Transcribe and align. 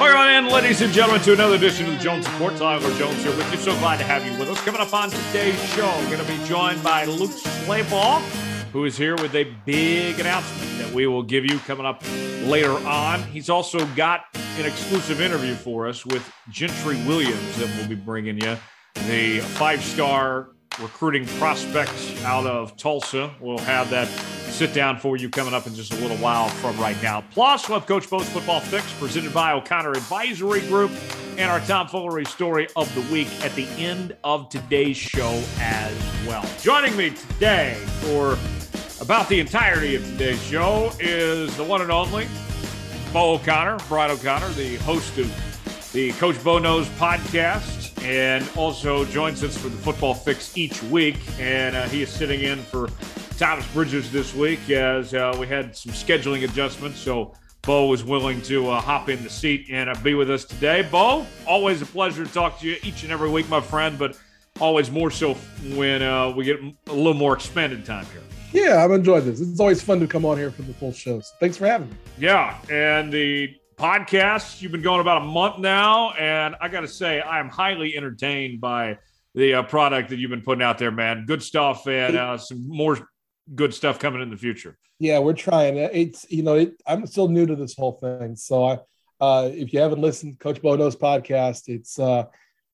Welcome 0.00 0.46
in, 0.46 0.52
ladies 0.52 0.80
and 0.80 0.92
gentlemen, 0.92 1.20
to 1.22 1.32
another 1.32 1.56
edition 1.56 1.86
of 1.86 1.94
the 1.94 1.98
Jones 1.98 2.28
Report. 2.30 2.56
Tyler 2.56 2.96
Jones 2.98 3.20
here 3.20 3.36
with 3.36 3.50
you. 3.50 3.58
So 3.58 3.76
glad 3.80 3.96
to 3.96 4.04
have 4.04 4.24
you 4.24 4.30
with 4.38 4.48
us. 4.48 4.60
Coming 4.60 4.80
up 4.80 4.94
on 4.94 5.10
today's 5.10 5.60
show, 5.74 5.92
we're 5.98 6.16
going 6.16 6.24
to 6.24 6.32
be 6.32 6.44
joined 6.44 6.80
by 6.84 7.04
Luke 7.04 7.32
Slabaugh, 7.32 8.20
who 8.70 8.84
is 8.84 8.96
here 8.96 9.16
with 9.16 9.34
a 9.34 9.52
big 9.66 10.20
announcement 10.20 10.78
that 10.78 10.94
we 10.94 11.08
will 11.08 11.24
give 11.24 11.44
you 11.44 11.58
coming 11.60 11.84
up 11.84 12.04
later 12.44 12.74
on. 12.86 13.24
He's 13.24 13.50
also 13.50 13.84
got 13.96 14.26
an 14.56 14.66
exclusive 14.66 15.20
interview 15.20 15.56
for 15.56 15.88
us 15.88 16.06
with 16.06 16.32
Gentry 16.48 16.94
Williams 17.04 17.58
that 17.58 17.68
we'll 17.76 17.88
be 17.88 17.96
bringing 17.96 18.40
you, 18.40 18.56
the 19.08 19.40
five-star 19.40 20.50
recruiting 20.80 21.26
prospects 21.38 22.22
out 22.24 22.46
of 22.46 22.76
Tulsa. 22.76 23.34
We'll 23.40 23.58
have 23.58 23.90
that 23.90 24.08
sit 24.08 24.72
down 24.72 24.98
for 24.98 25.16
you 25.16 25.28
coming 25.28 25.54
up 25.54 25.66
in 25.66 25.74
just 25.74 25.92
a 25.92 25.96
little 25.96 26.16
while 26.18 26.48
from 26.48 26.78
right 26.78 27.00
now. 27.02 27.22
Plus, 27.32 27.68
we'll 27.68 27.78
have 27.78 27.88
Coach 27.88 28.08
Bo's 28.08 28.28
Football 28.28 28.60
Fix 28.60 28.92
presented 28.94 29.32
by 29.32 29.52
O'Connor 29.52 29.92
Advisory 29.92 30.60
Group 30.62 30.90
and 31.36 31.50
our 31.50 31.60
Tom 31.60 31.86
Foolery 31.86 32.24
story 32.24 32.66
of 32.76 32.92
the 32.94 33.12
week 33.12 33.28
at 33.44 33.54
the 33.54 33.66
end 33.76 34.16
of 34.24 34.48
today's 34.48 34.96
show 34.96 35.42
as 35.60 35.94
well. 36.26 36.44
Joining 36.60 36.96
me 36.96 37.10
today 37.10 37.74
for 38.00 38.36
about 39.00 39.28
the 39.28 39.38
entirety 39.38 39.94
of 39.94 40.04
today's 40.04 40.42
show 40.42 40.90
is 40.98 41.56
the 41.56 41.64
one 41.64 41.80
and 41.82 41.92
only 41.92 42.26
Bo 43.12 43.34
O'Connor, 43.34 43.78
Bryan 43.88 44.10
O'Connor, 44.10 44.48
the 44.50 44.76
host 44.76 45.16
of 45.18 45.92
the 45.92 46.12
Coach 46.12 46.42
Bo 46.42 46.58
Knows 46.58 46.88
podcast 46.90 47.77
and 48.02 48.48
also 48.56 49.04
joins 49.06 49.42
us 49.42 49.56
for 49.56 49.68
the 49.68 49.76
football 49.76 50.14
fix 50.14 50.56
each 50.56 50.82
week. 50.84 51.16
And 51.38 51.76
uh, 51.76 51.88
he 51.88 52.02
is 52.02 52.10
sitting 52.10 52.42
in 52.42 52.58
for 52.58 52.88
Thomas 53.36 53.66
Bridges 53.72 54.10
this 54.10 54.34
week 54.34 54.70
as 54.70 55.14
uh, 55.14 55.36
we 55.38 55.46
had 55.46 55.76
some 55.76 55.92
scheduling 55.92 56.44
adjustments. 56.44 56.98
So 56.98 57.34
Bo 57.62 57.86
was 57.86 58.04
willing 58.04 58.40
to 58.42 58.70
uh, 58.70 58.80
hop 58.80 59.08
in 59.08 59.22
the 59.22 59.30
seat 59.30 59.66
and 59.70 59.90
uh, 59.90 59.94
be 60.02 60.14
with 60.14 60.30
us 60.30 60.44
today. 60.44 60.82
Bo, 60.90 61.26
always 61.46 61.82
a 61.82 61.86
pleasure 61.86 62.24
to 62.24 62.32
talk 62.32 62.60
to 62.60 62.66
you 62.66 62.76
each 62.82 63.02
and 63.02 63.12
every 63.12 63.30
week, 63.30 63.48
my 63.48 63.60
friend, 63.60 63.98
but 63.98 64.18
always 64.60 64.90
more 64.90 65.10
so 65.10 65.34
when 65.74 66.02
uh, 66.02 66.30
we 66.30 66.44
get 66.44 66.60
a 66.60 66.92
little 66.92 67.14
more 67.14 67.34
expanded 67.34 67.84
time 67.84 68.06
here. 68.06 68.22
Yeah, 68.52 68.82
I've 68.82 68.90
enjoyed 68.90 69.24
this. 69.24 69.40
It's 69.40 69.60
always 69.60 69.82
fun 69.82 70.00
to 70.00 70.06
come 70.06 70.24
on 70.24 70.38
here 70.38 70.50
for 70.50 70.62
the 70.62 70.72
full 70.72 70.92
shows. 70.92 71.32
Thanks 71.40 71.56
for 71.56 71.66
having 71.66 71.90
me. 71.90 71.96
Yeah, 72.18 72.56
and 72.70 73.12
the 73.12 73.54
podcast. 73.78 74.60
You've 74.60 74.72
been 74.72 74.82
going 74.82 75.00
about 75.00 75.22
a 75.22 75.24
month 75.24 75.58
now, 75.58 76.10
and 76.12 76.56
I 76.60 76.68
got 76.68 76.80
to 76.80 76.88
say, 76.88 77.20
I 77.20 77.38
am 77.38 77.48
highly 77.48 77.96
entertained 77.96 78.60
by 78.60 78.98
the 79.34 79.54
uh, 79.54 79.62
product 79.62 80.08
that 80.10 80.18
you've 80.18 80.30
been 80.30 80.42
putting 80.42 80.62
out 80.62 80.78
there, 80.78 80.90
man. 80.90 81.24
Good 81.26 81.42
stuff, 81.42 81.86
and 81.86 82.16
uh, 82.16 82.38
some 82.38 82.68
more 82.68 82.98
good 83.54 83.72
stuff 83.72 84.00
coming 84.00 84.20
in 84.20 84.30
the 84.30 84.36
future. 84.36 84.76
Yeah, 84.98 85.20
we're 85.20 85.32
trying. 85.32 85.76
It's 85.76 86.26
you 86.28 86.42
know, 86.42 86.56
it, 86.56 86.82
I'm 86.86 87.06
still 87.06 87.28
new 87.28 87.46
to 87.46 87.54
this 87.54 87.76
whole 87.76 87.92
thing, 87.92 88.34
so 88.34 88.64
I, 88.64 88.78
uh, 89.20 89.50
if 89.52 89.72
you 89.72 89.78
haven't 89.78 90.00
listened, 90.00 90.40
Coach 90.40 90.60
Bo 90.60 90.74
Knows 90.74 90.96
podcast, 90.96 91.68
it's 91.68 92.00
uh, 92.00 92.24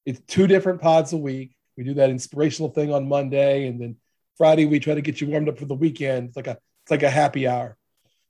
it's 0.07 0.21
two 0.27 0.47
different 0.47 0.81
pods 0.81 1.13
a 1.13 1.19
week. 1.19 1.55
We 1.77 1.85
do 1.85 1.95
that 1.95 2.09
inspirational 2.09 2.71
thing 2.71 2.95
on 2.95 3.07
Monday, 3.07 3.67
and 3.67 3.79
then 3.79 3.97
Friday 4.39 4.65
we 4.65 4.81
try 4.81 4.95
to 4.95 5.03
get 5.03 5.21
you 5.21 5.27
warmed 5.27 5.51
up 5.51 5.59
for 5.59 5.67
the 5.67 5.75
weekend. 5.75 6.29
It's 6.29 6.37
like 6.37 6.47
a 6.47 6.57
it's 6.83 6.91
like 6.91 7.03
a 7.03 7.11
happy 7.11 7.47
hour, 7.47 7.77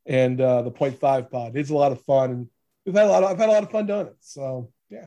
and 0.06 0.40
uh, 0.40 0.62
the 0.62 0.72
point 0.72 0.98
five 0.98 1.30
pod. 1.30 1.56
It's 1.56 1.70
a 1.70 1.74
lot 1.74 1.92
of 1.92 2.02
fun, 2.02 2.30
and 2.32 2.48
we've 2.84 2.94
had 2.94 3.06
a 3.06 3.10
lot. 3.10 3.22
Of, 3.22 3.30
I've 3.30 3.38
had 3.38 3.48
a 3.48 3.52
lot 3.52 3.62
of 3.62 3.70
fun 3.70 3.86
doing 3.86 4.06
it. 4.06 4.16
So 4.20 4.70
yeah. 4.90 5.06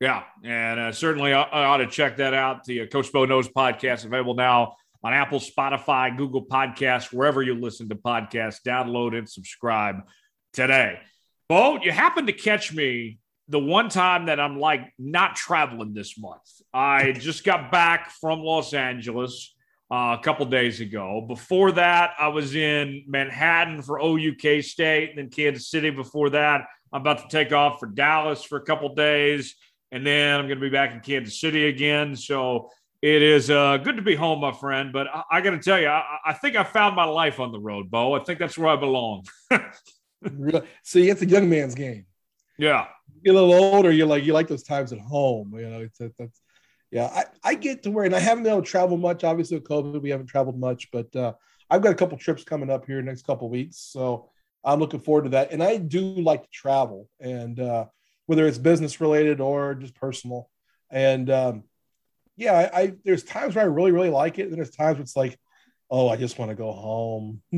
Yeah, 0.00 0.24
and 0.42 0.80
uh, 0.80 0.92
certainly 0.92 1.32
I, 1.32 1.42
I 1.42 1.64
ought 1.64 1.76
to 1.76 1.86
check 1.86 2.16
that 2.16 2.34
out. 2.34 2.64
The 2.64 2.82
uh, 2.82 2.86
Coach 2.86 3.12
Bo 3.12 3.24
Knows 3.24 3.48
podcast 3.48 4.04
available 4.04 4.34
now 4.34 4.74
on 5.04 5.12
Apple, 5.12 5.38
Spotify, 5.38 6.16
Google 6.16 6.44
Podcasts, 6.44 7.12
wherever 7.12 7.42
you 7.42 7.54
listen 7.54 7.88
to 7.88 7.94
podcasts. 7.94 8.62
Download 8.66 9.16
and 9.16 9.28
subscribe 9.28 9.96
today. 10.52 10.98
Bo, 11.48 11.78
you 11.82 11.92
happen 11.92 12.26
to 12.26 12.32
catch 12.32 12.72
me 12.72 13.18
the 13.48 13.58
one 13.58 13.88
time 13.88 14.26
that 14.26 14.40
I'm 14.40 14.58
like 14.58 14.92
not 14.98 15.36
traveling 15.36 15.94
this 15.94 16.18
month. 16.18 16.48
I 16.72 17.12
just 17.18 17.44
got 17.44 17.70
back 17.70 18.10
from 18.10 18.40
Los 18.40 18.74
Angeles 18.74 19.54
uh, 19.90 20.16
a 20.18 20.22
couple 20.22 20.46
days 20.46 20.80
ago. 20.80 21.24
Before 21.28 21.72
that, 21.72 22.14
I 22.18 22.28
was 22.28 22.54
in 22.54 23.04
Manhattan 23.06 23.82
for 23.82 24.00
OUK 24.02 24.62
State, 24.62 25.10
and 25.10 25.18
then 25.18 25.28
Kansas 25.30 25.68
City 25.68 25.90
before 25.90 26.30
that. 26.30 26.62
I'm 26.92 27.00
about 27.00 27.18
to 27.18 27.28
take 27.28 27.52
off 27.52 27.80
for 27.80 27.86
Dallas 27.86 28.42
for 28.42 28.56
a 28.56 28.64
couple 28.64 28.94
days, 28.94 29.54
and 29.90 30.06
then 30.06 30.38
I'm 30.38 30.46
going 30.46 30.58
to 30.58 30.62
be 30.62 30.70
back 30.70 30.92
in 30.92 31.00
Kansas 31.00 31.40
City 31.40 31.66
again. 31.66 32.16
So 32.16 32.70
it 33.00 33.22
is 33.22 33.50
uh, 33.50 33.78
good 33.78 33.96
to 33.96 34.02
be 34.02 34.14
home, 34.14 34.40
my 34.40 34.52
friend. 34.52 34.92
But 34.92 35.08
I, 35.08 35.22
I 35.30 35.40
got 35.40 35.50
to 35.50 35.58
tell 35.58 35.80
you, 35.80 35.88
I, 35.88 36.18
I, 36.24 36.32
think 36.34 36.56
I 36.56 36.64
found 36.64 36.94
my 36.94 37.04
life 37.04 37.40
on 37.40 37.50
the 37.50 37.60
road, 37.60 37.90
Bo. 37.90 38.14
I 38.14 38.22
think 38.22 38.38
that's 38.38 38.58
where 38.58 38.68
I 38.68 38.76
belong. 38.76 39.24
See, 40.84 41.08
it's 41.08 41.22
a 41.22 41.26
young 41.26 41.48
man's 41.48 41.74
game. 41.74 42.06
Yeah, 42.58 42.86
you're 43.22 43.34
a 43.34 43.40
little 43.40 43.54
older. 43.54 43.90
You're 43.90 44.06
like 44.06 44.24
you 44.24 44.34
like 44.34 44.48
those 44.48 44.62
times 44.62 44.92
at 44.92 45.00
home. 45.00 45.52
You 45.56 45.68
know, 45.68 45.80
it's 45.80 45.98
that's 45.98 46.40
yeah. 46.90 47.06
I, 47.06 47.24
I 47.42 47.54
get 47.54 47.82
to 47.84 47.90
where, 47.90 48.04
and 48.04 48.14
I 48.14 48.20
haven't 48.20 48.44
been 48.44 48.52
able 48.52 48.62
to 48.62 48.70
travel 48.70 48.98
much. 48.98 49.24
Obviously, 49.24 49.56
with 49.56 49.66
COVID, 49.66 50.02
we 50.02 50.10
haven't 50.10 50.26
traveled 50.26 50.60
much, 50.60 50.90
but 50.92 51.14
uh, 51.16 51.32
I've 51.70 51.82
got 51.82 51.92
a 51.92 51.96
couple 51.96 52.18
trips 52.18 52.44
coming 52.44 52.70
up 52.70 52.86
here 52.86 53.00
next 53.00 53.26
couple 53.26 53.48
weeks. 53.48 53.78
So 53.78 54.30
I'm 54.64 54.80
looking 54.80 55.00
forward 55.00 55.24
to 55.24 55.30
that. 55.30 55.52
And 55.52 55.62
I 55.62 55.76
do 55.76 56.02
like 56.02 56.42
to 56.42 56.48
travel, 56.52 57.08
and 57.20 57.58
uh, 57.58 57.86
whether 58.26 58.46
it's 58.46 58.58
business 58.58 59.00
related 59.00 59.40
or 59.40 59.74
just 59.74 59.94
personal. 59.94 60.48
And 60.90 61.30
um, 61.30 61.64
yeah, 62.36 62.70
I, 62.72 62.80
I, 62.80 62.92
there's 63.04 63.24
times 63.24 63.54
where 63.54 63.64
I 63.64 63.68
really 63.68 63.92
really 63.92 64.10
like 64.10 64.38
it, 64.38 64.48
and 64.48 64.54
there's 64.54 64.70
times 64.70 64.96
where 64.96 65.02
it's 65.02 65.16
like, 65.16 65.38
oh, 65.90 66.08
I 66.08 66.16
just 66.16 66.38
want 66.38 66.50
to 66.50 66.54
go 66.54 66.72
home. 66.72 67.42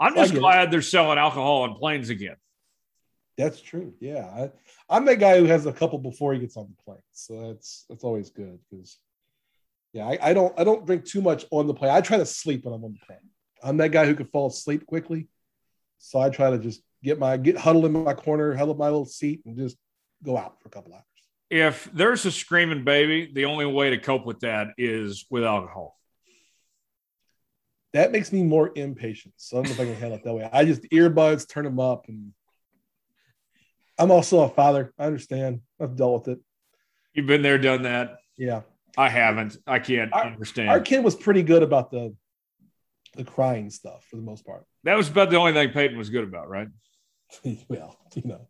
I'm 0.00 0.14
just 0.14 0.34
glad 0.34 0.70
they're 0.70 0.82
selling 0.82 1.18
alcohol 1.18 1.62
on 1.62 1.74
planes 1.76 2.10
again. 2.10 2.36
That's 3.36 3.60
true. 3.60 3.94
Yeah, 4.00 4.50
I, 4.88 4.96
am 4.96 5.04
that 5.06 5.16
guy 5.16 5.38
who 5.38 5.46
has 5.46 5.66
a 5.66 5.72
couple 5.72 5.98
before 5.98 6.34
he 6.34 6.40
gets 6.40 6.56
on 6.56 6.68
the 6.68 6.82
plane, 6.84 7.02
so 7.12 7.48
that's 7.48 7.84
that's 7.88 8.04
always 8.04 8.30
good 8.30 8.58
because 8.70 8.98
yeah, 9.92 10.06
I, 10.06 10.18
I 10.30 10.32
don't 10.34 10.58
I 10.58 10.64
don't 10.64 10.86
drink 10.86 11.04
too 11.04 11.22
much 11.22 11.44
on 11.50 11.66
the 11.66 11.74
plane. 11.74 11.92
I 11.92 12.00
try 12.00 12.18
to 12.18 12.26
sleep 12.26 12.64
when 12.64 12.74
I'm 12.74 12.84
on 12.84 12.92
the 12.92 13.06
plane. 13.06 13.30
I'm 13.62 13.76
that 13.78 13.90
guy 13.90 14.06
who 14.06 14.14
can 14.14 14.26
fall 14.26 14.48
asleep 14.48 14.86
quickly. 14.86 15.28
So 15.98 16.20
I 16.20 16.30
try 16.30 16.50
to 16.50 16.58
just 16.58 16.82
get 17.02 17.18
my 17.18 17.36
get 17.36 17.56
huddled 17.56 17.84
in 17.86 17.92
my 17.92 18.14
corner, 18.14 18.54
huddle 18.54 18.74
my 18.74 18.86
little 18.86 19.06
seat, 19.06 19.40
and 19.46 19.56
just 19.56 19.76
go 20.22 20.36
out 20.36 20.60
for 20.60 20.68
a 20.68 20.70
couple 20.70 20.92
hours. 20.92 21.02
If 21.50 21.88
there's 21.92 22.24
a 22.24 22.32
screaming 22.32 22.84
baby, 22.84 23.30
the 23.32 23.44
only 23.44 23.66
way 23.66 23.90
to 23.90 23.98
cope 23.98 24.26
with 24.26 24.40
that 24.40 24.68
is 24.78 25.26
with 25.30 25.44
alcohol. 25.44 25.98
That 27.92 28.10
makes 28.10 28.32
me 28.32 28.42
more 28.42 28.72
impatient. 28.74 29.34
So 29.36 29.58
I 29.58 29.62
don't 29.62 29.68
know 29.68 29.74
if 29.74 29.80
I 29.80 29.92
can 29.92 30.00
handle 30.00 30.18
it 30.18 30.24
that 30.24 30.34
way. 30.34 30.48
I 30.52 30.64
just 30.64 30.82
earbuds, 30.84 31.48
turn 31.48 31.64
them 31.64 31.78
up, 31.78 32.08
and 32.08 32.32
I'm 33.98 34.10
also 34.10 34.40
a 34.40 34.48
father. 34.48 34.92
I 34.98 35.04
understand. 35.04 35.60
I've 35.80 35.94
dealt 35.94 36.26
with 36.26 36.36
it. 36.36 36.40
You've 37.12 37.26
been 37.26 37.42
there, 37.42 37.58
done 37.58 37.82
that. 37.82 38.16
Yeah. 38.36 38.62
I 38.96 39.08
haven't. 39.08 39.56
I 39.66 39.78
can't 39.78 40.12
our, 40.12 40.24
understand. 40.24 40.70
Our 40.70 40.80
kid 40.80 41.04
was 41.04 41.14
pretty 41.14 41.42
good 41.42 41.62
about 41.62 41.90
the 41.90 42.14
the 43.16 43.24
crying 43.24 43.70
stuff 43.70 44.04
for 44.08 44.16
the 44.16 44.22
most 44.22 44.44
part. 44.46 44.64
That 44.84 44.96
was 44.96 45.08
about 45.08 45.30
the 45.30 45.36
only 45.36 45.52
thing 45.52 45.70
Peyton 45.70 45.96
was 45.96 46.10
good 46.10 46.24
about, 46.24 46.48
right? 46.48 46.68
well, 47.68 47.98
you 48.14 48.22
know, 48.24 48.48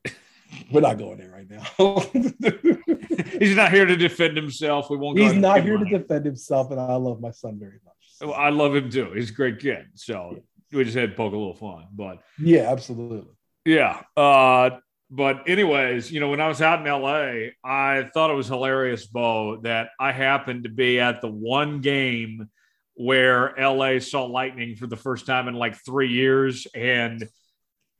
we're 0.70 0.80
not 0.80 0.98
going 0.98 1.19
there 1.19 1.30
right 1.30 1.48
now. 1.48 1.64
He's 3.38 3.56
not 3.56 3.72
here 3.72 3.84
to 3.84 3.97
defend 3.97 4.36
himself. 4.36 4.91
We 4.91 4.97
won't. 4.97 5.19
He's 5.19 5.34
not 5.34 5.62
here 5.62 5.76
to 5.76 5.84
defend 5.84 6.25
himself, 6.25 6.70
and 6.70 6.80
I 6.80 6.94
love 6.94 7.20
my 7.20 7.30
son 7.30 7.58
very 7.58 7.80
much. 7.84 7.94
So. 8.00 8.32
I 8.32 8.50
love 8.50 8.75
him 8.75 8.91
too. 8.91 9.12
He's 9.12 9.30
a 9.30 9.34
great 9.34 9.58
kid. 9.58 9.86
So 9.94 10.32
yeah. 10.34 10.78
we 10.78 10.84
just 10.84 10.96
had 10.96 11.10
to 11.10 11.16
poke 11.16 11.32
a 11.32 11.36
little 11.36 11.54
fun, 11.54 11.86
but 11.92 12.19
yeah, 12.38 12.70
absolutely. 12.70 13.26
Yeah. 13.64 14.02
Uh, 14.16 14.70
but 15.10 15.48
anyways, 15.48 16.10
you 16.10 16.20
know, 16.20 16.28
when 16.28 16.41
I 16.41 16.48
was 16.48 16.60
out 16.60 16.81
in 16.81 16.86
LA, 16.86 17.50
I 17.64 18.10
thought 18.12 18.31
it 18.31 18.34
was 18.34 18.48
hilarious, 18.48 19.06
Bo, 19.06 19.60
that 19.62 19.88
I 19.98 20.12
happened 20.12 20.64
to 20.64 20.70
be 20.70 21.00
at 21.00 21.20
the 21.20 21.28
one 21.28 21.81
game 21.81 22.48
where 22.94 23.55
LA 23.59 23.99
saw 23.99 24.25
lightning 24.25 24.77
for 24.77 24.87
the 24.87 24.97
first 24.97 25.27
time 25.27 25.49
in 25.49 25.55
like 25.55 25.77
three 25.84 26.10
years, 26.10 26.66
and 26.75 27.28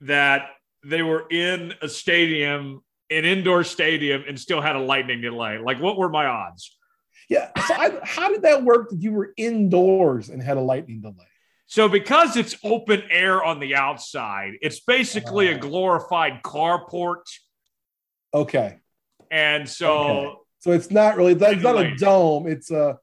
that 0.01 0.49
they 0.83 1.01
were 1.01 1.25
in 1.29 1.73
a 1.81 1.89
stadium, 1.89 2.81
an 3.09 3.25
indoor 3.25 3.63
stadium, 3.63 4.23
and 4.27 4.39
still 4.39 4.61
had 4.61 4.75
a 4.75 4.79
lightning 4.79 5.21
delay. 5.21 5.57
Like, 5.57 5.81
what 5.81 5.97
were 5.97 6.09
my 6.09 6.25
odds? 6.25 6.77
Yeah. 7.29 7.49
So, 7.67 7.73
I, 7.73 7.99
how 8.03 8.29
did 8.29 8.43
that 8.43 8.63
work? 8.63 8.89
That 8.89 9.01
you 9.01 9.11
were 9.11 9.33
indoors 9.37 10.29
and 10.29 10.41
had 10.41 10.57
a 10.57 10.61
lightning 10.61 11.01
delay? 11.01 11.27
So, 11.67 11.89
because 11.89 12.37
it's 12.37 12.55
open 12.63 13.03
air 13.09 13.43
on 13.43 13.59
the 13.59 13.75
outside, 13.75 14.53
it's 14.61 14.79
basically 14.81 15.51
uh, 15.51 15.55
a 15.55 15.59
glorified 15.59 16.43
carport. 16.43 17.23
Okay. 18.33 18.77
And 19.31 19.67
so, 19.67 19.97
okay. 19.97 20.35
so 20.59 20.71
it's 20.71 20.91
not 20.91 21.17
really, 21.17 21.33
it's 21.33 21.63
not 21.63 21.83
a 21.83 21.95
dome. 21.95 22.47
It's 22.47 22.69
a, 22.69 22.99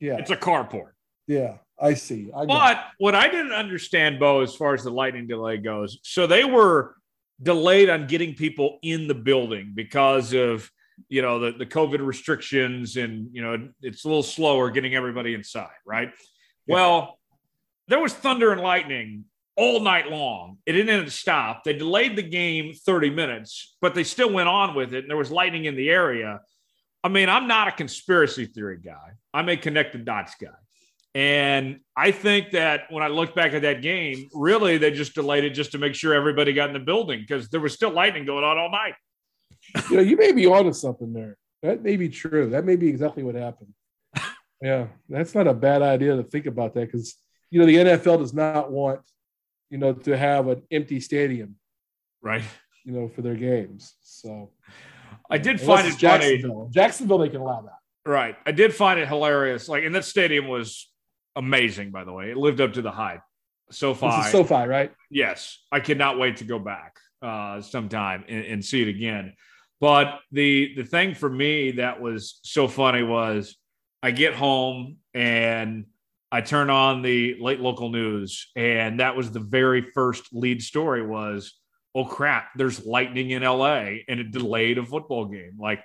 yeah, 0.00 0.16
it's 0.16 0.30
a 0.30 0.36
carport. 0.36 0.92
Yeah, 1.30 1.58
I 1.80 1.94
see. 1.94 2.28
I 2.34 2.44
but 2.44 2.84
what 2.98 3.14
I 3.14 3.28
didn't 3.28 3.52
understand, 3.52 4.18
Bo, 4.18 4.40
as 4.40 4.56
far 4.56 4.74
as 4.74 4.82
the 4.82 4.90
lightning 4.90 5.28
delay 5.28 5.58
goes, 5.58 6.00
so 6.02 6.26
they 6.26 6.44
were 6.44 6.96
delayed 7.40 7.88
on 7.88 8.08
getting 8.08 8.34
people 8.34 8.80
in 8.82 9.06
the 9.06 9.14
building 9.14 9.70
because 9.72 10.32
of 10.34 10.68
you 11.08 11.22
know 11.22 11.38
the, 11.38 11.52
the 11.52 11.66
COVID 11.66 12.04
restrictions, 12.04 12.96
and 12.96 13.28
you 13.32 13.42
know 13.42 13.68
it's 13.80 14.04
a 14.04 14.08
little 14.08 14.24
slower 14.24 14.72
getting 14.72 14.96
everybody 14.96 15.34
inside, 15.34 15.70
right? 15.86 16.10
Yeah. 16.66 16.74
Well, 16.74 17.20
there 17.86 18.00
was 18.00 18.12
thunder 18.12 18.50
and 18.50 18.60
lightning 18.60 19.26
all 19.54 19.78
night 19.78 20.10
long. 20.10 20.58
It 20.66 20.72
didn't 20.72 21.10
stop. 21.10 21.62
They 21.62 21.74
delayed 21.74 22.16
the 22.16 22.22
game 22.22 22.74
30 22.74 23.10
minutes, 23.10 23.76
but 23.80 23.94
they 23.94 24.02
still 24.02 24.32
went 24.32 24.48
on 24.48 24.74
with 24.74 24.94
it. 24.94 25.04
And 25.04 25.08
there 25.08 25.16
was 25.16 25.30
lightning 25.30 25.66
in 25.66 25.76
the 25.76 25.90
area. 25.90 26.40
I 27.04 27.08
mean, 27.08 27.28
I'm 27.28 27.46
not 27.46 27.68
a 27.68 27.72
conspiracy 27.72 28.46
theory 28.46 28.78
guy. 28.84 29.12
I'm 29.32 29.48
a 29.48 29.56
connected 29.56 30.04
dots 30.04 30.34
guy. 30.40 30.48
And 31.14 31.80
I 31.96 32.12
think 32.12 32.52
that 32.52 32.82
when 32.90 33.02
I 33.02 33.08
look 33.08 33.34
back 33.34 33.52
at 33.52 33.62
that 33.62 33.82
game, 33.82 34.28
really 34.32 34.78
they 34.78 34.92
just 34.92 35.14
delayed 35.14 35.44
it 35.44 35.50
just 35.50 35.72
to 35.72 35.78
make 35.78 35.94
sure 35.94 36.14
everybody 36.14 36.52
got 36.52 36.68
in 36.68 36.74
the 36.74 36.80
building 36.80 37.20
because 37.20 37.48
there 37.48 37.60
was 37.60 37.72
still 37.72 37.90
lightning 37.90 38.24
going 38.24 38.44
on 38.44 38.58
all 38.58 38.70
night. 38.70 38.94
You 39.90 39.96
know, 39.96 40.02
you 40.02 40.16
may 40.16 40.32
be 40.32 40.46
onto 40.46 40.72
something 40.72 41.12
there. 41.12 41.36
That 41.62 41.82
may 41.82 41.96
be 41.96 42.08
true. 42.08 42.50
That 42.50 42.64
may 42.64 42.76
be 42.76 42.88
exactly 42.88 43.22
what 43.22 43.34
happened. 43.34 43.72
Yeah, 44.62 44.88
that's 45.08 45.34
not 45.34 45.46
a 45.46 45.54
bad 45.54 45.80
idea 45.80 46.16
to 46.16 46.22
think 46.22 46.44
about 46.44 46.74
that 46.74 46.92
because 46.92 47.16
you 47.50 47.58
know 47.58 47.64
the 47.64 47.76
NFL 47.76 48.18
does 48.18 48.34
not 48.34 48.70
want 48.70 49.00
you 49.70 49.78
know 49.78 49.94
to 49.94 50.18
have 50.18 50.48
an 50.48 50.62
empty 50.70 51.00
stadium, 51.00 51.56
right? 52.20 52.42
You 52.84 52.92
know, 52.92 53.08
for 53.08 53.22
their 53.22 53.36
games. 53.36 53.94
So 54.02 54.50
I 55.30 55.38
did 55.38 55.62
find 55.62 55.86
it 55.86 55.96
Jacksonville. 55.96 56.58
funny. 56.58 56.70
Jacksonville, 56.72 57.16
they 57.16 57.30
can 57.30 57.40
allow 57.40 57.62
that. 57.62 57.78
Right. 58.10 58.36
I 58.44 58.52
did 58.52 58.74
find 58.74 58.98
it 58.98 59.08
hilarious. 59.08 59.68
Like, 59.68 59.84
and 59.84 59.94
that 59.94 60.04
stadium 60.04 60.48
was 60.48 60.89
amazing, 61.40 61.90
by 61.90 62.04
the 62.04 62.12
way. 62.12 62.30
It 62.30 62.36
lived 62.36 62.60
up 62.60 62.74
to 62.74 62.82
the 62.82 62.92
hype. 62.92 63.22
SoFi. 63.72 64.06
This 64.06 64.26
is 64.26 64.32
SoFi, 64.32 64.66
right? 64.66 64.92
Yes. 65.10 65.58
I 65.72 65.80
cannot 65.80 66.18
wait 66.18 66.36
to 66.38 66.44
go 66.44 66.58
back 66.58 66.96
uh, 67.22 67.60
sometime 67.60 68.24
and, 68.28 68.44
and 68.44 68.64
see 68.64 68.82
it 68.82 68.88
again. 68.88 69.34
But 69.80 70.20
the 70.30 70.74
the 70.76 70.84
thing 70.84 71.14
for 71.14 71.30
me 71.30 71.72
that 71.72 72.00
was 72.00 72.40
so 72.42 72.68
funny 72.68 73.02
was 73.02 73.56
I 74.02 74.10
get 74.10 74.34
home 74.34 74.98
and 75.14 75.86
I 76.30 76.42
turn 76.42 76.70
on 76.70 77.02
the 77.02 77.36
late 77.40 77.60
local 77.60 77.90
news, 77.90 78.50
and 78.54 79.00
that 79.00 79.16
was 79.16 79.30
the 79.30 79.40
very 79.40 79.82
first 79.94 80.28
lead 80.32 80.62
story 80.62 81.04
was, 81.04 81.54
oh 81.94 82.04
crap, 82.04 82.50
there's 82.56 82.86
lightning 82.86 83.30
in 83.30 83.42
LA 83.42 84.02
and 84.06 84.20
it 84.20 84.30
delayed 84.30 84.78
a 84.78 84.84
football 84.84 85.26
game. 85.26 85.56
Like, 85.58 85.80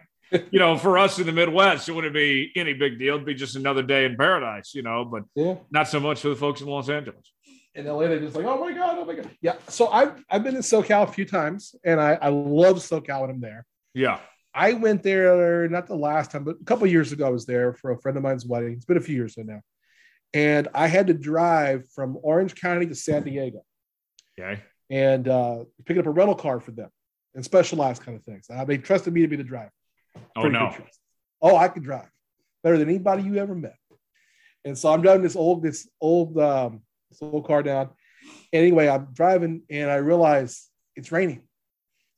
you 0.52 0.60
know, 0.60 0.78
for 0.78 0.98
us 0.98 1.20
in 1.20 1.26
the 1.26 1.32
Midwest, 1.32 1.90
it 1.90 1.94
wouldn't 1.94 2.14
be 2.14 2.52
any 2.56 2.74
big 2.74 3.00
deal. 3.00 3.16
It'd 3.16 3.26
be 3.26 3.34
just 3.34 3.56
another 3.56 3.84
day 3.84 4.06
in 4.06 4.16
paradise, 4.18 4.74
you 4.74 4.82
know, 4.82 5.06
but 5.06 5.24
yeah. 5.36 5.56
not 5.72 5.88
so 5.88 6.00
much 6.00 6.22
for 6.22 6.30
the 6.30 6.36
folks 6.36 6.62
in 6.62 6.68
Los 6.68 6.90
Angeles. 6.90 7.32
In 7.74 7.86
LA, 7.86 8.08
they're 8.08 8.20
just 8.20 8.36
like, 8.36 8.46
oh 8.46 8.60
my 8.60 8.72
God, 8.72 8.98
oh 8.98 9.06
my 9.06 9.16
God. 9.16 9.30
Yeah. 9.42 9.56
So 9.68 9.88
I've 9.90 10.24
I've 10.30 10.44
been 10.44 10.56
in 10.56 10.62
SoCal 10.62 11.04
a 11.04 11.12
few 11.12 11.26
times 11.26 11.76
and 11.84 12.00
I, 12.00 12.18
I 12.22 12.30
love 12.30 12.78
SoCal 12.78 13.22
when 13.22 13.30
I'm 13.30 13.42
there. 13.42 13.66
Yeah. 13.94 14.20
I 14.54 14.72
went 14.74 15.04
there 15.04 15.68
not 15.68 15.88
the 15.88 15.98
last 15.98 16.32
time, 16.32 16.46
but 16.46 16.56
a 16.62 16.64
couple 16.64 16.88
years 16.88 17.12
ago. 17.12 17.28
I 17.28 17.30
was 17.30 17.46
there 17.46 17.74
for 17.74 17.92
a 17.92 18.00
friend 18.00 18.16
of 18.18 18.24
mine's 18.24 18.46
wedding. 18.46 18.74
It's 18.74 18.86
been 18.86 18.96
a 18.96 19.02
few 19.02 19.16
years 19.16 19.36
now, 19.38 19.60
and 20.34 20.70
I 20.74 20.88
had 20.88 21.08
to 21.08 21.14
drive 21.14 21.84
from 21.94 22.18
Orange 22.24 22.56
County 22.56 22.86
to 22.86 22.96
San 22.96 23.24
Diego. 23.24 23.66
Okay. 24.40 24.62
And 24.90 25.28
uh, 25.28 25.66
pick 25.86 25.98
up 25.98 26.06
a 26.06 26.10
rental 26.10 26.36
car 26.36 26.62
for 26.62 26.72
them 26.72 26.90
and 27.36 27.44
specialized 27.44 28.02
kind 28.04 28.18
of 28.18 28.24
things. 28.24 28.48
Uh, 28.50 28.64
they 28.64 28.78
trusted 28.78 29.14
me 29.14 29.22
to 29.22 29.28
be 29.28 29.36
the 29.36 29.44
driver. 29.44 29.72
Oh 30.36 30.48
no. 30.48 30.76
Oh, 31.42 31.56
I 31.56 31.68
could 31.68 31.84
drive 31.84 32.10
better 32.64 32.78
than 32.78 32.90
anybody 32.90 33.24
you 33.24 33.38
ever 33.38 33.56
met. 33.56 33.78
And 34.66 34.78
so 34.78 34.92
I'm 34.92 35.02
driving 35.02 35.22
this 35.22 35.36
old 35.36 35.62
this 35.62 35.88
old 36.02 36.38
um, 36.40 36.82
this 37.10 37.22
old 37.22 37.46
car 37.46 37.62
down. 37.62 37.90
Anyway, 38.52 38.88
I'm 38.88 39.10
driving 39.14 39.62
and 39.70 39.90
I 39.90 39.96
realize 39.96 40.68
it's 40.96 41.12
raining. 41.12 41.44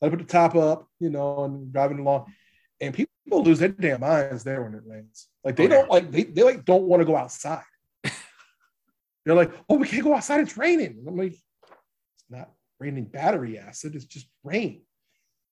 I 0.02 0.10
put 0.10 0.20
the 0.20 0.26
top 0.26 0.56
up, 0.56 0.88
you 1.00 1.10
know, 1.10 1.44
and 1.44 1.74
driving 1.74 2.00
along, 2.00 2.32
and 2.80 2.94
people 2.94 3.12
lose 3.30 3.60
their 3.60 3.70
damn 3.70 4.00
minds 4.00 4.44
there 4.44 4.64
when 4.64 4.76
it 4.76 4.84
rains. 4.86 5.28
Like 5.44 5.58
they 5.58 5.68
don't 5.68 5.90
like 5.90 6.12
they, 6.12 6.24
they 6.24 6.44
like 6.44 6.64
don't 6.64 6.84
want 6.84 7.02
to 7.02 7.06
go 7.06 7.18
outside. 7.18 7.64
They're 9.26 9.36
like, 9.36 9.52
oh, 9.70 9.76
we 9.76 9.88
can't 9.88 10.04
go 10.04 10.16
outside. 10.16 10.40
It's 10.40 10.56
raining. 10.56 11.00
And 11.00 11.08
I'm 11.10 11.18
like, 11.18 11.34
it's 11.34 12.26
not 12.30 12.52
raining 12.80 13.06
battery 13.06 13.58
acid. 13.58 13.96
It's 13.96 14.06
just 14.06 14.28
rain. 14.44 14.84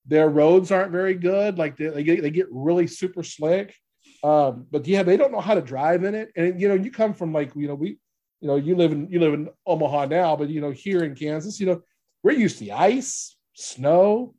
Their 0.08 0.30
roads 0.30 0.72
aren't 0.72 0.92
very 0.92 1.16
good. 1.16 1.58
Like 1.58 1.78
they, 1.78 1.88
they 1.88 2.04
get 2.04 2.22
they 2.22 2.30
get 2.30 2.48
really 2.52 2.88
super 2.88 3.24
slick. 3.24 3.76
Um, 4.24 4.66
but 4.72 4.88
yeah, 4.88 5.04
they 5.04 5.18
don't 5.18 5.32
know 5.32 5.42
how 5.42 5.56
to 5.56 5.62
drive 5.62 6.04
in 6.04 6.16
it. 6.16 6.32
And 6.36 6.60
you 6.60 6.68
know, 6.68 6.76
you 6.76 6.92
come 6.92 7.14
from 7.14 7.34
like 7.34 7.52
you 7.56 7.68
know 7.68 7.76
we, 7.76 7.98
you 8.42 8.48
know, 8.48 8.56
you 8.56 8.76
live 8.76 8.92
in 8.92 9.10
you 9.10 9.20
live 9.20 9.34
in 9.34 9.50
Omaha 9.66 10.06
now, 10.06 10.36
but 10.36 10.50
you 10.50 10.62
know 10.62 10.72
here 10.72 11.04
in 11.04 11.16
Kansas, 11.16 11.60
you 11.60 11.66
know, 11.66 11.82
we're 12.24 12.32
used 12.32 12.60
to 12.60 12.72
ice, 12.72 13.36
snow, 13.54 14.36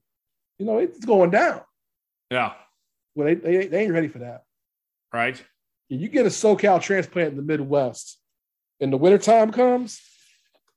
you 0.59 0.67
know, 0.67 0.79
it's 0.79 1.05
going 1.05 1.31
down. 1.31 1.63
Yeah. 2.31 2.55
Well, 3.15 3.27
they, 3.27 3.35
they, 3.35 3.67
they 3.67 3.85
ain't 3.85 3.93
ready 3.93 4.09
for 4.09 4.19
that. 4.19 4.43
Right. 5.13 5.43
You 5.89 6.09
get 6.09 6.27
a 6.27 6.31
SoCal 6.31 6.83
transplant 6.83 7.31
in 7.31 7.37
the 7.37 7.43
Midwest, 7.43 8.19
and 8.81 8.93
the 8.93 8.97
wintertime 8.97 9.53
comes, 9.53 10.01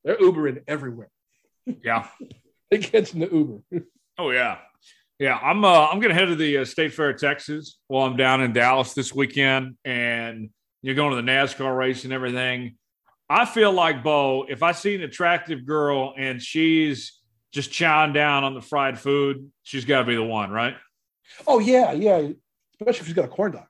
they're 0.04 0.18
Ubering 0.18 0.64
everywhere. 0.68 1.10
Yeah. 1.66 2.08
they 2.72 2.78
catching 2.78 3.20
the 3.20 3.30
Uber. 3.30 3.62
oh, 4.19 4.31
yeah. 4.31 4.57
Yeah, 5.19 5.38
I'm 5.38 5.66
uh, 5.66 5.88
I'm 5.88 6.00
gonna 6.00 6.13
head 6.13 6.27
to 6.27 6.36
the 6.36 6.60
uh, 6.60 6.66
State 6.66 6.94
Fair, 6.94 7.10
of 7.10 7.19
Texas, 7.19 7.77
while 7.88 8.07
I'm 8.07 8.16
down 8.16 8.42
in 8.42 8.54
Dallas 8.54 8.94
this 8.94 9.13
weekend, 9.13 9.75
and 9.83 10.50
you're 10.81 10.95
going 10.95 11.10
to 11.10 11.18
the 11.18 11.30
NASCAR 11.30 11.77
race 11.77 12.06
and 12.06 12.13
everything. 12.13 12.77
I 13.30 13.44
feel 13.44 13.74
like 13.74 14.01
Bo, 14.01 14.45
if 14.48 14.63
I 14.63 14.71
see 14.71 14.95
an 14.95 15.01
attractive 15.01 15.66
girl 15.66 16.13
and 16.18 16.42
she's 16.42 17.19
just 17.51 17.69
chowing 17.69 18.13
down 18.13 18.45
on 18.45 18.54
the 18.54 18.62
fried 18.62 18.98
food, 18.98 19.51
she's 19.62 19.83
got 19.83 20.00
to 20.00 20.06
be 20.06 20.16
the 20.16 20.24
one, 20.24 20.51
right? 20.51 20.75
Oh 21.45 21.60
yeah, 21.60 21.92
yeah. 21.92 22.30
Especially 22.80 23.01
if 23.01 23.06
she's 23.07 23.13
got 23.13 23.25
a 23.25 23.27
corn 23.27 23.51
dog, 23.51 23.68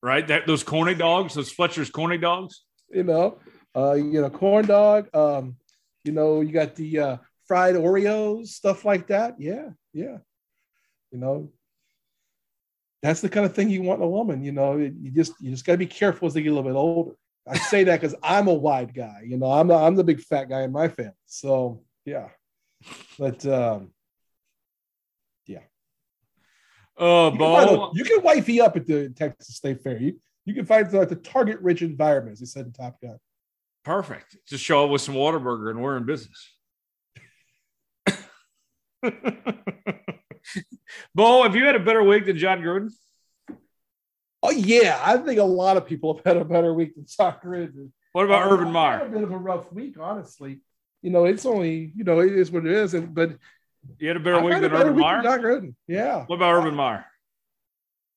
right? 0.00 0.26
That 0.28 0.46
those 0.46 0.62
corny 0.62 0.94
dogs, 0.94 1.34
those 1.34 1.50
Fletcher's 1.50 1.90
corny 1.90 2.18
dogs. 2.18 2.62
You 2.88 3.02
know, 3.02 3.40
uh, 3.74 3.94
you 3.94 4.20
know, 4.20 4.30
corn 4.30 4.66
dog. 4.66 5.08
Um, 5.12 5.56
you 6.04 6.12
know, 6.12 6.40
you 6.40 6.52
got 6.52 6.76
the 6.76 6.98
uh, 6.98 7.16
fried 7.46 7.74
Oreos, 7.74 8.48
stuff 8.48 8.84
like 8.84 9.08
that. 9.08 9.36
Yeah, 9.38 9.70
yeah. 9.92 10.18
You 11.10 11.18
know, 11.18 11.52
that's 13.02 13.20
the 13.20 13.28
kind 13.28 13.44
of 13.44 13.54
thing 13.54 13.68
you 13.68 13.82
want 13.82 14.00
in 14.00 14.06
a 14.06 14.10
woman. 14.10 14.42
You 14.42 14.52
know, 14.52 14.76
you 14.76 15.10
just 15.10 15.34
you 15.40 15.50
just 15.50 15.64
got 15.64 15.72
to 15.72 15.78
be 15.78 15.86
careful 15.86 16.26
as 16.26 16.34
they 16.34 16.42
get 16.42 16.50
a 16.50 16.54
little 16.54 16.70
bit 16.70 16.76
older. 16.76 17.12
I 17.46 17.58
say 17.58 17.84
that 17.84 18.00
because 18.00 18.16
I'm 18.22 18.48
a 18.48 18.54
wide 18.54 18.94
guy. 18.94 19.22
You 19.26 19.36
know, 19.36 19.50
I'm 19.50 19.68
the, 19.68 19.74
I'm 19.74 19.96
the 19.96 20.04
big 20.04 20.20
fat 20.20 20.48
guy 20.48 20.62
in 20.62 20.72
my 20.72 20.88
family. 20.88 21.12
So 21.26 21.82
yeah. 22.04 22.28
But 23.18 23.44
um, 23.46 23.90
yeah. 25.46 25.60
Oh, 26.96 27.32
you 27.32 27.38
Bo. 27.38 27.90
Can 27.90 27.98
you 27.98 28.04
can 28.04 28.22
wifey 28.22 28.60
up 28.60 28.76
at 28.76 28.86
the 28.86 29.10
Texas 29.10 29.56
State 29.56 29.82
Fair. 29.82 29.98
You 29.98 30.20
you 30.44 30.54
can 30.54 30.66
find 30.66 30.92
like 30.92 31.08
the 31.08 31.16
target 31.16 31.60
rich 31.60 31.82
environment, 31.82 32.34
as 32.34 32.40
they 32.40 32.46
said 32.46 32.66
in 32.66 32.72
Top 32.72 33.00
Gun. 33.00 33.18
Perfect. 33.84 34.36
Just 34.46 34.64
show 34.64 34.84
up 34.84 34.90
with 34.90 35.02
some 35.02 35.14
Whataburger 35.14 35.70
and 35.70 35.82
we're 35.82 35.96
in 35.96 36.04
business. 36.04 36.50
Bo, 41.14 41.42
have 41.42 41.56
you 41.56 41.64
had 41.64 41.76
a 41.76 41.80
better 41.80 42.02
week 42.02 42.26
than 42.26 42.38
Jon 42.38 42.60
Gruden? 42.60 42.90
Oh 44.42 44.50
yeah, 44.50 45.00
I 45.04 45.16
think 45.18 45.38
a 45.38 45.44
lot 45.44 45.76
of 45.76 45.86
people 45.86 46.16
have 46.16 46.24
had 46.24 46.36
a 46.36 46.44
better 46.44 46.74
week 46.74 46.94
than 46.94 47.06
Jon 47.06 47.36
Gruden. 47.44 47.90
What 48.12 48.24
about 48.24 48.46
uh, 48.46 48.54
Urban 48.54 48.72
Meyer? 48.72 49.06
A 49.06 49.08
bit 49.08 49.22
of 49.22 49.32
a 49.32 49.38
rough 49.38 49.72
week, 49.72 49.96
honestly 49.98 50.60
you 51.02 51.10
know, 51.10 51.24
it's 51.24 51.44
only, 51.44 51.92
you 51.94 52.04
know, 52.04 52.20
it 52.20 52.32
is 52.32 52.50
what 52.50 52.64
it 52.64 52.72
is. 52.72 52.94
And 52.94 53.14
but 53.14 53.36
you 53.98 54.08
had 54.08 54.16
a 54.16 54.20
better 54.20 54.40
week 54.40 54.60
than 54.60 54.72
Urban 54.72 54.96
Meyer? 54.96 55.22
Jon 55.22 55.40
Gruden. 55.40 55.74
Yeah. 55.86 56.24
What 56.26 56.36
about 56.36 56.54
Urban 56.54 56.74
Meyer? 56.74 57.04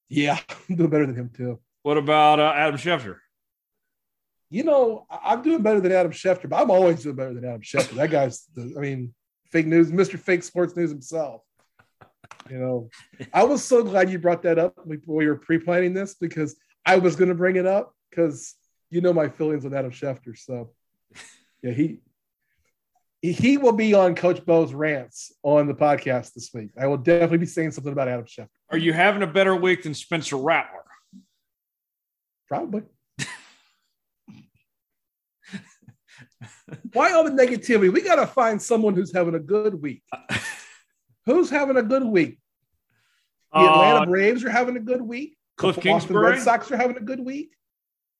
Yeah, 0.08 0.38
I'm 0.70 0.76
doing 0.76 0.90
better 0.90 1.08
than 1.08 1.16
him 1.16 1.32
too. 1.36 1.60
What 1.82 1.98
about 1.98 2.40
uh, 2.40 2.54
Adam 2.56 2.80
Schefter? 2.80 3.18
You 4.52 4.64
know, 4.64 5.08
I'm 5.10 5.42
doing 5.42 5.64
better 5.64 5.82
than 5.82 5.92
Adam 5.92 6.12
Schefter, 6.12 6.48
but 6.48 6.62
I'm 6.62 6.72
always 6.72 7.02
doing 7.02 7.16
better 7.16 7.34
than 7.34 7.44
Adam 7.44 7.62
Schefter. 7.62 7.96
That 7.96 8.12
guy's, 8.12 8.46
the, 8.54 8.76
I 8.78 8.80
mean, 8.80 9.14
fake 9.52 9.68
news, 9.68 9.92
Mr. 9.92 10.20
Fake 10.20 10.44
Sports 10.44 10.76
News 10.76 10.90
himself. 10.90 11.42
You 12.50 12.60
know, 12.60 12.90
I 13.34 13.44
was 13.44 13.64
so 13.64 13.84
glad 13.84 14.10
you 14.10 14.20
brought 14.20 14.44
that 14.44 14.60
up 14.60 14.76
when 14.84 15.02
we 15.06 15.28
were 15.28 15.36
pre-planning 15.36 15.94
this 15.94 16.16
because 16.16 16.56
I 16.86 16.98
was 16.98 17.16
going 17.16 17.30
to 17.30 17.36
bring 17.36 17.56
it 17.56 17.66
up 17.66 17.94
because 18.10 18.56
you 18.90 19.02
know 19.02 19.14
my 19.14 19.30
feelings 19.30 19.66
on 19.66 19.74
Adam 19.74 19.92
Schefter. 19.92 20.38
So, 20.38 20.72
yeah, 21.64 21.72
he 21.72 22.00
he 23.22 23.58
will 23.58 23.72
be 23.72 23.94
on 23.94 24.14
Coach 24.16 24.46
Bo's 24.46 24.74
rants 24.74 25.34
on 25.42 25.68
the 25.68 25.74
podcast 25.74 26.34
this 26.34 26.52
week. 26.54 26.70
I 26.80 26.88
will 26.88 26.98
definitely 26.98 27.40
be 27.40 27.46
saying 27.48 27.72
something 27.72 27.92
about 27.92 28.08
Adam 28.08 28.26
Schefter. 28.26 28.50
Are 28.70 28.78
you 28.78 28.94
having 28.94 29.24
a 29.24 29.28
better 29.28 29.56
week 29.56 29.84
than 29.84 29.94
Spencer 29.94 30.38
Rattler? 30.38 30.84
Probably. 32.48 32.84
Why 36.94 37.12
all 37.12 37.24
the 37.24 37.32
negativity? 37.32 37.92
We 37.92 38.02
got 38.02 38.16
to 38.16 38.28
find 38.28 38.62
someone 38.62 38.96
who's 38.96 39.14
having 39.14 39.36
a 39.36 39.40
good 39.40 39.82
week. 39.82 40.04
who's 41.26 41.50
having 41.50 41.78
a 41.78 41.84
good 41.84 42.04
week? 42.04 42.40
The 43.54 43.60
Atlanta 43.60 44.02
uh, 44.02 44.06
Braves 44.06 44.44
are 44.44 44.50
having 44.50 44.76
a 44.76 44.82
good 44.82 45.02
week. 45.02 45.38
Cliff 45.58 45.76
the 45.76 45.82
Kingsbury. 45.82 46.32
Red 46.32 46.42
Sox 46.42 46.70
are 46.72 46.78
having 46.78 46.98
a 46.98 47.02
good 47.02 47.20
week. 47.20 47.52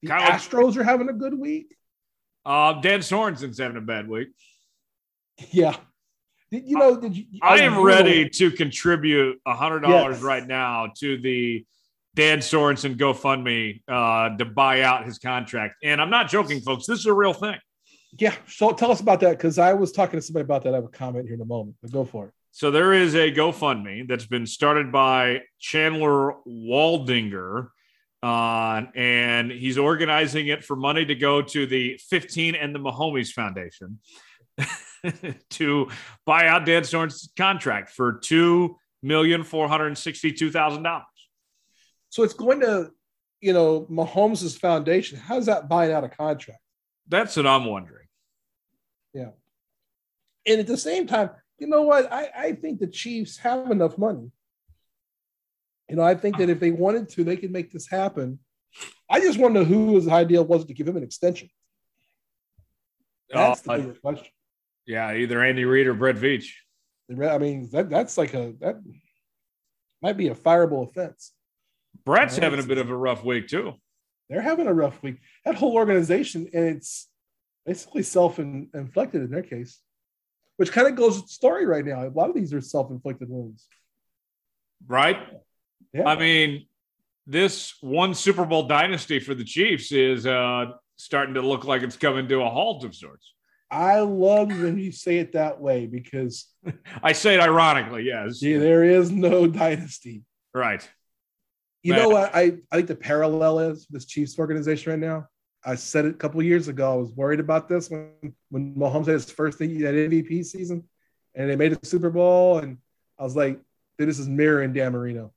The 0.02 0.10
Kyle 0.10 0.32
Astros 0.32 0.78
are 0.78 0.84
having 0.84 1.10
a 1.10 1.14
good 1.14 1.38
week. 1.38 1.76
Uh, 2.46 2.80
Dan 2.80 3.00
Sorensen's 3.00 3.58
having 3.58 3.78
a 3.78 3.82
bad 3.82 4.08
week. 4.08 4.30
Yeah. 5.52 5.76
You 6.52 6.78
know, 6.78 6.96
did 6.96 7.18
you, 7.18 7.26
I 7.42 7.62
am 7.62 7.82
ready 7.82 8.30
to 8.30 8.52
contribute 8.52 9.42
a 9.46 9.56
hundred 9.56 9.82
dollars 9.82 10.18
yes. 10.18 10.24
right 10.24 10.48
now 10.48 10.92
to 11.00 11.18
the 11.18 11.66
Dan 12.16 12.40
Sorensen 12.40 12.96
GoFundMe 12.96 13.82
uh, 13.90 14.38
to 14.38 14.46
buy 14.46 14.82
out 14.82 15.06
his 15.06 15.20
contract. 15.20 15.76
And 15.84 16.02
I'm 16.02 16.10
not 16.10 16.30
joking, 16.30 16.62
folks. 16.62 16.86
This 16.86 17.00
is 17.00 17.06
a 17.08 17.14
real 17.14 17.34
thing. 17.34 17.58
Yeah. 18.18 18.36
So 18.48 18.72
tell 18.72 18.92
us 18.92 19.02
about 19.02 19.20
that 19.22 19.38
because 19.38 19.58
I 19.58 19.74
was 19.74 19.92
talking 19.92 20.20
to 20.20 20.26
somebody 20.26 20.44
about 20.44 20.64
that. 20.64 20.74
I 20.74 20.78
have 20.78 20.86
a 20.86 20.90
comment 20.90 21.26
here 21.26 21.36
in 21.36 21.42
a 21.42 21.46
moment, 21.46 21.76
but 21.82 21.92
go 21.92 22.06
for 22.06 22.28
it. 22.28 22.32
So 22.52 22.72
there 22.72 22.94
is 22.94 23.16
a 23.16 23.32
GoFundMe 23.32 24.08
that's 24.08 24.26
been 24.26 24.46
started 24.46 24.92
by 24.92 25.42
Chandler 25.60 26.36
Waldinger. 26.48 27.68
Uh, 28.24 28.84
and 28.96 29.52
he's 29.52 29.78
organizing 29.78 30.48
it 30.48 30.64
for 30.64 30.76
money 30.76 31.06
to 31.06 31.16
go 31.16 31.42
to 31.42 31.66
the 31.68 32.00
15 32.10 32.56
and 32.56 32.74
the 32.74 32.80
Mahomies 32.80 33.32
Foundation 33.32 34.00
to 35.50 35.90
buy 36.26 36.48
out 36.48 36.66
Dan 36.66 36.84
Sorensen's 36.84 37.32
contract 37.36 37.90
for 37.90 38.14
two 38.24 38.78
million 39.04 39.44
four 39.44 39.68
hundred 39.68 39.98
sixty-two 39.98 40.52
thousand 40.52 40.84
dollars. 40.84 41.06
So 42.10 42.24
it's 42.24 42.34
going 42.34 42.62
to, 42.62 42.92
you 43.42 43.54
know, 43.54 43.86
Mahomes' 43.92 44.58
foundation. 44.58 45.20
How's 45.20 45.46
that 45.48 45.68
buying 45.68 45.92
out 45.92 46.04
a 46.04 46.10
contract? 46.10 46.62
That's 47.08 47.36
what 47.36 47.46
I'm 47.46 47.66
wondering. 47.66 48.05
Yeah. 49.16 49.30
And 50.46 50.60
at 50.60 50.68
the 50.68 50.78
same 50.78 51.08
time, 51.08 51.30
you 51.58 51.68
know 51.68 51.84
what? 51.84 52.12
I, 52.12 52.30
I 52.38 52.52
think 52.52 52.80
the 52.80 52.88
Chiefs 52.88 53.38
have 53.38 53.72
enough 53.72 53.98
money. 53.98 54.30
You 55.90 55.96
know, 55.96 56.04
I 56.04 56.16
think 56.16 56.38
that 56.38 56.50
if 56.50 56.60
they 56.60 56.72
wanted 56.72 57.10
to, 57.10 57.24
they 57.24 57.38
could 57.38 57.52
make 57.52 57.72
this 57.72 57.88
happen. 57.88 58.40
I 59.10 59.22
just 59.22 59.40
wonder 59.40 59.64
who 59.64 59.96
his 59.96 60.10
idea 60.10 60.44
was 60.44 60.66
to 60.66 60.74
give 60.74 60.88
him 60.88 60.98
an 60.98 61.04
extension. 61.04 61.50
That's 63.30 63.66
uh, 63.68 63.78
the 63.78 63.84
bigger 63.84 64.00
question. 64.00 64.28
Yeah, 64.86 65.14
either 65.14 65.42
Andy 65.42 65.64
Reid 65.64 65.88
or 65.88 65.94
Brett 65.94 66.18
Veach. 66.18 66.48
I 67.10 67.38
mean, 67.38 67.70
that 67.72 67.90
that's 67.90 68.18
like 68.18 68.34
a 68.34 68.54
that 68.60 68.82
might 70.02 70.18
be 70.18 70.28
a 70.28 70.36
fireable 70.36 70.90
offense. 70.90 71.32
Brett's 72.04 72.38
having 72.38 72.60
a 72.60 72.64
bit 72.64 72.80
of 72.80 72.90
a 72.90 72.98
rough 72.98 73.24
week 73.24 73.48
too. 73.48 73.74
They're 74.30 74.42
having 74.42 74.68
a 74.68 74.74
rough 74.74 75.02
week. 75.02 75.20
That 75.46 75.56
whole 75.56 75.74
organization, 75.74 76.50
and 76.54 76.66
it's 76.66 77.08
basically 77.66 78.04
self-inflicted 78.04 79.22
in 79.22 79.32
their 79.32 79.44
case, 79.44 79.80
which 80.58 80.72
kind 80.72 80.88
of 80.88 80.96
goes 80.96 81.18
with 81.18 81.28
the 81.28 81.34
story 81.34 81.66
right 81.66 81.86
now. 81.86 82.06
A 82.06 82.10
lot 82.10 82.30
of 82.30 82.36
these 82.36 82.54
are 82.54 82.62
self-inflicted 82.62 83.30
wounds. 83.30 83.68
Right. 84.88 85.18
Yeah. 85.94 86.08
I 86.08 86.18
mean, 86.18 86.68
this 87.28 87.74
one 87.82 88.14
Super 88.14 88.46
Bowl 88.46 88.64
dynasty 88.64 89.20
for 89.20 89.34
the 89.34 89.44
Chiefs 89.44 89.92
is 89.92 90.28
uh, 90.28 90.66
starting 90.96 91.36
to 91.36 91.42
look 91.42 91.66
like 91.66 91.82
it's 91.82 91.98
coming 91.98 92.28
to 92.28 92.42
a 92.42 92.50
halt 92.50 92.84
of 92.84 92.96
sorts. 92.96 93.34
I 93.72 94.00
love 94.00 94.50
when 94.50 94.78
you 94.78 94.92
say 94.92 95.18
it 95.18 95.34
that 95.34 95.60
way 95.60 95.88
because 95.88 96.48
I 97.04 97.14
say 97.14 97.34
it 97.34 97.40
ironically, 97.40 98.04
yes. 98.04 98.42
Yeah, 98.42 98.60
there 98.60 98.84
is 98.84 99.12
no 99.12 99.48
dynasty. 99.48 100.24
Right. 100.54 100.88
You 101.82 101.94
Man. 101.94 102.04
know 102.04 102.10
what 102.10 102.36
I, 102.36 102.58
I 102.72 102.78
think 102.78 102.88
the 102.88 102.96
parallel 102.96 103.60
is 103.60 103.86
this 103.90 104.06
Chiefs 104.06 104.40
organization 104.40 104.92
right 104.92 105.00
now. 105.00 105.28
I 105.66 105.76
said 105.76 106.06
it 106.06 106.14
a 106.14 106.18
couple 106.18 106.42
years 106.44 106.68
ago. 106.68 106.94
I 106.94 106.96
was 106.96 107.12
worried 107.12 107.40
about 107.40 107.68
this 107.68 107.90
when 107.90 108.12
when 108.50 108.76
Mahomes 108.76 109.08
had 109.08 109.14
his 109.14 109.32
first 109.32 109.58
that 109.58 109.70
MVP 109.70 110.46
season 110.46 110.84
and 111.34 111.50
they 111.50 111.56
made 111.56 111.74
a 111.74 111.86
Super 111.86 112.10
Bowl. 112.10 112.60
And 112.60 112.78
I 113.20 113.24
was 113.24 113.36
like, 113.36 113.60
this 113.98 114.20
is 114.20 114.28
mirroring 114.28 114.74
Dan 114.74 114.92
Marino. 114.92 115.34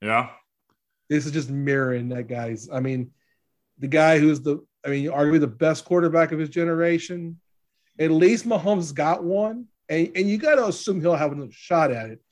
Yeah. 0.00 0.30
This 1.08 1.26
is 1.26 1.32
just 1.32 1.50
mirroring 1.50 2.08
that 2.10 2.28
guy's. 2.28 2.68
I 2.72 2.80
mean, 2.80 3.10
the 3.78 3.88
guy 3.88 4.18
who's 4.18 4.40
the 4.40 4.64
I 4.84 4.88
mean, 4.88 5.06
arguably 5.06 5.40
the 5.40 5.46
best 5.46 5.84
quarterback 5.84 6.32
of 6.32 6.38
his 6.38 6.48
generation. 6.48 7.38
At 7.98 8.10
least 8.10 8.46
Mahomes 8.46 8.94
got 8.94 9.22
one, 9.22 9.66
and, 9.88 10.10
and 10.16 10.28
you 10.28 10.38
got 10.38 10.54
to 10.54 10.66
assume 10.66 11.00
he'll 11.00 11.16
have 11.16 11.38
a 11.38 11.48
shot 11.50 11.92
at 11.92 12.10
it. 12.10 12.22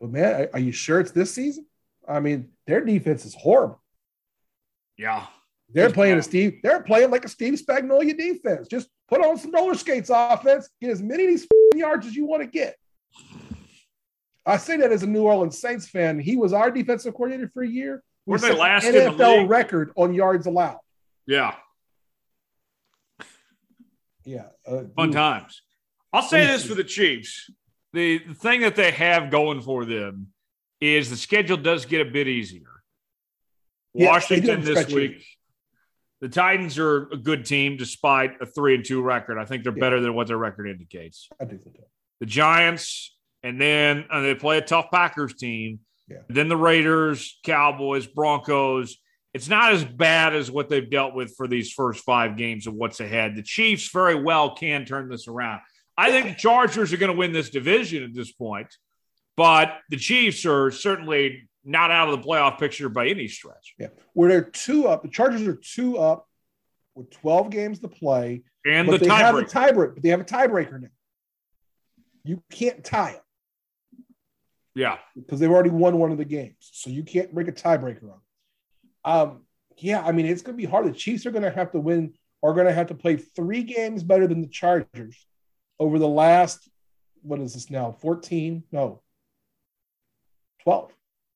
But 0.00 0.10
man, 0.10 0.34
are, 0.34 0.50
are 0.54 0.58
you 0.58 0.72
sure 0.72 0.98
it's 0.98 1.12
this 1.12 1.32
season? 1.32 1.66
I 2.08 2.18
mean, 2.18 2.48
their 2.66 2.84
defense 2.84 3.24
is 3.24 3.36
horrible. 3.36 3.81
Yeah, 4.96 5.26
they're 5.72 5.90
playing 5.90 6.18
a 6.18 6.22
Steve. 6.22 6.60
They're 6.62 6.82
playing 6.82 7.10
like 7.10 7.24
a 7.24 7.28
Steve 7.28 7.54
Spagnuolo 7.54 8.16
defense. 8.16 8.68
Just 8.68 8.88
put 9.08 9.24
on 9.24 9.38
some 9.38 9.52
roller 9.52 9.74
skates 9.74 10.10
offense. 10.12 10.68
Get 10.80 10.90
as 10.90 11.02
many 11.02 11.24
of 11.24 11.30
these 11.30 11.46
yards 11.74 12.06
as 12.06 12.14
you 12.14 12.26
want 12.26 12.42
to 12.42 12.48
get. 12.48 12.76
I 14.44 14.56
say 14.56 14.76
that 14.78 14.90
as 14.90 15.02
a 15.02 15.06
New 15.06 15.22
Orleans 15.22 15.58
Saints 15.58 15.88
fan. 15.88 16.18
He 16.18 16.36
was 16.36 16.52
our 16.52 16.70
defensive 16.70 17.14
coordinator 17.14 17.50
for 17.52 17.62
a 17.62 17.68
year. 17.68 18.02
Were 18.26 18.38
they 18.38 18.54
last 18.54 18.84
NFL 18.84 19.42
the 19.42 19.46
record 19.46 19.92
on 19.96 20.14
yards 20.14 20.46
allowed? 20.46 20.78
Yeah. 21.26 21.54
Yeah. 24.24 24.46
Uh, 24.66 24.84
Fun 24.96 25.10
ooh. 25.10 25.12
times. 25.12 25.62
I'll 26.12 26.22
say 26.22 26.46
this 26.46 26.66
for 26.66 26.74
the 26.74 26.84
Chiefs. 26.84 27.50
The, 27.92 28.18
the 28.18 28.34
thing 28.34 28.60
that 28.62 28.76
they 28.76 28.90
have 28.90 29.30
going 29.30 29.60
for 29.60 29.84
them 29.84 30.28
is 30.80 31.10
the 31.10 31.16
schedule 31.16 31.56
does 31.56 31.86
get 31.86 32.06
a 32.06 32.10
bit 32.10 32.28
easier. 32.28 32.71
Yes, 33.94 34.08
Washington 34.08 34.62
this 34.62 34.86
week. 34.88 35.24
The 36.20 36.28
Titans 36.28 36.78
are 36.78 37.08
a 37.08 37.16
good 37.16 37.44
team 37.44 37.76
despite 37.76 38.40
a 38.40 38.46
three 38.46 38.74
and 38.74 38.84
two 38.84 39.02
record. 39.02 39.38
I 39.38 39.44
think 39.44 39.64
they're 39.64 39.76
yeah. 39.76 39.80
better 39.80 40.00
than 40.00 40.14
what 40.14 40.28
their 40.28 40.38
record 40.38 40.68
indicates. 40.68 41.28
I 41.40 41.44
do 41.44 41.58
think 41.58 41.76
so. 41.76 41.84
The 42.20 42.26
Giants, 42.26 43.16
and 43.42 43.60
then 43.60 44.04
uh, 44.10 44.20
they 44.20 44.34
play 44.34 44.58
a 44.58 44.62
tough 44.62 44.86
Packers 44.92 45.34
team. 45.34 45.80
Yeah. 46.08 46.18
Then 46.28 46.48
the 46.48 46.56
Raiders, 46.56 47.38
Cowboys, 47.44 48.06
Broncos, 48.06 48.98
it's 49.34 49.48
not 49.48 49.72
as 49.72 49.84
bad 49.84 50.34
as 50.34 50.50
what 50.50 50.68
they've 50.68 50.88
dealt 50.88 51.14
with 51.14 51.34
for 51.36 51.48
these 51.48 51.72
first 51.72 52.04
five 52.04 52.36
games 52.36 52.66
of 52.66 52.74
what's 52.74 53.00
ahead. 53.00 53.34
The 53.34 53.42
Chiefs 53.42 53.90
very 53.90 54.22
well 54.22 54.54
can 54.54 54.84
turn 54.84 55.08
this 55.08 55.26
around. 55.26 55.60
I 55.96 56.10
think 56.10 56.26
the 56.26 56.34
Chargers 56.34 56.92
are 56.92 56.98
going 56.98 57.12
to 57.12 57.18
win 57.18 57.32
this 57.32 57.50
division 57.50 58.02
at 58.02 58.14
this 58.14 58.32
point, 58.32 58.68
but 59.36 59.78
the 59.88 59.96
Chiefs 59.96 60.44
are 60.44 60.70
certainly 60.70 61.48
not 61.64 61.90
out 61.90 62.08
of 62.08 62.20
the 62.20 62.26
playoff 62.26 62.58
picture 62.58 62.88
by 62.88 63.08
any 63.08 63.28
stretch. 63.28 63.74
Yeah, 63.78 63.88
where 64.14 64.28
they're 64.28 64.42
two 64.42 64.88
up, 64.88 65.02
the 65.02 65.08
Chargers 65.08 65.42
are 65.42 65.54
two 65.56 65.98
up 65.98 66.28
with 66.94 67.10
12 67.10 67.50
games 67.50 67.78
to 67.80 67.88
play, 67.88 68.42
and 68.66 68.88
the 68.88 68.98
they 68.98 69.06
tie 69.06 69.18
have 69.20 69.36
a 69.36 69.42
tiebreaker. 69.42 69.94
But 69.94 70.02
they 70.02 70.10
have 70.10 70.20
a 70.20 70.24
tiebreaker 70.24 70.80
now. 70.80 70.88
You 72.24 72.42
can't 72.50 72.84
tie 72.84 73.10
it. 73.10 73.22
Yeah, 74.74 74.98
because 75.14 75.40
they've 75.40 75.50
already 75.50 75.70
won 75.70 75.98
one 75.98 76.12
of 76.12 76.18
the 76.18 76.24
games, 76.24 76.56
so 76.60 76.90
you 76.90 77.02
can't 77.02 77.32
break 77.34 77.48
a 77.48 77.52
tiebreaker 77.52 78.10
on. 78.12 78.20
Um, 79.04 79.42
yeah, 79.78 80.02
I 80.02 80.12
mean, 80.12 80.26
it's 80.26 80.42
going 80.42 80.56
to 80.56 80.62
be 80.62 80.68
hard. 80.68 80.86
The 80.86 80.92
Chiefs 80.92 81.26
are 81.26 81.30
going 81.30 81.42
to 81.42 81.50
have 81.50 81.72
to 81.72 81.80
win, 81.80 82.14
are 82.42 82.54
going 82.54 82.66
to 82.66 82.72
have 82.72 82.88
to 82.88 82.94
play 82.94 83.16
three 83.16 83.62
games 83.62 84.02
better 84.02 84.26
than 84.26 84.40
the 84.40 84.48
Chargers 84.48 85.26
over 85.78 85.98
the 85.98 86.08
last, 86.08 86.68
what 87.22 87.40
is 87.40 87.54
this 87.54 87.70
now? 87.70 87.92
14? 87.92 88.64
No, 88.72 89.02
12. 90.62 90.92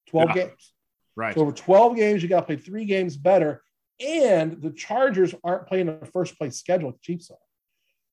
12 0.09 0.29
yeah. 0.29 0.35
games. 0.35 0.73
Right. 1.17 1.35
So 1.35 1.41
over 1.41 1.53
12 1.53 1.97
games, 1.97 2.23
you 2.23 2.29
got 2.29 2.41
to 2.41 2.47
play 2.47 2.57
three 2.57 2.85
games 2.85 3.17
better. 3.17 3.63
And 4.05 4.61
the 4.61 4.71
Chargers 4.71 5.35
aren't 5.43 5.67
playing 5.67 5.89
a 5.89 6.05
first 6.07 6.37
place 6.39 6.57
schedule, 6.57 6.93
the 6.93 6.99
Chiefs 7.01 7.31
are. 7.31 7.37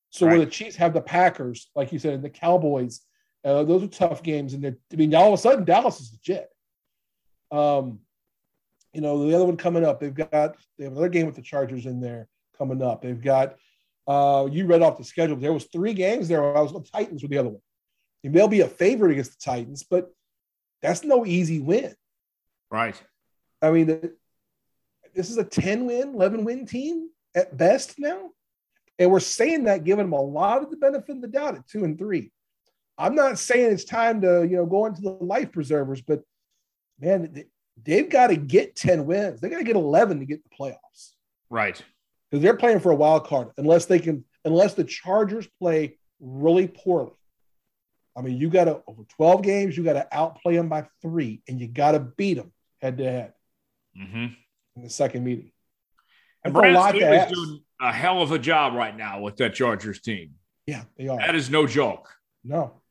So 0.09 0.25
right. 0.25 0.37
where 0.37 0.45
the 0.45 0.51
Chiefs 0.51 0.75
have 0.77 0.93
the 0.93 1.01
Packers, 1.01 1.69
like 1.75 1.91
you 1.91 1.99
said, 1.99 2.13
and 2.13 2.23
the 2.23 2.29
Cowboys, 2.29 3.01
uh, 3.43 3.63
those 3.63 3.83
are 3.83 3.87
tough 3.87 4.23
games. 4.23 4.53
And 4.53 4.65
I 4.65 4.95
mean, 4.95 5.13
all 5.13 5.33
of 5.33 5.39
a 5.39 5.41
sudden, 5.41 5.65
Dallas 5.65 5.99
is 5.99 6.11
legit. 6.13 6.49
Um, 7.51 7.99
you 8.93 9.01
know, 9.01 9.27
the 9.27 9.35
other 9.35 9.45
one 9.45 9.57
coming 9.57 9.83
up, 9.83 9.99
they've 9.99 10.13
got 10.13 10.55
they 10.77 10.85
have 10.85 10.93
another 10.93 11.09
game 11.09 11.25
with 11.25 11.35
the 11.35 11.41
Chargers 11.41 11.85
in 11.85 11.99
there 11.99 12.27
coming 12.57 12.81
up. 12.81 13.01
They've 13.01 13.21
got 13.21 13.55
uh 14.05 14.47
you 14.51 14.65
read 14.65 14.81
off 14.81 14.97
the 14.97 15.03
schedule. 15.03 15.35
There 15.35 15.53
was 15.53 15.65
three 15.65 15.93
games 15.93 16.27
there. 16.27 16.55
I 16.55 16.61
was 16.61 16.73
the 16.73 16.81
Titans 16.81 17.21
with 17.21 17.31
the 17.31 17.39
other 17.39 17.49
one. 17.49 17.61
And 18.23 18.33
they'll 18.33 18.47
be 18.47 18.61
a 18.61 18.67
favorite 18.67 19.11
against 19.11 19.39
the 19.39 19.51
Titans, 19.51 19.83
but 19.83 20.11
that's 20.83 21.03
no 21.03 21.25
easy 21.25 21.59
win. 21.59 21.95
Right. 22.69 23.01
I 23.61 23.71
mean, 23.71 23.87
this 25.15 25.31
is 25.31 25.37
a 25.37 25.43
10 25.43 25.85
win, 25.85 26.09
11 26.09 26.43
win 26.43 26.65
team 26.67 27.09
at 27.33 27.57
best 27.57 27.97
now. 27.97 28.29
And 28.99 29.09
we're 29.09 29.21
saying 29.21 29.63
that 29.63 29.85
giving 29.85 30.05
them 30.05 30.13
a 30.13 30.21
lot 30.21 30.61
of 30.61 30.69
the 30.69 30.77
benefit 30.77 31.15
of 31.15 31.21
the 31.21 31.27
doubt 31.27 31.55
at 31.55 31.67
two 31.67 31.85
and 31.85 31.97
three. 31.97 32.31
I'm 32.97 33.15
not 33.15 33.39
saying 33.39 33.71
it's 33.71 33.85
time 33.85 34.21
to, 34.21 34.43
you 34.43 34.57
know, 34.57 34.65
go 34.65 34.85
into 34.85 35.01
the 35.01 35.11
life 35.11 35.51
preservers, 35.51 36.01
but 36.01 36.21
man, 36.99 37.45
they've 37.81 38.09
got 38.09 38.27
to 38.27 38.35
get 38.35 38.75
10 38.75 39.05
wins. 39.05 39.41
They 39.41 39.49
got 39.49 39.57
to 39.57 39.63
get 39.63 39.77
11 39.77 40.19
to 40.19 40.25
get 40.25 40.43
the 40.43 40.55
playoffs. 40.55 41.13
Right. 41.49 41.81
Because 42.29 42.43
they're 42.43 42.57
playing 42.57 42.81
for 42.81 42.91
a 42.91 42.95
wild 42.95 43.25
card 43.25 43.49
unless 43.57 43.85
they 43.85 43.99
can, 43.99 44.25
unless 44.43 44.73
the 44.73 44.83
Chargers 44.83 45.47
play 45.59 45.97
really 46.19 46.67
poorly. 46.67 47.13
I 48.15 48.21
mean, 48.21 48.37
you 48.37 48.49
got 48.49 48.65
to, 48.65 48.81
over 48.87 49.03
12 49.15 49.41
games, 49.41 49.77
you 49.77 49.83
got 49.83 49.93
to 49.93 50.07
outplay 50.11 50.55
them 50.55 50.69
by 50.69 50.87
three 51.01 51.41
and 51.47 51.59
you 51.59 51.67
got 51.67 51.93
to 51.93 51.99
beat 51.99 52.35
them 52.35 52.51
head 52.81 52.97
to 52.97 53.03
head 53.03 53.33
mm-hmm. 53.99 54.27
in 54.75 54.83
the 54.83 54.89
second 54.89 55.23
meeting. 55.23 55.51
And 56.43 56.53
Brad 56.53 56.95
Staley's 56.95 57.31
doing 57.31 57.61
a 57.81 57.91
hell 57.91 58.21
of 58.21 58.31
a 58.31 58.39
job 58.39 58.73
right 58.73 58.95
now 58.95 59.21
with 59.21 59.37
that 59.37 59.53
Chargers 59.53 60.01
team. 60.01 60.31
Yeah, 60.65 60.83
they 60.97 61.07
are. 61.07 61.17
That 61.17 61.35
is 61.35 61.49
no 61.49 61.65
joke. 61.65 62.09
No. 62.43 62.81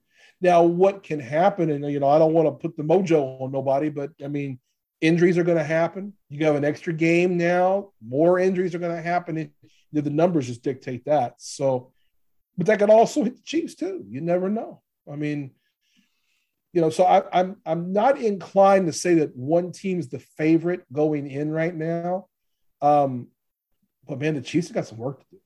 Now, 0.41 0.64
what 0.64 1.02
can 1.02 1.21
happen, 1.21 1.71
and 1.71 1.85
you 1.91 2.00
know, 2.00 2.09
I 2.09 2.19
don't 2.19 2.33
want 2.33 2.47
to 2.49 2.52
put 2.52 2.76
the 2.76 2.83
mojo 2.83 3.41
on 3.41 3.52
nobody, 3.52 3.91
but 3.91 4.11
I 4.25 4.29
mean, 4.29 4.59
injuries 5.00 5.38
are 5.38 5.45
going 5.45 5.59
to 5.59 5.64
happen. 5.64 6.14
You 6.31 6.45
have 6.47 6.57
an 6.57 6.64
extra 6.64 6.93
game 6.93 7.37
now. 7.37 7.91
More 8.05 8.38
injuries 8.38 8.75
are 8.75 8.79
going 8.79 8.97
to 8.97 9.02
happen. 9.02 9.37
It, 9.37 9.50
the 9.93 10.09
numbers 10.11 10.47
just 10.47 10.62
dictate 10.62 11.05
that. 11.05 11.35
So, 11.38 11.93
but 12.57 12.67
that 12.67 12.79
could 12.79 12.91
also 12.91 13.25
hit 13.25 13.37
the 13.37 13.43
Chiefs 13.43 13.75
too. 13.75 14.05
You 14.09 14.21
never 14.21 14.49
know. 14.49 14.83
I 15.11 15.16
mean, 15.16 15.52
you 16.73 16.80
know, 16.80 16.90
so 16.90 17.04
I, 17.04 17.23
I'm 17.38 17.56
I'm 17.66 17.92
not 17.92 18.18
inclined 18.21 18.87
to 18.87 18.92
say 18.92 19.14
that 19.16 19.37
one 19.37 19.73
team's 19.73 20.09
the 20.09 20.21
favorite 20.38 20.82
going 20.92 21.30
in 21.30 21.50
right 21.50 21.75
now. 21.75 22.26
Um, 22.80 23.28
But 24.09 24.18
man, 24.21 24.35
the 24.35 24.40
Chiefs 24.40 24.68
have 24.68 24.75
got 24.75 24.87
some 24.87 24.99
work 24.99 25.21
to 25.21 25.26
do. 25.30 25.38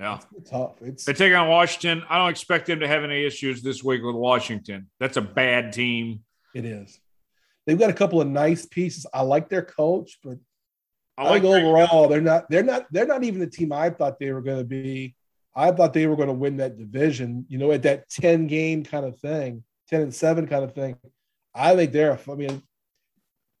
Yeah. 0.00 0.18
It's 0.36 0.50
tough. 0.50 0.82
It's 0.82 1.04
They 1.04 1.12
take 1.12 1.32
on 1.34 1.48
Washington. 1.48 2.04
I 2.08 2.18
don't 2.18 2.30
expect 2.30 2.66
them 2.66 2.80
to 2.80 2.88
have 2.88 3.04
any 3.04 3.24
issues 3.24 3.62
this 3.62 3.82
week 3.82 4.02
with 4.02 4.14
Washington. 4.16 4.90
That's 5.00 5.16
a 5.16 5.22
bad 5.22 5.72
team. 5.72 6.24
it 6.54 6.64
is. 6.64 6.98
They've 7.66 7.78
got 7.78 7.90
a 7.90 7.94
couple 7.94 8.20
of 8.20 8.28
nice 8.28 8.66
pieces. 8.66 9.06
I 9.14 9.22
like 9.22 9.48
their 9.48 9.64
coach, 9.64 10.18
but 10.22 10.36
I 11.16 11.22
I 11.22 11.30
like 11.30 11.42
think 11.42 11.54
overall 11.54 12.08
they're 12.08 12.20
not 12.20 12.50
they're 12.50 12.62
not 12.62 12.86
they're 12.92 13.06
not 13.06 13.24
even 13.24 13.40
the 13.40 13.46
team 13.46 13.72
I 13.72 13.88
thought 13.88 14.18
they 14.18 14.32
were 14.32 14.42
going 14.42 14.58
to 14.58 14.64
be. 14.64 15.14
I 15.56 15.70
thought 15.70 15.92
they 15.92 16.06
were 16.06 16.16
going 16.16 16.28
to 16.28 16.34
win 16.34 16.56
that 16.56 16.78
division, 16.78 17.46
you 17.48 17.58
know, 17.58 17.70
at 17.72 17.82
that 17.82 18.08
10 18.10 18.46
game 18.48 18.84
kind 18.84 19.06
of 19.06 19.18
thing, 19.20 19.62
10 19.88 20.02
and 20.02 20.14
7 20.14 20.46
kind 20.46 20.64
of 20.64 20.74
thing. 20.74 20.96
I 21.54 21.76
think 21.76 21.92
they're 21.92 22.18
I 22.28 22.34
mean 22.34 22.62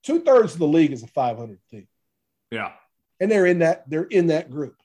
two 0.02 0.20
thirds 0.20 0.54
of 0.54 0.58
the 0.58 0.66
league 0.66 0.92
is 0.92 1.02
a 1.02 1.06
500 1.06 1.58
team. 1.70 1.86
Yeah. 2.50 2.72
And 3.20 3.30
they're 3.30 3.46
in 3.46 3.60
that 3.60 3.88
they're 3.88 4.04
in 4.04 4.28
that 4.28 4.50
group. 4.50 4.76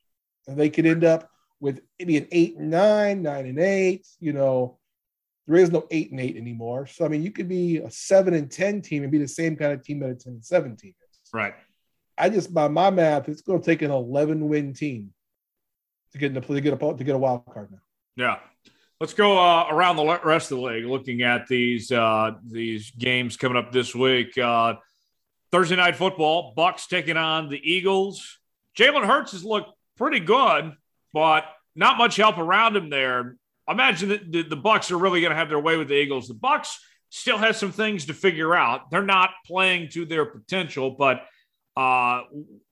And 0.47 0.57
they 0.57 0.69
could 0.69 0.85
end 0.85 1.03
up 1.03 1.29
with 1.59 1.81
maybe 1.97 2.17
an 2.17 2.27
eight 2.31 2.57
and 2.57 2.69
nine, 2.69 3.21
nine 3.23 3.45
and 3.45 3.59
eight, 3.59 4.07
you 4.19 4.33
know. 4.33 4.77
There 5.47 5.57
is 5.57 5.71
no 5.71 5.87
eight 5.89 6.11
and 6.11 6.19
eight 6.19 6.37
anymore. 6.37 6.85
So 6.85 7.05
I 7.05 7.07
mean 7.07 7.23
you 7.23 7.31
could 7.31 7.49
be 7.49 7.77
a 7.77 7.89
seven 7.89 8.35
and 8.35 8.51
ten 8.51 8.83
team 8.83 9.01
and 9.01 9.11
be 9.11 9.17
the 9.17 9.27
same 9.27 9.55
kind 9.55 9.73
of 9.73 9.83
team 9.83 9.99
that 9.99 10.11
a 10.11 10.15
10 10.15 10.33
and 10.33 10.45
7 10.45 10.75
team 10.75 10.93
is. 11.01 11.29
Right. 11.33 11.55
I 12.15 12.29
just 12.29 12.53
by 12.53 12.67
my 12.67 12.91
math, 12.91 13.27
it's 13.29 13.41
going 13.41 13.59
to 13.59 13.65
take 13.65 13.81
an 13.81 13.91
11 13.91 14.47
win 14.47 14.73
team 14.73 15.11
to 16.13 16.17
get 16.17 16.27
in 16.27 16.33
the 16.33 16.41
to 16.41 16.61
get 16.61 16.73
a 16.73 16.77
to 16.77 17.03
get 17.03 17.15
a 17.15 17.17
wild 17.17 17.45
card 17.45 17.71
now. 17.71 17.79
Yeah. 18.15 18.39
Let's 18.99 19.13
go 19.13 19.37
uh, 19.37 19.67
around 19.69 19.95
the 19.95 20.19
rest 20.25 20.51
of 20.51 20.57
the 20.57 20.63
league, 20.63 20.85
looking 20.85 21.21
at 21.21 21.47
these 21.47 21.89
uh, 21.89 22.31
these 22.45 22.91
games 22.91 23.37
coming 23.37 23.57
up 23.57 23.71
this 23.71 23.95
week. 23.95 24.37
Uh, 24.37 24.75
Thursday 25.51 25.77
night 25.77 25.95
football, 25.95 26.53
Bucks 26.55 26.85
taking 26.87 27.15
on 27.15 27.49
the 27.49 27.59
Eagles. 27.63 28.39
Jalen 28.77 29.05
Hurts 29.05 29.31
has 29.31 29.43
looked 29.43 29.71
pretty 29.97 30.19
good, 30.19 30.73
but 31.13 31.45
not 31.75 31.97
much 31.97 32.17
help 32.17 32.37
around 32.37 32.75
him 32.75 32.89
there. 32.89 33.37
Imagine 33.69 34.09
that 34.09 34.31
the, 34.31 34.41
the 34.43 34.55
Bucks 34.55 34.91
are 34.91 34.97
really 34.97 35.21
going 35.21 35.31
to 35.31 35.37
have 35.37 35.49
their 35.49 35.59
way 35.59 35.77
with 35.77 35.87
the 35.87 35.95
Eagles. 35.95 36.27
The 36.27 36.33
Bucks 36.33 36.79
still 37.09 37.37
has 37.37 37.57
some 37.57 37.71
things 37.71 38.05
to 38.05 38.13
figure 38.13 38.53
out. 38.53 38.91
They're 38.91 39.01
not 39.01 39.31
playing 39.45 39.89
to 39.89 40.05
their 40.05 40.25
potential, 40.25 40.91
but 40.91 41.23
uh, 41.79 42.23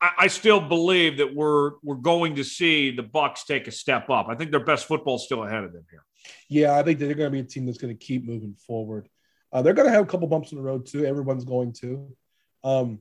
I, 0.01 0.11
I 0.19 0.27
still 0.27 0.59
believe 0.59 1.19
that 1.19 1.33
we're 1.33 1.71
we're 1.81 1.95
going 1.95 2.35
to 2.35 2.43
see 2.43 2.91
the 2.91 3.03
Bucks 3.03 3.45
take 3.45 3.65
a 3.67 3.71
step 3.71 4.09
up. 4.09 4.27
I 4.27 4.35
think 4.35 4.51
their 4.51 4.65
best 4.65 4.85
football 4.85 5.15
is 5.15 5.23
still 5.23 5.45
ahead 5.45 5.63
of 5.63 5.71
them 5.71 5.85
here. 5.89 6.03
Yeah, 6.49 6.75
I 6.77 6.83
think 6.83 6.99
they're 6.99 7.13
going 7.13 7.31
to 7.31 7.37
be 7.37 7.39
a 7.39 7.43
team 7.43 7.65
that's 7.65 7.77
going 7.77 7.97
to 7.97 8.05
keep 8.05 8.25
moving 8.25 8.55
forward. 8.55 9.07
Uh, 9.53 9.61
they're 9.61 9.73
going 9.73 9.87
to 9.87 9.93
have 9.93 10.03
a 10.03 10.07
couple 10.07 10.27
bumps 10.27 10.51
in 10.51 10.57
the 10.57 10.63
road 10.63 10.85
too. 10.85 11.05
Everyone's 11.05 11.45
going 11.45 11.71
to. 11.79 12.13
Um, 12.65 12.99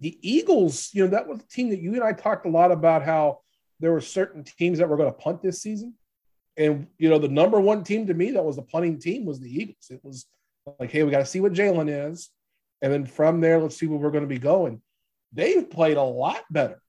the 0.00 0.18
Eagles, 0.22 0.88
you 0.94 1.04
know, 1.04 1.10
that 1.10 1.28
was 1.28 1.40
a 1.40 1.48
team 1.48 1.68
that 1.68 1.80
you 1.80 1.92
and 1.92 2.02
I 2.02 2.14
talked 2.14 2.46
a 2.46 2.50
lot 2.50 2.72
about 2.72 3.02
how 3.02 3.40
there 3.78 3.92
were 3.92 4.00
certain 4.00 4.42
teams 4.42 4.78
that 4.78 4.88
were 4.88 4.96
going 4.96 5.12
to 5.12 5.18
punt 5.18 5.42
this 5.42 5.60
season. 5.60 5.92
And, 6.56 6.86
you 6.96 7.10
know, 7.10 7.18
the 7.18 7.28
number 7.28 7.60
one 7.60 7.84
team 7.84 8.06
to 8.06 8.14
me 8.14 8.30
that 8.30 8.42
was 8.42 8.56
the 8.56 8.62
punting 8.62 8.98
team 9.00 9.26
was 9.26 9.38
the 9.38 9.54
Eagles. 9.54 9.90
It 9.90 10.00
was 10.02 10.24
like, 10.80 10.90
hey, 10.90 11.02
we 11.02 11.10
got 11.10 11.18
to 11.18 11.26
see 11.26 11.40
what 11.40 11.52
Jalen 11.52 12.10
is. 12.10 12.30
And 12.80 12.90
then 12.90 13.04
from 13.04 13.42
there, 13.42 13.60
let's 13.60 13.78
see 13.78 13.86
where 13.86 13.98
we're 13.98 14.10
going 14.10 14.24
to 14.24 14.28
be 14.28 14.38
going. 14.38 14.80
They've 15.32 15.68
played 15.68 15.96
a 15.96 16.02
lot 16.02 16.42
better 16.50 16.80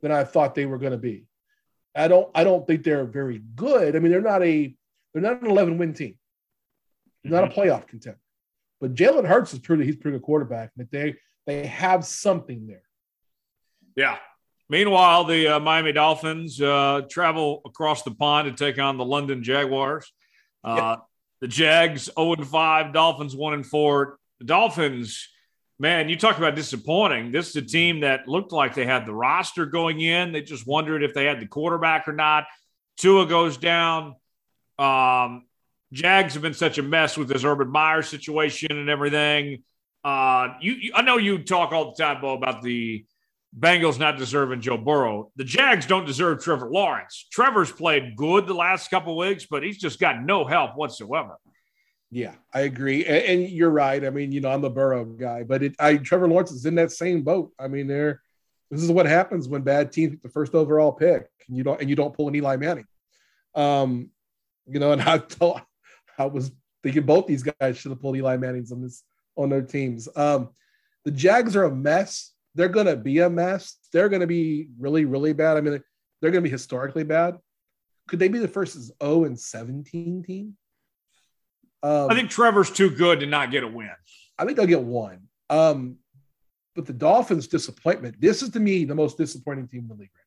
than 0.00 0.12
I 0.12 0.24
thought 0.24 0.54
they 0.54 0.66
were 0.66 0.78
going 0.78 0.92
to 0.92 0.98
be. 0.98 1.26
I 1.94 2.08
don't 2.08 2.30
I 2.34 2.44
don't 2.44 2.66
think 2.66 2.84
they're 2.84 3.04
very 3.04 3.42
good. 3.54 3.94
I 3.94 3.98
mean, 3.98 4.10
they're 4.10 4.20
not 4.20 4.42
a 4.42 4.74
they're 5.12 5.22
not 5.22 5.42
an 5.42 5.50
11 5.50 5.78
win 5.78 5.92
team. 5.92 6.16
They're 7.22 7.40
not 7.40 7.52
a 7.52 7.54
playoff 7.54 7.86
contender. 7.86 8.18
But 8.80 8.94
Jalen 8.94 9.26
Hurts 9.26 9.52
is 9.52 9.58
pretty 9.58 9.84
he's 9.84 9.96
pretty 9.96 10.16
good 10.18 10.24
quarterback. 10.24 10.70
But 10.76 10.90
they 10.90 11.16
they 11.46 11.66
have 11.66 12.04
something 12.04 12.66
there. 12.66 12.82
Yeah. 13.96 14.16
Meanwhile, 14.70 15.24
the 15.24 15.48
uh, 15.56 15.60
Miami 15.60 15.92
Dolphins 15.92 16.60
uh, 16.60 17.02
travel 17.10 17.60
across 17.66 18.02
the 18.04 18.12
pond 18.12 18.48
to 18.56 18.64
take 18.64 18.80
on 18.80 18.96
the 18.96 19.04
London 19.04 19.42
Jaguars. 19.42 20.10
Uh, 20.64 20.74
Yeah. 20.78 20.96
The 21.42 21.48
Jags 21.48 22.08
0 22.16 22.34
and 22.34 22.46
5, 22.46 22.92
Dolphins 22.92 23.34
1 23.34 23.52
and 23.54 23.66
4. 23.66 24.16
The 24.38 24.44
Dolphins, 24.46 25.28
man, 25.82 26.08
you 26.08 26.16
talk 26.16 26.38
about 26.38 26.54
disappointing. 26.54 27.32
This 27.32 27.50
is 27.50 27.56
a 27.56 27.62
team 27.62 28.00
that 28.00 28.28
looked 28.28 28.52
like 28.52 28.72
they 28.76 28.86
had 28.86 29.04
the 29.04 29.12
roster 29.12 29.66
going 29.66 30.00
in. 30.00 30.30
They 30.30 30.40
just 30.40 30.64
wondered 30.64 31.02
if 31.02 31.12
they 31.12 31.24
had 31.24 31.40
the 31.40 31.46
quarterback 31.48 32.06
or 32.06 32.12
not. 32.12 32.44
Tua 32.98 33.26
goes 33.26 33.56
down. 33.56 34.14
Um, 34.78 35.44
Jags 35.92 36.34
have 36.34 36.42
been 36.42 36.54
such 36.54 36.78
a 36.78 36.84
mess 36.84 37.18
with 37.18 37.26
this 37.26 37.42
Urban 37.42 37.68
Meyer 37.68 38.02
situation 38.02 38.78
and 38.78 38.88
everything. 38.88 39.64
Uh, 40.04 40.50
you, 40.60 40.72
you, 40.74 40.92
I 40.94 41.02
know 41.02 41.16
you 41.16 41.42
talk 41.42 41.72
all 41.72 41.92
the 41.92 42.00
time, 42.00 42.20
Bo, 42.20 42.34
about 42.34 42.62
the 42.62 43.04
Bengals 43.58 43.98
not 43.98 44.18
deserving 44.18 44.60
Joe 44.60 44.78
Burrow. 44.78 45.32
The 45.34 45.44
Jags 45.44 45.86
don't 45.86 46.06
deserve 46.06 46.44
Trevor 46.44 46.70
Lawrence. 46.70 47.26
Trevor's 47.32 47.72
played 47.72 48.14
good 48.14 48.46
the 48.46 48.54
last 48.54 48.88
couple 48.88 49.16
weeks, 49.16 49.46
but 49.50 49.64
he's 49.64 49.78
just 49.78 49.98
got 49.98 50.22
no 50.22 50.44
help 50.44 50.76
whatsoever. 50.76 51.38
Yeah, 52.14 52.34
I 52.52 52.60
agree. 52.60 53.06
And, 53.06 53.24
and 53.24 53.50
you're 53.50 53.70
right. 53.70 54.04
I 54.04 54.10
mean, 54.10 54.32
you 54.32 54.42
know, 54.42 54.50
I'm 54.50 54.64
a 54.64 54.70
Burrow 54.70 55.06
guy, 55.06 55.44
but 55.44 55.62
it 55.62 55.74
I 55.80 55.96
Trevor 55.96 56.28
Lawrence 56.28 56.52
is 56.52 56.66
in 56.66 56.74
that 56.74 56.92
same 56.92 57.22
boat. 57.22 57.52
I 57.58 57.68
mean, 57.68 57.86
they're 57.86 58.20
this 58.70 58.82
is 58.82 58.92
what 58.92 59.06
happens 59.06 59.48
when 59.48 59.62
bad 59.62 59.92
teams 59.92 60.12
get 60.12 60.22
the 60.22 60.28
first 60.28 60.54
overall 60.54 60.92
pick 60.92 61.26
and 61.48 61.56
you 61.56 61.64
don't 61.64 61.80
and 61.80 61.88
you 61.88 61.96
don't 61.96 62.14
pull 62.14 62.28
an 62.28 62.34
Eli 62.34 62.56
Manning. 62.56 62.86
Um, 63.54 64.10
you 64.66 64.78
know, 64.78 64.92
and 64.92 65.00
I 65.00 65.18
thought 65.18 65.64
I 66.18 66.26
was 66.26 66.52
thinking 66.82 67.04
both 67.04 67.26
these 67.26 67.42
guys 67.42 67.78
should 67.78 67.90
have 67.90 68.00
pulled 68.00 68.16
Eli 68.16 68.36
Manning's 68.36 68.72
on 68.72 68.82
this 68.82 69.02
on 69.34 69.48
their 69.48 69.62
teams. 69.62 70.06
Um, 70.14 70.50
the 71.06 71.12
Jags 71.12 71.56
are 71.56 71.64
a 71.64 71.74
mess. 71.74 72.32
They're 72.54 72.68
gonna 72.68 72.96
be 72.96 73.20
a 73.20 73.30
mess. 73.30 73.78
They're 73.90 74.10
gonna 74.10 74.26
be 74.26 74.68
really, 74.78 75.06
really 75.06 75.32
bad. 75.32 75.56
I 75.56 75.62
mean, 75.62 75.82
they're 76.20 76.30
gonna 76.30 76.42
be 76.42 76.50
historically 76.50 77.04
bad. 77.04 77.38
Could 78.06 78.18
they 78.18 78.28
be 78.28 78.38
the 78.38 78.48
first 78.48 78.76
0 79.02 79.24
and 79.24 79.40
17 79.40 80.22
team? 80.24 80.58
Um, 81.82 82.10
I 82.10 82.14
think 82.14 82.30
Trevor's 82.30 82.70
too 82.70 82.90
good 82.90 83.20
to 83.20 83.26
not 83.26 83.50
get 83.50 83.64
a 83.64 83.68
win. 83.68 83.90
I 84.38 84.44
think 84.44 84.56
they'll 84.56 84.66
get 84.66 84.82
one. 84.82 85.28
Um, 85.50 85.96
but 86.74 86.86
the 86.86 86.92
Dolphins' 86.92 87.48
disappointment. 87.48 88.20
This 88.20 88.42
is 88.42 88.50
to 88.50 88.60
me 88.60 88.84
the 88.84 88.94
most 88.94 89.18
disappointing 89.18 89.68
team 89.68 89.80
in 89.80 89.88
the 89.88 89.94
league 89.94 90.10
right 90.14 90.24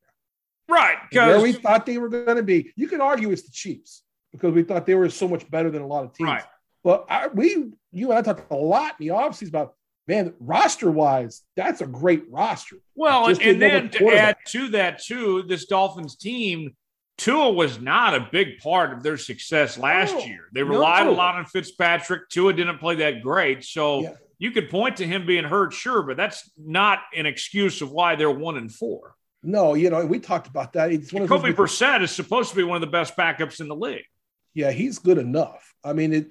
now. 0.67 0.75
Right. 0.75 0.97
Where 1.27 1.41
we 1.41 1.53
thought 1.53 1.85
they 1.85 1.97
were 1.97 2.09
going 2.09 2.37
to 2.37 2.43
be. 2.43 2.71
You 2.75 2.87
can 2.87 3.01
argue 3.01 3.31
it's 3.31 3.43
the 3.43 3.51
Chiefs 3.51 4.03
because 4.31 4.53
we 4.53 4.63
thought 4.63 4.85
they 4.85 4.95
were 4.95 5.09
so 5.09 5.27
much 5.27 5.49
better 5.49 5.71
than 5.71 5.81
a 5.81 5.87
lot 5.87 6.03
of 6.03 6.13
teams. 6.13 6.29
Right. 6.29 6.43
But 6.83 7.05
I, 7.09 7.27
we, 7.27 7.71
you 7.91 8.11
and 8.11 8.19
I 8.19 8.21
talked 8.21 8.51
a 8.51 8.55
lot 8.55 8.95
in 8.99 9.07
the 9.07 9.13
offseason 9.13 9.47
about 9.49 9.73
man, 10.07 10.33
roster 10.39 10.91
wise, 10.91 11.41
that's 11.55 11.81
a 11.81 11.87
great 11.87 12.25
roster. 12.29 12.77
well, 12.95 13.25
and, 13.25 13.35
Just 13.35 13.47
and 13.47 13.61
then 13.61 13.89
to 13.89 14.09
add 14.15 14.37
to 14.47 14.67
that 14.69 15.01
too, 15.03 15.43
this 15.43 15.65
Dolphins 15.65 16.15
team, 16.15 16.75
Tua 17.17 17.51
was 17.51 17.79
not 17.79 18.13
a 18.13 18.27
big 18.31 18.59
part 18.59 18.91
of 18.93 19.01
their 19.01 19.17
success 19.17 19.77
last 19.77 20.13
No, 20.13 20.19
year. 20.25 20.45
They 20.53 20.61
no. 20.61 20.67
relied 20.67 21.07
a 21.07 21.11
lot 21.11 21.35
on 21.35 21.45
Fitzpatrick. 21.45 22.29
Tua 22.29 22.53
didn't 22.53 22.79
play 22.79 22.95
that 22.95 23.21
great, 23.21 23.63
so 23.63 24.01
Yeah. 24.01 24.13
you 24.37 24.51
could 24.51 24.69
point 24.69 24.97
to 24.97 25.07
him 25.07 25.25
being 25.25 25.45
hurt, 25.45 25.71
sure, 25.73 26.03
but 26.03 26.17
that's 26.17 26.51
not 26.57 26.99
an 27.15 27.25
excuse 27.25 27.81
of 27.81 27.91
why 27.91 28.15
they're 28.15 28.29
one 28.29 28.57
and 28.57 28.71
four. 28.73 29.15
No, 29.43 29.75
you 29.75 29.89
know, 29.89 30.05
we 30.05 30.19
talked 30.19 30.47
about 30.47 30.73
that. 30.73 30.91
It's 30.91 31.13
one 31.13 31.23
of 31.23 31.29
Kobe 31.29 31.53
Brissett 31.53 32.01
is 32.01 32.11
supposed 32.11 32.49
to 32.49 32.55
be 32.55 32.63
one 32.63 32.75
of 32.77 32.81
the 32.81 32.87
best 32.87 33.15
backups 33.15 33.59
in 33.61 33.67
the 33.67 33.75
league. 33.75 34.05
yeah, 34.53 34.71
he's 34.71 34.99
good 34.99 35.17
enough. 35.17 35.73
I 35.83 35.93
mean, 35.93 36.13
it, 36.13 36.27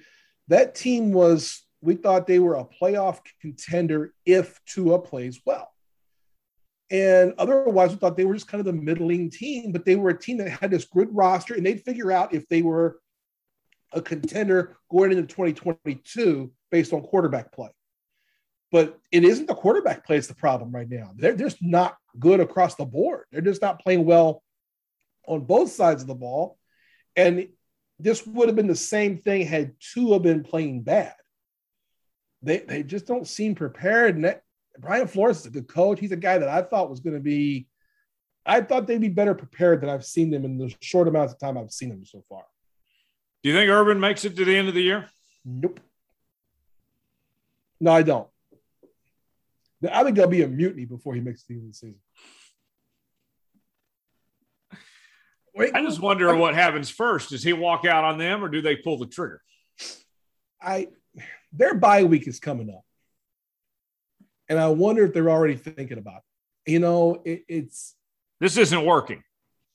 that 0.48 0.74
team 0.74 1.12
was, 1.12 1.62
we 1.80 1.94
thought 1.94 2.26
they 2.26 2.38
were 2.38 2.56
a 2.56 2.64
playoff 2.64 3.20
contender 3.40 4.12
if 4.26 4.58
Tua 4.66 4.98
plays 4.98 5.40
well. 5.46 5.70
And 6.90 7.34
otherwise, 7.38 7.90
we 7.90 7.96
thought 7.96 8.16
they 8.16 8.24
were 8.24 8.34
just 8.34 8.48
kind 8.48 8.60
of 8.60 8.66
the 8.66 8.72
middling 8.72 9.30
team, 9.30 9.72
but 9.72 9.84
they 9.84 9.96
were 9.96 10.10
a 10.10 10.18
team 10.18 10.36
that 10.38 10.50
had 10.50 10.70
this 10.70 10.84
good 10.84 11.14
roster 11.14 11.54
and 11.54 11.64
they'd 11.64 11.82
figure 11.82 12.12
out 12.12 12.34
if 12.34 12.46
they 12.48 12.62
were 12.62 13.00
a 13.92 14.02
contender 14.02 14.76
going 14.90 15.12
into 15.12 15.22
2022 15.22 16.52
based 16.70 16.92
on 16.92 17.00
quarterback 17.02 17.52
play. 17.52 17.70
But 18.70 18.98
it 19.12 19.24
isn't 19.24 19.46
the 19.46 19.54
quarterback 19.54 20.04
play, 20.04 20.16
it's 20.16 20.26
the 20.26 20.34
problem 20.34 20.72
right 20.72 20.88
now. 20.88 21.12
They're 21.16 21.36
just 21.36 21.62
not 21.62 21.96
good 22.18 22.40
across 22.40 22.74
the 22.74 22.84
board. 22.84 23.24
They're 23.30 23.40
just 23.40 23.62
not 23.62 23.80
playing 23.80 24.04
well 24.04 24.42
on 25.26 25.44
both 25.44 25.70
sides 25.70 26.02
of 26.02 26.08
the 26.08 26.14
ball. 26.14 26.58
And 27.16 27.48
this 27.98 28.26
would 28.26 28.48
have 28.48 28.56
been 28.56 28.66
the 28.66 28.74
same 28.74 29.18
thing 29.18 29.46
had 29.46 29.74
Tua 29.80 30.18
been 30.18 30.42
playing 30.42 30.82
bad. 30.82 31.14
They, 32.42 32.58
they 32.58 32.82
just 32.82 33.06
don't 33.06 33.26
seem 33.26 33.54
prepared. 33.54 34.16
And 34.16 34.24
that, 34.24 34.42
Brian 34.78 35.06
Flores 35.06 35.40
is 35.40 35.46
a 35.46 35.50
good 35.50 35.68
coach. 35.68 36.00
He's 36.00 36.12
a 36.12 36.16
guy 36.16 36.38
that 36.38 36.48
I 36.48 36.62
thought 36.62 36.90
was 36.90 37.00
going 37.00 37.14
to 37.14 37.20
be, 37.20 37.68
I 38.44 38.60
thought 38.60 38.86
they'd 38.86 39.00
be 39.00 39.08
better 39.08 39.34
prepared 39.34 39.80
than 39.80 39.88
I've 39.88 40.04
seen 40.04 40.30
them 40.30 40.44
in 40.44 40.58
the 40.58 40.74
short 40.80 41.08
amounts 41.08 41.32
of 41.32 41.38
time 41.38 41.56
I've 41.56 41.70
seen 41.70 41.90
them 41.90 42.04
so 42.04 42.24
far. 42.28 42.44
Do 43.42 43.50
you 43.50 43.56
think 43.56 43.70
Urban 43.70 44.00
makes 44.00 44.24
it 44.24 44.36
to 44.36 44.44
the 44.44 44.56
end 44.56 44.68
of 44.68 44.74
the 44.74 44.82
year? 44.82 45.08
Nope. 45.44 45.80
No, 47.80 47.92
I 47.92 48.02
don't. 48.02 48.28
I 49.92 50.02
think 50.02 50.16
there'll 50.16 50.30
be 50.30 50.42
a 50.42 50.48
mutiny 50.48 50.86
before 50.86 51.14
he 51.14 51.20
makes 51.20 51.44
the 51.44 51.54
end 51.54 51.64
of 51.64 51.68
the 51.68 51.74
season. 51.74 52.00
Wait, 55.54 55.74
I 55.74 55.82
just 55.82 56.00
wonder 56.00 56.34
what 56.34 56.54
happens 56.54 56.90
first. 56.90 57.30
Does 57.30 57.42
he 57.42 57.52
walk 57.52 57.84
out 57.84 58.02
on 58.02 58.18
them 58.18 58.42
or 58.42 58.48
do 58.48 58.60
they 58.60 58.76
pull 58.76 58.98
the 58.98 59.06
trigger? 59.06 59.40
I 60.60 60.88
their 61.52 61.74
bye 61.74 62.04
week 62.04 62.26
is 62.26 62.40
coming 62.40 62.70
up, 62.70 62.84
and 64.48 64.58
I 64.58 64.68
wonder 64.68 65.04
if 65.04 65.12
they're 65.12 65.30
already 65.30 65.56
thinking 65.56 65.98
about 65.98 66.22
it. 66.66 66.72
You 66.72 66.78
know, 66.78 67.22
it, 67.24 67.44
it's 67.48 67.94
This 68.40 68.56
isn't 68.56 68.84
working. 68.84 69.22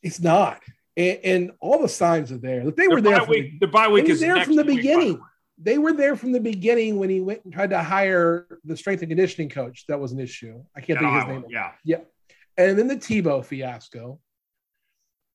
It's 0.02 0.20
not. 0.20 0.62
And, 0.98 1.20
and 1.24 1.52
all 1.60 1.82
the 1.82 1.90
signs 1.90 2.32
are 2.32 2.38
there. 2.38 2.70
They 2.72 2.88
were 2.88 3.02
the 3.02 3.10
there. 3.10 3.26
Week, 3.26 3.60
the, 3.60 3.66
the 3.66 3.72
bye 3.72 3.88
week 3.88 4.10
is 4.10 4.20
there 4.20 4.44
from 4.44 4.56
the 4.56 4.64
beginning. 4.64 5.22
They 5.62 5.78
were 5.78 5.94
there 5.94 6.16
from 6.16 6.32
the 6.32 6.40
beginning 6.40 6.98
when 6.98 7.10
he 7.10 7.20
went 7.20 7.44
and 7.44 7.54
tried 7.54 7.72
to 7.72 7.84
hire 7.84 8.48
the 8.64 8.78
strength 8.78 9.02
and 9.02 9.10
conditioning 9.10 9.50
coach. 9.50 9.86
That 9.88 10.00
was 10.00 10.14
an 10.14 10.20
issue. 10.20 10.64
I 10.76 10.82
can't 10.82 11.00
think 11.00 11.12
of 11.12 11.28
his 11.28 11.28
name. 11.28 11.46
Yeah. 11.50 11.72
Yeah. 11.84 11.98
And 12.58 12.80
then 12.80 12.88
the 12.88 12.96
Tebow 12.96 13.44
fiasco. 13.44 14.20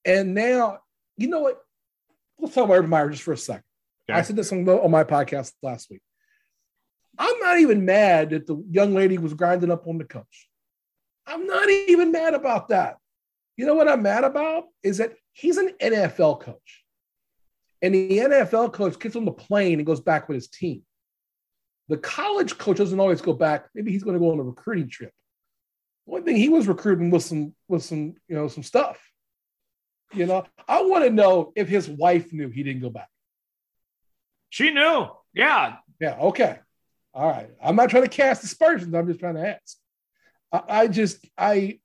And 0.04 0.34
now, 0.34 0.78
you 1.16 1.28
know 1.28 1.40
what? 1.40 1.60
Let's 2.38 2.54
talk 2.54 2.64
about 2.64 2.74
Urban 2.74 2.90
Meyer 2.90 3.10
just 3.10 3.22
for 3.22 3.32
a 3.32 3.36
second. 3.36 3.64
Okay. 4.08 4.18
I 4.18 4.22
said 4.22 4.36
this 4.36 4.52
on, 4.52 4.68
on 4.68 4.90
my 4.90 5.04
podcast 5.04 5.52
last 5.62 5.90
week. 5.90 6.02
I'm 7.18 7.38
not 7.40 7.58
even 7.60 7.84
mad 7.84 8.30
that 8.30 8.46
the 8.46 8.62
young 8.70 8.94
lady 8.94 9.18
was 9.18 9.34
grinding 9.34 9.70
up 9.70 9.86
on 9.86 9.98
the 9.98 10.04
coach. 10.04 10.48
I'm 11.26 11.46
not 11.46 11.70
even 11.70 12.12
mad 12.12 12.34
about 12.34 12.68
that. 12.68 12.96
You 13.56 13.66
know 13.66 13.74
what 13.74 13.88
I'm 13.88 14.02
mad 14.02 14.24
about 14.24 14.64
is 14.82 14.98
that 14.98 15.14
he's 15.32 15.56
an 15.56 15.70
NFL 15.80 16.40
coach. 16.40 16.84
And 17.82 17.94
the 17.94 18.18
NFL 18.18 18.72
coach 18.72 18.98
gets 18.98 19.16
on 19.16 19.24
the 19.24 19.32
plane 19.32 19.78
and 19.78 19.86
goes 19.86 20.00
back 20.00 20.28
with 20.28 20.36
his 20.36 20.48
team. 20.48 20.82
The 21.88 21.98
college 21.98 22.56
coach 22.56 22.78
doesn't 22.78 22.98
always 22.98 23.20
go 23.20 23.34
back. 23.34 23.66
Maybe 23.74 23.92
he's 23.92 24.02
going 24.02 24.14
to 24.14 24.20
go 24.20 24.32
on 24.32 24.40
a 24.40 24.42
recruiting 24.42 24.88
trip. 24.88 25.12
One 26.06 26.24
thing 26.24 26.36
he 26.36 26.48
was 26.48 26.66
recruiting 26.66 27.10
was 27.10 27.24
some 27.24 27.54
was 27.68 27.84
some 27.84 28.14
you 28.28 28.34
know 28.34 28.48
some 28.48 28.62
stuff. 28.62 28.98
You 30.12 30.26
know, 30.26 30.44
I 30.68 30.82
want 30.82 31.04
to 31.04 31.10
know 31.10 31.52
if 31.56 31.68
his 31.68 31.88
wife 31.88 32.32
knew 32.32 32.48
he 32.48 32.62
didn't 32.62 32.82
go 32.82 32.90
back. 32.90 33.08
She 34.50 34.70
knew. 34.70 35.08
Yeah. 35.32 35.76
Yeah. 36.00 36.16
Okay. 36.20 36.58
All 37.14 37.28
right. 37.28 37.48
I'm 37.62 37.76
not 37.76 37.90
trying 37.90 38.02
to 38.02 38.08
cast 38.08 38.42
aspersions. 38.42 38.92
I'm 38.92 39.06
just 39.06 39.20
trying 39.20 39.36
to 39.36 39.48
ask. 39.48 39.76
I, 40.52 40.62
I 40.68 40.88
just 40.88 41.24
I 41.38 41.78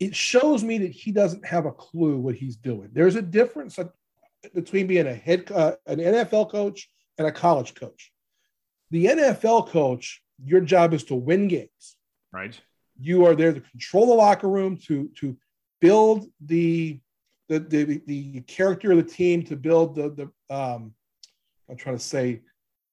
it 0.00 0.16
shows 0.16 0.64
me 0.64 0.78
that 0.78 0.90
he 0.90 1.12
doesn't 1.12 1.44
have 1.44 1.66
a 1.66 1.72
clue 1.72 2.16
what 2.16 2.34
he's 2.34 2.56
doing. 2.56 2.88
There's 2.92 3.16
a 3.16 3.22
difference 3.22 3.78
between 4.54 4.86
being 4.86 5.06
a 5.06 5.14
head 5.14 5.50
uh, 5.52 5.74
an 5.86 5.98
NFL 5.98 6.50
coach 6.50 6.88
and 7.18 7.26
a 7.26 7.32
college 7.32 7.74
coach. 7.74 8.10
The 8.90 9.06
NFL 9.06 9.68
coach, 9.68 10.22
your 10.42 10.60
job 10.60 10.94
is 10.94 11.04
to 11.04 11.14
win 11.14 11.46
games. 11.46 11.96
Right. 12.32 12.58
You 12.98 13.24
are 13.26 13.36
there 13.36 13.52
to 13.52 13.60
control 13.60 14.06
the 14.06 14.14
locker 14.14 14.48
room, 14.48 14.78
to 14.86 15.08
to 15.18 15.36
build 15.80 16.26
the 16.40 16.98
the 17.48 17.60
the, 17.60 18.02
the 18.06 18.40
character 18.42 18.90
of 18.92 18.96
the 18.96 19.04
team, 19.04 19.44
to 19.44 19.56
build 19.56 19.94
the 19.94 20.10
the 20.10 20.54
um, 20.54 20.94
I'm 21.68 21.76
trying 21.76 21.96
to 21.96 22.02
say 22.02 22.42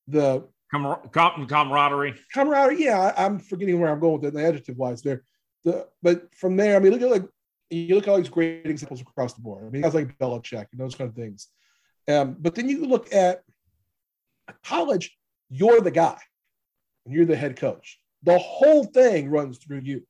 the 0.08 0.48
Com- 0.71 1.10
com- 1.12 1.47
camaraderie. 1.47 2.15
Camaraderie. 2.34 2.84
Yeah, 2.84 3.13
I, 3.15 3.25
am 3.25 3.39
forgetting 3.39 3.80
where 3.80 3.91
I'm 3.91 3.99
going 3.99 4.21
with 4.21 4.25
it, 4.25 4.34
the 4.34 4.45
adjective 4.45 4.77
wise 4.77 5.01
there. 5.01 5.23
The 5.63 5.88
but 6.03 6.34
from 6.36 6.58
there, 6.58 6.75
I 6.75 6.80
mean, 6.80 6.91
look 6.91 7.01
at 7.01 7.10
like 7.10 7.25
you 7.69 7.95
look 7.95 8.08
at 8.08 8.10
all 8.10 8.17
these 8.17 8.30
great 8.30 8.65
examples 8.65 9.01
across 9.01 9.34
the 9.34 9.41
board. 9.41 9.65
I 9.65 9.69
mean, 9.69 9.82
guys 9.82 9.93
like 9.93 10.17
Belichick 10.17 10.67
and 10.71 10.80
those 10.80 10.95
kind 10.95 11.10
of 11.10 11.15
things. 11.15 11.47
Um, 12.08 12.36
but 12.39 12.56
then 12.56 12.69
you 12.69 12.86
look 12.86 13.13
at 13.13 13.43
college, 14.63 15.17
you're 15.49 15.82
the 15.82 15.91
guy 15.91 16.17
and 17.06 17.13
you're 17.13 17.25
the 17.25 17.36
head 17.36 17.58
coach. 17.58 17.99
The 18.23 18.38
whole 18.38 18.84
thing 18.86 19.30
runs 19.30 19.58
through 19.58 19.82
you. 19.84 20.03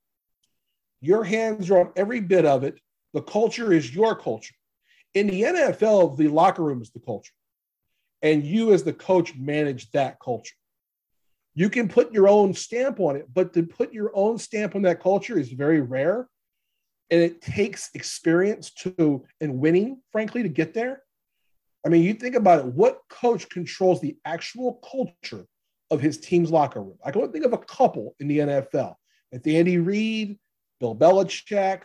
Your 1.02 1.24
hands 1.24 1.70
are 1.70 1.80
on 1.80 1.92
every 1.96 2.20
bit 2.20 2.46
of 2.46 2.64
it. 2.64 2.80
The 3.14 3.22
culture 3.22 3.74
is 3.74 3.94
your 3.94 4.16
culture. 4.16 4.56
In 5.14 5.28
the 5.28 5.44
NFL, 5.44 6.18
the 6.18 6.28
locker 6.28 6.64
room 6.64 6.82
is 6.82 6.92
the 6.92 7.00
culture. 7.00 7.34
And 8.22 8.44
you, 8.44 8.74
as 8.74 8.84
the 8.84 8.94
coach, 8.94 9.36
manage 9.36 9.92
that 9.92 10.20
culture. 10.20 10.56
You 11.54 11.70
can 11.70 11.88
put 11.88 12.12
your 12.12 12.28
own 12.28 12.54
stamp 12.54 13.00
on 13.00 13.16
it, 13.16 13.28
but 13.34 13.54
to 13.54 13.64
put 13.64 13.94
your 13.94 14.12
own 14.14 14.38
stamp 14.38 14.76
on 14.76 14.84
that 14.84 15.02
culture 15.02 15.40
is 15.40 15.50
very 15.50 15.82
rare 15.82 16.28
and 17.10 17.22
it 17.22 17.42
takes 17.42 17.90
experience 17.94 18.72
to 18.72 19.26
and 19.42 19.60
winning, 19.60 20.02
frankly, 20.12 20.44
to 20.44 20.50
get 20.50 20.74
there. 20.74 21.02
I 21.86 21.90
mean, 21.90 22.04
you 22.04 22.14
think 22.14 22.36
about 22.36 22.60
it, 22.60 22.66
what 22.66 23.02
coach 23.10 23.50
controls 23.50 24.02
the 24.02 24.18
actual 24.26 24.80
culture 24.92 25.46
of 25.90 26.02
his 26.02 26.18
team's 26.18 26.52
locker 26.52 26.82
room? 26.82 26.98
I 27.04 27.12
can 27.12 27.32
think 27.32 27.46
of 27.46 27.54
a 27.54 27.58
couple 27.58 28.16
in 28.20 28.28
the 28.28 28.40
NFL. 28.40 28.96
It's 29.32 29.48
Andy 29.48 29.78
Reid, 29.78 30.38
Bill 30.80 30.96
Belichick, 30.96 31.82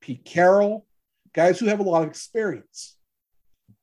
Pete 0.00 0.24
Carroll, 0.24 0.86
guys 1.32 1.58
who 1.58 1.66
have 1.66 1.80
a 1.80 1.82
lot 1.82 2.02
of 2.02 2.08
experience. 2.08 2.95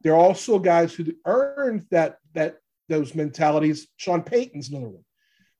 They're 0.03 0.15
also 0.15 0.59
guys 0.59 0.93
who 0.93 1.05
earned 1.25 1.85
that 1.91 2.17
that 2.33 2.57
those 2.89 3.15
mentalities. 3.15 3.87
Sean 3.97 4.21
Payton's 4.21 4.69
another 4.69 4.89
one. 4.89 5.05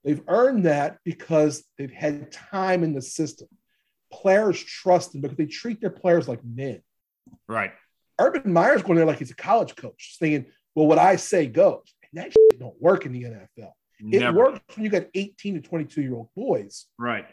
They've 0.04 0.22
earned 0.28 0.66
that 0.66 0.98
because 1.06 1.64
they've 1.78 1.92
had 1.92 2.32
time 2.32 2.84
in 2.84 2.94
the 2.94 3.02
system 3.02 3.48
players 4.14 4.64
trust 4.64 5.12
them 5.12 5.22
because 5.22 5.38
they 5.38 5.46
treat 5.46 5.82
their 5.82 5.90
players 5.90 6.28
like 6.28 6.40
men. 6.44 6.82
Right. 7.48 7.72
Urban 8.20 8.54
Meyer's 8.54 8.84
going 8.84 8.96
there 8.96 9.06
like 9.06 9.18
he's 9.18 9.32
a 9.32 9.36
college 9.36 9.76
coach, 9.76 10.18
saying, 10.20 10.46
"Well, 10.76 10.86
what 10.86 11.00
I 11.00 11.16
say 11.16 11.48
goes." 11.48 11.94
And 12.12 12.22
that 12.22 12.32
shit 12.32 12.60
don't 12.60 12.80
work 12.80 13.06
in 13.06 13.12
the 13.12 13.24
NFL. 13.24 13.74
Never. 14.00 14.26
It 14.26 14.36
works 14.36 14.60
when 14.76 14.84
you 14.84 14.92
got 14.92 15.08
18 15.16 15.56
to 15.56 15.62
22 15.62 16.02
year 16.02 16.14
old 16.14 16.30
boys, 16.36 16.86
right? 17.00 17.26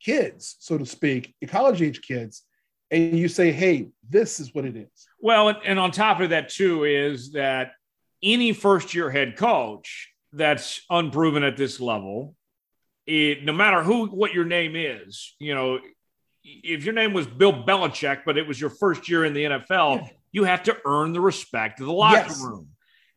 Kids, 0.00 0.56
so 0.60 0.78
to 0.78 0.86
speak, 0.86 1.34
college 1.48 1.82
age 1.82 2.00
kids, 2.00 2.42
and 2.90 3.18
you 3.18 3.28
say, 3.28 3.52
"Hey, 3.52 3.88
this 4.08 4.40
is 4.40 4.54
what 4.54 4.64
it 4.64 4.76
is." 4.76 5.08
Well, 5.20 5.60
and 5.64 5.78
on 5.78 5.90
top 5.90 6.20
of 6.20 6.30
that 6.30 6.48
too 6.48 6.84
is 6.84 7.32
that 7.32 7.72
any 8.22 8.52
first 8.52 8.94
year 8.94 9.10
head 9.10 9.36
coach 9.36 10.12
that's 10.32 10.82
unproven 10.90 11.42
at 11.42 11.56
this 11.56 11.80
level, 11.80 12.34
it, 13.06 13.44
no 13.44 13.52
matter 13.52 13.82
who 13.82 14.06
what 14.06 14.32
your 14.32 14.44
name 14.44 14.76
is, 14.76 15.34
you 15.38 15.54
know, 15.54 15.78
if 16.42 16.84
your 16.84 16.94
name 16.94 17.12
was 17.12 17.26
Bill 17.26 17.52
Belichick, 17.52 18.22
but 18.24 18.38
it 18.38 18.46
was 18.46 18.60
your 18.60 18.70
first 18.70 19.08
year 19.08 19.24
in 19.24 19.34
the 19.34 19.44
NFL, 19.44 20.08
you 20.32 20.44
have 20.44 20.62
to 20.64 20.76
earn 20.84 21.12
the 21.12 21.20
respect 21.20 21.80
of 21.80 21.86
the 21.86 21.92
locker 21.92 22.28
yes. 22.28 22.42
room. 22.42 22.68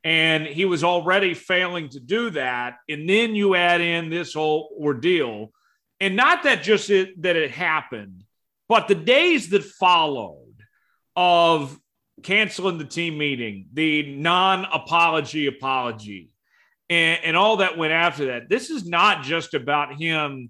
And 0.03 0.45
he 0.45 0.65
was 0.65 0.83
already 0.83 1.33
failing 1.33 1.89
to 1.89 1.99
do 1.99 2.31
that. 2.31 2.77
And 2.89 3.07
then 3.07 3.35
you 3.35 3.55
add 3.55 3.79
in 3.79 4.09
this 4.09 4.33
whole 4.33 4.75
ordeal. 4.77 5.53
And 6.01 6.17
not 6.17 6.43
that 6.43 6.63
just 6.63 6.89
it, 6.89 7.21
that 7.21 7.37
it 7.37 7.51
happened, 7.51 8.23
but 8.69 8.87
the 8.87 8.95
days 8.95 9.49
that 9.49 9.63
followed 9.63 10.55
of 11.15 11.77
canceling 12.23 12.77
the 12.77 12.85
team 12.85 13.17
meeting, 13.17 13.67
the 13.73 14.15
non 14.15 14.65
apology 14.65 15.47
apology, 15.47 16.29
and, 16.89 17.19
and 17.23 17.37
all 17.37 17.57
that 17.57 17.77
went 17.77 17.93
after 17.93 18.27
that. 18.27 18.49
This 18.49 18.69
is 18.69 18.85
not 18.85 19.23
just 19.23 19.53
about 19.53 19.95
him 19.95 20.49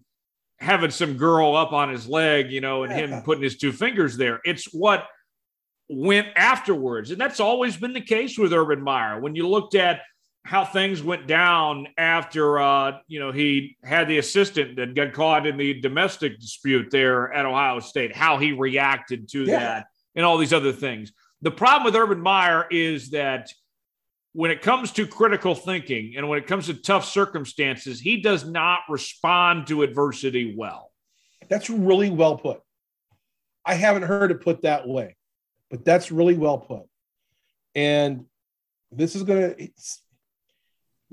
having 0.59 0.91
some 0.91 1.17
girl 1.17 1.55
up 1.55 1.73
on 1.73 1.89
his 1.89 2.07
leg, 2.07 2.51
you 2.51 2.61
know, 2.61 2.83
and 2.83 2.93
him 2.93 3.21
putting 3.23 3.43
his 3.43 3.57
two 3.57 3.71
fingers 3.71 4.17
there. 4.17 4.39
It's 4.45 4.73
what 4.73 5.07
went 5.89 6.27
afterwards. 6.35 7.11
And 7.11 7.19
that's 7.19 7.39
always 7.39 7.77
been 7.77 7.93
the 7.93 8.01
case 8.01 8.37
with 8.37 8.53
Urban 8.53 8.81
Meyer. 8.81 9.19
When 9.19 9.35
you 9.35 9.47
looked 9.47 9.75
at 9.75 10.01
how 10.43 10.65
things 10.65 11.01
went 11.01 11.25
down 11.25 11.87
after, 11.97 12.59
uh, 12.59 12.97
you 13.07 13.19
know, 13.19 13.31
he 13.31 13.77
had 13.83 14.07
the 14.07 14.17
assistant 14.17 14.75
that 14.75 14.93
got 14.93 15.13
caught 15.13 15.47
in 15.47 15.57
the 15.57 15.79
domestic 15.79 16.39
dispute 16.39 16.89
there 16.91 17.31
at 17.33 17.45
Ohio 17.45 17.79
State, 17.79 18.15
how 18.15 18.37
he 18.37 18.51
reacted 18.51 19.29
to 19.29 19.43
yeah. 19.43 19.59
that 19.59 19.87
and 20.15 20.25
all 20.25 20.37
these 20.37 20.53
other 20.53 20.73
things. 20.73 21.13
The 21.41 21.51
problem 21.51 21.85
with 21.85 21.95
Urban 21.95 22.19
Meyer 22.19 22.67
is 22.69 23.11
that 23.11 23.51
when 24.33 24.51
it 24.51 24.61
comes 24.61 24.91
to 24.93 25.07
critical 25.07 25.55
thinking 25.55 26.15
and 26.17 26.27
when 26.27 26.39
it 26.39 26.47
comes 26.47 26.65
to 26.65 26.73
tough 26.73 27.05
circumstances, 27.05 27.99
he 27.99 28.21
does 28.21 28.45
not 28.45 28.79
respond 28.89 29.67
to 29.67 29.83
adversity 29.83 30.55
well. 30.57 30.91
That's 31.49 31.69
really 31.69 32.09
well 32.09 32.37
put. 32.37 32.61
I 33.65 33.75
haven't 33.75 34.03
heard 34.03 34.31
it 34.31 34.41
put 34.41 34.63
that 34.63 34.87
way, 34.87 35.15
but 35.69 35.85
that's 35.85 36.11
really 36.11 36.35
well 36.35 36.57
put. 36.57 36.83
And 37.75 38.25
this 38.91 39.15
is 39.15 39.23
gonna. 39.23 39.55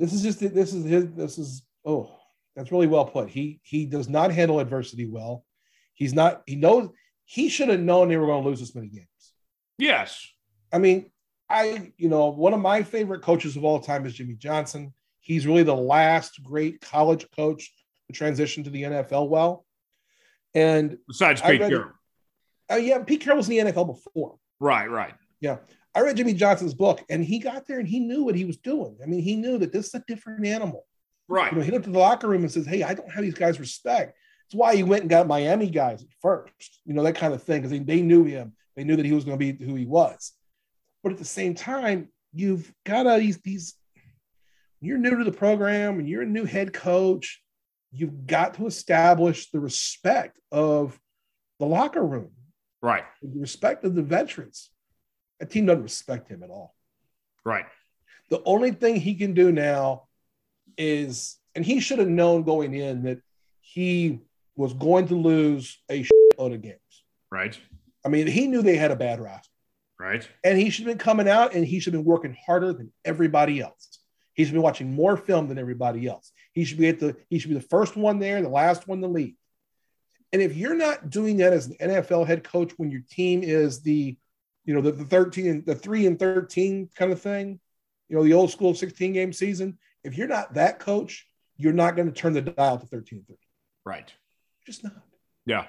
This 0.00 0.14
is 0.14 0.22
just. 0.22 0.40
This 0.40 0.72
is 0.72 0.84
his. 0.84 1.06
This 1.12 1.38
is. 1.38 1.62
Oh, 1.84 2.16
that's 2.56 2.72
really 2.72 2.86
well 2.86 3.04
put. 3.04 3.28
He 3.28 3.60
he 3.62 3.84
does 3.84 4.08
not 4.08 4.32
handle 4.32 4.58
adversity 4.58 5.06
well. 5.06 5.44
He's 5.92 6.14
not. 6.14 6.42
He 6.46 6.56
knows. 6.56 6.88
He 7.26 7.48
should 7.48 7.68
have 7.68 7.80
known 7.80 8.08
they 8.08 8.16
were 8.16 8.26
going 8.26 8.42
to 8.42 8.48
lose 8.48 8.60
this 8.60 8.74
many 8.74 8.88
games. 8.88 9.06
Yes. 9.78 10.26
I 10.72 10.78
mean, 10.78 11.10
I, 11.48 11.92
you 11.96 12.08
know, 12.08 12.28
one 12.28 12.54
of 12.54 12.60
my 12.60 12.82
favorite 12.82 13.22
coaches 13.22 13.56
of 13.56 13.64
all 13.64 13.78
time 13.78 14.06
is 14.06 14.14
Jimmy 14.14 14.34
Johnson. 14.34 14.94
He's 15.20 15.46
really 15.46 15.62
the 15.62 15.74
last 15.74 16.42
great 16.42 16.80
college 16.80 17.26
coach 17.36 17.70
to 18.06 18.12
transition 18.12 18.64
to 18.64 18.70
the 18.70 18.82
NFL 18.84 19.28
well. 19.28 19.64
And 20.54 20.98
besides 21.06 21.40
Pete 21.40 21.60
Carroll. 21.60 21.92
Uh, 22.70 22.76
yeah, 22.76 23.02
Pete 23.02 23.20
Carroll 23.20 23.36
was 23.36 23.48
in 23.48 23.66
the 23.66 23.72
NFL 23.72 23.86
before. 23.86 24.36
Right, 24.58 24.90
right. 24.90 25.14
Yeah. 25.40 25.58
I 25.94 26.00
read 26.00 26.16
Jimmy 26.16 26.34
Johnson's 26.34 26.74
book 26.74 27.04
and 27.08 27.24
he 27.24 27.38
got 27.38 27.66
there 27.66 27.78
and 27.78 27.88
he 27.88 28.00
knew 28.00 28.22
what 28.22 28.36
he 28.36 28.44
was 28.44 28.56
doing. 28.56 28.96
I 29.02 29.06
mean, 29.06 29.22
he 29.22 29.36
knew 29.36 29.58
that 29.58 29.72
this 29.72 29.88
is 29.88 29.94
a 29.94 30.04
different 30.06 30.46
animal. 30.46 30.86
Right. 31.28 31.50
You 31.52 31.58
know, 31.58 31.64
he 31.64 31.70
looked 31.70 31.86
at 31.86 31.92
the 31.92 31.98
locker 31.98 32.28
room 32.28 32.42
and 32.42 32.50
says, 32.50 32.66
Hey, 32.66 32.82
I 32.82 32.94
don't 32.94 33.10
have 33.10 33.22
these 33.22 33.34
guys 33.34 33.58
respect. 33.58 34.16
It's 34.46 34.54
why 34.54 34.74
he 34.74 34.82
went 34.82 35.02
and 35.02 35.10
got 35.10 35.28
Miami 35.28 35.70
guys 35.70 36.02
at 36.02 36.08
first, 36.20 36.80
you 36.84 36.92
know, 36.92 37.04
that 37.04 37.14
kind 37.14 37.32
of 37.32 37.42
thing, 37.42 37.62
because 37.62 37.70
they, 37.70 37.78
they 37.78 38.02
knew 38.02 38.24
him. 38.24 38.52
They 38.76 38.84
knew 38.84 38.96
that 38.96 39.06
he 39.06 39.12
was 39.12 39.24
going 39.24 39.38
to 39.38 39.52
be 39.52 39.64
who 39.64 39.74
he 39.74 39.86
was. 39.86 40.32
But 41.02 41.12
at 41.12 41.18
the 41.18 41.24
same 41.24 41.54
time, 41.54 42.08
you've 42.32 42.72
got 42.84 43.04
to 43.04 43.18
these 43.18 43.38
these 43.38 43.74
you're 44.80 44.98
new 44.98 45.18
to 45.18 45.24
the 45.24 45.32
program 45.32 45.98
and 45.98 46.08
you're 46.08 46.22
a 46.22 46.26
new 46.26 46.44
head 46.44 46.72
coach, 46.72 47.42
you've 47.92 48.26
got 48.26 48.54
to 48.54 48.66
establish 48.66 49.50
the 49.50 49.60
respect 49.60 50.38
of 50.50 50.98
the 51.58 51.66
locker 51.66 52.04
room, 52.04 52.30
right? 52.80 53.04
The 53.22 53.40
respect 53.40 53.84
of 53.84 53.94
the 53.94 54.02
veterans. 54.02 54.69
A 55.40 55.46
team 55.46 55.66
doesn't 55.66 55.82
respect 55.82 56.28
him 56.28 56.42
at 56.42 56.50
all. 56.50 56.74
Right. 57.44 57.66
The 58.28 58.42
only 58.44 58.70
thing 58.70 58.96
he 58.96 59.14
can 59.14 59.34
do 59.34 59.50
now 59.50 60.04
is, 60.76 61.36
and 61.54 61.64
he 61.64 61.80
should 61.80 61.98
have 61.98 62.08
known 62.08 62.42
going 62.42 62.74
in 62.74 63.02
that 63.04 63.20
he 63.60 64.20
was 64.56 64.72
going 64.74 65.08
to 65.08 65.14
lose 65.14 65.78
a 65.90 66.06
load 66.38 66.52
of 66.52 66.62
games. 66.62 66.76
Right. 67.30 67.58
I 68.04 68.08
mean, 68.08 68.26
he 68.26 68.46
knew 68.46 68.62
they 68.62 68.76
had 68.76 68.90
a 68.90 68.96
bad 68.96 69.20
roster. 69.20 69.48
Right. 69.98 70.26
And 70.44 70.58
he 70.58 70.70
should 70.70 70.86
have 70.86 70.96
been 70.96 71.04
coming 71.04 71.28
out 71.28 71.54
and 71.54 71.64
he 71.64 71.78
should 71.78 71.92
have 71.92 72.02
been 72.02 72.10
working 72.10 72.36
harder 72.46 72.72
than 72.72 72.92
everybody 73.04 73.60
else. 73.60 73.98
He 74.32 74.44
should 74.44 74.54
be 74.54 74.60
watching 74.60 74.94
more 74.94 75.16
film 75.16 75.48
than 75.48 75.58
everybody 75.58 76.06
else. 76.06 76.32
He 76.52 76.64
should 76.64 76.78
be 76.78 76.88
at 76.88 76.98
the 76.98 77.16
he 77.28 77.38
should 77.38 77.50
be 77.50 77.54
the 77.54 77.60
first 77.60 77.96
one 77.96 78.18
there, 78.18 78.40
the 78.40 78.48
last 78.48 78.88
one 78.88 79.02
to 79.02 79.06
leave. 79.06 79.34
And 80.32 80.40
if 80.40 80.56
you're 80.56 80.76
not 80.76 81.10
doing 81.10 81.38
that 81.38 81.52
as 81.52 81.66
an 81.66 81.76
NFL 81.80 82.26
head 82.26 82.44
coach 82.44 82.72
when 82.76 82.90
your 82.90 83.02
team 83.10 83.42
is 83.42 83.82
the, 83.82 84.16
you 84.64 84.74
know, 84.74 84.80
the, 84.80 84.92
the 84.92 85.04
13 85.04 85.64
the 85.66 85.74
3 85.74 86.06
and 86.06 86.18
13 86.18 86.90
kind 86.94 87.12
of 87.12 87.20
thing, 87.20 87.60
you 88.08 88.16
know, 88.16 88.24
the 88.24 88.34
old 88.34 88.50
school 88.50 88.74
16 88.74 89.12
game 89.12 89.32
season, 89.32 89.78
if 90.04 90.16
you're 90.16 90.28
not 90.28 90.54
that 90.54 90.78
coach, 90.78 91.26
you're 91.56 91.72
not 91.72 91.96
going 91.96 92.08
to 92.08 92.14
turn 92.14 92.32
the 92.32 92.42
dial 92.42 92.78
to 92.78 92.86
13 92.86 93.18
and 93.18 93.26
13. 93.26 93.38
Right. 93.84 94.12
Just 94.66 94.84
not. 94.84 94.92
Yeah. 95.46 95.66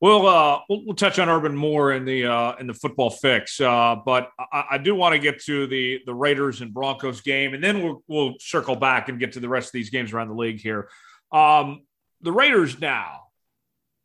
We'll, 0.00 0.26
uh, 0.26 0.60
we'll, 0.68 0.84
we'll 0.84 0.96
touch 0.96 1.20
on 1.20 1.28
Urban 1.28 1.56
more 1.56 1.92
in 1.92 2.04
the 2.04 2.26
uh, 2.26 2.56
in 2.58 2.66
the 2.66 2.74
football 2.74 3.08
fix, 3.08 3.60
uh, 3.60 3.94
but 4.04 4.30
I, 4.36 4.64
I 4.72 4.78
do 4.78 4.96
want 4.96 5.12
to 5.12 5.20
get 5.20 5.40
to 5.44 5.68
the 5.68 6.00
the 6.04 6.12
Raiders 6.12 6.60
and 6.60 6.74
Broncos 6.74 7.20
game, 7.20 7.54
and 7.54 7.62
then 7.62 7.84
we'll 7.84 8.02
we'll 8.08 8.34
circle 8.40 8.74
back 8.74 9.08
and 9.08 9.20
get 9.20 9.34
to 9.34 9.40
the 9.40 9.48
rest 9.48 9.68
of 9.68 9.72
these 9.74 9.90
games 9.90 10.12
around 10.12 10.26
the 10.26 10.34
league 10.34 10.60
here. 10.60 10.88
Um, 11.30 11.82
the 12.20 12.32
Raiders 12.32 12.80
now 12.80 13.28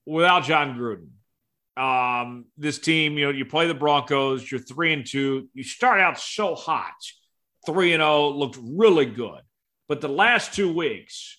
without 0.06 0.44
Jon 0.44 0.78
Gruden. 0.78 1.10
Um, 1.78 2.46
this 2.58 2.80
team, 2.80 3.18
you 3.18 3.26
know, 3.26 3.32
you 3.32 3.46
play 3.46 3.68
the 3.68 3.74
Broncos, 3.74 4.50
you're 4.50 4.60
three 4.60 4.94
and 4.94 5.06
two. 5.06 5.48
You 5.54 5.64
start 5.64 6.00
out 6.00 6.20
so 6.20 6.56
hot, 6.56 6.96
three 7.66 7.94
and 7.94 8.02
zero, 8.02 8.30
looked 8.30 8.58
really 8.62 9.06
good, 9.06 9.42
but 9.88 10.02
the 10.02 10.10
last 10.10 10.54
two 10.54 10.74
weeks 10.74 11.38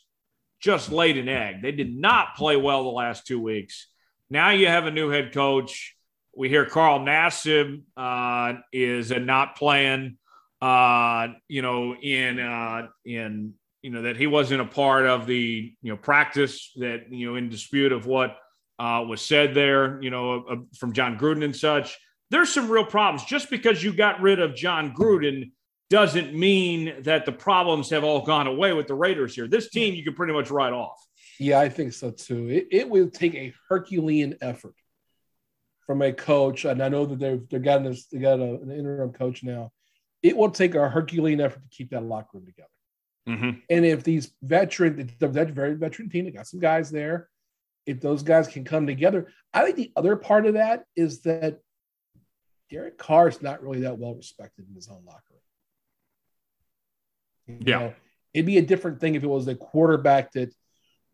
just 0.60 0.90
laid 0.90 1.16
an 1.16 1.28
egg. 1.28 1.62
They 1.62 1.72
did 1.72 1.96
not 1.96 2.36
play 2.36 2.56
well 2.56 2.84
the 2.84 2.90
last 2.90 3.26
two 3.26 3.40
weeks. 3.40 3.88
Now 4.30 4.50
you 4.50 4.66
have 4.66 4.86
a 4.86 4.90
new 4.90 5.08
head 5.08 5.32
coach. 5.32 5.96
We 6.36 6.48
hear 6.48 6.64
Carl 6.64 7.00
Nassib 7.00 7.82
uh, 7.96 8.60
is 8.72 9.10
not 9.10 9.56
playing. 9.56 10.18
Uh, 10.60 11.28
you 11.48 11.62
know, 11.62 11.94
in 11.94 12.38
uh, 12.40 12.88
in 13.04 13.54
you 13.82 13.90
know 13.90 14.02
that 14.02 14.16
he 14.16 14.26
wasn't 14.26 14.60
a 14.60 14.66
part 14.66 15.06
of 15.06 15.26
the 15.26 15.72
you 15.82 15.92
know 15.92 15.96
practice 15.96 16.72
that 16.76 17.10
you 17.10 17.28
know 17.28 17.36
in 17.36 17.48
dispute 17.48 17.92
of 17.92 18.06
what 18.06 18.36
uh, 18.78 19.04
was 19.06 19.20
said 19.20 19.54
there. 19.54 20.00
You 20.02 20.10
know, 20.10 20.44
uh, 20.44 20.56
from 20.78 20.92
Jon 20.92 21.18
Gruden 21.18 21.44
and 21.44 21.56
such. 21.56 21.98
There's 22.30 22.52
some 22.52 22.68
real 22.70 22.84
problems. 22.84 23.24
Just 23.24 23.48
because 23.48 23.82
you 23.82 23.92
got 23.92 24.20
rid 24.20 24.38
of 24.38 24.54
Jon 24.54 24.92
Gruden 24.92 25.50
doesn't 25.90 26.34
mean 26.34 27.02
that 27.02 27.24
the 27.24 27.32
problems 27.32 27.88
have 27.90 28.04
all 28.04 28.24
gone 28.24 28.46
away 28.46 28.74
with 28.74 28.86
the 28.86 28.94
Raiders 28.94 29.34
here. 29.34 29.48
This 29.48 29.70
team 29.70 29.94
you 29.94 30.04
can 30.04 30.14
pretty 30.14 30.34
much 30.34 30.50
write 30.50 30.72
off. 30.72 30.98
Yeah, 31.38 31.60
I 31.60 31.68
think 31.68 31.92
so 31.92 32.10
too. 32.10 32.48
It, 32.48 32.66
it 32.70 32.88
will 32.88 33.08
take 33.08 33.34
a 33.34 33.54
Herculean 33.68 34.36
effort 34.40 34.74
from 35.86 36.02
a 36.02 36.12
coach, 36.12 36.66
and 36.66 36.82
I 36.82 36.88
know 36.88 37.06
that 37.06 37.18
they've 37.18 37.48
they 37.48 37.58
got 37.58 37.82
this, 37.82 38.06
they 38.06 38.18
got 38.18 38.40
a, 38.40 38.54
an 38.60 38.70
interim 38.70 39.12
coach 39.12 39.42
now. 39.42 39.70
It 40.22 40.36
will 40.36 40.50
take 40.50 40.74
a 40.74 40.88
Herculean 40.88 41.40
effort 41.40 41.62
to 41.62 41.68
keep 41.70 41.90
that 41.90 42.02
locker 42.02 42.28
room 42.34 42.46
together. 42.46 42.68
Mm-hmm. 43.28 43.60
And 43.70 43.84
if 43.86 44.02
these 44.02 44.32
veteran, 44.42 45.10
that 45.20 45.50
very 45.50 45.74
veteran 45.74 46.10
team, 46.10 46.24
they 46.24 46.32
got 46.32 46.46
some 46.46 46.60
guys 46.60 46.90
there. 46.90 47.28
If 47.88 48.00
those 48.00 48.22
guys 48.22 48.46
can 48.48 48.64
come 48.64 48.86
together, 48.86 49.28
I 49.52 49.64
think 49.64 49.76
the 49.76 49.92
other 49.96 50.14
part 50.16 50.46
of 50.46 50.54
that 50.54 50.84
is 50.94 51.22
that 51.22 51.60
Derek 52.70 52.98
Carr 52.98 53.28
is 53.28 53.40
not 53.40 53.62
really 53.62 53.80
that 53.80 53.98
well 53.98 54.14
respected 54.14 54.66
in 54.68 54.74
his 54.74 54.88
own 54.88 55.04
locker 55.06 55.22
room. 57.48 57.58
You 57.60 57.72
yeah, 57.72 57.78
know, 57.78 57.94
it'd 58.34 58.46
be 58.46 58.58
a 58.58 58.62
different 58.62 59.00
thing 59.00 59.14
if 59.14 59.24
it 59.24 59.28
was 59.28 59.48
a 59.48 59.54
quarterback 59.54 60.32
that 60.32 60.52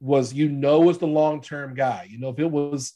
was 0.00 0.34
you 0.34 0.48
know 0.48 0.80
was 0.80 0.98
the 0.98 1.06
long 1.06 1.40
term 1.40 1.74
guy. 1.74 2.08
You 2.10 2.18
know, 2.18 2.30
if 2.30 2.38
it 2.40 2.50
was, 2.50 2.92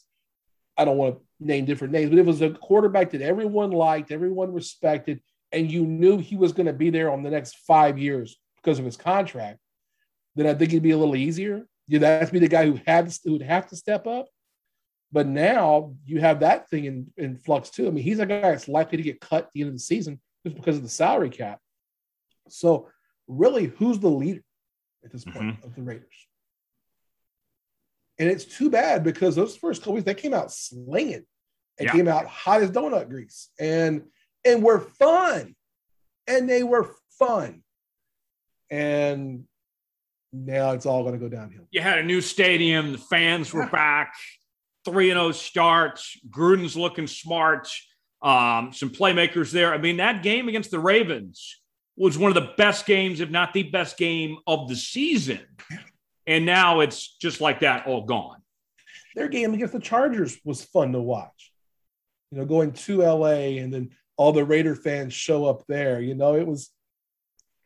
I 0.77 0.83
don't 0.83 0.97
want 0.97 1.15
to 1.15 1.21
name 1.39 1.65
different 1.65 1.93
names, 1.93 2.09
but 2.09 2.19
it 2.19 2.25
was 2.25 2.41
a 2.41 2.49
quarterback 2.49 3.11
that 3.11 3.21
everyone 3.21 3.71
liked, 3.71 4.11
everyone 4.11 4.53
respected, 4.53 5.21
and 5.53 5.71
you 5.71 5.85
knew 5.85 6.17
he 6.17 6.35
was 6.35 6.51
going 6.51 6.67
to 6.67 6.73
be 6.73 6.89
there 6.89 7.11
on 7.11 7.23
the 7.23 7.29
next 7.29 7.57
five 7.59 7.97
years 7.97 8.37
because 8.57 8.77
of 8.77 8.85
his 8.85 8.97
contract, 8.97 9.59
then 10.35 10.47
I 10.47 10.53
think 10.53 10.71
it'd 10.71 10.83
be 10.83 10.91
a 10.91 10.97
little 10.97 11.15
easier. 11.15 11.65
You'd 11.89 12.03
have 12.03 12.27
to 12.27 12.33
be 12.33 12.39
the 12.39 12.47
guy 12.47 12.67
who 12.67 12.79
had 12.85 13.11
who 13.25 13.33
would 13.33 13.41
have 13.41 13.67
to 13.69 13.75
step 13.75 14.05
up. 14.05 14.27
But 15.11 15.25
now 15.25 15.95
you 16.05 16.21
have 16.21 16.41
that 16.41 16.69
thing 16.69 16.85
in, 16.85 17.07
in 17.17 17.35
flux 17.35 17.71
too. 17.71 17.87
I 17.87 17.89
mean, 17.89 18.03
he's 18.03 18.19
a 18.19 18.27
guy 18.27 18.41
that's 18.41 18.67
likely 18.67 18.97
to 18.97 19.03
get 19.03 19.19
cut 19.19 19.45
at 19.45 19.51
the 19.51 19.61
end 19.61 19.69
of 19.69 19.75
the 19.75 19.79
season 19.79 20.21
just 20.45 20.55
because 20.55 20.77
of 20.77 20.83
the 20.83 20.89
salary 20.89 21.31
cap. 21.31 21.59
So, 22.47 22.89
really, 23.27 23.65
who's 23.65 23.97
the 23.99 24.09
leader 24.09 24.43
at 25.03 25.11
this 25.11 25.23
point 25.23 25.37
mm-hmm. 25.37 25.65
of 25.65 25.75
the 25.75 25.81
Raiders? 25.81 26.27
And 28.19 28.29
it's 28.29 28.45
too 28.45 28.69
bad 28.69 29.03
because 29.03 29.35
those 29.35 29.57
first 29.57 29.81
couple 29.81 29.93
weeks 29.93 30.05
they 30.05 30.13
came 30.13 30.33
out 30.33 30.51
slinging 30.51 31.25
and 31.79 31.87
yeah. 31.87 31.91
came 31.91 32.07
out 32.07 32.27
hot 32.27 32.61
as 32.61 32.69
donut 32.69 33.09
grease 33.09 33.49
and 33.59 34.03
and 34.45 34.61
were 34.61 34.79
fun. 34.79 35.55
And 36.27 36.47
they 36.47 36.61
were 36.61 36.91
fun. 37.17 37.63
And 38.69 39.45
now 40.31 40.71
it's 40.71 40.85
all 40.85 41.03
going 41.03 41.13
to 41.13 41.19
go 41.19 41.29
downhill. 41.29 41.67
You 41.71 41.81
had 41.81 41.99
a 41.99 42.03
new 42.03 42.21
stadium, 42.21 42.91
the 42.91 42.97
fans 42.97 43.53
were 43.53 43.67
back, 43.67 44.13
3 44.85 45.09
0 45.09 45.31
starts, 45.31 46.17
Gruden's 46.29 46.75
looking 46.75 47.07
smart, 47.07 47.69
um, 48.21 48.71
some 48.73 48.89
playmakers 48.89 49.51
there. 49.51 49.73
I 49.73 49.77
mean, 49.77 49.97
that 49.97 50.23
game 50.23 50.47
against 50.47 50.71
the 50.71 50.79
Ravens 50.79 51.61
was 51.97 52.17
one 52.17 52.29
of 52.29 52.35
the 52.35 52.53
best 52.57 52.85
games, 52.85 53.19
if 53.19 53.29
not 53.29 53.53
the 53.53 53.63
best 53.63 53.97
game 53.97 54.37
of 54.47 54.69
the 54.69 54.75
season. 54.75 55.41
And 56.25 56.45
now 56.45 56.81
it's 56.81 57.17
just 57.17 57.41
like 57.41 57.61
that, 57.61 57.87
all 57.87 58.05
gone. 58.05 58.37
Their 59.15 59.27
game 59.27 59.53
against 59.53 59.73
the 59.73 59.79
Chargers 59.79 60.37
was 60.45 60.63
fun 60.63 60.91
to 60.93 60.99
watch. 60.99 61.51
You 62.31 62.37
know, 62.37 62.45
going 62.45 62.73
to 62.73 62.99
LA 62.99 63.57
and 63.59 63.73
then 63.73 63.89
all 64.15 64.31
the 64.31 64.45
Raider 64.45 64.75
fans 64.75 65.13
show 65.13 65.45
up 65.45 65.63
there. 65.67 65.99
You 65.99 66.13
know, 66.13 66.35
it 66.35 66.45
was 66.45 66.69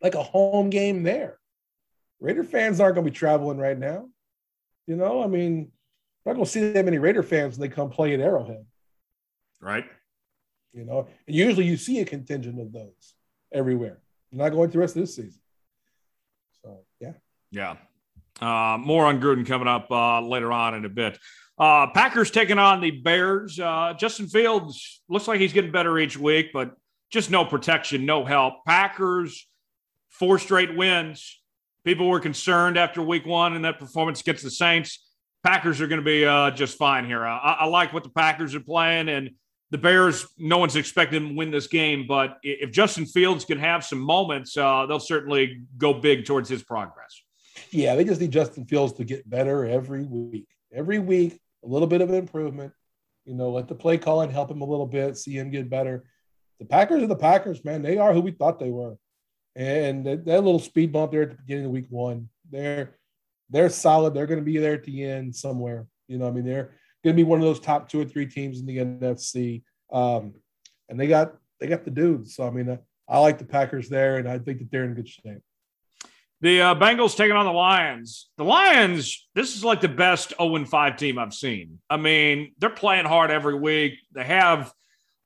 like 0.02 0.16
a 0.16 0.24
home 0.24 0.70
game 0.70 1.04
there. 1.04 1.38
Raider 2.24 2.46
fans 2.46 2.80
aren't 2.80 2.96
going 2.96 3.06
to 3.06 3.12
be 3.12 3.16
traveling 3.16 3.58
right 3.58 3.78
now. 3.78 4.08
You 4.88 4.96
know, 4.96 5.22
I 5.22 5.28
mean, 5.28 5.72
I'm 6.26 6.30
not 6.30 6.34
going 6.36 6.46
to 6.46 6.52
see 6.52 6.72
that 6.72 6.86
many 6.86 6.98
Raider 6.98 7.22
fans 7.22 7.58
when 7.58 7.70
they 7.70 7.76
come 7.76 7.90
play 7.90 8.14
at 8.14 8.22
Arrowhead. 8.22 8.66
Right. 9.60 9.84
You 10.72 10.86
know, 10.86 11.10
and 11.28 11.36
usually 11.36 11.66
you 11.66 11.76
see 11.76 12.00
a 12.00 12.06
contingent 12.06 12.62
of 12.62 12.72
those 12.72 13.14
everywhere. 13.52 14.00
You're 14.32 14.42
not 14.42 14.54
going 14.54 14.70
to 14.70 14.74
the 14.74 14.80
rest 14.80 14.96
of 14.96 15.02
this 15.02 15.18
season. 15.18 15.42
So, 16.64 16.86
yeah. 17.02 17.12
Yeah. 17.52 17.76
Uh, 18.40 18.78
more 18.78 19.06
on 19.06 19.20
Gruden 19.20 19.46
coming 19.46 19.68
up 19.68 19.92
uh, 19.92 20.22
later 20.22 20.54
on 20.54 20.76
in 20.76 20.86
a 20.86 20.90
bit. 20.90 21.20
Uh, 21.58 21.88
Packers 21.88 22.32
taking 22.32 22.58
on 22.58 22.80
the 22.80 22.92
Bears. 22.92 23.60
Uh, 23.60 23.96
Justin 24.00 24.28
Fields 24.28 25.02
looks 25.10 25.28
like 25.28 25.42
he's 25.42 25.54
getting 25.54 25.74
better 25.74 26.00
each 26.00 26.18
week, 26.18 26.52
but 26.54 26.72
just 27.12 27.30
no 27.30 27.44
protection, 27.44 28.06
no 28.06 28.24
help. 28.24 28.64
Packers, 28.66 29.46
four 30.10 30.40
straight 30.40 30.74
wins. 30.74 31.42
People 31.84 32.08
were 32.08 32.20
concerned 32.20 32.78
after 32.78 33.02
week 33.02 33.26
one 33.26 33.54
and 33.54 33.66
that 33.66 33.80
performance 33.80 34.22
against 34.22 34.44
the 34.44 34.52
Saints. 34.52 35.06
Packers 35.44 35.82
are 35.82 35.88
going 35.88 36.00
to 36.00 36.06
be 36.06 36.26
uh, 36.26 36.52
just 36.52 36.78
fine 36.78 37.06
here. 37.06 37.26
I, 37.26 37.58
I, 37.60 37.66
like 37.66 37.92
what 37.92 38.04
the 38.04 38.10
Packers 38.10 38.56
are 38.56 38.62
playing, 38.62 39.10
and 39.10 39.32
the 39.72 39.78
Bears, 39.78 40.26
no 40.38 40.58
one's 40.58 40.78
expecting 40.78 41.30
to 41.30 41.36
win 41.36 41.52
this 41.52 41.68
game, 41.68 42.06
but 42.08 42.38
if 42.44 42.72
Justin 42.72 43.06
Fields 43.06 43.44
can 43.44 43.58
have 43.58 43.84
some 43.84 44.00
moments, 44.00 44.56
uh, 44.56 44.86
they'll 44.86 45.00
certainly 45.00 45.64
go 45.78 45.94
big 45.94 46.26
towards 46.26 46.48
his 46.48 46.64
progress. 46.64 47.22
Yeah, 47.72 47.96
they 47.96 48.06
just 48.06 48.22
need 48.22 48.32
Justin 48.32 48.66
Fields 48.66 48.94
to 48.94 49.04
get 49.04 49.30
better 49.30 49.66
every 49.66 50.04
week. 50.04 50.48
Every 50.72 51.00
week, 51.00 51.42
a 51.64 51.68
little 51.68 51.88
bit 51.88 52.02
of 52.02 52.14
improvement. 52.14 52.72
You 53.26 53.34
know, 53.34 53.50
let 53.50 53.68
the 53.68 53.76
play 53.76 53.98
calling 53.98 54.30
help 54.30 54.52
him 54.52 54.62
a 54.62 54.66
little 54.66 54.86
bit, 54.86 55.18
see 55.18 55.38
him 55.38 55.50
get 55.50 55.70
better. 55.70 56.04
The 56.60 56.66
Packers 56.66 57.04
are 57.04 57.08
the 57.08 57.16
Packers, 57.16 57.66
man. 57.66 57.82
They 57.82 57.98
are 57.98 58.14
who 58.14 58.22
we 58.22 58.32
thought 58.32 58.60
they 58.60 58.72
were. 58.72 58.96
And 59.56 60.06
that, 60.06 60.26
that 60.26 60.44
little 60.44 60.60
speed 60.60 60.92
bump 60.92 61.12
there 61.12 61.24
at 61.24 61.32
the 61.32 61.38
beginning 61.38 61.66
of 61.66 61.72
week 61.72 61.88
one, 61.90 62.30
they're 62.50 62.98
they're 63.50 63.70
solid. 63.70 64.14
They're 64.14 64.26
going 64.28 64.40
to 64.40 64.46
be 64.46 64.58
there 64.58 64.74
at 64.74 64.84
the 64.84 65.04
end 65.04 65.36
somewhere. 65.36 65.86
You 66.08 66.18
know, 66.18 66.28
I 66.28 66.32
mean, 66.32 66.46
they're 66.46 66.72
going 67.04 67.16
to 67.16 67.24
be 67.24 67.24
one 67.24 67.40
of 67.40 67.46
those 67.46 67.60
top 67.60 67.88
two 67.88 68.02
or 68.02 68.06
three 68.06 68.26
teams 68.26 68.60
in 68.60 68.66
the 68.66 68.78
NFC. 68.78 69.64
Um, 69.92 70.34
and 70.90 71.00
they 71.00 71.08
got 71.08 71.36
they 71.60 71.68
got 71.68 71.86
the 71.86 71.92
dudes. 71.92 72.36
So 72.36 72.48
I 72.48 72.50
mean, 72.50 72.80
I 73.08 73.20
like 73.20 73.38
the 73.38 73.46
Packers 73.46 73.90
there, 73.90 74.18
and 74.18 74.28
I 74.28 74.40
think 74.40 74.60
that 74.60 74.72
they're 74.72 74.86
in 74.86 74.96
good 74.96 75.08
shape. 75.08 75.42
The 76.42 76.62
uh, 76.62 76.76
Bengals 76.76 77.16
taking 77.16 77.38
on 77.38 77.46
the 77.46 77.54
Lions. 77.54 78.30
The 78.38 78.44
Lions, 78.44 79.30
this 79.34 79.56
is 79.56 79.64
like 79.64 79.80
the 79.80 79.88
best 79.88 80.34
0 80.38 80.66
5 80.66 80.98
team 80.98 81.18
I've 81.18 81.34
seen. 81.34 81.80
I 81.90 81.96
mean, 81.96 82.54
they're 82.58 82.70
playing 82.70 83.06
hard 83.06 83.32
every 83.32 83.56
week. 83.56 83.94
They 84.12 84.26
have, 84.26 84.74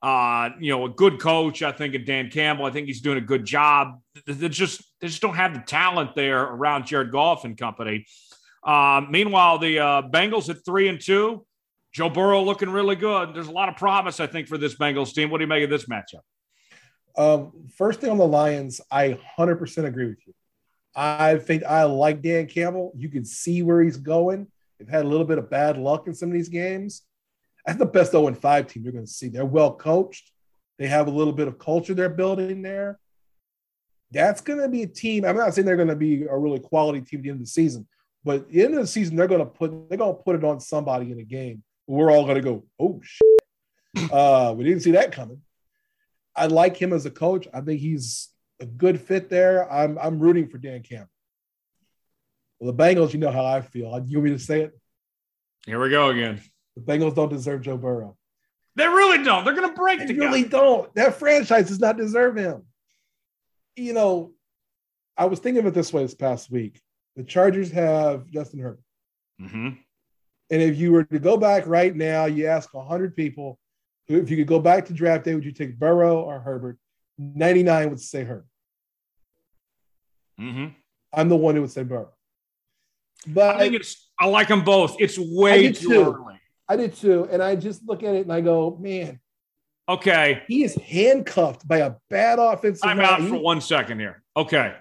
uh, 0.01 0.49
you 0.59 0.71
know, 0.71 0.85
a 0.85 0.89
good 0.89 1.19
coach. 1.19 1.63
I 1.63 1.71
think, 1.71 1.95
of 1.95 2.05
Dan 2.05 2.29
Campbell. 2.29 2.65
I 2.65 2.71
think 2.71 2.87
he's 2.87 3.01
doing 3.01 3.17
a 3.17 3.21
good 3.21 3.45
job. 3.45 3.99
They 4.25 4.49
just 4.49 4.83
they 5.01 5.07
just 5.07 5.21
don't 5.21 5.35
have 5.35 5.53
the 5.53 5.61
talent 5.61 6.15
there 6.15 6.41
around 6.41 6.85
Jared 6.85 7.11
Goff 7.11 7.45
and 7.45 7.57
company. 7.57 8.05
Uh, 8.63 9.01
meanwhile, 9.09 9.57
the 9.57 9.79
uh, 9.79 10.01
Bengals 10.03 10.49
at 10.49 10.63
three 10.65 10.87
and 10.87 10.99
two. 10.99 11.45
Joe 11.93 12.09
Burrow 12.09 12.43
looking 12.43 12.69
really 12.69 12.95
good. 12.95 13.33
There's 13.33 13.47
a 13.47 13.51
lot 13.51 13.69
of 13.69 13.75
promise, 13.75 14.19
I 14.19 14.27
think, 14.27 14.47
for 14.47 14.57
this 14.57 14.75
Bengals 14.75 15.13
team. 15.13 15.31
What 15.31 15.39
do 15.39 15.45
you 15.45 15.47
make 15.47 15.63
of 15.63 15.69
this 15.69 15.85
matchup? 15.85 16.21
Um, 17.17 17.51
first 17.75 17.99
thing 17.99 18.11
on 18.11 18.17
the 18.17 18.27
Lions, 18.27 18.79
I 18.91 19.17
100% 19.39 19.85
agree 19.85 20.05
with 20.05 20.19
you. 20.27 20.33
I 20.95 21.37
think 21.37 21.63
I 21.63 21.83
like 21.83 22.21
Dan 22.21 22.45
Campbell. 22.47 22.91
You 22.95 23.09
can 23.09 23.25
see 23.25 23.63
where 23.63 23.81
he's 23.81 23.97
going. 23.97 24.47
They've 24.77 24.87
had 24.87 25.05
a 25.05 25.07
little 25.07 25.25
bit 25.25 25.37
of 25.37 25.49
bad 25.49 25.77
luck 25.77 26.07
in 26.07 26.13
some 26.13 26.29
of 26.29 26.33
these 26.33 26.49
games. 26.49 27.03
That's 27.67 27.79
the 27.79 27.85
best 27.85 28.13
0 28.13 28.33
5 28.33 28.67
team 28.67 28.83
you're 28.83 28.93
going 28.93 29.05
to 29.05 29.11
see. 29.11 29.27
They're 29.27 29.45
well 29.45 29.73
coached. 29.73 30.31
They 30.79 30.87
have 30.87 31.07
a 31.07 31.11
little 31.11 31.33
bit 31.33 31.49
of 31.49 31.59
culture 31.59 31.93
they're 31.93 32.07
building 32.07 32.61
there. 32.61 32.97
That's 34.11 34.39
going 34.39 34.61
to 34.61 34.69
be 34.69 34.83
a 34.83 34.87
team. 34.87 35.25
I'm 35.25 35.35
not 35.35 35.53
saying 35.53 35.65
they're 35.65 35.75
going 35.75 35.89
to 35.89 35.95
be 35.95 36.23
a 36.23 36.37
really 36.37 36.59
quality 36.59 37.01
team 37.01 37.19
at 37.19 37.23
the 37.23 37.29
end 37.29 37.41
of 37.41 37.45
the 37.45 37.51
season, 37.51 37.85
but 38.23 38.37
at 38.37 38.49
the 38.49 38.63
end 38.63 38.73
of 38.75 38.79
the 38.79 38.87
season, 38.87 39.17
they're 39.17 39.27
going 39.27 39.41
to 39.41 39.45
put 39.45 39.89
they're 39.89 39.97
going 39.97 40.15
to 40.15 40.23
put 40.23 40.37
it 40.37 40.45
on 40.45 40.61
somebody 40.61 41.11
in 41.11 41.19
a 41.19 41.23
game. 41.23 41.61
We're 41.87 42.09
all 42.09 42.23
going 42.23 42.35
to 42.35 42.41
go, 42.41 42.63
oh 42.79 43.01
shit. 43.03 44.11
Uh, 44.11 44.53
we 44.55 44.63
didn't 44.63 44.81
see 44.81 44.91
that 44.91 45.11
coming. 45.11 45.41
I 46.35 46.45
like 46.45 46.77
him 46.77 46.93
as 46.93 47.05
a 47.05 47.11
coach. 47.11 47.47
I 47.53 47.61
think 47.61 47.81
he's 47.81 48.29
a 48.61 48.65
good 48.65 49.01
fit 49.01 49.29
there. 49.29 49.69
I'm 49.69 49.97
I'm 49.97 50.19
rooting 50.19 50.47
for 50.47 50.57
Dan 50.57 50.83
Campbell. 50.83 51.09
Well, 52.59 52.71
the 52.71 52.81
Bengals, 52.81 53.11
you 53.11 53.19
know 53.19 53.31
how 53.31 53.45
I 53.45 53.59
feel. 53.59 54.01
You 54.07 54.19
want 54.19 54.29
me 54.29 54.37
to 54.37 54.39
say 54.39 54.61
it? 54.61 54.79
Here 55.65 55.81
we 55.81 55.89
go 55.89 56.09
again. 56.09 56.41
The 56.77 56.93
Bengals 56.93 57.15
don't 57.15 57.29
deserve 57.29 57.61
Joe 57.61 57.77
Burrow. 57.77 58.15
They 58.75 58.87
really 58.87 59.23
don't. 59.23 59.43
They're 59.43 59.55
going 59.55 59.69
to 59.69 59.75
break 59.75 59.99
they 59.99 60.05
the 60.05 60.13
really 60.13 60.43
guy. 60.43 60.49
don't. 60.49 60.95
That 60.95 61.15
franchise 61.15 61.67
does 61.67 61.79
not 61.79 61.97
deserve 61.97 62.35
him. 62.37 62.63
You 63.75 63.93
know, 63.93 64.33
I 65.17 65.25
was 65.25 65.39
thinking 65.39 65.59
of 65.59 65.65
it 65.65 65.73
this 65.73 65.91
way 65.91 66.03
this 66.03 66.13
past 66.13 66.51
week. 66.51 66.79
The 67.15 67.23
Chargers 67.23 67.71
have 67.71 68.29
Justin 68.29 68.59
Herbert. 68.59 68.83
Mm-hmm. 69.41 69.69
And 70.49 70.61
if 70.61 70.77
you 70.77 70.91
were 70.91 71.03
to 71.05 71.19
go 71.19 71.37
back 71.37 71.65
right 71.65 71.95
now, 71.95 72.25
you 72.25 72.45
ask 72.45 72.71
100 72.71 73.15
people, 73.15 73.59
if 74.07 74.29
you 74.29 74.37
could 74.37 74.47
go 74.47 74.59
back 74.59 74.85
to 74.85 74.93
draft 74.93 75.25
day, 75.25 75.33
would 75.33 75.43
you 75.43 75.51
take 75.51 75.77
Burrow 75.77 76.21
or 76.21 76.39
Herbert? 76.39 76.77
99 77.17 77.89
would 77.89 77.99
say 77.99 78.23
Herbert. 78.23 78.45
Mm-hmm. 80.39 80.67
I'm 81.13 81.29
the 81.29 81.35
one 81.35 81.55
who 81.55 81.61
would 81.61 81.71
say 81.71 81.83
Burrow. 81.83 82.13
But 83.25 83.55
I 83.55 83.59
think 83.59 83.73
it's. 83.73 84.09
I 84.19 84.27
like 84.27 84.47
them 84.47 84.63
both. 84.63 84.97
It's 84.99 85.17
way 85.17 85.71
too, 85.71 85.89
too. 85.89 86.13
early. 86.13 86.39
I 86.69 86.75
did 86.75 86.95
too. 86.95 87.27
And 87.31 87.41
I 87.41 87.55
just 87.55 87.87
look 87.87 88.03
at 88.03 88.15
it 88.15 88.21
and 88.23 88.33
I 88.33 88.41
go, 88.41 88.77
man, 88.79 89.19
Okay, 89.89 90.43
he 90.49 90.65
is 90.65 90.75
handcuffed 90.75 91.65
by 91.65 91.77
a 91.77 91.93
bad 92.09 92.39
offensive 92.39 92.81
I'm 92.83 92.99
out 92.99 93.21
He- 93.21 93.29
for 93.29 93.37
one 93.37 93.61
second 93.61 93.99
here. 93.99 94.21
Okay, 94.35 94.75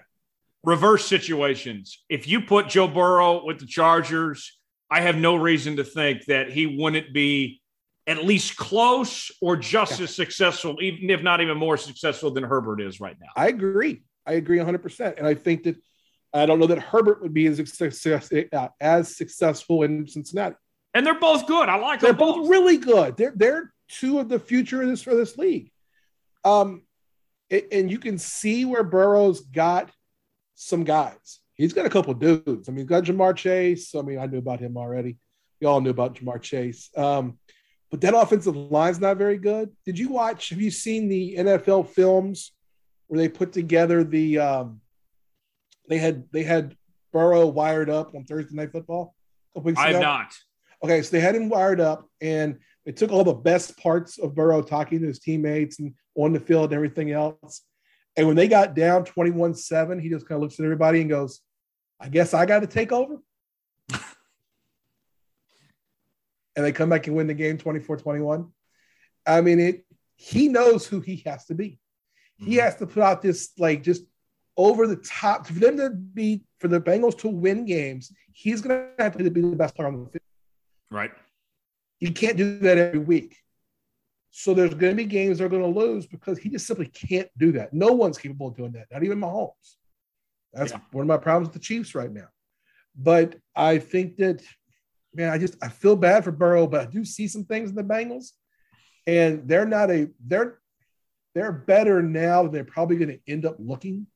reverse 0.65 1.05
situations. 1.05 2.03
If 2.09 2.27
you 2.27 2.41
put 2.41 2.67
Joe 2.67 2.89
Burrow 2.89 3.45
with 3.45 3.59
the 3.59 3.65
Chargers, 3.65 4.59
I 4.91 4.99
have 4.99 5.15
no 5.15 5.37
reason 5.37 5.77
to 5.77 5.85
think 5.85 6.25
that 6.25 6.51
he 6.51 6.65
wouldn't 6.77 7.13
be 7.13 7.61
at 8.05 8.25
least 8.25 8.57
close 8.57 9.31
or 9.41 9.55
just 9.55 9.99
Yeah. 9.99 10.03
as 10.05 10.15
successful, 10.15 10.77
even 10.81 11.09
if 11.09 11.21
not 11.23 11.39
even 11.39 11.57
more 11.57 11.77
successful 11.77 12.31
than 12.31 12.43
Herbert 12.43 12.81
is 12.81 12.99
right 12.99 13.15
now. 13.19 13.27
I 13.35 13.47
agree. 13.47 14.03
I 14.25 14.33
agree 14.33 14.59
100%. 14.59 15.17
And 15.17 15.25
I 15.25 15.35
think 15.35 15.63
that 15.63 15.77
I 16.33 16.45
don't 16.45 16.59
know 16.59 16.67
that 16.67 16.79
Herbert 16.79 17.21
would 17.21 17.33
be 17.33 17.47
as, 17.47 17.57
success, 17.73 18.29
uh, 18.33 18.67
as 18.81 19.15
successful 19.15 19.83
in 19.83 20.05
Cincinnati. 20.05 20.55
And 20.93 21.05
they're 21.05 21.19
both 21.19 21.45
good. 21.47 21.69
I 21.69 21.75
like 21.77 21.99
them. 21.99 22.07
They're 22.07 22.13
them 22.13 22.35
both 22.35 22.49
really 22.49 22.77
good. 22.77 23.17
They're 23.17 23.33
they're 23.35 23.73
two 23.89 24.19
of 24.19 24.29
the 24.29 24.39
future 24.39 24.81
of 24.81 24.87
this 24.87 25.01
for 25.01 25.15
this 25.15 25.37
league. 25.37 25.71
Um, 26.43 26.83
a- 27.51 27.73
and 27.73 27.89
you 27.91 27.99
can 27.99 28.17
see 28.17 28.65
where 28.65 28.83
Burrow's 28.83 29.41
got 29.41 29.91
some 30.55 30.83
guys. 30.83 31.39
He's 31.53 31.73
got 31.73 31.85
a 31.85 31.89
couple 31.89 32.11
of 32.13 32.19
dudes. 32.19 32.67
I 32.67 32.71
mean, 32.71 32.79
he's 32.79 32.87
got 32.87 33.03
Ja'Marr 33.03 33.35
Chase. 33.35 33.95
I 33.95 34.01
mean, 34.01 34.19
I 34.19 34.25
knew 34.27 34.37
about 34.37 34.59
him 34.59 34.77
already. 34.77 35.17
We 35.59 35.67
all 35.67 35.81
knew 35.81 35.89
about 35.89 36.15
Ja'Marr 36.15 36.41
Chase. 36.41 36.89
Um, 36.95 37.39
but 37.89 38.01
that 38.01 38.13
offensive 38.15 38.55
line's 38.55 38.99
not 38.99 39.17
very 39.17 39.37
good. 39.37 39.71
Did 39.85 39.97
you 39.97 40.09
watch? 40.09 40.49
Have 40.49 40.61
you 40.61 40.69
seen 40.71 41.07
the 41.07 41.35
NFL 41.37 41.87
films 41.89 42.51
where 43.07 43.17
they 43.17 43.29
put 43.29 43.53
together 43.53 44.03
the? 44.03 44.39
Um, 44.39 44.81
they 45.87 45.97
had 45.97 46.25
they 46.31 46.43
had 46.43 46.75
Burrow 47.13 47.47
wired 47.47 47.89
up 47.89 48.13
on 48.13 48.25
Thursday 48.25 48.55
Night 48.55 48.71
Football. 48.71 49.15
A 49.55 49.59
couple 49.59 49.67
weeks 49.67 49.79
I 49.79 49.93
have 49.93 50.01
not. 50.01 50.33
Okay, 50.83 51.01
so 51.01 51.09
they 51.11 51.19
had 51.19 51.35
him 51.35 51.49
wired 51.49 51.79
up, 51.79 52.07
and 52.21 52.59
they 52.85 52.91
took 52.91 53.11
all 53.11 53.23
the 53.23 53.33
best 53.33 53.77
parts 53.77 54.17
of 54.19 54.35
Burrow 54.35 54.61
talking 54.61 54.99
to 55.01 55.07
his 55.07 55.19
teammates 55.19 55.79
and 55.79 55.93
on 56.15 56.33
the 56.33 56.39
field 56.39 56.65
and 56.65 56.73
everything 56.73 57.11
else. 57.11 57.63
And 58.15 58.27
when 58.27 58.35
they 58.35 58.47
got 58.47 58.75
down 58.75 59.05
21 59.05 59.55
7, 59.55 59.99
he 59.99 60.09
just 60.09 60.27
kind 60.27 60.37
of 60.37 60.43
looks 60.43 60.59
at 60.59 60.63
everybody 60.65 61.01
and 61.01 61.09
goes, 61.09 61.41
I 61.99 62.09
guess 62.09 62.33
I 62.33 62.45
got 62.45 62.59
to 62.59 62.67
take 62.67 62.91
over. 62.91 63.17
and 66.55 66.65
they 66.65 66.71
come 66.71 66.89
back 66.89 67.07
and 67.07 67.15
win 67.15 67.27
the 67.27 67.33
game 67.33 67.57
24 67.57 67.97
21. 67.97 68.51
I 69.25 69.41
mean, 69.41 69.59
it, 69.59 69.85
he 70.15 70.47
knows 70.47 70.87
who 70.87 70.99
he 71.01 71.17
has 71.25 71.45
to 71.45 71.55
be. 71.55 71.79
He 72.37 72.55
Mhm. 72.55 72.61
has 72.61 72.75
to 72.77 72.87
put 72.87 73.03
out 73.03 73.21
this, 73.21 73.51
like, 73.57 73.83
just 73.83 74.03
over 74.55 74.87
the 74.87 74.95
top 74.97 75.45
for 75.47 75.53
them 75.53 75.77
to 75.77 75.89
be, 75.91 76.43
for 76.59 76.67
the 76.67 76.81
Bengals 76.81 77.17
to 77.19 77.27
win 77.27 77.65
games. 77.65 78.11
He's 78.31 78.61
going 78.61 78.79
to 78.97 79.03
have 79.03 79.17
to 79.17 79.29
be 79.29 79.41
the 79.41 79.55
best 79.55 79.75
player 79.75 79.87
on 79.87 80.03
the 80.05 80.09
field. 80.09 80.21
Right. 80.91 81.11
You 81.99 82.11
can't 82.11 82.37
do 82.37 82.59
that 82.59 82.77
every 82.77 82.99
week. 82.99 83.35
So 84.31 84.53
there's 84.53 84.73
going 84.73 84.91
to 84.91 84.95
be 84.95 85.05
games 85.05 85.39
they're 85.39 85.49
going 85.49 85.61
to 85.73 85.79
lose 85.79 86.05
because 86.05 86.37
he 86.37 86.49
just 86.49 86.67
simply 86.67 86.87
can't 86.87 87.29
do 87.37 87.53
that. 87.53 87.73
No 87.73 87.93
one's 87.93 88.17
capable 88.17 88.49
of 88.49 88.55
doing 88.55 88.73
that, 88.73 88.85
not 88.91 89.03
even 89.03 89.19
Mahomes. 89.19 89.75
That's 90.53 90.71
Yeah. 90.71 90.79
one 90.91 91.03
of 91.03 91.07
my 91.07 91.17
problems 91.17 91.47
with 91.47 91.53
the 91.53 91.65
Chiefs 91.65 91.95
right 91.95 92.11
now. 92.11 92.27
But 92.95 93.35
I 93.55 93.79
think 93.79 94.17
that, 94.17 94.43
man, 95.13 95.31
I 95.31 95.37
just 95.37 95.55
I 95.61 95.69
feel 95.69 95.95
bad 95.95 96.23
for 96.23 96.31
Burrow, 96.31 96.67
but 96.67 96.81
I 96.81 96.85
do 96.85 97.03
see 97.03 97.27
some 97.27 97.45
things 97.45 97.69
in 97.69 97.75
the 97.75 97.83
Bengals, 97.83 98.31
and 99.05 99.47
they're 99.47 99.65
not 99.65 99.89
a 99.91 100.09
they're 100.25 100.59
they're 101.35 101.51
better 101.51 102.01
now 102.01 102.43
than 102.43 102.51
they're 102.51 102.63
probably 102.63 102.97
going 102.97 103.09
to 103.09 103.19
end 103.31 103.45
up 103.45 103.55
looking. 103.59 104.07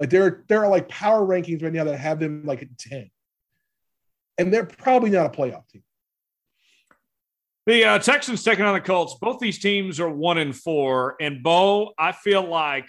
Like 0.00 0.10
there 0.10 0.44
there 0.48 0.64
are 0.64 0.70
like 0.70 0.88
power 0.88 1.20
rankings 1.26 1.62
right 1.62 1.72
now 1.72 1.84
that 1.84 1.98
have 1.98 2.18
them 2.18 2.44
like 2.44 2.62
at 2.62 2.76
ten, 2.78 3.10
and 4.38 4.52
they're 4.52 4.66
probably 4.66 5.10
not 5.10 5.26
a 5.26 5.28
playoff 5.28 5.68
team. 5.68 5.82
The 7.66 7.84
uh, 7.84 7.98
Texans 7.98 8.44
taking 8.44 8.64
on 8.64 8.74
the 8.74 8.80
Colts. 8.80 9.16
Both 9.20 9.38
these 9.38 9.58
teams 9.58 9.98
are 9.98 10.10
one 10.10 10.36
and 10.36 10.54
four. 10.54 11.16
And 11.20 11.42
Bo, 11.42 11.94
I 11.98 12.12
feel 12.12 12.42
like 12.42 12.88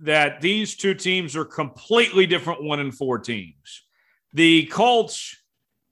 that 0.00 0.40
these 0.40 0.76
two 0.76 0.94
teams 0.94 1.36
are 1.36 1.44
completely 1.44 2.26
different 2.26 2.62
one 2.62 2.80
and 2.80 2.94
four 2.94 3.18
teams. 3.18 3.84
The 4.32 4.66
Colts 4.66 5.36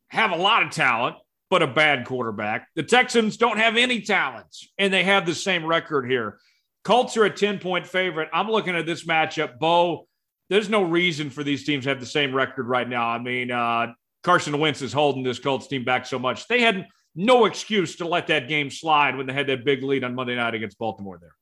have 0.08 0.30
a 0.32 0.36
lot 0.36 0.62
of 0.62 0.70
talent, 0.70 1.16
but 1.50 1.62
a 1.62 1.66
bad 1.66 2.06
quarterback. 2.06 2.68
The 2.74 2.82
Texans 2.82 3.36
don't 3.36 3.58
have 3.58 3.76
any 3.76 4.00
talents, 4.00 4.72
and 4.78 4.92
they 4.92 5.04
have 5.04 5.26
the 5.26 5.34
same 5.34 5.64
record 5.64 6.10
here. 6.10 6.38
Colts 6.82 7.16
are 7.16 7.24
a 7.24 7.30
10 7.30 7.58
point 7.58 7.86
favorite. 7.86 8.28
I'm 8.32 8.50
looking 8.50 8.76
at 8.76 8.86
this 8.86 9.04
matchup. 9.04 9.58
Bo, 9.58 10.06
there's 10.48 10.68
no 10.68 10.82
reason 10.82 11.30
for 11.30 11.42
these 11.42 11.64
teams 11.64 11.84
to 11.84 11.90
have 11.90 12.00
the 12.00 12.06
same 12.06 12.34
record 12.34 12.68
right 12.68 12.88
now. 12.88 13.08
I 13.08 13.18
mean, 13.18 13.50
uh, 13.50 13.88
Carson 14.24 14.58
Wentz 14.58 14.82
is 14.82 14.92
holding 14.92 15.22
this 15.22 15.38
Colts 15.38 15.66
team 15.68 15.84
back 15.84 16.06
so 16.06 16.18
much. 16.18 16.48
They 16.48 16.60
had 16.60 16.88
no 17.14 17.44
excuse 17.44 17.96
to 17.96 18.08
let 18.08 18.26
that 18.28 18.48
game 18.48 18.70
slide 18.70 19.16
when 19.16 19.26
they 19.26 19.32
had 19.32 19.46
that 19.46 19.64
big 19.64 19.82
lead 19.82 20.02
on 20.02 20.14
Monday 20.14 20.34
night 20.34 20.54
against 20.54 20.78
Baltimore 20.78 21.18
there. 21.20 21.34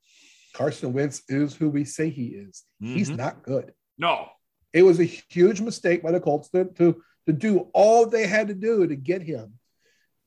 Carson 0.53 0.93
Wentz 0.93 1.23
is 1.29 1.55
who 1.55 1.71
we 1.71 1.85
say 1.85 2.11
he 2.11 2.27
is. 2.27 2.65
He's 2.81 3.11
Mhm. 3.11 3.17
not 3.17 3.43
good. 3.43 3.73
No. 3.97 4.29
It 4.75 4.83
was 4.83 5.01
a 5.01 5.05
huge 5.05 5.61
mistake 5.61 6.03
by 6.03 6.13
the 6.13 6.21
Colts 6.21 6.51
to, 6.51 6.65
to, 6.77 7.03
to 7.27 7.33
do 7.33 7.61
all 7.73 8.05
they 8.07 8.27
had 8.27 8.49
to 8.49 8.55
do 8.55 8.87
to 8.87 8.97
get 8.97 9.23
him. 9.23 9.55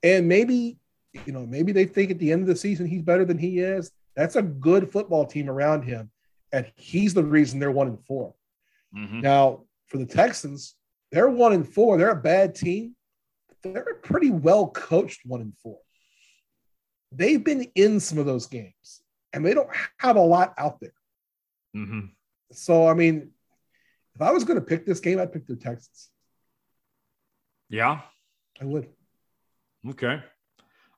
And 0.02 0.28
maybe, 0.28 0.80
you 1.26 1.34
know, 1.34 1.46
maybe 1.46 1.72
they 1.74 1.86
think 1.86 2.10
at 2.10 2.20
the 2.20 2.32
end 2.32 2.41
of 2.41 2.48
the 2.48 2.56
season 2.56 2.88
he's 2.88 3.02
better 3.02 3.26
than 3.26 3.38
he 3.38 3.60
is. 3.60 3.91
That's 4.15 4.36
a 4.36 4.41
good 4.41 4.91
football 4.91 5.26
team 5.26 5.50
around 5.50 5.84
him. 5.84 6.10
And 6.52 6.72
he's 6.76 7.13
the 7.13 7.24
reason 7.24 7.60
they're 7.60 7.72
one 7.72 7.88
and 7.88 8.04
4 8.06 8.34
Mhm. 8.96 9.22
Now, 9.22 9.65
for 9.88 9.98
the 9.98 10.06
Texans, 10.06 10.76
they're 11.15 11.30
one 11.30 11.54
and 11.54 11.65
four. 11.67 11.97
They're 11.97 12.10
a 12.10 12.15
bad 12.15 12.56
team. 12.56 12.93
They're 13.63 13.84
a 13.84 13.95
pretty 13.95 14.32
well 14.32 14.67
coached 14.67 15.21
one 15.25 15.39
and 15.39 15.54
four. 15.63 15.80
They've 17.13 17.41
been 17.41 17.72
in 17.74 18.01
some 18.01 18.18
of 18.18 18.26
those 18.26 18.47
games, 18.47 19.01
and 19.32 19.45
they 19.45 19.53
don't 19.53 19.70
have 19.97 20.18
a 20.18 20.22
lot 20.22 20.53
out 20.57 20.82
there. 20.82 20.93
Mhm. 21.74 22.11
So, 22.51 22.86
I 22.86 22.93
mean, 22.95 23.32
if 24.13 24.22
I 24.22 24.32
was 24.32 24.43
going 24.43 24.59
to 24.59 24.66
pick 24.66 24.86
this 24.86 24.99
game, 24.99 25.18
I'd 25.18 25.32
pick 25.32 25.47
the 25.47 25.55
Texans. 25.55 26.09
Yeah. 27.70 28.01
I 28.59 28.66
would. 28.66 28.89
Okay. 29.88 30.22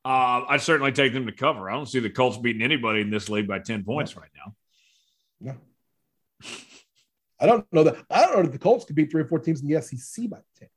Uh, 0.04 0.46
I'd 0.50 0.62
certainly 0.62 0.94
take 0.94 1.14
them 1.14 1.28
to 1.28 1.32
cover. 1.32 1.70
I 1.70 1.74
don't 1.74 1.86
see 1.86 2.00
the 2.00 2.10
Colts 2.10 2.38
beating 2.38 2.64
anybody 2.64 3.02
in 3.02 3.12
this 3.12 3.30
league 3.30 3.48
by 3.48 3.60
10 3.60 3.84
points 3.84 4.18
right 4.18 4.32
now. 4.36 4.56
No. 5.40 5.58
I 7.40 7.46
don't 7.46 7.66
know 7.72 7.84
that. 7.84 7.98
I 8.10 8.22
don't 8.26 8.34
know 8.36 8.42
if 8.42 8.52
the 8.52 8.58
Colts 8.60 8.86
could 8.86 8.96
beat 8.96 9.12
three 9.12 9.22
or 9.22 9.28
four 9.28 9.40
teams 9.40 9.62
in 9.62 9.68
the 9.68 9.82
SEC 9.82 10.30
by 10.30 10.40
10. 10.60 10.70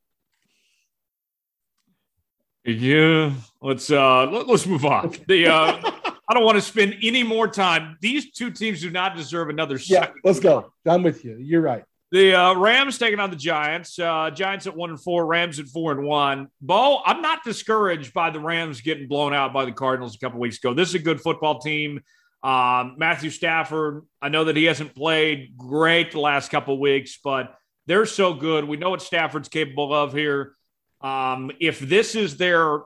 Yeah. 2.65 3.33
Let's 3.63 3.91
uh 3.91 4.27
let, 4.27 4.49
us 4.49 4.67
move 4.67 4.85
on. 4.85 5.15
The 5.27 5.47
uh 5.47 5.81
I 6.29 6.35
don't 6.35 6.45
want 6.45 6.57
to 6.57 6.63
spend 6.63 6.97
any 7.03 7.23
more 7.25 7.49
time. 7.49 7.97
These 8.01 8.31
two 8.33 8.51
teams 8.53 8.81
do 8.83 8.91
not 8.91 9.17
deserve 9.17 9.49
another 9.49 9.75
Yeah, 9.77 10.03
second. 10.03 10.21
let's 10.23 10.39
go. 10.39 10.73
I'm 10.87 11.03
with 11.03 11.25
you. 11.25 11.37
You're 11.41 11.61
right. 11.63 11.83
The 12.13 12.35
uh, 12.35 12.55
Rams 12.55 12.99
taking 12.99 13.19
on 13.21 13.31
the 13.31 13.37
Giants. 13.37 13.99
Uh, 13.99 14.31
Giants 14.31 14.67
at 14.67 14.77
one 14.77 14.91
and 14.91 15.01
four, 15.01 15.27
Rams 15.27 15.59
at 15.59 15.67
four 15.67 15.91
and 15.93 16.05
one. 16.05 16.49
Bo, 16.61 17.03
I'm 17.05 17.23
not 17.23 17.43
discouraged 17.45 18.13
by 18.13 18.31
the 18.31 18.41
Rams 18.41 18.81
getting 18.81 19.09
blown 19.09 19.33
out 19.33 19.53
by 19.53 19.65
the 19.65 19.73
Cardinals 19.73 20.17
a 20.17 20.19
couple 20.19 20.39
weeks 20.41 20.59
ago. 20.59 20.75
This 20.75 20.89
is 20.91 20.97
a 20.97 20.99
good 21.01 21.21
football 21.21 21.61
team. 21.61 22.01
Um, 22.43 22.95
Matthew 22.99 23.31
Stafford, 23.31 24.07
I 24.23 24.31
know 24.31 24.45
that 24.45 24.57
he 24.57 24.65
hasn't 24.65 24.95
played 24.95 25.57
great 25.57 26.13
the 26.13 26.21
last 26.21 26.51
couple 26.51 26.79
weeks, 26.81 27.19
but 27.23 27.55
they're 27.87 28.07
so 28.07 28.33
good. 28.35 28.65
We 28.65 28.77
know 28.77 28.91
what 28.91 29.03
Stafford's 29.03 29.49
capable 29.49 29.93
of 29.93 30.13
here. 30.13 30.55
Um, 31.01 31.51
if 31.61 31.81
this 31.81 32.15
is 32.15 32.37
their, 32.37 32.81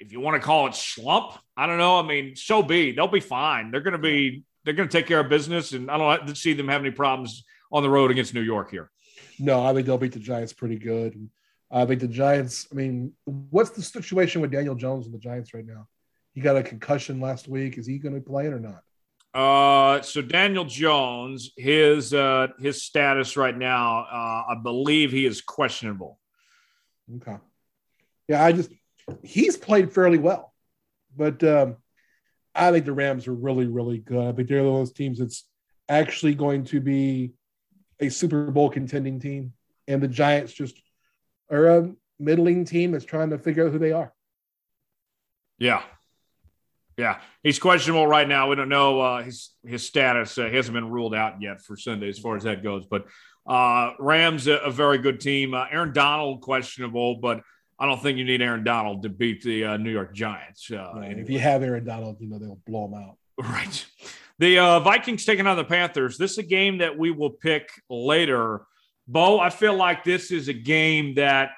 if 0.00 0.12
you 0.12 0.20
want 0.20 0.40
to 0.40 0.44
call 0.44 0.66
it 0.66 0.74
slump, 0.74 1.38
I 1.56 1.66
don't 1.66 1.78
know. 1.78 1.98
I 1.98 2.02
mean, 2.02 2.36
so 2.36 2.62
be. 2.62 2.92
They'll 2.92 3.06
be 3.06 3.20
fine. 3.20 3.70
They're 3.70 3.80
going 3.80 3.92
to 3.92 3.98
be. 3.98 4.44
They're 4.64 4.74
going 4.74 4.88
to 4.88 4.92
take 4.92 5.06
care 5.06 5.20
of 5.20 5.28
business, 5.28 5.72
and 5.72 5.88
I 5.88 5.96
don't 5.96 6.36
see 6.36 6.52
them 6.52 6.66
have 6.66 6.80
any 6.80 6.90
problems 6.90 7.44
on 7.70 7.84
the 7.84 7.90
road 7.90 8.10
against 8.10 8.34
New 8.34 8.40
York 8.40 8.70
here. 8.70 8.90
No, 9.38 9.64
I 9.64 9.72
think 9.72 9.86
they'll 9.86 9.98
beat 9.98 10.12
the 10.12 10.18
Giants 10.18 10.52
pretty 10.52 10.76
good. 10.76 11.28
I 11.70 11.84
think 11.86 12.00
the 12.00 12.08
Giants. 12.08 12.66
I 12.72 12.74
mean, 12.74 13.12
what's 13.24 13.70
the 13.70 13.82
situation 13.82 14.40
with 14.40 14.50
Daniel 14.50 14.74
Jones 14.74 15.06
and 15.06 15.14
the 15.14 15.18
Giants 15.18 15.54
right 15.54 15.64
now? 15.64 15.86
He 16.32 16.40
got 16.40 16.56
a 16.56 16.62
concussion 16.62 17.20
last 17.20 17.46
week. 17.46 17.78
Is 17.78 17.86
he 17.86 17.98
going 17.98 18.14
to 18.14 18.20
be 18.20 18.26
playing 18.26 18.52
or 18.52 18.60
not? 18.60 18.82
Uh, 19.34 20.00
so 20.00 20.22
Daniel 20.22 20.64
Jones, 20.64 21.50
his 21.56 22.14
uh, 22.14 22.48
his 22.58 22.82
status 22.82 23.36
right 23.36 23.56
now, 23.56 24.06
uh, 24.10 24.52
I 24.52 24.56
believe 24.62 25.12
he 25.12 25.26
is 25.26 25.42
questionable. 25.42 26.18
Okay. 27.16 27.36
Yeah, 28.28 28.44
I 28.44 28.52
just 28.52 28.72
he's 29.22 29.56
played 29.56 29.92
fairly 29.92 30.18
well, 30.18 30.54
but 31.16 31.42
um, 31.44 31.76
I 32.54 32.72
think 32.72 32.86
the 32.86 32.92
Rams 32.92 33.28
are 33.28 33.34
really, 33.34 33.66
really 33.66 33.98
good. 33.98 34.26
I 34.26 34.32
think 34.32 34.48
they're 34.48 34.62
one 34.62 34.80
of 34.80 34.80
those 34.80 34.92
teams 34.92 35.18
that's 35.18 35.44
actually 35.88 36.34
going 36.34 36.64
to 36.64 36.80
be 36.80 37.34
a 38.00 38.08
Super 38.08 38.50
Bowl 38.50 38.70
contending 38.70 39.20
team, 39.20 39.52
and 39.86 40.02
the 40.02 40.08
Giants 40.08 40.52
just 40.52 40.80
are 41.50 41.66
a 41.66 41.92
middling 42.18 42.64
team 42.64 42.92
that's 42.92 43.04
trying 43.04 43.30
to 43.30 43.38
figure 43.38 43.66
out 43.66 43.72
who 43.72 43.78
they 43.78 43.92
are. 43.92 44.12
Yeah, 45.58 45.82
yeah, 46.96 47.20
he's 47.42 47.58
questionable 47.58 48.06
right 48.06 48.26
now. 48.26 48.48
We 48.48 48.56
don't 48.56 48.68
know 48.68 49.00
uh, 49.00 49.22
his 49.22 49.50
his 49.64 49.86
status. 49.86 50.38
Uh, 50.38 50.46
he 50.46 50.56
hasn't 50.56 50.74
been 50.74 50.90
ruled 50.90 51.14
out 51.14 51.42
yet 51.42 51.60
for 51.60 51.76
Sunday 51.76 52.08
as 52.08 52.18
far 52.18 52.36
as 52.36 52.44
that 52.44 52.62
goes. 52.62 52.86
But 52.86 53.06
uh, 53.46 53.92
Rams 53.98 54.46
a, 54.46 54.54
a, 54.56 54.70
very 54.70 54.98
good 54.98 55.20
team. 55.20 55.54
Uh, 55.54 55.66
Aaron 55.70 55.92
Donald 55.92 56.40
questionable, 56.40 57.16
but 57.16 57.42
I 57.78 57.86
don't 57.86 58.02
think 58.02 58.18
you 58.18 58.24
need 58.24 58.40
Aaron 58.42 58.64
Donald 58.64 59.02
to 59.02 59.08
beat 59.08 59.42
the 59.42 59.64
uh, 59.64 59.76
New 59.76 59.90
York 59.90 60.14
Giants. 60.14 60.70
Uh, 60.70 60.76
right. 60.76 61.04
Anyway. 61.04 61.20
If 61.20 61.30
you 61.30 61.38
have 61.38 61.62
Aaron 61.62 61.84
Donald, 61.84 62.16
you 62.20 62.28
know 62.28 62.38
they'll 62.38 62.60
blow 62.66 62.86
him 62.86 62.94
out. 62.94 63.16
Right. 63.38 63.86
The 64.38 64.58
uh, 64.58 64.80
Vikings 64.80 65.24
taking 65.24 65.46
on 65.46 65.56
the 65.56 65.64
Panthers. 65.64 66.16
This 66.16 66.32
is 66.32 66.38
a 66.38 66.42
game 66.42 66.78
that 66.78 66.98
we 66.98 67.10
will 67.10 67.30
pick 67.30 67.68
later. 67.90 68.62
Bo, 69.06 69.38
I 69.38 69.50
feel 69.50 69.74
like 69.74 70.04
this 70.04 70.30
is 70.30 70.48
a 70.48 70.54
game 70.54 71.14
that 71.16 71.50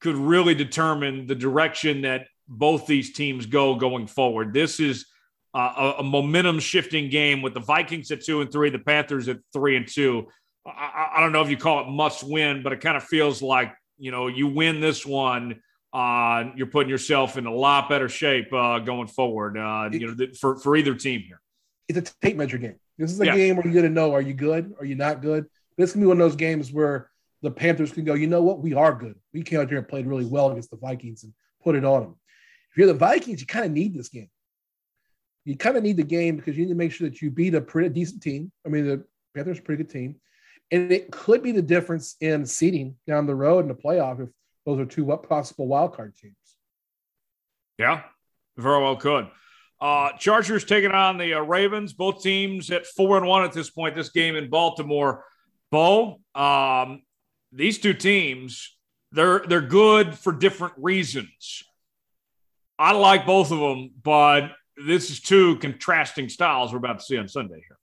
could 0.00 0.16
really 0.16 0.54
determine 0.54 1.26
the 1.26 1.34
direction 1.34 2.02
that 2.02 2.26
both 2.48 2.86
these 2.86 3.12
teams 3.12 3.46
go 3.46 3.74
going 3.74 4.06
forward. 4.06 4.52
This 4.52 4.80
is 4.80 5.06
uh, 5.54 5.92
a, 5.98 6.00
a 6.00 6.02
momentum 6.02 6.60
shifting 6.60 7.10
game 7.10 7.42
with 7.42 7.54
the 7.54 7.60
Vikings 7.60 8.10
at 8.10 8.24
two 8.24 8.40
and 8.40 8.50
three, 8.50 8.70
the 8.70 8.78
Panthers 8.78 9.28
at 9.28 9.38
three 9.52 9.76
and 9.76 9.86
two. 9.86 10.26
I, 10.66 11.12
I 11.16 11.20
don't 11.20 11.32
know 11.32 11.42
if 11.42 11.50
you 11.50 11.56
call 11.56 11.80
it 11.80 11.88
must 11.88 12.24
win, 12.24 12.62
but 12.62 12.72
it 12.72 12.80
kind 12.80 12.96
of 12.96 13.04
feels 13.04 13.42
like 13.42 13.72
you 13.98 14.10
know 14.10 14.28
you 14.28 14.46
win 14.46 14.80
this 14.80 15.04
one 15.04 15.60
uh, 15.92 16.44
you're 16.54 16.66
putting 16.66 16.90
yourself 16.90 17.38
in 17.38 17.46
a 17.46 17.52
lot 17.52 17.88
better 17.88 18.10
shape 18.10 18.52
uh, 18.52 18.78
going 18.78 19.08
forward. 19.08 19.56
Uh, 19.56 19.88
you 19.90 20.14
know, 20.14 20.26
for 20.38 20.58
for 20.58 20.76
either 20.76 20.94
team 20.94 21.20
here 21.20 21.40
it's 21.88 22.10
a 22.10 22.14
tape 22.22 22.36
measure 22.36 22.58
game. 22.58 22.76
This 22.98 23.10
is 23.10 23.20
a 23.20 23.26
game 23.26 23.56
where 23.56 23.64
you're 23.64 23.74
going 23.74 23.86
to 23.86 23.90
know 23.90 24.12
are 24.12 24.20
you 24.20 24.34
good? 24.34 24.74
Are 24.78 24.84
you 24.84 24.94
not 24.94 25.22
good? 25.22 25.46
This 25.76 25.92
can 25.92 26.00
be 26.00 26.06
one 26.06 26.20
of 26.20 26.26
those 26.26 26.36
games 26.36 26.72
where 26.72 27.10
the 27.42 27.50
Panthers 27.50 27.92
can 27.92 28.04
go, 28.04 28.14
you 28.14 28.26
know 28.26 28.42
what? 28.42 28.58
We 28.58 28.74
are 28.74 28.92
good. 28.92 29.14
We 29.32 29.42
came 29.42 29.60
out 29.60 29.68
here 29.68 29.78
and 29.78 29.88
played 29.88 30.06
really 30.06 30.24
well 30.24 30.50
against 30.50 30.70
the 30.70 30.76
Vikings 30.76 31.22
and 31.22 31.32
put 31.62 31.76
it 31.76 31.84
on 31.84 32.02
them. 32.02 32.16
If 32.70 32.76
you're 32.76 32.86
the 32.86 32.94
Vikings, 32.94 33.40
you 33.40 33.46
kind 33.46 33.64
of 33.64 33.72
need 33.72 33.94
this 33.94 34.08
game. 34.08 34.30
You 35.44 35.56
kind 35.56 35.76
of 35.76 35.82
need 35.82 35.96
the 35.96 36.02
game 36.02 36.36
because 36.36 36.56
you 36.56 36.64
need 36.64 36.72
to 36.72 36.76
make 36.76 36.92
sure 36.92 37.08
that 37.08 37.22
you 37.22 37.30
beat 37.30 37.54
a 37.54 37.60
pretty 37.60 37.88
decent 37.88 38.22
team. 38.22 38.52
I 38.66 38.68
mean, 38.68 38.86
the 38.86 39.04
Panthers 39.34 39.58
are 39.58 39.62
a 39.62 39.64
pretty 39.64 39.82
good 39.82 39.92
team. 39.92 40.16
And 40.70 40.92
it 40.92 41.10
could 41.10 41.42
be 41.42 41.52
the 41.52 41.62
difference 41.62 42.16
in 42.20 42.44
seeding 42.44 42.96
down 43.06 43.26
the 43.26 43.34
road 43.34 43.60
in 43.60 43.68
the 43.68 43.74
playoff 43.74 44.22
if 44.22 44.28
those 44.66 44.78
are 44.78 44.84
two 44.84 45.06
possible 45.26 45.66
wild 45.66 45.94
card 45.94 46.14
teams. 46.16 46.34
Yeah, 47.78 48.02
very 48.56 48.82
well 48.82 48.96
could. 48.96 49.28
Uh, 49.80 50.10
Chargers 50.18 50.64
taking 50.64 50.90
on 50.90 51.16
the 51.16 51.34
uh, 51.34 51.40
Ravens. 51.40 51.92
Both 51.92 52.22
teams 52.22 52.70
at 52.70 52.84
four 52.84 53.16
and 53.16 53.26
one 53.26 53.44
at 53.44 53.52
this 53.52 53.70
point. 53.70 53.94
This 53.94 54.10
game 54.10 54.36
in 54.36 54.50
Baltimore. 54.50 55.24
Bo, 55.70 56.20
um, 56.34 57.02
these 57.52 57.78
two 57.78 57.94
teams, 57.94 58.76
they're 59.12 59.40
they're 59.40 59.60
good 59.60 60.18
for 60.18 60.32
different 60.32 60.74
reasons. 60.76 61.62
I 62.78 62.92
like 62.92 63.26
both 63.26 63.50
of 63.50 63.58
them, 63.58 63.90
but 64.02 64.52
this 64.86 65.10
is 65.10 65.20
two 65.20 65.56
contrasting 65.58 66.28
styles 66.28 66.72
we're 66.72 66.78
about 66.78 67.00
to 67.00 67.04
see 67.04 67.18
on 67.18 67.28
Sunday 67.28 67.56
here. 67.66 67.78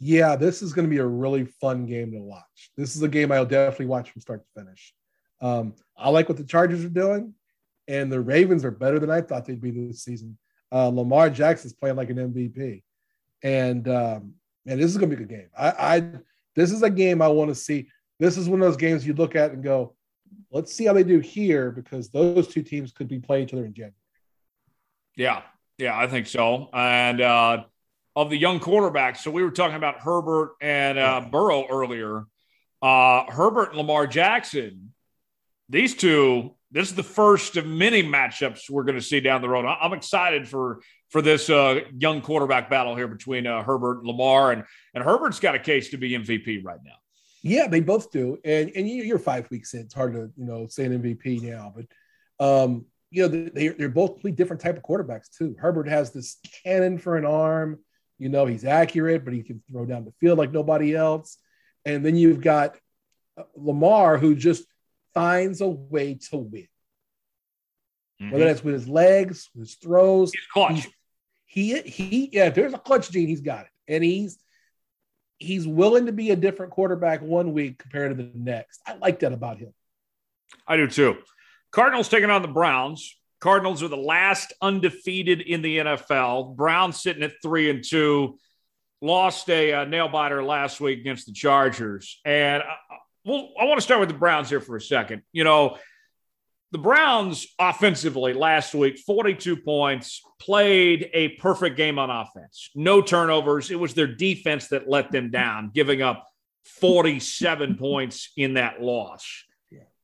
Yeah, 0.00 0.36
this 0.36 0.62
is 0.62 0.72
going 0.72 0.86
to 0.86 0.90
be 0.90 0.98
a 0.98 1.06
really 1.06 1.44
fun 1.44 1.84
game 1.84 2.12
to 2.12 2.20
watch. 2.20 2.70
This 2.76 2.96
is 2.96 3.02
a 3.02 3.08
game 3.08 3.32
I'll 3.32 3.44
definitely 3.44 3.86
watch 3.86 4.10
from 4.10 4.22
start 4.22 4.42
to 4.42 4.60
finish. 4.60 4.94
Um, 5.40 5.74
I 5.96 6.08
like 6.10 6.28
what 6.28 6.38
the 6.38 6.44
Chargers 6.44 6.84
are 6.84 6.88
doing, 6.88 7.34
and 7.88 8.10
the 8.10 8.20
Ravens 8.20 8.64
are 8.64 8.70
better 8.70 8.98
than 8.98 9.10
I 9.10 9.20
thought 9.20 9.44
they'd 9.44 9.60
be 9.60 9.70
this 9.70 10.04
season. 10.04 10.38
Uh, 10.72 10.88
Lamar 10.88 11.30
Jackson's 11.30 11.72
playing 11.72 11.96
like 11.96 12.10
an 12.10 12.16
MVP, 12.16 12.82
and 13.42 13.88
um, 13.88 14.34
man, 14.64 14.78
this 14.78 14.90
is 14.90 14.96
gonna 14.96 15.08
be 15.08 15.22
a 15.22 15.26
good 15.26 15.28
game. 15.28 15.48
I, 15.56 15.96
I 15.96 16.10
this 16.54 16.72
is 16.72 16.82
a 16.82 16.90
game 16.90 17.22
I 17.22 17.28
want 17.28 17.50
to 17.50 17.54
see. 17.54 17.88
This 18.18 18.36
is 18.36 18.48
one 18.48 18.60
of 18.60 18.66
those 18.66 18.76
games 18.76 19.06
you 19.06 19.14
look 19.14 19.36
at 19.36 19.52
and 19.52 19.62
go, 19.62 19.94
let's 20.50 20.74
see 20.74 20.84
how 20.84 20.92
they 20.92 21.04
do 21.04 21.20
here 21.20 21.70
because 21.70 22.10
those 22.10 22.48
two 22.48 22.62
teams 22.62 22.92
could 22.92 23.08
be 23.08 23.18
playing 23.18 23.44
each 23.44 23.54
other 23.54 23.64
in 23.64 23.72
January. 23.72 23.94
Yeah, 25.18 25.42
yeah, 25.78 25.98
I 25.98 26.06
think 26.06 26.28
so. 26.28 26.70
And 26.72 27.20
uh, 27.20 27.64
of 28.14 28.30
the 28.30 28.36
young 28.36 28.60
quarterbacks, 28.60 29.18
so 29.18 29.32
we 29.32 29.42
were 29.42 29.50
talking 29.50 29.76
about 29.76 29.98
Herbert 29.98 30.52
and 30.62 30.96
uh, 30.96 31.22
Burrow 31.28 31.66
earlier. 31.68 32.24
Uh, 32.80 33.24
Herbert 33.28 33.70
and 33.70 33.78
Lamar 33.78 34.06
Jackson, 34.06 34.94
these 35.68 35.94
two 35.96 36.54
this 36.70 36.88
is 36.88 36.94
the 36.94 37.02
first 37.02 37.56
of 37.56 37.66
many 37.66 38.02
matchups 38.02 38.68
we're 38.68 38.84
going 38.84 38.94
to 38.94 39.02
see 39.02 39.20
down 39.20 39.40
the 39.40 39.48
road. 39.48 39.66
I'm 39.66 39.92
excited 39.92 40.46
for 40.46 40.82
for 41.10 41.20
this 41.20 41.50
uh, 41.50 41.80
young 41.96 42.20
quarterback 42.20 42.70
battle 42.70 42.94
here 42.94 43.08
between 43.08 43.46
uh, 43.46 43.64
Herbert 43.64 43.98
and 43.98 44.06
Lamar, 44.06 44.52
and 44.52 44.64
and 44.94 45.02
Herbert's 45.02 45.40
got 45.40 45.56
a 45.56 45.58
case 45.58 45.90
to 45.90 45.96
be 45.96 46.10
MVP 46.10 46.64
right 46.64 46.78
now. 46.84 46.94
Yeah, 47.42 47.66
they 47.66 47.80
both 47.80 48.12
do, 48.12 48.38
and 48.44 48.70
and 48.76 48.88
you're 48.88 49.18
five 49.18 49.50
weeks 49.50 49.74
in. 49.74 49.80
It's 49.80 49.94
hard 49.94 50.12
to 50.12 50.30
you 50.36 50.44
know 50.44 50.68
say 50.68 50.84
an 50.84 51.02
MVP 51.02 51.42
now, 51.42 51.74
but 51.74 51.86
um, 52.44 52.86
you 53.10 53.22
know 53.22 53.28
they 53.28 53.68
they're 53.68 53.88
both 53.88 54.12
completely 54.12 54.32
different 54.32 54.60
type 54.62 54.76
of 54.76 54.82
quarterbacks 54.82 55.30
too. 55.30 55.56
Herbert 55.58 55.88
has 55.88 56.12
this 56.12 56.38
cannon 56.62 56.98
for 56.98 57.16
an 57.16 57.24
arm. 57.24 57.78
You 58.18 58.28
know 58.28 58.46
he's 58.46 58.64
accurate, 58.64 59.24
but 59.24 59.34
he 59.34 59.42
can 59.42 59.62
throw 59.70 59.86
down 59.86 60.04
the 60.04 60.12
field 60.20 60.38
like 60.38 60.52
nobody 60.52 60.94
else. 60.94 61.38
And 61.84 62.04
then 62.04 62.16
you've 62.16 62.40
got 62.40 62.76
uh, 63.36 63.44
Lamar, 63.56 64.18
who 64.18 64.34
just 64.34 64.64
finds 65.14 65.60
a 65.60 65.68
way 65.68 66.18
to 66.30 66.36
win. 66.36 66.68
Mm-hmm. 68.20 68.30
Whether 68.32 68.44
that's 68.46 68.64
with 68.64 68.74
his 68.74 68.88
legs, 68.88 69.48
with 69.54 69.68
his 69.68 69.76
throws, 69.76 70.32
he's 70.32 70.46
clutch. 70.52 70.88
He, 71.46 71.80
he 71.80 72.28
yeah, 72.32 72.50
there's 72.50 72.74
a 72.74 72.78
clutch 72.78 73.10
gene, 73.10 73.28
he's 73.28 73.40
got 73.40 73.62
it. 73.62 73.70
And 73.86 74.04
he's 74.04 74.38
he's 75.38 75.66
willing 75.66 76.06
to 76.06 76.12
be 76.12 76.30
a 76.30 76.36
different 76.36 76.72
quarterback 76.72 77.22
one 77.22 77.52
week 77.52 77.78
compared 77.78 78.16
to 78.16 78.22
the 78.22 78.30
next. 78.34 78.80
I 78.86 78.96
like 78.96 79.20
that 79.20 79.32
about 79.32 79.58
him. 79.58 79.72
I 80.66 80.76
do 80.76 80.88
too. 80.88 81.16
Cardinals 81.70 82.08
taking 82.08 82.30
on 82.30 82.42
the 82.42 82.48
Browns. 82.48 83.16
Cardinals 83.40 83.82
are 83.82 83.88
the 83.88 83.96
last 83.96 84.52
undefeated 84.60 85.40
in 85.40 85.62
the 85.62 85.78
NFL. 85.78 86.56
Browns 86.56 87.00
sitting 87.00 87.22
at 87.22 87.32
three 87.42 87.70
and 87.70 87.84
two. 87.84 88.38
Lost 89.00 89.48
a 89.48 89.72
uh, 89.72 89.84
nail 89.84 90.08
biter 90.08 90.42
last 90.42 90.80
week 90.80 90.98
against 90.98 91.26
the 91.26 91.32
Chargers, 91.32 92.20
and 92.24 92.62
uh, 92.64 92.96
well, 93.24 93.50
I 93.60 93.64
want 93.64 93.78
to 93.78 93.82
start 93.82 94.00
with 94.00 94.08
the 94.08 94.16
Browns 94.16 94.48
here 94.48 94.60
for 94.60 94.74
a 94.74 94.80
second. 94.80 95.22
You 95.32 95.44
know, 95.44 95.78
the 96.72 96.78
Browns 96.78 97.46
offensively 97.58 98.32
last 98.32 98.74
week, 98.74 98.98
42 98.98 99.56
points, 99.56 100.22
played 100.40 101.10
a 101.14 101.28
perfect 101.36 101.76
game 101.76 101.98
on 101.98 102.10
offense. 102.10 102.70
No 102.74 103.00
turnovers. 103.00 103.70
It 103.70 103.78
was 103.78 103.94
their 103.94 104.06
defense 104.06 104.68
that 104.68 104.88
let 104.88 105.12
them 105.12 105.30
down, 105.30 105.70
giving 105.72 106.02
up 106.02 106.26
47 106.64 107.76
points 107.76 108.32
in 108.36 108.54
that 108.54 108.82
loss. 108.82 109.44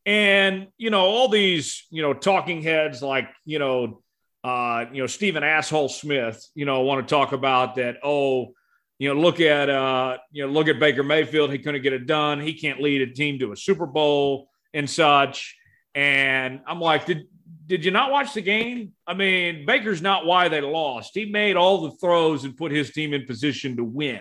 And, 0.07 0.69
you 0.77 0.91
know, 0.91 1.01
all 1.01 1.29
these, 1.29 1.87
you 1.91 2.03
know, 2.03 2.13
talking 2.13 2.63
heads 2.63 3.03
like, 3.03 3.29
you 3.45 3.59
know, 3.59 4.03
uh, 4.43 4.85
you 4.93 5.01
know, 5.01 5.07
Stephen 5.07 5.43
Asshole 5.43 5.89
Smith, 5.89 6.47
you 6.55 6.67
know, 6.67 6.83
want 6.83 7.07
to 7.07 7.15
talk 7.15 7.33
about 7.33 7.77
that, 7.77 7.97
oh, 8.05 8.53
you 8.99 9.13
know, 9.13 9.21
look 9.21 9.41
at 9.41 9.69
uh, 9.71 10.19
you 10.31 10.47
know, 10.47 10.53
look 10.53 10.69
at 10.69 10.79
Baker 10.79 11.03
Mayfield. 11.03 11.51
He 11.51 11.59
couldn't 11.59 11.83
get 11.83 11.93
it 11.93 12.07
done. 12.07 12.41
He 12.41 12.55
can't 12.55 12.81
lead 12.81 13.03
a 13.03 13.13
team 13.13 13.39
to 13.41 13.53
a 13.53 13.57
Super 13.57 13.87
Bowl 13.87 14.49
and 14.73 14.89
such. 14.89 15.57
And 15.95 16.61
I'm 16.67 16.81
like, 16.81 17.07
did 17.07 17.27
did 17.67 17.85
you 17.85 17.91
not 17.91 18.11
watch 18.11 18.35
the 18.35 18.43
game? 18.43 18.93
I 19.07 19.15
mean, 19.15 19.65
Baker's 19.67 20.03
not 20.03 20.27
why 20.27 20.49
they 20.49 20.61
lost. 20.61 21.13
He 21.15 21.25
made 21.25 21.57
all 21.57 21.83
the 21.83 21.93
throws 21.93 22.45
and 22.45 22.57
put 22.57 22.73
his 22.73 22.93
team 22.93 23.15
in 23.15 23.27
position 23.27 23.77
to 23.77 23.85
win. 23.85 24.21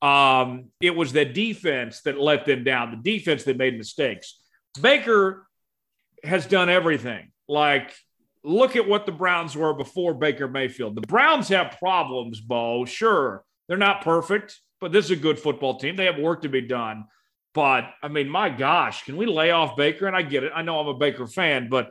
Um, 0.00 0.66
it 0.80 0.94
was 0.94 1.12
the 1.12 1.24
defense 1.24 2.02
that 2.02 2.20
let 2.20 2.46
them 2.46 2.62
down, 2.62 2.92
the 2.92 3.18
defense 3.18 3.42
that 3.44 3.56
made 3.56 3.76
mistakes. 3.76 4.38
Baker 4.80 5.46
has 6.24 6.46
done 6.46 6.68
everything. 6.68 7.30
Like, 7.48 7.94
look 8.44 8.76
at 8.76 8.88
what 8.88 9.06
the 9.06 9.12
Browns 9.12 9.56
were 9.56 9.74
before 9.74 10.14
Baker 10.14 10.48
Mayfield. 10.48 10.94
The 10.94 11.06
Browns 11.06 11.48
have 11.48 11.76
problems, 11.78 12.40
Bo. 12.40 12.84
Sure, 12.84 13.44
they're 13.68 13.76
not 13.76 14.02
perfect, 14.02 14.60
but 14.80 14.92
this 14.92 15.06
is 15.06 15.10
a 15.12 15.16
good 15.16 15.38
football 15.38 15.78
team. 15.78 15.96
They 15.96 16.06
have 16.06 16.18
work 16.18 16.42
to 16.42 16.48
be 16.48 16.60
done. 16.60 17.04
But 17.54 17.90
I 18.02 18.08
mean, 18.08 18.28
my 18.28 18.50
gosh, 18.50 19.04
can 19.04 19.16
we 19.16 19.26
lay 19.26 19.50
off 19.50 19.76
Baker? 19.76 20.06
And 20.06 20.16
I 20.16 20.22
get 20.22 20.44
it. 20.44 20.52
I 20.54 20.62
know 20.62 20.78
I'm 20.78 20.88
a 20.88 20.94
Baker 20.94 21.26
fan, 21.26 21.68
but 21.68 21.90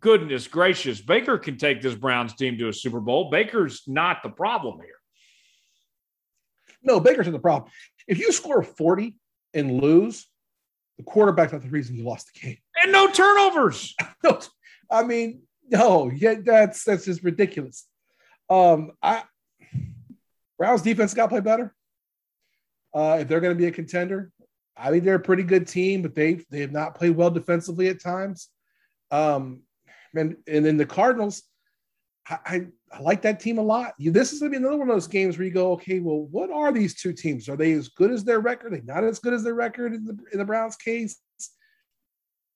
goodness 0.00 0.46
gracious, 0.46 1.00
Baker 1.00 1.38
can 1.38 1.56
take 1.56 1.80
this 1.80 1.94
Browns 1.94 2.34
team 2.34 2.58
to 2.58 2.68
a 2.68 2.72
Super 2.72 3.00
Bowl. 3.00 3.30
Baker's 3.30 3.82
not 3.86 4.22
the 4.22 4.28
problem 4.28 4.78
here. 4.80 4.98
No, 6.82 7.00
Baker's 7.00 7.26
not 7.26 7.32
the 7.32 7.38
problem. 7.38 7.70
If 8.06 8.18
you 8.18 8.30
score 8.30 8.62
40 8.62 9.16
and 9.54 9.80
lose, 9.80 10.26
the 10.98 11.04
quarterback's 11.04 11.52
not 11.52 11.62
the 11.62 11.68
reason 11.68 11.96
you 11.96 12.04
lost 12.04 12.30
the 12.32 12.40
game. 12.40 12.58
And 12.82 12.92
no 12.92 13.10
turnovers. 13.10 13.94
no, 14.24 14.40
I 14.90 15.02
mean, 15.02 15.42
no, 15.68 16.10
yeah, 16.10 16.34
that's 16.44 16.84
that's 16.84 17.04
just 17.04 17.22
ridiculous. 17.22 17.86
Um, 18.48 18.92
I 19.02 19.24
Browns 20.58 20.82
defense 20.82 21.14
got 21.14 21.24
to 21.24 21.28
play 21.28 21.40
better. 21.40 21.74
Uh, 22.94 23.18
if 23.20 23.28
they're 23.28 23.40
going 23.40 23.54
to 23.54 23.58
be 23.58 23.66
a 23.66 23.72
contender, 23.72 24.30
I 24.76 24.90
think 24.90 25.04
they're 25.04 25.16
a 25.16 25.20
pretty 25.20 25.42
good 25.42 25.66
team, 25.66 26.02
but 26.02 26.14
they 26.14 26.40
they 26.50 26.60
have 26.60 26.72
not 26.72 26.94
played 26.94 27.16
well 27.16 27.30
defensively 27.30 27.88
at 27.88 28.00
times. 28.00 28.48
Um, 29.10 29.62
and 30.14 30.36
and 30.46 30.64
then 30.64 30.76
the 30.76 30.86
Cardinals, 30.86 31.42
I, 32.28 32.38
I, 32.44 32.66
I 32.94 33.00
like 33.00 33.22
that 33.22 33.40
team 33.40 33.58
a 33.58 33.62
lot. 33.62 33.94
This 33.98 34.32
is 34.32 34.38
going 34.38 34.52
to 34.52 34.58
be 34.58 34.62
another 34.64 34.78
one 34.78 34.88
of 34.88 34.94
those 34.94 35.08
games 35.08 35.36
where 35.36 35.46
you 35.46 35.52
go, 35.52 35.72
okay, 35.72 35.98
well, 35.98 36.26
what 36.30 36.50
are 36.50 36.70
these 36.70 36.94
two 36.94 37.12
teams? 37.12 37.48
Are 37.48 37.56
they 37.56 37.72
as 37.72 37.88
good 37.88 38.12
as 38.12 38.22
their 38.22 38.38
record? 38.38 38.72
Are 38.72 38.76
they 38.76 38.82
not 38.82 39.02
as 39.02 39.18
good 39.18 39.32
as 39.32 39.42
their 39.42 39.54
record 39.54 39.94
in 39.94 40.04
the 40.04 40.16
in 40.32 40.38
the 40.38 40.44
Browns 40.44 40.76
case? 40.76 41.16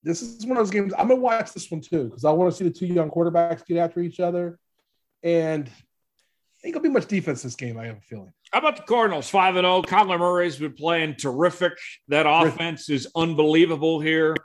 This 0.04 0.22
is 0.22 0.46
one 0.46 0.56
of 0.56 0.62
those 0.62 0.70
games. 0.70 0.94
I'm 0.96 1.08
gonna 1.08 1.20
watch 1.20 1.52
this 1.52 1.70
one 1.70 1.80
too 1.80 2.04
because 2.04 2.24
I 2.24 2.30
want 2.30 2.52
to 2.52 2.56
see 2.56 2.64
the 2.64 2.70
two 2.70 2.86
young 2.86 3.10
quarterbacks 3.10 3.66
get 3.66 3.78
after 3.78 4.00
each 4.00 4.20
other, 4.20 4.58
and 5.24 5.68
ain't 6.64 6.72
gonna 6.74 6.84
be 6.84 6.88
much 6.88 7.06
defense 7.06 7.42
this 7.42 7.56
game. 7.56 7.76
I 7.76 7.86
have 7.86 7.96
a 7.96 8.00
feeling. 8.00 8.32
How 8.52 8.60
about 8.60 8.76
the 8.76 8.82
Cardinals? 8.82 9.28
Five 9.28 9.56
and 9.56 9.64
zero. 9.64 9.78
Oh. 9.78 9.82
Kyler 9.82 10.18
Murray's 10.18 10.56
been 10.56 10.74
playing 10.74 11.16
terrific. 11.16 11.72
That 12.06 12.26
offense 12.28 12.88
is 12.90 13.08
unbelievable 13.16 13.98
here. 13.98 14.36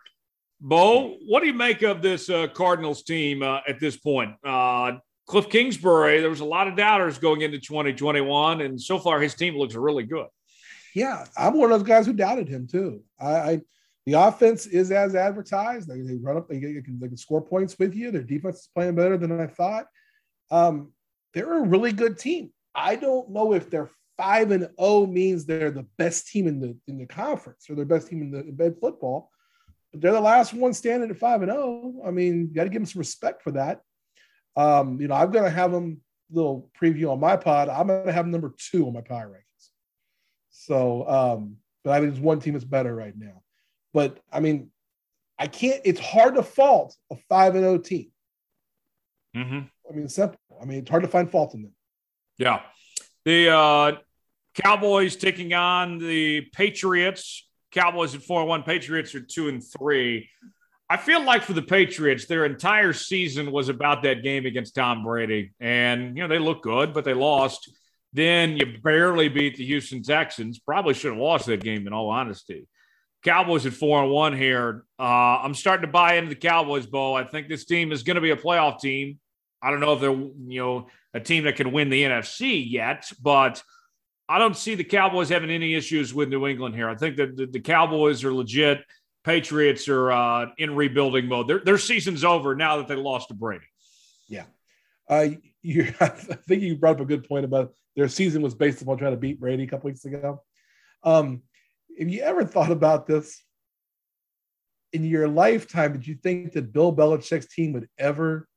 Bo, 0.59 1.17
what 1.27 1.41
do 1.41 1.47
you 1.47 1.53
make 1.53 1.83
of 1.83 2.01
this 2.01 2.29
uh, 2.29 2.47
Cardinals 2.47 3.03
team 3.03 3.43
uh, 3.43 3.59
at 3.67 3.79
this 3.79 3.97
point? 3.97 4.31
Uh, 4.43 4.93
Cliff 5.25 5.49
Kingsbury, 5.49 6.19
there 6.19 6.29
was 6.29 6.41
a 6.41 6.45
lot 6.45 6.67
of 6.67 6.75
doubters 6.75 7.17
going 7.17 7.41
into 7.41 7.59
2021, 7.59 8.61
and 8.61 8.79
so 8.79 8.99
far 8.99 9.21
his 9.21 9.35
team 9.35 9.55
looks 9.55 9.75
really 9.75 10.03
good. 10.03 10.27
Yeah, 10.93 11.25
I'm 11.37 11.57
one 11.57 11.71
of 11.71 11.79
those 11.79 11.87
guys 11.87 12.05
who 12.05 12.13
doubted 12.13 12.47
him 12.47 12.67
too. 12.67 13.01
I, 13.19 13.33
I 13.33 13.61
the 14.05 14.13
offense 14.13 14.65
is 14.65 14.91
as 14.91 15.15
advertised. 15.15 15.87
They, 15.87 16.01
they 16.01 16.17
run 16.17 16.37
up, 16.37 16.49
they, 16.49 16.59
they, 16.59 16.81
can, 16.81 16.99
they 16.99 17.07
can 17.07 17.17
score 17.17 17.41
points 17.41 17.79
with 17.79 17.95
you. 17.95 18.11
Their 18.11 18.23
defense 18.23 18.57
is 18.57 18.69
playing 18.75 18.95
better 18.95 19.17
than 19.17 19.39
I 19.39 19.47
thought. 19.47 19.85
Um, 20.51 20.91
they're 21.33 21.63
a 21.63 21.67
really 21.67 21.93
good 21.93 22.19
team. 22.19 22.51
I 22.75 22.95
don't 22.95 23.29
know 23.29 23.53
if 23.53 23.69
they're 23.69 23.89
five 24.17 24.51
and 24.51 24.63
zero 24.63 24.73
oh 24.77 25.07
means 25.07 25.45
they're 25.45 25.71
the 25.71 25.87
best 25.97 26.27
team 26.27 26.47
in 26.47 26.59
the 26.59 26.77
in 26.87 26.97
the 26.97 27.05
conference 27.05 27.69
or 27.69 27.75
their 27.75 27.85
best 27.85 28.07
team 28.07 28.21
in 28.21 28.31
the 28.31 28.65
in 28.65 28.75
football. 28.75 29.31
But 29.91 30.01
they're 30.01 30.11
the 30.11 30.21
last 30.21 30.53
one 30.53 30.73
standing 30.73 31.09
at 31.09 31.17
five 31.17 31.41
and 31.41 31.51
zero. 31.51 31.63
Oh. 31.63 32.03
I 32.05 32.11
mean, 32.11 32.49
you 32.49 32.55
got 32.55 32.65
to 32.65 32.69
give 32.69 32.81
them 32.81 32.85
some 32.85 32.99
respect 32.99 33.41
for 33.41 33.51
that. 33.51 33.81
Um, 34.55 34.99
you 35.01 35.07
know, 35.07 35.15
I'm 35.15 35.31
going 35.31 35.45
to 35.45 35.49
have 35.49 35.71
them 35.71 36.01
little 36.31 36.69
preview 36.79 37.11
on 37.11 37.19
my 37.19 37.35
pod. 37.37 37.69
I'm 37.69 37.87
going 37.87 38.05
to 38.05 38.11
have 38.11 38.27
number 38.27 38.53
two 38.57 38.87
on 38.87 38.93
my 38.93 39.01
power 39.01 39.27
rankings. 39.27 39.69
So, 40.49 41.07
um, 41.07 41.57
but 41.83 41.91
I 41.91 41.99
think 41.99 42.13
there's 42.13 42.23
one 42.23 42.39
team 42.39 42.53
that's 42.53 42.65
better 42.65 42.93
right 42.93 43.13
now. 43.17 43.41
But 43.93 44.19
I 44.31 44.39
mean, 44.39 44.71
I 45.37 45.47
can't. 45.47 45.81
It's 45.83 45.99
hard 45.99 46.35
to 46.35 46.43
fault 46.43 46.95
a 47.11 47.15
five 47.29 47.55
and 47.55 47.63
zero 47.63 47.73
oh 47.73 47.77
team. 47.77 48.11
Mm-hmm. 49.35 49.59
I 49.89 49.95
mean, 49.95 50.09
simple. 50.09 50.39
I 50.61 50.65
mean, 50.65 50.79
it's 50.79 50.89
hard 50.89 51.03
to 51.03 51.09
find 51.09 51.29
fault 51.29 51.53
in 51.55 51.63
them. 51.63 51.73
Yeah. 52.37 52.61
The 53.25 53.49
uh, 53.49 53.91
Cowboys 54.55 55.15
taking 55.15 55.53
on 55.53 55.97
the 55.97 56.41
Patriots. 56.53 57.47
Cowboys 57.71 58.13
at 58.13 58.21
4 58.21 58.41
and 58.41 58.49
1, 58.49 58.63
Patriots 58.63 59.15
are 59.15 59.21
2 59.21 59.49
and 59.49 59.63
3. 59.79 60.29
I 60.93 60.97
feel 60.97 61.23
like 61.23 61.41
for 61.41 61.53
the 61.53 61.63
Patriots, 61.63 62.27
their 62.27 62.45
entire 62.45 62.93
season 62.93 63.51
was 63.51 63.67
about 63.67 64.03
that 64.03 64.21
game 64.21 64.45
against 64.45 64.75
Tom 64.75 65.03
Brady. 65.03 65.51
And, 65.59 66.15
you 66.15 66.21
know, 66.21 66.27
they 66.27 66.37
look 66.37 66.61
good, 66.61 66.93
but 66.93 67.03
they 67.03 67.15
lost. 67.15 67.67
Then 68.13 68.57
you 68.57 68.77
barely 68.83 69.27
beat 69.27 69.57
the 69.57 69.65
Houston 69.65 70.03
Texans. 70.03 70.59
Probably 70.59 70.93
should 70.93 71.13
have 71.13 71.19
lost 71.19 71.47
that 71.47 71.63
game, 71.63 71.87
in 71.87 71.93
all 71.93 72.11
honesty. 72.11 72.67
Cowboys 73.23 73.65
at 73.65 73.73
4 73.73 74.03
and 74.03 74.11
1 74.11 74.37
here. 74.37 74.85
Uh, 74.99 75.39
I'm 75.41 75.55
starting 75.55 75.87
to 75.87 75.91
buy 75.91 76.17
into 76.17 76.29
the 76.29 76.35
Cowboys, 76.35 76.85
Bo. 76.85 77.15
I 77.15 77.23
think 77.23 77.49
this 77.49 77.65
team 77.65 77.91
is 77.91 78.03
going 78.03 78.15
to 78.15 78.21
be 78.21 78.29
a 78.29 78.37
playoff 78.37 78.79
team. 78.79 79.17
I 79.63 79.71
don't 79.71 79.79
know 79.79 79.93
if 79.93 79.99
they're 79.99 80.11
you 80.11 80.59
know 80.59 80.89
a 81.15 81.19
team 81.19 81.45
that 81.45 81.55
can 81.55 81.71
win 81.71 81.89
the 81.89 82.03
NFC 82.03 82.63
yet, 82.69 83.11
but 83.19 83.63
I 84.29 84.37
don't 84.37 84.55
see 84.55 84.75
the 84.75 84.83
Cowboys 84.83 85.29
having 85.29 85.49
any 85.49 85.73
issues 85.73 86.13
with 86.13 86.29
New 86.29 86.45
England 86.45 86.75
here. 86.75 86.87
I 86.87 86.95
think 86.95 87.17
that 87.17 87.35
the, 87.35 87.47
the 87.47 87.61
Cowboys 87.61 88.23
are 88.23 88.33
legit. 88.33 88.83
Patriots 89.23 89.87
are 89.87 90.11
uh, 90.11 90.47
in 90.57 90.75
rebuilding 90.75 91.27
mode. 91.27 91.47
Their, 91.47 91.59
their 91.59 91.77
season's 91.77 92.23
over 92.23 92.55
now 92.55 92.77
that 92.77 92.87
they 92.87 92.95
lost 92.95 93.29
to 93.29 93.33
Brady. 93.33 93.65
Yeah. 94.27 94.45
Uh, 95.09 95.27
you, 95.61 95.93
I 95.99 96.07
think 96.09 96.61
you 96.61 96.75
brought 96.75 96.95
up 96.95 97.01
a 97.01 97.05
good 97.05 97.27
point 97.27 97.45
about 97.45 97.73
their 97.95 98.07
season 98.07 98.41
was 98.41 98.55
based 98.55 98.81
upon 98.81 98.97
trying 98.97 99.11
to 99.11 99.17
beat 99.17 99.39
Brady 99.39 99.63
a 99.63 99.67
couple 99.67 99.89
weeks 99.89 100.05
ago. 100.05 100.41
Um, 101.03 101.43
have 101.99 102.09
you 102.09 102.21
ever 102.21 102.43
thought 102.43 102.71
about 102.71 103.07
this 103.07 103.43
in 104.93 105.03
your 105.03 105.27
lifetime? 105.27 105.93
Did 105.93 106.07
you 106.07 106.15
think 106.15 106.53
that 106.53 106.73
Bill 106.73 106.93
Belichick's 106.93 107.53
team 107.53 107.73
would 107.73 107.87
ever 107.97 108.47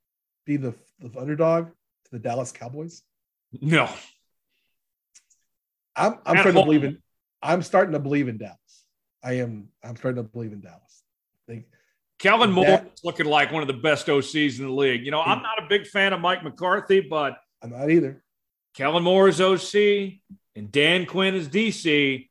be 0.46 0.56
the 0.56 0.74
the 1.00 1.10
underdog 1.18 1.66
to 1.66 2.10
the 2.10 2.18
Dallas 2.18 2.52
Cowboys? 2.52 3.02
No. 3.60 3.88
I'm 5.94 6.18
I'm 6.24 6.36
starting 6.38 6.54
to 6.54 6.64
believe 6.64 6.84
in 6.84 7.02
I'm 7.42 7.62
starting 7.62 7.92
to 7.92 7.98
believe 7.98 8.28
in 8.28 8.38
Dallas. 8.38 8.58
I 9.26 9.34
am 9.34 9.68
I'm 9.82 9.96
starting 9.96 10.22
to 10.22 10.28
believe 10.28 10.52
in 10.52 10.60
Dallas. 10.60 11.02
They, 11.48 11.66
Kellen 12.18 12.52
Moore 12.52 12.66
that, 12.66 12.92
is 12.94 13.04
looking 13.04 13.26
like 13.26 13.52
one 13.52 13.62
of 13.62 13.68
the 13.68 13.74
best 13.74 14.06
OCs 14.06 14.58
in 14.58 14.66
the 14.66 14.72
league. 14.72 15.04
You 15.04 15.10
know, 15.10 15.20
I'm 15.20 15.42
not 15.42 15.62
a 15.62 15.66
big 15.68 15.86
fan 15.86 16.12
of 16.12 16.20
Mike 16.20 16.42
McCarthy, 16.44 17.00
but 17.00 17.36
I'm 17.62 17.70
not 17.70 17.90
either. 17.90 18.22
Kellen 18.74 19.02
Moore 19.02 19.28
is 19.28 19.40
OC 19.40 20.20
and 20.54 20.70
Dan 20.70 21.06
Quinn 21.06 21.34
is 21.34 21.48
DC. 21.48 22.28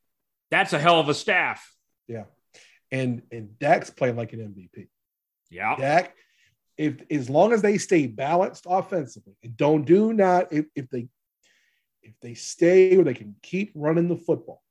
That's 0.50 0.74
a 0.74 0.80
hell 0.80 1.00
of 1.00 1.10
a 1.10 1.14
staff. 1.14 1.70
Yeah. 2.08 2.24
And 2.92 3.24
and 3.32 3.60
Dak's 3.60 3.90
playing 3.90 4.16
like 4.16 4.34
an 4.34 4.40
MVP. 4.40 4.88
Yeah. 5.50 5.76
Dak 5.76 6.16
if 6.78 7.02
as 7.10 7.30
long 7.30 7.54
as 7.54 7.62
they 7.62 7.78
stay 7.78 8.08
balanced 8.08 8.66
offensively 8.68 9.36
and 9.44 9.56
don't 9.56 9.86
do 9.86 10.14
not 10.14 10.52
if, 10.52 10.66
if 10.76 10.90
they 10.90 11.08
if 12.02 12.14
they 12.22 12.34
stay 12.34 12.96
or 12.96 13.04
they 13.04 13.14
can 13.14 13.36
keep 13.42 13.72
running 13.74 14.08
the 14.08 14.18
football, 14.18 14.62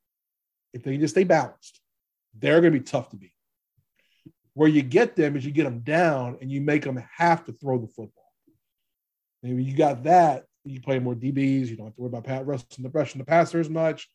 if 0.73 0.83
they 0.83 0.97
just 0.97 1.13
stay 1.13 1.25
balanced, 1.25 1.81
they're 2.39 2.61
going 2.61 2.73
to 2.73 2.79
be 2.79 2.85
tough 2.85 3.09
to 3.09 3.17
beat. 3.17 3.31
Where 4.53 4.69
you 4.69 4.81
get 4.81 5.15
them 5.15 5.35
is 5.35 5.45
you 5.45 5.51
get 5.51 5.65
them 5.65 5.79
down 5.79 6.37
and 6.41 6.51
you 6.51 6.61
make 6.61 6.83
them 6.83 7.03
have 7.17 7.45
to 7.45 7.51
throw 7.51 7.77
the 7.77 7.87
football. 7.87 8.31
Maybe 9.43 9.63
you 9.63 9.75
got 9.75 10.03
that, 10.03 10.45
you 10.63 10.81
play 10.81 10.99
more 10.99 11.13
DBs. 11.13 11.67
You 11.67 11.75
don't 11.75 11.87
have 11.87 11.95
to 11.95 12.01
worry 12.01 12.09
about 12.09 12.23
Pat 12.23 12.45
Russell 12.45 12.67
the 12.79 12.89
rushing 12.89 13.19
the 13.19 13.25
passer 13.25 13.59
as 13.59 13.69
much. 13.69 14.09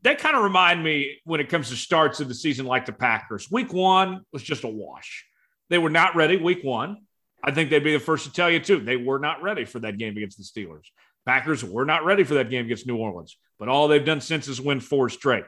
they 0.01 0.15
kind 0.15 0.35
of 0.35 0.43
remind 0.43 0.83
me 0.83 1.19
when 1.25 1.39
it 1.39 1.49
comes 1.49 1.69
to 1.69 1.75
starts 1.75 2.19
of 2.19 2.27
the 2.27 2.33
season, 2.33 2.65
like 2.65 2.85
the 2.85 2.93
Packers. 2.93 3.51
Week 3.51 3.73
one 3.73 4.21
was 4.31 4.41
just 4.41 4.63
a 4.63 4.69
wash. 4.69 5.25
They 5.69 5.77
were 5.77 5.89
not 5.89 6.15
ready. 6.15 6.37
Week 6.37 6.63
one, 6.63 6.97
I 7.43 7.51
think 7.51 7.69
they'd 7.69 7.83
be 7.83 7.93
the 7.93 7.99
first 7.99 8.25
to 8.25 8.31
tell 8.31 8.49
you 8.49 8.59
too. 8.59 8.79
They 8.79 8.95
were 8.95 9.19
not 9.19 9.41
ready 9.41 9.65
for 9.65 9.79
that 9.79 9.97
game 9.97 10.15
against 10.15 10.37
the 10.37 10.43
Steelers. 10.43 10.85
Packers 11.25 11.63
were 11.63 11.85
not 11.85 12.05
ready 12.05 12.23
for 12.23 12.35
that 12.35 12.49
game 12.49 12.65
against 12.65 12.87
New 12.87 12.97
Orleans, 12.97 13.37
but 13.59 13.69
all 13.69 13.87
they've 13.87 14.05
done 14.05 14.21
since 14.21 14.47
is 14.47 14.61
win 14.61 14.79
four 14.79 15.09
straight. 15.09 15.45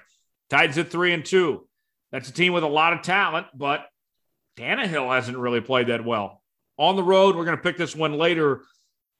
Titans 0.50 0.78
at 0.78 0.90
three 0.90 1.14
and 1.14 1.24
two. 1.24 1.68
That's 2.12 2.30
a 2.30 2.34
team 2.34 2.54
with 2.54 2.64
a 2.64 2.68
lot 2.68 2.94
of 2.94 3.02
talent, 3.02 3.48
but 3.54 3.86
Tannehill 4.58 5.14
hasn't 5.14 5.38
really 5.38 5.62
played 5.62 5.88
that 5.88 6.06
well. 6.06 6.42
On 6.78 6.96
the 6.96 7.04
road, 7.04 7.36
we're 7.36 7.46
going 7.46 7.58
to 7.58 7.64
pick 7.64 7.78
this 7.78 7.96
one 7.96 8.18
later. 8.18 8.62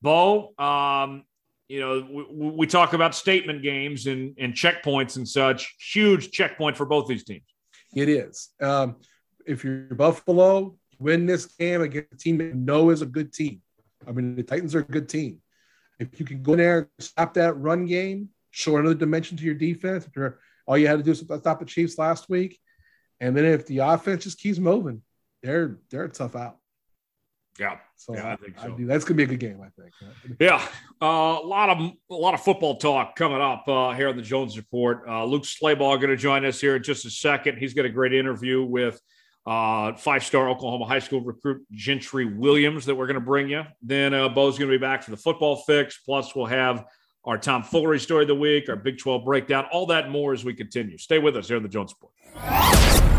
Bo, 0.02 0.54
um, 0.58 1.24
you 1.68 1.80
know, 1.80 2.08
we, 2.12 2.50
we, 2.50 2.68
talk 2.68 2.94
about 2.94 3.16
statement 3.16 3.64
games 3.64 4.08
and, 4.08 4.36
and 4.38 4.54
checkpoints 4.54 5.16
and 5.16 5.28
such. 5.28 5.76
Huge 5.94 6.32
checkpoint 6.32 6.78
for 6.78 6.86
both 6.86 7.08
these 7.08 7.24
teams. 7.24 7.46
It 7.96 8.10
is. 8.10 8.50
Um, 8.62 8.98
if 9.48 9.64
you're 9.64 9.96
Buffalo, 9.96 10.76
win 11.00 11.26
this 11.26 11.46
game 11.46 11.82
against 11.82 12.14
a 12.14 12.18
team 12.18 12.38
that 12.38 12.46
you 12.46 12.54
know 12.54 12.90
is 12.90 13.02
a 13.02 13.06
good 13.06 13.34
team. 13.34 13.62
I 14.08 14.12
mean, 14.12 14.36
the 14.36 14.44
Titans 14.44 14.76
are 14.76 14.80
a 14.80 14.84
good 14.84 15.10
team. 15.10 15.42
If 16.00 16.20
you 16.20 16.26
can 16.26 16.44
go 16.44 16.54
in 16.54 16.60
there, 16.60 16.90
stop 17.00 17.34
that 17.36 17.54
run 17.54 17.86
game, 17.86 18.30
show 18.52 18.78
another 18.78 18.96
dimension 18.96 19.38
to 19.38 19.44
your 19.44 19.56
defense. 19.56 20.08
All 20.68 20.78
you 20.78 20.88
had 20.88 20.98
to 20.98 21.04
do 21.04 21.12
is 21.12 21.20
stop 21.20 21.60
the 21.60 21.66
Chiefs 21.66 21.98
last 21.98 22.30
week, 22.30 22.60
and 23.20 23.36
then 23.36 23.46
if 23.46 23.66
the 23.66 23.80
offense 23.80 24.26
just 24.26 24.40
keeps 24.40 24.60
moving, 24.60 25.02
they're 25.42 25.80
they're 25.90 26.08
tough 26.10 26.36
out. 26.36 26.58
Yeah, 27.60 27.78
so 27.96 28.14
yeah, 28.14 28.34
I 28.34 28.36
think 28.36 28.60
so. 28.60 28.76
I 28.78 28.84
That's 28.84 29.06
gonna 29.06 29.16
be 29.16 29.24
a 29.24 29.28
good 29.28 29.40
game, 29.40 29.62
I 29.62 29.70
think. 29.82 29.94
Yeah, 30.40 30.62
uh, 31.02 31.40
a 31.42 31.46
lot 31.46 31.70
of 31.70 31.92
a 32.10 32.14
lot 32.14 32.34
of 32.34 32.42
football 32.42 32.76
talk 32.76 33.16
coming 33.16 33.42
up 33.42 33.66
uh, 33.68 33.94
here 33.94 34.10
on 34.10 34.18
the 34.18 34.22
Jones 34.22 34.58
Report. 34.58 35.04
Uh, 35.08 35.24
Luke 35.24 35.44
Slabaugh 35.44 35.98
going 35.98 36.10
to 36.10 36.18
join 36.18 36.44
us 36.46 36.60
here 36.60 36.76
in 36.76 36.84
just 36.84 37.06
a 37.06 37.10
second. 37.10 37.58
He's 37.58 37.74
got 37.74 37.86
a 37.86 37.90
great 37.90 38.14
interview 38.14 38.64
with 38.64 39.00
uh, 39.46 39.94
five-star 39.94 40.50
Oklahoma 40.50 40.86
high 40.86 41.00
school 41.00 41.22
recruit 41.22 41.66
Gentry 41.72 42.26
Williams 42.26 42.86
that 42.86 42.96
we're 42.96 43.08
going 43.08 43.16
to 43.16 43.22
bring 43.22 43.50
you. 43.50 43.64
Then 43.82 44.14
uh, 44.14 44.28
Bo's 44.28 44.58
going 44.58 44.70
to 44.70 44.78
be 44.78 44.82
back 44.82 45.04
for 45.04 45.12
the 45.12 45.18
football 45.18 45.58
fix. 45.68 46.00
Plus, 46.00 46.36
we'll 46.36 46.48
have 46.48 46.84
our 47.24 47.38
Tom 47.38 47.64
Foolery 47.64 48.00
story 48.00 48.24
of 48.24 48.28
the 48.28 48.36
week, 48.36 48.70
our 48.70 48.76
Big 48.76 48.98
12 48.98 49.24
breakdown, 49.24 49.66
all 49.72 49.86
that 49.88 50.10
more 50.10 50.34
as 50.34 50.44
we 50.44 50.54
continue. 50.54 50.98
Stay 50.98 51.20
with 51.20 51.38
us 51.38 51.48
here 51.48 51.58
on 51.58 51.64
the 51.64 51.70
Jones 51.70 51.94
Report. 51.94 53.15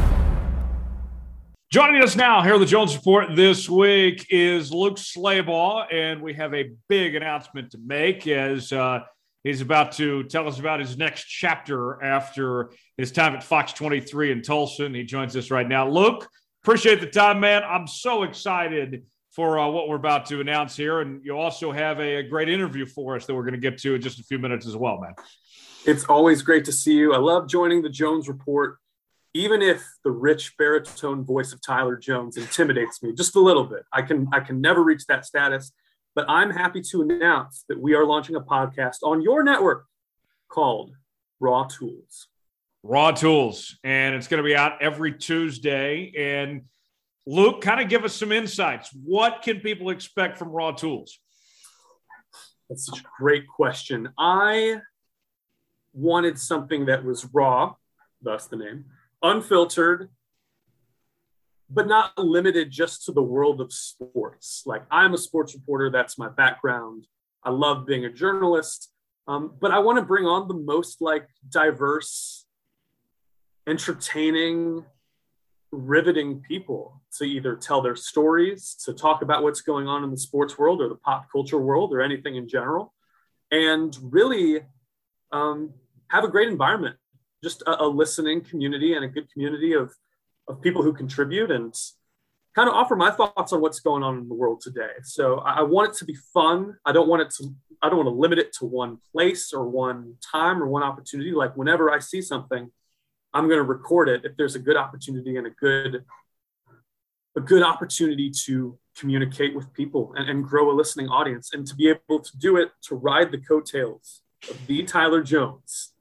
Joining 1.71 2.03
us 2.03 2.17
now 2.17 2.43
here 2.43 2.55
on 2.55 2.61
the 2.61 2.67
Jones 2.67 2.95
Report 2.95 3.35
this 3.35 3.69
week 3.69 4.27
is 4.31 4.73
Luke 4.73 4.97
Slabaugh, 4.97 5.93
and 5.93 6.23
we 6.23 6.33
have 6.35 6.55
a 6.55 6.71
big 6.89 7.15
announcement 7.15 7.73
to 7.73 7.79
make 7.85 8.27
as 8.27 8.73
uh, 8.73 9.01
He's 9.47 9.61
about 9.61 9.93
to 9.93 10.25
tell 10.25 10.49
us 10.49 10.59
about 10.59 10.81
his 10.81 10.99
next 10.99 11.27
chapter 11.27 12.03
after 12.03 12.73
his 12.97 13.13
time 13.13 13.33
at 13.37 13.45
Fox 13.45 13.73
23 13.75 14.33
in 14.33 14.43
Tulsa. 14.43 14.87
And 14.87 14.97
he 14.97 15.05
joins 15.05 15.37
us 15.37 15.53
right 15.53 15.69
now. 15.69 15.89
Luke, 15.89 16.29
appreciate 16.65 17.01
the 17.01 17.07
time, 17.07 17.39
man. 17.39 17.63
I'm 17.63 17.87
so 17.87 18.25
excited 18.25 19.05
for 19.31 19.57
uh, 19.61 19.69
what 19.69 19.89
we're 19.89 19.95
about 19.95 20.27
to 20.27 20.41
announce 20.41 20.77
here. 20.77 21.01
And 21.01 21.25
you 21.25 21.39
also 21.39 21.71
have 21.71 22.01
a, 22.01 22.17
a 22.17 22.23
great 22.25 22.49
interview 22.49 22.87
for 22.87 23.15
us 23.15 23.27
that 23.27 23.37
we're 23.37 23.45
going 23.45 23.55
to 23.55 23.61
get 23.61 23.79
to 23.83 23.95
in 23.95 24.03
just 24.03 24.19
a 24.19 24.25
few 24.25 24.41
minutes 24.41 24.67
as 24.67 24.75
well, 24.75 24.99
man. 25.01 25.15
It's 25.85 26.03
always 26.07 26.43
great 26.43 26.65
to 26.65 26.73
see 26.73 26.95
you. 26.95 27.15
I 27.15 27.19
love 27.19 27.49
joining 27.49 27.83
the 27.83 27.89
Jones 27.89 28.27
Report, 28.27 28.79
even 29.37 29.63
if 29.63 29.85
the 30.05 30.11
rich 30.11 30.57
baritone 30.57 31.25
voice 31.25 31.53
of 31.53 31.61
Tyler 31.61 31.97
Jones 31.97 32.37
intimidates 32.37 33.03
me 33.03 33.13
just 33.13 33.37
a 33.37 33.41
little 33.41 33.65
bit. 33.65 33.83
I 33.93 34.03
can 34.03 34.29
I 34.33 34.41
can 34.41 34.61
never 34.61 34.83
reach 34.83 35.07
that 35.07 35.25
status. 35.25 35.73
But 36.15 36.25
I'm 36.31 36.51
happy 36.51 36.81
to 36.93 37.03
announce 37.03 37.67
that 37.69 37.79
we 37.79 37.95
are 37.95 38.07
launching 38.07 38.37
a 38.37 38.41
podcast 38.41 38.97
on 39.03 39.21
your 39.21 39.45
network 39.45 39.85
called 40.49 40.93
Raw 41.41 41.65
Tools. 41.65 42.29
Raw 42.83 43.11
Tools. 43.11 43.79
And 43.85 44.15
it's 44.15 44.27
going 44.27 44.43
to 44.43 44.47
be 44.47 44.57
out 44.57 44.81
every 44.81 45.13
Tuesday. 45.13 46.13
And 46.17 46.63
Luke, 47.27 47.61
kind 47.61 47.83
of 47.83 47.91
give 47.91 48.03
us 48.05 48.15
some 48.15 48.33
insights. 48.33 48.89
What 49.05 49.43
can 49.43 49.61
people 49.61 49.91
expect 49.91 50.39
from 50.39 50.49
Raw 50.49 50.73
Tools? 50.73 51.19
That's 52.71 52.87
such 52.87 53.01
a 53.01 53.05
great 53.19 53.47
question. 53.47 54.09
I 54.19 54.81
wanted 55.93 56.39
something 56.39 56.87
that 56.87 57.05
was 57.05 57.27
raw, 57.27 57.75
thus 58.23 58.47
the 58.47 58.57
name, 58.57 58.87
unfiltered, 59.31 60.11
but 61.69 61.87
not 61.87 62.17
limited 62.17 62.71
just 62.71 63.05
to 63.05 63.13
the 63.13 63.23
world 63.23 63.61
of 63.61 63.73
sports. 63.73 64.63
Like 64.67 64.85
I'm 64.91 65.15
a 65.15 65.19
sports 65.19 65.55
reporter, 65.55 65.91
that's 65.91 66.19
my 66.19 66.29
background. 66.29 67.07
I 67.43 67.51
love 67.51 67.87
being 67.87 68.05
a 68.05 68.13
journalist, 68.13 68.93
um, 69.29 69.55
but 69.61 69.71
I 69.71 69.79
want 69.81 69.99
to 69.99 70.05
bring 70.05 70.25
on 70.25 70.49
the 70.49 70.55
most 70.55 71.01
like 71.01 71.29
diverse, 71.49 72.47
entertaining, 73.67 74.85
riveting 75.73 76.41
people 76.41 77.03
to 77.19 77.25
either 77.25 77.57
tell 77.57 77.83
their 77.83 77.97
stories, 77.97 78.77
to 78.85 78.93
talk 78.93 79.23
about 79.23 79.43
what's 79.43 79.61
going 79.61 79.89
on 79.89 80.05
in 80.05 80.11
the 80.11 80.17
sports 80.17 80.59
world 80.59 80.81
or 80.81 80.89
the 80.89 80.97
pop 80.97 81.27
culture 81.31 81.59
world 81.59 81.93
or 81.93 82.01
anything 82.01 82.37
in 82.37 82.49
general, 82.49 82.95
and 83.51 83.97
really 84.03 84.61
um, 85.33 85.73
have 86.09 86.25
a 86.25 86.29
great 86.29 86.49
environment, 86.49 86.97
just 87.43 87.63
a, 87.63 87.85
a 87.85 87.87
listening 87.87 88.41
community 88.41 88.95
and 88.95 89.05
a 89.05 89.09
good 89.09 89.31
community 89.33 89.73
of 89.73 89.93
of 90.49 90.63
people 90.63 90.83
who 90.83 90.93
contribute 90.93 91.51
and 91.51 91.75
kind 92.55 92.69
of 92.69 92.75
offer 92.75 92.97
my 92.97 93.11
thoughts 93.11 93.53
on 93.53 93.61
what's 93.61 93.81
going 93.81 94.03
on 94.03 94.19
in 94.19 94.29
the 94.29 94.35
world 94.35 94.61
today. 94.61 94.93
So 95.03 95.39
I 95.39 95.63
want 95.63 95.91
it 95.91 95.99
to 95.99 96.05
be 96.05 96.15
fun. 96.33 96.77
I 96.85 96.93
don't 96.93 97.09
want 97.09 97.23
it 97.23 97.31
to 97.39 97.55
I 97.83 97.89
don't 97.89 97.99
want 97.99 98.09
to 98.09 98.15
limit 98.15 98.39
it 98.39 98.53
to 98.55 98.65
one 98.65 98.99
place 99.13 99.53
or 99.53 99.69
one 99.69 100.15
time 100.33 100.63
or 100.63 100.67
one 100.67 100.83
opportunity. 100.83 101.33
Like 101.33 101.57
whenever 101.57 101.91
I 101.91 101.99
see 101.99 102.23
something, 102.23 102.71
I'm 103.35 103.49
going 103.49 103.59
to 103.59 103.65
record 103.65 104.09
it 104.09 104.25
if 104.25 104.37
there's 104.37 104.55
a 104.55 104.59
good 104.59 104.77
opportunity 104.77 105.37
and 105.37 105.47
a 105.47 105.51
good 105.51 106.05
a 107.37 107.41
good 107.41 107.63
opportunity 107.63 108.31
to 108.31 108.79
communicate 108.97 109.55
with 109.55 109.71
people 109.75 110.15
and, 110.17 110.31
and 110.31 110.43
grow 110.43 110.71
a 110.71 110.73
listening 110.73 111.09
audience 111.09 111.53
and 111.53 111.67
to 111.67 111.75
be 111.75 111.91
able 111.91 112.21
to 112.21 112.37
do 112.39 112.57
it 112.57 112.71
to 112.81 112.95
ride 112.95 113.31
the 113.31 113.39
coattails 113.39 114.23
of 114.49 114.67
the 114.67 114.83
Tyler 114.85 115.23
Jones. 115.23 115.93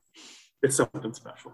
It's 0.65 0.77
something 0.77 1.13
special. 1.13 1.53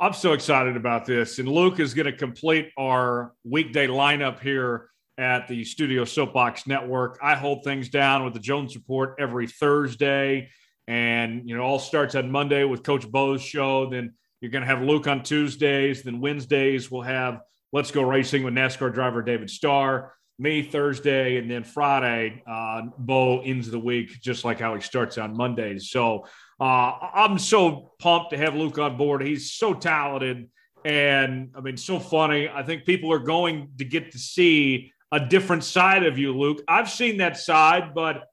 I'm 0.00 0.14
so 0.14 0.32
excited 0.32 0.78
about 0.78 1.04
this. 1.04 1.38
And 1.38 1.46
Luke 1.46 1.78
is 1.78 1.92
going 1.92 2.06
to 2.06 2.16
complete 2.16 2.70
our 2.78 3.34
weekday 3.44 3.86
lineup 3.86 4.40
here 4.40 4.88
at 5.18 5.46
the 5.46 5.62
Studio 5.62 6.06
Soapbox 6.06 6.66
Network. 6.66 7.18
I 7.22 7.34
hold 7.34 7.64
things 7.64 7.90
down 7.90 8.24
with 8.24 8.32
the 8.32 8.40
Jones 8.40 8.74
Report 8.74 9.16
every 9.18 9.46
Thursday. 9.46 10.48
And, 10.88 11.46
you 11.46 11.54
know, 11.54 11.64
all 11.64 11.78
starts 11.78 12.14
on 12.14 12.30
Monday 12.30 12.64
with 12.64 12.82
Coach 12.82 13.06
Bo's 13.06 13.42
show. 13.42 13.90
Then 13.90 14.14
you're 14.40 14.50
going 14.50 14.62
to 14.62 14.68
have 14.68 14.80
Luke 14.80 15.06
on 15.06 15.22
Tuesdays. 15.22 16.02
Then 16.02 16.22
Wednesdays, 16.22 16.90
we'll 16.90 17.02
have 17.02 17.40
Let's 17.74 17.90
Go 17.90 18.04
Racing 18.04 18.42
with 18.42 18.54
NASCAR 18.54 18.94
driver 18.94 19.20
David 19.20 19.50
Starr. 19.50 20.14
Me 20.38 20.62
Thursday. 20.62 21.36
And 21.36 21.50
then 21.50 21.62
Friday, 21.62 22.42
uh, 22.46 22.84
Bo 22.96 23.42
ends 23.42 23.70
the 23.70 23.78
week, 23.78 24.18
just 24.22 24.46
like 24.46 24.60
how 24.60 24.74
he 24.74 24.80
starts 24.80 25.18
on 25.18 25.36
Mondays. 25.36 25.90
So, 25.90 26.24
uh, 26.60 26.92
I'm 27.14 27.38
so 27.38 27.92
pumped 27.98 28.30
to 28.30 28.38
have 28.38 28.54
Luke 28.54 28.78
on 28.78 28.96
board. 28.96 29.22
He's 29.22 29.52
so 29.52 29.74
talented 29.74 30.48
and 30.86 31.50
I 31.56 31.60
mean, 31.60 31.76
so 31.76 31.98
funny. 31.98 32.48
I 32.48 32.62
think 32.62 32.84
people 32.84 33.12
are 33.12 33.18
going 33.18 33.70
to 33.78 33.84
get 33.84 34.12
to 34.12 34.18
see 34.18 34.92
a 35.10 35.18
different 35.18 35.64
side 35.64 36.04
of 36.04 36.16
you, 36.16 36.32
Luke. 36.32 36.62
I've 36.68 36.88
seen 36.88 37.16
that 37.18 37.36
side, 37.36 37.92
but 37.92 38.24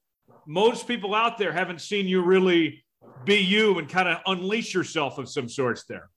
most 0.46 0.88
people 0.88 1.16
out 1.16 1.40
there 1.40 1.52
haven't 1.52 1.82
seen 1.82 2.08
you 2.08 2.22
really 2.22 2.84
be 3.26 3.38
you 3.38 3.80
and 3.80 3.90
kind 3.90 4.08
of 4.08 4.20
unleash 4.28 4.74
yourself 4.74 5.18
of 5.18 5.30
some 5.30 5.50
sorts 5.50 5.86
there. 5.86 6.10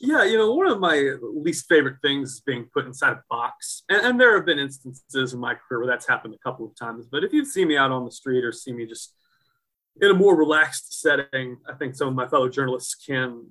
Yeah, 0.00 0.24
you 0.24 0.36
know, 0.36 0.52
one 0.54 0.68
of 0.68 0.78
my 0.78 1.14
least 1.22 1.66
favorite 1.68 1.96
things 2.02 2.32
is 2.32 2.40
being 2.40 2.68
put 2.72 2.86
inside 2.86 3.12
a 3.12 3.22
box. 3.28 3.82
And, 3.88 4.04
and, 4.04 4.20
there 4.20 4.36
have 4.36 4.44
been 4.44 4.58
instances 4.58 5.32
in 5.32 5.38
my 5.38 5.54
career 5.54 5.80
where 5.80 5.86
that's 5.86 6.08
happened 6.08 6.34
a 6.34 6.48
couple 6.48 6.66
of 6.66 6.74
times. 6.76 7.06
But 7.06 7.22
if 7.22 7.32
you've 7.32 7.46
seen 7.46 7.68
me 7.68 7.76
out 7.76 7.92
on 7.92 8.04
the 8.04 8.10
street 8.10 8.44
or 8.44 8.50
see 8.50 8.72
me 8.72 8.84
just 8.84 9.14
in 10.00 10.10
a 10.10 10.14
more 10.14 10.36
relaxed 10.36 11.00
setting, 11.00 11.58
I 11.68 11.74
think 11.74 11.94
some 11.94 12.08
of 12.08 12.14
my 12.14 12.26
fellow 12.26 12.48
journalists 12.48 12.94
can 12.94 13.48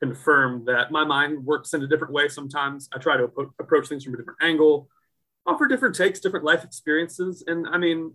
confirm 0.00 0.64
that 0.66 0.90
my 0.90 1.04
mind 1.04 1.44
works 1.44 1.74
in 1.74 1.82
a 1.82 1.86
different 1.86 2.12
way 2.12 2.28
sometimes. 2.28 2.88
I 2.94 2.98
try 2.98 3.16
to 3.16 3.30
approach 3.60 3.88
things 3.88 4.04
from 4.04 4.14
a 4.14 4.16
different 4.16 4.38
angle, 4.40 4.88
offer 5.46 5.66
different 5.66 5.94
takes, 5.94 6.20
different 6.20 6.44
life 6.44 6.64
experiences. 6.64 7.44
And 7.46 7.66
I 7.68 7.78
mean, 7.78 8.14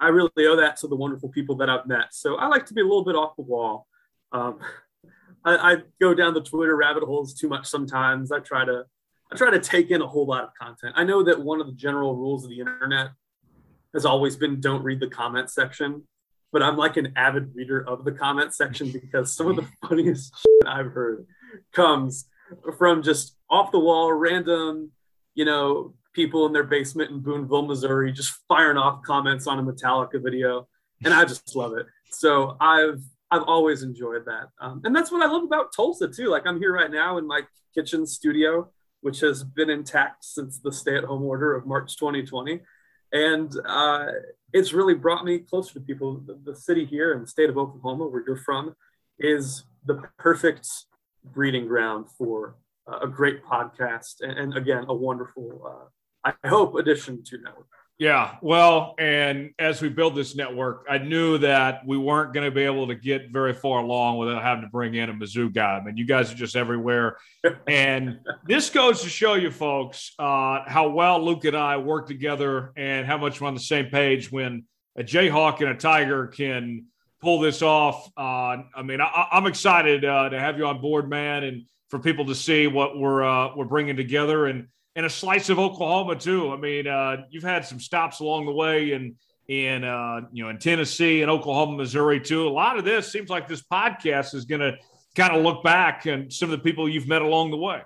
I 0.00 0.08
really 0.08 0.30
owe 0.38 0.56
that 0.56 0.76
to 0.78 0.88
the 0.88 0.96
wonderful 0.96 1.28
people 1.28 1.56
that 1.56 1.70
I've 1.70 1.86
met. 1.86 2.12
So 2.12 2.36
I 2.36 2.48
like 2.48 2.66
to 2.66 2.74
be 2.74 2.80
a 2.80 2.84
little 2.84 3.04
bit 3.04 3.14
off 3.14 3.36
the 3.36 3.42
wall. 3.42 3.86
Um, 4.32 4.58
I, 5.44 5.72
I, 5.72 5.76
go 6.00 6.14
down 6.14 6.34
the 6.34 6.40
Twitter 6.40 6.76
rabbit 6.76 7.02
holes 7.02 7.34
too 7.34 7.48
much 7.48 7.66
sometimes. 7.66 8.30
I 8.30 8.38
try 8.38 8.64
to 8.64 8.84
I 9.32 9.34
try 9.34 9.50
to 9.50 9.58
take 9.58 9.90
in 9.90 10.00
a 10.00 10.06
whole 10.06 10.26
lot 10.26 10.44
of 10.44 10.50
content. 10.60 10.94
I 10.96 11.02
know 11.02 11.24
that 11.24 11.40
one 11.40 11.60
of 11.60 11.66
the 11.66 11.72
general 11.72 12.14
rules 12.14 12.44
of 12.44 12.50
the 12.50 12.60
internet 12.60 13.10
has 13.92 14.04
always 14.04 14.36
been 14.36 14.60
don't 14.60 14.84
read 14.84 15.00
the 15.00 15.08
comment 15.08 15.50
section, 15.50 16.06
but 16.52 16.62
I'm 16.62 16.76
like 16.76 16.96
an 16.96 17.12
avid 17.16 17.54
reader 17.54 17.80
of 17.88 18.04
the 18.04 18.12
comment 18.12 18.54
section 18.54 18.90
because 18.90 19.34
some 19.34 19.48
of 19.48 19.56
the 19.56 19.66
funniest 19.88 20.34
I've 20.66 20.92
heard 20.92 21.26
comes 21.72 22.26
from 22.76 23.02
just 23.02 23.36
off 23.50 23.72
the 23.72 23.78
wall, 23.78 24.12
random, 24.12 24.90
you 25.34 25.44
know, 25.44 25.94
people 26.12 26.46
in 26.46 26.52
their 26.52 26.64
basement 26.64 27.10
in 27.10 27.20
Boonville, 27.20 27.66
Missouri, 27.66 28.12
just 28.12 28.34
firing 28.48 28.76
off 28.76 29.02
comments 29.02 29.46
on 29.46 29.58
a 29.58 29.62
Metallica 29.62 30.22
video, 30.22 30.68
and 31.04 31.14
I 31.14 31.24
just 31.24 31.56
love 31.56 31.72
it. 31.76 31.86
So 32.10 32.56
I've 32.60 33.02
I've 33.30 33.44
always 33.44 33.82
enjoyed 33.82 34.26
that, 34.26 34.48
um, 34.60 34.82
and 34.84 34.94
that's 34.94 35.10
what 35.10 35.22
I 35.22 35.26
love 35.26 35.44
about 35.44 35.74
Tulsa 35.74 36.08
too. 36.08 36.28
Like 36.28 36.46
I'm 36.46 36.58
here 36.58 36.74
right 36.74 36.90
now 36.90 37.16
in 37.18 37.26
my 37.26 37.42
kitchen 37.74 38.06
studio, 38.06 38.70
which 39.00 39.20
has 39.20 39.42
been 39.42 39.70
intact 39.70 40.24
since 40.24 40.58
the 40.58 40.70
stay-at-home 40.70 41.22
order 41.22 41.54
of 41.54 41.66
March 41.66 41.96
2020, 41.96 42.60
and 43.12 43.52
uh, 43.66 44.06
it's 44.52 44.72
really 44.72 44.94
brought 44.94 45.24
me 45.24 45.38
closer 45.38 45.74
to 45.74 45.80
people. 45.80 46.22
The, 46.26 46.38
the 46.44 46.56
city 46.56 46.84
here 46.84 47.12
in 47.14 47.22
the 47.22 47.26
state 47.26 47.50
of 47.50 47.58
Oklahoma, 47.58 48.06
where 48.06 48.22
you're 48.26 48.36
from, 48.36 48.74
is 49.18 49.64
the 49.84 50.02
perfect 50.18 50.68
breeding 51.24 51.66
ground 51.66 52.06
for 52.18 52.56
uh, 52.90 53.00
a 53.02 53.08
great 53.08 53.44
podcast 53.44 54.20
and, 54.20 54.32
and, 54.32 54.56
again 54.56 54.84
a 54.88 54.94
wonderful 54.94 55.62
uh, 55.64 55.88
I 56.24 56.48
hope, 56.48 56.76
addition 56.76 57.22
to 57.24 57.38
network. 57.38 57.66
Yeah, 58.02 58.34
well, 58.42 58.96
and 58.98 59.52
as 59.60 59.80
we 59.80 59.88
build 59.88 60.16
this 60.16 60.34
network, 60.34 60.86
I 60.90 60.98
knew 60.98 61.38
that 61.38 61.86
we 61.86 61.96
weren't 61.96 62.34
going 62.34 62.44
to 62.44 62.50
be 62.50 62.62
able 62.62 62.88
to 62.88 62.96
get 62.96 63.30
very 63.30 63.52
far 63.52 63.78
along 63.78 64.18
without 64.18 64.42
having 64.42 64.64
to 64.64 64.68
bring 64.68 64.96
in 64.96 65.08
a 65.08 65.14
Mizzou 65.14 65.54
guy. 65.54 65.76
I 65.76 65.84
mean, 65.84 65.96
you 65.96 66.04
guys 66.04 66.32
are 66.32 66.34
just 66.34 66.56
everywhere, 66.56 67.16
and 67.68 68.18
this 68.44 68.70
goes 68.70 69.02
to 69.02 69.08
show 69.08 69.34
you 69.34 69.52
folks 69.52 70.14
uh, 70.18 70.62
how 70.66 70.88
well 70.88 71.24
Luke 71.24 71.44
and 71.44 71.56
I 71.56 71.76
work 71.76 72.08
together 72.08 72.72
and 72.76 73.06
how 73.06 73.18
much 73.18 73.40
we're 73.40 73.46
on 73.46 73.54
the 73.54 73.60
same 73.60 73.86
page 73.86 74.32
when 74.32 74.64
a 74.96 75.04
Jayhawk 75.04 75.60
and 75.60 75.68
a 75.68 75.76
Tiger 75.76 76.26
can 76.26 76.86
pull 77.20 77.38
this 77.38 77.62
off. 77.62 78.10
Uh, 78.16 78.64
I 78.74 78.82
mean, 78.82 79.00
I, 79.00 79.28
am 79.30 79.46
excited 79.46 80.04
uh, 80.04 80.28
to 80.28 80.40
have 80.40 80.58
you 80.58 80.66
on 80.66 80.80
board, 80.80 81.08
man, 81.08 81.44
and 81.44 81.66
for 81.88 82.00
people 82.00 82.26
to 82.26 82.34
see 82.34 82.66
what 82.66 82.98
we're 82.98 83.22
uh, 83.22 83.54
we're 83.54 83.64
bringing 83.64 83.94
together 83.94 84.46
and 84.46 84.66
and 84.94 85.06
a 85.06 85.10
slice 85.10 85.48
of 85.48 85.58
Oklahoma 85.58 86.16
too. 86.16 86.52
I 86.52 86.56
mean, 86.56 86.86
uh, 86.86 87.24
you've 87.30 87.42
had 87.42 87.64
some 87.64 87.80
stops 87.80 88.20
along 88.20 88.46
the 88.46 88.52
way 88.52 88.92
in 88.92 89.16
in 89.48 89.84
uh, 89.84 90.22
you 90.32 90.44
know 90.44 90.50
in 90.50 90.58
Tennessee 90.58 91.22
and 91.22 91.30
Oklahoma, 91.30 91.76
Missouri 91.76 92.20
too. 92.20 92.46
A 92.46 92.50
lot 92.50 92.78
of 92.78 92.84
this 92.84 93.10
seems 93.10 93.30
like 93.30 93.48
this 93.48 93.62
podcast 93.62 94.34
is 94.34 94.44
going 94.44 94.60
to 94.60 94.76
kind 95.14 95.34
of 95.34 95.42
look 95.42 95.62
back 95.62 96.06
and 96.06 96.32
some 96.32 96.50
of 96.50 96.58
the 96.58 96.62
people 96.62 96.88
you've 96.88 97.08
met 97.08 97.22
along 97.22 97.50
the 97.50 97.56
way. 97.56 97.82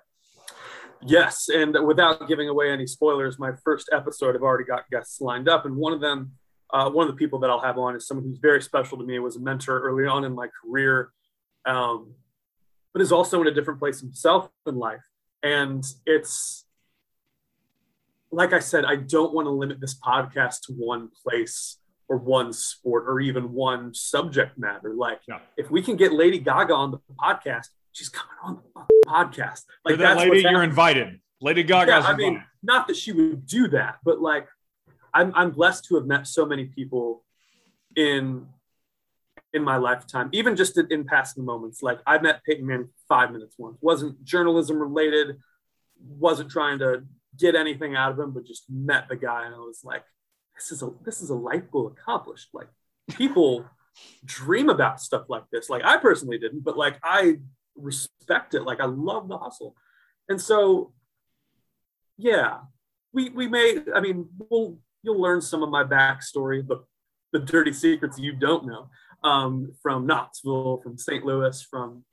Yes, 1.02 1.48
and 1.48 1.76
without 1.86 2.26
giving 2.26 2.48
away 2.48 2.70
any 2.70 2.86
spoilers, 2.86 3.38
my 3.38 3.52
first 3.64 3.90
episode 3.92 4.34
I've 4.34 4.42
already 4.42 4.64
got 4.64 4.88
guests 4.90 5.20
lined 5.20 5.48
up, 5.48 5.66
and 5.66 5.76
one 5.76 5.92
of 5.92 6.00
them, 6.00 6.32
uh, 6.72 6.90
one 6.90 7.06
of 7.06 7.12
the 7.12 7.18
people 7.18 7.38
that 7.40 7.50
I'll 7.50 7.60
have 7.60 7.78
on 7.78 7.94
is 7.94 8.06
someone 8.06 8.24
who's 8.24 8.38
very 8.38 8.62
special 8.62 8.98
to 8.98 9.04
me. 9.04 9.18
was 9.18 9.36
a 9.36 9.40
mentor 9.40 9.80
early 9.80 10.06
on 10.06 10.24
in 10.24 10.34
my 10.34 10.48
career, 10.62 11.12
um, 11.66 12.14
but 12.92 13.02
is 13.02 13.12
also 13.12 13.40
in 13.40 13.46
a 13.46 13.50
different 13.50 13.78
place 13.78 14.00
himself 14.00 14.48
in 14.66 14.76
life, 14.76 15.02
and 15.42 15.84
it's 16.06 16.65
like 18.32 18.52
I 18.52 18.58
said, 18.58 18.84
I 18.84 18.96
don't 18.96 19.32
want 19.32 19.46
to 19.46 19.50
limit 19.50 19.80
this 19.80 19.98
podcast 19.98 20.62
to 20.62 20.72
one 20.72 21.10
place 21.22 21.78
or 22.08 22.16
one 22.16 22.52
sport 22.52 23.04
or 23.06 23.20
even 23.20 23.52
one 23.52 23.94
subject 23.94 24.58
matter. 24.58 24.94
Like, 24.94 25.20
yeah. 25.28 25.38
if 25.56 25.70
we 25.70 25.82
can 25.82 25.96
get 25.96 26.12
Lady 26.12 26.38
Gaga 26.38 26.74
on 26.74 26.90
the 26.90 27.00
podcast, 27.18 27.68
she's 27.92 28.08
coming 28.08 28.36
on 28.42 28.60
the 28.74 28.82
podcast. 29.06 29.62
Like, 29.84 29.98
that 29.98 30.16
lady, 30.16 30.42
you're 30.42 30.62
invited. 30.62 31.20
Lady 31.40 31.62
Gaga. 31.62 31.90
Yeah, 31.90 31.96
I 31.96 32.10
invited. 32.12 32.16
mean, 32.18 32.44
not 32.62 32.86
that 32.88 32.96
she 32.96 33.12
would 33.12 33.46
do 33.46 33.68
that, 33.68 33.98
but 34.04 34.20
like, 34.20 34.48
I'm 35.14 35.32
I'm 35.34 35.50
blessed 35.50 35.86
to 35.86 35.96
have 35.96 36.06
met 36.06 36.26
so 36.26 36.44
many 36.44 36.66
people 36.66 37.24
in 37.96 38.46
in 39.52 39.62
my 39.62 39.76
lifetime, 39.76 40.28
even 40.32 40.54
just 40.54 40.76
in, 40.76 40.86
in 40.90 41.04
passing 41.04 41.44
moments. 41.44 41.82
Like, 41.82 42.00
I 42.06 42.18
met 42.18 42.44
Peyton 42.44 42.66
Manning 42.66 42.90
five 43.08 43.32
minutes 43.32 43.54
once. 43.58 43.78
wasn't 43.80 44.22
journalism 44.24 44.78
related. 44.78 45.38
Wasn't 45.98 46.50
trying 46.50 46.78
to 46.80 47.04
get 47.38 47.54
anything 47.54 47.94
out 47.94 48.12
of 48.12 48.18
him, 48.18 48.32
but 48.32 48.46
just 48.46 48.64
met 48.70 49.08
the 49.08 49.16
guy 49.16 49.46
and 49.46 49.54
I 49.54 49.58
was 49.58 49.82
like, 49.84 50.04
this 50.54 50.72
is 50.72 50.82
a 50.82 50.90
this 51.04 51.20
is 51.20 51.30
a 51.30 51.34
life 51.34 51.70
goal 51.70 51.88
accomplished. 51.88 52.48
Like 52.52 52.68
people 53.10 53.64
dream 54.24 54.68
about 54.68 55.00
stuff 55.00 55.24
like 55.28 55.44
this. 55.52 55.68
Like 55.68 55.84
I 55.84 55.98
personally 55.98 56.38
didn't, 56.38 56.64
but 56.64 56.76
like 56.76 56.98
I 57.02 57.38
respect 57.76 58.54
it. 58.54 58.62
Like 58.62 58.80
I 58.80 58.86
love 58.86 59.28
the 59.28 59.38
hustle. 59.38 59.74
And 60.28 60.40
so 60.40 60.92
yeah, 62.16 62.58
we 63.12 63.30
we 63.30 63.48
may, 63.48 63.78
I 63.94 64.00
mean, 64.00 64.28
we'll 64.50 64.78
you'll 65.02 65.20
learn 65.20 65.40
some 65.40 65.62
of 65.62 65.70
my 65.70 65.84
backstory, 65.84 66.66
the 66.66 66.84
the 67.32 67.38
dirty 67.38 67.72
secrets 67.72 68.18
you 68.18 68.32
don't 68.32 68.66
know 68.66 68.88
um, 69.22 69.72
from 69.82 70.06
Knoxville, 70.06 70.80
from 70.82 70.96
St. 70.96 71.24
Louis, 71.24 71.60
from 71.62 72.04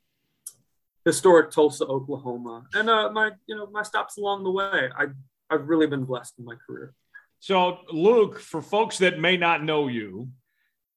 historic 1.06 1.52
Tulsa, 1.52 1.86
Oklahoma, 1.86 2.64
and 2.74 2.90
uh, 2.90 3.10
my 3.12 3.32
you 3.48 3.56
know 3.56 3.68
my 3.68 3.84
stops 3.84 4.18
along 4.18 4.44
the 4.44 4.52
way. 4.52 4.90
I 4.98 5.08
I've 5.50 5.68
really 5.68 5.88
been 5.88 6.06
blessed 6.06 6.36
in 6.40 6.46
my 6.46 6.56
career. 6.68 6.94
So, 7.40 7.80
Luke, 7.92 8.40
for 8.40 8.62
folks 8.62 9.00
that 9.00 9.20
may 9.20 9.36
not 9.36 9.64
know 9.64 9.88
you, 9.88 10.30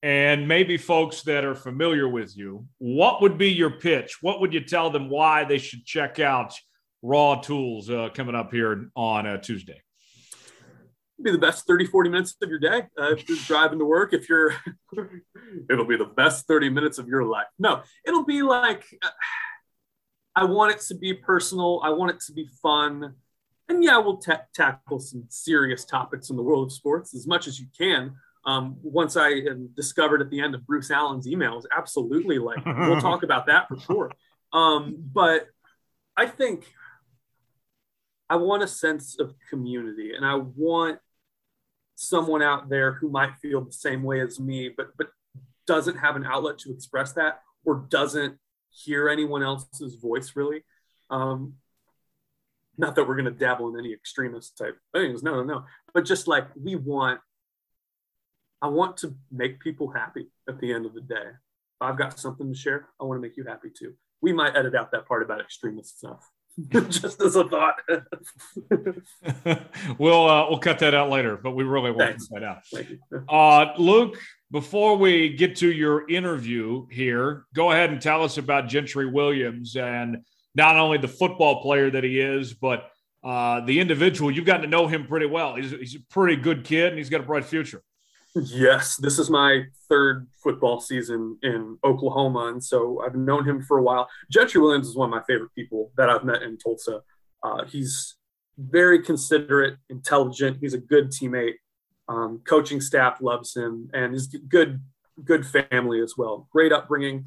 and 0.02 0.46
maybe 0.46 0.76
folks 0.76 1.22
that 1.22 1.44
are 1.44 1.56
familiar 1.56 2.08
with 2.08 2.36
you, 2.36 2.66
what 2.78 3.20
would 3.20 3.36
be 3.36 3.50
your 3.50 3.70
pitch? 3.70 4.18
What 4.20 4.40
would 4.40 4.54
you 4.54 4.60
tell 4.60 4.90
them 4.90 5.10
why 5.10 5.44
they 5.44 5.58
should 5.58 5.84
check 5.84 6.20
out 6.20 6.54
Raw 7.02 7.40
Tools 7.40 7.90
uh, 7.90 8.10
coming 8.14 8.36
up 8.36 8.52
here 8.52 8.90
on 8.94 9.26
uh, 9.26 9.38
Tuesday? 9.38 9.82
be 11.22 11.30
the 11.30 11.38
best 11.38 11.66
30 11.66 11.86
40 11.86 12.10
minutes 12.10 12.36
of 12.42 12.50
your 12.50 12.58
day 12.58 12.82
uh, 13.00 13.12
if 13.12 13.28
you're 13.28 13.38
driving 13.46 13.78
to 13.78 13.84
work 13.84 14.12
if 14.12 14.28
you're 14.28 14.54
it'll 15.70 15.86
be 15.86 15.96
the 15.96 16.04
best 16.04 16.46
30 16.46 16.68
minutes 16.68 16.98
of 16.98 17.08
your 17.08 17.24
life 17.24 17.46
no 17.58 17.82
it'll 18.06 18.24
be 18.24 18.42
like 18.42 18.84
uh, 19.02 19.08
I 20.36 20.44
want 20.44 20.72
it 20.72 20.80
to 20.82 20.94
be 20.94 21.14
personal. 21.14 21.80
I 21.82 21.90
want 21.90 22.10
it 22.10 22.20
to 22.26 22.32
be 22.32 22.48
fun. 22.62 23.14
And 23.68 23.82
yeah, 23.82 23.98
we'll 23.98 24.22
tackle 24.54 25.00
some 25.00 25.24
serious 25.28 25.84
topics 25.84 26.30
in 26.30 26.36
the 26.36 26.42
world 26.42 26.68
of 26.68 26.72
sports 26.72 27.14
as 27.14 27.26
much 27.26 27.48
as 27.48 27.58
you 27.58 27.66
can. 27.76 28.14
Um, 28.44 28.76
once 28.82 29.16
I 29.16 29.40
discovered 29.74 30.20
at 30.20 30.30
the 30.30 30.40
end 30.40 30.54
of 30.54 30.64
Bruce 30.66 30.90
Allen's 30.92 31.26
emails, 31.26 31.64
absolutely, 31.76 32.38
like 32.38 32.64
we'll 32.64 33.00
talk 33.00 33.24
about 33.24 33.46
that 33.46 33.66
for 33.66 33.80
sure. 33.80 34.12
Um, 34.52 34.94
but 35.12 35.48
I 36.16 36.26
think 36.26 36.72
I 38.30 38.36
want 38.36 38.62
a 38.62 38.68
sense 38.68 39.18
of 39.18 39.34
community, 39.50 40.12
and 40.14 40.24
I 40.24 40.36
want 40.36 41.00
someone 41.96 42.42
out 42.42 42.68
there 42.68 42.92
who 42.92 43.08
might 43.08 43.34
feel 43.42 43.62
the 43.62 43.72
same 43.72 44.04
way 44.04 44.20
as 44.20 44.38
me, 44.38 44.68
but 44.68 44.96
but 44.96 45.08
doesn't 45.66 45.96
have 45.96 46.14
an 46.14 46.24
outlet 46.24 46.58
to 46.58 46.72
express 46.72 47.14
that, 47.14 47.40
or 47.64 47.86
doesn't 47.88 48.38
hear 48.84 49.08
anyone 49.08 49.42
else's 49.42 49.94
voice 49.94 50.32
really. 50.34 50.64
Um, 51.10 51.54
not 52.78 52.94
that 52.94 53.08
we're 53.08 53.14
going 53.14 53.24
to 53.24 53.30
dabble 53.30 53.72
in 53.72 53.78
any 53.78 53.92
extremist 53.92 54.58
type 54.58 54.78
things. 54.92 55.22
No, 55.22 55.36
no, 55.36 55.42
no. 55.42 55.64
But 55.94 56.04
just 56.04 56.28
like 56.28 56.46
we 56.60 56.76
want, 56.76 57.20
I 58.60 58.68
want 58.68 58.98
to 58.98 59.14
make 59.32 59.60
people 59.60 59.90
happy 59.90 60.28
at 60.48 60.60
the 60.60 60.72
end 60.72 60.84
of 60.84 60.94
the 60.94 61.00
day. 61.00 61.14
If 61.16 61.80
I've 61.80 61.96
got 61.96 62.18
something 62.18 62.52
to 62.52 62.58
share, 62.58 62.88
I 63.00 63.04
want 63.04 63.18
to 63.18 63.22
make 63.22 63.36
you 63.36 63.44
happy 63.44 63.70
too. 63.70 63.94
We 64.20 64.32
might 64.32 64.56
edit 64.56 64.74
out 64.74 64.90
that 64.92 65.06
part 65.06 65.22
about 65.22 65.40
extremist 65.40 65.98
stuff. 65.98 66.30
just 66.88 67.20
as 67.20 67.36
a 67.36 67.44
thought. 67.44 67.74
we'll 69.98 70.26
uh, 70.26 70.48
we'll 70.48 70.58
cut 70.58 70.78
that 70.78 70.94
out 70.94 71.10
later, 71.10 71.36
but 71.36 71.50
we 71.50 71.64
really 71.64 71.90
want 71.90 72.18
to 72.18 72.26
cut 72.32 72.40
that 72.40 72.42
out. 72.42 72.62
Uh, 73.28 73.74
Luke, 73.78 74.18
before 74.50 74.96
we 74.96 75.30
get 75.30 75.56
to 75.56 75.70
your 75.70 76.08
interview 76.08 76.86
here, 76.90 77.46
go 77.54 77.72
ahead 77.72 77.90
and 77.90 78.00
tell 78.00 78.22
us 78.22 78.38
about 78.38 78.68
Gentry 78.68 79.10
Williams 79.10 79.76
and 79.76 80.18
not 80.54 80.76
only 80.76 80.98
the 80.98 81.08
football 81.08 81.62
player 81.62 81.90
that 81.90 82.04
he 82.04 82.20
is, 82.20 82.54
but 82.54 82.90
uh, 83.24 83.60
the 83.60 83.80
individual. 83.80 84.30
You've 84.30 84.44
gotten 84.44 84.62
to 84.62 84.68
know 84.68 84.86
him 84.86 85.06
pretty 85.06 85.26
well. 85.26 85.56
He's, 85.56 85.72
he's 85.72 85.96
a 85.96 86.00
pretty 86.10 86.36
good 86.36 86.64
kid, 86.64 86.88
and 86.88 86.98
he's 86.98 87.10
got 87.10 87.20
a 87.20 87.24
bright 87.24 87.44
future. 87.44 87.82
Yes, 88.36 88.96
this 88.96 89.18
is 89.18 89.30
my 89.30 89.62
third 89.88 90.28
football 90.42 90.78
season 90.78 91.38
in 91.42 91.78
Oklahoma, 91.82 92.50
and 92.52 92.62
so 92.62 93.02
I've 93.04 93.14
known 93.14 93.48
him 93.48 93.62
for 93.62 93.78
a 93.78 93.82
while. 93.82 94.08
Gentry 94.30 94.60
Williams 94.60 94.88
is 94.88 94.96
one 94.96 95.08
of 95.08 95.14
my 95.14 95.22
favorite 95.26 95.54
people 95.54 95.90
that 95.96 96.10
I've 96.10 96.24
met 96.24 96.42
in 96.42 96.58
Tulsa. 96.58 97.00
Uh, 97.42 97.64
he's 97.64 98.16
very 98.58 99.02
considerate, 99.02 99.78
intelligent. 99.88 100.58
He's 100.60 100.74
a 100.74 100.78
good 100.78 101.10
teammate. 101.10 101.54
Um, 102.08 102.40
coaching 102.46 102.80
staff 102.80 103.20
loves 103.20 103.56
him, 103.56 103.90
and 103.92 104.12
he's 104.12 104.26
good, 104.26 104.80
good 105.24 105.44
family 105.46 106.00
as 106.00 106.14
well. 106.16 106.48
Great 106.50 106.72
upbringing, 106.72 107.26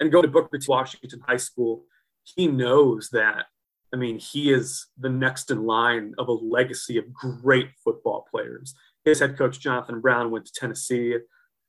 and 0.00 0.10
go 0.10 0.20
to 0.20 0.28
Booker 0.28 0.58
T. 0.58 0.66
Washington 0.68 1.20
High 1.26 1.36
School. 1.36 1.84
he 2.24 2.48
knows 2.48 3.10
that. 3.10 3.46
I 3.94 3.96
mean, 3.96 4.18
he 4.18 4.52
is 4.52 4.86
the 4.98 5.08
next 5.08 5.50
in 5.50 5.64
line 5.64 6.14
of 6.18 6.28
a 6.28 6.32
legacy 6.32 6.98
of 6.98 7.12
great 7.12 7.70
football 7.84 8.26
players. 8.30 8.74
His 9.04 9.20
head 9.20 9.38
coach 9.38 9.60
Jonathan 9.60 10.00
Brown 10.00 10.32
went 10.32 10.46
to 10.46 10.52
Tennessee. 10.52 11.16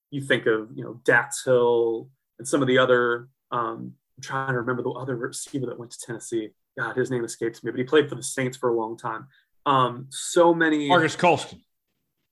You 0.09 0.21
think 0.21 0.47
of 0.47 0.69
you 0.75 0.83
know 0.83 0.99
Dax 1.05 1.43
Hill 1.45 2.09
and 2.39 2.47
some 2.47 2.61
of 2.61 2.67
the 2.67 2.79
other. 2.79 3.29
Um, 3.51 3.93
I'm 4.17 4.23
trying 4.23 4.53
to 4.53 4.59
remember 4.59 4.81
the 4.81 4.89
other 4.89 5.15
receiver 5.15 5.67
that 5.67 5.77
went 5.77 5.91
to 5.91 5.99
Tennessee. 5.99 6.49
God, 6.77 6.95
his 6.95 7.11
name 7.11 7.23
escapes 7.23 7.63
me, 7.63 7.71
but 7.71 7.77
he 7.77 7.83
played 7.83 8.09
for 8.09 8.15
the 8.15 8.23
Saints 8.23 8.57
for 8.57 8.69
a 8.69 8.75
long 8.75 8.97
time. 8.97 9.27
Um, 9.65 10.07
so 10.09 10.53
many. 10.53 10.87
Marques 10.87 11.15
Colston. 11.15 11.61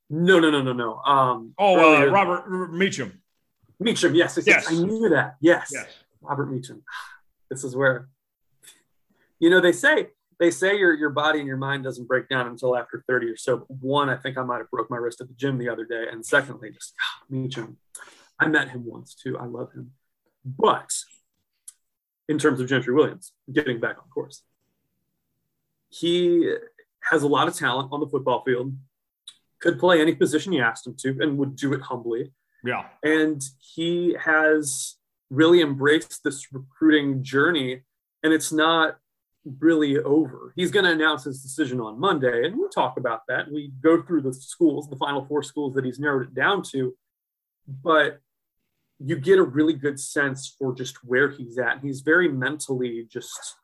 No, 0.10 0.40
no, 0.40 0.52
no, 0.52 0.62
no, 0.62 0.74
no. 0.74 0.98
Um, 0.98 1.54
oh, 1.58 2.04
uh, 2.04 2.06
Robert 2.06 2.72
Meacham. 2.72 3.22
Meacham, 3.80 4.16
yes, 4.16 4.38
yes, 4.38 4.48
yes, 4.48 4.72
I 4.72 4.74
knew 4.76 5.10
that. 5.10 5.36
Yes. 5.42 5.70
yes, 5.74 5.88
Robert 6.22 6.52
Meacham. 6.52 6.84
This 7.50 7.64
is 7.64 7.76
where, 7.76 8.08
you 9.40 9.50
know, 9.50 9.60
they 9.60 9.72
say 9.72 10.08
they 10.40 10.52
say 10.52 10.78
your 10.78 10.94
your 10.94 11.10
body 11.10 11.40
and 11.40 11.48
your 11.48 11.58
mind 11.58 11.84
doesn't 11.84 12.08
break 12.08 12.30
down 12.30 12.48
until 12.48 12.78
after 12.78 13.04
thirty 13.08 13.28
or 13.28 13.36
so. 13.36 13.66
One, 13.68 14.10
I 14.10 14.16
think 14.16 14.38
I 14.38 14.44
might 14.44 14.60
have 14.60 14.72
broke 14.72 14.90
my 14.90 14.98
wrist 14.98 15.22
at 15.22 15.28
the 15.28 15.34
gym 15.34 15.58
the 15.58 15.70
other 15.70 15.86
day, 15.86 16.06
and 16.12 16.26
secondly, 16.26 16.72
just 16.72 16.94
oh, 17.02 17.26
Meacham. 17.30 17.78
I 18.40 18.48
met 18.48 18.70
him 18.70 18.86
once 18.86 19.16
too. 19.16 19.38
I 19.38 19.46
love 19.46 19.72
him, 19.74 19.92
but 20.46 20.92
in 22.28 22.38
terms 22.38 22.60
of 22.60 22.68
Gentry 22.68 22.94
Williams, 22.94 23.34
getting 23.52 23.80
back 23.80 23.98
on 23.98 24.10
course, 24.10 24.44
he 25.90 26.54
has 27.12 27.24
a 27.24 27.28
lot 27.28 27.48
of 27.48 27.56
talent 27.56 27.90
on 27.92 28.00
the 28.00 28.08
football 28.08 28.44
field 28.44 28.74
could 29.66 29.80
play 29.80 30.00
any 30.00 30.14
position 30.14 30.54
you 30.54 30.62
asked 30.62 30.86
him 30.86 30.96
to 31.00 31.18
and 31.20 31.38
would 31.38 31.56
do 31.56 31.74
it 31.74 31.82
humbly. 31.82 32.32
Yeah. 32.64 32.86
And 33.04 33.42
he 33.60 34.16
has 34.20 34.96
really 35.32 35.62
embraced 35.62 36.24
this 36.24 36.54
recruiting 36.54 37.24
journey 37.24 37.82
and 38.24 38.32
it's 38.32 38.52
not 38.52 38.98
really 39.60 39.98
over. 39.98 40.54
He's 40.56 40.72
going 40.72 40.86
to 40.86 40.92
announce 40.92 41.24
his 41.24 41.42
decision 41.42 41.80
on 41.80 42.00
Monday 42.00 42.46
and 42.46 42.58
we'll 42.58 42.70
talk 42.70 42.98
about 42.98 43.22
that. 43.28 43.52
We 43.52 43.72
go 43.82 44.04
through 44.04 44.22
the 44.22 44.34
schools, 44.34 44.88
the 44.88 44.98
final 44.98 45.26
four 45.26 45.42
schools 45.42 45.74
that 45.74 45.86
he's 45.86 46.00
narrowed 46.00 46.28
it 46.28 46.36
down 46.36 46.62
to. 46.72 46.96
But 47.68 48.20
you 49.00 49.18
get 49.18 49.40
a 49.40 49.44
really 49.44 49.74
good 49.74 50.00
sense 50.00 50.56
for 50.60 50.74
just 50.74 51.04
where 51.04 51.30
he's 51.30 51.58
at. 51.58 51.80
He's 51.82 52.02
very 52.02 52.30
mentally 52.30 53.08
just 53.12 53.56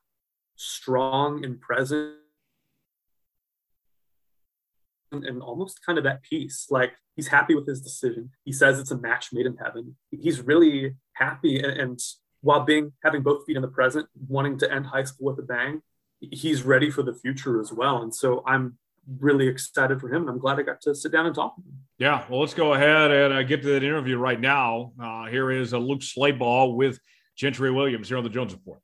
strong 0.55 1.45
and 1.45 1.61
present 1.61 2.15
and 5.11 5.41
almost 5.41 5.85
kind 5.85 5.97
of 5.97 6.05
at 6.05 6.23
peace. 6.23 6.67
Like 6.69 6.93
he's 7.15 7.27
happy 7.27 7.55
with 7.55 7.67
his 7.67 7.81
decision. 7.81 8.31
He 8.45 8.53
says 8.53 8.79
it's 8.79 8.91
a 8.91 8.97
match 8.97 9.29
made 9.33 9.45
in 9.45 9.57
heaven. 9.57 9.95
He's 10.09 10.41
really 10.41 10.95
happy, 11.13 11.59
and, 11.59 11.79
and 11.79 11.99
while 12.41 12.61
being 12.61 12.93
having 13.03 13.21
both 13.21 13.45
feet 13.45 13.55
in 13.55 13.61
the 13.61 13.67
present, 13.67 14.07
wanting 14.27 14.57
to 14.59 14.71
end 14.71 14.85
high 14.85 15.03
school 15.03 15.27
with 15.27 15.39
a 15.39 15.47
bang, 15.47 15.81
he's 16.19 16.63
ready 16.63 16.89
for 16.89 17.03
the 17.03 17.13
future 17.13 17.59
as 17.59 17.71
well. 17.71 18.01
And 18.01 18.13
so 18.13 18.43
I'm 18.45 18.77
really 19.19 19.47
excited 19.47 19.99
for 19.99 20.13
him, 20.13 20.27
I'm 20.27 20.39
glad 20.39 20.59
I 20.59 20.63
got 20.63 20.81
to 20.81 20.95
sit 20.95 21.11
down 21.11 21.25
and 21.25 21.35
talk 21.35 21.57
with 21.57 21.65
him. 21.65 21.73
Yeah, 21.97 22.23
well, 22.29 22.39
let's 22.39 22.53
go 22.53 22.73
ahead 22.73 23.11
and 23.11 23.33
uh, 23.33 23.43
get 23.43 23.61
to 23.63 23.69
that 23.69 23.83
interview 23.83 24.17
right 24.17 24.39
now. 24.39 24.93
Uh, 25.01 25.25
here 25.25 25.51
is 25.51 25.73
uh, 25.73 25.77
Luke 25.77 26.01
Slabaugh 26.01 26.75
with 26.75 26.99
Gentry 27.35 27.71
Williams 27.71 28.07
here 28.07 28.17
on 28.17 28.23
the 28.23 28.29
Jones 28.29 28.53
Report. 28.53 28.79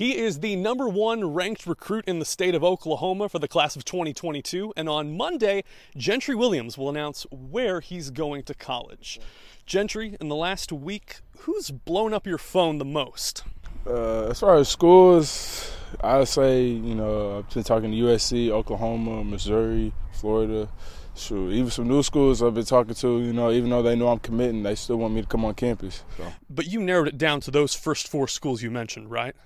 He 0.00 0.16
is 0.16 0.40
the 0.40 0.56
number 0.56 0.88
one 0.88 1.34
ranked 1.34 1.66
recruit 1.66 2.06
in 2.06 2.20
the 2.20 2.24
state 2.24 2.54
of 2.54 2.64
Oklahoma 2.64 3.28
for 3.28 3.38
the 3.38 3.46
class 3.46 3.76
of 3.76 3.84
2022. 3.84 4.72
And 4.74 4.88
on 4.88 5.14
Monday, 5.14 5.62
Gentry 5.94 6.34
Williams 6.34 6.78
will 6.78 6.88
announce 6.88 7.26
where 7.30 7.80
he's 7.80 8.08
going 8.08 8.44
to 8.44 8.54
college. 8.54 9.20
Gentry, 9.66 10.16
in 10.18 10.28
the 10.28 10.34
last 10.34 10.72
week, 10.72 11.20
who's 11.40 11.70
blown 11.70 12.14
up 12.14 12.26
your 12.26 12.38
phone 12.38 12.78
the 12.78 12.84
most? 12.86 13.44
Uh, 13.86 14.28
as 14.28 14.40
far 14.40 14.56
as 14.56 14.70
schools, 14.70 15.70
I 16.00 16.24
say, 16.24 16.62
you 16.62 16.94
know, 16.94 17.36
I've 17.36 17.50
been 17.52 17.62
talking 17.62 17.90
to 17.90 17.96
USC, 17.98 18.48
Oklahoma, 18.48 19.22
Missouri, 19.22 19.92
Florida. 20.12 20.70
Sure, 21.14 21.50
even 21.50 21.70
some 21.70 21.88
new 21.88 22.02
schools 22.02 22.42
I've 22.42 22.54
been 22.54 22.64
talking 22.64 22.94
to, 22.94 23.20
you 23.20 23.34
know, 23.34 23.50
even 23.50 23.68
though 23.68 23.82
they 23.82 23.96
know 23.96 24.08
I'm 24.08 24.20
committing, 24.20 24.62
they 24.62 24.76
still 24.76 24.96
want 24.96 25.12
me 25.12 25.20
to 25.20 25.26
come 25.26 25.44
on 25.44 25.52
campus. 25.52 26.04
So. 26.16 26.32
But 26.48 26.68
you 26.68 26.80
narrowed 26.80 27.08
it 27.08 27.18
down 27.18 27.40
to 27.40 27.50
those 27.50 27.74
first 27.74 28.08
four 28.08 28.28
schools 28.28 28.62
you 28.62 28.70
mentioned, 28.70 29.10
right? 29.10 29.36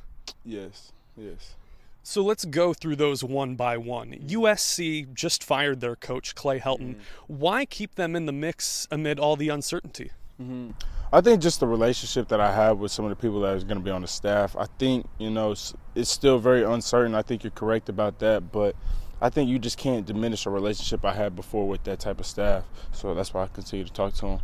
Yes, 0.44 0.92
yes. 1.16 1.56
So 2.02 2.22
let's 2.22 2.44
go 2.44 2.74
through 2.74 2.96
those 2.96 3.24
one 3.24 3.54
by 3.54 3.78
one. 3.78 4.10
USC 4.10 5.12
just 5.14 5.42
fired 5.42 5.80
their 5.80 5.96
coach, 5.96 6.34
Clay 6.34 6.60
Helton. 6.60 6.96
Mm-hmm. 6.96 7.00
Why 7.28 7.64
keep 7.64 7.94
them 7.94 8.14
in 8.14 8.26
the 8.26 8.32
mix 8.32 8.86
amid 8.90 9.18
all 9.18 9.36
the 9.36 9.48
uncertainty? 9.48 10.10
Mm-hmm. 10.40 10.72
I 11.12 11.20
think 11.22 11.40
just 11.40 11.60
the 11.60 11.66
relationship 11.66 12.28
that 12.28 12.40
I 12.40 12.52
have 12.52 12.78
with 12.78 12.92
some 12.92 13.06
of 13.06 13.08
the 13.08 13.16
people 13.16 13.40
that 13.40 13.56
is 13.56 13.64
going 13.64 13.78
to 13.78 13.82
be 13.82 13.90
on 13.90 14.02
the 14.02 14.08
staff. 14.08 14.54
I 14.54 14.66
think, 14.78 15.06
you 15.18 15.30
know, 15.30 15.52
it's 15.94 16.10
still 16.10 16.38
very 16.38 16.62
uncertain. 16.64 17.14
I 17.14 17.22
think 17.22 17.42
you're 17.42 17.52
correct 17.52 17.88
about 17.88 18.18
that. 18.18 18.52
But 18.52 18.76
I 19.22 19.30
think 19.30 19.48
you 19.48 19.58
just 19.58 19.78
can't 19.78 20.04
diminish 20.04 20.44
a 20.44 20.50
relationship 20.50 21.04
I 21.06 21.14
had 21.14 21.34
before 21.34 21.66
with 21.66 21.84
that 21.84 22.00
type 22.00 22.20
of 22.20 22.26
staff. 22.26 22.64
So 22.92 23.14
that's 23.14 23.32
why 23.32 23.44
I 23.44 23.46
continue 23.46 23.86
to 23.86 23.92
talk 23.92 24.12
to 24.14 24.20
them. 24.26 24.40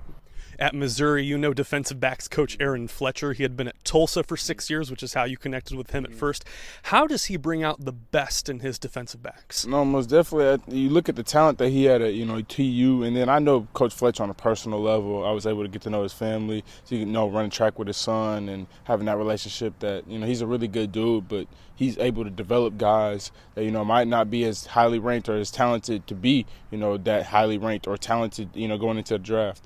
At 0.61 0.74
Missouri, 0.74 1.24
you 1.24 1.38
know 1.38 1.54
defensive 1.54 2.00
backs 2.00 2.28
coach 2.28 2.54
Aaron 2.61 2.86
Fletcher. 2.86 3.32
He 3.32 3.44
had 3.44 3.56
been 3.56 3.68
at 3.68 3.82
Tulsa 3.82 4.22
for 4.22 4.36
six 4.36 4.68
years, 4.68 4.90
which 4.90 5.02
is 5.02 5.14
how 5.14 5.24
you 5.24 5.38
connected 5.38 5.74
with 5.74 5.92
him 5.92 6.04
at 6.04 6.11
mm. 6.11 6.16
first. 6.16 6.44
How 6.82 7.06
does 7.06 7.24
he 7.24 7.38
bring 7.38 7.62
out 7.62 7.86
the 7.86 7.92
best 7.92 8.50
in 8.50 8.61
his 8.61 8.78
defensive 8.78 9.22
backs? 9.22 9.66
No, 9.66 9.86
most 9.86 10.11
definitely. 10.11 10.78
You 10.78 10.90
look 10.90 11.08
at 11.08 11.16
the 11.16 11.22
talent 11.22 11.56
that 11.58 11.70
he 11.70 11.84
had 11.84 12.02
at 12.02 12.12
you 12.12 12.26
know 12.26 12.42
TU, 12.42 13.02
and 13.04 13.16
then 13.16 13.30
I 13.30 13.38
know 13.38 13.68
Coach 13.72 13.94
Fletcher 13.94 14.22
on 14.22 14.28
a 14.28 14.34
personal 14.34 14.82
level. 14.82 15.24
I 15.24 15.30
was 15.30 15.46
able 15.46 15.62
to 15.62 15.68
get 15.68 15.80
to 15.82 15.90
know 15.90 16.02
his 16.02 16.12
family, 16.12 16.62
so 16.84 16.94
you 16.94 17.06
know 17.06 17.26
running 17.26 17.50
track 17.50 17.78
with 17.78 17.88
his 17.88 17.96
son 17.96 18.50
and 18.50 18.66
having 18.84 19.06
that 19.06 19.16
relationship. 19.16 19.78
That 19.78 20.06
you 20.06 20.18
know 20.18 20.26
he's 20.26 20.42
a 20.42 20.46
really 20.46 20.68
good 20.68 20.92
dude, 20.92 21.26
but 21.26 21.46
he's 21.74 21.96
able 21.96 22.22
to 22.24 22.30
develop 22.30 22.76
guys 22.76 23.32
that 23.54 23.64
you 23.64 23.70
know 23.70 23.82
might 23.82 24.06
not 24.06 24.30
be 24.30 24.44
as 24.44 24.66
highly 24.66 24.98
ranked 24.98 25.30
or 25.30 25.36
as 25.36 25.50
talented 25.50 26.06
to 26.06 26.14
be 26.14 26.44
you 26.70 26.76
know 26.76 26.98
that 26.98 27.24
highly 27.24 27.56
ranked 27.56 27.88
or 27.88 27.96
talented 27.96 28.50
you 28.52 28.68
know 28.68 28.76
going 28.76 28.98
into 28.98 29.14
the 29.14 29.18
draft 29.18 29.64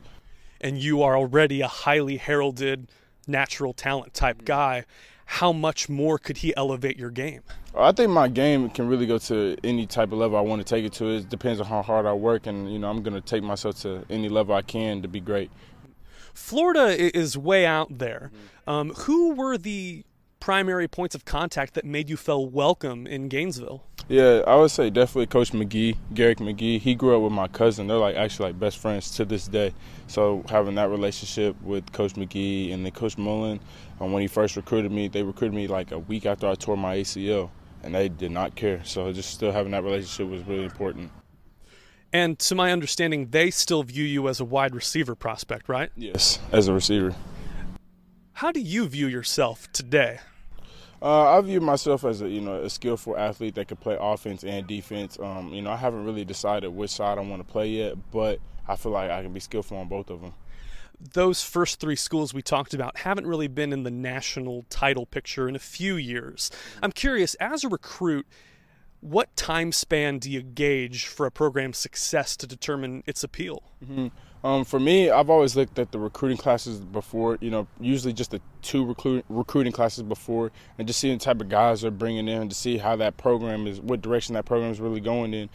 and 0.64 0.82
you 0.82 1.02
are 1.02 1.14
already 1.16 1.60
a 1.60 1.68
highly 1.68 2.16
heralded 2.16 2.88
natural 3.28 3.74
talent 3.74 4.14
type 4.14 4.38
mm-hmm. 4.38 4.46
guy, 4.46 4.84
how 5.26 5.52
much 5.52 5.88
more 5.88 6.18
could 6.18 6.38
he 6.38 6.56
elevate 6.56 6.98
your 6.98 7.10
game? 7.10 7.42
I 7.76 7.92
think 7.92 8.10
my 8.10 8.28
game 8.28 8.70
can 8.70 8.88
really 8.88 9.06
go 9.06 9.18
to 9.18 9.56
any 9.62 9.86
type 9.86 10.10
of 10.12 10.18
level 10.18 10.38
I 10.38 10.40
want 10.40 10.60
to 10.60 10.64
take 10.64 10.84
it 10.84 10.92
to. 10.94 11.16
It 11.16 11.28
depends 11.28 11.60
on 11.60 11.66
how 11.66 11.82
hard 11.82 12.06
I 12.06 12.12
work, 12.14 12.46
and 12.46 12.72
you 12.72 12.78
know 12.78 12.88
I'm 12.88 13.02
going 13.02 13.14
to 13.14 13.20
take 13.20 13.42
myself 13.42 13.80
to 13.82 14.04
any 14.08 14.28
level 14.28 14.54
I 14.54 14.62
can 14.62 15.02
to 15.02 15.08
be 15.08 15.20
great. 15.20 15.50
Florida 16.32 17.16
is 17.16 17.36
way 17.36 17.66
out 17.66 17.98
there. 17.98 18.30
Mm-hmm. 18.32 18.70
Um, 18.70 18.90
who 18.94 19.34
were 19.34 19.58
the 19.58 20.04
primary 20.40 20.88
points 20.88 21.14
of 21.14 21.24
contact 21.24 21.74
that 21.74 21.84
made 21.84 22.08
you 22.08 22.16
feel 22.16 22.46
welcome 22.48 23.06
in 23.06 23.28
Gainesville? 23.28 23.84
Yeah, 24.08 24.42
I 24.46 24.56
would 24.56 24.70
say 24.70 24.90
definitely 24.90 25.26
Coach 25.26 25.52
McGee, 25.52 25.96
Garrick 26.12 26.38
McGee. 26.38 26.78
He 26.78 26.94
grew 26.94 27.16
up 27.16 27.22
with 27.22 27.32
my 27.32 27.48
cousin. 27.48 27.86
They're 27.86 27.96
like 27.96 28.16
actually 28.16 28.50
like 28.50 28.60
best 28.60 28.78
friends 28.78 29.10
to 29.12 29.24
this 29.24 29.48
day. 29.48 29.72
So 30.08 30.44
having 30.48 30.74
that 30.74 30.90
relationship 30.90 31.60
with 31.62 31.90
Coach 31.92 32.14
McGee 32.14 32.74
and 32.74 32.84
then 32.84 32.92
Coach 32.92 33.16
Mullen, 33.16 33.60
um, 34.00 34.12
when 34.12 34.20
he 34.20 34.28
first 34.28 34.56
recruited 34.56 34.92
me, 34.92 35.08
they 35.08 35.22
recruited 35.22 35.54
me 35.54 35.68
like 35.68 35.90
a 35.90 35.98
week 35.98 36.26
after 36.26 36.46
I 36.46 36.54
tore 36.54 36.76
my 36.76 36.96
ACL, 36.96 37.50
and 37.82 37.94
they 37.94 38.10
did 38.10 38.30
not 38.30 38.54
care. 38.54 38.84
So 38.84 39.10
just 39.12 39.30
still 39.30 39.52
having 39.52 39.72
that 39.72 39.82
relationship 39.82 40.28
was 40.28 40.42
really 40.46 40.64
important. 40.64 41.10
And 42.12 42.38
to 42.40 42.54
my 42.54 42.72
understanding, 42.72 43.30
they 43.30 43.50
still 43.50 43.82
view 43.82 44.04
you 44.04 44.28
as 44.28 44.38
a 44.38 44.44
wide 44.44 44.74
receiver 44.74 45.14
prospect, 45.14 45.68
right? 45.68 45.90
Yes, 45.96 46.38
as 46.52 46.68
a 46.68 46.74
receiver. 46.74 47.14
How 48.34 48.52
do 48.52 48.60
you 48.60 48.86
view 48.86 49.06
yourself 49.06 49.72
today? 49.72 50.20
Uh, 51.02 51.36
I 51.36 51.40
view 51.40 51.60
myself 51.60 52.04
as 52.04 52.22
a 52.22 52.28
you 52.28 52.40
know 52.40 52.62
a 52.62 52.70
skillful 52.70 53.16
athlete 53.16 53.54
that 53.56 53.68
can 53.68 53.76
play 53.76 53.96
offense 54.00 54.44
and 54.44 54.66
defense. 54.66 55.18
Um, 55.18 55.52
you 55.52 55.62
know, 55.62 55.70
I 55.70 55.76
haven't 55.76 56.04
really 56.04 56.24
decided 56.24 56.68
which 56.68 56.90
side 56.90 57.18
I 57.18 57.20
want 57.20 57.46
to 57.46 57.50
play 57.50 57.68
yet, 57.68 57.94
but 58.10 58.40
I 58.66 58.76
feel 58.76 58.92
like 58.92 59.10
I 59.10 59.22
can 59.22 59.32
be 59.32 59.40
skillful 59.40 59.76
on 59.76 59.88
both 59.88 60.10
of 60.10 60.20
them. 60.20 60.34
Those 61.12 61.42
first 61.42 61.80
three 61.80 61.96
schools 61.96 62.32
we 62.32 62.40
talked 62.40 62.72
about 62.72 62.98
haven't 62.98 63.26
really 63.26 63.48
been 63.48 63.72
in 63.72 63.82
the 63.82 63.90
national 63.90 64.64
title 64.70 65.04
picture 65.06 65.48
in 65.48 65.56
a 65.56 65.60
few 65.60 65.96
years. 65.96 66.50
I'm 66.82 66.92
curious, 66.92 67.34
as 67.34 67.64
a 67.64 67.68
recruit, 67.68 68.26
what 69.00 69.36
time 69.36 69.70
span 69.72 70.18
do 70.18 70.30
you 70.30 70.40
gauge 70.40 71.06
for 71.06 71.26
a 71.26 71.30
program's 71.30 71.76
success 71.76 72.36
to 72.38 72.46
determine 72.46 73.02
its 73.06 73.22
appeal? 73.22 73.62
Mm-hmm. 73.84 74.06
Um, 74.44 74.62
for 74.66 74.78
me, 74.78 75.08
I've 75.08 75.30
always 75.30 75.56
looked 75.56 75.78
at 75.78 75.90
the 75.90 75.98
recruiting 75.98 76.36
classes 76.36 76.78
before, 76.78 77.38
you 77.40 77.50
know, 77.50 77.66
usually 77.80 78.12
just 78.12 78.30
the 78.30 78.42
two 78.60 78.84
recruit, 78.84 79.24
recruiting 79.30 79.72
classes 79.72 80.02
before, 80.02 80.52
and 80.78 80.86
just 80.86 81.00
seeing 81.00 81.16
the 81.16 81.24
type 81.24 81.40
of 81.40 81.48
guys 81.48 81.80
they're 81.80 81.90
bringing 81.90 82.28
in 82.28 82.50
to 82.50 82.54
see 82.54 82.76
how 82.76 82.94
that 82.96 83.16
program 83.16 83.66
is, 83.66 83.80
what 83.80 84.02
direction 84.02 84.34
that 84.34 84.44
program 84.44 84.70
is 84.70 84.80
really 84.80 85.00
going 85.00 85.32
in. 85.32 85.48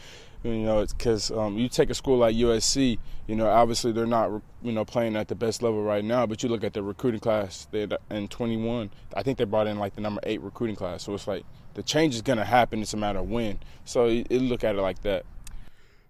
You 0.43 0.57
know, 0.57 0.79
it's 0.79 0.93
because 0.93 1.29
um, 1.29 1.59
you 1.59 1.69
take 1.69 1.91
a 1.91 1.93
school 1.93 2.17
like 2.17 2.35
USC, 2.35 2.97
you 3.27 3.35
know, 3.35 3.47
obviously 3.47 3.91
they're 3.91 4.07
not, 4.07 4.41
you 4.63 4.71
know, 4.71 4.85
playing 4.85 5.15
at 5.15 5.27
the 5.27 5.35
best 5.35 5.61
level 5.61 5.83
right 5.83 6.03
now, 6.03 6.25
but 6.25 6.41
you 6.41 6.49
look 6.49 6.63
at 6.63 6.73
the 6.73 6.81
recruiting 6.81 7.19
class 7.19 7.67
in 7.73 8.27
21, 8.27 8.89
I 9.15 9.21
think 9.21 9.37
they 9.37 9.43
brought 9.43 9.67
in 9.67 9.77
like 9.77 9.93
the 9.93 10.01
number 10.01 10.21
eight 10.23 10.41
recruiting 10.41 10.77
class. 10.77 11.03
So 11.03 11.13
it's 11.13 11.27
like 11.27 11.45
the 11.75 11.83
change 11.83 12.15
is 12.15 12.23
going 12.23 12.39
to 12.39 12.45
happen. 12.45 12.81
It's 12.81 12.93
a 12.93 12.97
matter 12.97 13.19
of 13.19 13.29
when. 13.29 13.59
So 13.85 14.07
you, 14.07 14.25
you 14.31 14.39
look 14.39 14.63
at 14.63 14.75
it 14.75 14.81
like 14.81 15.03
that. 15.03 15.25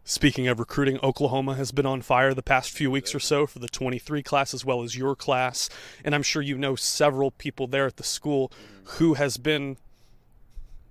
Speaking 0.10 0.48
of 0.48 0.58
recruiting, 0.58 0.98
Oklahoma 1.04 1.54
has 1.54 1.72
been 1.72 1.86
on 1.86 2.02
fire 2.02 2.34
the 2.34 2.42
past 2.42 2.72
few 2.72 2.90
weeks 2.90 3.14
or 3.14 3.20
so 3.20 3.46
for 3.46 3.60
the 3.60 3.68
23 3.68 4.24
class 4.24 4.56
as 4.56 4.66
well 4.66 4.82
as 4.82 4.98
your 4.98 5.16
class. 5.16 5.70
And 6.04 6.16
I'm 6.16 6.24
sure 6.24 6.42
you 6.42 6.58
know 6.58 6.76
several 6.76 7.30
people 7.30 7.68
there 7.68 7.86
at 7.86 7.98
the 7.98 8.04
school 8.04 8.52
who 8.96 9.14
has 9.14 9.38
been 9.38 9.78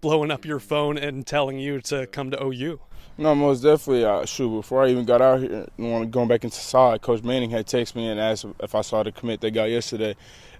blowing 0.01 0.31
up 0.31 0.45
your 0.45 0.61
phone 0.61 0.97
and 0.97 1.27
telling 1.27 1.59
you 1.59 1.81
to 1.81 2.07
come 2.07 2.31
to 2.31 2.41
OU. 2.41 2.79
No, 3.21 3.35
most 3.35 3.65
definitely. 3.65 4.05
Uh, 4.05 4.25
shoot, 4.25 4.51
before 4.51 4.85
I 4.85 4.91
even 4.91 5.05
got 5.05 5.21
out 5.21 5.41
here, 5.41 5.67
going 5.77 6.29
back 6.29 6.45
into 6.45 6.55
side, 6.55 7.03
Coach 7.03 7.25
Manning 7.25 7.51
had 7.51 7.67
texted 7.67 7.97
me 7.97 8.07
and 8.07 8.21
asked 8.21 8.47
if 8.61 8.77
I 8.77 8.83
saw 8.83 9.03
the 9.03 9.11
commit 9.11 9.41
they 9.41 9.51
got 9.51 9.65
yesterday. 9.65 10.15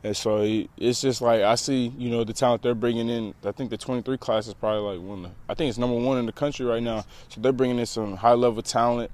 And 0.05 0.17
so 0.17 0.43
it's 0.77 1.01
just 1.01 1.21
like 1.21 1.43
I 1.43 1.57
see, 1.57 1.93
you 1.99 2.11
know, 2.11 2.25
the 2.25 2.33
talent 2.33 2.63
they're 2.63 2.75
bringing 2.75 3.09
in. 3.09 3.35
I 3.45 3.53
think 3.53 3.71
the 3.71 3.77
23 3.77 4.17
class 4.19 4.47
is 4.47 4.55
probably 4.55 4.97
like 4.97 5.07
one. 5.07 5.25
Of, 5.27 5.33
I 5.49 5.55
think 5.55 5.69
it's 5.69 5.79
number 5.79 5.97
one 5.97 6.19
in 6.19 6.27
the 6.27 6.33
country 6.33 6.65
right 6.65 6.83
now. 6.83 7.05
So 7.29 7.41
they're 7.41 7.53
bringing 7.53 7.79
in 7.79 7.87
some 7.87 8.17
high 8.17 8.35
level 8.35 8.63
talent. 8.63 9.11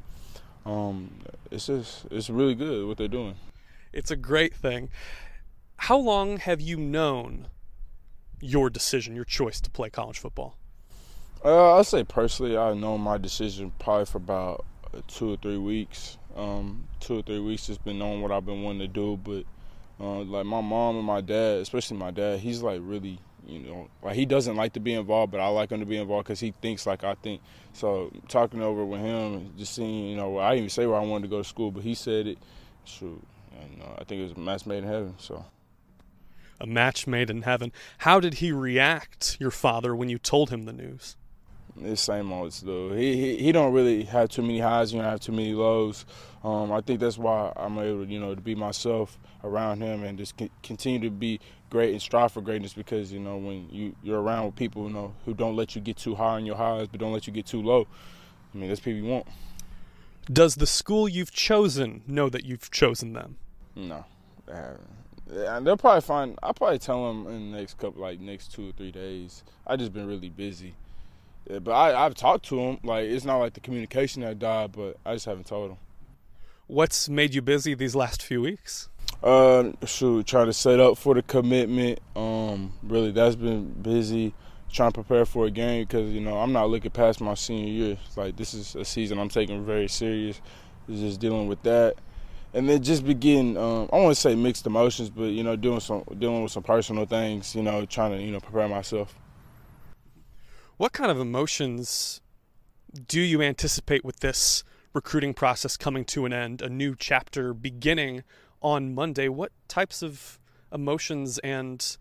Um, 0.67 1.11
it's 1.51 1.67
just 1.67 2.07
it's 2.11 2.29
really 2.29 2.55
good 2.55 2.87
what 2.87 2.99
they're 2.99 3.09
doing. 3.09 3.37
It's 3.93 4.11
a 4.11 4.17
great 4.17 4.55
thing. 4.55 4.91
How 5.77 5.97
long 5.97 6.39
have 6.39 6.61
you 6.61 6.77
known 6.77 7.49
your 8.41 8.69
decision, 8.71 9.15
your 9.15 9.25
choice 9.25 9.61
to 9.61 9.71
play 9.71 9.91
college 9.91 10.19
football? 10.19 10.57
Uh, 11.45 11.79
I'd 11.79 11.87
say 11.87 12.05
personally, 12.05 12.57
I've 12.57 12.77
known 12.77 13.01
my 13.01 13.19
decision 13.19 13.73
probably 13.79 14.07
for 14.07 14.19
about 14.19 14.65
two 15.09 15.35
or 15.35 15.37
three 15.37 15.59
weeks. 15.59 16.19
Um, 16.37 16.89
two 17.01 17.19
or 17.19 17.23
three 17.23 17.39
weeks, 17.39 17.67
just 17.67 17.85
been 17.85 17.99
knowing 17.99 18.21
what 18.21 18.33
I've 18.33 18.45
been 18.45 18.63
wanting 18.63 18.81
to 18.81 18.89
do, 18.89 19.17
but 19.17 19.45
uh, 20.01 20.21
like 20.21 20.47
my 20.47 20.61
mom 20.61 20.97
and 20.97 21.05
my 21.05 21.21
dad, 21.21 21.59
especially 21.59 21.97
my 21.97 22.11
dad, 22.11 22.41
he's 22.41 22.63
like 22.63 22.81
really, 22.83 23.19
you 23.47 23.61
know, 23.61 23.89
like 24.03 24.15
he 24.15 24.27
doesn't 24.27 24.57
like 24.57 24.73
to 24.75 24.81
be 24.81 24.95
involved, 24.95 25.33
but 25.33 25.41
I 25.41 25.49
like 25.49 25.71
him 25.71 25.81
to 25.81 25.87
be 25.87 25.97
involved 25.97 26.27
because 26.27 26.41
he 26.41 26.53
thinks 26.63 26.87
like 26.87 27.05
I 27.05 27.15
think. 27.15 27.41
So 27.73 28.13
talking 28.29 28.63
over 28.63 28.85
with 28.85 29.01
him, 29.01 29.35
and 29.35 29.59
just 29.59 29.75
seeing, 29.75 30.07
you 30.07 30.17
know, 30.17 30.39
I 30.39 30.51
didn't 30.51 30.59
even 30.59 30.71
say 30.71 30.87
where 30.87 30.97
I 30.97 31.05
wanted 31.05 31.23
to 31.23 31.29
go 31.29 31.39
to 31.39 31.49
school, 31.49 31.71
but 31.71 31.83
he 31.83 31.95
said 31.95 32.27
it. 32.27 32.39
Shoot, 32.85 33.23
and 33.61 33.83
uh, 33.83 33.95
I 33.99 34.05
think 34.05 34.21
it 34.21 34.25
was 34.25 34.33
a 34.33 34.39
match 34.39 34.67
made 34.67 34.79
in 34.79 34.85
heaven. 34.85 35.15
So. 35.19 35.45
A 36.61 36.67
match 36.67 37.07
made 37.07 37.31
in 37.31 37.43
heaven. 37.43 37.73
How 37.99 38.21
did 38.21 38.35
he 38.35 38.53
react, 38.53 39.37
your 39.41 39.51
father, 39.51 39.95
when 39.95 40.09
you 40.09 40.19
told 40.19 40.51
him 40.51 40.65
the 40.65 40.73
news? 40.73 41.17
It's 41.81 42.03
same 42.03 42.33
old 42.33 42.53
though. 42.53 42.93
He, 42.93 43.17
he 43.17 43.37
he 43.37 43.53
don't 43.53 43.73
really 43.73 44.05
have 44.05 44.29
too 44.29 44.43
many 44.43 44.61
highs. 44.61 44.93
You 44.93 45.01
don't 45.01 45.11
have 45.11 45.21
too 45.21 45.33
many 45.33 45.55
lows. 45.55 46.07
Um, 46.45 46.71
I 46.71 46.81
think 46.81 47.01
that's 47.01 47.19
why 47.19 47.53
I'm 47.57 47.79
able, 47.79 48.07
you 48.07 48.21
know, 48.21 48.35
to 48.35 48.41
be 48.41 48.55
myself 48.55 49.19
around 49.43 49.81
him 49.81 50.05
and 50.05 50.17
just 50.17 50.35
continue 50.63 51.01
to 51.01 51.11
be 51.11 51.41
great 51.71 51.91
and 51.91 52.01
strive 52.01 52.31
for 52.33 52.43
greatness. 52.43 52.75
Because 52.75 53.13
you 53.13 53.19
know, 53.19 53.39
when 53.39 53.69
you 53.71 53.97
you're 54.03 54.21
around 54.21 54.47
with 54.47 54.57
people, 54.57 54.87
you 54.87 54.93
know, 54.93 55.15
who 55.25 55.35
don't 55.35 55.57
let 55.57 55.75
you 55.75 55.81
get 55.81 55.97
too 55.97 56.15
high 56.15 56.37
on 56.37 56.47
your 56.47 56.57
highs, 56.57 56.87
but 56.87 57.01
don't 57.01 57.13
let 57.13 57.27
you 57.27 57.33
get 57.33 57.47
too 57.47 57.63
low. 57.63 57.89
I 58.55 58.59
mean, 58.59 58.69
that's 58.69 58.81
people 58.81 59.01
you 59.01 59.11
want. 59.11 59.27
Does 60.33 60.55
the 60.55 60.67
school 60.67 61.09
you've 61.09 61.33
chosen 61.33 62.03
know 62.07 62.29
that 62.29 62.45
you've 62.45 62.71
chosen 62.71 63.15
them? 63.15 63.37
No, 63.75 64.05
and 64.47 65.67
they'll 65.67 65.77
probably 65.77 66.03
find. 66.03 66.39
I'll 66.43 66.55
probably 66.55 66.79
tell 66.79 67.09
them 67.09 67.27
in 67.27 67.51
the 67.51 67.59
next 67.59 67.79
couple, 67.79 68.03
like 68.03 68.21
next 68.21 68.53
two 68.53 68.69
or 68.69 68.73
three 68.73 68.93
days. 68.93 69.43
I 69.67 69.77
just 69.77 69.93
been 69.93 70.07
really 70.07 70.29
busy. 70.29 70.75
Yeah, 71.49 71.59
but 71.59 71.73
I, 71.73 72.05
I've 72.05 72.15
talked 72.15 72.47
to 72.47 72.59
him. 72.59 72.79
Like 72.83 73.05
it's 73.05 73.25
not 73.25 73.39
like 73.39 73.55
the 73.55 73.61
communication 73.61 74.23
that 74.23 74.39
died, 74.39 74.73
but 74.73 74.97
I 75.05 75.15
just 75.15 75.27
haven't 75.27 75.47
told 75.47 75.73
him. 75.73 75.77
What's 76.67 77.09
made 77.09 77.35
you 77.35 77.43
busy 77.43 77.75
these 77.75 77.95
last 77.95 78.23
few 78.23 78.41
weeks? 78.41 78.89
Uh, 79.23 79.73
shoot, 79.87 80.27
trying 80.27 80.47
to 80.47 80.53
set 80.53 80.81
up 80.81 80.97
for 80.97 81.15
the 81.15 81.23
commitment. 81.23 82.01
Um, 82.17 82.73
really, 82.83 83.11
that's 83.11 83.37
been 83.37 83.73
busy. 83.73 84.35
Trying 84.73 84.91
to 84.91 85.03
prepare 85.03 85.25
for 85.25 85.47
a 85.47 85.51
game 85.51 85.85
because 85.85 86.11
you 86.13 86.21
know 86.21 86.39
I'm 86.39 86.53
not 86.53 86.69
looking 86.69 86.91
past 86.91 87.21
my 87.21 87.35
senior 87.35 87.71
year. 87.71 87.99
Like 88.17 88.37
this 88.37 88.55
is 88.55 88.75
a 88.75 88.85
season 88.85 89.19
I'm 89.19 89.29
taking 89.29 89.65
very 89.65 89.89
serious. 89.89 90.41
It's 90.89 91.01
just 91.01 91.21
dealing 91.21 91.47
with 91.47 91.63
that, 91.63 91.95
and 92.53 92.69
then 92.69 92.83
just 92.83 93.07
begin. 93.07 93.57
Um, 93.57 93.89
I 93.93 93.99
want 93.99 94.15
to 94.15 94.21
say 94.21 94.35
mixed 94.35 94.67
emotions, 94.67 95.11
but 95.11 95.27
you 95.27 95.45
know, 95.45 95.55
doing 95.55 95.81
some 95.81 96.03
dealing 96.19 96.43
with 96.43 96.51
some 96.51 96.65
personal 96.65 97.07
things. 97.07 97.55
You 97.55 97.63
know, 97.63 97.87
trying 97.87 98.13
to 98.13 98.23
you 98.23 98.33
know 98.33 98.41
prepare 98.41 98.69
myself. 98.69 99.15
What 100.77 100.93
kind 100.93 101.09
of 101.09 101.21
emotions 101.21 102.21
do 103.07 103.21
you 103.21 103.41
anticipate 103.41 104.05
with 104.05 104.19
this 104.21 104.65
recruiting 104.93 105.33
process 105.33 105.77
coming 105.77 106.05
to 106.07 106.27
an 106.27 106.33
end, 106.33 106.61
a 106.61 106.69
new 106.69 106.97
chapter 106.99 107.55
beginning 107.55 108.25
on 108.61 108.93
Monday? 108.93 109.29
What 109.29 109.53
types 109.69 110.03
of 110.03 110.41
emotions 110.73 111.39
and 111.39 111.97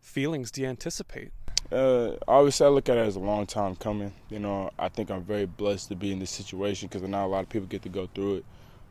feelings 0.00 0.52
do 0.52 0.62
you 0.62 0.68
anticipate? 0.68 1.32
Uh, 1.72 2.12
obviously, 2.28 2.66
I 2.66 2.68
look 2.68 2.88
at 2.88 2.96
it 2.96 3.00
as 3.00 3.16
a 3.16 3.20
long 3.20 3.46
time 3.46 3.74
coming. 3.74 4.12
You 4.30 4.38
know, 4.38 4.70
I 4.78 4.90
think 4.90 5.10
I'm 5.10 5.24
very 5.24 5.46
blessed 5.46 5.88
to 5.88 5.96
be 5.96 6.12
in 6.12 6.20
this 6.20 6.30
situation 6.30 6.86
because 6.86 7.02
not 7.08 7.24
a 7.24 7.26
lot 7.26 7.42
of 7.42 7.48
people 7.48 7.66
get 7.66 7.82
to 7.82 7.88
go 7.88 8.08
through 8.14 8.36
it. 8.36 8.44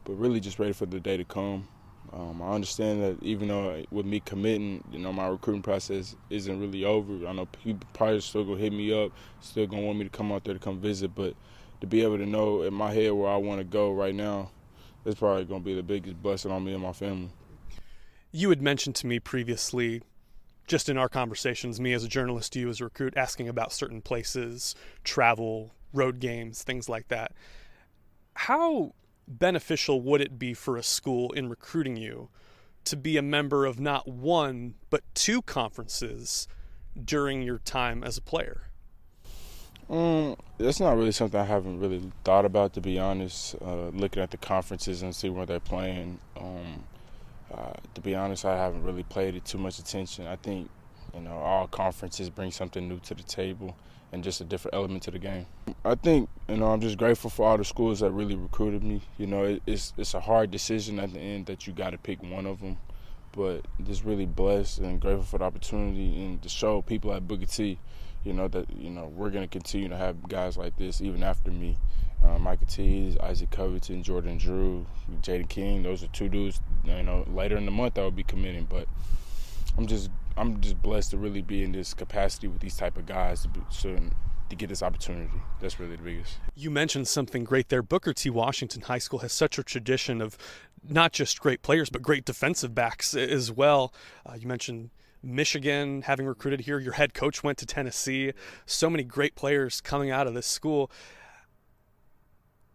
But 0.03 0.13
really, 0.15 0.41
just 0.41 0.59
ready 0.59 0.73
for 0.73 0.85
the 0.85 0.99
day 0.99 1.15
to 1.15 1.23
come. 1.23 1.69
Um, 2.15 2.41
I 2.43 2.51
understand 2.53 3.01
that 3.01 3.23
even 3.23 3.47
though 3.47 3.83
with 3.89 4.05
me 4.05 4.19
committing, 4.19 4.83
you 4.91 4.99
know, 4.99 5.11
my 5.11 5.27
recruiting 5.27 5.63
process 5.63 6.15
isn't 6.29 6.59
really 6.59 6.85
over. 6.85 7.25
I 7.27 7.33
know 7.33 7.47
people 7.47 7.87
probably 7.93 8.21
still 8.21 8.43
gonna 8.43 8.59
hit 8.59 8.71
me 8.71 8.93
up, 8.93 9.11
still 9.41 9.65
gonna 9.65 9.81
want 9.81 9.97
me 9.97 10.03
to 10.03 10.11
come 10.11 10.31
out 10.31 10.43
there 10.43 10.53
to 10.53 10.59
come 10.59 10.79
visit, 10.79 11.15
but 11.15 11.33
to 11.81 11.87
be 11.87 12.03
able 12.03 12.17
to 12.19 12.25
know 12.25 12.61
in 12.61 12.73
my 12.73 12.93
head 12.93 13.13
where 13.13 13.31
I 13.31 13.37
want 13.37 13.59
to 13.59 13.63
go 13.63 13.91
right 13.91 14.13
now, 14.13 14.51
it's 15.05 15.19
probably 15.19 15.45
gonna 15.45 15.61
be 15.61 15.73
the 15.73 15.81
biggest 15.81 16.21
blessing 16.21 16.51
on 16.51 16.63
me 16.63 16.73
and 16.73 16.83
my 16.83 16.93
family. 16.93 17.31
You 18.31 18.49
had 18.49 18.61
mentioned 18.61 18.95
to 18.97 19.07
me 19.07 19.19
previously, 19.19 20.03
just 20.67 20.89
in 20.89 20.97
our 20.99 21.09
conversations, 21.09 21.81
me 21.81 21.93
as 21.93 22.03
a 22.03 22.07
journalist, 22.07 22.55
you 22.55 22.69
as 22.69 22.79
a 22.79 22.83
recruit, 22.83 23.17
asking 23.17 23.49
about 23.49 23.73
certain 23.73 24.01
places, 24.01 24.75
travel, 25.03 25.73
road 25.93 26.19
games, 26.19 26.61
things 26.61 26.87
like 26.87 27.07
that. 27.07 27.31
How 28.35 28.93
beneficial 29.27 30.01
would 30.01 30.21
it 30.21 30.37
be 30.37 30.53
for 30.53 30.77
a 30.77 30.83
school 30.83 31.31
in 31.31 31.49
recruiting 31.49 31.95
you 31.95 32.29
to 32.85 32.97
be 32.97 33.17
a 33.17 33.21
member 33.21 33.65
of 33.65 33.79
not 33.79 34.07
one 34.07 34.75
but 34.89 35.03
two 35.13 35.41
conferences 35.41 36.47
during 37.03 37.41
your 37.41 37.59
time 37.59 38.03
as 38.03 38.17
a 38.17 38.21
player? 38.21 38.69
Um, 39.89 40.37
that's 40.57 40.79
not 40.79 40.97
really 40.97 41.11
something 41.11 41.39
I 41.39 41.45
haven't 41.45 41.79
really 41.79 42.01
thought 42.23 42.45
about, 42.45 42.73
to 42.73 42.81
be 42.81 42.99
honest. 42.99 43.55
Uh, 43.61 43.89
looking 43.89 44.23
at 44.23 44.31
the 44.31 44.37
conferences 44.37 45.01
and 45.01 45.15
see 45.15 45.29
where 45.29 45.45
they're 45.45 45.59
playing. 45.59 46.19
Um, 46.37 46.83
uh, 47.53 47.73
to 47.93 48.01
be 48.01 48.15
honest, 48.15 48.45
I 48.45 48.57
haven't 48.57 48.83
really 48.83 49.03
paid 49.03 49.35
it 49.35 49.45
too 49.45 49.57
much 49.57 49.79
attention. 49.79 50.25
I 50.25 50.37
think, 50.37 50.69
you 51.13 51.21
know, 51.21 51.37
all 51.37 51.67
conferences 51.67 52.29
bring 52.29 52.51
something 52.51 52.87
new 52.87 52.99
to 52.99 53.13
the 53.13 53.23
table 53.23 53.75
and 54.13 54.23
just 54.23 54.39
a 54.39 54.45
different 54.45 54.75
element 54.75 55.03
to 55.03 55.11
the 55.11 55.19
game. 55.19 55.47
I 55.83 55.95
think 55.95 56.29
you 56.47 56.57
know 56.57 56.67
I'm 56.67 56.79
just 56.79 56.97
grateful 56.97 57.29
for 57.29 57.47
all 57.47 57.57
the 57.57 57.65
schools 57.65 57.99
that 57.99 58.11
really 58.11 58.35
recruited 58.35 58.83
me. 58.83 59.01
You 59.17 59.27
know, 59.27 59.59
it's 59.65 59.93
it's 59.97 60.13
a 60.13 60.19
hard 60.19 60.51
decision 60.51 60.99
at 60.99 61.11
the 61.11 61.19
end 61.19 61.47
that 61.47 61.67
you 61.67 61.73
got 61.73 61.89
to 61.89 61.97
pick 61.97 62.21
one 62.21 62.45
of 62.45 62.61
them, 62.61 62.77
but 63.33 63.65
just 63.83 64.05
really 64.05 64.27
blessed 64.27 64.79
and 64.79 65.01
grateful 65.01 65.25
for 65.25 65.39
the 65.39 65.45
opportunity 65.45 66.23
and 66.23 66.41
to 66.43 66.49
show 66.49 66.81
people 66.81 67.11
at 67.13 67.27
Booker 67.27 67.47
T, 67.47 67.79
you 68.23 68.33
know 68.33 68.47
that 68.47 68.69
you 68.77 68.91
know 68.91 69.07
we're 69.07 69.31
gonna 69.31 69.47
continue 69.47 69.89
to 69.89 69.97
have 69.97 70.29
guys 70.29 70.55
like 70.55 70.77
this 70.77 71.01
even 71.01 71.23
after 71.23 71.51
me. 71.51 71.77
Uh, 72.23 72.39
Michael 72.39 72.67
T, 72.67 73.17
Isaac 73.21 73.51
Covington, 73.51 74.01
Jordan 74.01 74.37
Drew, 74.37 74.85
Jaden 75.21 75.49
King. 75.49 75.83
Those 75.83 76.03
are 76.03 76.07
two 76.07 76.29
dudes. 76.29 76.61
You 76.85 77.03
know, 77.03 77.25
later 77.27 77.57
in 77.57 77.65
the 77.65 77.71
month 77.71 77.97
I 77.97 78.03
will 78.03 78.11
be 78.11 78.23
committing, 78.23 78.65
but 78.69 78.87
I'm 79.77 79.87
just 79.87 80.09
I'm 80.35 80.61
just 80.61 80.81
blessed 80.81 81.11
to 81.11 81.17
really 81.17 81.41
be 81.41 81.63
in 81.63 81.71
this 81.71 81.93
capacity 81.93 82.47
with 82.47 82.61
these 82.61 82.75
type 82.75 82.97
of 82.97 83.05
guys 83.05 83.43
to, 83.43 83.49
be, 83.49 83.61
to 84.49 84.55
get 84.55 84.69
this 84.69 84.83
opportunity. 84.83 85.41
That's 85.59 85.79
really 85.79 85.95
the 85.95 86.03
biggest. 86.03 86.37
You 86.55 86.71
mentioned 86.71 87.07
something 87.07 87.43
great 87.43 87.69
there. 87.69 87.81
Booker 87.81 88.13
T. 88.13 88.29
Washington 88.29 88.83
High 88.83 88.97
School 88.99 89.19
has 89.19 89.33
such 89.33 89.57
a 89.57 89.63
tradition 89.63 90.21
of 90.21 90.37
not 90.87 91.13
just 91.13 91.39
great 91.39 91.61
players 91.61 91.89
but 91.89 92.01
great 92.01 92.25
defensive 92.25 92.75
backs 92.75 93.13
as 93.13 93.51
well. 93.51 93.93
Uh, 94.25 94.33
you 94.33 94.47
mentioned 94.47 94.89
Michigan 95.21 96.03
having 96.03 96.25
recruited 96.25 96.61
here. 96.61 96.79
Your 96.79 96.93
head 96.93 97.13
coach 97.13 97.43
went 97.43 97.57
to 97.59 97.65
Tennessee. 97.65 98.33
So 98.65 98.89
many 98.89 99.03
great 99.03 99.35
players 99.35 99.81
coming 99.81 100.11
out 100.11 100.27
of 100.27 100.33
this 100.33 100.47
school. 100.47 100.91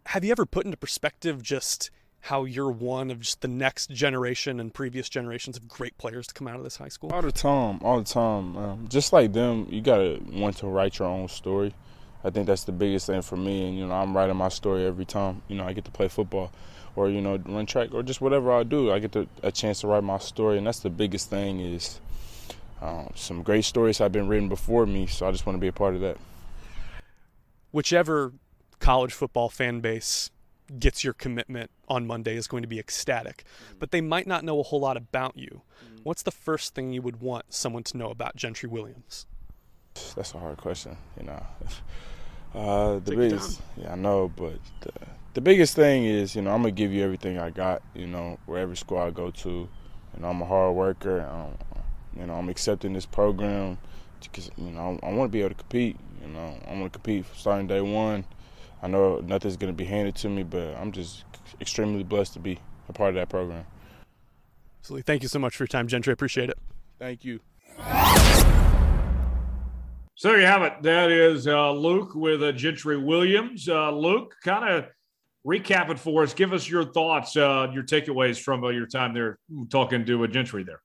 Have 0.06 0.24
you 0.24 0.32
ever 0.32 0.46
put 0.46 0.64
into 0.64 0.78
perspective 0.78 1.42
just 1.42 1.90
how 2.20 2.44
you're 2.44 2.70
one 2.70 3.10
of 3.10 3.20
just 3.20 3.40
the 3.40 3.48
next 3.48 3.90
generation 3.90 4.60
and 4.60 4.72
previous 4.74 5.08
generations 5.08 5.56
of 5.56 5.68
great 5.68 5.96
players 5.98 6.26
to 6.26 6.34
come 6.34 6.48
out 6.48 6.56
of 6.56 6.64
this 6.64 6.76
high 6.76 6.88
school? 6.88 7.10
All 7.12 7.22
the 7.22 7.32
time, 7.32 7.78
all 7.82 7.98
the 7.98 8.04
time. 8.04 8.56
Um, 8.56 8.88
just 8.88 9.12
like 9.12 9.32
them, 9.32 9.66
you 9.70 9.80
gotta 9.80 10.20
want 10.32 10.56
to 10.58 10.66
write 10.66 10.98
your 10.98 11.08
own 11.08 11.28
story. 11.28 11.72
I 12.24 12.30
think 12.30 12.46
that's 12.46 12.64
the 12.64 12.72
biggest 12.72 13.06
thing 13.06 13.22
for 13.22 13.36
me, 13.36 13.68
and 13.68 13.78
you 13.78 13.86
know, 13.86 13.94
I'm 13.94 14.16
writing 14.16 14.36
my 14.36 14.48
story 14.48 14.84
every 14.84 15.04
time. 15.04 15.42
You 15.48 15.56
know, 15.56 15.64
I 15.64 15.72
get 15.72 15.84
to 15.84 15.90
play 15.90 16.08
football, 16.08 16.50
or 16.96 17.08
you 17.08 17.20
know, 17.20 17.38
run 17.46 17.66
track, 17.66 17.94
or 17.94 18.02
just 18.02 18.20
whatever 18.20 18.52
I 18.52 18.64
do. 18.64 18.92
I 18.92 18.98
get 18.98 19.12
to, 19.12 19.28
a 19.42 19.52
chance 19.52 19.80
to 19.82 19.86
write 19.86 20.02
my 20.02 20.18
story, 20.18 20.58
and 20.58 20.66
that's 20.66 20.80
the 20.80 20.90
biggest 20.90 21.30
thing. 21.30 21.60
Is 21.60 22.00
um, 22.82 23.10
some 23.14 23.42
great 23.42 23.64
stories 23.64 23.98
have 23.98 24.10
been 24.10 24.26
written 24.26 24.48
before 24.48 24.84
me, 24.84 25.06
so 25.06 25.28
I 25.28 25.30
just 25.30 25.46
want 25.46 25.56
to 25.56 25.60
be 25.60 25.68
a 25.68 25.72
part 25.72 25.94
of 25.94 26.00
that. 26.00 26.16
Whichever 27.70 28.32
college 28.80 29.12
football 29.12 29.48
fan 29.48 29.80
base 29.80 30.30
gets 30.78 31.04
your 31.04 31.14
commitment 31.14 31.70
on 31.88 32.06
Monday 32.06 32.36
is 32.36 32.46
going 32.46 32.62
to 32.62 32.68
be 32.68 32.78
ecstatic, 32.78 33.44
mm-hmm. 33.44 33.78
but 33.78 33.90
they 33.90 34.00
might 34.00 34.26
not 34.26 34.44
know 34.44 34.60
a 34.60 34.62
whole 34.62 34.80
lot 34.80 34.96
about 34.96 35.36
you. 35.36 35.62
Mm-hmm. 35.84 36.02
What's 36.02 36.22
the 36.22 36.30
first 36.30 36.74
thing 36.74 36.92
you 36.92 37.02
would 37.02 37.20
want 37.20 37.52
someone 37.52 37.82
to 37.84 37.96
know 37.96 38.10
about 38.10 38.36
Gentry 38.36 38.68
Williams? 38.68 39.26
That's 40.14 40.34
a 40.34 40.38
hard 40.38 40.58
question, 40.58 40.96
you 41.18 41.26
know. 41.26 41.42
Uh, 42.54 42.94
the 43.00 43.10
Take 43.10 43.18
biggest, 43.18 43.60
yeah, 43.76 43.92
I 43.92 43.94
know, 43.94 44.32
but 44.34 44.54
the, 44.80 44.90
the 45.34 45.40
biggest 45.42 45.76
thing 45.76 46.06
is, 46.06 46.34
you 46.34 46.40
know, 46.40 46.50
I'm 46.50 46.62
gonna 46.62 46.72
give 46.72 46.94
you 46.94 47.04
everything 47.04 47.38
I 47.38 47.50
got. 47.50 47.82
You 47.94 48.06
know, 48.06 48.38
wherever 48.46 48.74
school 48.74 48.96
I 48.98 49.10
go 49.10 49.30
to, 49.30 49.48
you 49.50 49.68
know, 50.18 50.28
I'm 50.28 50.40
a 50.40 50.46
hard 50.46 50.74
worker. 50.74 51.28
Um, 51.30 51.58
you 52.18 52.26
know, 52.26 52.32
I'm 52.34 52.48
accepting 52.48 52.94
this 52.94 53.04
program 53.04 53.76
because 54.22 54.50
you 54.56 54.70
know 54.70 54.98
I, 55.02 55.08
I 55.08 55.12
want 55.12 55.30
to 55.30 55.32
be 55.32 55.40
able 55.40 55.50
to 55.50 55.54
compete. 55.56 55.96
You 56.22 56.28
know, 56.28 56.58
I 56.66 56.72
want 56.72 56.84
to 56.84 56.98
compete 56.98 57.26
starting 57.36 57.66
day 57.66 57.80
one. 57.80 58.24
I 58.82 58.88
know 58.88 59.20
nothing's 59.20 59.56
gonna 59.56 59.72
be 59.72 59.84
handed 59.84 60.14
to 60.16 60.28
me, 60.28 60.42
but 60.42 60.76
I'm 60.76 60.92
just 60.92 61.24
extremely 61.60 62.02
blessed 62.04 62.34
to 62.34 62.38
be 62.40 62.58
a 62.88 62.92
part 62.92 63.10
of 63.10 63.14
that 63.16 63.28
program. 63.28 63.64
So, 64.82 64.98
thank 65.00 65.22
you 65.22 65.28
so 65.28 65.38
much 65.38 65.56
for 65.56 65.64
your 65.64 65.68
time, 65.68 65.88
Gentry. 65.88 66.12
I 66.12 66.14
appreciate 66.14 66.50
it. 66.50 66.58
Thank 66.98 67.24
you. 67.24 67.40
So 70.18 70.30
there 70.30 70.40
you 70.40 70.46
have 70.46 70.62
it. 70.62 70.82
That 70.82 71.12
is 71.12 71.46
uh, 71.46 71.70
Luke 71.70 72.16
with 72.16 72.42
uh, 72.42 72.50
Gentry 72.50 72.96
Williams. 72.96 73.68
Uh, 73.68 73.92
Luke, 73.92 74.34
kind 74.42 74.68
of 74.68 74.86
recap 75.46 75.90
it 75.90 75.98
for 76.00 76.24
us. 76.24 76.34
Give 76.34 76.52
us 76.52 76.68
your 76.68 76.84
thoughts, 76.84 77.36
uh, 77.36 77.68
your 77.72 77.84
takeaways 77.84 78.40
from 78.40 78.64
uh, 78.64 78.70
your 78.70 78.86
time 78.86 79.14
there 79.14 79.38
talking 79.70 80.04
to 80.06 80.24
a 80.24 80.28
Gentry 80.28 80.64
there. 80.64 80.80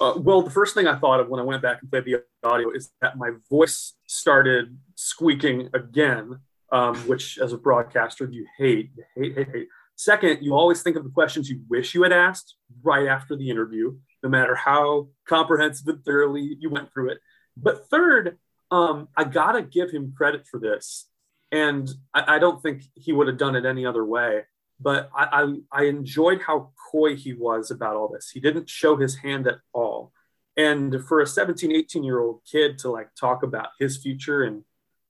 Uh, 0.00 0.14
well, 0.16 0.42
the 0.42 0.50
first 0.50 0.74
thing 0.74 0.88
I 0.88 0.98
thought 0.98 1.20
of 1.20 1.28
when 1.28 1.38
I 1.38 1.44
went 1.44 1.62
back 1.62 1.82
and 1.82 1.90
played 1.90 2.04
the 2.04 2.24
audio 2.42 2.72
is 2.72 2.90
that 3.00 3.16
my 3.16 3.30
voice 3.48 3.94
started 4.06 4.76
squeaking 4.96 5.68
again, 5.72 6.40
um, 6.72 6.96
which 7.06 7.38
as 7.38 7.52
a 7.52 7.58
broadcaster 7.58 8.28
you 8.30 8.46
hate, 8.58 8.90
hate, 9.16 9.36
hate, 9.36 9.48
hate. 9.52 9.68
Second, 9.96 10.38
you 10.42 10.54
always 10.54 10.82
think 10.82 10.96
of 10.96 11.04
the 11.04 11.10
questions 11.10 11.48
you 11.48 11.60
wish 11.68 11.94
you 11.94 12.02
had 12.02 12.12
asked 12.12 12.56
right 12.82 13.06
after 13.06 13.36
the 13.36 13.48
interview, 13.48 13.96
no 14.22 14.28
matter 14.28 14.54
how 14.54 15.08
comprehensive 15.28 15.86
and 15.86 16.04
thoroughly 16.04 16.56
you 16.58 16.68
went 16.68 16.92
through 16.92 17.10
it. 17.10 17.18
But 17.56 17.88
third, 17.88 18.38
um, 18.70 19.08
I 19.16 19.24
gotta 19.24 19.62
give 19.62 19.90
him 19.90 20.12
credit 20.16 20.46
for 20.50 20.58
this, 20.58 21.08
and 21.52 21.88
I, 22.12 22.36
I 22.36 22.38
don't 22.40 22.60
think 22.60 22.82
he 22.94 23.12
would 23.12 23.28
have 23.28 23.38
done 23.38 23.54
it 23.54 23.64
any 23.64 23.86
other 23.86 24.04
way. 24.04 24.42
But 24.80 25.10
I, 25.16 25.44
I, 25.72 25.82
I 25.82 25.84
enjoyed 25.84 26.42
how 26.42 26.72
coy 26.90 27.14
he 27.14 27.32
was 27.32 27.70
about 27.70 27.94
all 27.94 28.08
this. 28.08 28.30
He 28.30 28.40
didn't 28.40 28.68
show 28.68 28.96
his 28.96 29.16
hand 29.16 29.46
at 29.46 29.58
all. 29.72 30.12
And 30.56 31.04
for 31.06 31.20
a 31.20 31.26
17, 31.26 31.72
18 31.72 32.04
year 32.04 32.20
old 32.20 32.40
kid 32.50 32.78
to 32.78 32.90
like 32.90 33.08
talk 33.14 33.42
about 33.42 33.68
his 33.78 33.96
future 33.96 34.42
and 34.42 34.64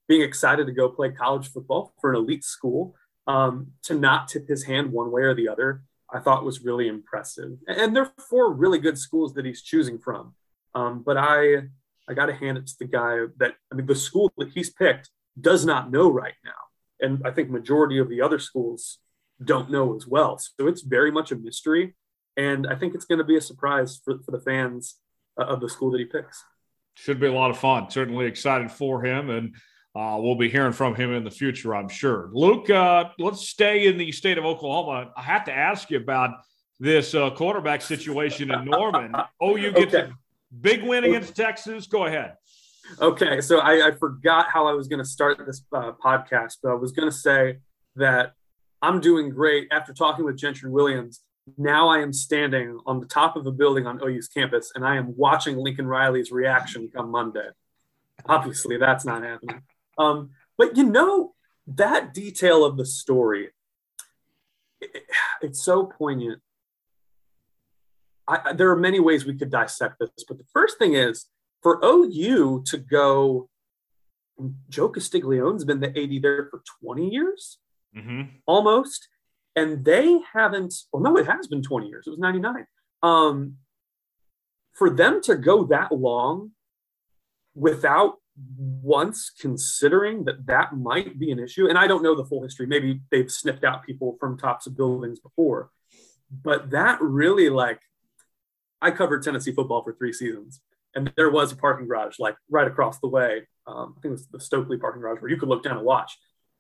being 0.09 0.23
excited 0.23 0.67
to 0.67 0.73
go 0.73 0.89
play 0.89 1.11
college 1.11 1.51
football 1.51 1.95
for 2.01 2.11
an 2.11 2.17
elite 2.17 2.45
school, 2.45 2.95
um, 3.27 3.69
to 3.83 3.95
not 3.95 4.29
tip 4.29 4.49
his 4.49 4.65
hand 4.65 4.93
one 4.93 5.11
way 5.11 5.23
or 5.23 5.35
the 5.35 5.49
other, 5.49 5.83
I 6.13 6.21
thought 6.21 6.45
was 6.45 6.63
really 6.63 6.89
impressive. 6.89 7.59
And 7.67 7.97
there 7.97 8.05
are 8.05 8.13
four 8.29 8.53
really 8.53 8.79
good 8.79 8.99
schools 8.99 9.35
that 9.35 9.45
he's 9.45 9.63
choosing 9.63 9.99
from. 9.99 10.35
Um, 10.75 11.03
but 11.05 11.17
I, 11.17 11.63
I 12.09 12.15
got 12.15 12.27
to 12.27 12.35
hand 12.35 12.59
it 12.59 12.67
to 12.67 12.75
the 12.79 12.87
guy 12.87 13.21
that, 13.39 13.55
I 13.73 13.75
mean, 13.75 13.87
the 13.87 13.95
school 13.95 14.33
that 14.39 14.51
he's 14.51 14.71
picked 14.71 15.11
does 15.41 15.65
not 15.65 15.91
know 15.91 16.11
right 16.11 16.35
now. 16.45 16.51
And 17.01 17.23
I 17.25 17.31
think 17.31 17.51
majority 17.51 17.99
of 17.99 18.09
the 18.09 18.21
other 18.21 18.39
schools 18.39 18.99
don't 19.43 19.71
know 19.71 19.97
as 19.97 20.07
well. 20.07 20.39
So 20.39 20.69
it's 20.69 20.83
very 20.83 21.11
much 21.11 21.33
a 21.33 21.37
mystery. 21.37 21.95
And 22.37 22.67
I 22.67 22.75
think 22.75 22.95
it's 22.95 23.05
going 23.05 23.19
to 23.19 23.25
be 23.25 23.37
a 23.37 23.41
surprise 23.41 24.01
for, 24.05 24.19
for 24.25 24.31
the 24.31 24.41
fans 24.41 24.97
uh, 25.41 25.45
of 25.45 25.61
the 25.61 25.69
school 25.69 25.91
that 25.93 25.99
he 25.99 26.05
picks. 26.05 26.45
Should 26.95 27.21
be 27.21 27.27
a 27.27 27.33
lot 27.33 27.51
of 27.51 27.59
fun. 27.59 27.91
Certainly 27.91 28.27
excited 28.27 28.71
for 28.71 29.05
him. 29.05 29.31
And 29.31 29.55
uh, 29.95 30.17
we'll 30.21 30.35
be 30.35 30.49
hearing 30.49 30.73
from 30.73 30.95
him 30.95 31.13
in 31.13 31.23
the 31.25 31.31
future, 31.31 31.75
I'm 31.75 31.89
sure. 31.89 32.31
Luke, 32.33 32.69
uh, 32.71 33.11
let's 33.19 33.49
stay 33.49 33.87
in 33.87 33.97
the 33.97 34.11
state 34.13 34.39
of 34.39 34.45
Oklahoma. 34.45 35.13
I 35.17 35.23
have 35.23 35.45
to 35.45 35.53
ask 35.53 35.91
you 35.91 35.99
about 35.99 36.31
this 36.81 37.15
uh, 37.15 37.31
quarterback 37.31 37.81
situation 37.83 38.51
in 38.51 38.65
Norman. 38.65 39.15
Oh, 39.41 39.57
you 39.57 39.71
get 39.73 39.89
Okay. 39.95 40.09
the 40.09 40.13
big 40.61 40.83
win 40.83 41.05
against 41.05 41.37
Texas. 41.37 41.87
Go 41.87 42.07
ahead. 42.07 42.35
Okay, 43.01 43.41
so 43.41 43.61
I, 43.61 43.89
I 43.89 43.91
forgot 43.93 44.47
how 44.53 44.67
I 44.67 44.73
was 44.73 44.89
going 44.89 44.99
to 44.99 45.05
start 45.09 45.39
this 45.47 45.63
uh, 45.73 45.93
podcast, 46.05 46.59
but 46.63 46.73
I 46.73 46.75
was 46.75 46.93
going 46.93 47.09
to 47.09 47.17
say 47.17 47.59
that 47.97 48.33
I'm 48.83 49.01
doing 49.01 49.31
great 49.31 49.69
after 49.71 49.95
talking 49.95 50.25
with 50.25 50.37
Gentry 50.37 50.71
Williams. 50.71 51.21
Now 51.57 51.89
I 51.89 52.01
am 52.01 52.13
standing 52.13 52.79
on 52.85 53.01
the 53.01 53.07
top 53.07 53.37
of 53.37 53.47
a 53.47 53.53
building 53.53 53.87
on 53.87 54.01
OU's 54.03 54.29
campus, 54.29 54.73
and 54.75 54.85
I 54.85 54.97
am 54.97 55.17
watching 55.17 55.57
Lincoln 55.57 55.87
Riley's 55.87 56.33
reaction 56.33 56.91
come 56.95 57.11
Monday. 57.11 57.49
Obviously, 58.27 58.77
that's 58.77 59.05
not 59.05 59.23
happening. 59.23 59.63
Um, 59.99 60.31
but 60.59 60.77
you 60.77 60.85
know 60.85 61.35
that 61.67 62.13
detail 62.15 62.65
of 62.65 62.77
the 62.77 62.85
story, 62.87 63.51
it- 64.81 65.05
it's 65.41 65.63
so 65.63 65.87
poignant. 65.87 66.41
I, 68.27 68.53
there 68.55 68.71
are 68.71 68.77
many 68.77 69.01
ways 69.01 69.27
we 69.27 69.35
could 69.37 69.51
dissect 69.51 69.97
this, 70.01 70.11
but 70.27 70.39
the 70.39 70.47
first 70.53 70.79
thing 70.79 70.95
is 70.95 71.27
for 71.63 71.79
OU 71.85 72.63
to 72.67 72.79
go, 72.79 73.49
Joe 74.69 74.89
Castiglione's 74.89 75.65
been 75.65 75.81
the 75.81 75.91
AD 75.91 76.23
there 76.23 76.49
for 76.51 76.63
20 76.83 77.09
years 77.11 77.59
Mm-hmm. 77.97 78.23
almost. 78.47 79.09
And 79.55 79.85
they 79.85 80.19
haven't, 80.33 80.75
well, 80.93 81.01
no, 81.01 81.17
it 81.17 81.27
has 81.29 81.47
been 81.47 81.63
20 81.63 81.87
years. 81.87 82.09
It 82.09 82.11
was 82.11 82.19
99. 82.19 82.67
Um, 83.05 83.59
for 84.73 84.91
them 84.91 85.21
to 85.23 85.37
go 85.37 85.65
that 85.67 85.93
long 85.93 86.51
without 87.55 88.15
once 88.57 89.31
considering 89.39 90.25
that 90.25 90.47
that 90.47 90.77
might 90.77 91.19
be 91.19 91.31
an 91.31 91.39
issue, 91.39 91.69
and 91.69 91.79
I 91.79 91.87
don't 91.87 92.03
know 92.03 92.15
the 92.15 92.25
full 92.25 92.43
history, 92.43 92.67
maybe 92.67 93.01
they've 93.11 93.31
sniffed 93.31 93.65
out 93.65 93.85
people 93.85 94.17
from 94.19 94.39
tops 94.39 94.67
of 94.67 94.77
buildings 94.77 95.21
before, 95.21 95.71
but 96.31 96.71
that 96.71 97.01
really 97.01 97.49
like, 97.49 97.81
I 98.83 98.91
covered 98.91 99.23
Tennessee 99.23 99.53
football 99.53 99.83
for 99.83 99.93
three 99.93 100.13
seasons 100.13 100.61
and 100.95 101.13
there 101.17 101.31
was 101.31 101.53
a 101.53 101.57
parking 101.57 101.87
garage 101.87 102.19
like 102.19 102.37
right 102.49 102.67
across 102.67 102.99
the 103.01 103.09
way. 103.09 103.43
Um, 103.67 103.95
I 103.97 104.01
think 104.01 104.07
it 104.07 104.11
was 104.11 104.27
the 104.29 104.41
Stokely 104.41 104.77
parking 104.77 105.03
garage 105.03 105.21
where 105.21 105.31
you 105.31 105.37
could 105.37 105.49
look 105.49 105.63
down 105.63 105.77
and 105.77 105.87
watch. 105.87 106.17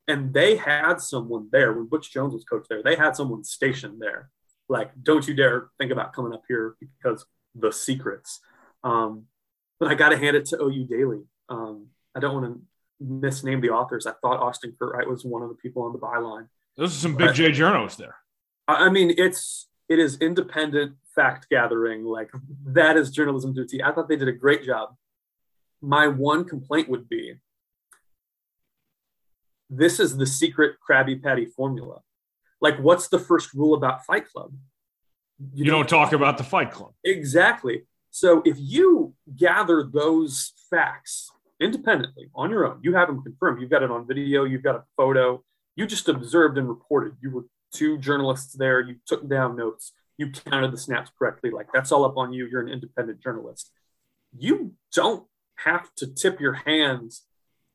And 0.06 0.34
they 0.34 0.56
had 0.56 1.00
someone 1.00 1.48
there 1.50 1.72
when 1.72 1.86
Butch 1.86 2.12
Jones 2.12 2.34
was 2.34 2.44
coach 2.44 2.66
there. 2.68 2.82
They 2.82 2.96
had 2.96 3.16
someone 3.16 3.44
stationed 3.44 4.02
there. 4.02 4.30
Like, 4.68 4.90
don't 5.02 5.26
you 5.26 5.34
dare 5.34 5.68
think 5.78 5.92
about 5.92 6.12
coming 6.12 6.32
up 6.32 6.42
here 6.48 6.76
because 6.80 7.24
the 7.54 7.72
secrets. 7.72 8.40
Um, 8.82 9.24
but 9.78 9.88
I 9.88 9.94
got 9.94 10.10
to 10.10 10.18
hand 10.18 10.36
it 10.36 10.46
to 10.46 10.62
OU 10.62 10.86
Daily. 10.86 11.22
Um, 11.48 11.88
I 12.14 12.20
don't 12.20 12.34
want 12.34 12.54
to 12.54 13.04
misname 13.04 13.60
the 13.60 13.70
authors. 13.70 14.06
I 14.06 14.12
thought 14.22 14.40
Austin 14.40 14.74
Curtright 14.80 15.06
was 15.08 15.24
one 15.24 15.42
of 15.42 15.48
the 15.48 15.54
people 15.56 15.82
on 15.82 15.92
the 15.92 15.98
byline. 15.98 16.48
Those 16.76 16.94
are 16.94 16.98
some 16.98 17.16
big 17.16 17.28
But- 17.28 17.34
J 17.34 17.50
journos 17.50 17.96
there. 17.96 18.16
I 18.68 18.86
I 18.86 18.88
mean, 18.90 19.14
it's 19.16 19.68
it 19.88 19.98
is 19.98 20.18
independent 20.20 20.96
fact 21.14 21.48
gathering. 21.50 22.04
Like 22.04 22.30
that 22.66 22.96
is 22.96 23.10
journalism 23.10 23.52
duty. 23.52 23.82
I 23.82 23.92
thought 23.92 24.08
they 24.08 24.16
did 24.16 24.28
a 24.28 24.32
great 24.32 24.64
job. 24.64 24.94
My 25.82 26.08
one 26.08 26.44
complaint 26.44 26.88
would 26.88 27.08
be 27.08 27.34
this 29.70 29.98
is 30.00 30.16
the 30.16 30.26
secret 30.26 30.76
Krabby 30.86 31.22
Patty 31.22 31.46
formula. 31.46 32.00
Like, 32.60 32.78
what's 32.78 33.08
the 33.08 33.18
first 33.18 33.52
rule 33.54 33.74
about 33.74 34.04
Fight 34.06 34.26
Club? 34.30 34.52
You 35.52 35.64
don't 35.70 35.88
talk 35.88 36.12
about 36.12 36.38
the 36.38 36.44
Fight 36.44 36.70
Club. 36.70 36.92
Exactly. 37.02 37.82
So 38.14 38.42
if 38.44 38.54
you 38.60 39.12
gather 39.36 39.82
those 39.82 40.52
facts 40.70 41.32
independently 41.58 42.30
on 42.32 42.48
your 42.48 42.64
own, 42.64 42.78
you 42.80 42.94
have 42.94 43.08
them 43.08 43.24
confirmed. 43.24 43.60
You've 43.60 43.70
got 43.70 43.82
it 43.82 43.90
on 43.90 44.06
video, 44.06 44.44
you've 44.44 44.62
got 44.62 44.76
a 44.76 44.84
photo, 44.96 45.42
you 45.74 45.84
just 45.84 46.08
observed 46.08 46.56
and 46.56 46.68
reported. 46.68 47.16
You 47.20 47.32
were 47.32 47.46
two 47.72 47.98
journalists 47.98 48.52
there, 48.52 48.80
you 48.80 48.98
took 49.04 49.28
down 49.28 49.56
notes, 49.56 49.94
you 50.16 50.30
counted 50.30 50.70
the 50.70 50.78
snaps 50.78 51.10
correctly. 51.18 51.50
Like 51.50 51.66
that's 51.74 51.90
all 51.90 52.04
up 52.04 52.16
on 52.16 52.32
you. 52.32 52.46
You're 52.46 52.60
an 52.60 52.68
independent 52.68 53.20
journalist. 53.20 53.72
You 54.38 54.74
don't 54.94 55.26
have 55.56 55.92
to 55.96 56.06
tip 56.06 56.38
your 56.38 56.52
hands. 56.52 57.22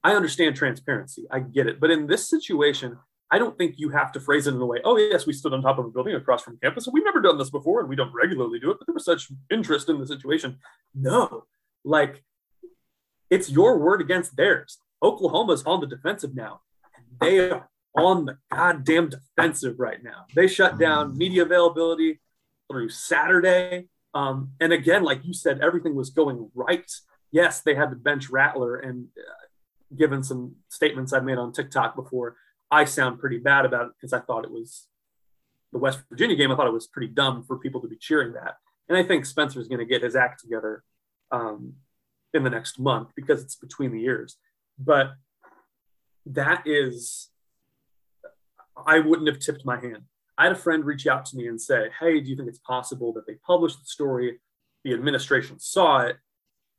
I 0.06 0.14
understand 0.14 0.56
transparency. 0.56 1.26
I 1.30 1.42
get 1.42 1.68
it. 1.68 1.82
But 1.82 1.92
in 1.92 2.08
this 2.08 2.30
situation, 2.30 2.98
I 3.32 3.38
don't 3.38 3.58
think 3.58 3.76
you 3.78 3.90
have 3.90 4.12
to 4.14 4.20
phrase 4.20 4.48
it 4.48 4.56
in 4.56 4.62
a 4.62 4.66
way, 4.66 4.80
oh, 4.84 4.98
yes, 4.98 5.28
we 5.28 5.34
stood 5.34 5.54
on 5.54 5.62
top 5.62 5.78
of 5.78 5.86
a 5.86 5.90
building 5.90 6.16
across 6.16 6.44
from 6.44 6.58
campus. 6.62 6.88
And 6.88 6.94
we've 6.94 7.06
never 7.06 7.22
done 7.22 7.38
this 7.38 7.52
before 7.52 7.80
and 7.82 7.90
we 7.90 7.96
don't 7.96 8.14
regularly 8.14 8.60
do 8.60 8.72
it, 8.72 8.78
but 8.80 8.88
there 8.88 8.94
was 8.94 9.06
such 9.06 9.28
interest 9.52 9.88
in 9.90 10.00
the 10.00 10.08
situation. 10.08 10.58
No, 10.96 11.46
like 11.84 12.24
it's 13.30 13.50
your 13.50 13.78
word 13.78 14.02
against 14.02 14.36
theirs. 14.36 14.80
Oklahoma's 15.04 15.64
on 15.64 15.80
the 15.80 15.88
defensive 15.88 16.36
now. 16.36 16.62
And 16.96 17.06
they 17.22 17.52
are 17.52 17.70
on 17.96 18.26
the 18.26 18.38
goddamn 18.52 19.10
defensive 19.10 19.76
right 19.80 20.04
now. 20.04 20.26
They 20.36 20.48
shut 20.48 20.78
down 20.80 21.18
media 21.18 21.44
availability 21.44 22.20
through 22.70 22.90
Saturday. 22.90 23.88
Um, 24.14 24.52
and 24.60 24.74
again, 24.74 25.04
like 25.04 25.24
you 25.24 25.34
said, 25.34 25.62
everything 25.62 25.96
was 25.96 26.10
going 26.10 26.50
right. 26.56 26.90
Yes, 27.32 27.62
they 27.62 27.76
had 27.76 27.92
to 27.92 27.96
bench 27.96 28.30
Rattler, 28.30 28.78
and 28.78 29.08
uh, 29.18 29.96
given 29.96 30.24
some 30.24 30.56
statements 30.70 31.14
I've 31.14 31.24
made 31.24 31.38
on 31.38 31.54
TikTok 31.54 31.96
before, 31.96 32.36
I 32.72 32.86
sound 32.86 33.20
pretty 33.20 33.40
bad 33.40 33.66
about 33.66 33.88
it 33.88 33.92
because 33.96 34.14
I 34.14 34.20
thought 34.20 34.46
it 34.46 34.52
was 34.52 34.88
the 35.72 35.80
West 35.80 36.02
Virginia 36.10 36.36
game. 36.36 36.52
I 36.52 36.56
thought 36.56 36.68
it 36.68 36.74
was 36.74 36.88
pretty 36.88 37.12
dumb 37.12 37.44
for 37.44 37.58
people 37.58 37.82
to 37.82 37.88
be 37.88 37.98
cheering 37.98 38.34
that. 38.34 38.56
And 38.88 38.98
I 38.98 39.04
think 39.04 39.26
Spencer's 39.26 39.68
going 39.68 39.80
to 39.80 39.86
get 39.86 40.04
his 40.04 40.16
act 40.16 40.42
together 40.42 40.84
um, 41.32 41.74
in 42.34 42.44
the 42.44 42.50
next 42.50 42.80
month 42.80 43.10
because 43.16 43.42
it's 43.42 43.56
between 43.56 43.92
the 43.92 44.00
years. 44.00 44.38
But 44.78 45.14
that 46.26 46.64
is, 46.66 47.30
I 48.86 49.00
wouldn't 49.00 49.28
have 49.28 49.40
tipped 49.40 49.66
my 49.66 49.80
hand. 49.80 50.04
I 50.38 50.44
had 50.44 50.54
a 50.54 50.56
friend 50.56 50.86
reach 50.86 51.06
out 51.06 51.26
to 51.26 51.38
me 51.38 51.48
and 51.48 51.62
say, 51.62 51.90
Hey, 52.00 52.20
do 52.20 52.30
you 52.30 52.36
think 52.36 52.50
it's 52.50 52.60
possible 52.60 53.14
that 53.14 53.28
they 53.28 53.36
published 53.46 53.80
the 53.80 53.86
story? 53.86 54.40
The 54.84 54.94
administration 54.94 55.60
saw 55.60 56.02
it, 56.02 56.18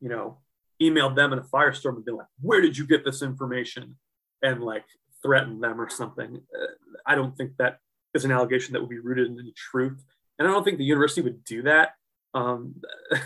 you 0.00 0.08
know, 0.08 0.38
emailed 0.80 1.14
them 1.14 1.32
in 1.32 1.38
a 1.38 1.42
firestorm 1.42 1.96
and 1.96 2.04
been 2.04 2.16
like, 2.16 2.26
Where 2.40 2.60
did 2.60 2.78
you 2.78 2.86
get 2.86 3.04
this 3.04 3.22
information? 3.22 3.96
and 4.42 4.62
like 4.62 4.84
threaten 5.22 5.60
them 5.60 5.80
or 5.80 5.88
something. 5.88 6.40
Uh, 6.54 6.66
I 7.06 7.14
don't 7.14 7.36
think 7.36 7.52
that 7.58 7.78
is 8.14 8.24
an 8.24 8.32
allegation 8.32 8.72
that 8.72 8.80
would 8.80 8.90
be 8.90 8.98
rooted 8.98 9.28
in 9.28 9.38
any 9.38 9.52
truth. 9.56 10.02
And 10.38 10.48
I 10.48 10.50
don't 10.50 10.64
think 10.64 10.78
the 10.78 10.84
university 10.84 11.20
would 11.22 11.44
do 11.44 11.62
that. 11.62 11.90
Um, 12.34 12.80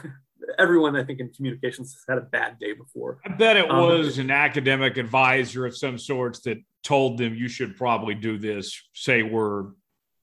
everyone, 0.58 0.96
I 0.96 1.04
think, 1.04 1.20
in 1.20 1.30
communications 1.30 1.92
has 1.92 2.04
had 2.08 2.18
a 2.18 2.26
bad 2.26 2.58
day 2.58 2.72
before. 2.72 3.18
I 3.24 3.30
bet 3.30 3.56
it 3.56 3.70
um, 3.70 3.78
was 3.78 4.18
an 4.18 4.30
academic 4.30 4.96
advisor 4.96 5.66
of 5.66 5.76
some 5.76 5.98
sorts 5.98 6.40
that 6.40 6.58
told 6.82 7.18
them 7.18 7.34
you 7.34 7.48
should 7.48 7.76
probably 7.76 8.14
do 8.14 8.38
this, 8.38 8.80
say 8.94 9.22
where 9.22 9.66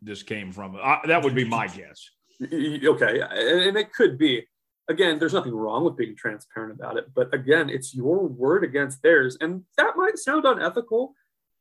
this 0.02 0.24
came 0.24 0.52
from. 0.52 0.78
I, 0.82 1.00
that 1.08 1.24
would 1.24 1.36
be 1.36 1.46
my 1.46 1.68
guess. 1.68 2.10
Okay. 2.42 3.22
And 3.22 3.78
it 3.78 3.94
could 3.94 4.18
be. 4.18 4.48
Again, 4.90 5.20
there's 5.20 5.34
nothing 5.34 5.54
wrong 5.54 5.86
with 5.86 5.96
being 5.96 6.16
transparent 6.18 6.74
about 6.74 6.98
it. 6.98 7.06
But 7.16 7.34
again, 7.34 7.70
it's 7.70 7.96
your 7.96 8.28
word 8.28 8.64
against 8.64 9.02
theirs. 9.02 9.38
And 9.40 9.64
that 9.78 9.96
might 9.96 10.18
sound 10.18 10.44
unethical, 10.44 11.14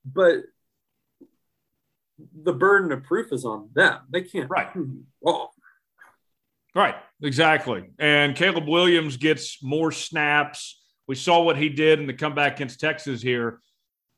but 0.04 0.42
the 2.42 2.52
burden 2.52 2.92
of 2.92 3.02
proof 3.02 3.32
is 3.32 3.44
on 3.44 3.70
them. 3.74 4.00
They 4.10 4.22
can't 4.22 4.50
right. 4.50 4.68
wrong. 5.22 5.48
Right, 6.74 6.94
exactly. 7.22 7.90
And 7.98 8.36
Caleb 8.36 8.68
Williams 8.68 9.16
gets 9.16 9.62
more 9.62 9.90
snaps. 9.90 10.80
We 11.08 11.16
saw 11.16 11.42
what 11.42 11.56
he 11.56 11.68
did 11.68 11.98
in 11.98 12.06
the 12.06 12.14
comeback 12.14 12.56
against 12.56 12.78
Texas 12.78 13.20
here. 13.20 13.60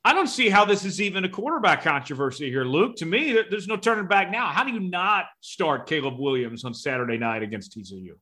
I 0.04 0.12
don't 0.12 0.26
see 0.26 0.48
how 0.48 0.64
this 0.64 0.84
is 0.84 1.00
even 1.00 1.24
a 1.24 1.28
quarterback 1.28 1.82
controversy 1.82 2.50
here, 2.50 2.64
Luke. 2.64 2.96
To 2.96 3.06
me, 3.06 3.38
there's 3.48 3.68
no 3.68 3.76
turning 3.76 4.09
back 4.09 4.30
now. 4.30 4.46
How 4.48 4.64
do 4.64 4.72
you 4.72 4.80
not 4.80 5.26
start 5.40 5.86
Caleb 5.86 6.18
Williams 6.18 6.64
on 6.64 6.74
Saturday 6.74 7.18
night 7.18 7.42
against 7.42 7.76
TCU? 7.78 8.14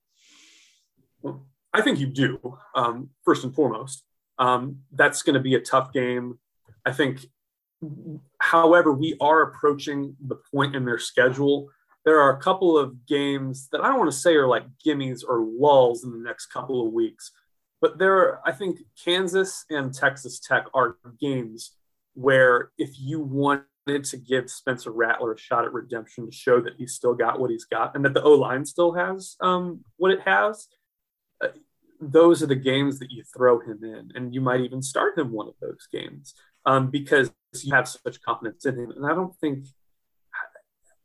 Well, 1.22 1.46
I 1.72 1.80
think 1.80 1.98
you 1.98 2.06
do, 2.06 2.58
um, 2.74 3.10
first 3.24 3.44
and 3.44 3.54
foremost. 3.54 4.04
Um, 4.38 4.80
that's 4.92 5.22
going 5.22 5.34
to 5.34 5.40
be 5.40 5.54
a 5.54 5.60
tough 5.60 5.92
game. 5.92 6.38
I 6.84 6.92
think 6.92 7.24
However, 8.38 8.92
we 8.92 9.16
are 9.20 9.42
approaching 9.42 10.16
the 10.26 10.36
point 10.52 10.76
in 10.76 10.84
their 10.84 10.98
schedule. 10.98 11.70
There 12.04 12.20
are 12.20 12.36
a 12.36 12.40
couple 12.40 12.76
of 12.78 13.06
games 13.06 13.68
that 13.72 13.80
I 13.80 13.88
don't 13.88 13.98
want 13.98 14.10
to 14.10 14.16
say 14.16 14.34
are 14.34 14.48
like 14.48 14.64
gimmies 14.84 15.22
or 15.26 15.40
lulls 15.40 16.04
in 16.04 16.12
the 16.12 16.18
next 16.18 16.46
couple 16.46 16.86
of 16.86 16.92
weeks, 16.92 17.32
but 17.80 17.98
there 17.98 18.16
are, 18.16 18.40
I 18.44 18.52
think 18.52 18.80
Kansas 19.02 19.64
and 19.70 19.92
Texas 19.92 20.38
Tech 20.40 20.66
are 20.74 20.96
games 21.20 21.72
where 22.14 22.72
if 22.78 22.98
you 22.98 23.20
wanted 23.20 24.04
to 24.04 24.16
give 24.16 24.50
Spencer 24.50 24.90
Rattler 24.90 25.32
a 25.32 25.38
shot 25.38 25.64
at 25.64 25.72
redemption 25.72 26.26
to 26.26 26.32
show 26.32 26.60
that 26.60 26.74
he's 26.76 26.94
still 26.94 27.14
got 27.14 27.40
what 27.40 27.50
he's 27.50 27.64
got 27.64 27.94
and 27.94 28.04
that 28.04 28.14
the 28.14 28.22
O 28.22 28.32
line 28.32 28.64
still 28.64 28.92
has 28.92 29.36
um, 29.40 29.80
what 29.96 30.10
it 30.10 30.20
has, 30.22 30.68
uh, 31.42 31.48
those 32.00 32.42
are 32.42 32.46
the 32.46 32.54
games 32.54 32.98
that 32.98 33.10
you 33.10 33.22
throw 33.24 33.60
him 33.60 33.80
in, 33.82 34.12
and 34.14 34.34
you 34.34 34.40
might 34.40 34.60
even 34.60 34.82
start 34.82 35.18
him 35.18 35.32
one 35.32 35.48
of 35.48 35.54
those 35.60 35.86
games 35.92 36.34
um, 36.66 36.90
because 36.90 37.30
you 37.52 37.74
have 37.74 37.88
such 37.88 38.22
confidence 38.22 38.64
in 38.64 38.78
him. 38.78 38.90
And 38.90 39.06
I 39.06 39.14
don't 39.14 39.34
think, 39.36 39.66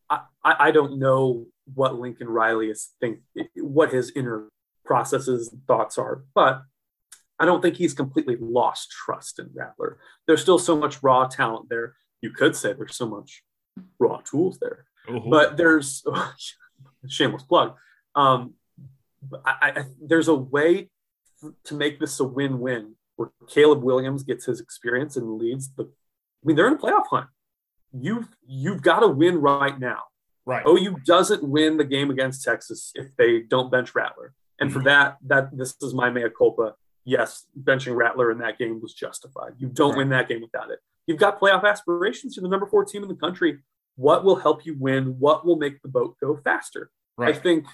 I, 0.10 0.20
I 0.44 0.72
don't 0.72 1.00
know 1.00 1.48
what 1.74 1.96
Lincoln 1.96 2.30
Riley 2.30 2.70
is 2.70 2.92
think, 3.00 3.20
what 3.56 3.92
his 3.92 4.12
inner 4.16 4.50
processes 4.86 5.52
and 5.52 5.66
thoughts 5.66 5.98
are, 5.98 6.24
but 6.36 6.62
I 7.40 7.46
don't 7.46 7.62
think 7.62 7.76
he's 7.76 7.94
completely 7.94 8.38
lost 8.40 8.92
trust 8.92 9.40
in 9.40 9.50
Rattler. 9.54 9.98
There's 10.28 10.42
still 10.42 10.60
so 10.60 10.78
much 10.78 11.04
raw 11.04 11.28
talent 11.28 11.70
there. 11.70 11.96
You 12.22 12.30
could 12.32 12.56
say 12.56 12.74
there's 12.74 12.96
so 12.96 13.08
much 13.08 13.44
raw 14.00 14.22
tools 14.22 14.58
there, 14.60 14.86
uh-huh. 15.08 15.30
but 15.30 15.58
there's 15.58 16.04
oh, 16.06 16.34
shameless 17.08 17.44
plug. 17.44 17.76
Um, 18.16 18.54
I, 19.46 19.56
I, 19.62 19.84
there's 20.02 20.28
a 20.28 20.36
way 20.36 20.90
to 21.66 21.74
make 21.74 22.00
this 22.00 22.20
a 22.20 22.24
win-win 22.24 22.96
where 23.16 23.32
Caleb 23.50 23.84
Williams 23.84 24.24
gets 24.24 24.46
his 24.46 24.60
experience 24.60 25.18
and 25.18 25.38
leads 25.38 25.74
the. 25.74 25.92
I 26.46 26.48
mean, 26.48 26.56
they're 26.56 26.68
in 26.68 26.74
a 26.74 26.78
playoff 26.78 27.08
hunt. 27.10 27.28
You've 27.92 28.28
you've 28.46 28.82
got 28.82 29.00
to 29.00 29.08
win 29.08 29.38
right 29.38 29.80
now. 29.80 30.04
Right. 30.46 30.64
OU 30.68 30.98
doesn't 31.06 31.44
win 31.44 31.78
the 31.78 31.84
game 31.84 32.12
against 32.12 32.44
Texas 32.44 32.92
if 32.94 33.16
they 33.18 33.40
don't 33.40 33.72
bench 33.72 33.96
Rattler, 33.96 34.34
and 34.60 34.72
for 34.72 34.80
mm-hmm. 34.80 34.88
that, 34.90 35.18
that 35.26 35.58
this 35.58 35.76
is 35.82 35.94
my 35.96 36.12
mea 36.12 36.28
culpa. 36.38 36.76
Yes, 37.04 37.46
benching 37.60 37.96
Rattler 37.96 38.32
in 38.32 38.38
that 38.40 38.60
game 38.60 38.80
was 38.80 38.94
justified. 38.94 39.54
You 39.58 39.70
don't 39.70 39.92
right. 39.92 40.00
win 40.00 40.10
that 40.10 40.28
game 40.28 40.42
without 40.42 40.70
it. 40.70 40.80
You've 41.08 41.18
got 41.20 41.40
playoff 41.40 41.64
aspirations. 41.64 42.36
You're 42.36 42.44
the 42.44 42.50
number 42.50 42.68
four 42.68 42.86
team 42.86 43.02
in 43.02 43.10
the 43.10 43.16
country. 43.16 43.60
What 43.96 44.24
will 44.24 44.36
help 44.36 44.66
you 44.66 44.76
win? 44.78 45.20
What 45.20 45.46
will 45.46 45.56
make 45.56 45.82
the 45.82 45.88
boat 45.88 46.18
go 46.22 46.38
faster? 46.44 46.92
Right. 47.18 47.34
I 47.34 47.38
think 47.38 47.66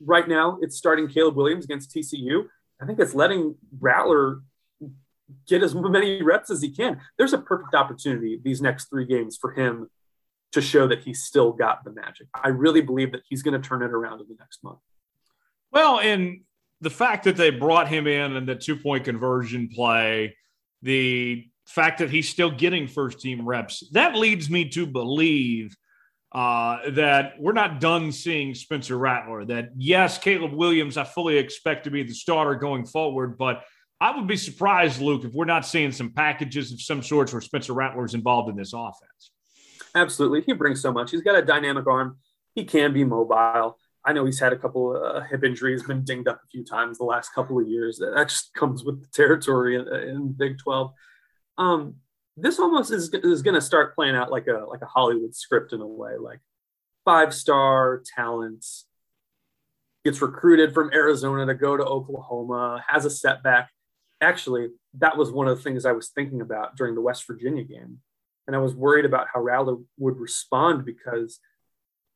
right 0.00 0.28
now 0.28 0.58
it's 0.62 0.76
starting 0.76 1.08
Caleb 1.08 1.36
Williams 1.36 1.64
against 1.64 1.94
TCU. 1.94 2.46
I 2.80 2.86
think 2.86 3.00
it's 3.00 3.14
letting 3.14 3.56
Rattler 3.80 4.40
get 5.48 5.62
as 5.62 5.74
many 5.74 6.22
reps 6.22 6.50
as 6.50 6.62
he 6.62 6.70
can. 6.70 7.00
There's 7.18 7.32
a 7.32 7.38
perfect 7.38 7.74
opportunity 7.74 8.40
these 8.42 8.60
next 8.60 8.90
three 8.90 9.06
games 9.06 9.36
for 9.36 9.52
him 9.52 9.88
to 10.52 10.60
show 10.60 10.86
that 10.86 11.02
he's 11.02 11.24
still 11.24 11.52
got 11.52 11.84
the 11.84 11.92
magic. 11.92 12.28
I 12.34 12.48
really 12.48 12.80
believe 12.80 13.12
that 13.12 13.22
he's 13.28 13.42
going 13.42 13.60
to 13.60 13.68
turn 13.68 13.82
it 13.82 13.90
around 13.90 14.20
in 14.20 14.28
the 14.28 14.36
next 14.38 14.62
month. 14.62 14.78
Well, 15.72 15.98
and 15.98 16.42
the 16.80 16.90
fact 16.90 17.24
that 17.24 17.36
they 17.36 17.50
brought 17.50 17.88
him 17.88 18.06
in 18.06 18.36
and 18.36 18.48
the 18.48 18.54
two 18.54 18.76
point 18.76 19.04
conversion 19.04 19.68
play, 19.68 20.36
the 20.82 21.46
fact 21.66 21.98
that 21.98 22.10
he's 22.10 22.28
still 22.28 22.50
getting 22.50 22.86
first 22.86 23.20
team 23.20 23.46
reps, 23.46 23.88
that 23.92 24.14
leads 24.14 24.48
me 24.48 24.68
to 24.68 24.86
believe 24.86 25.76
uh, 26.32 26.90
that 26.90 27.34
we're 27.38 27.52
not 27.52 27.80
done 27.80 28.12
seeing 28.12 28.54
Spencer 28.54 28.98
Rattler. 28.98 29.44
That 29.44 29.70
yes, 29.76 30.18
Caleb 30.18 30.52
Williams, 30.52 30.96
I 30.96 31.04
fully 31.04 31.38
expect 31.38 31.84
to 31.84 31.90
be 31.90 32.02
the 32.02 32.14
starter 32.14 32.54
going 32.54 32.84
forward, 32.86 33.38
but 33.38 33.62
I 34.00 34.16
would 34.16 34.26
be 34.26 34.36
surprised, 34.36 35.00
Luke, 35.00 35.24
if 35.24 35.32
we're 35.32 35.44
not 35.44 35.64
seeing 35.64 35.92
some 35.92 36.10
packages 36.10 36.72
of 36.72 36.80
some 36.80 37.02
sorts 37.02 37.32
where 37.32 37.40
Spencer 37.40 37.72
Rattler 37.72 38.04
is 38.04 38.14
involved 38.14 38.50
in 38.50 38.56
this 38.56 38.72
offense. 38.74 39.30
Absolutely. 39.94 40.42
He 40.42 40.52
brings 40.52 40.82
so 40.82 40.92
much. 40.92 41.12
He's 41.12 41.22
got 41.22 41.36
a 41.36 41.42
dynamic 41.42 41.86
arm. 41.86 42.18
He 42.54 42.64
can 42.64 42.92
be 42.92 43.04
mobile. 43.04 43.78
I 44.04 44.12
know 44.12 44.26
he's 44.26 44.40
had 44.40 44.52
a 44.52 44.58
couple 44.58 44.94
of 44.94 45.02
uh, 45.02 45.20
hip 45.22 45.44
injuries, 45.44 45.82
been 45.82 46.04
dinged 46.04 46.28
up 46.28 46.40
a 46.44 46.46
few 46.48 46.64
times 46.64 46.98
the 46.98 47.04
last 47.04 47.30
couple 47.34 47.58
of 47.58 47.66
years. 47.66 47.98
That 47.98 48.28
just 48.28 48.52
comes 48.52 48.84
with 48.84 49.00
the 49.00 49.08
territory 49.08 49.76
in, 49.76 49.88
in 49.88 50.32
Big 50.32 50.58
12. 50.58 50.92
Um, 51.56 51.94
this 52.36 52.58
almost 52.58 52.90
is, 52.90 53.08
is 53.14 53.42
going 53.42 53.54
to 53.54 53.60
start 53.60 53.94
playing 53.94 54.16
out 54.16 54.30
like 54.30 54.48
a 54.48 54.66
like 54.68 54.82
a 54.82 54.86
Hollywood 54.86 55.34
script 55.34 55.72
in 55.72 55.80
a 55.80 55.86
way, 55.86 56.16
like 56.18 56.40
five 57.04 57.32
star 57.32 58.02
talents 58.16 58.86
gets 60.04 60.20
recruited 60.20 60.74
from 60.74 60.90
Arizona 60.92 61.46
to 61.46 61.54
go 61.54 61.76
to 61.76 61.84
Oklahoma, 61.84 62.84
has 62.86 63.04
a 63.04 63.10
setback, 63.10 63.70
actually, 64.24 64.68
that 64.98 65.16
was 65.16 65.30
one 65.30 65.46
of 65.46 65.56
the 65.56 65.62
things 65.62 65.84
I 65.84 65.92
was 65.92 66.08
thinking 66.08 66.40
about 66.40 66.76
during 66.76 66.94
the 66.94 67.00
West 67.00 67.26
Virginia 67.26 67.62
game. 67.62 67.98
And 68.46 68.56
I 68.56 68.58
was 68.58 68.74
worried 68.74 69.04
about 69.04 69.28
how 69.32 69.40
Rattler 69.40 69.76
would 69.98 70.18
respond 70.18 70.84
because 70.84 71.38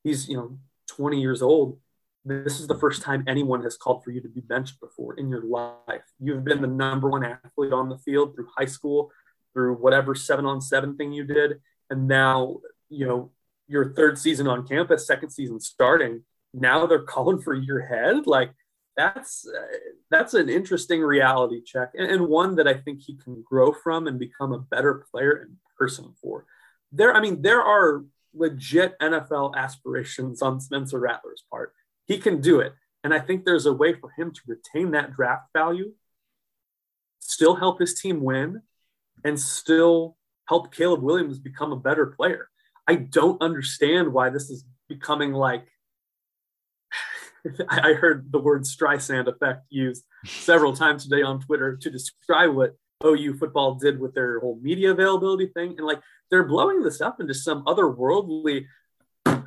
he's, 0.04 0.28
you 0.28 0.36
know, 0.36 0.58
20 0.88 1.20
years 1.20 1.42
old. 1.42 1.78
This 2.24 2.60
is 2.60 2.66
the 2.66 2.78
first 2.78 3.02
time 3.02 3.24
anyone 3.26 3.62
has 3.62 3.76
called 3.76 4.04
for 4.04 4.10
you 4.10 4.20
to 4.20 4.28
be 4.28 4.40
benched 4.40 4.80
before 4.80 5.14
in 5.14 5.30
your 5.30 5.42
life. 5.42 6.02
You've 6.18 6.44
been 6.44 6.60
the 6.60 6.68
number 6.68 7.08
one 7.08 7.24
athlete 7.24 7.72
on 7.72 7.88
the 7.88 7.98
field 7.98 8.34
through 8.34 8.48
high 8.56 8.66
school, 8.66 9.10
through 9.54 9.76
whatever 9.76 10.14
seven 10.14 10.44
on 10.44 10.60
seven 10.60 10.96
thing 10.96 11.12
you 11.12 11.24
did. 11.24 11.60
And 11.88 12.06
now, 12.06 12.58
you 12.90 13.06
know, 13.06 13.30
your 13.68 13.94
third 13.94 14.18
season 14.18 14.46
on 14.46 14.66
campus, 14.66 15.06
second 15.06 15.30
season 15.30 15.60
starting. 15.60 16.22
Now 16.52 16.86
they're 16.86 16.98
calling 17.16 17.40
for 17.40 17.54
your 17.54 17.80
head. 17.80 18.26
Like, 18.26 18.50
that's 18.98 19.46
uh, 19.46 19.62
that's 20.10 20.34
an 20.34 20.48
interesting 20.48 21.00
reality 21.00 21.62
check 21.64 21.92
and, 21.94 22.10
and, 22.10 22.26
one 22.26 22.56
that 22.56 22.66
I 22.66 22.74
think 22.74 23.00
he 23.00 23.16
can 23.16 23.42
grow 23.42 23.72
from 23.72 24.08
and 24.08 24.18
become 24.18 24.52
a 24.52 24.58
better 24.58 25.06
player 25.10 25.36
and 25.36 25.56
person 25.78 26.12
for. 26.20 26.44
There, 26.90 27.14
I 27.14 27.20
mean, 27.20 27.40
there 27.40 27.62
are 27.62 28.04
legit 28.34 28.98
NFL 28.98 29.54
aspirations 29.54 30.42
on 30.42 30.60
Spencer 30.60 30.98
Rattler's 30.98 31.44
part. 31.48 31.72
He 32.06 32.18
can 32.18 32.40
do 32.40 32.58
it, 32.58 32.74
and 33.04 33.14
I 33.14 33.20
think 33.20 33.44
there's 33.44 33.66
a 33.66 33.72
way 33.72 33.94
for 33.94 34.10
him 34.18 34.32
to 34.32 34.40
retain 34.48 34.90
that 34.90 35.14
draft 35.14 35.46
value, 35.56 35.92
still 37.20 37.54
help 37.54 37.78
his 37.78 38.00
team 38.00 38.20
win, 38.20 38.62
and 39.24 39.38
still 39.38 40.16
help 40.48 40.74
Caleb 40.74 41.02
Williams 41.02 41.38
become 41.38 41.70
a 41.70 41.76
better 41.76 42.06
player. 42.06 42.48
I 42.88 42.96
don't 42.96 43.40
understand 43.40 44.12
why 44.12 44.30
this 44.30 44.50
is 44.50 44.64
becoming 44.88 45.32
like 45.32 45.68
I 47.68 47.92
heard 47.92 48.30
the 48.30 48.38
word 48.38 48.62
Streisand 48.62 49.26
effect 49.26 49.66
used 49.70 50.04
several 50.26 50.74
times 50.74 51.04
today 51.04 51.22
on 51.22 51.40
Twitter 51.40 51.76
to 51.76 51.90
describe 51.90 52.54
what 52.54 52.76
OU 53.04 53.38
football 53.38 53.74
did 53.74 54.00
with 54.00 54.14
their 54.14 54.40
whole 54.40 54.58
media 54.60 54.90
availability 54.90 55.46
thing. 55.46 55.74
And 55.78 55.86
like 55.86 56.00
they're 56.30 56.44
blowing 56.44 56.82
this 56.82 57.00
up 57.00 57.20
into 57.20 57.34
some 57.34 57.64
otherworldly. 57.64 58.66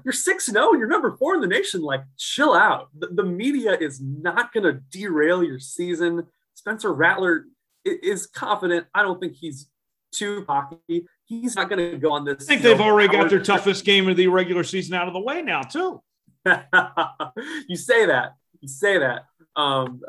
You're 0.03 0.13
6 0.13 0.45
0, 0.45 0.73
you're 0.73 0.87
number 0.87 1.15
four 1.17 1.35
in 1.35 1.41
the 1.41 1.47
nation. 1.47 1.81
Like, 1.81 2.01
chill 2.17 2.53
out. 2.53 2.89
The, 2.97 3.07
the 3.07 3.23
media 3.23 3.77
is 3.79 4.01
not 4.01 4.51
going 4.51 4.63
to 4.63 4.81
derail 4.91 5.43
your 5.43 5.59
season. 5.59 6.23
Spencer 6.55 6.91
Rattler 6.91 7.45
is 7.85 8.25
confident. 8.25 8.87
I 8.95 9.03
don't 9.03 9.19
think 9.19 9.35
he's 9.35 9.67
too 10.11 10.43
cocky. 10.45 11.05
He's 11.25 11.55
not 11.55 11.69
going 11.69 11.91
to 11.91 11.97
go 11.97 12.11
on 12.13 12.25
this. 12.25 12.43
I 12.43 12.45
think 12.45 12.61
they've 12.61 12.77
know, 12.77 12.85
already 12.85 13.11
got 13.11 13.29
their 13.29 13.41
toughest 13.41 13.85
game 13.85 14.07
of 14.09 14.17
the 14.17 14.27
regular 14.27 14.63
season 14.63 14.95
out 14.95 15.07
of 15.07 15.13
the 15.13 15.19
way 15.19 15.41
now, 15.41 15.61
too. 15.61 16.01
you 17.67 17.75
say 17.75 18.05
that. 18.05 18.35
You 18.59 18.67
say 18.67 18.99
that. 18.99 19.25
Um, 19.55 20.01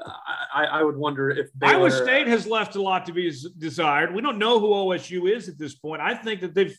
I, 0.55 0.65
I 0.65 0.83
would 0.83 0.97
wonder 0.97 1.29
if 1.31 1.49
Baylor, 1.59 1.75
Iowa 1.75 1.91
State 1.91 2.29
has 2.29 2.47
left 2.47 2.77
a 2.77 2.83
lot 2.83 3.07
to 3.07 3.13
be 3.13 3.33
desired. 3.59 4.15
We 4.15 4.23
don't 4.23 4.39
know 4.39 4.61
who 4.61 4.69
OSU 4.69 5.35
is 5.35 5.49
at 5.49 5.59
this 5.59 5.75
point. 5.75 6.01
I 6.01 6.15
think 6.15 6.41
that 6.43 6.55
they've 6.55 6.77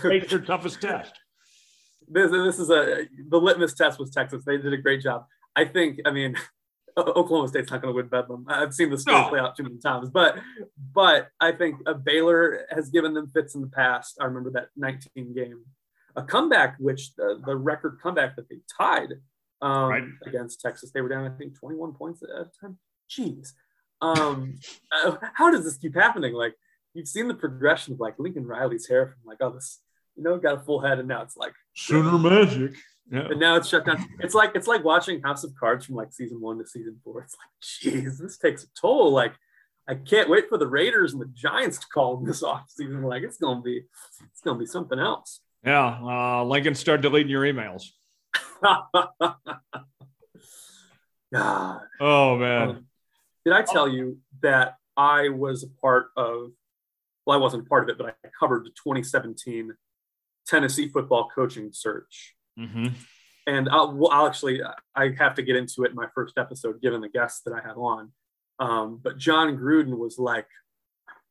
faced 0.00 0.30
their 0.30 0.40
toughest 0.40 0.80
test. 0.80 1.12
This, 2.08 2.30
this 2.30 2.58
is 2.58 2.70
a 2.70 3.06
the 3.28 3.38
litmus 3.38 3.74
test 3.74 3.98
was 3.98 4.10
Texas. 4.10 4.44
They 4.44 4.56
did 4.56 4.72
a 4.72 4.78
great 4.78 5.02
job. 5.02 5.26
I 5.54 5.64
think. 5.64 6.00
I 6.06 6.10
mean, 6.10 6.36
Oklahoma 6.96 7.48
State's 7.48 7.70
not 7.70 7.82
going 7.82 7.92
to 7.92 7.96
win 7.96 8.08
Bedlam. 8.08 8.46
I've 8.48 8.72
seen 8.72 8.90
the 8.90 8.98
story 8.98 9.20
no. 9.20 9.28
play 9.28 9.40
out 9.40 9.56
too 9.56 9.64
many 9.64 9.78
times, 9.78 10.08
but 10.08 10.38
but 10.94 11.28
I 11.40 11.52
think 11.52 11.76
a 11.86 11.94
Baylor 11.94 12.66
has 12.70 12.88
given 12.88 13.12
them 13.12 13.30
fits 13.34 13.54
in 13.54 13.60
the 13.60 13.66
past. 13.66 14.16
I 14.20 14.24
remember 14.24 14.50
that 14.52 14.68
19 14.76 15.34
game, 15.34 15.62
a 16.16 16.22
comeback 16.22 16.76
which 16.78 17.14
the, 17.16 17.40
the 17.44 17.54
record 17.54 17.98
comeback 18.02 18.36
that 18.36 18.48
they 18.48 18.56
tied 18.76 19.14
um, 19.62 19.88
right. 19.88 20.04
against 20.26 20.60
Texas. 20.60 20.90
They 20.90 21.00
were 21.00 21.08
down, 21.08 21.26
I 21.26 21.36
think, 21.36 21.58
21 21.58 21.94
points 21.94 22.22
at 22.22 22.30
a 22.30 22.50
time. 22.60 22.78
Jeez, 23.10 23.52
um, 24.00 24.58
uh, 25.04 25.16
how 25.34 25.50
does 25.50 25.64
this 25.64 25.76
keep 25.76 25.94
happening? 25.94 26.34
Like 26.34 26.54
you've 26.94 27.08
seen 27.08 27.28
the 27.28 27.34
progression 27.34 27.94
of 27.94 28.00
like 28.00 28.18
Lincoln 28.18 28.46
Riley's 28.46 28.88
hair 28.88 29.06
from 29.06 29.18
like 29.26 29.38
oh 29.40 29.50
this 29.50 29.80
you 30.16 30.22
know 30.22 30.38
got 30.38 30.56
a 30.56 30.60
full 30.60 30.80
head 30.80 30.98
and 30.98 31.08
now 31.08 31.22
it's 31.22 31.36
like 31.36 31.52
Sooner 31.74 32.18
Magic. 32.18 32.74
Yeah. 33.10 33.28
And 33.30 33.38
now 33.38 33.54
it's 33.54 33.68
shut 33.68 33.86
down. 33.86 34.04
It's 34.20 34.34
like 34.34 34.52
it's 34.54 34.66
like 34.66 34.82
watching 34.82 35.22
House 35.22 35.44
of 35.44 35.54
Cards 35.54 35.86
from 35.86 35.94
like 35.94 36.12
season 36.12 36.40
one 36.40 36.58
to 36.58 36.66
season 36.66 36.98
four. 37.04 37.22
It's 37.22 37.34
like, 37.34 37.94
geez, 37.94 38.18
this 38.18 38.36
takes 38.36 38.64
a 38.64 38.66
toll. 38.80 39.12
Like, 39.12 39.32
I 39.88 39.94
can't 39.94 40.28
wait 40.28 40.48
for 40.48 40.58
the 40.58 40.66
Raiders 40.66 41.12
and 41.12 41.22
the 41.22 41.30
Giants 41.32 41.78
to 41.78 41.86
call 41.86 42.16
this 42.16 42.42
off 42.42 42.64
season. 42.68 43.02
Like, 43.02 43.22
it's 43.22 43.36
gonna 43.36 43.62
be, 43.62 43.84
it's 44.32 44.40
gonna 44.44 44.58
be 44.58 44.66
something 44.66 44.98
else. 44.98 45.40
Yeah, 45.66 45.98
uh, 46.00 46.44
Lincoln, 46.44 46.76
start 46.76 47.00
deleting 47.00 47.30
your 47.30 47.42
emails. 47.42 47.88
God. 51.32 51.80
Oh 52.00 52.38
man. 52.38 52.68
Um, 52.68 52.86
did 53.44 53.52
I 53.52 53.62
tell 53.62 53.88
you 53.88 54.18
that 54.42 54.76
I 54.96 55.28
was 55.28 55.64
a 55.64 55.68
part 55.80 56.10
of? 56.16 56.52
Well, 57.26 57.36
I 57.36 57.40
wasn't 57.40 57.66
a 57.66 57.68
part 57.68 57.82
of 57.82 57.88
it, 57.88 57.98
but 57.98 58.16
I 58.24 58.28
covered 58.38 58.64
the 58.64 58.70
2017 58.70 59.72
Tennessee 60.46 60.88
football 60.88 61.28
coaching 61.34 61.70
search. 61.72 62.36
Mm-hmm. 62.58 62.88
And 63.48 63.68
I'll, 63.68 64.08
I'll, 64.10 64.26
actually, 64.26 64.60
I 64.94 65.10
have 65.18 65.34
to 65.34 65.42
get 65.42 65.56
into 65.56 65.82
it 65.84 65.90
in 65.90 65.96
my 65.96 66.06
first 66.14 66.38
episode, 66.38 66.80
given 66.80 67.00
the 67.00 67.08
guests 67.08 67.42
that 67.44 67.52
I 67.52 67.66
had 67.66 67.76
on. 67.76 68.12
Um, 68.60 69.00
but 69.02 69.18
Jon 69.18 69.56
Gruden 69.56 69.98
was 69.98 70.18
like, 70.18 70.46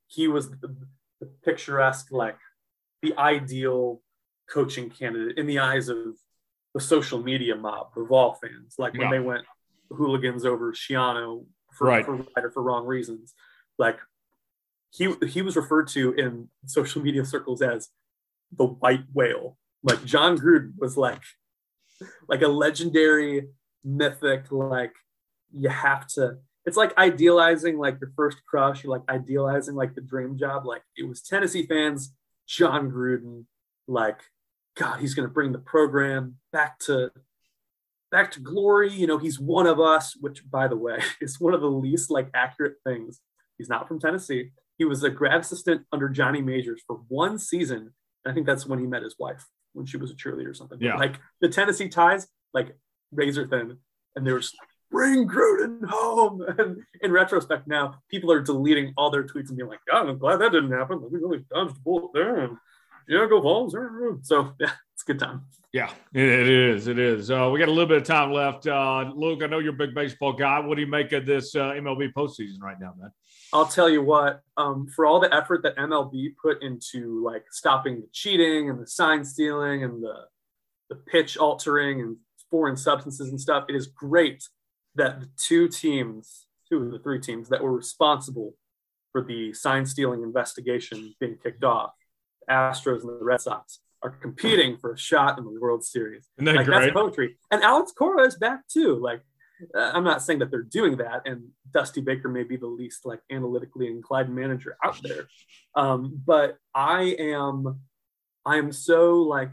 he 0.07 0.27
was 0.27 0.49
the, 0.49 0.75
the 1.21 1.25
picturesque, 1.43 2.11
like 2.11 2.37
the 3.01 3.17
ideal 3.17 4.01
coaching 4.49 4.89
candidate 4.89 5.37
in 5.37 5.47
the 5.47 5.59
eyes 5.59 5.89
of 5.89 5.97
the 6.73 6.81
social 6.81 7.21
media 7.21 7.55
mob 7.55 7.89
of 7.95 8.11
all 8.11 8.33
fans. 8.33 8.75
Like 8.77 8.93
when 8.93 9.03
yeah. 9.03 9.11
they 9.11 9.19
went 9.19 9.45
hooligans 9.89 10.45
over 10.45 10.73
Schiano 10.73 11.45
for, 11.73 11.87
right. 11.87 12.05
for 12.05 12.15
right 12.15 12.43
or 12.43 12.51
for 12.51 12.63
wrong 12.63 12.85
reasons. 12.85 13.33
Like 13.77 13.97
he 14.91 15.13
he 15.27 15.41
was 15.41 15.55
referred 15.55 15.87
to 15.89 16.13
in 16.13 16.49
social 16.65 17.01
media 17.01 17.25
circles 17.25 17.61
as 17.61 17.89
the 18.55 18.65
white 18.65 19.03
whale. 19.13 19.57
Like 19.83 20.03
Jon 20.05 20.37
Gruden 20.37 20.73
was 20.77 20.97
like 20.97 21.21
like 22.27 22.41
a 22.41 22.47
legendary 22.47 23.49
mythic 23.83 24.51
like 24.51 24.93
you 25.51 25.69
have 25.69 26.07
to 26.07 26.37
it's 26.65 26.77
like 26.77 26.97
idealizing 26.97 27.77
like 27.77 27.99
your 28.01 28.11
first 28.15 28.43
crush 28.45 28.83
you 28.83 28.89
like 28.89 29.03
idealizing 29.09 29.75
like 29.75 29.93
the 29.93 30.01
dream 30.01 30.37
job 30.37 30.65
like 30.65 30.81
it 30.97 31.07
was 31.07 31.21
tennessee 31.21 31.65
fans 31.65 32.13
Jon 32.47 32.91
gruden 32.91 33.45
like 33.87 34.19
god 34.75 34.99
he's 34.99 35.13
going 35.13 35.27
to 35.27 35.33
bring 35.33 35.51
the 35.51 35.59
program 35.59 36.35
back 36.51 36.77
to 36.79 37.11
back 38.11 38.31
to 38.31 38.39
glory 38.39 38.91
you 38.91 39.07
know 39.07 39.17
he's 39.17 39.39
one 39.39 39.67
of 39.67 39.79
us 39.79 40.15
which 40.19 40.49
by 40.49 40.67
the 40.67 40.75
way 40.77 40.99
is 41.21 41.39
one 41.39 41.53
of 41.53 41.61
the 41.61 41.69
least 41.69 42.09
like 42.09 42.29
accurate 42.33 42.75
things 42.85 43.19
he's 43.57 43.69
not 43.69 43.87
from 43.87 43.99
tennessee 43.99 44.51
he 44.77 44.85
was 44.85 45.03
a 45.03 45.09
grad 45.09 45.41
assistant 45.41 45.83
under 45.91 46.09
johnny 46.09 46.41
majors 46.41 46.81
for 46.87 47.01
one 47.07 47.37
season 47.39 47.93
I 48.25 48.33
think 48.33 48.45
that's 48.45 48.65
when 48.65 48.79
he 48.79 48.87
met 48.87 49.03
his 49.03 49.15
wife 49.19 49.45
when 49.73 49.85
she 49.85 49.97
was 49.97 50.11
a 50.11 50.15
cheerleader 50.15 50.49
or 50.49 50.53
something. 50.53 50.79
Yeah. 50.81 50.95
Like 50.95 51.19
the 51.41 51.49
Tennessee 51.49 51.89
ties, 51.89 52.27
like 52.53 52.75
razor 53.11 53.47
thin, 53.47 53.77
and 54.15 54.25
they 54.25 54.31
were 54.31 54.39
just 54.39 54.55
like, 54.59 54.69
bring 54.91 55.27
Gruden 55.27 55.85
home. 55.85 56.43
And 56.57 56.83
in 57.01 57.11
retrospect, 57.11 57.67
now 57.67 57.95
people 58.09 58.31
are 58.31 58.41
deleting 58.41 58.93
all 58.97 59.11
their 59.11 59.23
tweets 59.23 59.49
and 59.49 59.57
being 59.57 59.69
like, 59.69 59.81
God, 59.89 60.07
I'm 60.07 60.17
glad 60.17 60.37
that 60.37 60.51
didn't 60.51 60.71
happen. 60.71 61.01
We 61.01 61.19
really 61.19 61.45
dodged 61.53 61.75
the 61.75 61.79
bullet 61.81 62.11
there. 62.13 62.49
And 63.07 63.19
yeah, 63.19 63.27
go 63.27 63.41
Vols. 63.41 63.75
So 64.23 64.53
yeah, 64.59 64.71
it's 64.93 65.03
a 65.03 65.05
good 65.05 65.19
time. 65.19 65.45
Yeah, 65.73 65.91
it 66.13 66.47
is. 66.47 66.87
It 66.87 66.97
is. 66.97 67.29
Uh, 67.29 67.49
we 67.51 67.59
got 67.59 67.67
a 67.67 67.71
little 67.71 67.85
bit 67.85 67.97
of 67.97 68.03
time 68.03 68.31
left. 68.31 68.65
Uh, 68.65 69.11
Luke, 69.13 69.43
I 69.43 69.47
know 69.47 69.59
you're 69.59 69.73
a 69.73 69.77
big 69.77 69.93
baseball 69.93 70.31
guy. 70.31 70.59
What 70.59 70.75
do 70.75 70.81
you 70.81 70.87
make 70.87 71.11
of 71.11 71.25
this 71.25 71.53
uh, 71.53 71.71
MLB 71.71 72.13
postseason 72.13 72.61
right 72.61 72.79
now, 72.79 72.93
man? 72.97 73.11
I'll 73.51 73.65
tell 73.65 73.89
you 73.89 74.01
what, 74.01 74.41
um, 74.57 74.87
for 74.87 75.05
all 75.05 75.19
the 75.19 75.33
effort 75.33 75.63
that 75.63 75.75
MLB 75.75 76.35
put 76.41 76.63
into 76.63 77.23
like 77.23 77.43
stopping 77.51 78.01
the 78.01 78.07
cheating 78.13 78.69
and 78.69 78.81
the 78.81 78.87
sign 78.87 79.25
stealing 79.25 79.83
and 79.83 80.01
the 80.01 80.15
the 80.89 80.95
pitch 80.95 81.35
altering 81.37 81.99
and 82.01 82.17
foreign 82.49 82.77
substances 82.77 83.29
and 83.29 83.41
stuff, 83.41 83.65
it 83.67 83.75
is 83.75 83.87
great 83.87 84.47
that 84.95 85.19
the 85.19 85.29
two 85.37 85.67
teams, 85.67 86.45
two 86.69 86.83
of 86.83 86.91
the 86.91 86.99
three 86.99 87.19
teams 87.19 87.49
that 87.49 87.61
were 87.61 87.75
responsible 87.75 88.53
for 89.11 89.23
the 89.23 89.53
sign 89.53 89.85
stealing 89.85 90.21
investigation 90.23 91.13
being 91.19 91.37
kicked 91.41 91.63
off, 91.63 91.91
the 91.99 92.04
Astros 92.49 93.01
and 93.01 93.19
the 93.19 93.23
Red 93.23 93.41
Sox, 93.41 93.79
are 94.01 94.11
competing 94.11 94.77
for 94.77 94.93
a 94.93 94.97
shot 94.97 95.37
in 95.37 95.45
the 95.45 95.59
World 95.59 95.83
Series. 95.83 96.29
Isn't 96.37 96.45
that 96.45 96.55
like, 96.55 96.65
great? 96.65 96.79
That's 96.81 96.93
poetry. 96.93 97.37
And 97.51 97.63
Alex 97.63 97.91
Cora 97.91 98.25
is 98.25 98.35
back 98.35 98.67
too. 98.67 98.99
Like 99.01 99.21
uh, 99.75 99.91
I'm 99.93 100.03
not 100.03 100.21
saying 100.21 100.39
that 100.39 100.51
they're 100.51 100.61
doing 100.61 100.97
that, 100.97 101.21
and 101.25 101.49
Dusty 101.73 102.01
Baker 102.01 102.29
may 102.29 102.43
be 102.43 102.57
the 102.57 102.67
least 102.67 103.05
like 103.05 103.21
analytically 103.31 103.87
inclined 103.87 104.33
manager 104.33 104.77
out 104.83 104.99
there, 105.01 105.27
um, 105.75 106.21
but 106.25 106.57
I 106.73 107.15
am, 107.19 107.79
I 108.45 108.57
am 108.57 108.71
so 108.71 109.21
like, 109.21 109.51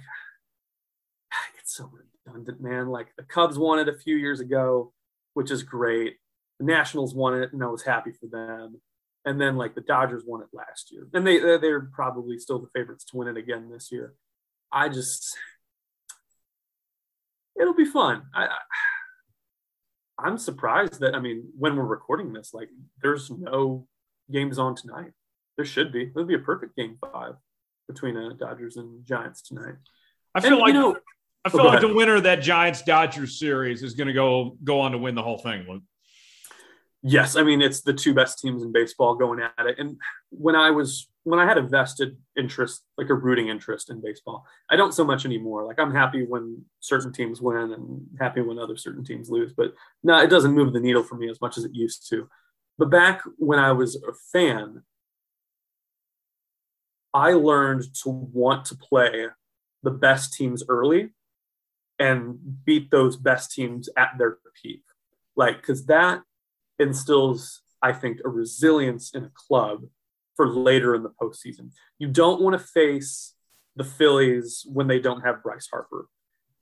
it's 1.58 1.76
so 1.76 1.90
redundant, 2.26 2.60
man. 2.60 2.88
Like 2.88 3.08
the 3.16 3.22
Cubs 3.22 3.58
won 3.58 3.78
it 3.78 3.88
a 3.88 3.98
few 3.98 4.16
years 4.16 4.40
ago, 4.40 4.92
which 5.34 5.50
is 5.50 5.62
great. 5.62 6.16
The 6.58 6.66
Nationals 6.66 7.14
won 7.14 7.40
it, 7.40 7.52
and 7.52 7.62
I 7.62 7.68
was 7.68 7.82
happy 7.82 8.12
for 8.12 8.26
them. 8.26 8.80
And 9.24 9.40
then 9.40 9.56
like 9.56 9.74
the 9.74 9.80
Dodgers 9.82 10.24
won 10.26 10.42
it 10.42 10.48
last 10.52 10.90
year, 10.90 11.06
and 11.14 11.24
they 11.24 11.38
they're 11.38 11.88
probably 11.92 12.38
still 12.38 12.58
the 12.58 12.68
favorites 12.74 13.04
to 13.06 13.16
win 13.16 13.28
it 13.28 13.36
again 13.36 13.70
this 13.70 13.92
year. 13.92 14.14
I 14.72 14.88
just, 14.88 15.36
it'll 17.60 17.74
be 17.74 17.84
fun. 17.84 18.22
I, 18.34 18.46
I 18.46 18.58
I'm 20.18 20.38
surprised 20.38 21.00
that 21.00 21.14
I 21.14 21.20
mean, 21.20 21.44
when 21.56 21.76
we're 21.76 21.84
recording 21.84 22.32
this, 22.32 22.52
like 22.52 22.68
there's 23.00 23.30
no 23.30 23.86
games 24.30 24.58
on 24.58 24.74
tonight. 24.74 25.12
There 25.56 25.64
should 25.64 25.92
be. 25.92 26.02
It'll 26.02 26.24
be 26.24 26.34
a 26.34 26.40
perfect 26.40 26.76
game 26.76 26.98
five 27.00 27.34
between 27.86 28.16
uh, 28.16 28.30
Dodgers 28.38 28.76
and 28.76 29.04
Giants 29.04 29.42
tonight. 29.42 29.74
I 30.34 30.40
feel 30.40 30.52
and, 30.52 30.60
like 30.60 30.74
you 30.74 30.80
know, 30.80 30.96
I 31.44 31.48
oh, 31.48 31.50
feel 31.50 31.60
oh, 31.62 31.64
like 31.64 31.80
the 31.80 31.94
winner 31.94 32.16
of 32.16 32.22
that 32.22 32.40
Giants 32.42 32.82
Dodgers 32.82 33.38
series 33.38 33.82
is 33.82 33.94
going 33.94 34.08
to 34.08 34.14
go 34.14 34.56
go 34.64 34.80
on 34.80 34.92
to 34.92 34.98
win 34.98 35.14
the 35.14 35.22
whole 35.22 35.38
thing. 35.38 35.66
Luke. 35.68 35.82
Yes, 37.02 37.34
I 37.36 37.42
mean 37.42 37.60
it's 37.60 37.80
the 37.80 37.92
two 37.92 38.14
best 38.14 38.38
teams 38.38 38.62
in 38.62 38.72
baseball 38.72 39.16
going 39.16 39.40
at 39.40 39.66
it. 39.66 39.78
And 39.78 39.98
when 40.30 40.54
I 40.54 40.70
was 40.70 41.08
when 41.24 41.38
I 41.38 41.46
had 41.46 41.58
a 41.58 41.62
vested 41.62 42.16
interest, 42.36 42.82
like 42.96 43.08
a 43.10 43.14
rooting 43.14 43.48
interest 43.48 43.90
in 43.90 44.00
baseball, 44.00 44.44
I 44.70 44.76
don't 44.76 44.94
so 44.94 45.04
much 45.04 45.24
anymore. 45.24 45.64
Like 45.64 45.80
I'm 45.80 45.92
happy 45.92 46.24
when 46.24 46.64
certain 46.80 47.12
teams 47.12 47.40
win 47.40 47.72
and 47.72 48.06
happy 48.20 48.40
when 48.40 48.58
other 48.58 48.76
certain 48.76 49.04
teams 49.04 49.30
lose, 49.30 49.52
but 49.52 49.74
no, 50.02 50.18
it 50.20 50.30
doesn't 50.30 50.54
move 50.54 50.72
the 50.72 50.80
needle 50.80 51.02
for 51.02 51.16
me 51.16 51.28
as 51.28 51.40
much 51.40 51.58
as 51.58 51.64
it 51.64 51.74
used 51.74 52.08
to. 52.10 52.28
But 52.78 52.90
back 52.90 53.22
when 53.36 53.58
I 53.58 53.72
was 53.72 53.96
a 53.96 54.12
fan, 54.32 54.82
I 57.14 57.32
learned 57.32 57.94
to 58.02 58.08
want 58.10 58.64
to 58.66 58.76
play 58.76 59.26
the 59.82 59.90
best 59.90 60.32
teams 60.32 60.62
early 60.68 61.10
and 61.98 62.64
beat 62.64 62.90
those 62.90 63.16
best 63.16 63.52
teams 63.52 63.88
at 63.96 64.12
their 64.18 64.38
peak. 64.60 64.82
Like, 65.36 65.56
because 65.56 65.86
that 65.86 66.22
instills, 66.82 67.62
I 67.80 67.92
think, 67.92 68.18
a 68.24 68.28
resilience 68.28 69.14
in 69.14 69.24
a 69.24 69.32
club 69.34 69.84
for 70.36 70.48
later 70.48 70.94
in 70.94 71.02
the 71.02 71.10
postseason. 71.10 71.70
You 71.98 72.08
don't 72.08 72.40
want 72.40 72.58
to 72.58 72.66
face 72.66 73.34
the 73.76 73.84
Phillies 73.84 74.66
when 74.66 74.86
they 74.86 74.98
don't 74.98 75.22
have 75.22 75.42
Bryce 75.42 75.68
Harper. 75.70 76.08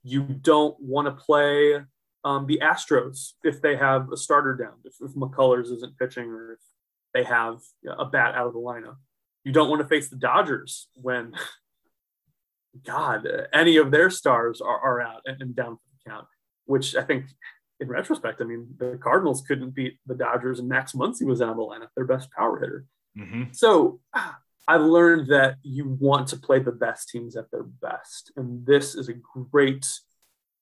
You 0.03 0.23
don't 0.23 0.75
want 0.79 1.07
to 1.07 1.23
play 1.23 1.81
um, 2.23 2.45
the 2.47 2.61
Astros 2.63 3.33
if 3.43 3.61
they 3.61 3.75
have 3.75 4.11
a 4.11 4.17
starter 4.17 4.55
down, 4.55 4.73
if, 4.85 4.93
if 5.01 5.11
McCullers 5.15 5.71
isn't 5.71 5.97
pitching 5.97 6.29
or 6.29 6.53
if 6.53 6.59
they 7.13 7.23
have 7.23 7.59
a 7.97 8.05
bat 8.05 8.35
out 8.35 8.47
of 8.47 8.53
the 8.53 8.59
lineup. 8.59 8.97
You 9.43 9.51
don't 9.51 9.69
want 9.69 9.81
to 9.81 9.87
face 9.87 10.09
the 10.09 10.15
Dodgers 10.15 10.87
when, 10.93 11.33
God, 12.85 13.27
any 13.53 13.77
of 13.77 13.91
their 13.91 14.09
stars 14.09 14.61
are, 14.61 14.79
are 14.79 15.01
out 15.01 15.21
and, 15.25 15.41
and 15.41 15.55
down 15.55 15.75
for 15.75 15.81
the 15.93 16.09
count, 16.09 16.27
which 16.65 16.95
I 16.95 17.03
think 17.03 17.25
in 17.81 17.89
retrospect, 17.89 18.41
I 18.41 18.45
mean, 18.45 18.67
the 18.77 18.97
Cardinals 19.01 19.41
couldn't 19.41 19.71
beat 19.71 19.97
the 20.05 20.15
Dodgers 20.15 20.59
and 20.59 20.69
Max 20.69 20.93
Muncy 20.93 21.25
was 21.25 21.41
out 21.41 21.49
of 21.49 21.57
the 21.57 21.63
lineup, 21.63 21.89
their 21.95 22.05
best 22.05 22.31
power 22.31 22.59
hitter. 22.59 22.85
Mm-hmm. 23.17 23.43
So 23.51 23.99
I've 24.67 24.81
learned 24.81 25.27
that 25.29 25.55
you 25.63 25.97
want 25.99 26.27
to 26.29 26.37
play 26.37 26.59
the 26.59 26.71
best 26.71 27.09
teams 27.09 27.35
at 27.35 27.49
their 27.51 27.63
best. 27.63 28.31
And 28.37 28.65
this 28.65 28.95
is 28.95 29.09
a 29.09 29.13
great 29.51 29.87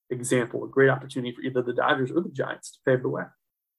example, 0.09 0.63
a 0.63 0.67
great 0.67 0.89
opportunity 0.89 1.35
for 1.35 1.41
either 1.41 1.61
the 1.61 1.73
Dodgers 1.73 2.09
or 2.09 2.21
the 2.21 2.29
Giants 2.29 2.71
to 2.71 2.79
pave 2.85 3.03
the 3.03 3.09
way. 3.09 3.23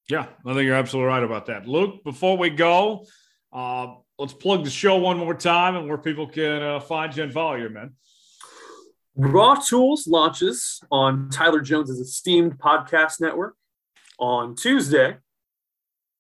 Yeah, 0.08 0.26
I 0.44 0.54
think 0.54 0.66
you're 0.66 0.76
absolutely 0.76 1.08
right 1.08 1.22
about 1.22 1.46
that. 1.46 1.66
Luke, 1.66 2.04
before 2.04 2.36
we 2.36 2.50
go, 2.50 3.06
uh, 3.52 3.94
let's 4.18 4.32
plug 4.32 4.64
the 4.64 4.70
show 4.70 4.96
one 4.96 5.18
more 5.18 5.34
time 5.34 5.76
and 5.76 5.88
where 5.88 5.98
people 5.98 6.26
can 6.26 6.62
uh, 6.62 6.80
find 6.80 7.16
you 7.16 7.22
and 7.22 7.32
follow 7.32 7.54
you, 7.54 7.68
man. 7.70 7.94
Raw 9.16 9.54
Tools 9.56 10.06
launches 10.06 10.80
on 10.90 11.30
Tyler 11.30 11.60
Jones's 11.60 12.00
esteemed 12.00 12.58
podcast 12.58 13.20
network 13.20 13.56
on 14.18 14.54
Tuesday. 14.54 15.16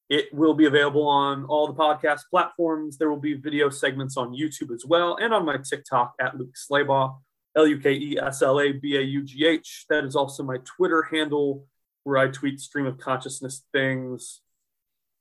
It 0.08 0.34
will 0.34 0.54
be 0.54 0.66
available 0.66 1.06
on 1.06 1.44
all 1.44 1.68
the 1.68 1.74
podcast 1.74 2.22
platforms. 2.30 2.98
There 2.98 3.08
will 3.08 3.20
be 3.20 3.34
video 3.34 3.70
segments 3.70 4.16
on 4.16 4.34
YouTube 4.34 4.74
as 4.74 4.84
well 4.84 5.16
and 5.16 5.32
on 5.32 5.44
my 5.44 5.56
TikTok 5.58 6.14
at 6.20 6.36
Luke 6.36 6.54
Slabaugh, 6.54 7.16
L 7.56 7.66
U 7.66 7.78
K 7.78 7.92
E 7.92 8.18
S 8.20 8.42
L 8.42 8.60
A 8.60 8.72
B 8.72 8.96
A 8.96 9.00
U 9.00 9.22
G 9.22 9.46
H. 9.46 9.86
That 9.88 10.04
is 10.04 10.16
also 10.16 10.42
my 10.42 10.56
Twitter 10.64 11.02
handle 11.02 11.66
where 12.02 12.18
I 12.18 12.26
tweet 12.26 12.58
stream 12.58 12.86
of 12.86 12.98
consciousness 12.98 13.64
things. 13.72 14.40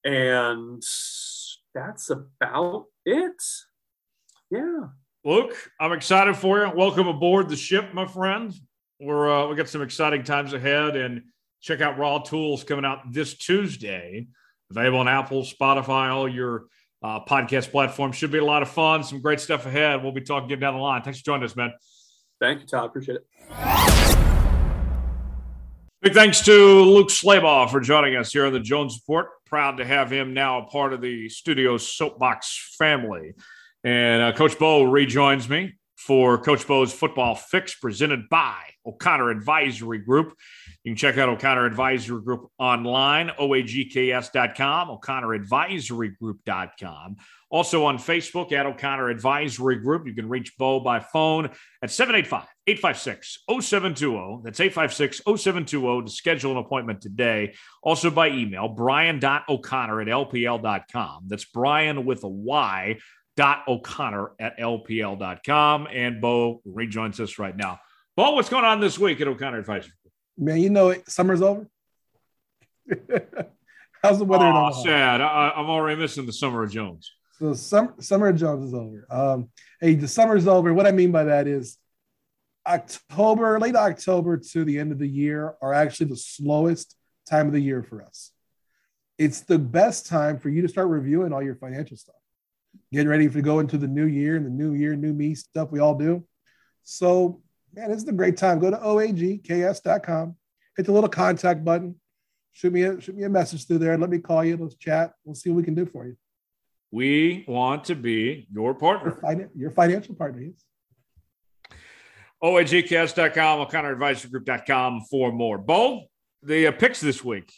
And 0.03 0.81
that's 1.75 2.09
about 2.09 2.85
it. 3.05 3.41
Yeah. 4.49 4.87
Luke, 5.29 5.53
I'm 5.79 5.91
excited 5.91 6.35
for 6.35 6.57
you. 6.57 6.71
Welcome 6.75 7.07
aboard 7.07 7.49
the 7.49 7.55
ship, 7.55 7.93
my 7.93 8.07
friend. 8.07 8.51
We're 8.99 9.29
uh, 9.31 9.47
we 9.47 9.55
got 9.55 9.69
some 9.69 9.83
exciting 9.83 10.23
times 10.23 10.53
ahead, 10.53 10.95
and 10.95 11.21
check 11.61 11.81
out 11.81 11.99
Raw 11.99 12.17
Tools 12.17 12.63
coming 12.63 12.83
out 12.83 13.13
this 13.13 13.37
Tuesday. 13.37 14.25
Available 14.71 14.97
on 14.97 15.07
Apple, 15.07 15.43
Spotify, 15.43 16.09
all 16.09 16.27
your 16.27 16.65
uh, 17.03 17.23
podcast 17.25 17.69
platforms. 17.69 18.15
Should 18.15 18.31
be 18.31 18.39
a 18.39 18.43
lot 18.43 18.63
of 18.63 18.69
fun. 18.69 19.03
Some 19.03 19.21
great 19.21 19.39
stuff 19.39 19.67
ahead. 19.67 20.01
We'll 20.01 20.13
be 20.13 20.21
talking 20.21 20.59
down 20.59 20.73
the 20.73 20.79
line. 20.79 21.03
Thanks 21.03 21.19
for 21.19 21.25
joining 21.25 21.43
us, 21.43 21.55
man. 21.55 21.73
Thank 22.41 22.61
you, 22.61 22.65
Todd. 22.65 22.85
Appreciate 22.85 23.17
it. 23.17 23.27
Big 26.01 26.13
thanks 26.15 26.41
to 26.45 26.53
Luke 26.81 27.09
Slabaugh 27.09 27.69
for 27.69 27.79
joining 27.81 28.15
us 28.15 28.33
here 28.33 28.47
on 28.47 28.53
the 28.53 28.59
Jones 28.59 28.99
Report. 28.99 29.27
Proud 29.45 29.77
to 29.77 29.85
have 29.85 30.11
him 30.11 30.33
now 30.33 30.63
a 30.63 30.65
part 30.65 30.91
of 30.91 31.01
the 31.01 31.29
studio 31.29 31.77
soapbox 31.77 32.75
family. 32.79 33.33
And 33.83 34.21
uh, 34.21 34.31
Coach 34.33 34.59
Bo 34.59 34.83
rejoins 34.83 35.49
me 35.49 35.73
for 35.99 36.37
Coach 36.37 36.65
Bo's 36.65 36.93
football 36.93 37.35
fix 37.35 37.75
presented 37.75 38.29
by 38.29 38.55
O'Connor 38.85 39.31
Advisory 39.31 39.97
Group. 39.99 40.33
You 40.83 40.91
can 40.91 40.97
check 40.97 41.17
out 41.17 41.27
O'Connor 41.27 41.65
Advisory 41.65 42.21
Group 42.21 42.49
online, 42.57 43.31
oagks.com, 43.37 44.89
o'connoradvisorygroup.com. 44.89 47.17
Also 47.51 47.83
on 47.85 47.97
Facebook 47.97 48.51
at 48.51 48.65
O'Connor 48.65 49.09
Advisory 49.09 49.77
Group. 49.77 50.07
You 50.07 50.13
can 50.13 50.27
reach 50.29 50.55
Bo 50.57 50.79
by 50.79 50.99
phone 50.99 51.49
at 51.81 51.91
785 51.91 52.47
856 52.67 53.39
0720. 53.59 54.41
That's 54.43 54.59
856 54.59 55.21
0720 55.25 56.05
to 56.05 56.11
schedule 56.11 56.51
an 56.51 56.57
appointment 56.57 57.01
today. 57.01 57.55
Also 57.81 58.11
by 58.11 58.29
email, 58.29 58.69
bryan.o'connor 58.69 60.01
at 60.01 60.07
lpl.com. 60.07 61.23
That's 61.27 61.45
Brian 61.45 62.05
with 62.05 62.23
a 62.23 62.29
Y 62.29 62.99
O'Connor 63.39 64.31
at 64.39 64.57
LPL.com. 64.57 65.87
And 65.91 66.21
Bo 66.21 66.61
rejoins 66.65 67.19
us 67.19 67.39
right 67.39 67.55
now. 67.55 67.79
Bo, 68.15 68.31
what's 68.31 68.49
going 68.49 68.65
on 68.65 68.79
this 68.79 68.99
week 68.99 69.21
at 69.21 69.27
O'Connor 69.27 69.59
Advisory? 69.59 69.93
Man, 70.37 70.59
you 70.59 70.69
know 70.69 70.89
it. 70.89 71.09
Summer's 71.09 71.41
over. 71.41 71.67
How's 74.03 74.17
the 74.17 74.25
weather? 74.25 74.45
Oh, 74.45 74.83
sad. 74.83 75.21
I, 75.21 75.51
I'm 75.55 75.69
already 75.69 75.99
missing 75.99 76.25
the 76.25 76.33
summer 76.33 76.63
of 76.63 76.71
Jones. 76.71 77.11
So 77.37 77.53
summer, 77.53 77.93
summer 77.99 78.27
of 78.27 78.37
Jones 78.37 78.67
is 78.67 78.73
over. 78.73 79.05
Um, 79.09 79.49
hey, 79.79 79.95
the 79.95 80.07
summer's 80.07 80.47
over. 80.47 80.73
What 80.73 80.87
I 80.87 80.91
mean 80.91 81.11
by 81.11 81.25
that 81.25 81.47
is 81.47 81.77
October, 82.67 83.59
late 83.59 83.75
October 83.75 84.37
to 84.37 84.63
the 84.63 84.79
end 84.79 84.91
of 84.91 84.99
the 84.99 85.07
year 85.07 85.55
are 85.61 85.73
actually 85.73 86.07
the 86.07 86.17
slowest 86.17 86.95
time 87.29 87.47
of 87.47 87.53
the 87.53 87.61
year 87.61 87.83
for 87.83 88.01
us. 88.01 88.31
It's 89.17 89.41
the 89.41 89.59
best 89.59 90.07
time 90.07 90.39
for 90.39 90.49
you 90.49 90.61
to 90.61 90.67
start 90.67 90.87
reviewing 90.87 91.33
all 91.33 91.41
your 91.41 91.55
financial 91.55 91.97
stuff. 91.97 92.15
Getting 92.91 93.07
ready 93.07 93.29
to 93.29 93.41
go 93.41 93.59
into 93.59 93.77
the 93.77 93.87
new 93.87 94.05
year 94.05 94.35
and 94.35 94.45
the 94.45 94.49
new 94.49 94.73
year, 94.73 94.95
new 94.95 95.13
me 95.13 95.35
stuff 95.35 95.71
we 95.71 95.79
all 95.79 95.95
do. 95.95 96.25
So, 96.83 97.41
man, 97.73 97.91
this 97.91 98.01
is 98.01 98.07
a 98.07 98.13
great 98.13 98.37
time. 98.37 98.59
Go 98.59 98.71
to 98.71 98.77
oagks.com, 98.77 100.35
hit 100.75 100.85
the 100.85 100.91
little 100.91 101.09
contact 101.09 101.63
button, 101.63 101.95
shoot 102.51 102.73
me 102.73 102.83
a, 102.83 102.99
shoot 102.99 103.15
me 103.15 103.23
a 103.23 103.29
message 103.29 103.67
through 103.67 103.79
there. 103.79 103.97
Let 103.97 104.09
me 104.09 104.19
call 104.19 104.43
you. 104.43 104.57
Let's 104.57 104.75
chat. 104.75 105.13
We'll 105.23 105.35
see 105.35 105.49
what 105.49 105.57
we 105.57 105.63
can 105.63 105.75
do 105.75 105.85
for 105.85 106.07
you. 106.07 106.17
We 106.91 107.45
want 107.47 107.85
to 107.85 107.95
be 107.95 108.47
your 108.51 108.73
partner. 108.73 109.19
Your, 109.21 109.31
fin- 109.31 109.49
your 109.55 109.71
financial 109.71 110.15
partner, 110.15 110.41
yes. 110.41 110.65
OAGKS.com, 112.41 113.59
O'ConnorAdvisoryGroup.com 113.59 115.01
for 115.09 115.31
more. 115.31 115.57
Bo, 115.57 116.05
the 116.41 116.67
uh, 116.67 116.71
picks 116.71 117.01
this 117.01 117.23
week. 117.23 117.51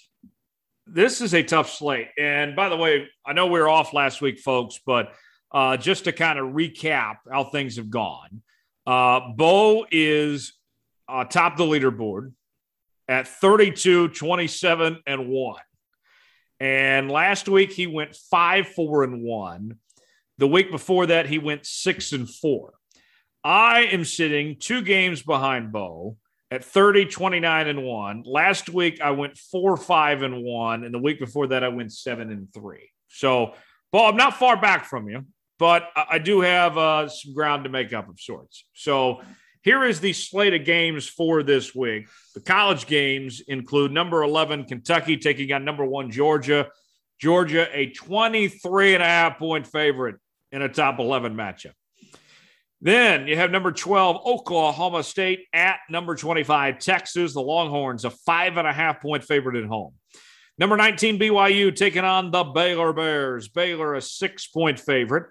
This 0.94 1.22
is 1.22 1.34
a 1.34 1.42
tough 1.42 1.72
slate. 1.72 2.10
And 2.20 2.54
by 2.54 2.68
the 2.68 2.76
way, 2.76 3.08
I 3.26 3.32
know 3.32 3.48
we 3.48 3.62
were 3.62 3.70
off 3.70 3.94
last 3.94 4.22
week, 4.22 4.40
folks, 4.40 4.78
but 4.86 5.14
uh, 5.50 5.78
just 5.78 6.04
to 6.04 6.12
kind 6.12 6.38
of 6.38 6.48
recap 6.48 7.18
how 7.32 7.46
things 7.46 7.78
have 7.78 7.90
gone, 7.90 8.42
uh, 8.86 9.22
Bo 9.38 9.86
is 9.90 10.54
uh, 11.08 11.24
top 11.24 11.56
the 11.56 11.64
leaderboard 11.64 12.34
at 13.08 13.28
32, 13.28 14.10
27, 14.10 14.98
and 15.08 15.30
1. 15.30 15.56
And 16.60 17.10
last 17.10 17.48
week 17.48 17.72
he 17.72 17.88
went 17.88 18.14
5, 18.14 18.68
4, 18.68 19.04
and 19.06 19.24
1. 19.24 19.78
The 20.40 20.48
week 20.48 20.72
before 20.72 21.06
that, 21.06 21.26
he 21.26 21.40
went 21.40 21.66
6 21.66 22.12
and 22.12 22.30
4. 22.30 22.74
I 23.46 23.84
am 23.84 24.04
sitting 24.04 24.58
two 24.60 24.82
games 24.82 25.22
behind 25.22 25.72
Bo 25.72 26.18
at 26.52 26.66
30, 26.66 27.06
29, 27.06 27.68
and 27.70 27.84
1. 27.84 28.24
Last 28.26 28.70
week 28.70 29.00
I 29.02 29.12
went 29.12 29.38
4, 29.38 29.78
5, 29.78 30.22
and 30.22 30.44
1. 30.44 30.84
And 30.84 30.94
the 30.94 31.00
week 31.00 31.20
before 31.20 31.48
that, 31.48 31.64
I 31.64 31.70
went 31.70 31.94
7 31.94 32.30
and 32.30 32.54
3. 32.54 32.90
So, 33.08 33.54
Bo, 33.92 34.08
I'm 34.08 34.18
not 34.18 34.38
far 34.38 34.60
back 34.60 34.86
from 34.86 35.10
you, 35.10 35.26
but 35.58 35.90
I 35.96 36.20
do 36.20 36.42
have 36.42 36.78
uh, 36.78 37.08
some 37.08 37.34
ground 37.34 37.64
to 37.64 37.70
make 37.70 37.94
up 37.94 38.10
of 38.10 38.20
sorts. 38.20 38.66
So, 38.74 39.22
here 39.64 39.84
is 39.84 40.00
the 40.00 40.14
slate 40.14 40.56
of 40.56 40.66
games 40.66 41.08
for 41.08 41.44
this 41.44 41.76
week. 41.76 42.08
The 42.34 42.42
college 42.42 42.88
games 42.88 43.42
include 43.48 43.92
number 43.92 44.24
11, 44.24 44.66
Kentucky 44.66 45.18
taking 45.18 45.52
on 45.54 45.64
number 45.64 45.86
one, 45.86 46.10
Georgia. 46.12 46.70
Georgia, 47.20 47.68
a 47.72 47.92
23 47.92 48.96
and 48.96 49.04
a 49.04 49.06
half 49.06 49.38
point 49.38 49.68
favorite 49.68 50.16
in 50.52 50.64
a 50.64 50.70
top 50.70 50.98
11 50.98 51.36
matchup. 51.36 51.74
Then 52.82 53.28
you 53.28 53.38
have 53.38 53.52
number 53.52 53.72
12, 53.72 54.26
Oklahoma 54.26 55.04
State 55.04 55.46
at 55.54 55.78
number 55.90 56.16
25, 56.16 56.80
Texas. 56.80 57.34
The 57.34 57.42
Longhorns, 57.42 58.06
a 58.06 58.10
five 58.10 58.58
and 58.58 58.68
a 58.68 58.74
half 58.74 59.02
point 59.02 59.24
favorite 59.24 59.62
at 59.62 59.70
home. 59.70 59.94
Number 60.58 60.78
19, 60.78 61.20
BYU 61.20 61.76
taking 61.76 62.04
on 62.04 62.32
the 62.32 62.44
Baylor 62.44 62.92
Bears. 62.92 63.48
Baylor, 63.48 63.96
a 63.96 64.02
six 64.02 64.48
point 64.48 64.80
favorite. 64.80 65.28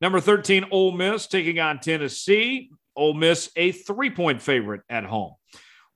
Number 0.00 0.20
13, 0.20 0.66
Ole 0.70 0.92
Miss 0.92 1.26
taking 1.26 1.58
on 1.58 1.80
Tennessee. 1.80 2.70
Ole 2.94 3.14
Miss, 3.14 3.50
a 3.56 3.72
three 3.72 4.10
point 4.10 4.40
favorite 4.40 4.82
at 4.88 5.04
home. 5.04 5.34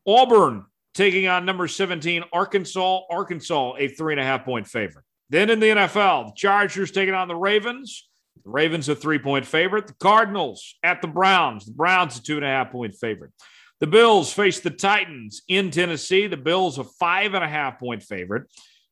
Auburn 0.06 0.64
taking 0.94 1.28
on 1.28 1.44
number 1.44 1.68
17, 1.68 2.24
Arkansas. 2.32 3.00
Arkansas, 3.10 3.74
a 3.78 3.88
three 3.88 4.12
and 4.12 4.20
a 4.20 4.24
half 4.24 4.44
point 4.44 4.66
favorite. 4.66 5.04
Then 5.30 5.50
in 5.50 5.60
the 5.60 5.66
NFL, 5.66 6.26
the 6.26 6.32
Chargers 6.36 6.90
taking 6.90 7.14
on 7.14 7.28
the 7.28 7.36
Ravens. 7.36 8.05
The 8.44 8.50
Ravens, 8.50 8.88
a 8.88 8.94
three 8.94 9.18
point 9.18 9.46
favorite. 9.46 9.86
The 9.86 9.94
Cardinals 9.94 10.76
at 10.82 11.02
the 11.02 11.08
Browns. 11.08 11.66
The 11.66 11.72
Browns, 11.72 12.18
a 12.18 12.22
two 12.22 12.36
and 12.36 12.44
a 12.44 12.48
half 12.48 12.70
point 12.70 12.94
favorite. 12.94 13.32
The 13.80 13.86
Bills 13.86 14.32
face 14.32 14.60
the 14.60 14.70
Titans 14.70 15.42
in 15.48 15.70
Tennessee. 15.70 16.26
The 16.26 16.36
Bills, 16.36 16.78
a 16.78 16.84
five 16.84 17.34
and 17.34 17.44
a 17.44 17.48
half 17.48 17.78
point 17.78 18.02
favorite. 18.02 18.44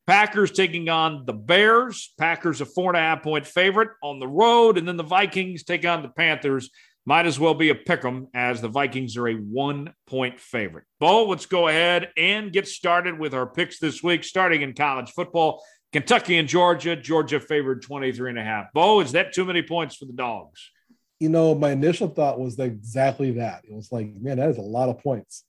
Packers 0.07 0.51
taking 0.51 0.89
on 0.89 1.25
the 1.25 1.33
Bears. 1.33 2.13
Packers, 2.19 2.61
a 2.61 2.67
four 2.67 2.91
and 2.91 2.97
a 2.97 3.01
half 3.01 3.23
point 3.23 3.47
favorite 3.47 3.91
on 4.03 4.19
the 4.19 4.29
road. 4.29 4.77
And 4.77 4.87
then 4.87 4.97
the 4.97 5.03
Vikings 5.03 5.65
take 5.65 5.87
on 5.87 6.03
the 6.03 6.11
Panthers. 6.11 6.71
Might 7.07 7.27
as 7.27 7.39
well 7.39 7.55
be 7.55 7.69
a 7.69 7.75
pick 7.75 8.03
'em 8.05 8.29
as 8.35 8.61
the 8.61 8.69
Vikings 8.69 9.17
are 9.19 9.29
a 9.29 9.35
one 9.35 9.93
point 10.07 10.41
favorite. 10.41 10.85
Bo, 11.01 11.27
let's 11.27 11.47
go 11.47 11.69
ahead 11.69 12.11
and 12.17 12.53
get 12.53 12.67
started 12.67 13.19
with 13.19 13.35
our 13.35 13.47
picks 13.47 13.79
this 13.79 14.03
week, 14.03 14.25
starting 14.25 14.63
in 14.63 14.75
college 14.75 15.11
football. 15.11 15.63
Kentucky 15.95 16.39
and 16.39 16.49
Georgia. 16.49 16.97
Georgia 16.97 17.39
favored 17.39 17.81
23 17.81 18.31
and 18.31 18.39
a 18.41 18.43
half. 18.43 18.73
Bo, 18.73 18.99
is 18.99 19.13
that 19.13 19.33
too 19.33 19.45
many 19.45 19.63
points 19.63 19.95
for 19.95 20.07
the 20.07 20.13
dogs? 20.13 20.73
You 21.21 21.29
know, 21.29 21.55
my 21.55 21.71
initial 21.71 22.09
thought 22.09 22.41
was 22.41 22.59
exactly 22.59 23.31
that. 23.33 23.63
It 23.63 23.73
was 23.73 23.93
like, 23.93 24.13
man, 24.13 24.39
that 24.39 24.51
is 24.51 24.59
a 24.59 24.61
lot 24.61 24.89
of 24.89 24.99
points. 24.99 25.45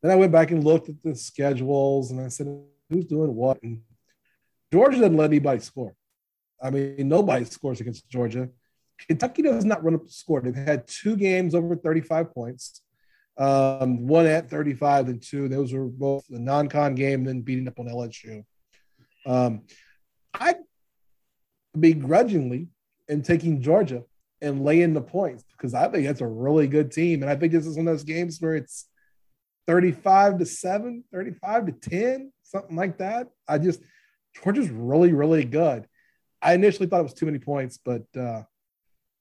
Then 0.00 0.12
I 0.12 0.14
went 0.14 0.30
back 0.30 0.52
and 0.52 0.62
looked 0.62 0.90
at 0.90 1.02
the 1.02 1.16
schedules 1.16 2.12
and 2.12 2.20
I 2.20 2.28
said, 2.28 2.46
who's 2.88 3.06
doing 3.06 3.34
what? 3.34 3.60
And 3.64 3.80
Georgia 4.72 4.98
doesn't 4.98 5.16
let 5.16 5.30
anybody 5.30 5.58
score. 5.58 5.96
I 6.62 6.70
mean, 6.70 7.08
nobody 7.08 7.44
scores 7.44 7.80
against 7.80 8.08
Georgia. 8.08 8.50
Kentucky 9.08 9.42
does 9.42 9.64
not 9.64 9.82
run 9.82 9.96
up 9.96 10.04
the 10.04 10.12
score. 10.12 10.40
They've 10.40 10.54
had 10.54 10.86
two 10.86 11.16
games 11.16 11.52
over 11.52 11.74
35 11.74 12.32
points, 12.32 12.80
um, 13.36 14.06
one 14.06 14.26
at 14.26 14.48
35 14.48 15.08
and 15.08 15.20
two. 15.20 15.48
Those 15.48 15.72
were 15.72 15.86
both 15.86 16.24
the 16.30 16.38
non-con 16.38 16.94
game, 16.94 17.24
then 17.24 17.40
beating 17.40 17.66
up 17.66 17.80
on 17.80 17.88
LSU. 17.88 18.44
Um, 19.26 19.62
I 20.32 20.56
begrudgingly 21.78 22.68
am 23.08 23.22
taking 23.22 23.62
Georgia 23.62 24.02
and 24.40 24.64
laying 24.64 24.94
the 24.94 25.00
points 25.00 25.44
because 25.56 25.74
I 25.74 25.88
think 25.88 26.06
that's 26.06 26.20
a 26.20 26.26
really 26.26 26.66
good 26.66 26.90
team. 26.90 27.22
And 27.22 27.30
I 27.30 27.36
think 27.36 27.52
this 27.52 27.66
is 27.66 27.76
one 27.76 27.88
of 27.88 27.94
those 27.94 28.04
games 28.04 28.40
where 28.40 28.54
it's 28.54 28.86
35 29.66 30.38
to 30.38 30.46
7, 30.46 31.04
35 31.12 31.66
to 31.66 31.72
10, 31.72 32.32
something 32.42 32.76
like 32.76 32.98
that. 32.98 33.28
I 33.48 33.58
just 33.58 33.80
Georgia's 34.42 34.70
really, 34.70 35.12
really 35.12 35.44
good. 35.44 35.86
I 36.42 36.54
initially 36.54 36.88
thought 36.88 37.00
it 37.00 37.04
was 37.04 37.14
too 37.14 37.26
many 37.26 37.38
points, 37.38 37.78
but 37.82 38.02
uh, 38.16 38.42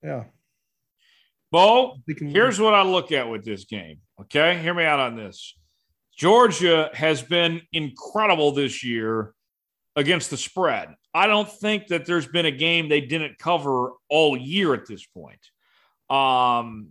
yeah. 0.04 0.26
Bo, 1.52 1.98
here's 2.08 2.60
what 2.60 2.74
I 2.74 2.82
look 2.82 3.12
at 3.12 3.30
with 3.30 3.46
this 3.46 3.66
game. 3.66 4.00
Okay, 4.20 4.60
hear 4.60 4.74
me 4.74 4.84
out 4.84 5.00
on 5.00 5.16
this. 5.16 5.56
Georgia 6.18 6.90
has 6.94 7.22
been 7.22 7.62
incredible 7.72 8.52
this 8.52 8.84
year 8.84 9.34
against 9.96 10.30
the 10.30 10.38
spread. 10.38 10.96
I 11.14 11.28
don't 11.28 11.50
think 11.50 11.88
that 11.88 12.06
there's 12.06 12.28
been 12.28 12.46
a 12.46 12.52
game 12.52 12.90
they 12.90 13.02
didn't 13.02 13.38
cover 13.38 13.92
all 14.10 14.36
year 14.36 14.74
at 14.74 14.88
this 14.88 15.06
point. 15.06 15.40
Um, 16.10 16.90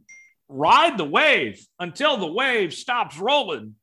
ride 0.48 0.98
the 0.98 1.04
wave 1.04 1.66
until 1.78 2.16
the 2.16 2.30
wave 2.30 2.72
stops 2.72 3.18
rolling. 3.18 3.74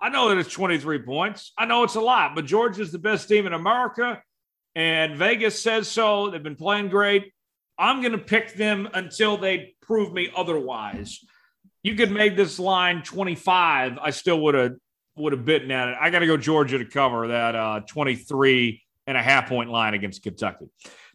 I 0.00 0.08
know 0.08 0.28
that 0.28 0.38
it's 0.38 0.52
23 0.52 1.00
points. 1.00 1.52
I 1.58 1.66
know 1.66 1.84
it's 1.84 1.94
a 1.94 2.00
lot, 2.00 2.34
but 2.34 2.46
Georgia's 2.46 2.92
the 2.92 2.98
best 2.98 3.28
team 3.28 3.46
in 3.46 3.52
America, 3.52 4.22
and 4.74 5.16
Vegas 5.16 5.62
says 5.62 5.88
so. 5.88 6.30
They've 6.30 6.42
been 6.42 6.56
playing 6.56 6.88
great. 6.88 7.32
I'm 7.78 8.00
going 8.00 8.12
to 8.12 8.18
pick 8.18 8.54
them 8.54 8.88
until 8.92 9.36
they 9.36 9.74
prove 9.82 10.12
me 10.12 10.30
otherwise. 10.36 11.24
You 11.82 11.94
could 11.94 12.10
make 12.10 12.36
this 12.36 12.58
line 12.58 13.02
25. 13.02 13.98
I 13.98 14.10
still 14.10 14.40
would 14.42 14.54
have 14.54 14.72
would 15.20 15.32
have 15.32 15.44
bitten 15.44 15.70
at 15.70 15.88
it. 15.88 15.96
I 16.00 16.10
got 16.10 16.20
to 16.20 16.26
go 16.26 16.36
Georgia 16.36 16.78
to 16.78 16.84
cover 16.84 17.28
that 17.28 17.54
uh, 17.54 17.80
23 17.80 18.82
and 19.06 19.16
a 19.16 19.22
half 19.22 19.48
point 19.48 19.70
line 19.70 19.94
against 19.94 20.22
Kentucky. 20.22 20.66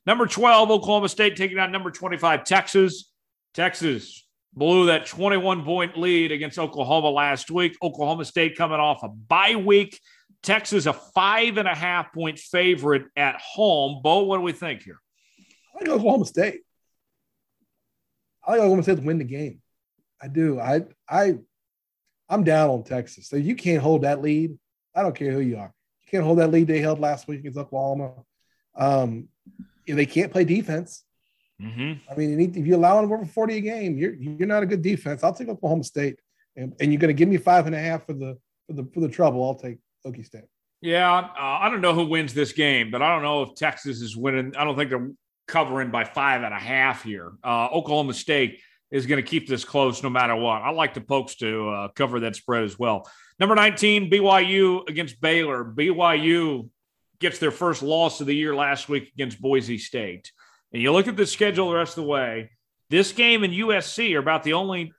Number 0.05 0.27
12, 0.27 0.69
Oklahoma 0.69 1.09
State 1.09 1.35
taking 1.35 1.57
on 1.57 1.71
number 1.71 1.91
25, 1.91 2.43
Texas. 2.43 3.11
Texas 3.53 4.27
blew 4.53 4.87
that 4.87 5.05
21 5.05 5.63
point 5.63 5.97
lead 5.97 6.31
against 6.31 6.59
Oklahoma 6.59 7.09
last 7.09 7.49
week. 7.51 7.75
Oklahoma 7.81 8.25
State 8.25 8.57
coming 8.57 8.79
off 8.79 9.03
a 9.03 9.09
bye 9.09 9.55
week. 9.55 9.99
Texas, 10.43 10.85
a 10.85 10.93
five 10.93 11.57
and 11.57 11.67
a 11.67 11.73
half 11.73 12.13
point 12.13 12.37
favorite 12.37 13.05
at 13.15 13.35
home. 13.41 14.01
Bo, 14.03 14.23
what 14.23 14.37
do 14.37 14.41
we 14.43 14.51
think 14.51 14.83
here? 14.83 14.99
I 15.73 15.79
like 15.79 15.89
Oklahoma 15.89 16.25
State. 16.25 16.61
I 18.45 18.51
like 18.51 18.59
Oklahoma 18.59 18.83
State 18.83 18.97
to 18.97 19.01
win 19.01 19.17
the 19.17 19.23
game. 19.23 19.61
I 20.21 20.27
do. 20.27 20.59
I 20.59 20.83
I 21.09 21.39
I'm 22.29 22.43
down 22.43 22.69
on 22.69 22.83
Texas. 22.83 23.27
So 23.27 23.35
you 23.35 23.55
can't 23.55 23.81
hold 23.81 24.01
that 24.03 24.21
lead. 24.21 24.57
I 24.95 25.03
don't 25.03 25.15
care 25.15 25.31
who 25.31 25.39
you 25.39 25.57
are. 25.57 25.73
You 26.01 26.11
can't 26.11 26.23
hold 26.23 26.39
that 26.39 26.51
lead 26.51 26.67
they 26.67 26.79
held 26.79 26.99
last 26.99 27.27
week 27.27 27.39
against 27.39 27.57
Oklahoma. 27.57 28.13
Um, 28.75 29.29
they 29.87 30.05
can't 30.05 30.31
play 30.31 30.43
defense. 30.43 31.03
Mm-hmm. 31.61 32.11
I 32.11 32.15
mean, 32.15 32.39
if 32.55 32.65
you 32.67 32.75
allow 32.75 33.01
them 33.01 33.11
over 33.11 33.25
40 33.25 33.57
a 33.57 33.61
game, 33.61 33.97
you're 33.97 34.13
you're 34.13 34.47
not 34.47 34.63
a 34.63 34.65
good 34.65 34.81
defense. 34.81 35.23
I'll 35.23 35.33
take 35.33 35.47
Oklahoma 35.47 35.83
State, 35.83 36.19
and, 36.57 36.73
and 36.81 36.91
you're 36.91 36.99
going 36.99 37.15
to 37.15 37.17
give 37.17 37.29
me 37.29 37.37
five 37.37 37.65
and 37.65 37.75
a 37.75 37.79
half 37.79 38.05
for 38.05 38.13
the 38.13 38.37
for 38.67 38.73
the 38.73 38.85
for 38.93 38.99
the 38.99 39.07
trouble. 39.07 39.43
I'll 39.43 39.55
take 39.55 39.77
Okie 40.05 40.25
State. 40.25 40.45
Yeah, 40.81 41.17
uh, 41.17 41.29
I 41.37 41.69
don't 41.69 41.81
know 41.81 41.93
who 41.93 42.07
wins 42.07 42.33
this 42.33 42.51
game, 42.51 42.91
but 42.91 43.01
I 43.01 43.13
don't 43.13 43.23
know 43.23 43.43
if 43.43 43.55
Texas 43.55 44.01
is 44.01 44.17
winning. 44.17 44.53
I 44.57 44.65
don't 44.65 44.75
think 44.75 44.89
they're 44.89 45.11
covering 45.47 45.91
by 45.91 46.03
five 46.03 46.43
and 46.43 46.53
a 46.53 46.59
half 46.59 47.03
here. 47.03 47.31
Uh, 47.43 47.67
Oklahoma 47.67 48.13
State 48.13 48.59
is 48.91 49.05
going 49.05 49.23
to 49.23 49.27
keep 49.27 49.47
this 49.47 49.65
close 49.65 50.03
no 50.03 50.09
matter 50.09 50.35
what. 50.35 50.61
I 50.61 50.71
like 50.71 50.93
the 50.93 51.01
Pokes 51.01 51.35
to 51.37 51.69
uh, 51.69 51.87
cover 51.89 52.21
that 52.21 52.35
spread 52.35 52.63
as 52.63 52.77
well. 52.77 53.09
Number 53.39 53.55
19, 53.55 54.09
BYU 54.09 54.87
against 54.87 55.19
Baylor. 55.19 55.65
BYU 55.65 56.69
gets 57.19 57.39
their 57.39 57.51
first 57.51 57.81
loss 57.81 58.21
of 58.21 58.27
the 58.27 58.35
year 58.35 58.55
last 58.55 58.87
week 58.87 59.11
against 59.13 59.41
Boise 59.41 59.77
State. 59.77 60.31
And 60.71 60.81
you 60.81 60.91
look 60.91 61.07
at 61.07 61.15
the 61.15 61.25
schedule 61.25 61.69
the 61.69 61.75
rest 61.75 61.97
of 61.97 62.03
the 62.03 62.09
way, 62.09 62.51
this 62.89 63.11
game 63.11 63.43
and 63.43 63.53
USC 63.53 64.13
are 64.15 64.19
about 64.19 64.43
the 64.43 64.53
only 64.53 64.93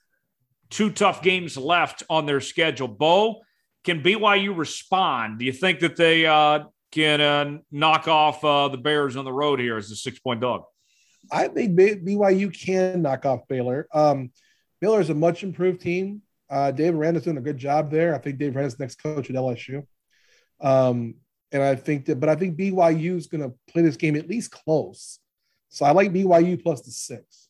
two 0.70 0.90
tough 0.90 1.22
games 1.22 1.56
left 1.56 2.02
on 2.10 2.26
their 2.26 2.40
schedule. 2.40 2.88
Bo, 2.88 3.42
can 3.84 4.02
BYU 4.02 4.56
respond? 4.56 5.38
Do 5.38 5.44
you 5.44 5.52
think 5.52 5.80
that 5.80 5.96
they 5.96 6.26
uh, 6.26 6.64
can 6.90 7.20
uh, 7.20 7.58
knock 7.70 8.08
off 8.08 8.44
uh, 8.44 8.68
the 8.68 8.78
Bears 8.78 9.16
on 9.16 9.24
the 9.24 9.32
road 9.32 9.60
here 9.60 9.76
as 9.76 9.90
a 9.90 9.96
six 9.96 10.18
point 10.18 10.40
dog? 10.40 10.64
I 11.30 11.48
think 11.48 11.78
BYU 11.78 12.52
can 12.58 13.02
knock 13.02 13.26
off 13.26 13.48
Baylor. 13.48 13.88
Um, 13.92 14.30
Baylor 14.80 15.00
is 15.00 15.10
a 15.10 15.14
much 15.14 15.42
improved 15.42 15.80
team. 15.80 16.22
Uh, 16.48 16.70
Dave 16.70 16.94
Aranda's 16.94 17.24
doing 17.24 17.38
a 17.38 17.42
good 17.42 17.58
job 17.58 17.90
there. 17.90 18.14
I 18.14 18.18
think 18.18 18.38
Dave 18.38 18.54
Rand 18.54 18.58
Aranda's 18.58 18.78
next 18.78 19.02
coach 19.02 19.28
at 19.30 19.36
LSU. 19.36 19.84
Um, 20.60 21.16
and 21.52 21.62
I 21.62 21.74
think 21.74 22.06
that, 22.06 22.20
but 22.20 22.28
I 22.28 22.36
think 22.36 22.56
BYU 22.56 23.16
is 23.16 23.26
going 23.26 23.42
to 23.42 23.54
play 23.68 23.82
this 23.82 23.96
game 23.96 24.16
at 24.16 24.28
least 24.28 24.50
close. 24.50 25.18
So 25.68 25.84
I 25.84 25.90
like 25.92 26.12
BYU 26.12 26.62
plus 26.62 26.82
the 26.82 26.90
six. 26.90 27.48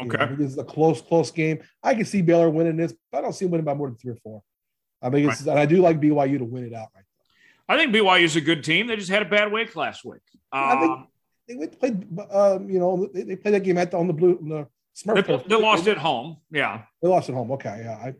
Okay. 0.00 0.22
You 0.22 0.30
know, 0.30 0.36
this 0.36 0.52
is 0.52 0.58
a 0.58 0.64
close, 0.64 1.00
close 1.00 1.30
game. 1.30 1.60
I 1.82 1.94
can 1.94 2.04
see 2.04 2.22
Baylor 2.22 2.50
winning 2.50 2.76
this, 2.76 2.94
but 3.10 3.18
I 3.18 3.20
don't 3.22 3.32
see 3.32 3.44
them 3.44 3.52
winning 3.52 3.64
by 3.64 3.74
more 3.74 3.88
than 3.88 3.96
three 3.96 4.12
or 4.12 4.18
four. 4.22 4.42
I 5.02 5.10
think 5.10 5.30
it's, 5.30 5.42
right. 5.42 5.50
and 5.50 5.58
I 5.58 5.66
do 5.66 5.80
like 5.80 6.00
BYU 6.00 6.38
to 6.38 6.44
win 6.44 6.64
it 6.64 6.74
outright. 6.74 7.04
I 7.68 7.76
think 7.76 7.94
BYU 7.94 8.22
is 8.22 8.36
a 8.36 8.40
good 8.40 8.64
team. 8.64 8.86
They 8.86 8.96
just 8.96 9.10
had 9.10 9.22
a 9.22 9.28
bad 9.28 9.52
week 9.52 9.76
last 9.76 10.04
week. 10.04 10.22
Um, 10.52 10.62
I 10.62 10.80
think 10.80 11.08
they 11.48 11.66
played, 11.66 12.06
um, 12.30 12.68
you 12.68 12.78
know, 12.78 13.08
they, 13.12 13.22
they 13.22 13.36
played 13.36 13.54
that 13.54 13.60
game 13.60 13.78
at 13.78 13.90
the, 13.90 13.96
on 13.96 14.06
the 14.06 14.12
blue, 14.12 14.38
the 14.42 14.66
Smurf. 14.96 15.26
They, 15.26 15.56
they 15.56 15.62
lost 15.62 15.84
they, 15.84 15.92
at 15.92 15.98
home. 15.98 16.38
Yeah, 16.50 16.82
they 17.02 17.08
lost 17.08 17.28
at 17.28 17.34
home. 17.34 17.50
Okay, 17.52 17.82
yeah. 17.84 17.94
I, 17.94 18.14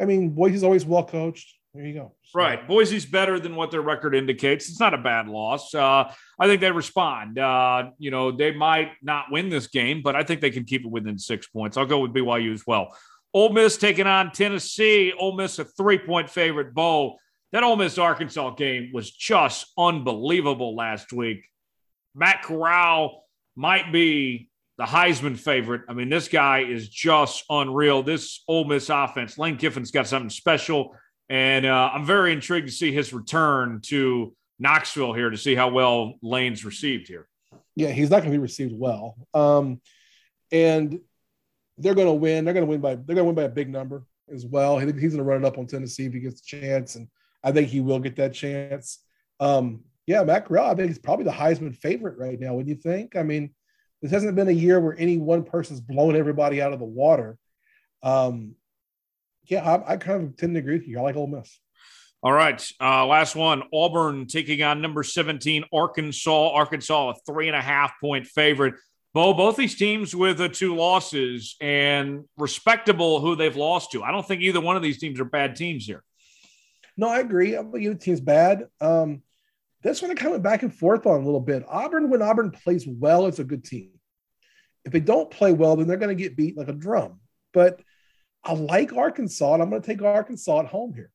I 0.00 0.04
mean, 0.04 0.30
Boise's 0.30 0.62
always 0.62 0.84
well 0.86 1.04
coached. 1.04 1.54
There 1.74 1.84
you 1.84 1.94
go. 1.94 2.14
So, 2.22 2.38
right, 2.38 2.66
Boise's 2.66 3.04
better 3.04 3.38
than 3.38 3.54
what 3.54 3.70
their 3.70 3.82
record 3.82 4.14
indicates. 4.14 4.68
It's 4.68 4.80
not 4.80 4.94
a 4.94 4.98
bad 4.98 5.28
loss. 5.28 5.74
Uh, 5.74 6.12
I 6.38 6.46
think 6.46 6.60
they 6.60 6.70
respond. 6.70 7.38
Uh, 7.38 7.90
you 7.98 8.10
know, 8.10 8.32
they 8.32 8.52
might 8.52 8.92
not 9.02 9.26
win 9.30 9.48
this 9.48 9.66
game, 9.66 10.02
but 10.02 10.16
I 10.16 10.22
think 10.22 10.40
they 10.40 10.50
can 10.50 10.64
keep 10.64 10.84
it 10.84 10.90
within 10.90 11.18
six 11.18 11.46
points. 11.46 11.76
I'll 11.76 11.86
go 11.86 12.00
with 12.00 12.12
BYU 12.12 12.52
as 12.52 12.66
well. 12.66 12.96
Ole 13.34 13.50
Miss 13.50 13.76
taking 13.76 14.06
on 14.06 14.32
Tennessee. 14.32 15.12
Ole 15.18 15.36
Miss 15.36 15.58
a 15.58 15.64
three 15.64 15.98
point 15.98 16.30
favorite. 16.30 16.74
Bo, 16.74 17.16
that 17.52 17.62
Ole 17.62 17.76
Miss 17.76 17.98
Arkansas 17.98 18.54
game 18.54 18.90
was 18.92 19.10
just 19.10 19.70
unbelievable 19.76 20.74
last 20.74 21.12
week. 21.12 21.44
Matt 22.14 22.42
Corral 22.42 23.24
might 23.56 23.92
be 23.92 24.48
the 24.78 24.84
Heisman 24.84 25.36
favorite. 25.36 25.82
I 25.88 25.92
mean, 25.92 26.08
this 26.08 26.28
guy 26.28 26.60
is 26.60 26.88
just 26.88 27.44
unreal. 27.50 28.02
This 28.02 28.42
Ole 28.46 28.64
Miss 28.64 28.88
offense, 28.88 29.36
Lane 29.36 29.56
Kiffin's 29.56 29.90
got 29.90 30.06
something 30.06 30.30
special, 30.30 30.94
and 31.28 31.66
uh, 31.66 31.90
I'm 31.92 32.06
very 32.06 32.32
intrigued 32.32 32.68
to 32.68 32.72
see 32.72 32.92
his 32.92 33.12
return 33.12 33.80
to 33.86 34.34
Knoxville 34.58 35.12
here 35.12 35.30
to 35.30 35.36
see 35.36 35.54
how 35.54 35.70
well 35.70 36.14
Lane's 36.22 36.64
received 36.64 37.08
here. 37.08 37.28
Yeah, 37.74 37.88
he's 37.88 38.10
not 38.10 38.18
going 38.18 38.30
to 38.30 38.38
be 38.38 38.42
received 38.42 38.72
well, 38.76 39.16
um, 39.34 39.80
and 40.52 41.00
they're 41.76 41.94
going 41.94 42.06
to 42.06 42.12
win. 42.12 42.44
They're 42.44 42.54
going 42.54 42.66
to 42.66 42.70
win 42.70 42.80
by 42.80 42.94
they're 42.94 43.14
going 43.14 43.18
to 43.18 43.24
win 43.24 43.34
by 43.34 43.42
a 43.44 43.48
big 43.48 43.68
number 43.68 44.04
as 44.32 44.46
well. 44.46 44.78
He's 44.78 44.92
going 44.92 45.16
to 45.16 45.22
run 45.22 45.44
it 45.44 45.46
up 45.46 45.58
on 45.58 45.66
Tennessee 45.66 46.06
if 46.06 46.12
he 46.12 46.20
gets 46.20 46.40
a 46.40 46.44
chance, 46.44 46.94
and 46.94 47.08
I 47.42 47.52
think 47.52 47.68
he 47.68 47.80
will 47.80 47.98
get 47.98 48.16
that 48.16 48.34
chance. 48.34 49.00
Um, 49.40 49.84
yeah, 50.08 50.24
Matt 50.24 50.46
Corral, 50.46 50.70
I 50.70 50.74
think 50.74 50.88
he's 50.88 50.98
probably 50.98 51.26
the 51.26 51.32
Heisman 51.32 51.76
favorite 51.76 52.16
right 52.16 52.40
now. 52.40 52.58
Do 52.58 52.66
you 52.66 52.76
think? 52.76 53.14
I 53.14 53.22
mean, 53.22 53.50
this 54.00 54.10
hasn't 54.10 54.34
been 54.36 54.48
a 54.48 54.52
year 54.52 54.80
where 54.80 54.98
any 54.98 55.18
one 55.18 55.44
person's 55.44 55.82
blown 55.82 56.16
everybody 56.16 56.62
out 56.62 56.72
of 56.72 56.78
the 56.78 56.86
water. 56.86 57.36
Um, 58.02 58.54
yeah, 59.44 59.62
I, 59.62 59.92
I 59.92 59.96
kind 59.98 60.24
of 60.24 60.36
tend 60.38 60.54
to 60.54 60.60
agree 60.60 60.78
with 60.78 60.88
you. 60.88 60.98
I 60.98 61.02
like 61.02 61.16
Ole 61.16 61.26
Miss. 61.26 61.60
All 62.22 62.32
right. 62.32 62.58
Uh, 62.80 63.04
last 63.04 63.36
one 63.36 63.64
Auburn 63.70 64.26
taking 64.26 64.62
on 64.62 64.80
number 64.80 65.02
17, 65.02 65.64
Arkansas. 65.74 66.52
Arkansas, 66.54 67.10
a 67.10 67.14
three 67.30 67.48
and 67.48 67.56
a 67.56 67.60
half 67.60 67.92
point 68.00 68.26
favorite. 68.26 68.76
Bo, 69.12 69.34
both 69.34 69.56
these 69.56 69.76
teams 69.76 70.16
with 70.16 70.38
the 70.38 70.48
two 70.48 70.74
losses 70.74 71.54
and 71.60 72.24
respectable 72.38 73.20
who 73.20 73.36
they've 73.36 73.56
lost 73.56 73.92
to. 73.92 74.02
I 74.02 74.10
don't 74.10 74.26
think 74.26 74.40
either 74.40 74.60
one 74.62 74.76
of 74.76 74.82
these 74.82 74.98
teams 74.98 75.20
are 75.20 75.26
bad 75.26 75.54
teams 75.54 75.84
here. 75.84 76.02
No, 76.96 77.08
I 77.08 77.18
agree. 77.18 77.54
I 77.54 77.60
don't 77.60 77.72
think 77.72 77.84
either 77.84 77.94
team's 77.94 78.20
bad. 78.22 78.68
Um, 78.80 79.22
that's 79.82 80.02
what 80.02 80.10
I'm 80.10 80.16
coming 80.16 80.42
back 80.42 80.62
and 80.62 80.74
forth 80.74 81.06
on 81.06 81.20
a 81.20 81.24
little 81.24 81.40
bit. 81.40 81.64
Auburn, 81.68 82.10
when 82.10 82.22
Auburn 82.22 82.50
plays 82.50 82.86
well, 82.86 83.26
it's 83.26 83.38
a 83.38 83.44
good 83.44 83.64
team. 83.64 83.90
If 84.84 84.92
they 84.92 85.00
don't 85.00 85.30
play 85.30 85.52
well, 85.52 85.76
then 85.76 85.86
they're 85.86 85.96
going 85.96 86.16
to 86.16 86.22
get 86.22 86.36
beat 86.36 86.56
like 86.56 86.68
a 86.68 86.72
drum. 86.72 87.20
But 87.52 87.80
I 88.44 88.54
like 88.54 88.92
Arkansas, 88.92 89.54
and 89.54 89.62
I'm 89.62 89.70
going 89.70 89.82
to 89.82 89.86
take 89.86 90.02
Arkansas 90.02 90.60
at 90.60 90.66
home 90.66 90.94
here. 90.94 91.10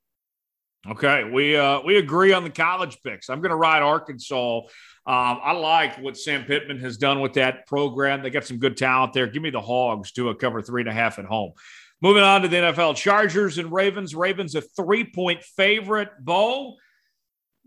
Okay, 0.86 1.24
we 1.24 1.56
uh, 1.56 1.80
we 1.82 1.96
agree 1.98 2.34
on 2.34 2.44
the 2.44 2.50
college 2.50 2.98
picks. 3.04 3.30
I'm 3.30 3.40
going 3.40 3.52
to 3.52 3.56
ride 3.56 3.82
Arkansas. 3.82 4.58
Um, 4.60 4.66
I 5.06 5.54
like 5.54 5.98
what 6.00 6.18
Sam 6.18 6.44
Pittman 6.44 6.80
has 6.80 6.98
done 6.98 7.22
with 7.22 7.34
that 7.34 7.68
program. 7.68 8.22
They 8.22 8.30
got 8.30 8.46
some 8.46 8.58
good 8.58 8.76
talent 8.76 9.14
there. 9.14 9.28
Give 9.28 9.42
me 9.42 9.50
the 9.50 9.62
Hogs 9.62 10.12
to 10.14 10.30
a 10.30 10.36
cover 10.36 10.62
three 10.62 10.82
and 10.82 10.90
a 10.90 10.94
half 10.94 11.20
at 11.20 11.26
home. 11.26 11.54
Moving 12.02 12.24
on 12.24 12.42
to 12.42 12.50
the 12.50 12.58
NFL, 12.58 12.98
Chargers 12.98 13.58
and 13.58 13.72
Ravens. 13.72 14.14
Ravens 14.14 14.56
a 14.56 14.62
three 14.62 15.06
point 15.06 15.42
favorite. 15.42 16.10
Bo, 16.20 16.76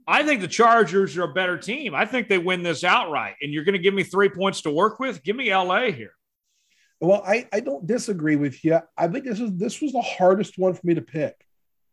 I 0.07 0.23
think 0.23 0.41
the 0.41 0.49
Chargers 0.49 1.17
are 1.17 1.25
a 1.25 1.33
better 1.33 1.59
team. 1.59 1.95
I 1.95 2.07
think 2.07 2.29
they 2.29 2.39
win 2.39 2.63
this 2.63 2.85
outright. 2.85 3.35
And 3.43 3.53
you're 3.53 3.65
going 3.65 3.75
to 3.75 3.83
give 3.83 3.95
me 3.95 4.05
three 4.05 4.29
points 4.29 4.63
to 4.63 4.71
work 4.71 5.01
with? 5.01 5.23
Give 5.23 5.35
me 5.35 5.53
LA 5.53 5.87
here. 5.91 6.13
Well, 7.01 7.23
I, 7.27 7.49
I 7.53 7.61
don't 7.61 7.87
disagree 7.87 8.37
with 8.37 8.65
you. 8.65 8.81
I 8.97 9.09
think 9.09 9.25
this 9.25 9.41
is 9.41 9.53
this 9.57 9.83
was 9.83 9.93
the 9.93 10.01
hardest 10.01 10.57
one 10.57 10.73
for 10.73 10.87
me 10.87 10.95
to 10.95 11.03
pick. 11.03 11.35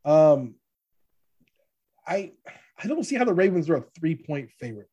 Um, 0.06 0.56
I 2.07 2.31
I 2.81 2.88
don't 2.88 3.03
see 3.03 3.15
how 3.15 3.26
the 3.26 3.34
Ravens 3.34 3.69
are 3.69 3.77
a 3.77 3.84
three 3.99 4.15
point 4.15 4.52
favorite. 4.52 4.90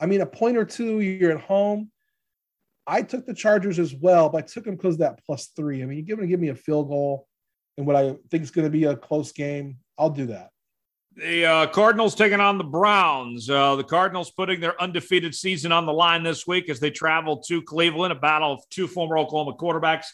I 0.00 0.06
mean, 0.06 0.20
a 0.20 0.26
point 0.26 0.56
or 0.56 0.64
two, 0.64 1.00
you're 1.00 1.32
at 1.32 1.40
home. 1.40 1.90
I 2.86 3.02
took 3.02 3.26
the 3.26 3.34
Chargers 3.34 3.78
as 3.78 3.94
well, 3.94 4.28
but 4.28 4.44
I 4.44 4.46
took 4.46 4.64
them 4.64 4.76
because 4.76 4.98
that 4.98 5.20
plus 5.24 5.48
three. 5.54 5.82
I 5.82 5.86
mean, 5.86 6.04
you're 6.06 6.16
going 6.16 6.28
to 6.28 6.32
give 6.32 6.40
me 6.40 6.48
a 6.48 6.54
field 6.54 6.88
goal 6.88 7.28
and 7.76 7.86
what 7.86 7.96
I 7.96 8.16
think 8.30 8.42
is 8.42 8.50
going 8.50 8.66
to 8.66 8.70
be 8.70 8.84
a 8.84 8.96
close 8.96 9.32
game. 9.32 9.78
I'll 9.98 10.10
do 10.10 10.26
that. 10.26 10.51
The 11.16 11.44
uh, 11.44 11.66
Cardinals 11.66 12.14
taking 12.14 12.40
on 12.40 12.56
the 12.56 12.64
Browns. 12.64 13.48
Uh, 13.48 13.76
the 13.76 13.84
Cardinals 13.84 14.30
putting 14.30 14.60
their 14.60 14.80
undefeated 14.80 15.34
season 15.34 15.70
on 15.70 15.84
the 15.84 15.92
line 15.92 16.22
this 16.22 16.46
week 16.46 16.70
as 16.70 16.80
they 16.80 16.90
travel 16.90 17.38
to 17.48 17.60
Cleveland, 17.62 18.12
a 18.12 18.16
battle 18.16 18.52
of 18.52 18.60
two 18.70 18.86
former 18.86 19.18
Oklahoma 19.18 19.56
quarterbacks, 19.56 20.06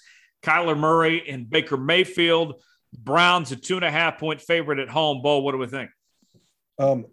Kyler 0.43 0.77
Murray 0.77 1.29
and 1.29 1.49
Baker 1.49 1.77
Mayfield. 1.77 2.61
Browns 2.97 3.53
a 3.53 3.57
two 3.57 3.77
and 3.77 3.85
a 3.85 3.91
half 3.91 4.19
point 4.19 4.41
favorite 4.41 4.79
at 4.79 4.89
home. 4.89 5.23
Bo, 5.23 5.39
what 5.39 5.53
do 5.53 5.59
we 5.59 5.67
think? 5.67 5.91
Um, 6.79 7.07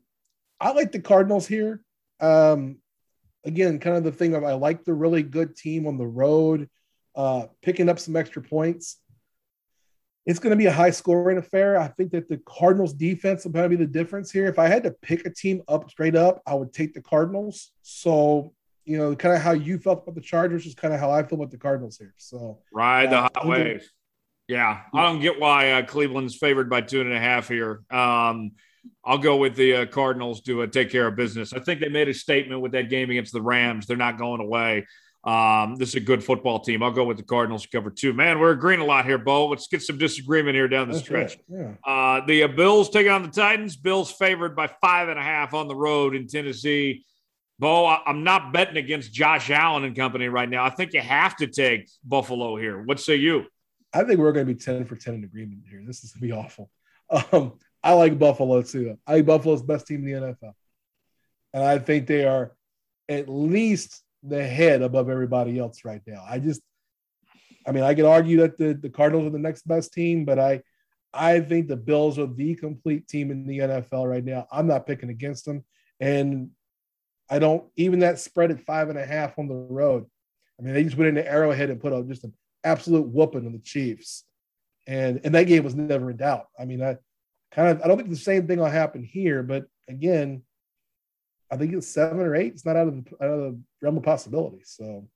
I 0.59 0.71
like 0.71 0.91
the 0.91 1.01
Cardinals 1.01 1.45
here. 1.45 1.81
Um, 2.19 2.77
again, 3.43 3.79
kind 3.79 3.97
of 3.97 4.03
the 4.03 4.11
thing 4.11 4.35
of 4.35 4.43
I 4.43 4.53
like 4.53 4.83
the 4.83 4.93
really 4.93 5.21
good 5.21 5.55
team 5.55 5.85
on 5.85 5.97
the 5.97 6.07
road, 6.07 6.69
uh, 7.15 7.47
picking 7.61 7.89
up 7.89 7.99
some 7.99 8.15
extra 8.15 8.41
points. 8.41 8.97
It's 10.25 10.39
going 10.39 10.51
to 10.51 10.55
be 10.55 10.65
a 10.65 10.71
high 10.71 10.89
scoring 10.89 11.37
affair. 11.37 11.79
I 11.79 11.87
think 11.87 12.11
that 12.11 12.27
the 12.27 12.37
Cardinals 12.45 12.93
defense 12.93 13.45
will 13.45 13.51
probably 13.51 13.77
be 13.77 13.85
the 13.85 13.91
difference 13.91 14.31
here. 14.31 14.47
If 14.47 14.57
I 14.57 14.67
had 14.67 14.83
to 14.83 14.91
pick 14.91 15.25
a 15.25 15.29
team 15.29 15.61
up 15.67 15.89
straight 15.89 16.15
up, 16.15 16.41
I 16.47 16.55
would 16.55 16.73
take 16.73 16.93
the 16.93 17.01
Cardinals. 17.01 17.71
So, 17.83 18.53
you 18.85 18.97
know, 18.97 19.15
kind 19.15 19.35
of 19.35 19.41
how 19.41 19.51
you 19.51 19.77
felt 19.77 20.03
about 20.03 20.15
the 20.15 20.21
Chargers 20.21 20.65
is 20.65 20.73
kind 20.73 20.93
of 20.93 20.99
how 20.99 21.11
I 21.11 21.21
feel 21.23 21.37
about 21.37 21.51
the 21.51 21.57
Cardinals 21.57 21.97
here. 21.97 22.15
So, 22.17 22.59
ride 22.73 23.11
the 23.11 23.19
uh, 23.19 23.29
hot 23.35 23.47
waves. 23.47 23.85
Yeah, 24.47 24.81
I 24.93 25.03
don't 25.03 25.21
get 25.21 25.39
why 25.39 25.71
uh, 25.71 25.85
Cleveland's 25.85 26.35
favored 26.35 26.69
by 26.69 26.81
two 26.81 27.01
and 27.01 27.11
a 27.11 27.19
half 27.19 27.47
here. 27.47 27.81
Um, 27.89 28.51
I'll 29.03 29.17
go 29.17 29.37
with 29.37 29.55
the 29.55 29.75
uh, 29.75 29.85
Cardinals 29.87 30.41
to 30.41 30.63
uh, 30.63 30.67
take 30.67 30.91
care 30.91 31.07
of 31.07 31.15
business. 31.15 31.53
I 31.53 31.59
think 31.59 31.79
they 31.79 31.89
made 31.89 32.09
a 32.09 32.13
statement 32.13 32.61
with 32.61 32.73
that 32.73 32.89
game 32.89 33.09
against 33.09 33.33
the 33.33 33.41
Rams. 33.41 33.87
They're 33.87 33.97
not 33.97 34.17
going 34.17 34.41
away. 34.41 34.85
Um, 35.25 35.75
this 35.77 35.89
is 35.89 35.95
a 35.95 35.99
good 36.01 36.23
football 36.23 36.59
team. 36.59 36.83
I'll 36.83 36.91
go 36.91 37.03
with 37.03 37.17
the 37.17 37.23
Cardinals 37.23 37.65
cover 37.65 37.89
two. 37.89 38.13
Man, 38.13 38.39
we're 38.39 38.51
agreeing 38.51 38.79
a 38.79 38.85
lot 38.85 39.05
here, 39.05 39.17
Bo. 39.17 39.47
Let's 39.47 39.67
get 39.67 39.81
some 39.81 39.97
disagreement 39.97 40.55
here 40.55 40.67
down 40.67 40.87
the 40.87 40.93
That's 40.93 41.05
stretch. 41.05 41.37
Right. 41.49 41.75
Yeah. 41.85 41.91
Uh, 41.91 42.25
the 42.27 42.43
uh, 42.43 42.47
Bills 42.49 42.89
taking 42.91 43.11
on 43.11 43.23
the 43.23 43.29
Titans. 43.29 43.75
Bills 43.75 44.11
favored 44.11 44.55
by 44.55 44.67
five 44.81 45.09
and 45.09 45.17
a 45.17 45.23
half 45.23 45.55
on 45.55 45.67
the 45.67 45.75
road 45.75 46.15
in 46.15 46.27
Tennessee. 46.27 47.03
Bo, 47.57 47.87
I- 47.87 48.03
I'm 48.05 48.23
not 48.23 48.53
betting 48.53 48.77
against 48.77 49.13
Josh 49.13 49.49
Allen 49.49 49.83
and 49.83 49.95
company 49.95 50.27
right 50.27 50.47
now. 50.49 50.63
I 50.63 50.69
think 50.69 50.93
you 50.93 51.01
have 51.01 51.35
to 51.37 51.47
take 51.47 51.89
Buffalo 52.03 52.55
here. 52.55 52.83
What 52.83 52.99
say 52.99 53.15
you? 53.15 53.45
I 53.93 54.03
think 54.03 54.19
we're 54.19 54.31
going 54.33 54.45
to 54.45 54.53
be 54.53 54.59
10 54.59 54.85
for 54.85 54.95
10 54.95 55.15
in 55.15 55.23
agreement 55.23 55.63
here. 55.67 55.81
This 55.87 56.03
is 56.03 56.11
going 56.11 56.21
to 56.21 56.27
be 56.27 56.33
awful. 56.33 56.69
Um, 57.31 57.53
I 57.83 57.93
like 57.93 58.17
Buffalo 58.17 58.61
too. 58.63 58.97
I 59.07 59.13
think 59.13 59.27
Buffalo's 59.27 59.61
best 59.61 59.87
team 59.87 60.07
in 60.07 60.21
the 60.21 60.27
NFL. 60.33 60.53
And 61.53 61.63
I 61.63 61.77
think 61.79 62.07
they 62.07 62.25
are 62.25 62.55
at 63.07 63.29
least 63.29 64.01
the 64.27 64.45
head 64.45 64.81
above 64.81 65.09
everybody 65.09 65.59
else 65.59 65.85
right 65.85 66.01
now. 66.05 66.23
I 66.27 66.39
just, 66.39 66.61
I 67.67 67.71
mean, 67.71 67.83
I 67.83 67.93
could 67.93 68.05
argue 68.05 68.37
that 68.41 68.57
the, 68.57 68.73
the 68.73 68.89
Cardinals 68.89 69.27
are 69.27 69.31
the 69.31 69.39
next 69.39 69.67
best 69.67 69.93
team, 69.93 70.25
but 70.25 70.39
I, 70.39 70.61
I 71.13 71.39
think 71.39 71.67
the 71.67 71.77
Bills 71.77 72.19
are 72.19 72.27
the 72.27 72.55
complete 72.55 73.07
team 73.07 73.31
in 73.31 73.47
the 73.47 73.59
NFL 73.59 74.09
right 74.09 74.23
now. 74.23 74.47
I'm 74.51 74.67
not 74.67 74.85
picking 74.85 75.09
against 75.09 75.45
them. 75.45 75.63
And 75.99 76.51
I 77.29 77.39
don't, 77.39 77.63
even 77.75 77.99
that 77.99 78.19
spread 78.19 78.51
at 78.51 78.65
five 78.65 78.89
and 78.89 78.99
a 78.99 79.05
half 79.05 79.39
on 79.39 79.47
the 79.47 79.55
road. 79.55 80.05
I 80.59 80.63
mean, 80.63 80.73
they 80.73 80.83
just 80.83 80.97
went 80.97 81.09
into 81.09 81.27
Arrowhead 81.27 81.69
and 81.69 81.81
put 81.81 81.93
out 81.93 82.07
just 82.07 82.23
an 82.23 82.33
absolute 82.63 83.07
whooping 83.07 83.45
on 83.45 83.53
the 83.53 83.59
Chiefs. 83.59 84.25
And, 84.87 85.21
and 85.23 85.33
that 85.33 85.47
game 85.47 85.63
was 85.63 85.75
never 85.75 86.11
in 86.11 86.17
doubt. 86.17 86.45
I 86.59 86.65
mean, 86.65 86.83
I, 86.83 86.97
kind 87.51 87.69
of, 87.69 87.81
I 87.81 87.87
don't 87.87 87.97
think 87.97 88.09
the 88.09 88.15
same 88.15 88.45
thing 88.45 88.59
will 88.59 88.65
happen 88.65 89.03
here, 89.03 89.41
but 89.41 89.65
again, 89.87 90.43
I 91.51 91.57
think 91.57 91.73
it's 91.73 91.87
seven 91.87 92.19
or 92.19 92.35
eight. 92.35 92.53
It's 92.53 92.65
not 92.65 92.75
out 92.75 92.87
of 92.87 93.05
the, 93.05 93.23
out 93.23 93.31
of 93.31 93.39
the 93.39 93.59
realm 93.81 93.97
of 93.97 94.03
possibility. 94.03 94.61
So 94.63 95.07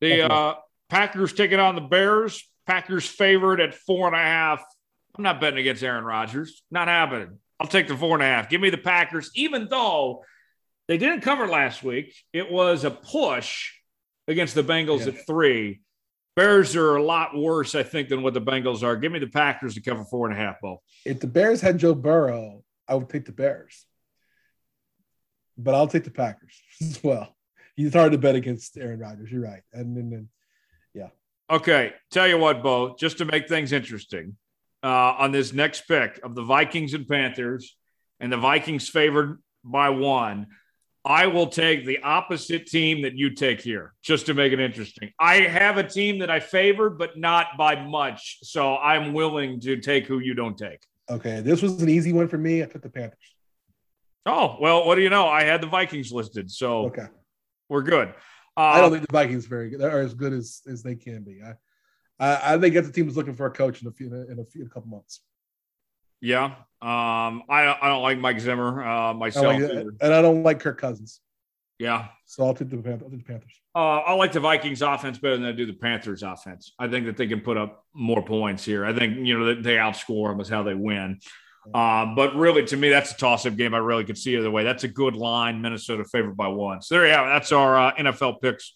the 0.00 0.30
uh, 0.30 0.54
Packers 0.88 1.32
taking 1.32 1.60
on 1.60 1.74
the 1.74 1.80
Bears. 1.80 2.42
Packers 2.66 3.06
favored 3.06 3.60
at 3.60 3.74
four 3.74 4.06
and 4.06 4.16
a 4.16 4.18
half. 4.18 4.64
I'm 5.16 5.22
not 5.22 5.40
betting 5.40 5.60
against 5.60 5.82
Aaron 5.82 6.04
Rodgers. 6.04 6.62
Not 6.70 6.88
happening. 6.88 7.38
I'll 7.60 7.68
take 7.68 7.88
the 7.88 7.96
four 7.96 8.14
and 8.16 8.22
a 8.22 8.26
half. 8.26 8.48
Give 8.48 8.60
me 8.60 8.70
the 8.70 8.78
Packers, 8.78 9.30
even 9.34 9.68
though 9.68 10.24
they 10.88 10.98
didn't 10.98 11.20
cover 11.20 11.46
last 11.46 11.82
week. 11.82 12.14
It 12.32 12.50
was 12.50 12.84
a 12.84 12.90
push 12.90 13.72
against 14.26 14.54
the 14.54 14.64
Bengals 14.64 15.00
yeah. 15.00 15.12
at 15.12 15.26
three. 15.26 15.80
Bears 16.36 16.74
are 16.74 16.96
a 16.96 17.02
lot 17.02 17.36
worse, 17.36 17.76
I 17.76 17.84
think, 17.84 18.08
than 18.08 18.22
what 18.22 18.34
the 18.34 18.40
Bengals 18.40 18.82
are. 18.82 18.96
Give 18.96 19.12
me 19.12 19.20
the 19.20 19.28
Packers 19.28 19.74
to 19.74 19.80
cover 19.80 20.04
four 20.04 20.28
and 20.28 20.36
a 20.36 20.40
half, 20.40 20.60
Bo. 20.60 20.82
If 21.04 21.20
the 21.20 21.28
Bears 21.28 21.60
had 21.60 21.78
Joe 21.78 21.94
Burrow, 21.94 22.64
I 22.88 22.96
would 22.96 23.08
take 23.08 23.24
the 23.24 23.32
Bears. 23.32 23.86
But 25.56 25.74
I'll 25.74 25.86
take 25.86 26.04
the 26.04 26.10
Packers 26.10 26.60
as 26.80 27.02
well. 27.02 27.34
He's 27.76 27.92
hard 27.92 28.12
to 28.12 28.18
bet 28.18 28.36
against 28.36 28.76
Aaron 28.76 29.00
Rodgers. 29.00 29.30
You're 29.30 29.42
right. 29.42 29.62
And 29.72 29.96
then, 29.96 30.28
yeah. 30.94 31.08
Okay. 31.50 31.92
Tell 32.10 32.28
you 32.28 32.38
what, 32.38 32.62
Bo, 32.62 32.94
just 32.98 33.18
to 33.18 33.24
make 33.24 33.48
things 33.48 33.72
interesting, 33.72 34.36
uh, 34.82 35.14
on 35.18 35.32
this 35.32 35.52
next 35.52 35.88
pick 35.88 36.20
of 36.22 36.34
the 36.34 36.42
Vikings 36.42 36.94
and 36.94 37.08
Panthers, 37.08 37.76
and 38.20 38.32
the 38.32 38.36
Vikings 38.36 38.88
favored 38.88 39.42
by 39.64 39.88
one. 39.88 40.46
I 41.06 41.26
will 41.26 41.48
take 41.48 41.84
the 41.84 41.98
opposite 42.02 42.66
team 42.66 43.02
that 43.02 43.14
you 43.14 43.34
take 43.34 43.60
here, 43.60 43.92
just 44.02 44.26
to 44.26 44.34
make 44.34 44.54
it 44.54 44.60
interesting. 44.60 45.12
I 45.18 45.40
have 45.40 45.76
a 45.76 45.82
team 45.82 46.20
that 46.20 46.30
I 46.30 46.40
favor, 46.40 46.88
but 46.88 47.18
not 47.18 47.58
by 47.58 47.84
much. 47.84 48.38
So 48.42 48.78
I'm 48.78 49.12
willing 49.12 49.60
to 49.60 49.76
take 49.76 50.06
who 50.06 50.20
you 50.20 50.32
don't 50.32 50.56
take. 50.56 50.80
Okay. 51.10 51.40
This 51.40 51.60
was 51.60 51.82
an 51.82 51.90
easy 51.90 52.14
one 52.14 52.28
for 52.28 52.38
me. 52.38 52.62
I 52.62 52.66
took 52.66 52.80
the 52.80 52.88
Panthers. 52.88 53.18
Oh, 54.26 54.56
well, 54.60 54.86
what 54.86 54.94
do 54.94 55.02
you 55.02 55.10
know? 55.10 55.28
I 55.28 55.44
had 55.44 55.60
the 55.60 55.66
Vikings 55.66 56.12
listed. 56.12 56.50
So 56.50 56.86
okay. 56.86 57.06
we're 57.68 57.82
good. 57.82 58.08
Uh, 58.56 58.60
I 58.60 58.80
don't 58.80 58.90
think 58.90 59.06
the 59.06 59.12
Vikings 59.12 59.46
very 59.46 59.70
good. 59.70 59.80
They're 59.80 60.00
as 60.00 60.14
good 60.14 60.32
as, 60.32 60.62
as 60.70 60.82
they 60.82 60.94
can 60.94 61.22
be. 61.22 61.40
I, 61.42 61.54
I, 62.18 62.54
I 62.54 62.58
think 62.58 62.74
that 62.74 62.82
the 62.82 62.92
team 62.92 63.08
is 63.08 63.16
looking 63.16 63.34
for 63.34 63.46
a 63.46 63.50
coach 63.50 63.82
in 63.82 63.88
a 63.88 63.90
few 63.90 64.06
in 64.06 64.38
a 64.38 64.44
few 64.44 64.62
in 64.62 64.66
a 64.66 64.70
couple 64.70 64.88
months. 64.88 65.20
Yeah, 66.20 66.44
um, 66.80 67.42
I 67.50 67.76
I 67.82 67.88
don't 67.88 68.02
like 68.02 68.18
Mike 68.18 68.40
Zimmer 68.40 68.82
uh, 68.82 69.12
myself, 69.14 69.46
I 69.46 69.58
like 69.58 69.86
and 70.00 70.14
I 70.14 70.22
don't 70.22 70.42
like 70.42 70.60
Kirk 70.60 70.80
Cousins. 70.80 71.20
Yeah, 71.78 72.06
so 72.24 72.46
I'll 72.46 72.54
take 72.54 72.70
the, 72.70 72.76
I'll 72.76 73.10
take 73.10 73.18
the 73.18 73.24
Panthers. 73.24 73.60
Uh, 73.74 73.98
I 73.98 74.12
like 74.14 74.30
the 74.30 74.40
Vikings 74.40 74.80
offense 74.80 75.18
better 75.18 75.36
than 75.36 75.46
I 75.46 75.52
do 75.52 75.66
the 75.66 75.72
Panthers 75.72 76.22
offense. 76.22 76.72
I 76.78 76.86
think 76.86 77.06
that 77.06 77.16
they 77.16 77.26
can 77.26 77.40
put 77.40 77.56
up 77.56 77.84
more 77.92 78.24
points 78.24 78.64
here. 78.64 78.86
I 78.86 78.94
think 78.94 79.26
you 79.26 79.38
know 79.38 79.60
they 79.60 79.74
outscore 79.74 80.30
them 80.30 80.40
is 80.40 80.48
how 80.48 80.62
they 80.62 80.74
win. 80.74 81.18
Uh, 81.72 82.14
but 82.14 82.34
really, 82.36 82.64
to 82.64 82.76
me, 82.76 82.90
that's 82.90 83.12
a 83.12 83.16
toss-up 83.16 83.56
game. 83.56 83.74
I 83.74 83.78
really 83.78 84.04
could 84.04 84.18
see 84.18 84.36
either 84.36 84.50
way. 84.50 84.64
That's 84.64 84.84
a 84.84 84.88
good 84.88 85.14
line. 85.14 85.62
Minnesota 85.62 86.04
favored 86.04 86.36
by 86.36 86.48
one. 86.48 86.82
So 86.82 86.94
there 86.94 87.06
you 87.06 87.12
have 87.12 87.26
it. 87.26 87.30
That's 87.30 87.52
our 87.52 87.78
uh, 87.78 87.94
NFL 87.94 88.40
picks 88.42 88.74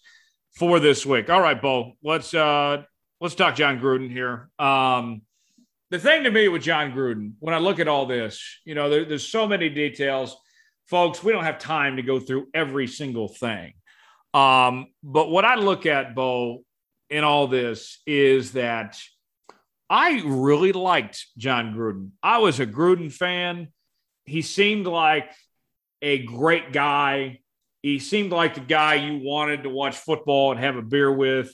for 0.56 0.80
this 0.80 1.04
week. 1.04 1.28
All 1.28 1.40
right, 1.40 1.60
Bo. 1.60 1.92
Let's 2.02 2.32
uh, 2.32 2.82
let's 3.20 3.34
talk 3.34 3.56
Jon 3.56 3.78
Gruden 3.78 4.10
here. 4.10 4.48
Um, 4.58 5.22
the 5.90 5.98
thing 5.98 6.24
to 6.24 6.30
me 6.30 6.48
with 6.48 6.62
Jon 6.62 6.92
Gruden, 6.92 7.32
when 7.40 7.54
I 7.54 7.58
look 7.58 7.78
at 7.78 7.88
all 7.88 8.06
this, 8.06 8.42
you 8.64 8.74
know, 8.74 8.90
there, 8.90 9.04
there's 9.04 9.26
so 9.26 9.46
many 9.46 9.68
details. 9.68 10.36
Folks, 10.86 11.22
we 11.22 11.32
don't 11.32 11.44
have 11.44 11.58
time 11.58 11.96
to 11.96 12.02
go 12.02 12.18
through 12.18 12.48
every 12.54 12.86
single 12.86 13.28
thing. 13.28 13.74
Um, 14.34 14.86
but 15.02 15.30
what 15.30 15.44
I 15.44 15.56
look 15.56 15.86
at, 15.86 16.14
Bo, 16.14 16.64
in 17.10 17.24
all 17.24 17.46
this 17.46 18.00
is 18.06 18.52
that 18.52 18.98
I 19.90 20.22
really 20.24 20.72
liked 20.72 21.26
Jon 21.36 21.74
Gruden. 21.74 22.10
I 22.22 22.38
was 22.38 22.60
a 22.60 22.66
Gruden 22.66 23.12
fan. 23.12 23.68
He 24.24 24.42
seemed 24.42 24.86
like 24.86 25.30
a 26.02 26.18
great 26.18 26.72
guy. 26.72 27.40
He 27.82 27.98
seemed 27.98 28.32
like 28.32 28.54
the 28.54 28.60
guy 28.60 28.94
you 28.94 29.20
wanted 29.22 29.62
to 29.62 29.70
watch 29.70 29.96
football 29.96 30.52
and 30.52 30.60
have 30.60 30.76
a 30.76 30.82
beer 30.82 31.10
with. 31.10 31.50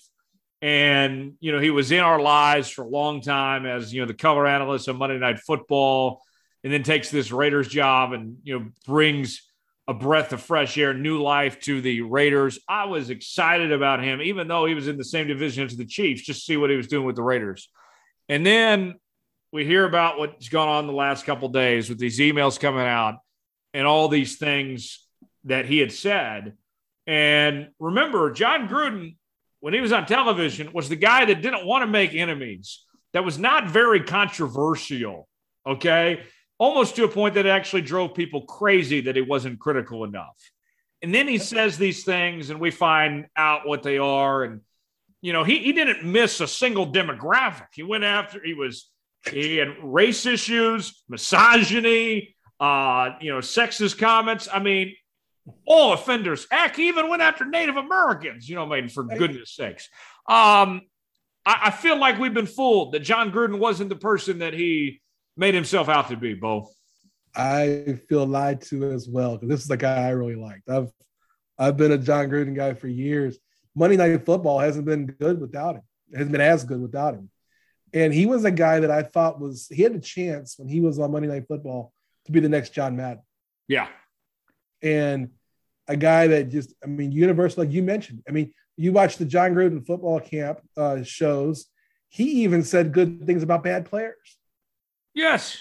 And, 0.60 1.34
you 1.40 1.52
know, 1.52 1.60
he 1.60 1.70
was 1.70 1.92
in 1.92 2.00
our 2.00 2.20
lives 2.20 2.70
for 2.70 2.82
a 2.82 2.88
long 2.88 3.20
time 3.20 3.66
as, 3.66 3.92
you 3.92 4.00
know, 4.00 4.06
the 4.06 4.14
color 4.14 4.46
analyst 4.46 4.88
on 4.88 4.96
Monday 4.96 5.18
Night 5.18 5.38
Football, 5.38 6.22
and 6.64 6.72
then 6.72 6.82
takes 6.82 7.10
this 7.10 7.30
Raiders 7.30 7.68
job 7.68 8.14
and, 8.14 8.38
you 8.42 8.58
know, 8.58 8.66
brings 8.86 9.42
a 9.86 9.92
breath 9.92 10.32
of 10.32 10.40
fresh 10.40 10.78
air, 10.78 10.94
new 10.94 11.20
life 11.20 11.60
to 11.60 11.82
the 11.82 12.00
Raiders. 12.00 12.58
I 12.66 12.86
was 12.86 13.10
excited 13.10 13.70
about 13.70 14.02
him, 14.02 14.22
even 14.22 14.48
though 14.48 14.64
he 14.64 14.74
was 14.74 14.88
in 14.88 14.96
the 14.96 15.04
same 15.04 15.26
division 15.26 15.66
as 15.66 15.76
the 15.76 15.84
Chiefs, 15.84 16.22
just 16.22 16.40
to 16.40 16.44
see 16.46 16.56
what 16.56 16.70
he 16.70 16.76
was 16.76 16.86
doing 16.86 17.04
with 17.04 17.16
the 17.16 17.22
Raiders. 17.22 17.68
And 18.28 18.44
then 18.44 18.94
we 19.52 19.64
hear 19.64 19.84
about 19.84 20.18
what's 20.18 20.48
gone 20.48 20.68
on 20.68 20.86
the 20.86 20.92
last 20.92 21.24
couple 21.24 21.48
days 21.48 21.88
with 21.88 21.98
these 21.98 22.18
emails 22.18 22.58
coming 22.58 22.86
out 22.86 23.18
and 23.72 23.86
all 23.86 24.08
these 24.08 24.36
things 24.36 25.06
that 25.44 25.66
he 25.66 25.78
had 25.78 25.92
said. 25.92 26.54
And 27.06 27.68
remember, 27.78 28.32
Jon 28.32 28.68
Gruden 28.68 29.14
when 29.64 29.72
he 29.72 29.80
was 29.80 29.92
on 29.92 30.04
television 30.04 30.68
was 30.74 30.90
the 30.90 30.94
guy 30.94 31.24
that 31.24 31.40
didn't 31.40 31.64
want 31.64 31.80
to 31.80 31.86
make 31.86 32.12
enemies, 32.12 32.84
that 33.14 33.24
was 33.24 33.38
not 33.38 33.66
very 33.66 34.02
controversial. 34.02 35.26
Okay. 35.66 36.20
Almost 36.58 36.96
to 36.96 37.04
a 37.04 37.08
point 37.08 37.36
that 37.36 37.46
actually 37.46 37.80
drove 37.80 38.12
people 38.12 38.42
crazy 38.42 39.00
that 39.00 39.16
he 39.16 39.22
wasn't 39.22 39.58
critical 39.58 40.04
enough. 40.04 40.36
And 41.00 41.14
then 41.14 41.26
he 41.26 41.38
says 41.38 41.78
these 41.78 42.04
things, 42.04 42.50
and 42.50 42.60
we 42.60 42.70
find 42.70 43.24
out 43.38 43.66
what 43.66 43.82
they 43.82 43.96
are. 43.96 44.44
And, 44.44 44.60
you 45.24 45.32
know, 45.32 45.42
he, 45.42 45.60
he 45.60 45.72
didn't 45.72 46.04
miss 46.04 46.42
a 46.42 46.46
single 46.46 46.92
demographic. 46.92 47.68
He 47.72 47.82
went 47.82 48.04
after, 48.04 48.42
he 48.44 48.52
was, 48.52 48.90
he 49.32 49.56
had 49.56 49.68
race 49.82 50.26
issues, 50.26 51.02
misogyny, 51.08 52.36
uh, 52.60 53.12
you 53.22 53.32
know, 53.32 53.38
sexist 53.38 53.98
comments. 53.98 54.48
I 54.52 54.58
mean, 54.58 54.94
all 55.66 55.94
offenders. 55.94 56.46
Heck, 56.50 56.76
he 56.76 56.88
even 56.88 57.08
went 57.08 57.22
after 57.22 57.46
Native 57.46 57.78
Americans, 57.78 58.46
you 58.46 58.54
know, 58.54 58.70
I 58.70 58.82
mean, 58.82 58.90
for 58.90 59.04
goodness 59.04 59.54
sakes. 59.54 59.88
Um, 60.28 60.82
I, 61.46 61.58
I, 61.62 61.70
feel 61.70 61.98
like 61.98 62.18
we've 62.18 62.34
been 62.34 62.44
fooled 62.44 62.92
that 62.92 63.00
Jon 63.00 63.32
Gruden 63.32 63.58
wasn't 63.58 63.88
the 63.88 63.96
person 63.96 64.40
that 64.40 64.52
he 64.52 65.00
made 65.38 65.54
himself 65.54 65.88
out 65.88 66.08
to 66.10 66.18
be, 66.18 66.34
Bo. 66.34 66.68
I 67.34 67.98
feel 68.10 68.26
lied 68.26 68.60
to 68.64 68.90
as 68.90 69.08
well 69.08 69.38
because 69.38 69.48
this 69.48 69.62
is 69.62 69.68
the 69.68 69.78
guy 69.78 70.06
I 70.06 70.10
really 70.10 70.36
liked. 70.36 70.68
I've 70.68 70.90
I've 71.58 71.78
been 71.78 71.92
a 71.92 71.98
Jon 71.98 72.28
Gruden 72.28 72.54
guy 72.54 72.74
for 72.74 72.88
years. 72.88 73.38
Monday 73.74 73.96
Night 73.96 74.24
Football 74.24 74.58
hasn't 74.58 74.84
been 74.84 75.06
good 75.06 75.40
without 75.40 75.76
him. 75.76 75.82
It 76.12 76.18
hasn't 76.18 76.32
been 76.32 76.40
as 76.40 76.64
good 76.64 76.80
without 76.80 77.14
him. 77.14 77.30
And 77.92 78.12
he 78.12 78.26
was 78.26 78.44
a 78.44 78.50
guy 78.50 78.80
that 78.80 78.90
I 78.90 79.02
thought 79.02 79.40
was 79.40 79.68
he 79.68 79.82
had 79.82 79.94
a 79.94 80.00
chance 80.00 80.58
when 80.58 80.68
he 80.68 80.80
was 80.80 80.98
on 80.98 81.12
Monday 81.12 81.28
Night 81.28 81.46
Football 81.46 81.92
to 82.26 82.32
be 82.32 82.40
the 82.40 82.48
next 82.48 82.70
John 82.70 82.96
Madden. 82.96 83.22
Yeah. 83.68 83.88
And 84.82 85.30
a 85.86 85.96
guy 85.96 86.26
that 86.28 86.50
just, 86.50 86.74
I 86.82 86.86
mean, 86.86 87.12
universal, 87.12 87.64
like 87.64 87.72
you 87.72 87.82
mentioned. 87.82 88.22
I 88.28 88.32
mean, 88.32 88.52
you 88.76 88.92
watch 88.92 89.16
the 89.16 89.24
Jon 89.24 89.54
Gruden 89.54 89.86
football 89.86 90.20
camp 90.20 90.60
uh, 90.76 91.02
shows. 91.02 91.66
He 92.08 92.42
even 92.44 92.64
said 92.64 92.92
good 92.92 93.26
things 93.26 93.42
about 93.42 93.62
bad 93.62 93.86
players. 93.86 94.38
Yes. 95.14 95.60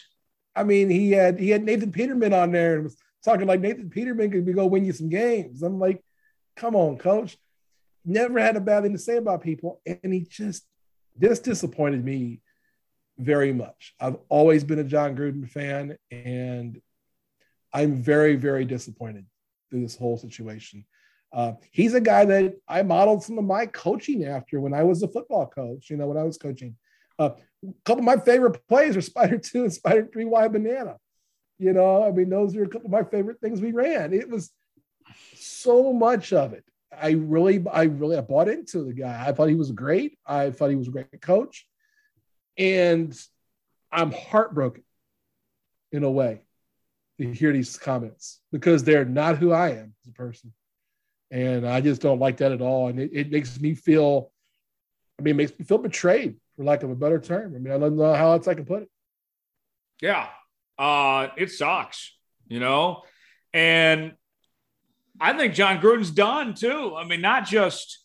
I 0.55 0.63
mean, 0.63 0.89
he 0.89 1.11
had 1.11 1.39
he 1.39 1.49
had 1.49 1.63
Nathan 1.63 1.91
Peterman 1.91 2.33
on 2.33 2.51
there 2.51 2.75
and 2.75 2.83
was 2.85 2.97
talking 3.23 3.47
like 3.47 3.59
Nathan 3.59 3.89
Peterman 3.89 4.31
could 4.31 4.55
go 4.55 4.65
win 4.65 4.85
you 4.85 4.93
some 4.93 5.09
games. 5.09 5.63
I'm 5.63 5.79
like, 5.79 6.03
come 6.55 6.75
on, 6.75 6.97
coach. 6.97 7.37
Never 8.05 8.39
had 8.39 8.55
a 8.57 8.61
bad 8.61 8.83
thing 8.83 8.93
to 8.93 8.99
say 8.99 9.17
about 9.17 9.41
people, 9.41 9.81
and 9.85 10.13
he 10.13 10.21
just 10.21 10.65
this 11.15 11.39
disappointed 11.39 12.03
me 12.03 12.41
very 13.17 13.53
much. 13.53 13.93
I've 13.99 14.17
always 14.29 14.63
been 14.63 14.79
a 14.79 14.83
Jon 14.83 15.15
Gruden 15.15 15.49
fan, 15.49 15.97
and 16.11 16.81
I'm 17.71 18.01
very, 18.01 18.35
very 18.35 18.65
disappointed 18.65 19.25
through 19.69 19.81
this 19.81 19.95
whole 19.95 20.17
situation. 20.17 20.85
Uh, 21.31 21.53
he's 21.71 21.93
a 21.93 22.01
guy 22.01 22.25
that 22.25 22.55
I 22.67 22.83
modeled 22.83 23.23
some 23.23 23.39
of 23.39 23.45
my 23.45 23.65
coaching 23.65 24.25
after 24.25 24.59
when 24.59 24.73
I 24.73 24.83
was 24.83 25.01
a 25.01 25.07
football 25.07 25.47
coach. 25.47 25.89
You 25.89 25.97
know, 25.97 26.07
when 26.07 26.17
I 26.17 26.23
was 26.23 26.37
coaching, 26.37 26.75
uh, 27.17 27.31
a 27.63 27.73
couple 27.85 27.99
of 27.99 28.05
my 28.05 28.17
favorite 28.17 28.67
plays 28.67 28.95
are 28.97 29.01
Spider 29.01 29.37
Two 29.37 29.63
and 29.63 29.73
Spider 29.73 30.07
Three 30.11 30.25
Y 30.25 30.47
Banana. 30.47 30.97
You 31.57 31.73
know, 31.73 32.03
I 32.03 32.11
mean, 32.11 32.29
those 32.29 32.55
are 32.55 32.63
a 32.63 32.67
couple 32.67 32.87
of 32.87 32.91
my 32.91 33.03
favorite 33.03 33.39
things 33.39 33.61
we 33.61 33.71
ran. 33.71 34.13
It 34.13 34.29
was 34.29 34.51
so 35.35 35.93
much 35.93 36.33
of 36.33 36.53
it. 36.53 36.65
I 37.01 37.11
really, 37.11 37.63
I 37.71 37.83
really, 37.83 38.17
I 38.17 38.21
bought 38.21 38.49
into 38.49 38.83
the 38.83 38.93
guy. 38.93 39.25
I 39.27 39.31
thought 39.31 39.49
he 39.49 39.55
was 39.55 39.71
great. 39.71 40.17
I 40.25 40.51
thought 40.51 40.69
he 40.69 40.75
was 40.75 40.87
a 40.87 40.91
great 40.91 41.21
coach, 41.21 41.67
and 42.57 43.17
I'm 43.91 44.11
heartbroken 44.11 44.83
in 45.91 46.03
a 46.03 46.11
way 46.11 46.45
to 47.19 47.31
hear 47.31 47.53
these 47.53 47.77
comments 47.77 48.39
because 48.51 48.83
they're 48.83 49.05
not 49.05 49.37
who 49.37 49.51
I 49.51 49.69
am 49.71 49.93
as 50.03 50.09
a 50.09 50.13
person. 50.13 50.53
And 51.29 51.67
I 51.67 51.81
just 51.81 52.01
don't 52.01 52.19
like 52.19 52.37
that 52.37 52.51
at 52.51 52.61
all. 52.61 52.89
And 52.89 52.99
it, 52.99 53.11
it 53.13 53.31
makes 53.31 53.59
me 53.59 53.75
feel, 53.75 54.31
I 55.19 55.21
mean, 55.23 55.35
it 55.35 55.37
makes 55.37 55.59
me 55.59 55.65
feel 55.65 55.77
betrayed 55.77 56.35
for 56.55 56.63
lack 56.63 56.83
of 56.83 56.89
a 56.89 56.95
better 56.95 57.19
term. 57.19 57.55
I 57.55 57.59
mean, 57.59 57.73
I 57.73 57.77
don't 57.77 57.95
know 57.97 58.13
how 58.13 58.31
else 58.33 58.47
I 58.47 58.53
can 58.55 58.65
put 58.65 58.83
it. 58.83 58.89
Yeah. 60.01 60.27
Uh, 60.77 61.29
it 61.37 61.51
sucks, 61.51 62.15
you 62.47 62.59
know? 62.59 63.03
And 63.53 64.13
I 65.19 65.33
think 65.37 65.53
Jon 65.53 65.79
Gruden's 65.79 66.11
done 66.11 66.53
too. 66.53 66.95
I 66.95 67.05
mean, 67.05 67.21
not 67.21 67.45
just 67.45 68.03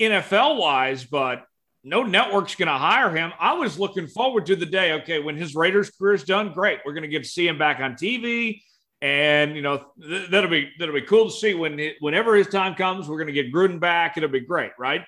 NFL 0.00 0.58
wise, 0.58 1.04
but 1.04 1.44
no 1.84 2.02
network's 2.02 2.54
going 2.54 2.68
to 2.68 2.74
hire 2.74 3.14
him. 3.14 3.32
I 3.38 3.54
was 3.54 3.78
looking 3.78 4.06
forward 4.06 4.46
to 4.46 4.56
the 4.56 4.66
day, 4.66 4.92
okay, 4.94 5.20
when 5.20 5.36
his 5.36 5.54
Raiders 5.54 5.90
career 5.90 6.14
is 6.14 6.24
done, 6.24 6.52
great. 6.52 6.80
We're 6.84 6.92
going 6.92 7.02
to 7.02 7.08
get 7.08 7.22
to 7.22 7.28
see 7.28 7.46
him 7.46 7.58
back 7.58 7.80
on 7.80 7.94
TV. 7.94 8.62
And 9.00 9.54
you 9.54 9.62
know 9.62 9.84
th- 10.00 10.28
that'll 10.30 10.50
be 10.50 10.72
that'll 10.76 10.94
be 10.94 11.02
cool 11.02 11.26
to 11.26 11.30
see 11.30 11.54
when 11.54 11.78
it, 11.78 11.96
whenever 12.00 12.34
his 12.34 12.48
time 12.48 12.74
comes. 12.74 13.08
We're 13.08 13.18
going 13.18 13.28
to 13.28 13.32
get 13.32 13.52
Gruden 13.52 13.78
back. 13.78 14.16
It'll 14.16 14.28
be 14.28 14.40
great, 14.40 14.72
right? 14.76 15.04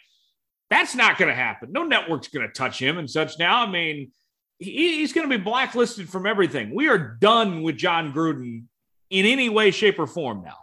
That's 0.71 0.95
not 0.95 1.19
going 1.19 1.29
to 1.29 1.35
happen. 1.35 1.73
No 1.73 1.83
network's 1.83 2.29
going 2.29 2.47
to 2.47 2.53
touch 2.53 2.81
him 2.81 2.99
and 2.99 3.11
such. 3.11 3.37
Now, 3.41 3.67
I 3.67 3.69
mean, 3.69 4.13
he, 4.61 4.99
he's 4.99 5.13
going 5.13 5.29
to 5.29 5.39
be 5.39 5.43
blacklisted 5.43 6.09
from 6.09 6.25
everything. 6.25 6.73
We 6.73 6.89
are 6.89 7.17
done 7.21 7.63
with 7.63 7.77
Jon 7.77 8.13
Gruden 8.13 8.67
in 9.11 9.27
any 9.27 9.49
way, 9.49 9.73
shape, 9.73 9.99
or 9.99 10.07
form 10.07 10.43
now. 10.45 10.59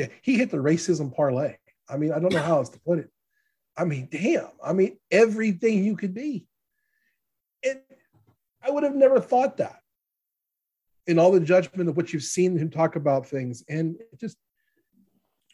Yeah, 0.00 0.06
he 0.22 0.38
hit 0.38 0.50
the 0.50 0.56
racism 0.56 1.14
parlay. 1.14 1.56
I 1.86 1.98
mean, 1.98 2.10
I 2.10 2.18
don't 2.18 2.32
know 2.32 2.40
how 2.40 2.56
else 2.56 2.70
to 2.70 2.80
put 2.80 3.00
it. 3.00 3.10
I 3.76 3.84
mean, 3.84 4.08
damn. 4.10 4.48
I 4.64 4.72
mean, 4.72 4.96
everything 5.10 5.84
you 5.84 5.94
could 5.94 6.14
be. 6.14 6.46
And 7.62 7.80
I 8.62 8.70
would 8.70 8.82
have 8.82 8.94
never 8.94 9.20
thought 9.20 9.58
that 9.58 9.78
in 11.06 11.18
all 11.18 11.30
the 11.32 11.40
judgment 11.40 11.90
of 11.90 11.98
what 11.98 12.14
you've 12.14 12.22
seen 12.22 12.56
him 12.56 12.70
talk 12.70 12.96
about 12.96 13.26
things. 13.26 13.62
And 13.68 13.98
just, 14.18 14.38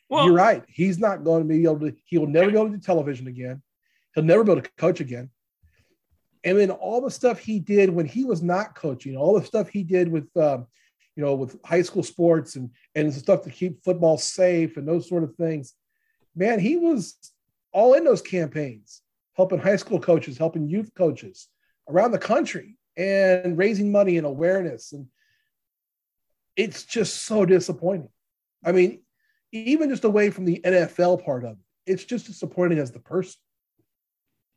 well, 0.09 0.27
you're 0.27 0.35
right. 0.35 0.63
He's 0.69 1.01
not 1.01 1.25
going 1.25 1.43
to 1.43 1.49
be 1.49 1.65
able 1.65 1.81
to, 1.81 1.97
he'll 2.05 2.29
never 2.29 2.53
go 2.53 2.69
to 2.69 2.79
television 2.79 3.27
again. 3.27 3.61
He'll 4.15 4.23
never 4.23 4.45
be 4.45 4.53
able 4.53 4.63
to 4.63 4.71
coach 4.79 5.01
again. 5.01 5.29
And 6.45 6.57
then 6.57 6.71
all 6.71 7.01
the 7.01 7.11
stuff 7.11 7.41
he 7.41 7.59
did 7.59 7.91
when 7.91 8.07
he 8.07 8.25
was 8.25 8.45
not 8.45 8.77
coaching, 8.77 9.17
all 9.17 9.37
the 9.37 9.45
stuff 9.45 9.69
he 9.69 9.83
did 9.83 10.07
with, 10.07 10.29
um, 10.37 10.69
you 11.17 11.25
know, 11.25 11.35
with 11.35 11.59
high 11.65 11.83
school 11.83 12.03
sports 12.03 12.57
and 12.57 12.71
and 12.95 13.13
stuff 13.13 13.43
to 13.43 13.51
keep 13.51 13.83
football 13.83 14.19
safe 14.19 14.77
and 14.77 14.87
those 14.87 15.09
sort 15.09 15.25
of 15.25 15.35
things. 15.35 15.73
Man, 16.35 16.61
he 16.61 16.77
was 16.77 17.17
all 17.73 17.95
in 17.95 18.05
those 18.05 18.23
campaigns, 18.23 19.01
helping 19.35 19.59
high 19.59 19.77
school 19.77 19.99
coaches, 19.99 20.39
helping 20.39 20.69
youth 20.69 20.91
coaches 20.95 21.49
around 21.89 22.13
the 22.13 22.19
country, 22.19 22.77
and 22.97 23.57
raising 23.57 23.91
money 23.91 24.19
and 24.19 24.27
awareness. 24.27 24.93
And 24.93 25.07
it's 26.55 26.85
just 26.85 27.25
so 27.25 27.47
disappointing. 27.47 28.11
I 28.65 28.73
mean, 28.73 29.01
even 29.53 29.89
just 29.89 30.05
away 30.05 30.31
from 30.31 30.45
the 30.45 30.61
NFL 30.65 31.25
part 31.25 31.45
of 31.45 31.53
it, 31.53 31.93
it's 31.93 32.05
just 32.05 32.27
disappointing 32.27 32.79
as 32.79 32.93
the 32.93 32.99
person. 33.01 33.41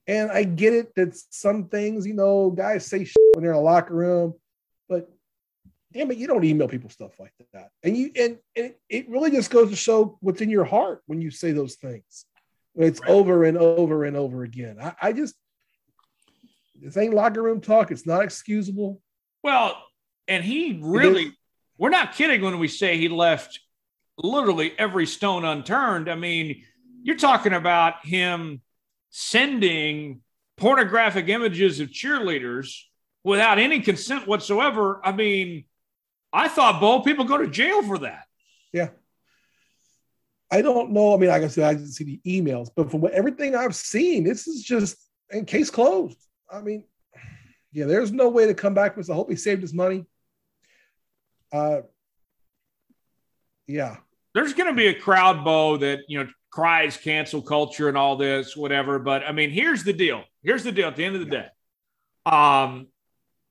And 0.08 0.32
I 0.32 0.44
get 0.44 0.74
it 0.74 0.96
that 0.96 1.16
some 1.30 1.66
things, 1.66 2.08
you 2.08 2.16
know, 2.16 2.50
guys 2.50 2.86
say 2.86 3.08
when 3.36 3.44
they're 3.44 3.52
in 3.52 3.58
a 3.58 3.62
locker 3.62 3.94
room, 3.94 4.34
damn 5.94 6.12
it, 6.12 6.18
you 6.18 6.28
don't 6.28 6.44
email 6.44 6.68
people 6.68 6.90
stuff 6.90 7.20
like 7.20 7.34
that. 7.54 7.72
And 7.84 7.98
you 7.98 8.12
and, 8.16 8.38
and 8.56 8.74
it 8.90 9.10
really 9.10 9.32
just 9.32 9.52
goes 9.52 9.70
to 9.70 9.76
show 9.76 10.18
what's 10.22 10.42
in 10.42 10.50
your 10.50 10.66
heart 10.66 11.02
when 11.08 11.22
you 11.22 11.32
say 11.32 11.52
those 11.52 11.76
things. 11.76 12.26
It's 12.76 13.02
right. 13.02 13.10
over 13.10 13.44
and 13.44 13.58
over 13.58 14.06
and 14.06 14.16
over 14.16 14.44
again. 14.44 14.78
I, 14.82 14.94
I 15.02 15.14
just 15.14 15.36
this 16.82 16.98
ain't 16.98 17.14
locker 17.14 17.42
room 17.42 17.62
talk. 17.62 17.92
It's 17.92 18.06
not 18.06 18.24
excusable. 18.24 19.02
Well, 19.44 19.82
and 20.28 20.44
he 20.44 20.80
really 20.82 21.34
we're 21.78 21.90
not 21.90 22.14
kidding 22.14 22.42
when 22.42 22.60
we 22.60 22.68
say 22.68 22.98
he 22.98 23.10
left 23.10 23.60
literally 24.18 24.74
every 24.78 25.06
stone 25.06 25.46
unturned. 25.46 26.10
I 26.10 26.16
mean, 26.16 26.64
you're 27.04 27.18
talking 27.18 27.54
about 27.54 28.06
him 28.06 28.62
sending 29.10 30.22
pornographic 30.58 31.30
images 31.30 31.80
of 31.80 31.90
cheerleaders 31.90 32.82
without 33.24 33.60
any 33.60 33.80
consent 33.80 34.28
whatsoever. 34.28 35.00
I 35.04 35.14
mean, 35.14 35.64
I 36.32 36.48
thought, 36.48 36.80
Bo, 36.80 37.02
people 37.02 37.26
go 37.26 37.38
to 37.38 37.48
jail 37.48 37.82
for 37.84 38.00
that. 38.00 38.26
Yeah. 38.72 38.90
I 40.52 40.62
don't 40.62 40.92
know. 40.92 41.14
I 41.14 41.18
mean, 41.18 41.30
like 41.30 41.44
I 41.44 41.48
said, 41.48 41.64
I 41.66 41.74
didn't 41.74 41.92
see 41.92 42.04
the 42.04 42.42
emails, 42.42 42.70
but 42.76 42.90
from 42.90 43.02
what, 43.02 43.14
everything 43.14 43.56
I've 43.56 43.76
seen, 43.76 44.24
this 44.24 44.48
is 44.48 44.64
just 44.64 44.98
in 45.30 45.46
case 45.46 45.70
closed. 45.70 46.18
I 46.52 46.62
mean, 46.62 46.84
yeah, 47.72 47.86
there's 47.86 48.12
no 48.12 48.30
way 48.30 48.48
to 48.48 48.54
come 48.54 48.74
back 48.74 48.96
this. 48.96 49.10
I 49.10 49.14
hope 49.14 49.30
he 49.30 49.36
saved 49.36 49.62
his 49.62 49.74
money. 49.74 50.06
Uh, 51.52 51.82
yeah. 53.68 53.98
There's 54.34 54.54
going 54.54 54.70
to 54.70 54.76
be 54.76 54.88
a 54.88 54.94
crowd, 54.94 55.44
Bo, 55.44 55.78
that, 55.78 56.00
you 56.08 56.24
know, 56.24 56.30
cries 56.52 56.98
cancel 56.98 57.42
culture 57.42 57.88
and 57.88 57.98
all 57.98 58.16
this, 58.16 58.58
whatever. 58.58 58.98
But 58.98 59.24
I 59.24 59.32
mean, 59.32 59.52
here's 59.52 59.84
the 59.84 59.94
deal. 59.94 60.24
Here's 60.44 60.64
the 60.64 60.72
deal 60.72 60.88
at 60.88 60.96
the 60.96 61.06
end 61.06 61.16
of 61.16 61.22
the 61.22 61.30
day. 61.30 61.48
Um, 62.26 62.88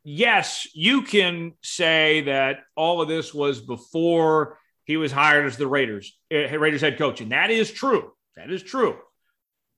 yes, 0.09 0.67
you 0.75 1.03
can 1.03 1.53
say 1.63 2.23
that 2.23 2.61
all 2.77 3.03
of 3.03 3.09
this 3.09 3.35
was 3.35 3.61
before 3.61 4.59
he 4.85 4.97
was 4.97 5.13
hired 5.13 5.45
as 5.47 5.57
the 5.57 5.67
Raiders, 5.67 6.17
uh, 6.33 6.59
Raiders 6.59 6.81
head 6.81 6.97
coach. 6.97 7.21
And 7.21 7.33
that 7.33 7.51
is 7.51 7.71
true. 7.71 8.13
That 8.37 8.51
is 8.51 8.63
true. 8.63 8.97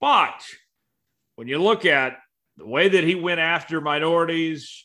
But 0.01 0.44
when 1.35 1.48
you 1.48 1.59
look 1.59 1.85
at 1.85 2.16
the 2.57 2.66
way 2.66 2.89
that 2.89 3.05
he 3.05 3.15
went 3.15 3.40
after 3.40 3.81
minorities, 3.81 4.85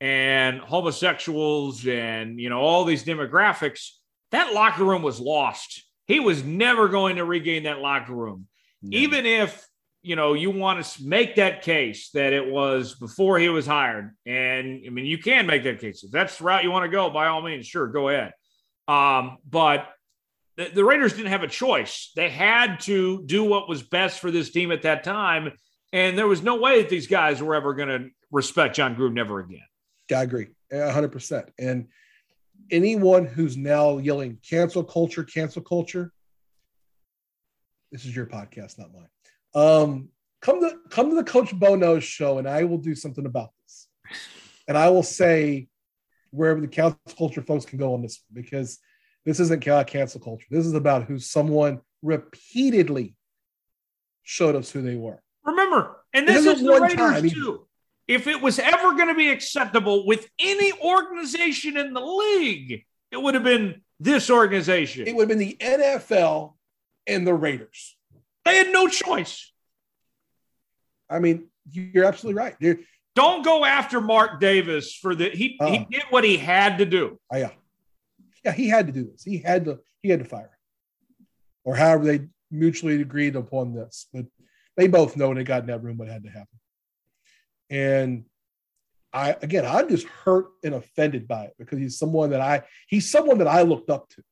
and 0.00 0.58
homosexuals 0.58 1.86
and 1.86 2.38
you 2.40 2.50
know 2.50 2.58
all 2.58 2.84
these 2.84 3.04
demographics 3.04 3.90
that 4.32 4.52
locker 4.52 4.84
room 4.84 5.02
was 5.02 5.20
lost 5.20 5.84
he 6.08 6.18
was 6.18 6.42
never 6.42 6.88
going 6.88 7.16
to 7.16 7.24
regain 7.24 7.62
that 7.62 7.78
locker 7.78 8.12
room 8.12 8.46
even 8.90 9.24
if 9.24 9.66
you 10.04 10.16
know 10.16 10.34
you 10.34 10.50
want 10.50 10.84
to 10.84 11.04
make 11.06 11.36
that 11.36 11.62
case 11.62 12.10
that 12.10 12.32
it 12.32 12.46
was 12.46 12.94
before 12.94 13.38
he 13.38 13.48
was 13.48 13.66
hired. 13.66 14.14
And 14.26 14.82
i 14.86 14.90
mean 14.90 15.06
you 15.06 15.18
can 15.18 15.46
make 15.46 15.64
that 15.64 15.80
case. 15.80 16.04
If 16.04 16.10
that's 16.10 16.38
the 16.38 16.44
route 16.44 16.62
you 16.62 16.70
want 16.70 16.84
to 16.84 16.90
go 16.90 17.10
by 17.10 17.26
all 17.26 17.42
means 17.42 17.66
sure 17.66 17.88
go 17.88 18.10
ahead. 18.10 18.32
Um, 18.86 19.38
but 19.48 19.88
the, 20.56 20.70
the 20.72 20.84
raiders 20.84 21.14
didn't 21.14 21.32
have 21.32 21.42
a 21.42 21.48
choice. 21.48 22.12
They 22.14 22.28
had 22.28 22.80
to 22.80 23.24
do 23.24 23.44
what 23.44 23.68
was 23.68 23.82
best 23.82 24.20
for 24.20 24.30
this 24.30 24.50
team 24.50 24.70
at 24.70 24.82
that 24.82 25.02
time. 25.04 25.52
And 25.92 26.18
there 26.18 26.28
was 26.28 26.42
no 26.42 26.56
way 26.56 26.82
that 26.82 26.90
these 26.90 27.06
guys 27.06 27.42
were 27.42 27.54
ever 27.54 27.72
going 27.74 27.88
to 27.88 28.10
respect 28.30 28.76
Jon 28.76 28.94
gruden 28.96 29.18
ever 29.18 29.40
again. 29.40 29.62
I 30.14 30.22
agree, 30.22 30.48
hundred 30.70 31.12
percent. 31.12 31.50
And 31.58 31.88
anyone 32.70 33.24
who's 33.24 33.56
now 33.56 33.98
yelling 33.98 34.38
"cancel 34.48 34.84
culture, 34.84 35.24
cancel 35.24 35.62
culture," 35.62 36.12
this 37.90 38.04
is 38.04 38.14
your 38.14 38.26
podcast, 38.26 38.78
not 38.78 38.92
mine. 38.92 39.08
Um, 39.54 40.08
come 40.40 40.60
to 40.60 40.76
come 40.90 41.10
to 41.10 41.16
the 41.16 41.24
Coach 41.24 41.54
Bo 41.54 41.74
Knows 41.74 42.04
show, 42.04 42.38
and 42.38 42.48
I 42.48 42.64
will 42.64 42.78
do 42.78 42.94
something 42.94 43.26
about 43.26 43.50
this. 43.62 43.88
And 44.66 44.76
I 44.76 44.88
will 44.90 45.02
say, 45.02 45.68
wherever 46.30 46.60
the 46.60 46.68
cancel 46.68 46.98
culture 47.16 47.42
folks 47.42 47.64
can 47.64 47.78
go 47.78 47.94
on 47.94 48.02
this 48.02 48.22
because 48.32 48.78
this 49.24 49.40
isn't 49.40 49.60
cancel 49.60 50.20
culture. 50.20 50.46
This 50.50 50.66
is 50.66 50.74
about 50.74 51.04
who 51.04 51.18
someone 51.18 51.80
repeatedly 52.02 53.14
showed 54.22 54.56
us 54.56 54.70
who 54.70 54.82
they 54.82 54.96
were. 54.96 55.22
Remember, 55.44 55.96
and 56.12 56.26
this, 56.26 56.44
this 56.44 56.58
is 56.58 56.64
the 56.64 56.80
Raiders 56.80 56.96
time. 56.96 57.28
too. 57.28 57.66
If 58.06 58.26
it 58.26 58.42
was 58.42 58.58
ever 58.58 58.94
going 58.94 59.08
to 59.08 59.14
be 59.14 59.30
acceptable 59.30 60.06
with 60.06 60.28
any 60.38 60.72
organization 60.72 61.78
in 61.78 61.94
the 61.94 62.00
league, 62.00 62.84
it 63.10 63.16
would 63.16 63.34
have 63.34 63.44
been 63.44 63.80
this 63.98 64.28
organization. 64.28 65.06
It 65.06 65.14
would 65.14 65.30
have 65.30 65.38
been 65.38 65.38
the 65.38 65.56
NFL 65.58 66.54
and 67.06 67.26
the 67.26 67.32
Raiders. 67.32 67.96
They 68.44 68.56
had 68.56 68.72
no 68.72 68.88
choice. 68.88 69.52
I 71.08 71.18
mean, 71.18 71.48
you're 71.70 72.04
absolutely 72.04 72.40
right. 72.42 72.54
You're, 72.60 72.78
Don't 73.14 73.44
go 73.44 73.64
after 73.64 74.00
Mark 74.00 74.40
Davis 74.40 74.94
for 74.94 75.14
the 75.14 75.30
he 75.30 75.56
uh, 75.60 75.66
he 75.66 75.78
uh-uh. 75.78 75.84
did 75.90 76.02
what 76.10 76.24
he 76.24 76.36
had 76.36 76.78
to 76.78 76.86
do. 76.86 77.18
Oh, 77.32 77.36
yeah. 77.36 77.50
Yeah, 78.44 78.52
he 78.52 78.68
had 78.68 78.86
to 78.86 78.92
do 78.92 79.04
this. 79.04 79.22
He 79.24 79.38
had 79.38 79.64
to 79.66 79.80
he 80.02 80.10
had 80.10 80.20
to 80.20 80.24
fire. 80.26 80.50
Or 81.64 81.74
however 81.74 82.04
they 82.04 82.26
mutually 82.50 83.00
agreed 83.00 83.36
upon 83.36 83.74
this. 83.74 84.06
But 84.12 84.26
they 84.76 84.88
both 84.88 85.16
know 85.16 85.28
when 85.28 85.38
they 85.38 85.44
got 85.44 85.62
in 85.62 85.68
that 85.68 85.82
room 85.82 85.96
what 85.96 86.08
had 86.08 86.24
to 86.24 86.30
happen. 86.30 86.58
And 87.70 88.24
I 89.12 89.36
again, 89.40 89.64
I'm 89.64 89.88
just 89.88 90.06
hurt 90.06 90.46
and 90.62 90.74
offended 90.74 91.26
by 91.28 91.44
it 91.44 91.54
because 91.58 91.78
he's 91.78 91.98
someone 91.98 92.30
that 92.30 92.40
I 92.40 92.64
he's 92.88 93.10
someone 93.10 93.38
that 93.38 93.48
I 93.48 93.62
looked 93.62 93.88
up 93.88 94.08
to. 94.10 94.22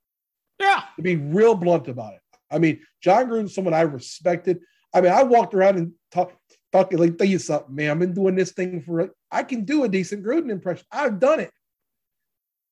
Yeah. 0.59 0.82
To 0.97 1.02
be 1.02 1.16
real 1.16 1.55
blunt 1.55 1.89
about 1.89 2.14
it. 2.14 2.22
I 2.53 2.59
mean, 2.59 2.81
Jon 3.01 3.29
Gruden's 3.29 3.55
someone 3.55 3.74
I 3.74 3.83
respected. 3.83 4.61
I 4.95 5.01
mean, 5.01 5.12
I 5.12 5.23
walked 5.23 5.55
around 5.55 5.79
and 5.79 5.93
talked 6.11 6.37
talking 6.73 6.99
like 6.99 7.19
tell 7.19 7.27
you 7.27 7.39
something, 7.39 7.74
man. 7.74 7.91
I've 7.91 7.99
been 7.99 8.15
doing 8.15 8.35
this 8.35 8.53
thing 8.53 8.83
for 8.83 9.11
I 9.31 9.43
can 9.43 9.65
do 9.65 9.85
a 9.85 9.89
decent 9.89 10.24
Gruden 10.24 10.51
impression. 10.51 10.87
I've 10.91 11.20
done 11.20 11.41
it. 11.41 11.51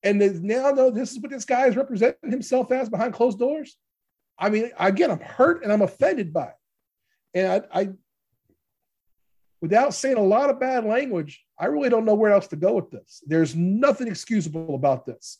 And 0.03 0.43
now 0.43 0.73
though 0.73 0.91
this 0.91 1.13
is 1.13 1.21
what 1.21 1.31
this 1.31 1.45
guy 1.45 1.67
is 1.67 1.77
representing 1.77 2.31
himself 2.31 2.73
as 2.73 2.89
behind 2.89 3.13
closed 3.13 3.39
doors. 3.39 3.77
I 4.39 4.49
mean, 4.49 4.71
again, 4.79 5.11
I'm 5.11 5.21
hurt 5.21 5.63
and 5.63 5.73
I'm 5.73 5.83
offended 5.83 6.33
by 6.33 6.47
it. 6.47 6.55
And 7.35 7.67
I, 7.73 7.81
I 7.81 7.89
without 9.61 9.93
saying 9.93 10.17
a 10.17 10.23
lot 10.23 10.49
of 10.49 10.59
bad 10.59 10.87
language, 10.87 11.45
I 11.59 11.67
really 11.67 11.91
don't 11.91 12.07
know 12.07 12.15
where 12.15 12.33
else 12.33 12.47
to 12.49 12.57
go 12.57 12.75
with 12.75 12.91
this. 12.91 13.23
There's 13.27 13.55
nothing 13.55 14.09
excusable 14.09 14.75
about 14.75 15.05
this. 15.05 15.39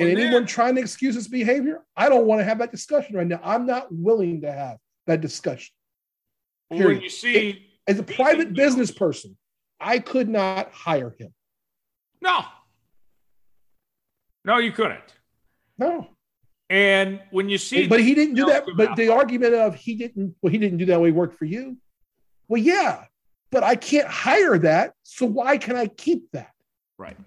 And 0.00 0.08
well, 0.08 0.18
anyone 0.18 0.46
trying 0.46 0.74
to 0.76 0.80
excuse 0.80 1.14
this 1.14 1.28
behavior, 1.28 1.84
I 1.94 2.08
don't 2.08 2.24
want 2.24 2.40
to 2.40 2.44
have 2.44 2.58
that 2.58 2.70
discussion 2.70 3.16
right 3.16 3.26
now. 3.26 3.38
I'm 3.44 3.66
not 3.66 3.88
willing 3.90 4.40
to 4.40 4.50
have 4.50 4.78
that 5.06 5.20
discussion. 5.20 5.74
Well, 6.70 6.88
when 6.88 7.02
you 7.02 7.10
see, 7.10 7.66
as 7.86 7.98
a 7.98 8.02
private 8.02 8.54
business 8.54 8.90
person, 8.90 9.36
I 9.78 9.98
could 9.98 10.28
not 10.28 10.72
hire 10.72 11.14
him. 11.18 11.34
No. 12.22 12.40
No, 14.42 14.56
you 14.56 14.72
couldn't. 14.72 15.00
No. 15.76 16.08
And 16.70 17.20
when 17.30 17.50
you 17.50 17.58
see, 17.58 17.86
but 17.86 18.00
he 18.00 18.14
didn't 18.14 18.36
do 18.36 18.46
that. 18.46 18.64
But 18.76 18.96
the 18.96 19.08
argument 19.08 19.54
of 19.54 19.74
he 19.74 19.96
didn't, 19.96 20.34
well, 20.40 20.50
he 20.50 20.56
didn't 20.56 20.78
do 20.78 20.86
that 20.86 21.00
way 21.00 21.10
worked 21.10 21.36
for 21.36 21.44
you. 21.44 21.76
Well, 22.48 22.62
yeah, 22.62 23.04
but 23.50 23.64
I 23.64 23.74
can't 23.74 24.08
hire 24.08 24.56
that. 24.58 24.94
So 25.02 25.26
why 25.26 25.58
can 25.58 25.76
I 25.76 25.88
keep 25.88 26.30
that? 26.32 26.52
Right. 26.96 27.18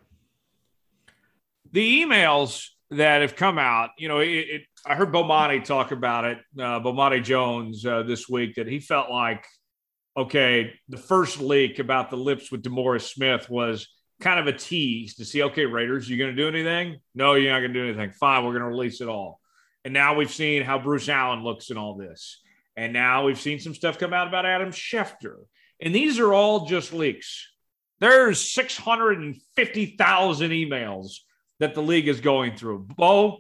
The 1.74 2.04
emails 2.04 2.68
that 2.92 3.22
have 3.22 3.36
come 3.36 3.58
out, 3.58 3.90
you 3.98 4.08
know, 4.08 4.20
it, 4.20 4.28
it 4.28 4.62
I 4.86 4.96
heard 4.96 5.12
Bomani 5.12 5.64
talk 5.64 5.92
about 5.92 6.26
it, 6.26 6.38
uh, 6.58 6.80
Bomani 6.80 7.24
Jones 7.24 7.86
uh, 7.86 8.04
this 8.04 8.30
week, 8.30 8.56
that 8.56 8.68
he 8.68 8.80
felt 8.80 9.10
like, 9.10 9.46
okay, 10.16 10.74
the 10.90 10.98
first 10.98 11.40
leak 11.40 11.80
about 11.80 12.10
the 12.10 12.18
lips 12.18 12.52
with 12.52 12.64
DeMaurice 12.64 13.14
Smith 13.14 13.50
was 13.50 13.88
kind 14.22 14.40
of 14.40 14.48
a 14.48 14.58
tease 14.58 15.16
to 15.16 15.26
see, 15.26 15.44
okay, 15.44 15.66
Raiders, 15.66 16.08
you 16.08 16.18
going 16.18 16.36
to 16.36 16.42
do 16.42 16.48
anything? 16.48 17.00
No, 17.16 17.34
you're 17.34 17.52
not 17.52 17.60
going 17.60 17.74
to 17.74 17.80
do 17.80 17.88
anything. 17.88 18.12
Fine, 18.12 18.46
we're 18.46 18.52
going 18.52 18.62
to 18.62 18.70
release 18.70 19.02
it 19.02 19.10
all. 19.10 19.40
And 19.84 19.94
now 19.94 20.16
we've 20.16 20.32
seen 20.32 20.64
how 20.64 20.80
Bruce 20.80 21.10
Allen 21.10 21.44
looks 21.44 21.72
in 21.72 21.78
all 21.78 21.96
this. 21.96 22.40
And 22.78 22.94
now 22.94 23.26
we've 23.26 23.40
seen 23.40 23.60
some 23.60 23.74
stuff 23.74 23.98
come 23.98 24.14
out 24.14 24.28
about 24.28 24.46
Adam 24.46 24.72
Schefter. 24.72 25.38
And 25.82 25.94
these 25.94 26.20
are 26.20 26.34
all 26.34 26.66
just 26.66 26.94
leaks. 26.94 27.50
There's 28.00 28.40
650,000 28.40 30.52
emails 30.52 31.16
that 31.64 31.74
the 31.74 31.82
league 31.82 32.08
is 32.08 32.22
going 32.22 32.56
through. 32.56 32.88
Bo, 32.96 33.40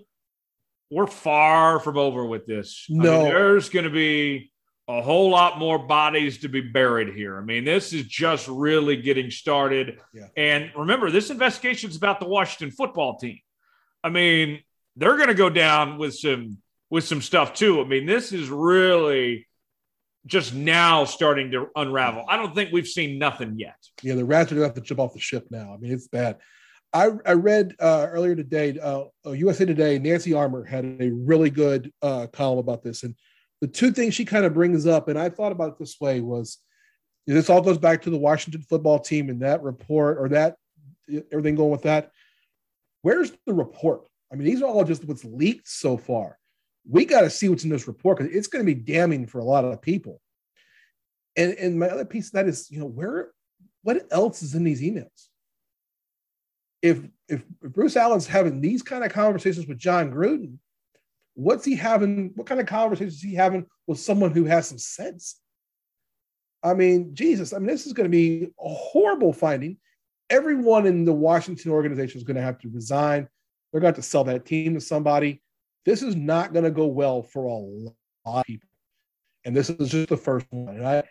we're 0.89 1.07
far 1.07 1.79
from 1.79 1.97
over 1.97 2.25
with 2.25 2.45
this. 2.45 2.85
No, 2.89 3.11
I 3.11 3.23
mean, 3.23 3.23
there's 3.25 3.69
going 3.69 3.85
to 3.85 3.91
be 3.91 4.51
a 4.87 5.01
whole 5.01 5.29
lot 5.29 5.59
more 5.59 5.79
bodies 5.79 6.39
to 6.39 6.49
be 6.49 6.61
buried 6.61 7.15
here. 7.15 7.37
I 7.37 7.41
mean, 7.41 7.63
this 7.63 7.93
is 7.93 8.05
just 8.05 8.47
really 8.47 8.97
getting 8.97 9.31
started. 9.31 9.99
Yeah. 10.13 10.27
And 10.35 10.71
remember, 10.75 11.09
this 11.09 11.29
investigation 11.29 11.89
is 11.89 11.95
about 11.95 12.19
the 12.19 12.27
Washington 12.27 12.71
football 12.75 13.17
team. 13.17 13.39
I 14.03 14.09
mean, 14.09 14.61
they're 14.95 15.15
going 15.15 15.29
to 15.29 15.33
go 15.33 15.49
down 15.49 15.97
with 15.97 16.15
some 16.15 16.57
with 16.89 17.05
some 17.05 17.21
stuff 17.21 17.53
too. 17.53 17.81
I 17.81 17.85
mean, 17.85 18.05
this 18.05 18.31
is 18.31 18.49
really 18.49 19.47
just 20.25 20.53
now 20.53 21.05
starting 21.05 21.51
to 21.51 21.67
unravel. 21.75 22.25
I 22.29 22.37
don't 22.37 22.53
think 22.53 22.71
we've 22.71 22.87
seen 22.87 23.17
nothing 23.17 23.57
yet. 23.57 23.75
Yeah, 24.03 24.15
the 24.15 24.25
rats 24.25 24.51
are 24.51 24.55
going 24.55 24.69
to 24.69 24.75
have 24.75 24.75
to 24.75 24.81
jump 24.81 24.99
off 24.99 25.13
the 25.13 25.19
ship 25.19 25.47
now. 25.49 25.73
I 25.73 25.77
mean, 25.77 25.91
it's 25.91 26.07
bad. 26.07 26.37
I, 26.93 27.09
I 27.25 27.33
read 27.33 27.75
uh, 27.79 28.07
earlier 28.11 28.35
today, 28.35 28.77
uh, 28.79 29.05
USA 29.25 29.65
Today, 29.65 29.97
Nancy 29.97 30.33
Armour 30.33 30.63
had 30.63 30.85
a 30.99 31.09
really 31.09 31.49
good 31.49 31.91
uh, 32.03 32.27
column 32.27 32.59
about 32.59 32.83
this. 32.83 33.01
And 33.01 33.15
the 33.61 33.67
two 33.67 33.91
things 33.91 34.13
she 34.13 34.25
kind 34.25 34.45
of 34.45 34.53
brings 34.53 34.85
up, 34.85 35.07
and 35.07 35.17
I 35.17 35.29
thought 35.29 35.51
about 35.51 35.69
it 35.69 35.79
this 35.79 35.99
way, 35.99 36.21
was 36.21 36.59
this 37.25 37.49
all 37.49 37.61
goes 37.61 37.79
back 37.79 38.03
to 38.03 38.09
the 38.09 38.17
Washington 38.17 38.61
football 38.61 38.99
team 38.99 39.29
and 39.29 39.41
that 39.41 39.63
report 39.63 40.17
or 40.19 40.29
that 40.29 40.57
everything 41.31 41.55
going 41.55 41.71
with 41.71 41.83
that. 41.83 42.11
Where's 43.01 43.31
the 43.45 43.53
report? 43.53 44.01
I 44.31 44.35
mean, 44.35 44.45
these 44.45 44.61
are 44.61 44.65
all 44.65 44.83
just 44.83 45.05
what's 45.05 45.25
leaked 45.25 45.67
so 45.67 45.97
far. 45.97 46.37
We 46.87 47.05
got 47.05 47.21
to 47.21 47.29
see 47.29 47.49
what's 47.49 47.63
in 47.63 47.69
this 47.69 47.87
report 47.87 48.17
because 48.17 48.35
it's 48.35 48.47
going 48.47 48.65
to 48.65 48.75
be 48.75 48.79
damning 48.79 49.25
for 49.25 49.39
a 49.39 49.43
lot 49.43 49.65
of 49.65 49.81
people. 49.81 50.21
And 51.35 51.53
and 51.53 51.79
my 51.79 51.87
other 51.87 52.05
piece 52.05 52.27
of 52.27 52.33
that 52.33 52.47
is, 52.47 52.69
you 52.69 52.79
know, 52.79 52.85
where 52.85 53.31
what 53.81 54.05
else 54.11 54.43
is 54.43 54.53
in 54.53 54.63
these 54.63 54.81
emails? 54.81 55.29
If 56.83 56.99
if 57.27 57.43
Bruce 57.61 57.95
Allen's 57.95 58.27
having 58.27 58.61
these 58.61 58.83
kind 58.83 59.03
of 59.03 59.11
conversations 59.11 59.65
with 59.65 59.79
Jon 59.79 60.11
Gruden, 60.11 60.57
what's 61.33 61.65
he 61.65 61.75
having? 61.75 62.33
What 62.35 62.45
kind 62.45 62.61
of 62.61 62.67
conversations 62.67 63.21
he 63.21 63.33
having 63.33 63.65
with 63.87 63.99
someone 63.99 64.31
who 64.31 64.45
has 64.45 64.67
some 64.67 64.77
sense? 64.77 65.39
I 66.61 66.73
mean, 66.73 67.15
Jesus, 67.15 67.53
I 67.53 67.57
mean, 67.57 67.67
this 67.67 67.87
is 67.87 67.93
going 67.93 68.05
to 68.05 68.15
be 68.15 68.49
a 68.59 68.69
horrible 68.69 69.33
finding. 69.33 69.77
Everyone 70.29 70.85
in 70.85 71.03
the 71.05 71.13
Washington 71.13 71.71
organization 71.71 72.17
is 72.17 72.23
going 72.23 72.37
to 72.37 72.43
have 72.43 72.59
to 72.59 72.69
resign. 72.69 73.27
They're 73.71 73.81
going 73.81 73.93
to 73.93 73.97
have 73.97 74.03
to 74.03 74.09
sell 74.09 74.23
that 74.25 74.45
team 74.45 74.73
to 74.75 74.81
somebody. 74.81 75.41
This 75.85 76.01
is 76.01 76.15
not 76.15 76.53
going 76.53 76.63
to 76.63 76.71
go 76.71 76.85
well 76.85 77.23
for 77.23 77.45
a 77.45 77.53
lot 78.29 78.41
of 78.41 78.45
people. 78.45 78.69
And 79.43 79.55
this 79.55 79.69
is 79.69 79.89
just 79.89 80.09
the 80.09 80.17
first 80.17 80.45
one. 80.51 80.75
And 80.75 80.87
I, 80.87 81.03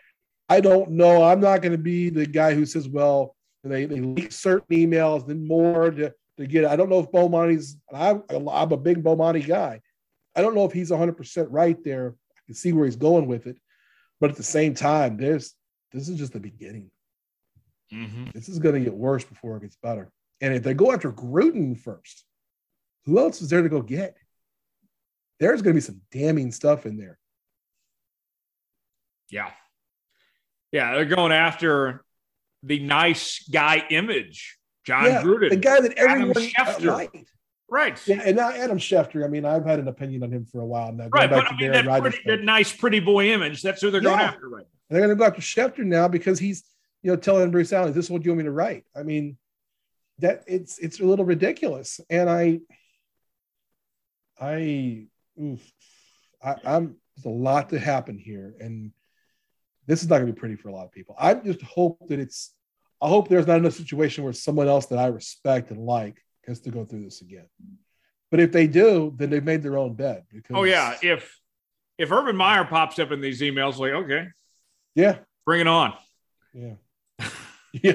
I 0.49 0.59
don't 0.59 0.91
know. 0.91 1.23
I'm 1.23 1.39
not 1.39 1.61
going 1.61 1.73
to 1.73 1.77
be 1.77 2.09
the 2.09 2.25
guy 2.25 2.53
who 2.53 2.65
says, 2.65 2.89
well, 2.89 3.35
they, 3.71 3.85
they 3.85 4.01
leak 4.01 4.31
certain 4.31 4.75
emails, 4.75 5.27
then 5.27 5.47
more 5.47 5.91
to, 5.91 6.13
to 6.37 6.47
get. 6.47 6.65
I 6.65 6.75
don't 6.75 6.89
know 6.89 6.99
if 6.99 7.11
Bomani's, 7.11 7.77
I'm, 7.93 8.23
I'm 8.29 8.71
a 8.71 8.77
big 8.77 9.03
Bomani 9.03 9.45
guy. 9.45 9.81
I 10.35 10.41
don't 10.41 10.55
know 10.55 10.65
if 10.65 10.73
he's 10.73 10.91
100% 10.91 11.47
right 11.49 11.81
there. 11.83 12.15
I 12.31 12.39
can 12.45 12.55
see 12.55 12.73
where 12.73 12.85
he's 12.85 12.95
going 12.95 13.27
with 13.27 13.47
it. 13.47 13.57
But 14.19 14.31
at 14.31 14.37
the 14.37 14.43
same 14.43 14.73
time, 14.73 15.17
there's 15.17 15.53
this 15.91 16.09
is 16.09 16.17
just 16.17 16.33
the 16.33 16.39
beginning. 16.39 16.89
Mm-hmm. 17.93 18.27
This 18.33 18.49
is 18.49 18.59
going 18.59 18.75
to 18.75 18.81
get 18.81 18.93
worse 18.93 19.23
before 19.23 19.57
it 19.57 19.61
gets 19.61 19.75
better. 19.75 20.11
And 20.41 20.53
if 20.53 20.63
they 20.63 20.73
go 20.73 20.91
after 20.91 21.11
Gruden 21.11 21.79
first, 21.79 22.25
who 23.05 23.19
else 23.19 23.41
is 23.41 23.49
there 23.49 23.61
to 23.61 23.69
go 23.69 23.81
get? 23.81 24.17
There's 25.39 25.61
going 25.61 25.73
to 25.73 25.77
be 25.77 25.81
some 25.81 26.01
damning 26.11 26.51
stuff 26.51 26.85
in 26.85 26.97
there. 26.97 27.19
Yeah. 29.29 29.51
Yeah, 30.71 30.95
they're 30.95 31.05
going 31.05 31.31
after 31.31 32.03
the 32.63 32.79
nice 32.79 33.47
guy 33.49 33.85
image, 33.89 34.57
Jon 34.85 35.05
yeah, 35.05 35.21
Gruden, 35.21 35.49
the 35.49 35.57
guy 35.57 35.81
that 35.81 35.93
everyone 35.93 36.33
liked. 36.81 37.33
Right. 37.69 37.99
Yeah, 38.07 38.21
and 38.23 38.37
now 38.37 38.51
Adam 38.51 38.77
Schefter. 38.77 39.25
I 39.25 39.27
mean, 39.27 39.45
I've 39.45 39.65
had 39.65 39.79
an 39.79 39.87
opinion 39.87 40.23
on 40.23 40.31
him 40.31 40.45
for 40.45 40.61
a 40.61 40.65
while 40.65 40.91
now. 40.91 41.07
Right, 41.11 41.29
but 41.29 41.51
I 41.51 41.57
mean, 41.57 41.71
that, 41.71 41.85
pretty, 41.85 42.19
that 42.27 42.43
nice, 42.43 42.71
pretty 42.71 42.99
boy 42.99 43.31
image. 43.31 43.61
That's 43.61 43.81
who 43.81 43.89
they're 43.89 44.01
yeah. 44.01 44.09
going 44.09 44.21
after, 44.21 44.49
right? 44.49 44.65
And 44.89 44.95
they're 44.95 45.07
going 45.07 45.17
to 45.17 45.19
go 45.19 45.25
after 45.25 45.41
Schefter 45.41 45.83
now 45.83 46.07
because 46.07 46.37
he's, 46.37 46.63
you 47.01 47.09
know, 47.09 47.17
telling 47.17 47.49
Bruce 47.49 47.73
Allen, 47.73 47.91
"This 47.93 48.05
is 48.05 48.11
what 48.11 48.23
you 48.23 48.31
want 48.31 48.39
me 48.39 48.43
to 48.43 48.51
write." 48.51 48.85
I 48.95 49.03
mean, 49.03 49.37
that 50.19 50.43
it's 50.45 50.77
it's 50.77 50.99
a 50.99 51.05
little 51.05 51.25
ridiculous, 51.25 51.99
and 52.09 52.29
I 52.29 52.59
I, 54.39 55.07
oof, 55.41 55.71
I 56.43 56.55
I'm 56.65 56.97
there's 57.15 57.25
a 57.25 57.29
lot 57.29 57.69
to 57.69 57.79
happen 57.79 58.17
here, 58.17 58.53
and 58.59 58.91
this 59.87 60.01
is 60.01 60.09
not 60.09 60.17
going 60.17 60.27
to 60.27 60.33
be 60.33 60.39
pretty 60.39 60.55
for 60.55 60.69
a 60.69 60.73
lot 60.73 60.85
of 60.85 60.91
people. 60.91 61.15
I 61.17 61.33
just 61.33 61.61
hope 61.61 61.99
that 62.09 62.19
it's. 62.19 62.53
I 63.01 63.09
hope 63.09 63.27
there's 63.27 63.47
not 63.47 63.57
another 63.57 63.75
situation 63.75 64.23
where 64.23 64.31
someone 64.31 64.67
else 64.67 64.85
that 64.87 64.97
I 64.97 65.07
respect 65.07 65.71
and 65.71 65.85
like 65.85 66.23
has 66.47 66.61
to 66.61 66.71
go 66.71 66.85
through 66.85 67.03
this 67.03 67.21
again. 67.21 67.47
But 68.31 68.39
if 68.39 68.51
they 68.51 68.65
do, 68.65 69.13
then 69.15 69.29
they've 69.29 69.43
made 69.43 69.61
their 69.61 69.77
own 69.77 69.93
bed. 69.93 70.23
Because 70.31 70.55
oh 70.55 70.63
yeah, 70.63 70.97
if 71.01 71.39
if 71.97 72.11
Urban 72.11 72.35
Meyer 72.35 72.63
pops 72.63 72.97
up 72.99 73.11
in 73.11 73.21
these 73.21 73.41
emails, 73.41 73.77
like 73.77 73.91
okay, 73.91 74.27
yeah, 74.95 75.17
bring 75.45 75.61
it 75.61 75.67
on. 75.67 75.93
Yeah, 76.53 76.73
yeah. 77.73 77.93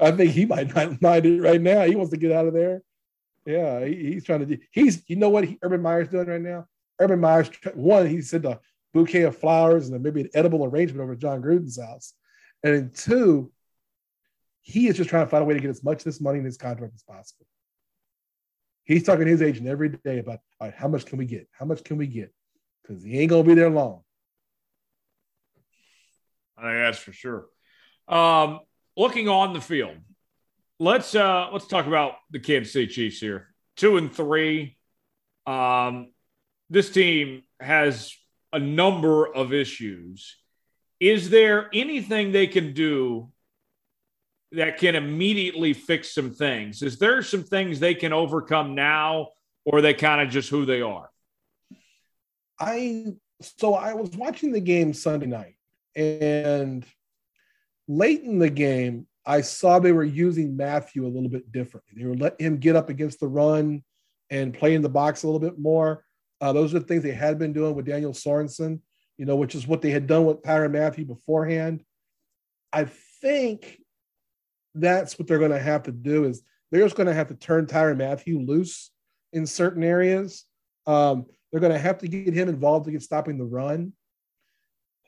I 0.00 0.10
think 0.10 0.32
he 0.32 0.46
might 0.46 0.74
not 0.74 1.02
mind 1.02 1.26
it 1.26 1.40
right 1.40 1.60
now. 1.60 1.82
He 1.82 1.96
wants 1.96 2.12
to 2.12 2.16
get 2.16 2.32
out 2.32 2.46
of 2.46 2.54
there. 2.54 2.82
Yeah, 3.46 3.84
he, 3.84 4.12
he's 4.12 4.24
trying 4.24 4.40
to 4.40 4.46
do. 4.46 4.58
He's 4.70 5.02
you 5.06 5.16
know 5.16 5.28
what 5.28 5.44
he, 5.44 5.58
Urban 5.62 5.82
Meyer's 5.82 6.08
doing 6.08 6.26
right 6.26 6.40
now. 6.40 6.66
Urban 6.98 7.20
Meyer's 7.20 7.50
one. 7.74 8.06
He 8.06 8.22
said 8.22 8.44
a 8.44 8.60
bouquet 8.94 9.22
of 9.22 9.36
flowers 9.36 9.88
and 9.88 10.02
maybe 10.02 10.22
an 10.22 10.30
edible 10.32 10.64
arrangement 10.64 11.02
over 11.02 11.16
Jon 11.16 11.42
Gruden's 11.42 11.80
house, 11.80 12.14
and 12.62 12.74
then 12.74 12.90
two, 12.94 13.52
he 14.62 14.86
is 14.86 14.96
just 14.96 15.10
trying 15.10 15.26
to 15.26 15.30
find 15.30 15.42
a 15.42 15.44
way 15.44 15.52
to 15.52 15.60
get 15.60 15.68
as 15.68 15.84
much 15.84 15.98
of 15.98 16.04
this 16.04 16.20
money 16.20 16.38
in 16.38 16.44
his 16.44 16.56
contract 16.56 16.94
as 16.94 17.02
possible. 17.02 17.44
He's 18.84 19.02
talking 19.02 19.24
to 19.24 19.30
his 19.30 19.42
agent 19.42 19.66
every 19.66 19.90
day 19.90 20.18
about 20.18 20.38
all 20.60 20.68
right, 20.68 20.74
how 20.74 20.88
much 20.88 21.04
can 21.04 21.18
we 21.18 21.26
get? 21.26 21.48
How 21.52 21.66
much 21.66 21.84
can 21.84 21.98
we 21.98 22.06
get? 22.06 22.32
Because 22.82 23.02
he 23.02 23.18
ain't 23.18 23.30
gonna 23.30 23.44
be 23.44 23.54
there 23.54 23.70
long. 23.70 24.02
I 26.56 26.62
think 26.62 26.74
that's 26.76 26.98
for 26.98 27.12
sure. 27.12 27.46
Um, 28.06 28.60
looking 28.96 29.28
on 29.28 29.52
the 29.52 29.60
field, 29.60 29.96
let's 30.78 31.14
uh 31.14 31.48
let's 31.52 31.66
talk 31.66 31.86
about 31.86 32.14
the 32.30 32.38
Kansas 32.38 32.72
City 32.72 32.86
Chiefs 32.86 33.18
here. 33.18 33.54
Two 33.76 33.96
and 33.96 34.12
three. 34.12 34.76
Um, 35.46 36.12
this 36.70 36.90
team 36.90 37.42
has 37.60 38.14
a 38.54 38.58
number 38.58 39.26
of 39.34 39.52
issues. 39.52 40.36
Is 41.00 41.28
there 41.28 41.68
anything 41.74 42.30
they 42.30 42.46
can 42.46 42.72
do 42.72 43.30
that 44.52 44.78
can 44.78 44.94
immediately 44.94 45.72
fix 45.72 46.14
some 46.14 46.30
things? 46.30 46.80
Is 46.80 46.98
there 46.98 47.20
some 47.22 47.42
things 47.42 47.80
they 47.80 47.94
can 47.94 48.12
overcome 48.12 48.76
now, 48.76 49.30
or 49.64 49.80
they 49.80 49.92
kind 49.92 50.20
of 50.20 50.30
just 50.30 50.48
who 50.48 50.64
they 50.64 50.80
are? 50.80 51.10
I 52.58 53.06
so 53.40 53.74
I 53.74 53.94
was 53.94 54.10
watching 54.16 54.52
the 54.52 54.60
game 54.60 54.94
Sunday 54.94 55.26
night, 55.26 55.56
and 55.96 56.86
late 57.88 58.22
in 58.22 58.38
the 58.38 58.50
game, 58.50 59.08
I 59.26 59.40
saw 59.40 59.80
they 59.80 59.90
were 59.90 60.04
using 60.04 60.56
Mathieu 60.56 61.06
a 61.06 61.08
little 61.08 61.28
bit 61.28 61.50
differently. 61.50 61.94
They 61.96 62.06
were 62.06 62.16
letting 62.16 62.46
him 62.46 62.58
get 62.58 62.76
up 62.76 62.88
against 62.88 63.18
the 63.18 63.26
run 63.26 63.82
and 64.30 64.54
play 64.54 64.74
in 64.74 64.82
the 64.82 64.88
box 64.88 65.24
a 65.24 65.26
little 65.26 65.40
bit 65.40 65.58
more. 65.58 66.03
Uh, 66.44 66.52
those 66.52 66.74
are 66.74 66.78
the 66.78 66.84
things 66.84 67.02
they 67.02 67.10
had 67.10 67.38
been 67.38 67.54
doing 67.54 67.74
with 67.74 67.86
Daniel 67.86 68.12
Sorensen, 68.12 68.78
you 69.16 69.24
know, 69.24 69.34
which 69.34 69.54
is 69.54 69.66
what 69.66 69.80
they 69.80 69.88
had 69.88 70.06
done 70.06 70.26
with 70.26 70.42
Tyrann 70.42 70.72
Mathieu 70.72 71.06
beforehand. 71.06 71.82
I 72.70 72.84
think 73.22 73.80
that's 74.74 75.18
what 75.18 75.26
they're 75.26 75.38
going 75.38 75.52
to 75.52 75.58
have 75.58 75.84
to 75.84 75.90
do 75.90 76.24
is 76.24 76.42
they're 76.70 76.84
just 76.84 76.96
going 76.96 77.06
to 77.06 77.14
have 77.14 77.28
to 77.28 77.34
turn 77.34 77.64
Tyrann 77.64 77.96
Mathieu 77.96 78.38
loose 78.38 78.90
in 79.32 79.46
certain 79.46 79.82
areas. 79.82 80.44
Um, 80.86 81.24
they're 81.50 81.62
going 81.62 81.72
to 81.72 81.78
have 81.78 81.96
to 82.00 82.08
get 82.08 82.34
him 82.34 82.50
involved 82.50 82.84
to 82.84 82.92
get 82.92 83.00
stopping 83.00 83.38
the 83.38 83.44
run. 83.44 83.94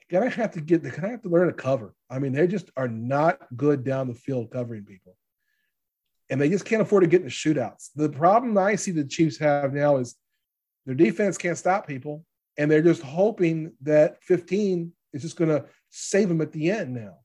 They're 0.08 0.20
going 0.22 0.32
to 0.32 0.36
have 0.38 0.52
to 0.52 0.62
get. 0.62 0.82
They're 0.82 0.90
going 0.90 1.02
to 1.02 1.10
have 1.10 1.22
to 1.22 1.28
learn 1.28 1.48
to 1.48 1.52
cover. 1.52 1.94
I 2.08 2.18
mean, 2.18 2.32
they 2.32 2.46
just 2.46 2.70
are 2.78 2.88
not 2.88 3.40
good 3.54 3.84
down 3.84 4.08
the 4.08 4.14
field 4.14 4.50
covering 4.50 4.84
people, 4.86 5.18
and 6.30 6.40
they 6.40 6.48
just 6.48 6.64
can't 6.64 6.80
afford 6.80 7.02
to 7.02 7.08
get 7.08 7.20
into 7.20 7.34
shootouts. 7.34 7.90
The 7.94 8.08
problem 8.08 8.56
I 8.56 8.76
see 8.76 8.92
the 8.92 9.04
Chiefs 9.04 9.36
have 9.36 9.74
now 9.74 9.98
is 9.98 10.16
their 10.86 10.94
defense 10.94 11.36
can't 11.36 11.58
stop 11.58 11.86
people, 11.86 12.24
and 12.56 12.70
they're 12.70 12.80
just 12.80 13.02
hoping 13.02 13.72
that 13.82 14.22
15 14.22 14.92
is 15.12 15.22
just 15.22 15.36
going 15.36 15.50
to 15.50 15.66
save 15.90 16.28
them 16.28 16.40
at 16.40 16.52
the 16.52 16.70
end 16.70 16.94
now. 16.94 17.18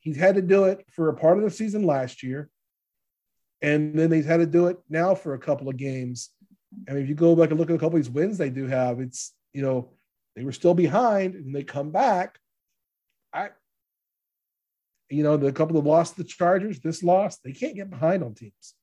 He's 0.00 0.16
had 0.16 0.34
to 0.34 0.42
do 0.42 0.64
it 0.64 0.84
for 0.90 1.08
a 1.08 1.14
part 1.14 1.38
of 1.38 1.44
the 1.44 1.50
season 1.50 1.84
last 1.84 2.22
year. 2.22 2.50
And 3.62 3.98
then 3.98 4.12
he's 4.12 4.26
had 4.26 4.38
to 4.38 4.46
do 4.46 4.66
it 4.66 4.78
now 4.90 5.14
for 5.14 5.32
a 5.32 5.38
couple 5.38 5.70
of 5.70 5.78
games. 5.78 6.30
I 6.88 6.92
mean, 6.92 7.04
if 7.04 7.08
you 7.08 7.14
go 7.14 7.34
back 7.34 7.50
and 7.50 7.58
look 7.58 7.70
at 7.70 7.76
a 7.76 7.78
couple 7.78 7.98
of 7.98 8.04
these 8.04 8.12
wins 8.12 8.36
they 8.36 8.50
do 8.50 8.66
have, 8.66 9.00
it's, 9.00 9.32
you 9.54 9.62
know, 9.62 9.92
they 10.36 10.44
were 10.44 10.52
still 10.52 10.74
behind 10.74 11.34
and 11.34 11.54
they 11.54 11.62
come 11.62 11.90
back. 11.90 12.38
I, 13.32 13.50
you 15.08 15.22
know, 15.22 15.36
the 15.36 15.52
couple 15.52 15.78
of 15.78 15.86
lost 15.86 16.16
the 16.16 16.24
Chargers, 16.24 16.80
this 16.80 17.02
loss, 17.02 17.38
they 17.38 17.52
can't 17.52 17.76
get 17.76 17.88
behind 17.88 18.22
on 18.22 18.34
teams. 18.34 18.74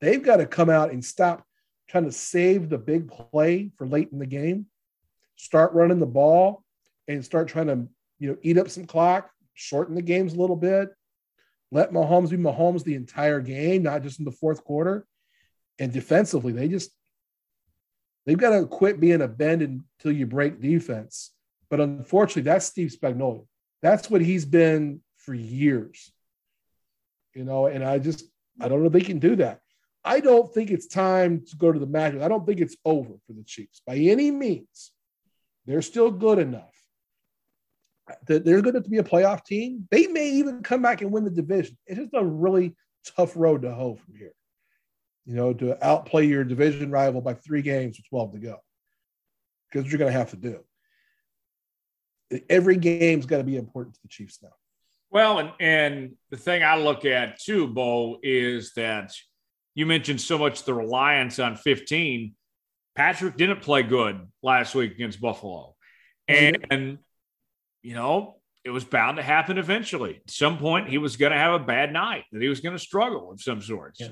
They've 0.00 0.22
got 0.22 0.36
to 0.36 0.46
come 0.46 0.70
out 0.70 0.92
and 0.92 1.04
stop 1.04 1.44
trying 1.88 2.04
to 2.04 2.12
save 2.12 2.68
the 2.68 2.78
big 2.78 3.08
play 3.08 3.70
for 3.76 3.86
late 3.86 4.10
in 4.12 4.18
the 4.18 4.26
game, 4.26 4.66
start 5.36 5.72
running 5.72 5.98
the 5.98 6.06
ball, 6.06 6.64
and 7.06 7.24
start 7.24 7.48
trying 7.48 7.66
to, 7.66 7.88
you 8.18 8.30
know, 8.30 8.36
eat 8.42 8.58
up 8.58 8.68
some 8.68 8.84
clock, 8.84 9.30
shorten 9.54 9.94
the 9.94 10.02
games 10.02 10.34
a 10.34 10.40
little 10.40 10.56
bit, 10.56 10.90
let 11.70 11.92
Mahomes 11.92 12.30
be 12.30 12.36
Mahomes 12.36 12.84
the 12.84 12.94
entire 12.94 13.40
game, 13.40 13.82
not 13.82 14.02
just 14.02 14.18
in 14.18 14.24
the 14.24 14.32
fourth 14.32 14.64
quarter. 14.64 15.06
And 15.78 15.92
defensively, 15.92 16.52
they 16.52 16.68
just 16.68 16.90
they've 18.26 18.38
got 18.38 18.50
to 18.50 18.66
quit 18.66 19.00
being 19.00 19.22
a 19.22 19.28
bend 19.28 19.62
until 19.62 20.12
you 20.12 20.26
break 20.26 20.60
defense. 20.60 21.32
But 21.70 21.80
unfortunately, 21.80 22.42
that's 22.42 22.66
Steve 22.66 22.90
Spagnuolo. 22.90 23.46
That's 23.82 24.10
what 24.10 24.20
he's 24.20 24.44
been 24.44 25.00
for 25.18 25.34
years. 25.34 26.10
You 27.34 27.44
know, 27.44 27.66
and 27.66 27.84
I 27.84 27.98
just 27.98 28.24
I 28.60 28.68
don't 28.68 28.80
know 28.80 28.86
if 28.86 28.92
they 28.92 29.00
can 29.00 29.18
do 29.18 29.36
that. 29.36 29.60
I 30.04 30.20
don't 30.20 30.52
think 30.52 30.70
it's 30.70 30.86
time 30.86 31.44
to 31.50 31.56
go 31.56 31.72
to 31.72 31.78
the 31.78 31.86
match. 31.86 32.14
I 32.14 32.28
don't 32.28 32.46
think 32.46 32.60
it's 32.60 32.76
over 32.84 33.14
for 33.26 33.32
the 33.32 33.44
Chiefs 33.44 33.82
by 33.86 33.96
any 33.96 34.30
means. 34.30 34.92
They're 35.66 35.82
still 35.82 36.10
good 36.10 36.38
enough 36.38 36.78
they're 38.26 38.62
going 38.62 38.74
to 38.74 38.88
be 38.88 38.98
a 38.98 39.04
playoff 39.04 39.44
team. 39.44 39.86
They 39.90 40.06
may 40.06 40.30
even 40.30 40.62
come 40.62 40.82
back 40.82 41.02
and 41.02 41.10
win 41.10 41.24
the 41.24 41.30
division. 41.30 41.76
It's 41.86 41.98
just 41.98 42.14
a 42.14 42.24
really 42.24 42.74
tough 43.16 43.36
road 43.36 43.62
to 43.62 43.74
hoe 43.74 43.96
from 43.96 44.16
here. 44.16 44.32
You 45.26 45.34
know, 45.34 45.52
to 45.52 45.86
outplay 45.86 46.26
your 46.26 46.44
division 46.44 46.90
rival 46.90 47.20
by 47.20 47.34
three 47.34 47.62
games 47.62 47.98
with 47.98 48.08
12 48.08 48.32
to 48.32 48.38
go. 48.38 48.56
Because 49.70 49.90
you're 49.90 49.98
going 49.98 50.12
to 50.12 50.18
have 50.18 50.30
to 50.30 50.36
do. 50.36 50.60
Every 52.48 52.76
game's 52.76 53.26
got 53.26 53.38
to 53.38 53.44
be 53.44 53.56
important 53.56 53.94
to 53.96 54.00
the 54.02 54.08
Chiefs 54.08 54.38
now. 54.42 54.52
Well, 55.10 55.38
and 55.38 55.52
and 55.60 56.12
the 56.30 56.36
thing 56.36 56.62
I 56.62 56.76
look 56.76 57.06
at 57.06 57.40
too, 57.40 57.66
Bo, 57.66 58.18
is 58.22 58.72
that 58.74 59.12
you 59.78 59.86
mentioned 59.86 60.20
so 60.20 60.36
much 60.36 60.64
the 60.64 60.74
reliance 60.74 61.38
on 61.38 61.54
15. 61.54 62.34
Patrick 62.96 63.36
didn't 63.36 63.62
play 63.62 63.84
good 63.84 64.26
last 64.42 64.74
week 64.74 64.90
against 64.90 65.20
Buffalo. 65.20 65.76
And, 66.26 66.66
and 66.68 66.98
you 67.82 67.94
know, 67.94 68.40
it 68.64 68.70
was 68.70 68.82
bound 68.82 69.18
to 69.18 69.22
happen 69.22 69.56
eventually. 69.56 70.16
At 70.16 70.32
some 70.32 70.58
point, 70.58 70.88
he 70.88 70.98
was 70.98 71.16
going 71.16 71.30
to 71.30 71.38
have 71.38 71.60
a 71.60 71.64
bad 71.64 71.92
night, 71.92 72.24
that 72.32 72.42
he 72.42 72.48
was 72.48 72.58
going 72.58 72.72
to 72.72 72.78
struggle 72.80 73.30
of 73.30 73.40
some 73.40 73.62
sorts. 73.62 74.00
Yeah. 74.00 74.08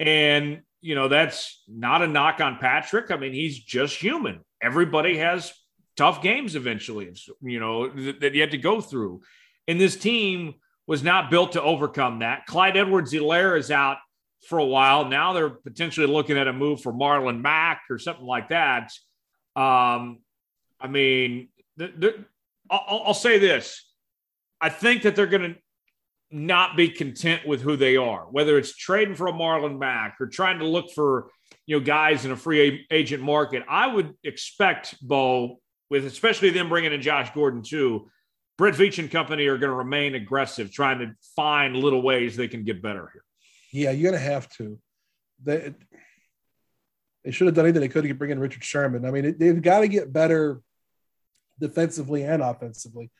And, 0.00 0.62
you 0.80 0.94
know, 0.94 1.08
that's 1.08 1.62
not 1.68 2.00
a 2.00 2.06
knock 2.06 2.40
on 2.40 2.56
Patrick. 2.56 3.10
I 3.10 3.18
mean, 3.18 3.34
he's 3.34 3.58
just 3.58 3.94
human. 4.00 4.40
Everybody 4.62 5.18
has 5.18 5.52
tough 5.94 6.22
games 6.22 6.56
eventually, 6.56 7.14
you 7.42 7.60
know, 7.60 7.90
that, 7.90 8.34
you 8.34 8.40
had 8.40 8.52
to 8.52 8.56
go 8.56 8.80
through. 8.80 9.20
And 9.68 9.78
this 9.78 9.94
team 9.94 10.54
was 10.86 11.02
not 11.02 11.28
built 11.28 11.52
to 11.52 11.62
overcome 11.62 12.20
that. 12.20 12.46
Clyde 12.46 12.78
Edwards 12.78 13.12
Helaire 13.12 13.58
is 13.58 13.70
out 13.70 13.98
for 14.48 14.58
a 14.58 14.64
while. 14.64 15.06
Now 15.08 15.32
they're 15.32 15.50
potentially 15.50 16.06
looking 16.06 16.36
at 16.36 16.48
a 16.48 16.52
move 16.52 16.80
for 16.80 16.92
Marlon 16.92 17.40
Mack 17.40 17.82
or 17.90 17.98
something 17.98 18.26
like 18.26 18.48
that. 18.48 18.90
Um, 19.54 20.20
I 20.80 20.88
mean, 20.88 21.48
I'll, 22.70 23.02
I'll 23.06 23.14
say 23.14 23.38
this. 23.38 23.86
I 24.60 24.68
think 24.68 25.02
that 25.02 25.16
they're 25.16 25.26
going 25.26 25.54
to 25.54 25.58
not 26.30 26.76
be 26.76 26.88
content 26.88 27.46
with 27.46 27.60
who 27.60 27.76
they 27.76 27.96
are, 27.96 28.22
whether 28.30 28.56
it's 28.56 28.74
trading 28.74 29.14
for 29.14 29.26
a 29.26 29.32
Marlon 29.32 29.78
Mack 29.78 30.16
or 30.20 30.26
trying 30.26 30.58
to 30.60 30.66
look 30.66 30.90
for 30.90 31.30
you 31.66 31.78
know 31.78 31.84
guys 31.84 32.24
in 32.24 32.30
a 32.30 32.36
free 32.36 32.86
agent 32.90 33.22
market. 33.22 33.62
I 33.68 33.86
would 33.86 34.14
expect 34.24 34.96
Bo, 35.06 35.60
with 35.90 36.06
especially 36.06 36.50
them 36.50 36.68
bringing 36.68 36.92
in 36.92 37.02
Josh 37.02 37.30
Gordon 37.32 37.62
too. 37.62 38.08
Brett 38.58 38.74
Veach 38.74 38.98
and 38.98 39.10
company 39.10 39.46
are 39.46 39.58
going 39.58 39.70
to 39.70 39.76
remain 39.76 40.14
aggressive, 40.14 40.70
trying 40.72 40.98
to 41.00 41.14
find 41.34 41.76
little 41.76 42.02
ways 42.02 42.36
they 42.36 42.48
can 42.48 42.64
get 42.64 42.82
better 42.82 43.10
here. 43.12 43.24
Yeah, 43.72 43.90
you're 43.90 44.12
to 44.12 44.18
have 44.18 44.48
to. 44.56 44.78
They 45.42 45.74
they 47.24 47.30
should 47.30 47.46
have 47.46 47.54
done 47.54 47.66
anything 47.66 47.80
they 47.80 47.88
could 47.88 48.04
to 48.04 48.14
bring 48.14 48.30
in 48.30 48.38
Richard 48.38 48.64
Sherman. 48.64 49.04
I 49.04 49.10
mean, 49.10 49.36
they've 49.38 49.62
got 49.62 49.80
to 49.80 49.88
get 49.88 50.12
better 50.12 50.60
defensively 51.58 52.24
and 52.24 52.42
offensively. 52.42 53.10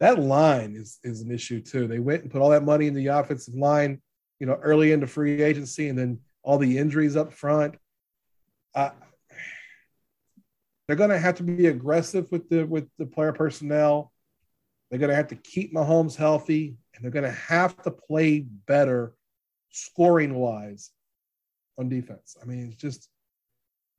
That 0.00 0.18
line 0.18 0.74
is 0.76 0.98
is 1.02 1.20
an 1.22 1.30
issue 1.30 1.60
too. 1.60 1.86
They 1.86 2.00
went 2.00 2.22
and 2.22 2.30
put 2.30 2.42
all 2.42 2.50
that 2.50 2.64
money 2.64 2.86
in 2.86 2.94
the 2.94 3.06
offensive 3.06 3.54
line, 3.54 4.02
you 4.40 4.46
know, 4.46 4.58
early 4.60 4.92
into 4.92 5.06
free 5.06 5.42
agency, 5.42 5.88
and 5.88 5.98
then 5.98 6.20
all 6.42 6.58
the 6.58 6.78
injuries 6.78 7.16
up 7.16 7.32
front. 7.32 7.76
Uh, 8.74 8.90
they're 10.86 10.96
going 10.96 11.10
to 11.10 11.18
have 11.18 11.36
to 11.36 11.42
be 11.42 11.66
aggressive 11.66 12.26
with 12.30 12.48
the 12.48 12.64
with 12.66 12.88
the 12.98 13.06
player 13.06 13.32
personnel. 13.32 14.12
They're 14.90 14.98
going 14.98 15.10
to 15.10 15.16
have 15.16 15.28
to 15.28 15.36
keep 15.36 15.72
Mahomes 15.72 16.16
healthy, 16.16 16.76
and 16.94 17.04
they're 17.04 17.12
going 17.12 17.24
to 17.24 17.30
have 17.30 17.80
to 17.84 17.90
play 17.90 18.40
better, 18.40 19.14
scoring 19.72 20.34
wise, 20.34 20.90
on 21.78 21.88
defense. 21.88 22.36
I 22.40 22.44
mean, 22.44 22.68
it's 22.72 22.80
just 22.80 23.08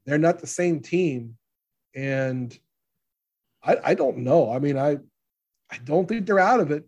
they're 0.06 0.18
not 0.18 0.40
the 0.40 0.48
same 0.48 0.80
team, 0.80 1.38
and 1.96 2.58
I, 3.64 3.78
I 3.84 3.94
don't 3.94 4.20
know. 4.20 4.52
I 4.52 4.60
mean, 4.60 4.78
I 4.78 4.98
I 5.70 5.78
don't 5.84 6.08
think 6.08 6.26
they're 6.26 6.40
out 6.40 6.60
of 6.60 6.72
it, 6.72 6.86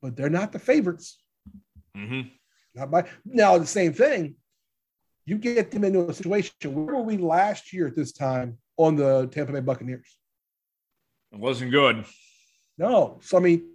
but 0.00 0.16
they're 0.16 0.30
not 0.30 0.52
the 0.52 0.58
favorites. 0.58 1.18
Mm-hmm. 1.96 2.28
Not 2.74 2.90
by 2.90 3.04
now. 3.24 3.58
The 3.58 3.66
same 3.66 3.92
thing. 3.92 4.36
You 5.24 5.36
get 5.36 5.70
them 5.70 5.84
into 5.84 6.08
a 6.08 6.14
situation. 6.14 6.52
Where 6.64 6.96
were 6.96 7.02
we 7.02 7.18
last 7.18 7.72
year 7.72 7.86
at 7.86 7.96
this 7.96 8.12
time 8.12 8.58
on 8.76 8.96
the 8.96 9.26
Tampa 9.26 9.52
Bay 9.52 9.60
Buccaneers? 9.60 10.18
It 11.32 11.38
wasn't 11.38 11.70
good. 11.70 12.06
No. 12.78 13.18
So 13.22 13.36
I 13.36 13.40
mean, 13.40 13.68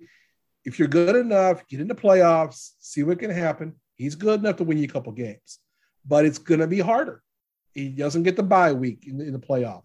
if 0.65 0.80
you're 0.80 0.88
good 0.88 1.15
enough, 1.15 1.68
get 1.68 1.81
into 1.81 1.95
playoffs, 1.95 2.72
see 2.80 3.03
what 3.03 3.19
can 3.19 3.30
happen. 3.30 3.76
He's 3.95 4.15
good 4.15 4.39
enough 4.39 4.57
to 4.57 4.63
win 4.63 4.77
you 4.77 4.85
a 4.85 4.91
couple 4.91 5.11
games, 5.11 5.59
but 6.05 6.25
it's 6.25 6.39
going 6.39 6.59
to 6.59 6.67
be 6.67 6.79
harder. 6.79 7.21
He 7.73 7.89
doesn't 7.89 8.23
get 8.23 8.35
the 8.35 8.43
bye 8.43 8.73
week 8.73 9.05
in 9.07 9.17
the, 9.17 9.25
in 9.25 9.33
the 9.33 9.39
playoff. 9.39 9.83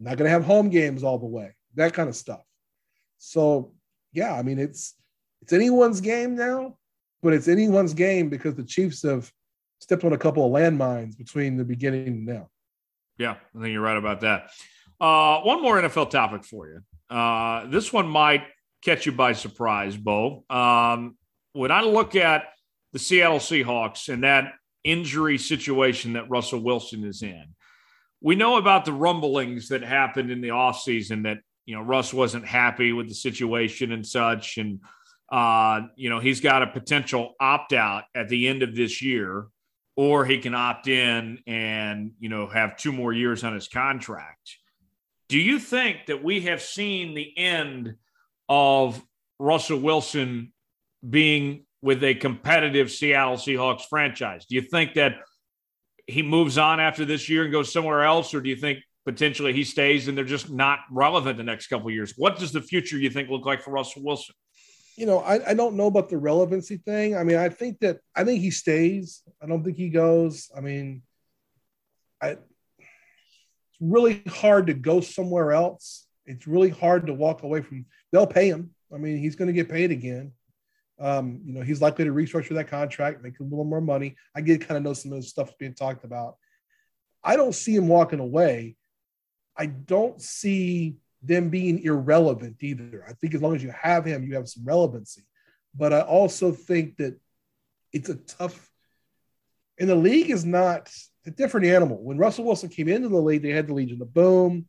Not 0.00 0.16
going 0.16 0.26
to 0.26 0.32
have 0.32 0.44
home 0.44 0.70
games 0.70 1.02
all 1.02 1.18
the 1.18 1.26
way. 1.26 1.54
That 1.74 1.92
kind 1.92 2.08
of 2.08 2.16
stuff. 2.16 2.40
So 3.18 3.72
yeah, 4.12 4.32
I 4.32 4.42
mean 4.42 4.58
it's 4.58 4.94
it's 5.42 5.52
anyone's 5.52 6.00
game 6.00 6.34
now, 6.34 6.76
but 7.22 7.32
it's 7.32 7.48
anyone's 7.48 7.94
game 7.94 8.28
because 8.28 8.54
the 8.54 8.64
Chiefs 8.64 9.02
have 9.02 9.30
stepped 9.80 10.04
on 10.04 10.12
a 10.12 10.18
couple 10.18 10.44
of 10.44 10.52
landmines 10.52 11.16
between 11.16 11.56
the 11.56 11.64
beginning 11.64 12.08
and 12.08 12.26
now. 12.26 12.48
Yeah, 13.18 13.36
I 13.56 13.60
think 13.60 13.72
you're 13.72 13.82
right 13.82 13.96
about 13.96 14.20
that. 14.20 14.50
Uh, 15.00 15.40
one 15.40 15.62
more 15.62 15.80
NFL 15.80 16.10
topic 16.10 16.44
for 16.44 16.68
you. 16.68 17.16
Uh, 17.16 17.66
this 17.66 17.92
one 17.92 18.08
might 18.08 18.44
catch 18.82 19.06
you 19.06 19.12
by 19.12 19.32
surprise, 19.32 19.96
Bo. 19.96 20.44
Um, 20.50 21.16
when 21.52 21.70
I 21.70 21.82
look 21.82 22.14
at 22.16 22.44
the 22.92 22.98
Seattle 22.98 23.38
Seahawks 23.38 24.08
and 24.12 24.24
that 24.24 24.52
injury 24.84 25.38
situation 25.38 26.14
that 26.14 26.30
Russell 26.30 26.62
Wilson 26.62 27.04
is 27.04 27.22
in, 27.22 27.54
we 28.20 28.34
know 28.34 28.56
about 28.56 28.84
the 28.84 28.92
rumblings 28.92 29.68
that 29.68 29.82
happened 29.82 30.30
in 30.30 30.40
the 30.40 30.48
offseason 30.48 31.24
that, 31.24 31.38
you 31.66 31.76
know, 31.76 31.82
Russ 31.82 32.12
wasn't 32.12 32.46
happy 32.46 32.92
with 32.92 33.08
the 33.08 33.14
situation 33.14 33.92
and 33.92 34.06
such. 34.06 34.58
And, 34.58 34.80
uh, 35.30 35.82
you 35.96 36.10
know, 36.10 36.18
he's 36.18 36.40
got 36.40 36.62
a 36.62 36.66
potential 36.66 37.34
opt 37.38 37.72
out 37.72 38.04
at 38.14 38.28
the 38.28 38.48
end 38.48 38.62
of 38.62 38.74
this 38.74 39.02
year, 39.02 39.46
or 39.96 40.24
he 40.24 40.38
can 40.38 40.54
opt 40.54 40.88
in 40.88 41.38
and, 41.46 42.12
you 42.18 42.28
know, 42.28 42.48
have 42.48 42.76
two 42.76 42.92
more 42.92 43.12
years 43.12 43.44
on 43.44 43.54
his 43.54 43.68
contract. 43.68 44.56
Do 45.28 45.38
you 45.38 45.58
think 45.58 46.06
that 46.06 46.24
we 46.24 46.40
have 46.42 46.62
seen 46.62 47.14
the 47.14 47.36
end 47.36 47.96
of 48.48 49.00
Russell 49.38 49.78
Wilson 49.78 50.52
being 51.08 51.66
with 51.82 52.02
a 52.02 52.14
competitive 52.14 52.90
Seattle 52.90 53.36
Seahawks 53.36 53.82
franchise? 53.88 54.46
Do 54.46 54.54
you 54.56 54.62
think 54.62 54.94
that 54.94 55.16
he 56.06 56.22
moves 56.22 56.58
on 56.58 56.80
after 56.80 57.04
this 57.04 57.28
year 57.28 57.44
and 57.44 57.52
goes 57.52 57.72
somewhere 57.72 58.02
else, 58.02 58.34
or 58.34 58.40
do 58.40 58.48
you 58.48 58.56
think 58.56 58.80
potentially 59.04 59.52
he 59.52 59.64
stays 59.64 60.08
and 60.08 60.16
they're 60.16 60.24
just 60.24 60.50
not 60.50 60.80
relevant 60.90 61.36
the 61.36 61.44
next 61.44 61.68
couple 61.68 61.90
years? 61.90 62.14
What 62.16 62.38
does 62.38 62.52
the 62.52 62.60
future 62.60 62.98
you 62.98 63.10
think 63.10 63.28
look 63.28 63.46
like 63.46 63.62
for 63.62 63.70
Russell 63.70 64.02
Wilson? 64.02 64.34
You 64.96 65.06
know, 65.06 65.20
I, 65.20 65.50
I 65.50 65.54
don't 65.54 65.76
know 65.76 65.86
about 65.86 66.08
the 66.08 66.18
relevancy 66.18 66.78
thing. 66.78 67.16
I 67.16 67.22
mean, 67.22 67.36
I 67.36 67.50
think 67.50 67.78
that 67.80 67.98
I 68.16 68.24
think 68.24 68.40
he 68.40 68.50
stays. 68.50 69.22
I 69.40 69.46
don't 69.46 69.62
think 69.62 69.76
he 69.76 69.90
goes. 69.90 70.50
I 70.56 70.60
mean, 70.60 71.02
I 72.20 72.30
it's 72.30 72.40
really 73.80 74.22
hard 74.26 74.66
to 74.66 74.74
go 74.74 75.00
somewhere 75.00 75.52
else. 75.52 76.06
It's 76.26 76.46
really 76.46 76.70
hard 76.70 77.06
to 77.06 77.14
walk 77.14 77.44
away 77.44 77.62
from. 77.62 77.86
They'll 78.12 78.26
pay 78.26 78.48
him. 78.48 78.70
I 78.92 78.96
mean, 78.96 79.18
he's 79.18 79.36
going 79.36 79.46
to 79.46 79.52
get 79.52 79.68
paid 79.68 79.90
again. 79.90 80.32
Um, 81.00 81.40
you 81.44 81.52
know, 81.52 81.62
he's 81.62 81.80
likely 81.80 82.04
to 82.04 82.12
restructure 82.12 82.54
that 82.54 82.68
contract, 82.68 83.22
make 83.22 83.38
a 83.38 83.44
little 83.44 83.64
more 83.64 83.80
money. 83.80 84.16
I 84.34 84.40
get 84.40 84.66
kind 84.66 84.76
of 84.76 84.82
know 84.82 84.92
some 84.92 85.12
of 85.12 85.18
the 85.18 85.26
stuff 85.26 85.56
being 85.58 85.74
talked 85.74 86.04
about. 86.04 86.36
I 87.22 87.36
don't 87.36 87.54
see 87.54 87.74
him 87.74 87.88
walking 87.88 88.20
away. 88.20 88.76
I 89.56 89.66
don't 89.66 90.20
see 90.20 90.96
them 91.22 91.50
being 91.50 91.80
irrelevant 91.82 92.56
either. 92.60 93.04
I 93.08 93.12
think 93.12 93.34
as 93.34 93.42
long 93.42 93.56
as 93.56 93.62
you 93.62 93.72
have 93.72 94.04
him, 94.04 94.24
you 94.24 94.34
have 94.34 94.48
some 94.48 94.64
relevancy. 94.64 95.22
But 95.74 95.92
I 95.92 96.00
also 96.00 96.52
think 96.52 96.96
that 96.96 97.18
it's 97.92 98.08
a 98.08 98.14
tough, 98.14 98.70
and 99.78 99.88
the 99.88 99.96
league 99.96 100.30
is 100.30 100.44
not 100.44 100.90
a 101.26 101.30
different 101.30 101.66
animal. 101.66 102.02
When 102.02 102.18
Russell 102.18 102.44
Wilson 102.44 102.68
came 102.68 102.88
into 102.88 103.08
the 103.08 103.16
league, 103.16 103.42
they 103.42 103.50
had 103.50 103.66
the 103.66 103.74
Legion 103.74 104.02
of 104.02 104.12
Boom. 104.14 104.66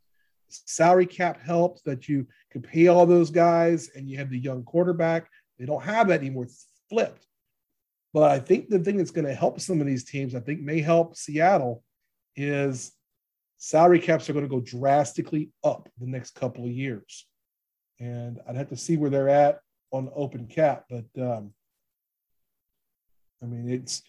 Salary 0.49 1.05
cap 1.05 1.39
helped 1.41 1.85
that 1.85 2.09
you 2.09 2.27
could 2.51 2.63
pay 2.63 2.87
all 2.87 3.05
those 3.05 3.29
guys, 3.29 3.89
and 3.95 4.09
you 4.09 4.17
have 4.17 4.31
the 4.31 4.39
young 4.39 4.63
quarterback. 4.63 5.29
They 5.59 5.65
don't 5.65 5.83
have 5.83 6.07
that 6.07 6.21
anymore. 6.21 6.45
It's 6.45 6.65
flipped. 6.89 7.25
But 8.13 8.31
I 8.31 8.39
think 8.39 8.69
the 8.69 8.79
thing 8.79 8.97
that's 8.97 9.11
going 9.11 9.27
to 9.27 9.35
help 9.35 9.59
some 9.59 9.81
of 9.81 9.87
these 9.87 10.05
teams, 10.05 10.33
I 10.33 10.39
think 10.39 10.61
may 10.61 10.81
help 10.81 11.15
Seattle, 11.15 11.83
is 12.35 12.93
salary 13.57 13.99
caps 13.99 14.29
are 14.29 14.33
going 14.33 14.45
to 14.45 14.49
go 14.49 14.61
drastically 14.61 15.51
up 15.63 15.89
the 15.99 16.07
next 16.07 16.33
couple 16.33 16.63
of 16.63 16.71
years. 16.71 17.27
And 17.99 18.39
I'd 18.47 18.55
have 18.55 18.69
to 18.69 18.77
see 18.77 18.97
where 18.97 19.09
they're 19.09 19.29
at 19.29 19.59
on 19.91 20.09
open 20.15 20.47
cap. 20.47 20.85
But 20.89 21.05
um, 21.21 21.53
I 23.43 23.45
mean, 23.45 23.69
it's 23.69 24.01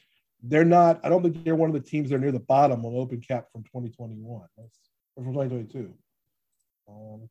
they're 0.43 0.65
not. 0.65 1.01
I 1.05 1.09
don't 1.09 1.23
think 1.23 1.45
they're 1.45 1.57
one 1.57 1.69
of 1.69 1.75
the 1.75 1.89
teams 1.89 2.09
that 2.09 2.17
are 2.17 2.21
near 2.21 2.33
the 2.33 2.39
bottom 2.39 2.87
on 2.87 2.95
open 2.95 3.21
cap 3.21 3.47
from 3.53 3.65
2021 3.65 4.43
That's, 4.57 4.79
or 5.17 5.25
from 5.25 5.35
2022. 5.35 5.93
Um. 6.89 7.29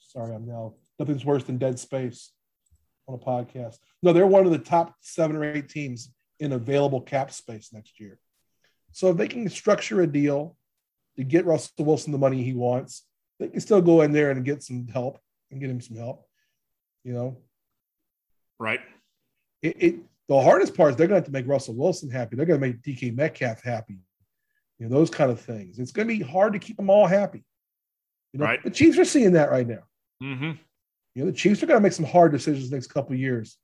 Sorry, 0.00 0.34
I'm 0.34 0.46
now 0.46 0.74
nothing's 0.98 1.24
worse 1.24 1.44
than 1.44 1.56
dead 1.56 1.78
space 1.78 2.30
on 3.06 3.14
a 3.14 3.18
podcast. 3.18 3.78
No, 4.02 4.12
they're 4.12 4.26
one 4.26 4.46
of 4.46 4.52
the 4.52 4.58
top 4.58 4.94
seven 5.00 5.36
or 5.36 5.44
eight 5.44 5.68
teams 5.68 6.10
in 6.40 6.52
available 6.52 7.00
cap 7.00 7.30
space 7.30 7.70
next 7.72 8.00
year. 8.00 8.18
So 8.92 9.10
if 9.10 9.16
they 9.16 9.28
can 9.28 9.48
structure 9.48 10.02
a 10.02 10.06
deal 10.06 10.56
to 11.16 11.24
get 11.24 11.46
Russell 11.46 11.84
Wilson 11.84 12.12
the 12.12 12.18
money 12.18 12.42
he 12.42 12.54
wants, 12.54 13.04
they 13.38 13.48
can 13.48 13.60
still 13.60 13.82
go 13.82 14.02
in 14.02 14.12
there 14.12 14.30
and 14.30 14.44
get 14.44 14.62
some 14.62 14.86
help 14.88 15.18
and 15.50 15.60
get 15.60 15.70
him 15.70 15.80
some 15.80 15.96
help. 15.96 16.26
You 17.02 17.12
know, 17.12 17.36
right? 18.58 18.80
It, 19.62 19.76
it 19.82 19.96
the 20.28 20.40
hardest 20.40 20.74
part 20.74 20.90
is 20.90 20.96
they're 20.96 21.06
going 21.06 21.20
to 21.20 21.26
have 21.26 21.26
to 21.26 21.32
make 21.32 21.46
Russell 21.46 21.74
Wilson 21.74 22.10
happy. 22.10 22.36
They're 22.36 22.46
going 22.46 22.60
to 22.60 22.66
make 22.66 22.82
DK 22.82 23.14
Metcalf 23.14 23.62
happy. 23.62 23.98
You 24.78 24.88
know, 24.88 24.96
those 24.96 25.10
kind 25.10 25.30
of 25.30 25.40
things. 25.40 25.78
It's 25.78 25.92
going 25.92 26.08
to 26.08 26.14
be 26.14 26.22
hard 26.22 26.54
to 26.54 26.58
keep 26.58 26.76
them 26.76 26.90
all 26.90 27.06
happy. 27.06 27.44
You 28.32 28.40
know, 28.40 28.46
right. 28.46 28.62
the 28.62 28.70
Chiefs 28.70 28.98
are 28.98 29.04
seeing 29.04 29.32
that 29.32 29.50
right 29.50 29.66
now. 29.66 29.82
Mm-hmm. 30.22 30.52
You 31.14 31.24
know, 31.24 31.30
the 31.30 31.36
Chiefs 31.36 31.62
are 31.62 31.66
going 31.66 31.78
to 31.78 31.82
make 31.82 31.92
some 31.92 32.04
hard 32.04 32.32
decisions 32.32 32.70
next 32.70 32.88
couple 32.88 33.14
years 33.14 33.56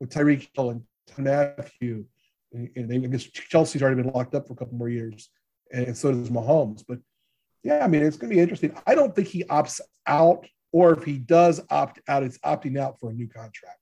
with 0.00 0.10
Tyreek 0.10 0.48
Hill 0.54 0.70
and 0.70 0.82
Mathieu. 1.16 2.04
And, 2.52 2.70
and 2.76 2.90
they, 2.90 2.96
I 2.96 3.10
guess 3.10 3.26
Kelce's 3.26 3.82
already 3.82 4.02
been 4.02 4.12
locked 4.12 4.34
up 4.34 4.46
for 4.46 4.52
a 4.52 4.56
couple 4.56 4.76
more 4.76 4.88
years, 4.88 5.30
and 5.72 5.96
so 5.96 6.12
does 6.12 6.30
Mahomes. 6.30 6.84
But 6.86 6.98
yeah, 7.62 7.84
I 7.84 7.88
mean, 7.88 8.02
it's 8.02 8.16
going 8.16 8.30
to 8.30 8.36
be 8.36 8.40
interesting. 8.40 8.76
I 8.86 8.94
don't 8.94 9.14
think 9.14 9.28
he 9.28 9.44
opts 9.44 9.80
out, 10.06 10.46
or 10.72 10.92
if 10.92 11.04
he 11.04 11.18
does 11.18 11.60
opt 11.70 12.00
out, 12.08 12.22
it's 12.22 12.38
opting 12.38 12.78
out 12.78 13.00
for 13.00 13.10
a 13.10 13.12
new 13.12 13.28
contract. 13.28 13.80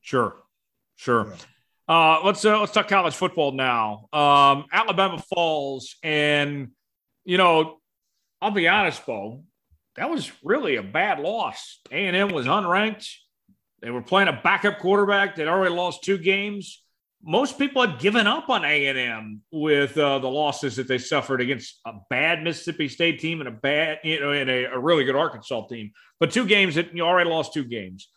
Sure. 0.00 0.36
Sure. 0.96 1.28
Yeah. 1.28 1.36
Uh, 1.88 2.20
let's 2.22 2.44
uh, 2.44 2.60
let's 2.60 2.72
talk 2.72 2.86
college 2.86 3.14
football 3.14 3.52
now. 3.52 4.08
Um, 4.12 4.66
Alabama 4.70 5.18
falls, 5.18 5.96
and 6.02 6.68
you 7.24 7.38
know, 7.38 7.78
I'll 8.42 8.50
be 8.50 8.68
honest, 8.68 9.04
Bo, 9.06 9.42
that 9.98 10.10
was 10.10 10.30
really 10.42 10.76
a 10.76 10.82
bad 10.82 11.20
loss. 11.20 11.80
A 11.90 12.06
and 12.06 12.16
M 12.16 12.30
was 12.30 12.46
unranked. 12.46 13.08
They 13.80 13.90
were 13.90 14.02
playing 14.02 14.28
a 14.28 14.40
backup 14.42 14.78
quarterback. 14.78 15.36
They'd 15.36 15.48
already 15.48 15.74
lost 15.74 16.02
two 16.02 16.18
games. 16.18 16.82
Most 17.22 17.58
people 17.58 17.84
had 17.84 17.98
given 17.98 18.26
up 18.26 18.48
on 18.48 18.64
A 18.64 18.86
and 18.86 18.98
M 18.98 19.42
with 19.50 19.98
uh, 19.98 20.20
the 20.20 20.28
losses 20.28 20.76
that 20.76 20.88
they 20.88 20.98
suffered 20.98 21.40
against 21.40 21.80
a 21.84 21.92
bad 22.10 22.42
Mississippi 22.42 22.88
State 22.88 23.18
team 23.18 23.40
and 23.40 23.48
a 23.48 23.52
bad, 23.52 23.98
you 24.04 24.20
know, 24.20 24.32
and 24.32 24.48
a, 24.48 24.64
a 24.64 24.78
really 24.78 25.04
good 25.04 25.16
Arkansas 25.16 25.66
team. 25.66 25.92
But 26.20 26.30
two 26.30 26.46
games 26.46 26.76
that 26.76 26.94
you 26.94 27.02
already 27.02 27.30
lost 27.30 27.52
two 27.52 27.64
games. 27.64 28.08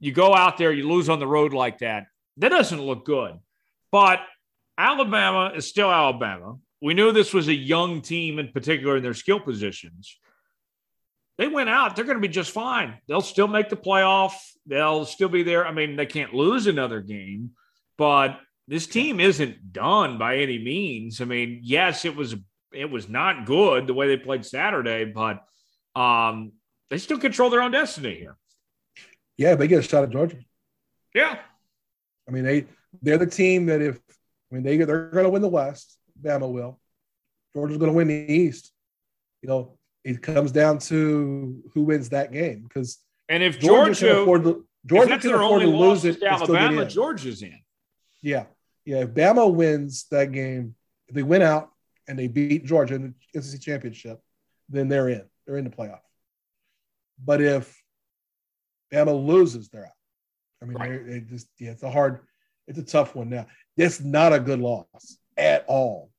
You 0.00 0.12
go 0.12 0.34
out 0.34 0.58
there, 0.58 0.72
you 0.72 0.88
lose 0.88 1.08
on 1.08 1.18
the 1.18 1.26
road 1.26 1.52
like 1.52 1.78
that 1.78 2.06
that 2.38 2.50
doesn't 2.50 2.80
look 2.80 3.04
good. 3.04 3.38
But 3.92 4.20
Alabama 4.76 5.52
is 5.54 5.66
still 5.66 5.90
Alabama. 5.90 6.56
We 6.80 6.94
knew 6.94 7.12
this 7.12 7.34
was 7.34 7.48
a 7.48 7.54
young 7.54 8.00
team, 8.00 8.38
in 8.38 8.52
particular 8.52 8.96
in 8.98 9.02
their 9.02 9.14
skill 9.14 9.40
positions. 9.40 10.16
They 11.38 11.46
went 11.46 11.68
out, 11.68 11.94
they're 11.94 12.04
going 12.04 12.16
to 12.16 12.26
be 12.26 12.32
just 12.32 12.50
fine. 12.50 12.98
They'll 13.06 13.20
still 13.20 13.46
make 13.46 13.68
the 13.68 13.76
playoff. 13.76 14.32
They'll 14.66 15.04
still 15.04 15.28
be 15.28 15.44
there. 15.44 15.66
I 15.66 15.72
mean, 15.72 15.94
they 15.94 16.04
can't 16.04 16.34
lose 16.34 16.66
another 16.66 17.00
game, 17.00 17.52
but 17.96 18.40
this 18.66 18.86
team 18.86 19.20
isn't 19.20 19.72
done 19.72 20.18
by 20.18 20.38
any 20.38 20.58
means. 20.58 21.20
I 21.20 21.24
mean, 21.24 21.60
yes, 21.62 22.04
it 22.04 22.14
was 22.16 22.34
it 22.72 22.90
was 22.90 23.08
not 23.08 23.46
good 23.46 23.86
the 23.86 23.94
way 23.94 24.08
they 24.08 24.16
played 24.16 24.44
Saturday, 24.44 25.06
but 25.06 25.42
um, 25.94 26.52
they 26.90 26.98
still 26.98 27.18
control 27.18 27.50
their 27.50 27.62
own 27.62 27.70
destiny 27.70 28.16
here. 28.16 28.36
Yeah, 29.36 29.54
they 29.54 29.68
get 29.68 29.78
a 29.78 29.82
shot 29.82 30.04
at 30.04 30.10
Georgia. 30.10 30.38
Yeah, 31.14 31.38
I 32.28 32.30
mean, 32.30 32.44
they 32.44 32.66
they're 33.00 33.16
the 33.16 33.26
team 33.26 33.66
that 33.66 33.80
if 33.80 33.98
I 34.50 34.56
mean 34.56 34.64
they 34.64 34.76
they're 34.76 35.08
going 35.10 35.24
to 35.24 35.30
win 35.30 35.42
the 35.42 35.48
West, 35.48 35.96
Bama 36.20 36.50
will. 36.50 36.78
Georgia's 37.54 37.78
going 37.78 37.90
to 37.90 37.96
win 37.96 38.08
the 38.08 38.14
East. 38.14 38.72
You 39.40 39.48
know, 39.48 39.77
it 40.08 40.22
comes 40.22 40.52
down 40.52 40.78
to 40.78 41.62
who 41.74 41.82
wins 41.82 42.08
that 42.08 42.32
game 42.32 42.62
because 42.62 42.98
and 43.28 43.42
if 43.42 43.60
Georgia, 43.60 43.92
Georgia 43.92 44.06
can 44.06 44.22
afford 44.22 44.44
to, 44.44 44.66
Georgia 44.86 45.18
can 45.18 45.34
afford 45.34 45.60
to 45.60 45.68
lose 45.68 46.04
it, 46.06 46.22
Alabama, 46.22 46.86
Georgia's 46.86 47.42
in. 47.42 47.60
Yeah, 48.22 48.46
yeah. 48.86 49.02
If 49.02 49.10
Bama 49.10 49.52
wins 49.52 50.06
that 50.10 50.32
game, 50.32 50.74
if 51.08 51.14
they 51.14 51.22
win 51.22 51.42
out 51.42 51.70
and 52.08 52.18
they 52.18 52.26
beat 52.26 52.64
Georgia 52.64 52.94
in 52.94 53.14
the 53.34 53.42
SEC 53.42 53.60
championship, 53.60 54.18
then 54.70 54.88
they're 54.88 55.10
in. 55.10 55.24
They're 55.46 55.58
in 55.58 55.64
the 55.64 55.70
playoff. 55.70 56.00
But 57.22 57.42
if 57.42 57.78
Bama 58.90 59.26
loses, 59.26 59.68
they're 59.68 59.84
out. 59.84 59.92
I 60.62 60.64
mean, 60.64 60.78
right. 60.78 61.06
they 61.06 61.20
just 61.20 61.48
yeah, 61.58 61.72
it's 61.72 61.82
a 61.82 61.90
hard, 61.90 62.20
it's 62.66 62.78
a 62.78 62.82
tough 62.82 63.14
one 63.14 63.28
now. 63.28 63.46
It's 63.76 64.00
not 64.00 64.32
a 64.32 64.40
good 64.40 64.60
loss 64.60 65.18
at 65.36 65.66
all. 65.68 66.10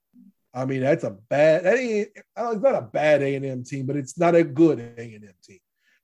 I 0.54 0.66
mean, 0.66 0.82
that's 0.82 1.04
a 1.04 1.12
bad. 1.12 1.64
That 1.64 1.78
ain't, 1.78 2.10
it's 2.16 2.62
not 2.62 2.76
a 2.76 2.82
bad 2.82 3.22
A 3.22 3.36
and 3.36 3.46
M 3.46 3.64
team, 3.64 3.86
but 3.86 3.96
it's 3.96 4.18
not 4.18 4.36
a 4.36 4.44
good 4.44 4.80
A 4.80 5.02
and 5.02 5.24
M 5.24 5.34
team. 5.44 5.60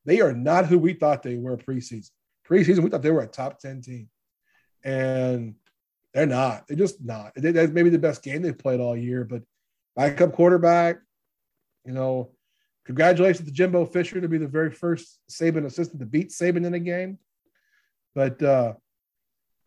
They 0.06 0.22
are 0.22 0.34
not 0.34 0.68
who 0.68 0.78
we 0.78 0.94
thought 0.94 1.24
they 1.24 1.36
were 1.36 1.58
preseason. 1.58 2.12
Preseason, 2.48 2.84
we 2.84 2.90
thought 2.90 3.02
they 3.02 3.12
were 3.12 3.24
a 3.24 3.28
top 3.28 3.60
ten 3.60 3.82
team, 3.82 4.08
and 4.84 5.56
They're 6.16 6.26
not. 6.26 6.66
They're 6.66 6.78
just 6.78 7.04
not. 7.04 7.34
They, 7.36 7.52
that's 7.52 7.74
maybe 7.74 7.90
the 7.90 8.00
best 8.00 8.24
game 8.24 8.42
they've 8.42 8.58
played 8.58 8.80
all 8.80 8.96
year, 8.96 9.26
but 9.26 9.44
backup 9.98 10.32
quarterback, 10.32 10.98
you 11.86 11.92
know, 11.92 12.32
congratulations 12.86 13.46
to 13.46 13.54
Jimbo 13.54 13.86
Fisher 13.86 14.22
to 14.22 14.30
be 14.30 14.38
the 14.38 14.48
very 14.48 14.72
first 14.72 15.20
Saban 15.30 15.66
assistant 15.66 16.00
to 16.00 16.06
beat 16.06 16.30
Saban 16.30 16.66
in 16.66 16.74
a 16.74 16.80
game. 16.80 17.20
But 18.14 18.42
uh, 18.42 18.76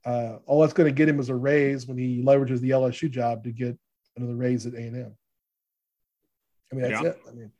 uh, 0.06 0.36
all 0.46 0.62
that's 0.62 0.72
going 0.72 0.88
to 0.88 0.94
get 0.94 1.08
him 1.08 1.20
is 1.20 1.28
a 1.28 1.34
raise 1.34 1.86
when 1.86 1.98
he 1.98 2.22
leverages 2.22 2.60
the 2.60 2.70
LSU 2.70 3.10
job 3.10 3.44
to 3.44 3.52
get 3.52 3.76
another 4.18 4.36
raise 4.36 4.66
at 4.66 4.74
A&M. 4.74 5.16
I 6.70 6.74
mean, 6.74 6.90
that's 6.90 7.02
yeah. 7.02 7.10
it. 7.10 7.20
I 7.28 7.32
mean, 7.32 7.52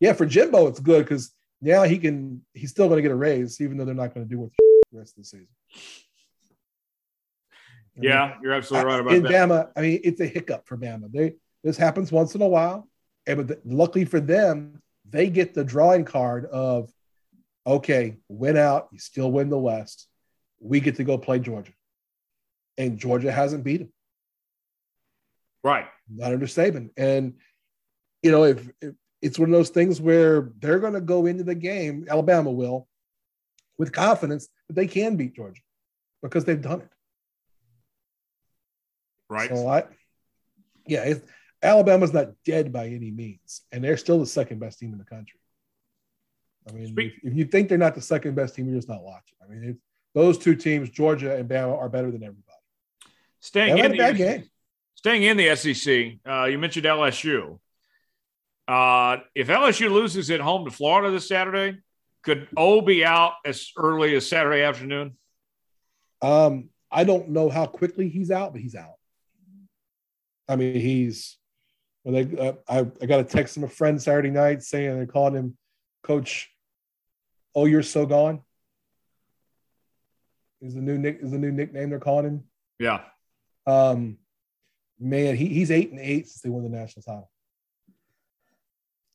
yeah, 0.00 0.12
for 0.12 0.26
Jimbo, 0.26 0.66
it's 0.66 0.80
good 0.80 1.04
because 1.04 1.32
now 1.60 1.82
he 1.84 1.98
can, 1.98 2.42
he's 2.54 2.70
still 2.70 2.88
going 2.88 2.98
to 2.98 3.02
get 3.02 3.10
a 3.10 3.16
raise, 3.16 3.60
even 3.60 3.76
though 3.76 3.84
they're 3.84 3.94
not 3.94 4.14
going 4.14 4.26
to 4.26 4.30
do 4.30 4.40
with 4.40 4.52
the 4.56 4.64
rest 4.98 5.16
of 5.16 5.22
the 5.22 5.28
season. 5.28 5.48
I 7.96 8.00
yeah, 8.02 8.26
mean, 8.28 8.36
you're 8.42 8.52
absolutely 8.52 8.90
right 8.90 9.00
about 9.00 9.10
that. 9.10 9.16
in 9.16 9.22
that. 9.24 9.32
Bama, 9.32 9.68
I 9.76 9.80
mean, 9.80 10.00
it's 10.04 10.20
a 10.20 10.26
hiccup 10.26 10.66
for 10.66 10.76
Bama. 10.76 11.10
They 11.12 11.34
this 11.62 11.76
happens 11.76 12.10
once 12.10 12.34
in 12.34 12.42
a 12.42 12.48
while, 12.48 12.88
and 13.26 13.36
but 13.36 13.48
the, 13.48 13.60
luckily 13.64 14.04
for 14.04 14.20
them, 14.20 14.80
they 15.08 15.28
get 15.28 15.54
the 15.54 15.64
drawing 15.64 16.04
card 16.04 16.46
of, 16.46 16.90
okay, 17.66 18.16
win 18.28 18.56
out, 18.56 18.88
you 18.92 18.98
still 18.98 19.30
win 19.30 19.50
the 19.50 19.58
West. 19.58 20.06
We 20.60 20.80
get 20.80 20.96
to 20.96 21.04
go 21.04 21.18
play 21.18 21.38
Georgia, 21.38 21.72
and 22.78 22.98
Georgia 22.98 23.32
hasn't 23.32 23.64
beat 23.64 23.78
them. 23.78 23.92
Right, 25.62 25.86
not 26.14 26.32
under 26.32 26.46
Saban, 26.46 26.90
and 26.96 27.34
you 28.22 28.30
know 28.30 28.44
if, 28.44 28.68
if 28.80 28.94
it's 29.22 29.38
one 29.38 29.48
of 29.48 29.52
those 29.52 29.70
things 29.70 30.00
where 30.00 30.50
they're 30.60 30.78
going 30.78 30.94
to 30.94 31.00
go 31.00 31.26
into 31.26 31.44
the 31.44 31.54
game, 31.54 32.06
Alabama 32.08 32.50
will, 32.50 32.88
with 33.78 33.92
confidence 33.92 34.48
that 34.68 34.74
they 34.74 34.86
can 34.86 35.16
beat 35.16 35.34
Georgia 35.34 35.60
because 36.22 36.44
they've 36.44 36.60
done 36.60 36.80
it. 36.80 36.88
Right. 39.28 39.50
So 39.50 39.68
I, 39.68 39.84
yeah, 40.86 41.14
Alabama's 41.62 42.12
not 42.12 42.30
dead 42.44 42.72
by 42.72 42.86
any 42.88 43.10
means, 43.10 43.62
and 43.70 43.84
they're 43.84 43.96
still 43.96 44.18
the 44.18 44.26
second 44.26 44.58
best 44.58 44.78
team 44.78 44.92
in 44.92 44.98
the 44.98 45.04
country. 45.04 45.38
I 46.68 46.72
mean, 46.72 46.94
if, 46.96 47.12
if, 47.22 47.34
you 47.34 47.44
think 47.44 47.68
they're 47.68 47.78
not 47.78 47.94
the 47.94 48.02
second 48.02 48.34
best 48.34 48.54
team, 48.54 48.66
you're 48.66 48.76
just 48.76 48.88
not 48.88 49.02
watching. 49.02 49.36
I 49.42 49.50
mean, 49.50 49.78
those 50.14 50.38
two 50.38 50.54
teams, 50.54 50.90
Georgia 50.90 51.36
and 51.36 51.48
Bama, 51.48 51.76
are 51.78 51.88
better 51.88 52.10
than 52.10 52.22
everybody. 52.22 52.44
Staying 53.40 53.78
in 53.78 53.92
the 53.92 53.98
bad 53.98 54.16
game. 54.16 54.44
Staying 55.00 55.22
in 55.22 55.38
the 55.38 55.56
SEC, 55.56 56.18
uh, 56.28 56.44
you 56.44 56.58
mentioned 56.58 56.84
LSU. 56.84 57.58
Uh, 58.68 59.16
if 59.34 59.48
LSU 59.48 59.90
loses 59.90 60.30
at 60.30 60.40
home 60.40 60.66
to 60.66 60.70
Florida 60.70 61.10
this 61.10 61.26
Saturday, 61.26 61.78
could 62.22 62.46
O 62.54 62.82
be 62.82 63.02
out 63.02 63.32
as 63.46 63.70
early 63.78 64.14
as 64.14 64.28
Saturday 64.28 64.60
afternoon? 64.60 65.16
Um, 66.20 66.68
I 66.90 67.04
don't 67.04 67.30
know 67.30 67.48
how 67.48 67.64
quickly 67.64 68.10
he's 68.10 68.30
out, 68.30 68.52
but 68.52 68.60
he's 68.60 68.74
out. 68.74 68.96
I 70.46 70.56
mean, 70.56 70.74
he's. 70.74 71.38
They, 72.04 72.28
uh, 72.36 72.52
I, 72.68 72.80
I 73.00 73.06
got 73.06 73.20
a 73.20 73.24
text 73.24 73.54
from 73.54 73.64
a 73.64 73.68
friend 73.68 74.02
Saturday 74.02 74.28
night 74.28 74.62
saying 74.62 75.00
they 75.00 75.06
called 75.06 75.34
him 75.34 75.56
Coach. 76.02 76.50
Oh, 77.54 77.64
you're 77.64 77.82
so 77.82 78.04
gone. 78.04 78.42
Is 80.60 80.74
the 80.74 80.82
new 80.82 80.98
nick 80.98 81.20
is 81.22 81.30
the 81.30 81.38
new 81.38 81.52
nickname 81.52 81.88
they're 81.88 82.00
calling 82.00 82.26
him? 82.26 82.44
Yeah. 82.78 83.00
Um, 83.66 84.18
man, 85.00 85.36
he, 85.36 85.46
he's 85.46 85.70
eight 85.70 85.90
and 85.90 86.00
eight 86.00 86.28
since 86.28 86.42
they 86.42 86.50
won 86.50 86.62
the 86.62 86.68
national 86.68 87.02
title, 87.02 87.30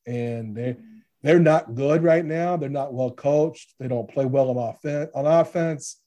and 0.06 0.56
they 0.56 0.76
they're 1.22 1.40
not 1.40 1.74
good 1.74 2.02
right 2.02 2.24
now. 2.24 2.56
They're 2.56 2.68
not 2.68 2.94
well 2.94 3.10
coached. 3.10 3.74
They 3.78 3.88
don't 3.88 4.08
play 4.08 4.26
well 4.26 4.50
on 4.50 4.56
offense. 4.56 5.10
On 5.14 5.26
offense, 5.26 6.00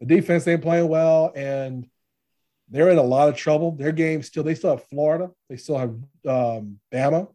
the 0.00 0.06
defense 0.06 0.46
ain't 0.46 0.62
playing 0.62 0.88
well, 0.88 1.32
and 1.34 1.88
they're 2.68 2.90
in 2.90 2.98
a 2.98 3.02
lot 3.02 3.28
of 3.28 3.36
trouble. 3.36 3.72
Their 3.72 3.92
game 3.92 4.22
still, 4.22 4.44
they 4.44 4.54
still 4.54 4.70
have 4.70 4.84
Florida. 4.84 5.30
They 5.48 5.56
still 5.56 5.76
have 5.76 5.90
um, 6.26 6.78
Bama. 6.92 7.28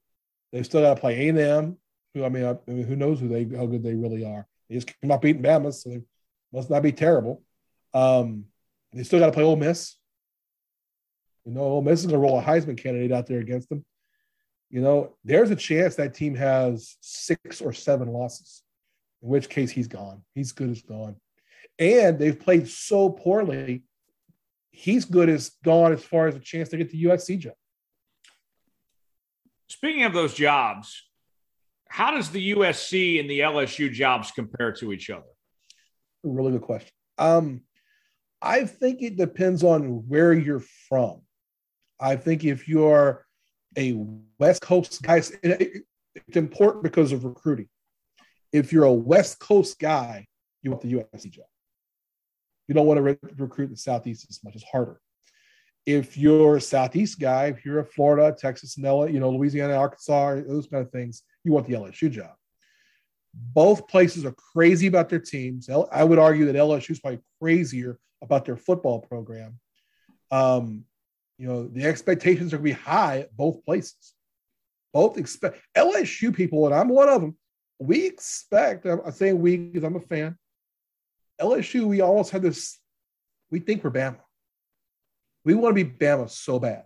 They've 0.52 0.66
still 0.66 0.82
got 0.82 0.94
to 0.94 1.02
play 1.02 1.28
A&M, 1.28 1.78
who, 2.14 2.24
I 2.24 2.30
mean, 2.30 2.46
I, 2.46 2.52
I 2.52 2.72
mean, 2.72 2.86
who 2.86 2.96
knows 2.96 3.20
who 3.20 3.28
they, 3.28 3.44
how 3.56 3.66
good 3.66 3.84
they 3.84 3.96
really 3.96 4.24
are. 4.24 4.48
They 4.70 4.76
just 4.76 4.88
came 5.02 5.12
out 5.12 5.22
beating 5.22 5.44
Bama, 5.44 5.74
so 5.74 5.90
they 5.90 6.02
must 6.54 6.70
not 6.70 6.84
be 6.84 6.94
terrible. 6.94 7.44
Um, 7.94 8.46
they 8.94 9.04
still 9.04 9.20
got 9.20 9.26
to 9.26 9.32
play 9.34 9.44
Ole 9.44 9.58
Miss. 9.58 9.98
You 11.46 11.54
know, 11.54 11.62
Ole 11.62 11.82
Miss 11.82 12.00
is 12.00 12.08
going 12.08 12.20
to 12.20 12.28
roll 12.28 12.40
a 12.40 12.44
Heisman 12.44 12.78
candidate 12.78 13.12
out 13.12 13.28
there 13.28 13.40
against 13.40 13.70
them. 13.70 13.86
You 14.70 14.82
know, 14.82 15.16
there's 15.24 15.52
a 15.52 15.56
chance 15.56 15.96
that 15.96 16.16
team 16.16 16.36
has 16.36 16.98
six 17.02 17.62
or 17.62 17.72
seven 17.72 18.10
losses, 18.10 18.64
in 19.22 19.30
which 19.30 19.48
case 19.48 19.72
he's 19.72 19.88
gone. 19.88 20.24
He's 20.34 20.52
good 20.52 20.72
as 20.72 20.82
gone. 20.82 21.16
And 21.78 22.18
they've 22.18 22.40
played 22.40 22.68
so 22.68 23.10
poorly 23.10 23.84
he's 24.76 25.06
good 25.06 25.30
as 25.30 25.52
gone 25.64 25.94
as 25.94 26.04
far 26.04 26.28
as 26.28 26.36
a 26.36 26.40
chance 26.40 26.70
to 26.70 26.78
get 26.78 26.90
the 26.90 27.06
USC 27.06 27.40
job. 27.40 27.54
Speaking 29.68 30.04
of 30.04 30.14
those 30.14 30.34
jobs, 30.34 31.04
how 31.90 32.12
does 32.12 32.30
the 32.30 32.54
USC 32.54 33.20
and 33.20 33.30
the 33.30 33.40
LSU 33.40 33.92
jobs 33.92 34.32
compare 34.32 34.74
to 34.74 34.92
each 34.92 35.10
other? 35.10 35.24
Really 36.24 36.52
good 36.52 36.62
question. 36.62 36.92
Um, 37.18 37.62
I 38.42 38.66
think 38.66 39.02
it 39.02 39.16
depends 39.16 39.64
on 39.64 40.08
where 40.08 40.34
you're 40.34 40.64
from. 40.90 41.22
I 42.00 42.16
think 42.16 42.44
if 42.44 42.68
you're 42.68 43.26
a 43.78 43.94
West 44.40 44.62
Coast 44.62 45.02
guy, 45.02 45.18
it's 45.18 46.38
important 46.38 46.84
because 46.84 47.12
of 47.12 47.26
recruiting. 47.26 47.68
If 48.52 48.72
you're 48.72 48.86
a 48.86 48.94
West 48.94 49.40
Coast 49.40 49.80
guy, 49.80 50.28
you 50.62 50.72
want 50.72 50.82
the 50.82 50.94
USC 50.94 51.32
job. 51.32 51.46
You 52.68 52.76
don't 52.76 52.88
want 52.88 52.98
to 52.98 53.02
re- 53.04 53.18
recruit 53.38 53.70
the 53.70 53.78
Southeast 53.78 54.26
as 54.30 54.44
much. 54.44 54.56
It's 54.56 54.64
harder. 54.64 55.00
If 55.86 56.18
you're 56.18 56.58
a 56.58 56.62
Southeast 56.62 57.20
guy, 57.20 57.48
if 57.48 57.64
you're 57.64 57.80
a 57.80 57.86
Florida, 57.86 58.36
Texas, 58.36 58.78
and 58.78 58.86
LA, 58.86 59.06
you 59.06 59.20
know, 59.20 59.30
Louisiana, 59.30 59.76
Arkansas, 59.76 60.42
those 60.48 60.66
kind 60.68 60.84
of 60.84 60.92
things, 60.92 61.22
you 61.44 61.52
want 61.52 61.68
the 61.68 61.74
LSU 61.74 62.10
job. 62.10 62.34
Both 63.34 63.88
places 63.88 64.26
are 64.26 64.34
crazy 64.54 64.88
about 64.88 65.10
their 65.10 65.20
teams. 65.20 65.70
I 65.70 66.04
would 66.04 66.18
argue 66.18 66.46
that 66.46 66.56
LSU 66.56 66.92
is 66.92 67.00
probably 67.00 67.20
crazier 67.40 68.00
about 68.22 68.46
their 68.46 68.58
football 68.58 69.02
program. 69.02 69.60
Um, 70.32 70.86
you 71.38 71.48
know, 71.48 71.68
the 71.68 71.84
expectations 71.84 72.54
are 72.54 72.58
going 72.58 72.72
to 72.72 72.76
be 72.76 72.84
high 72.84 73.20
at 73.20 73.36
both 73.36 73.64
places. 73.66 74.14
Both 74.94 75.18
expect 75.18 75.60
LSU 75.76 76.34
people, 76.34 76.66
and 76.66 76.74
I'm 76.74 76.88
one 76.88 77.10
of 77.10 77.22
them. 77.22 77.36
We 77.80 78.06
expect. 78.06 78.86
I'm 78.86 79.12
saying 79.12 79.40
we 79.40 79.58
because 79.58 79.84
I'm 79.84 79.98
a 79.98 80.00
fan. 80.00 80.38
LSU, 81.42 81.86
we 81.86 82.00
almost 82.00 82.32
had 82.32 82.42
this. 82.42 82.80
We 83.52 83.60
think 83.60 83.84
we're 83.84 83.92
Bama. 83.92 84.20
We 85.44 85.54
want 85.54 85.76
to 85.76 85.84
be 85.84 85.90
Bama 85.90 86.30
so 86.30 86.60
bad. 86.60 86.86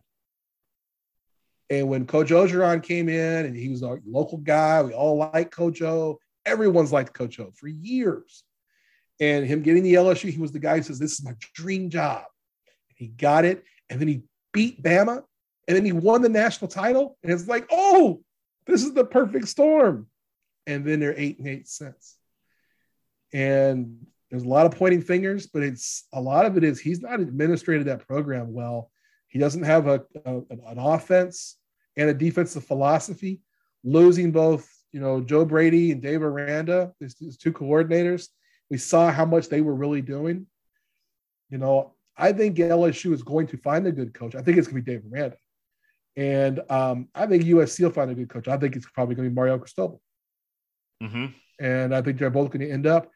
And 1.70 1.88
when 1.88 2.08
Coach 2.08 2.30
Orgeron 2.30 2.82
came 2.82 3.10
in 3.10 3.46
and 3.46 3.56
he 3.56 3.70
was 3.70 3.84
a 3.84 4.00
local 4.06 4.40
guy, 4.40 4.82
we 4.82 4.94
all 4.94 5.18
like 5.18 5.52
Coach 5.52 5.82
O. 5.84 6.20
Everyone's 6.46 6.92
liked 6.92 7.14
Coach 7.14 7.40
O 7.40 7.52
for 7.56 7.68
years. 7.68 8.44
And 9.20 9.46
him 9.46 9.62
getting 9.62 9.84
the 9.84 9.96
LSU, 9.96 10.32
he 10.32 10.40
was 10.40 10.52
the 10.52 10.60
guy 10.60 10.78
who 10.78 10.84
says, 10.84 10.98
This 10.98 11.14
is 11.14 11.24
my 11.24 11.34
dream 11.54 11.90
job. 11.90 12.24
He 12.96 13.08
got 13.08 13.46
it. 13.46 13.64
And 13.90 14.00
then 14.00 14.08
he 14.08 14.24
beat 14.54 14.82
Bama. 14.82 15.24
And 15.68 15.78
then 15.78 15.86
he 15.86 15.92
won 15.92 16.22
the 16.22 16.30
national 16.30 16.70
title. 16.70 17.18
And 17.22 17.32
it's 17.32 17.48
like, 17.48 17.68
oh, 17.72 18.22
this 18.66 18.84
is 18.84 18.94
the 18.94 19.06
perfect 19.06 19.48
storm. 19.48 20.08
And 20.66 20.86
then 20.86 21.00
they're 21.00 21.18
eight 21.18 21.40
and 21.40 21.48
eight 21.48 21.68
cents. 21.68 22.16
And 23.34 24.06
there's 24.30 24.44
a 24.44 24.48
lot 24.48 24.66
of 24.66 24.74
pointing 24.74 25.02
fingers, 25.02 25.48
but 25.48 25.64
it's 25.64 26.08
a 26.14 26.22
lot 26.22 26.46
of 26.46 26.58
it 26.58 26.64
is 26.64 26.80
he's 26.80 27.02
not 27.02 27.20
administrated 27.20 27.88
that 27.88 28.08
program 28.08 28.54
well. 28.54 28.92
He 29.28 29.40
doesn't 29.40 29.64
have 29.64 29.88
a, 29.88 30.04
a 30.26 30.36
an 30.50 30.78
offense 30.78 31.58
and 31.98 32.10
a 32.10 32.14
defensive 32.14 32.66
philosophy. 32.66 33.42
Losing 33.84 34.32
both, 34.32 34.70
you 34.92 35.00
know, 35.00 35.22
Joe 35.22 35.46
Brady 35.46 35.92
and 35.92 36.02
Dave 36.02 36.22
Aranda, 36.22 36.94
his 37.00 37.16
two 37.16 37.54
coordinators, 37.54 38.28
we 38.70 38.78
saw 38.78 39.12
how 39.12 39.26
much 39.26 39.48
they 39.48 39.62
were 39.62 39.74
really 39.74 40.02
doing. 40.02 40.48
You 41.50 41.60
know, 41.60 41.94
I 42.20 42.34
think 42.34 42.58
LSU 42.58 43.14
is 43.14 43.24
going 43.24 43.48
to 43.48 43.58
find 43.58 43.88
a 43.88 43.92
good 43.92 44.14
coach. 44.14 44.36
I 44.36 44.42
think 44.42 44.58
it's 44.58 44.68
going 44.68 44.84
to 44.84 44.86
be 44.86 44.92
Dave 44.92 45.04
Aranda. 45.12 45.38
And 46.16 46.60
um, 46.70 47.08
I 47.16 47.26
think 47.26 47.44
USC 47.46 47.82
will 47.82 47.92
find 47.92 48.12
a 48.12 48.16
good 48.16 48.30
coach. 48.30 48.48
I 48.48 48.58
think 48.58 48.76
it's 48.76 48.90
probably 48.94 49.16
going 49.16 49.26
to 49.26 49.32
be 49.32 49.36
Mario 49.36 49.58
Cristobal. 49.58 50.02
Mm-hmm. 51.02 51.28
And 51.60 51.96
I 51.96 52.02
think 52.02 52.20
they're 52.20 52.30
both 52.30 52.52
going 52.52 52.68
to 52.68 52.72
end 52.72 52.86
up 52.86 53.10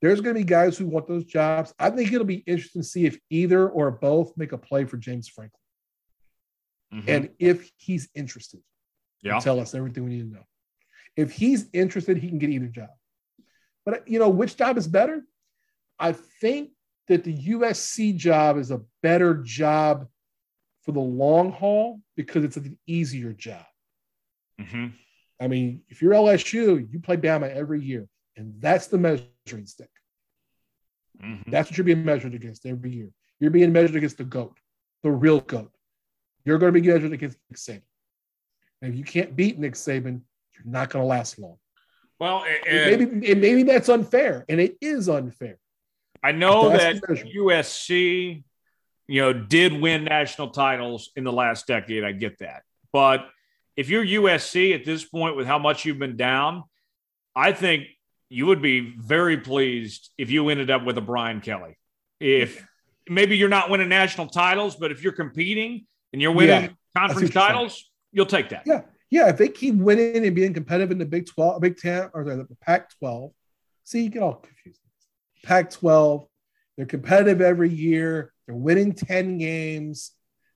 there's 0.00 0.20
going 0.20 0.34
to 0.34 0.40
be 0.40 0.44
guys 0.44 0.78
who 0.78 0.86
want 0.86 1.06
those 1.06 1.24
jobs. 1.24 1.74
I 1.78 1.90
think 1.90 2.12
it'll 2.12 2.24
be 2.24 2.42
interesting 2.46 2.82
to 2.82 2.88
see 2.88 3.06
if 3.06 3.18
either 3.28 3.68
or 3.68 3.90
both 3.90 4.32
make 4.36 4.52
a 4.52 4.58
play 4.58 4.84
for 4.84 4.96
James 4.96 5.28
Franklin. 5.28 5.60
Mm-hmm. 6.94 7.08
And 7.08 7.28
if 7.38 7.70
he's 7.76 8.08
interested, 8.14 8.60
yeah. 9.22 9.38
tell 9.40 9.60
us 9.60 9.74
everything 9.74 10.04
we 10.04 10.10
need 10.10 10.30
to 10.30 10.36
know. 10.36 10.46
If 11.16 11.32
he's 11.32 11.68
interested, 11.72 12.16
he 12.16 12.28
can 12.28 12.38
get 12.38 12.50
either 12.50 12.66
job. 12.66 12.88
But 13.84 14.08
you 14.08 14.18
know, 14.18 14.30
which 14.30 14.56
job 14.56 14.78
is 14.78 14.88
better? 14.88 15.22
I 15.98 16.12
think 16.12 16.70
that 17.10 17.24
the 17.24 17.36
USC 17.36 18.16
job 18.16 18.56
is 18.56 18.70
a 18.70 18.82
better 19.02 19.34
job 19.34 20.06
for 20.84 20.92
the 20.92 21.00
long 21.00 21.50
haul 21.50 22.00
because 22.16 22.44
it's 22.44 22.56
an 22.56 22.78
easier 22.86 23.32
job. 23.32 23.64
Mm-hmm. 24.60 24.86
I 25.40 25.48
mean, 25.48 25.82
if 25.88 26.00
you're 26.00 26.12
LSU, 26.12 26.86
you 26.88 27.00
play 27.00 27.16
Bama 27.16 27.52
every 27.52 27.82
year, 27.82 28.06
and 28.36 28.54
that's 28.60 28.86
the 28.86 28.96
measuring 28.96 29.66
stick. 29.66 29.90
Mm-hmm. 31.20 31.50
That's 31.50 31.68
what 31.68 31.76
you're 31.76 31.84
being 31.84 32.04
measured 32.04 32.34
against 32.34 32.64
every 32.64 32.90
year. 32.92 33.10
You're 33.40 33.50
being 33.50 33.72
measured 33.72 33.96
against 33.96 34.18
the 34.18 34.24
GOAT. 34.24 34.56
the 35.02 35.10
real 35.10 35.40
GOAT. 35.40 35.72
You're 36.44 36.58
going 36.58 36.72
to 36.72 36.80
be 36.80 36.86
measured 36.86 37.12
against 37.12 37.38
Nick 37.50 37.58
Saban. 37.58 37.82
And 38.82 38.92
if 38.92 38.98
you 38.98 39.04
can't 39.04 39.34
beat 39.34 39.58
Nick 39.58 39.74
Saban, 39.74 40.20
you're 40.54 40.64
not 40.64 40.90
going 40.90 41.02
to 41.02 41.08
last 41.08 41.40
long. 41.40 41.56
Well, 42.20 42.44
and, 42.68 43.00
maybe 43.00 43.32
and 43.32 43.40
maybe 43.40 43.64
that's 43.64 43.88
unfair, 43.88 44.44
and 44.48 44.60
it 44.60 44.76
is 44.80 45.08
unfair. 45.08 45.58
I 46.22 46.32
know 46.32 46.70
that 46.70 46.96
USC, 46.96 48.42
you 49.08 49.20
know, 49.20 49.32
did 49.32 49.72
win 49.72 50.04
national 50.04 50.50
titles 50.50 51.10
in 51.16 51.24
the 51.24 51.32
last 51.32 51.66
decade. 51.66 52.04
I 52.04 52.12
get 52.12 52.38
that, 52.38 52.62
but 52.92 53.28
if 53.76 53.88
you're 53.88 54.04
USC 54.04 54.74
at 54.74 54.84
this 54.84 55.04
point 55.04 55.36
with 55.36 55.46
how 55.46 55.58
much 55.58 55.84
you've 55.84 55.98
been 55.98 56.16
down, 56.16 56.64
I 57.34 57.52
think 57.52 57.86
you 58.28 58.46
would 58.46 58.60
be 58.60 58.94
very 58.98 59.38
pleased 59.38 60.10
if 60.18 60.30
you 60.30 60.48
ended 60.48 60.70
up 60.70 60.84
with 60.84 60.98
a 60.98 61.00
Brian 61.00 61.40
Kelly. 61.40 61.78
If 62.20 62.66
maybe 63.08 63.36
you're 63.36 63.48
not 63.48 63.70
winning 63.70 63.88
national 63.88 64.28
titles, 64.28 64.76
but 64.76 64.92
if 64.92 65.02
you're 65.02 65.12
competing 65.12 65.86
and 66.12 66.20
you're 66.20 66.32
winning 66.32 66.62
yeah, 66.62 66.68
conference 66.96 67.30
titles, 67.30 67.90
you'll 68.12 68.26
take 68.26 68.50
that. 68.50 68.62
Yeah. 68.66 68.82
Yeah. 69.10 69.28
If 69.30 69.38
they 69.38 69.48
keep 69.48 69.74
winning 69.74 70.24
and 70.24 70.34
being 70.34 70.54
competitive 70.54 70.90
in 70.90 70.98
the 70.98 71.06
Big 71.06 71.26
12, 71.26 71.60
Big 71.60 71.76
10, 71.76 72.10
or 72.12 72.24
the 72.24 72.46
Pac 72.60 72.96
12, 72.98 73.32
see, 73.84 74.02
you 74.04 74.10
get 74.10 74.22
all 74.22 74.34
confused. 74.34 74.80
Pac 75.44 75.70
12, 75.70 76.26
they're 76.76 76.86
competitive 76.86 77.40
every 77.40 77.70
year, 77.70 78.32
they're 78.46 78.56
winning 78.56 78.92
10 78.92 79.38
games. 79.38 80.12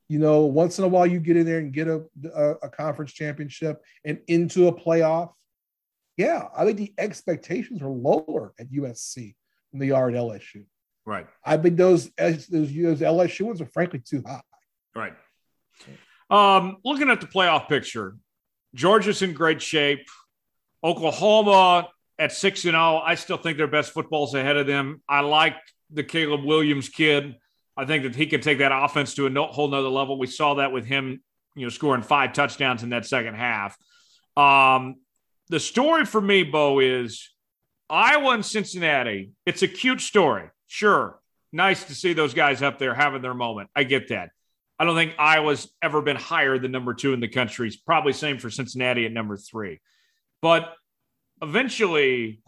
You 0.09 0.19
know, 0.19 0.43
once 0.43 0.78
in 0.78 0.85
a 0.85 0.89
while 0.89 1.06
you 1.06 1.19
get 1.19 1.39
in 1.39 1.47
there 1.47 1.59
and 1.59 1.73
get 1.73 1.89
a, 1.89 2.02
a, 2.35 2.51
a 2.65 2.69
conference 2.69 3.12
championship 3.12 3.82
and 4.05 4.19
into 4.28 4.69
a 4.69 4.73
playoff 4.73 5.31
yeah, 6.16 6.44
I 6.56 6.65
think 6.65 6.78
the 6.78 6.94
expectations 6.98 7.82
are 7.82 7.89
lower 7.89 8.55
at 8.59 8.70
USC 8.70 9.35
than 9.73 9.81
they 9.81 9.90
are 9.90 10.09
at 10.09 10.15
LSU. 10.15 10.65
Right. 11.05 11.27
I 11.44 11.56
think 11.56 11.77
those 11.77 12.11
those, 12.16 12.47
those 12.47 12.70
LSU 12.73 13.43
ones 13.43 13.61
are 13.61 13.66
frankly 13.66 13.98
too 13.98 14.23
high. 14.27 14.40
Right. 14.94 15.15
Um, 16.31 16.78
looking 16.85 17.11
at 17.11 17.20
the 17.20 17.27
playoff 17.27 17.69
picture, 17.69 18.16
Georgia's 18.74 19.23
in 19.23 19.32
great 19.32 19.61
shape. 19.61 20.06
Oklahoma 20.82 21.89
at 22.19 22.32
six 22.32 22.65
and 22.65 22.73
zero. 22.73 22.82
Oh, 22.82 23.03
I 23.05 23.15
still 23.15 23.36
think 23.36 23.57
their 23.57 23.66
best 23.66 23.93
football's 23.93 24.35
ahead 24.35 24.57
of 24.57 24.66
them. 24.66 25.03
I 25.09 25.20
like 25.20 25.57
the 25.91 26.05
Caleb 26.05 26.45
Williams 26.45 26.89
kid. 26.89 27.36
I 27.77 27.85
think 27.85 28.05
that 28.05 28.15
he 28.15 28.27
can 28.27 28.41
take 28.41 28.59
that 28.59 28.73
offense 28.73 29.15
to 29.15 29.27
a 29.27 29.47
whole 29.47 29.69
nother 29.69 29.89
level. 29.89 30.19
We 30.19 30.27
saw 30.28 30.55
that 30.55 30.73
with 30.73 30.86
him, 30.86 31.23
you 31.57 31.66
know, 31.66 31.70
scoring 31.70 32.03
five 32.03 32.32
touchdowns 32.32 32.82
in 32.82 32.91
that 32.91 33.07
second 33.07 33.35
half. 33.35 33.77
Um, 34.36 34.97
the 35.49 35.61
story 35.61 36.05
for 36.05 36.20
me, 36.20 36.45
Bo, 36.45 36.78
is 36.78 37.31
Iowa 37.91 38.35
and 38.35 38.45
Cincinnati. 38.45 39.32
It's 39.45 39.62
a 39.62 39.69
cute 39.69 40.01
story. 40.01 40.51
Sure. 40.66 41.19
Nice 41.53 41.85
to 41.85 41.95
see 41.95 42.12
those 42.12 42.35
guys 42.35 42.62
up 42.62 42.78
there 42.78 42.95
having 42.95 43.23
their 43.23 43.35
moment. 43.35 43.70
I 43.77 43.85
get 43.85 44.09
that. 44.09 44.31
I 44.78 44.85
don't 44.85 44.97
think 44.97 45.15
Iowa's 45.19 45.69
ever 45.82 46.03
been 46.03 46.16
higher 46.16 46.59
than 46.59 46.73
number 46.73 46.95
two 46.95 47.12
in 47.12 47.20
the 47.20 47.28
country. 47.28 47.69
It's 47.69 47.77
probably 47.77 48.12
same 48.12 48.39
for 48.39 48.51
Cincinnati 48.51 49.07
at 49.07 49.12
number 49.12 49.36
three. 49.36 49.81
But 50.43 50.73
eventually, 51.44 52.40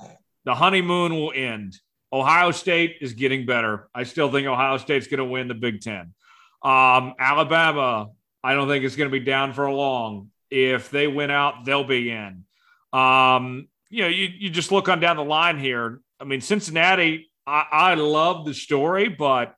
the 0.44 0.54
honeymoon 0.54 1.14
will 1.14 1.32
end. 1.34 1.76
Ohio 2.12 2.50
State 2.50 2.96
is 3.00 3.12
getting 3.12 3.46
better. 3.46 3.88
I 3.94 4.04
still 4.04 4.30
think 4.30 4.46
Ohio 4.46 4.78
State's 4.78 5.06
going 5.06 5.18
to 5.18 5.24
win 5.24 5.48
the 5.48 5.54
Big 5.54 5.80
Ten. 5.80 6.14
Um, 6.62 7.14
Alabama, 7.18 8.08
I 8.42 8.54
don't 8.54 8.68
think 8.68 8.84
it's 8.84 8.96
going 8.96 9.10
to 9.10 9.18
be 9.18 9.24
down 9.24 9.52
for 9.52 9.70
long. 9.70 10.30
If 10.50 10.90
they 10.90 11.06
win 11.08 11.30
out, 11.30 11.64
they'll 11.64 11.84
be 11.84 12.10
in. 12.10 12.44
Um, 12.92 13.68
you 13.90 14.02
know, 14.02 14.08
you, 14.08 14.28
you 14.38 14.50
just 14.50 14.72
look 14.72 14.88
on 14.88 15.00
down 15.00 15.16
the 15.16 15.24
line 15.24 15.58
here. 15.58 16.00
I 16.20 16.24
mean, 16.24 16.40
Cincinnati, 16.40 17.30
I, 17.46 17.64
I 17.70 17.94
love 17.94 18.46
the 18.46 18.54
story, 18.54 19.08
but 19.08 19.54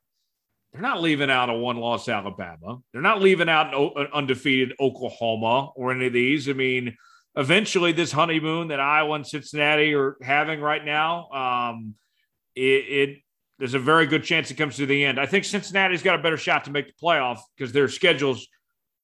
they're 0.73 0.81
not 0.81 1.01
leaving 1.01 1.31
out 1.31 1.49
a 1.49 1.53
one 1.53 1.77
loss 1.77 2.09
Alabama. 2.09 2.79
They're 2.91 3.01
not 3.01 3.21
leaving 3.21 3.49
out 3.49 3.73
an 3.73 4.07
undefeated 4.13 4.73
Oklahoma 4.79 5.69
or 5.75 5.91
any 5.91 6.07
of 6.07 6.13
these. 6.13 6.49
I 6.49 6.53
mean, 6.53 6.95
eventually, 7.39 7.93
this 7.93 8.11
honeymoon 8.11 8.67
that 8.67 8.79
Iowa 8.79 9.15
and 9.15 9.25
Cincinnati 9.25 9.93
are 9.95 10.17
having 10.21 10.59
right 10.59 10.83
now, 10.83 11.29
um, 11.31 11.95
it, 12.55 12.61
it 12.61 13.17
there's 13.57 13.73
a 13.73 13.79
very 13.79 14.05
good 14.05 14.23
chance 14.23 14.51
it 14.51 14.55
comes 14.55 14.75
to 14.77 14.85
the 14.85 15.03
end. 15.05 15.19
I 15.19 15.25
think 15.25 15.45
Cincinnati's 15.45 16.03
got 16.03 16.19
a 16.19 16.21
better 16.21 16.37
shot 16.37 16.65
to 16.65 16.71
make 16.71 16.87
the 16.87 16.93
playoff 17.01 17.39
because 17.57 17.71
their 17.71 17.87
schedule's 17.87 18.47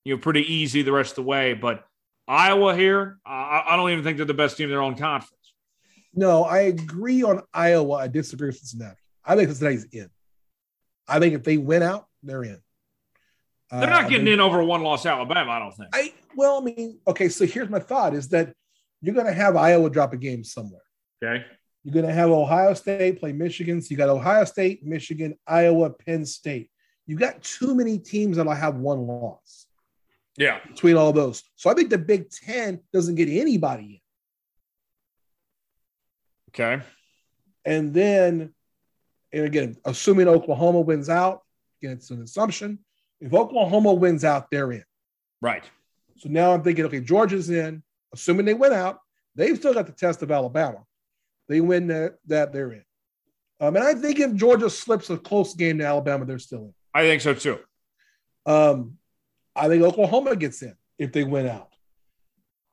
you 0.03 0.13
know 0.13 0.21
pretty 0.21 0.53
easy 0.53 0.81
the 0.81 0.91
rest 0.91 1.11
of 1.11 1.15
the 1.15 1.23
way. 1.23 1.53
But 1.53 1.83
Iowa 2.27 2.75
here, 2.75 3.19
I, 3.25 3.63
I 3.69 3.75
don't 3.77 3.91
even 3.91 4.03
think 4.03 4.17
they're 4.17 4.25
the 4.25 4.33
best 4.33 4.57
team 4.57 4.65
in 4.65 4.71
their 4.71 4.81
own 4.81 4.95
conference. 4.95 5.31
No, 6.13 6.43
I 6.43 6.59
agree 6.59 7.23
on 7.23 7.41
Iowa. 7.53 7.95
I 7.95 8.07
disagree 8.07 8.47
with 8.47 8.57
Cincinnati. 8.57 8.99
I 9.23 9.35
think 9.35 9.49
Cincinnati's 9.49 9.85
in. 9.91 10.09
I 11.07 11.19
think 11.19 11.35
if 11.35 11.43
they 11.43 11.57
win 11.57 11.83
out, 11.83 12.07
they're 12.23 12.43
in. 12.43 12.59
They're 13.71 13.89
not 13.89 14.05
uh, 14.05 14.09
getting 14.09 14.27
in 14.27 14.39
over 14.39 14.63
one 14.63 14.83
loss 14.83 15.05
Alabama, 15.05 15.51
I 15.51 15.59
don't 15.59 15.73
think. 15.73 15.89
I 15.93 16.13
well, 16.35 16.59
I 16.59 16.63
mean, 16.63 16.99
okay, 17.07 17.29
so 17.29 17.45
here's 17.45 17.69
my 17.69 17.79
thought 17.79 18.13
is 18.13 18.29
that 18.29 18.53
you're 19.01 19.15
gonna 19.15 19.33
have 19.33 19.55
Iowa 19.55 19.89
drop 19.89 20.13
a 20.13 20.17
game 20.17 20.43
somewhere. 20.43 20.81
Okay. 21.23 21.45
You're 21.83 21.93
gonna 21.93 22.13
have 22.13 22.29
Ohio 22.29 22.73
State 22.73 23.19
play 23.19 23.31
Michigan. 23.31 23.81
So 23.81 23.87
you 23.91 23.97
got 23.97 24.09
Ohio 24.09 24.45
State, 24.45 24.85
Michigan, 24.85 25.37
Iowa, 25.45 25.91
Penn 25.91 26.25
State. 26.25 26.69
You 27.05 27.15
got 27.17 27.43
too 27.43 27.75
many 27.75 27.99
teams 27.99 28.37
that'll 28.37 28.53
have 28.53 28.75
one 28.75 29.05
loss. 29.05 29.67
Yeah. 30.37 30.59
Between 30.67 30.97
all 30.97 31.13
those. 31.13 31.43
So 31.55 31.69
I 31.69 31.73
think 31.73 31.89
the 31.89 31.97
Big 31.97 32.29
Ten 32.29 32.81
doesn't 32.91 33.15
get 33.15 33.29
anybody 33.29 34.01
in. 36.57 36.63
Okay. 36.63 36.83
And 37.63 37.93
then, 37.93 38.53
and 39.31 39.45
again, 39.45 39.75
assuming 39.85 40.27
Oklahoma 40.27 40.81
wins 40.81 41.09
out, 41.09 41.41
again, 41.81 41.93
it's 41.93 42.09
an 42.11 42.21
assumption. 42.21 42.79
If 43.19 43.33
Oklahoma 43.33 43.93
wins 43.93 44.23
out, 44.23 44.49
they're 44.51 44.71
in. 44.71 44.83
Right. 45.41 45.63
So 46.17 46.29
now 46.29 46.53
I'm 46.53 46.63
thinking, 46.63 46.85
okay, 46.85 47.01
Georgia's 47.01 47.49
in. 47.49 47.83
Assuming 48.13 48.45
they 48.45 48.53
win 48.53 48.71
out, 48.71 48.99
they've 49.35 49.57
still 49.57 49.73
got 49.73 49.87
the 49.87 49.91
test 49.91 50.21
of 50.21 50.31
Alabama. 50.31 50.83
They 51.49 51.59
win 51.59 51.87
that, 51.87 52.15
that 52.27 52.53
they're 52.53 52.71
in. 52.71 52.83
Um, 53.59 53.75
and 53.75 53.85
I 53.85 53.93
think 53.93 54.19
if 54.19 54.33
Georgia 54.35 54.69
slips 54.69 55.09
a 55.09 55.17
close 55.17 55.53
game 55.53 55.79
to 55.79 55.85
Alabama, 55.85 56.25
they're 56.25 56.39
still 56.39 56.63
in. 56.65 56.73
I 56.93 57.03
think 57.03 57.21
so 57.21 57.33
too. 57.33 57.59
Um, 58.45 58.97
I 59.55 59.67
think 59.67 59.83
Oklahoma 59.83 60.35
gets 60.35 60.61
in 60.61 60.75
if 60.97 61.11
they 61.11 61.23
win 61.23 61.47
out. 61.47 61.69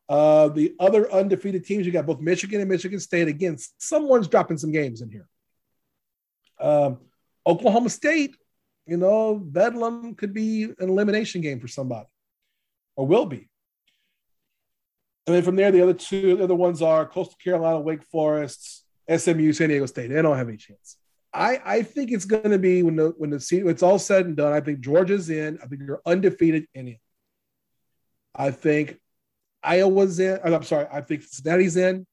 Uh, 0.09 0.49
the 0.49 0.75
other 0.79 1.11
undefeated 1.11 1.65
teams, 1.65 1.87
you 1.87 1.93
got 1.93 2.07
both 2.07 2.21
Michigan 2.21 2.61
and 2.61 2.69
Michigan 2.69 3.01
State. 3.01 3.29
Again, 3.29 3.57
someone's 3.79 4.29
dropping 4.29 4.59
some 4.59 4.73
games 4.73 5.01
in 5.01 5.11
here. 5.11 5.27
Um, 6.61 6.99
Oklahoma 7.47 7.89
State, 7.89 8.37
you 8.87 8.97
know, 8.97 9.37
Bedlam 9.37 10.15
could 10.15 10.35
be 10.35 10.65
an 10.65 10.75
elimination 10.89 11.41
game 11.41 11.61
for 11.61 11.69
somebody, 11.69 12.09
or 12.97 13.07
will 13.07 13.27
be. 13.27 13.49
And 15.27 15.37
then 15.37 15.43
from 15.43 15.57
there, 15.57 15.71
the 15.71 15.83
other 15.83 15.95
two, 15.95 16.37
the 16.37 16.45
other 16.45 16.55
ones 16.55 16.83
are 16.83 17.07
Coastal 17.07 17.37
Carolina, 17.43 17.81
Wake 17.81 18.03
Forest, 18.05 18.85
SMU, 19.09 19.53
San 19.53 19.69
Diego 19.69 19.87
State. 19.87 20.09
They 20.09 20.21
don't 20.21 20.37
have 20.37 20.49
any 20.49 20.57
chance. 20.57 20.97
I, 21.33 21.61
I 21.65 21.83
think 21.83 22.11
it's 22.11 22.25
going 22.25 22.51
to 22.51 22.59
be 22.59 22.83
when 22.83 22.97
the 22.97 23.15
when 23.17 23.31
the 23.31 23.63
it's 23.67 23.83
all 23.83 23.99
said 23.99 24.27
and 24.27 24.37
done. 24.37 24.53
I 24.53 24.61
think 24.61 24.81
Georgia's 24.81 25.31
in. 25.31 25.59
I 25.63 25.67
think 25.67 25.83
you're 25.87 26.03
undefeated 26.05 26.67
in 26.75 26.89
it. 26.89 27.01
I 28.35 28.51
think 28.51 28.99
Iowa's 29.63 30.19
in. 30.19 30.41
I'm 30.45 30.63
sorry. 30.63 30.87
I 30.93 31.01
think 31.01 31.23
Cincinnati's 31.23 31.77
in. 31.77 32.07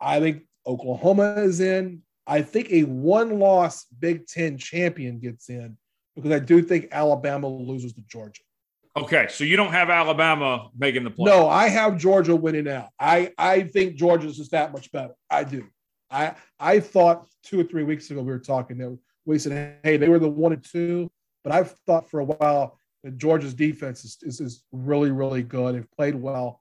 I 0.00 0.20
think 0.20 0.42
Oklahoma 0.66 1.34
is 1.38 1.60
in. 1.60 2.02
I 2.26 2.42
think 2.42 2.70
a 2.70 2.84
one-loss 2.84 3.86
Big 3.98 4.26
Ten 4.26 4.58
champion 4.58 5.18
gets 5.18 5.48
in 5.48 5.76
because 6.14 6.32
I 6.32 6.38
do 6.38 6.62
think 6.62 6.88
Alabama 6.92 7.48
loses 7.48 7.92
to 7.94 8.02
Georgia. 8.02 8.42
Okay, 8.96 9.28
so 9.30 9.44
you 9.44 9.56
don't 9.56 9.72
have 9.72 9.88
Alabama 9.88 10.68
making 10.76 11.04
the 11.04 11.10
play. 11.10 11.30
No, 11.30 11.48
I 11.48 11.68
have 11.68 11.96
Georgia 11.96 12.34
winning 12.34 12.68
out. 12.68 12.88
I 12.98 13.32
I 13.38 13.62
think 13.62 13.94
Georgia's 13.94 14.36
just 14.36 14.50
that 14.50 14.72
much 14.72 14.90
better. 14.90 15.14
I 15.30 15.44
do. 15.44 15.66
I 16.10 16.34
I 16.58 16.80
thought 16.80 17.28
two 17.44 17.60
or 17.60 17.64
three 17.64 17.84
weeks 17.84 18.10
ago 18.10 18.20
we 18.20 18.32
were 18.32 18.38
talking 18.40 18.78
that 18.78 18.98
we 19.24 19.38
said, 19.38 19.78
hey, 19.84 19.96
they 19.96 20.08
were 20.08 20.18
the 20.18 20.28
one 20.28 20.52
and 20.52 20.64
two, 20.64 21.10
but 21.44 21.52
I've 21.52 21.70
thought 21.86 22.10
for 22.10 22.20
a 22.20 22.24
while 22.24 22.78
that 23.04 23.16
Georgia's 23.16 23.54
defense 23.54 24.04
is, 24.04 24.18
is, 24.22 24.40
is 24.40 24.64
really 24.72 25.12
really 25.12 25.44
good. 25.44 25.76
They've 25.76 25.90
played 25.92 26.16
well. 26.16 26.60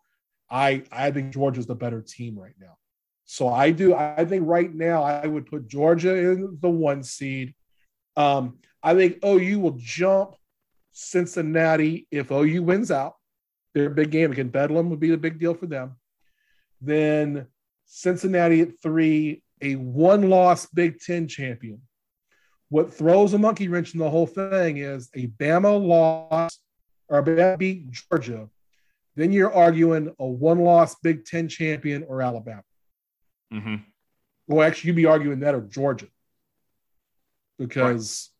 I 0.52 0.84
I 0.92 1.10
think 1.10 1.34
Georgia's 1.34 1.66
the 1.66 1.76
better 1.76 2.02
team 2.02 2.38
right 2.38 2.56
now. 2.60 2.78
So 3.26 3.48
I 3.48 3.72
do. 3.72 3.96
I 3.96 4.24
think 4.26 4.48
right 4.48 4.74
now 4.74 5.02
I 5.02 5.26
would 5.26 5.48
put 5.48 5.68
Georgia 5.68 6.16
in 6.16 6.60
the 6.62 6.70
one 6.70 7.02
seed. 7.02 7.56
Um, 8.16 8.60
I 8.84 8.94
think 8.94 9.24
OU 9.26 9.60
will 9.60 9.78
jump 9.78 10.36
Cincinnati 11.00 12.08
if 12.12 12.32
OU 12.32 12.64
wins 12.64 12.92
out. 12.92 13.16
Their 13.74 13.90
big 13.90 14.12
game 14.12 14.32
against 14.32 14.52
Bedlam 14.52 14.90
would 14.90 15.00
be 15.00 15.10
the 15.10 15.18
big 15.18 15.40
deal 15.40 15.54
for 15.54 15.68
them. 15.68 15.96
Then 16.82 17.48
Cincinnati 17.86 18.62
at 18.62 18.82
three, 18.82 19.42
a 19.62 19.76
one 19.76 20.30
loss 20.30 20.66
Big 20.68 21.00
Ten 21.00 21.28
champion. 21.28 21.82
What 22.70 22.94
throws 22.94 23.34
a 23.34 23.38
monkey 23.38 23.68
wrench 23.68 23.94
in 23.94 24.00
the 24.00 24.10
whole 24.10 24.28
thing 24.28 24.78
is 24.78 25.10
a 25.16 25.28
Bama 25.28 25.82
loss 25.82 26.60
or 27.08 27.24
Bama 27.24 27.58
beat 27.58 27.90
Georgia. 27.92 28.50
Then 29.16 29.32
you're 29.32 29.54
arguing 29.54 30.14
a 30.20 30.26
one 30.26 30.60
loss 30.60 30.96
Big 31.02 31.26
Ten 31.26 31.48
champion 31.48 32.04
or 32.04 32.22
Alabama. 32.22 32.64
Mm-hmm. 33.54 33.76
Well, 34.48 34.68
actually, 34.68 34.90
you'd 34.90 34.96
be 34.98 35.06
arguing 35.06 35.40
that 35.42 35.56
or 35.56 35.62
Georgia 35.62 36.08
because 37.58 38.32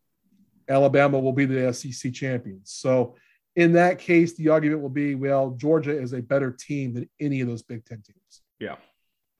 Alabama 0.70 1.18
will 1.18 1.32
be 1.32 1.44
the 1.44 1.72
SEC 1.72 2.12
champions. 2.12 2.72
So 2.72 3.16
in 3.56 3.72
that 3.72 3.98
case, 3.98 4.36
the 4.36 4.48
argument 4.48 4.80
will 4.80 4.88
be, 4.88 5.14
well, 5.14 5.50
Georgia 5.50 5.90
is 5.90 6.12
a 6.12 6.22
better 6.22 6.50
team 6.52 6.94
than 6.94 7.10
any 7.20 7.40
of 7.40 7.48
those 7.48 7.62
Big 7.62 7.84
Ten 7.84 8.00
teams. 8.02 8.42
Yeah. 8.58 8.76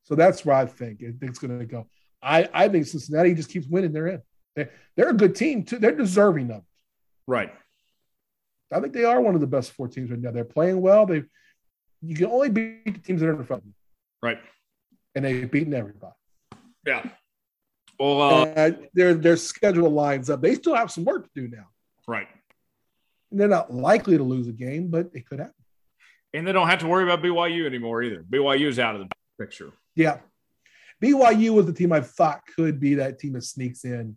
So 0.02 0.14
that's 0.14 0.44
where 0.44 0.56
I 0.56 0.66
think 0.66 0.98
it's 1.00 1.38
going 1.38 1.58
to 1.58 1.64
go. 1.64 1.86
I, 2.22 2.48
I 2.52 2.68
think 2.68 2.86
Cincinnati 2.86 3.34
just 3.34 3.50
keeps 3.50 3.66
winning. 3.66 3.92
They're 3.92 4.08
in. 4.08 4.22
They, 4.56 4.68
they're 4.96 5.10
a 5.10 5.14
good 5.14 5.36
team 5.36 5.62
too. 5.62 5.78
They're 5.78 5.94
deserving 5.94 6.50
of 6.50 6.58
it. 6.58 6.64
Right. 7.26 7.52
I 8.72 8.80
think 8.80 8.92
they 8.92 9.04
are 9.04 9.20
one 9.20 9.34
of 9.34 9.40
the 9.40 9.46
best 9.46 9.72
four 9.72 9.88
teams 9.88 10.10
right 10.10 10.20
now. 10.20 10.32
They're 10.32 10.44
playing 10.44 10.80
well. 10.80 11.06
They 11.06 11.22
you 12.02 12.16
can 12.16 12.26
only 12.26 12.48
beat 12.50 12.84
the 12.84 12.98
teams 12.98 13.20
that 13.20 13.28
are 13.28 13.38
in 13.38 13.44
front 13.44 13.62
of 13.62 13.66
you. 13.66 13.74
Right. 14.22 14.38
And 15.14 15.24
they've 15.24 15.50
beaten 15.50 15.74
everybody. 15.74 16.14
Yeah. 16.86 17.08
Well, 18.00 18.22
uh, 18.22 18.44
uh, 18.46 18.70
their 18.94 19.12
their 19.12 19.36
schedule 19.36 19.90
lines 19.90 20.30
up. 20.30 20.40
They 20.40 20.54
still 20.54 20.74
have 20.74 20.90
some 20.90 21.04
work 21.04 21.24
to 21.24 21.30
do 21.34 21.54
now. 21.54 21.66
Right. 22.08 22.28
And 23.30 23.38
they're 23.38 23.46
not 23.46 23.72
likely 23.72 24.16
to 24.16 24.24
lose 24.24 24.48
a 24.48 24.52
game, 24.52 24.88
but 24.88 25.10
it 25.12 25.28
could 25.28 25.38
happen. 25.38 25.54
And 26.32 26.46
they 26.46 26.52
don't 26.52 26.68
have 26.68 26.78
to 26.78 26.86
worry 26.86 27.04
about 27.04 27.22
BYU 27.22 27.66
anymore 27.66 28.02
either. 28.02 28.22
BYU 28.22 28.68
is 28.68 28.78
out 28.78 28.96
of 28.96 29.02
the 29.02 29.14
picture. 29.38 29.72
Yeah. 29.94 30.18
BYU 31.02 31.50
was 31.50 31.66
the 31.66 31.74
team 31.74 31.92
I 31.92 32.00
thought 32.00 32.40
could 32.56 32.80
be 32.80 32.94
that 32.94 33.18
team 33.18 33.34
that 33.34 33.44
sneaks 33.44 33.84
in. 33.84 34.16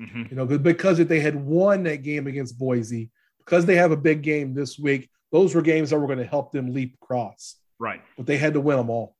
Mm-hmm. 0.00 0.24
You 0.30 0.36
know, 0.36 0.46
because 0.46 1.00
if 1.00 1.08
they 1.08 1.20
had 1.20 1.34
won 1.34 1.82
that 1.84 2.02
game 2.02 2.28
against 2.28 2.56
Boise, 2.56 3.10
because 3.38 3.66
they 3.66 3.76
have 3.76 3.90
a 3.90 3.96
big 3.96 4.22
game 4.22 4.54
this 4.54 4.78
week, 4.78 5.10
those 5.32 5.54
were 5.54 5.62
games 5.62 5.90
that 5.90 5.98
were 5.98 6.06
going 6.06 6.18
to 6.18 6.24
help 6.24 6.52
them 6.52 6.72
leap 6.72 6.94
across. 7.02 7.56
Right. 7.80 8.00
But 8.16 8.26
they 8.26 8.36
had 8.36 8.54
to 8.54 8.60
win 8.60 8.76
them 8.76 8.90
all. 8.90 9.16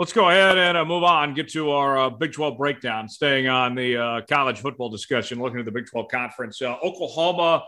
Let's 0.00 0.14
go 0.14 0.30
ahead 0.30 0.56
and 0.56 0.78
uh, 0.78 0.84
move 0.86 1.02
on, 1.02 1.34
get 1.34 1.50
to 1.50 1.72
our 1.72 1.98
uh, 1.98 2.08
Big 2.08 2.32
12 2.32 2.56
breakdown, 2.56 3.06
staying 3.06 3.48
on 3.48 3.74
the 3.74 3.98
uh, 3.98 4.20
college 4.26 4.58
football 4.58 4.88
discussion, 4.88 5.38
looking 5.38 5.58
at 5.58 5.66
the 5.66 5.70
Big 5.70 5.90
12 5.90 6.08
conference. 6.08 6.62
Uh, 6.62 6.74
Oklahoma, 6.82 7.64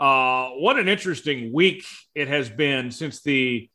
uh, 0.00 0.48
what 0.58 0.76
an 0.76 0.88
interesting 0.88 1.52
week 1.52 1.84
it 2.16 2.26
has 2.26 2.50
been 2.50 2.90
since 2.90 3.22
the 3.22 3.70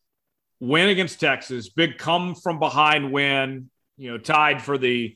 win 0.60 0.90
against 0.90 1.22
Texas. 1.22 1.70
Big 1.70 1.98
come 1.98 2.36
from 2.36 2.60
behind 2.60 3.14
win, 3.14 3.70
you 3.96 4.12
know, 4.12 4.18
tied 4.18 4.62
for 4.62 4.78
the 4.78 5.16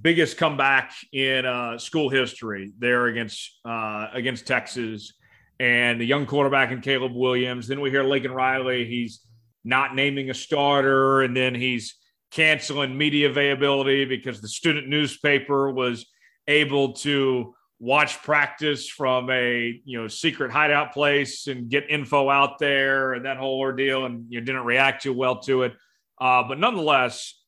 biggest 0.00 0.38
comeback 0.38 0.94
in 1.12 1.44
uh, 1.44 1.76
school 1.76 2.08
history 2.08 2.72
there 2.78 3.04
against 3.08 3.60
against 3.66 4.46
Texas 4.46 5.12
and 5.60 6.00
the 6.00 6.06
young 6.06 6.24
quarterback 6.24 6.70
in 6.70 6.80
Caleb 6.80 7.12
Williams. 7.12 7.68
Then 7.68 7.82
we 7.82 7.90
hear 7.90 8.02
Lincoln 8.02 8.32
Riley, 8.32 8.86
he's 8.86 9.20
not 9.62 9.94
naming 9.94 10.30
a 10.30 10.34
starter, 10.34 11.20
and 11.20 11.36
then 11.36 11.54
he's 11.54 11.96
canceling 12.34 12.98
media 12.98 13.30
availability 13.30 14.04
because 14.04 14.40
the 14.40 14.48
student 14.48 14.88
newspaper 14.88 15.70
was 15.70 16.06
able 16.48 16.92
to 16.92 17.54
watch 17.78 18.20
practice 18.22 18.88
from 18.88 19.30
a 19.30 19.80
you 19.84 20.00
know 20.00 20.08
secret 20.08 20.50
hideout 20.50 20.92
place 20.92 21.46
and 21.46 21.68
get 21.68 21.88
info 21.88 22.28
out 22.28 22.58
there 22.58 23.12
and 23.12 23.24
that 23.24 23.36
whole 23.36 23.60
ordeal 23.60 24.04
and 24.04 24.26
you 24.30 24.40
didn't 24.40 24.64
react 24.64 25.02
too 25.02 25.12
well 25.12 25.40
to 25.40 25.62
it. 25.62 25.74
Uh, 26.20 26.42
but 26.46 26.58
nonetheless 26.58 27.40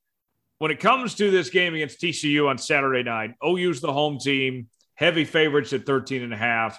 when 0.58 0.70
it 0.70 0.78
comes 0.78 1.14
to 1.14 1.30
this 1.30 1.50
game 1.50 1.74
against 1.74 2.00
tcu 2.00 2.48
on 2.48 2.56
saturday 2.58 3.02
night 3.02 3.32
ou's 3.44 3.80
the 3.80 3.92
home 3.92 4.18
team 4.18 4.68
heavy 4.94 5.24
favorites 5.24 5.72
at 5.72 5.84
13 5.84 6.22
and 6.22 6.32
a 6.32 6.36
half. 6.36 6.78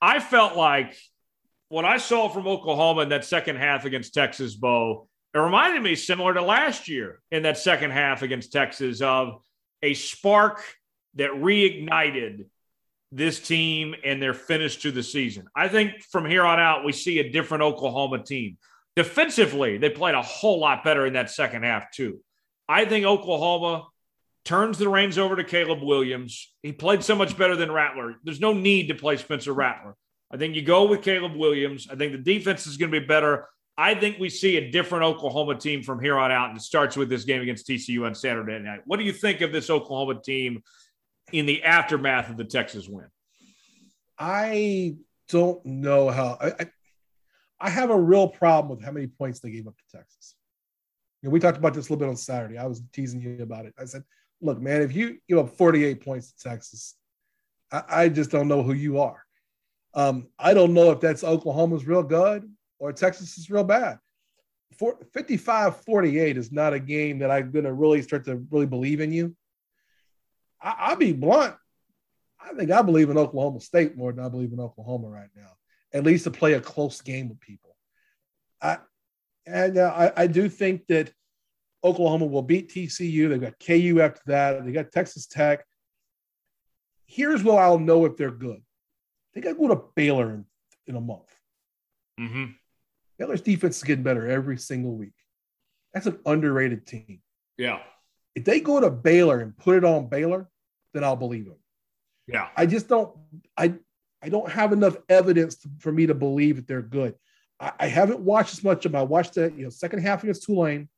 I 0.00 0.20
felt 0.20 0.56
like 0.56 0.96
what 1.68 1.84
i 1.84 1.98
saw 1.98 2.28
from 2.28 2.46
oklahoma 2.46 3.02
in 3.02 3.08
that 3.10 3.24
second 3.24 3.56
half 3.56 3.84
against 3.84 4.14
texas 4.14 4.54
bo 4.54 5.08
it 5.34 5.38
reminded 5.38 5.82
me 5.82 5.94
similar 5.94 6.34
to 6.34 6.42
last 6.42 6.88
year 6.88 7.20
in 7.30 7.44
that 7.44 7.58
second 7.58 7.92
half 7.92 8.22
against 8.22 8.52
Texas 8.52 9.00
of 9.00 9.40
a 9.82 9.94
spark 9.94 10.62
that 11.14 11.30
reignited 11.30 12.46
this 13.12 13.40
team 13.40 13.94
and 14.04 14.22
their 14.22 14.34
finish 14.34 14.78
to 14.78 14.92
the 14.92 15.02
season. 15.02 15.46
I 15.54 15.68
think 15.68 16.02
from 16.10 16.26
here 16.26 16.44
on 16.44 16.60
out, 16.60 16.84
we 16.84 16.92
see 16.92 17.18
a 17.18 17.30
different 17.30 17.62
Oklahoma 17.62 18.22
team. 18.22 18.58
Defensively, 18.96 19.78
they 19.78 19.90
played 19.90 20.14
a 20.14 20.22
whole 20.22 20.60
lot 20.60 20.84
better 20.84 21.06
in 21.06 21.14
that 21.14 21.30
second 21.30 21.64
half, 21.64 21.90
too. 21.92 22.20
I 22.68 22.84
think 22.84 23.06
Oklahoma 23.06 23.86
turns 24.44 24.78
the 24.78 24.88
reins 24.88 25.18
over 25.18 25.36
to 25.36 25.44
Caleb 25.44 25.82
Williams. 25.82 26.52
He 26.62 26.72
played 26.72 27.02
so 27.02 27.14
much 27.14 27.36
better 27.36 27.56
than 27.56 27.72
Rattler. 27.72 28.16
There's 28.24 28.40
no 28.40 28.52
need 28.52 28.88
to 28.88 28.94
play 28.94 29.16
Spencer 29.16 29.52
Rattler. 29.52 29.96
I 30.30 30.36
think 30.36 30.54
you 30.54 30.62
go 30.62 30.86
with 30.86 31.02
Caleb 31.02 31.34
Williams. 31.34 31.88
I 31.90 31.96
think 31.96 32.12
the 32.12 32.18
defense 32.18 32.66
is 32.66 32.76
going 32.76 32.92
to 32.92 33.00
be 33.00 33.06
better. 33.06 33.48
I 33.80 33.94
think 33.94 34.18
we 34.18 34.28
see 34.28 34.58
a 34.58 34.70
different 34.70 35.04
Oklahoma 35.04 35.54
team 35.54 35.82
from 35.82 36.02
here 36.02 36.18
on 36.18 36.30
out, 36.30 36.50
and 36.50 36.58
it 36.58 36.60
starts 36.60 36.98
with 36.98 37.08
this 37.08 37.24
game 37.24 37.40
against 37.40 37.66
TCU 37.66 38.04
on 38.04 38.14
Saturday 38.14 38.58
night. 38.58 38.82
What 38.84 38.98
do 38.98 39.06
you 39.06 39.12
think 39.12 39.40
of 39.40 39.52
this 39.52 39.70
Oklahoma 39.70 40.20
team 40.20 40.62
in 41.32 41.46
the 41.46 41.64
aftermath 41.64 42.28
of 42.28 42.36
the 42.36 42.44
Texas 42.44 42.86
win? 42.86 43.06
I 44.18 44.96
don't 45.30 45.64
know 45.64 46.10
how. 46.10 46.36
I, 46.38 46.48
I, 46.48 46.70
I 47.58 47.70
have 47.70 47.88
a 47.88 47.98
real 47.98 48.28
problem 48.28 48.68
with 48.68 48.84
how 48.84 48.92
many 48.92 49.06
points 49.06 49.40
they 49.40 49.50
gave 49.50 49.66
up 49.66 49.78
to 49.78 49.96
Texas. 49.96 50.34
You 51.22 51.30
know, 51.30 51.32
we 51.32 51.40
talked 51.40 51.56
about 51.56 51.72
this 51.72 51.88
a 51.88 51.92
little 51.92 52.04
bit 52.06 52.10
on 52.10 52.18
Saturday. 52.18 52.58
I 52.58 52.66
was 52.66 52.82
teasing 52.92 53.22
you 53.22 53.42
about 53.42 53.64
it. 53.64 53.72
I 53.78 53.86
said, 53.86 54.04
"Look, 54.42 54.60
man, 54.60 54.82
if 54.82 54.94
you 54.94 55.20
give 55.26 55.38
up 55.38 55.56
48 55.56 56.04
points 56.04 56.32
to 56.32 56.48
Texas, 56.50 56.96
I, 57.72 57.82
I 57.88 58.08
just 58.10 58.30
don't 58.30 58.48
know 58.48 58.62
who 58.62 58.74
you 58.74 59.00
are. 59.00 59.24
Um, 59.94 60.28
I 60.38 60.52
don't 60.52 60.74
know 60.74 60.90
if 60.90 61.00
that's 61.00 61.24
Oklahoma's 61.24 61.86
real 61.86 62.02
good 62.02 62.46
or 62.80 62.92
Texas 62.92 63.38
is 63.38 63.50
real 63.50 63.62
bad. 63.62 63.98
55 65.12 65.84
48 65.84 66.36
is 66.36 66.50
not 66.50 66.72
a 66.72 66.80
game 66.80 67.18
that 67.18 67.30
I'm 67.30 67.50
going 67.50 67.64
to 67.64 67.72
really 67.72 68.02
start 68.02 68.24
to 68.24 68.36
really 68.50 68.66
believe 68.66 69.00
in 69.00 69.12
you. 69.12 69.36
I, 70.60 70.90
will 70.90 70.98
be 70.98 71.12
blunt. 71.12 71.54
I 72.40 72.54
think 72.54 72.70
I 72.70 72.82
believe 72.82 73.10
in 73.10 73.18
Oklahoma 73.18 73.60
State 73.60 73.96
more 73.96 74.12
than 74.12 74.24
I 74.24 74.28
believe 74.28 74.52
in 74.52 74.60
Oklahoma 74.60 75.08
right 75.08 75.28
now, 75.36 75.52
at 75.92 76.04
least 76.04 76.24
to 76.24 76.30
play 76.30 76.54
a 76.54 76.60
close 76.60 77.00
game 77.00 77.28
with 77.28 77.40
people. 77.40 77.76
I, 78.60 78.78
and 79.46 79.78
uh, 79.78 79.92
I, 80.16 80.22
I 80.22 80.26
do 80.26 80.48
think 80.48 80.86
that 80.88 81.12
Oklahoma 81.82 82.26
will 82.26 82.42
beat 82.42 82.70
TCU. 82.70 83.28
They've 83.28 83.40
got 83.40 83.58
KU 83.58 84.00
after 84.00 84.20
that. 84.26 84.64
They 84.64 84.72
got 84.72 84.92
Texas 84.92 85.26
Tech. 85.26 85.64
Here's 87.06 87.42
where 87.42 87.58
I'll 87.58 87.78
know 87.78 88.04
if 88.04 88.16
they're 88.16 88.30
good. 88.30 88.62
They 89.34 89.40
got 89.40 89.50
to 89.50 89.54
go 89.56 89.68
to 89.68 89.82
Baylor 89.94 90.30
in, 90.30 90.44
in 90.86 90.96
a 90.96 91.00
month. 91.00 91.34
Mm-hmm. 92.20 92.52
Baylor's 93.20 93.42
defense 93.42 93.76
is 93.76 93.84
getting 93.84 94.02
better 94.02 94.26
every 94.26 94.56
single 94.56 94.94
week. 94.94 95.12
That's 95.92 96.06
an 96.06 96.18
underrated 96.24 96.86
team. 96.86 97.20
Yeah. 97.58 97.80
If 98.34 98.46
they 98.46 98.60
go 98.60 98.80
to 98.80 98.90
Baylor 98.90 99.40
and 99.40 99.56
put 99.56 99.76
it 99.76 99.84
on 99.84 100.08
Baylor, 100.08 100.48
then 100.94 101.04
I'll 101.04 101.16
believe 101.16 101.44
them. 101.44 101.58
Yeah. 102.26 102.48
I 102.56 102.64
just 102.64 102.88
don't. 102.88 103.14
I 103.58 103.74
I 104.22 104.30
don't 104.30 104.50
have 104.50 104.72
enough 104.72 104.96
evidence 105.08 105.56
to, 105.56 105.68
for 105.78 105.92
me 105.92 106.06
to 106.06 106.14
believe 106.14 106.56
that 106.56 106.66
they're 106.66 106.82
good. 106.82 107.14
I, 107.58 107.72
I, 107.80 107.86
haven't 107.86 108.20
watched 108.20 108.52
as 108.52 108.64
much 108.64 108.84
of 108.86 108.92
them. 108.92 109.00
I 109.00 109.04
watched 109.04 109.34
the 109.34 109.52
you 109.54 109.64
know 109.64 109.70
second 109.70 110.00
half 110.00 110.22
against 110.22 110.44
Tulane, 110.44 110.88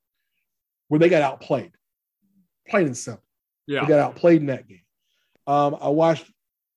where 0.89 0.99
they 0.99 1.09
got 1.09 1.23
outplayed, 1.23 1.73
plain 2.69 2.87
and 2.87 2.97
simple. 2.97 3.23
Yeah. 3.67 3.81
They 3.83 3.89
got 3.89 4.01
outplayed 4.01 4.41
in 4.41 4.47
that 4.47 4.69
game. 4.69 4.83
Um, 5.47 5.77
I 5.81 5.89
watched 5.89 6.27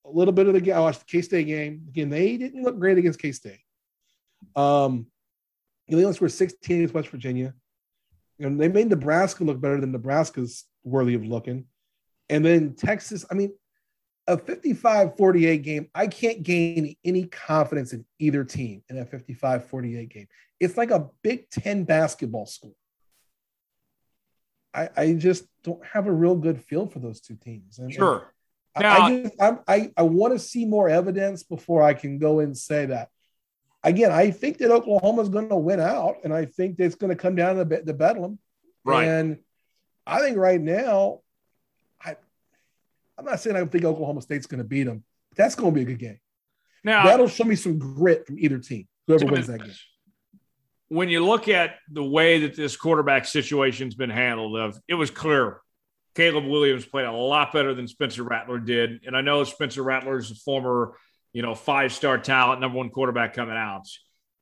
a 0.04 0.10
little 0.10 0.32
bit 0.32 0.46
of 0.46 0.54
the 0.54 0.60
game. 0.60 0.74
I 0.74 0.80
watched 0.80 1.00
the 1.00 1.06
K 1.06 1.22
State 1.22 1.46
game. 1.46 1.84
Again, 1.88 2.10
they 2.10 2.36
didn't 2.36 2.62
look 2.62 2.78
great 2.78 2.98
against 2.98 3.20
K 3.20 3.32
State. 3.32 3.60
Um, 4.54 5.06
they 5.88 6.02
only 6.02 6.14
scored 6.14 6.32
16 6.32 6.76
against 6.76 6.94
West 6.94 7.08
Virginia. 7.08 7.54
And 8.38 8.60
they 8.60 8.68
made 8.68 8.88
Nebraska 8.88 9.44
look 9.44 9.60
better 9.60 9.80
than 9.80 9.92
Nebraska's 9.92 10.64
worthy 10.84 11.14
of 11.14 11.24
looking. 11.24 11.66
And 12.28 12.44
then 12.44 12.74
Texas, 12.74 13.24
I 13.30 13.34
mean, 13.34 13.52
a 14.26 14.36
55 14.36 15.16
48 15.16 15.62
game, 15.62 15.88
I 15.94 16.08
can't 16.08 16.42
gain 16.42 16.96
any 17.04 17.24
confidence 17.24 17.92
in 17.92 18.04
either 18.18 18.44
team 18.44 18.82
in 18.88 18.98
a 18.98 19.06
55 19.06 19.66
48 19.66 20.08
game. 20.08 20.26
It's 20.58 20.76
like 20.76 20.90
a 20.90 21.08
Big 21.22 21.48
Ten 21.50 21.84
basketball 21.84 22.46
score. 22.46 22.72
I, 24.74 24.88
I 24.96 25.12
just 25.14 25.44
don't 25.62 25.84
have 25.86 26.06
a 26.06 26.12
real 26.12 26.34
good 26.34 26.60
feel 26.60 26.86
for 26.86 26.98
those 26.98 27.20
two 27.20 27.36
teams. 27.36 27.78
And, 27.78 27.92
sure. 27.92 28.34
And 28.74 28.82
now, 28.82 29.02
I, 29.02 29.22
just, 29.22 29.34
I, 29.40 29.56
I, 29.68 29.92
I 29.96 30.02
want 30.02 30.34
to 30.34 30.38
see 30.38 30.66
more 30.66 30.88
evidence 30.88 31.42
before 31.42 31.82
I 31.82 31.94
can 31.94 32.18
go 32.18 32.40
and 32.40 32.56
say 32.56 32.86
that 32.86 33.08
again, 33.82 34.12
I 34.12 34.30
think 34.30 34.58
that 34.58 34.70
Oklahoma 34.70 35.22
is 35.22 35.28
going 35.28 35.48
to 35.48 35.56
win 35.56 35.80
out, 35.80 36.16
and 36.24 36.32
I 36.32 36.44
think 36.44 36.76
that 36.76 36.84
it's 36.84 36.94
going 36.94 37.10
to 37.10 37.16
come 37.16 37.34
down 37.34 37.56
to 37.56 37.64
the, 37.64 37.82
the 37.84 37.94
Bedlam. 37.94 38.38
Right. 38.84 39.06
And 39.06 39.38
I 40.06 40.20
think 40.20 40.36
right 40.36 40.60
now, 40.60 41.20
I 42.00 42.16
I'm 43.18 43.24
not 43.24 43.40
saying 43.40 43.56
I 43.56 43.64
think 43.64 43.84
Oklahoma 43.84 44.22
State's 44.22 44.46
going 44.46 44.58
to 44.58 44.64
beat 44.64 44.84
them. 44.84 45.02
But 45.30 45.38
that's 45.38 45.54
going 45.54 45.72
to 45.72 45.74
be 45.74 45.82
a 45.82 45.84
good 45.84 45.98
game. 45.98 46.20
Now 46.84 47.04
that'll 47.04 47.28
show 47.28 47.44
me 47.44 47.56
some 47.56 47.78
grit 47.78 48.26
from 48.26 48.38
either 48.38 48.58
team. 48.58 48.86
Whoever 49.06 49.26
wins 49.26 49.48
that 49.48 49.60
game. 49.60 49.74
When 50.88 51.08
you 51.08 51.24
look 51.24 51.48
at 51.48 51.76
the 51.90 52.04
way 52.04 52.40
that 52.40 52.54
this 52.54 52.76
quarterback 52.76 53.24
situation's 53.24 53.96
been 53.96 54.10
handled, 54.10 54.56
of 54.56 54.78
it 54.86 54.94
was 54.94 55.10
clear 55.10 55.60
Caleb 56.14 56.46
Williams 56.46 56.84
played 56.84 57.06
a 57.06 57.12
lot 57.12 57.52
better 57.52 57.74
than 57.74 57.88
Spencer 57.88 58.22
Rattler 58.22 58.58
did, 58.60 59.00
and 59.04 59.16
I 59.16 59.20
know 59.20 59.42
Spencer 59.42 59.82
Rattler 59.82 60.18
is 60.18 60.30
a 60.30 60.36
former 60.36 60.96
you 61.36 61.42
know, 61.42 61.54
five 61.54 61.92
star 61.92 62.16
talent, 62.16 62.62
number 62.62 62.78
one 62.78 62.88
quarterback 62.88 63.34
coming 63.34 63.58
out. 63.58 63.86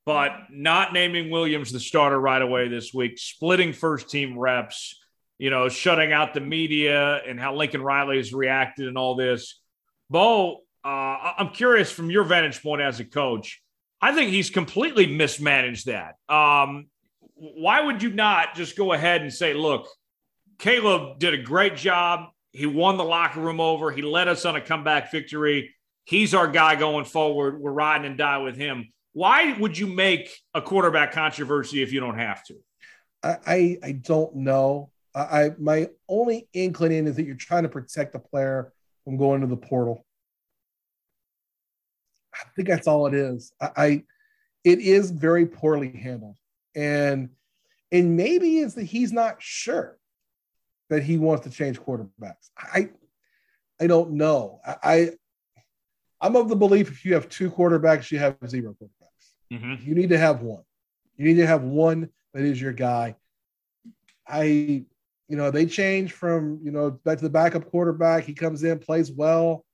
But 0.07 0.31
not 0.49 0.93
naming 0.93 1.29
Williams 1.29 1.73
the 1.73 1.81
starter 1.81 2.21
right 2.21 2.41
away 2.41 2.69
this 2.69 2.95
week, 2.95 3.19
splitting 3.19 3.73
first 3.73 4.11
team 4.11 4.39
reps, 4.39 5.03
you 5.37 5.51
know, 5.51 5.69
shutting 5.69 6.13
out 6.13 6.35
the 6.35 6.41
media 6.41 7.17
and 7.27 7.41
how 7.41 7.57
Lincoln 7.57 7.83
Riley 7.83 8.19
has 8.19 8.33
reacted 8.33 8.87
and 8.87 8.97
all 8.97 9.17
this. 9.17 9.61
Bo, 10.09 10.59
uh, 10.85 11.33
I'm 11.37 11.49
curious 11.49 11.91
from 11.91 12.13
your 12.13 12.23
vantage 12.23 12.63
point 12.63 12.81
as 12.81 13.01
a 13.01 13.05
coach. 13.05 13.61
I 14.01 14.15
think 14.15 14.31
he's 14.31 14.51
completely 14.51 15.09
mismanaged 15.09 15.87
that. 15.87 16.15
Um, 16.29 16.87
why 17.35 17.81
would 17.81 18.05
you 18.05 18.11
not 18.11 18.55
just 18.55 18.77
go 18.77 18.93
ahead 18.93 19.21
and 19.21 19.33
say, 19.33 19.53
look, 19.53 19.89
Caleb 20.61 21.19
did 21.19 21.35
a 21.35 21.43
great 21.43 21.75
job. 21.75 22.29
He 22.53 22.67
won 22.67 22.99
the 22.99 23.05
locker 23.05 23.41
room 23.41 23.59
over. 23.59 23.91
He 23.91 24.03
led 24.03 24.29
us 24.29 24.45
on 24.45 24.55
a 24.55 24.61
comeback 24.61 25.11
victory. 25.11 25.75
He's 26.05 26.35
our 26.35 26.49
guy 26.49 26.77
going 26.77 27.05
forward. 27.05 27.59
We're 27.61 27.73
riding 27.73 28.07
and 28.07 28.19
die 28.19 28.39
with 28.39 28.57
him. 28.57 28.93
Why 29.13 29.57
would 29.59 29.79
you 29.79 29.87
make 29.87 30.37
a 30.55 30.61
quarterback 30.61 31.13
controversy 31.13 31.83
if 31.83 31.93
you 31.93 32.01
don't 32.01 32.19
have 32.19 32.45
to? 32.47 32.55
I, 33.23 33.79
I, 33.83 33.93
don't 33.93 34.37
know. 34.37 34.91
I, 35.15 35.21
I 35.21 35.51
my 35.59 35.89
only 36.09 36.49
inkling 36.53 37.07
is 37.07 37.17
that 37.17 37.25
you're 37.25 37.37
trying 37.37 37.63
to 37.63 37.69
protect 37.69 38.13
the 38.13 38.19
player 38.19 38.73
from 39.05 39.17
going 39.17 39.41
to 39.41 39.47
the 39.47 39.57
portal. 39.57 40.05
I 42.35 42.45
think 42.57 42.69
that's 42.69 42.87
all 42.87 43.07
it 43.07 43.15
is. 43.15 43.53
I, 43.61 43.71
I 43.77 44.03
it 44.65 44.81
is 44.81 45.11
very 45.11 45.47
poorly 45.47 45.91
handled. 45.91 46.37
And 46.75 47.31
and 47.93 48.17
maybe 48.17 48.59
it's 48.59 48.75
that 48.75 48.85
he's 48.85 49.13
not 49.13 49.37
sure 49.41 49.99
that 50.91 51.03
he 51.03 51.17
wants 51.17 51.45
to 51.45 51.51
change 51.51 51.81
quarterbacks. 51.81 52.51
I 52.59 52.91
I 53.81 53.87
don't 53.87 54.13
know. 54.13 54.61
I 54.67 55.11
I'm 56.25 56.37
of 56.37 56.49
the 56.49 56.57
belief 56.57 56.91
if 56.91 57.05
you 57.05 57.13
have 57.13 57.29
two 57.29 57.51
quarterbacks, 57.51 58.11
you 58.11 58.19
have 58.19 58.39
zero 58.47 58.75
quarterbacks. 58.81 59.33
Mm-hmm. 59.53 59.87
You 59.87 59.95
need 59.95 60.09
to 60.09 60.17
have 60.17 60.41
one. 60.41 60.63
You 61.19 61.27
need 61.27 61.37
to 61.37 61.47
have 61.47 61.63
one 61.65 62.09
that 62.33 62.45
is 62.45 62.59
your 62.59 62.73
guy. 62.73 63.17
I, 64.27 64.43
you 64.43 64.87
know, 65.37 65.51
they 65.51 65.67
change 65.67 66.13
from, 66.13 66.61
you 66.63 66.71
know, 66.71 66.93
back 66.93 67.19
to 67.19 67.25
the 67.25 67.31
backup 67.31 67.71
quarterback. 67.71 68.25
He 68.25 68.33
comes 68.33 68.65
in, 68.65 68.79
plays 68.79 69.13
well. 69.13 69.67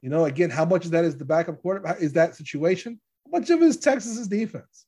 You 0.00 0.08
know, 0.08 0.24
again, 0.24 0.48
how 0.48 0.64
much 0.64 0.86
of 0.86 0.92
that 0.92 1.04
is 1.04 1.18
the 1.18 1.26
backup 1.26 1.60
quarterback? 1.60 2.00
Is 2.00 2.14
that 2.14 2.34
situation? 2.34 2.98
How 3.26 3.38
much 3.38 3.50
of 3.50 3.60
it 3.60 3.66
is 3.66 3.76
Texas's 3.76 4.26
defense? 4.26 4.86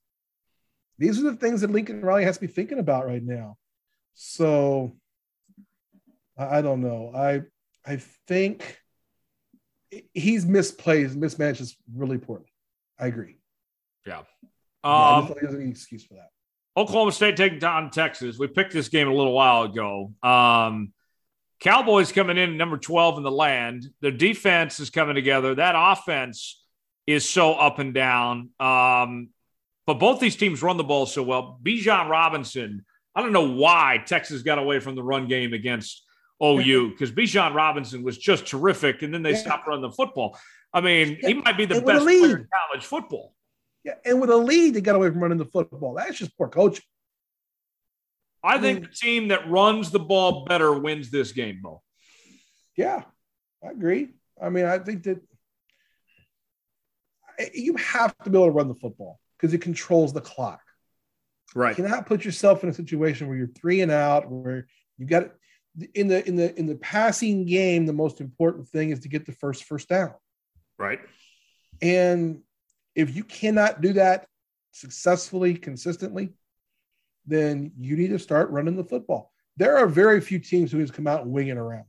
These 0.98 1.20
are 1.20 1.30
the 1.30 1.36
things 1.36 1.60
that 1.60 1.70
Lincoln 1.70 2.00
Riley 2.00 2.24
has 2.24 2.36
to 2.36 2.40
be 2.40 2.46
thinking 2.46 2.78
about 2.78 3.06
right 3.06 3.22
now. 3.22 3.58
So 4.14 4.96
I, 6.38 6.58
I 6.58 6.62
don't 6.62 6.80
know. 6.80 7.12
I 7.14 7.42
I 7.84 7.96
think 8.26 8.81
he's 10.14 10.44
misplays, 10.44 11.14
mismanages 11.14 11.74
really 11.94 12.18
poorly. 12.18 12.52
I 12.98 13.06
agree. 13.06 13.36
Yeah. 14.06 14.18
Um, 14.18 14.24
yeah, 14.84 14.90
I 14.94 15.34
there's 15.40 15.54
any 15.54 15.70
excuse 15.70 16.04
for 16.04 16.14
that. 16.14 16.28
Oklahoma 16.76 17.12
State 17.12 17.36
taking 17.36 17.62
on 17.64 17.90
Texas. 17.90 18.38
We 18.38 18.46
picked 18.46 18.72
this 18.72 18.88
game 18.88 19.08
a 19.08 19.14
little 19.14 19.32
while 19.32 19.64
ago. 19.64 20.12
Um, 20.22 20.92
Cowboys 21.60 22.10
coming 22.10 22.38
in 22.38 22.56
number 22.56 22.78
12 22.78 23.18
in 23.18 23.22
the 23.22 23.30
land. 23.30 23.86
Their 24.00 24.10
defense 24.10 24.80
is 24.80 24.90
coming 24.90 25.14
together. 25.14 25.54
That 25.54 25.74
offense 25.76 26.64
is 27.06 27.28
so 27.28 27.54
up 27.54 27.78
and 27.78 27.92
down. 27.92 28.50
Um, 28.58 29.28
but 29.86 29.94
both 29.94 30.18
these 30.18 30.36
teams 30.36 30.62
run 30.62 30.76
the 30.76 30.84
ball 30.84 31.06
so 31.06 31.22
well. 31.22 31.58
Bijan 31.62 32.08
Robinson, 32.08 32.84
I 33.14 33.22
don't 33.22 33.32
know 33.32 33.50
why 33.50 34.02
Texas 34.04 34.42
got 34.42 34.58
away 34.58 34.80
from 34.80 34.94
the 34.94 35.02
run 35.02 35.28
game 35.28 35.52
against 35.52 36.02
OU 36.42 36.90
because 36.90 37.12
Bijan 37.12 37.54
Robinson 37.54 38.02
was 38.02 38.18
just 38.18 38.46
terrific, 38.46 39.02
and 39.02 39.12
then 39.12 39.22
they 39.22 39.32
yeah. 39.32 39.36
stopped 39.36 39.66
running 39.66 39.82
the 39.82 39.90
football. 39.90 40.38
I 40.72 40.80
mean, 40.80 41.18
yeah. 41.20 41.28
he 41.28 41.34
might 41.34 41.56
be 41.56 41.64
the 41.64 41.76
and 41.76 41.86
best 41.86 42.04
player 42.04 42.36
in 42.38 42.48
college 42.68 42.84
football. 42.84 43.34
Yeah, 43.84 43.94
and 44.04 44.20
with 44.20 44.30
a 44.30 44.36
lead, 44.36 44.74
they 44.74 44.80
got 44.80 44.96
away 44.96 45.10
from 45.10 45.20
running 45.20 45.38
the 45.38 45.44
football. 45.44 45.94
That's 45.94 46.18
just 46.18 46.36
poor 46.36 46.48
coaching. 46.48 46.84
I, 48.44 48.54
I 48.54 48.58
think 48.58 48.80
mean, 48.80 48.88
the 48.90 48.96
team 48.96 49.28
that 49.28 49.48
runs 49.48 49.90
the 49.90 50.00
ball 50.00 50.44
better 50.44 50.72
wins 50.72 51.10
this 51.10 51.32
game, 51.32 51.60
Bo. 51.62 51.82
Yeah, 52.76 53.02
I 53.64 53.70
agree. 53.70 54.08
I 54.40 54.48
mean, 54.48 54.64
I 54.64 54.78
think 54.78 55.04
that 55.04 55.20
you 57.54 57.76
have 57.76 58.16
to 58.18 58.30
be 58.30 58.36
able 58.36 58.46
to 58.46 58.52
run 58.52 58.68
the 58.68 58.74
football 58.74 59.20
because 59.36 59.54
it 59.54 59.58
controls 59.58 60.12
the 60.12 60.20
clock. 60.20 60.60
Right. 61.54 61.76
You 61.76 61.84
cannot 61.84 62.06
put 62.06 62.24
yourself 62.24 62.62
in 62.62 62.70
a 62.70 62.74
situation 62.74 63.28
where 63.28 63.36
you're 63.36 63.48
three 63.48 63.82
and 63.82 63.90
out, 63.90 64.30
where 64.30 64.66
you've 64.96 65.08
got 65.08 65.30
in 65.94 66.08
the 66.08 66.26
in 66.26 66.36
the 66.36 66.58
in 66.58 66.66
the 66.66 66.76
passing 66.76 67.46
game, 67.46 67.86
the 67.86 67.92
most 67.92 68.20
important 68.20 68.68
thing 68.68 68.90
is 68.90 69.00
to 69.00 69.08
get 69.08 69.24
the 69.24 69.32
first 69.32 69.64
first 69.64 69.88
down. 69.88 70.14
Right. 70.78 71.00
And 71.80 72.42
if 72.94 73.14
you 73.16 73.24
cannot 73.24 73.80
do 73.80 73.94
that 73.94 74.26
successfully, 74.72 75.54
consistently, 75.54 76.34
then 77.26 77.72
you 77.78 77.96
need 77.96 78.08
to 78.08 78.18
start 78.18 78.50
running 78.50 78.76
the 78.76 78.84
football. 78.84 79.32
There 79.56 79.78
are 79.78 79.86
very 79.86 80.20
few 80.20 80.38
teams 80.38 80.72
who 80.72 80.80
just 80.80 80.94
come 80.94 81.06
out 81.06 81.22
and 81.22 81.32
wing 81.32 81.48
it 81.48 81.56
around. 81.56 81.84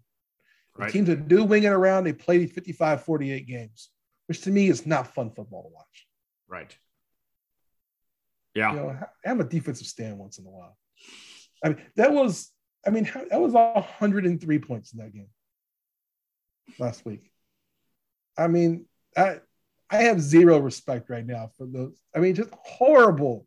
Right. 0.76 0.92
teams 0.92 1.08
that 1.08 1.28
do 1.28 1.44
wing 1.44 1.64
it 1.64 1.72
around, 1.72 2.04
they 2.04 2.14
play 2.14 2.48
55, 2.48 3.04
48 3.04 3.46
games, 3.46 3.90
which 4.26 4.42
to 4.42 4.50
me 4.50 4.70
is 4.70 4.88
not 4.88 5.14
fun 5.14 5.30
football 5.30 5.64
to 5.64 5.70
watch. 5.70 6.08
Right. 6.48 6.76
Yeah. 8.56 8.72
You 8.72 8.78
know, 8.78 9.00
have 9.24 9.40
a 9.40 9.44
defensive 9.44 9.86
stand 9.86 10.18
once 10.18 10.40
in 10.40 10.46
a 10.46 10.50
while. 10.50 10.76
I 11.64 11.70
mean, 11.70 11.82
that 11.96 12.12
was 12.12 12.53
I 12.86 12.90
mean, 12.90 13.10
that 13.30 13.40
was 13.40 13.54
103 13.54 14.60
points 14.60 14.94
in 14.94 15.00
that 15.00 15.14
game 15.14 15.30
last 16.80 17.06
week. 17.06 17.32
I 18.38 18.48
mean, 18.48 18.86
I 19.16 19.40
I 19.90 20.04
have 20.04 20.20
zero 20.20 20.58
respect 20.58 21.10
right 21.10 21.26
now 21.26 21.52
for 21.58 21.68
those. 21.68 22.02
I 22.16 22.20
mean, 22.20 22.36
just 22.36 22.50
horrible. 22.64 23.46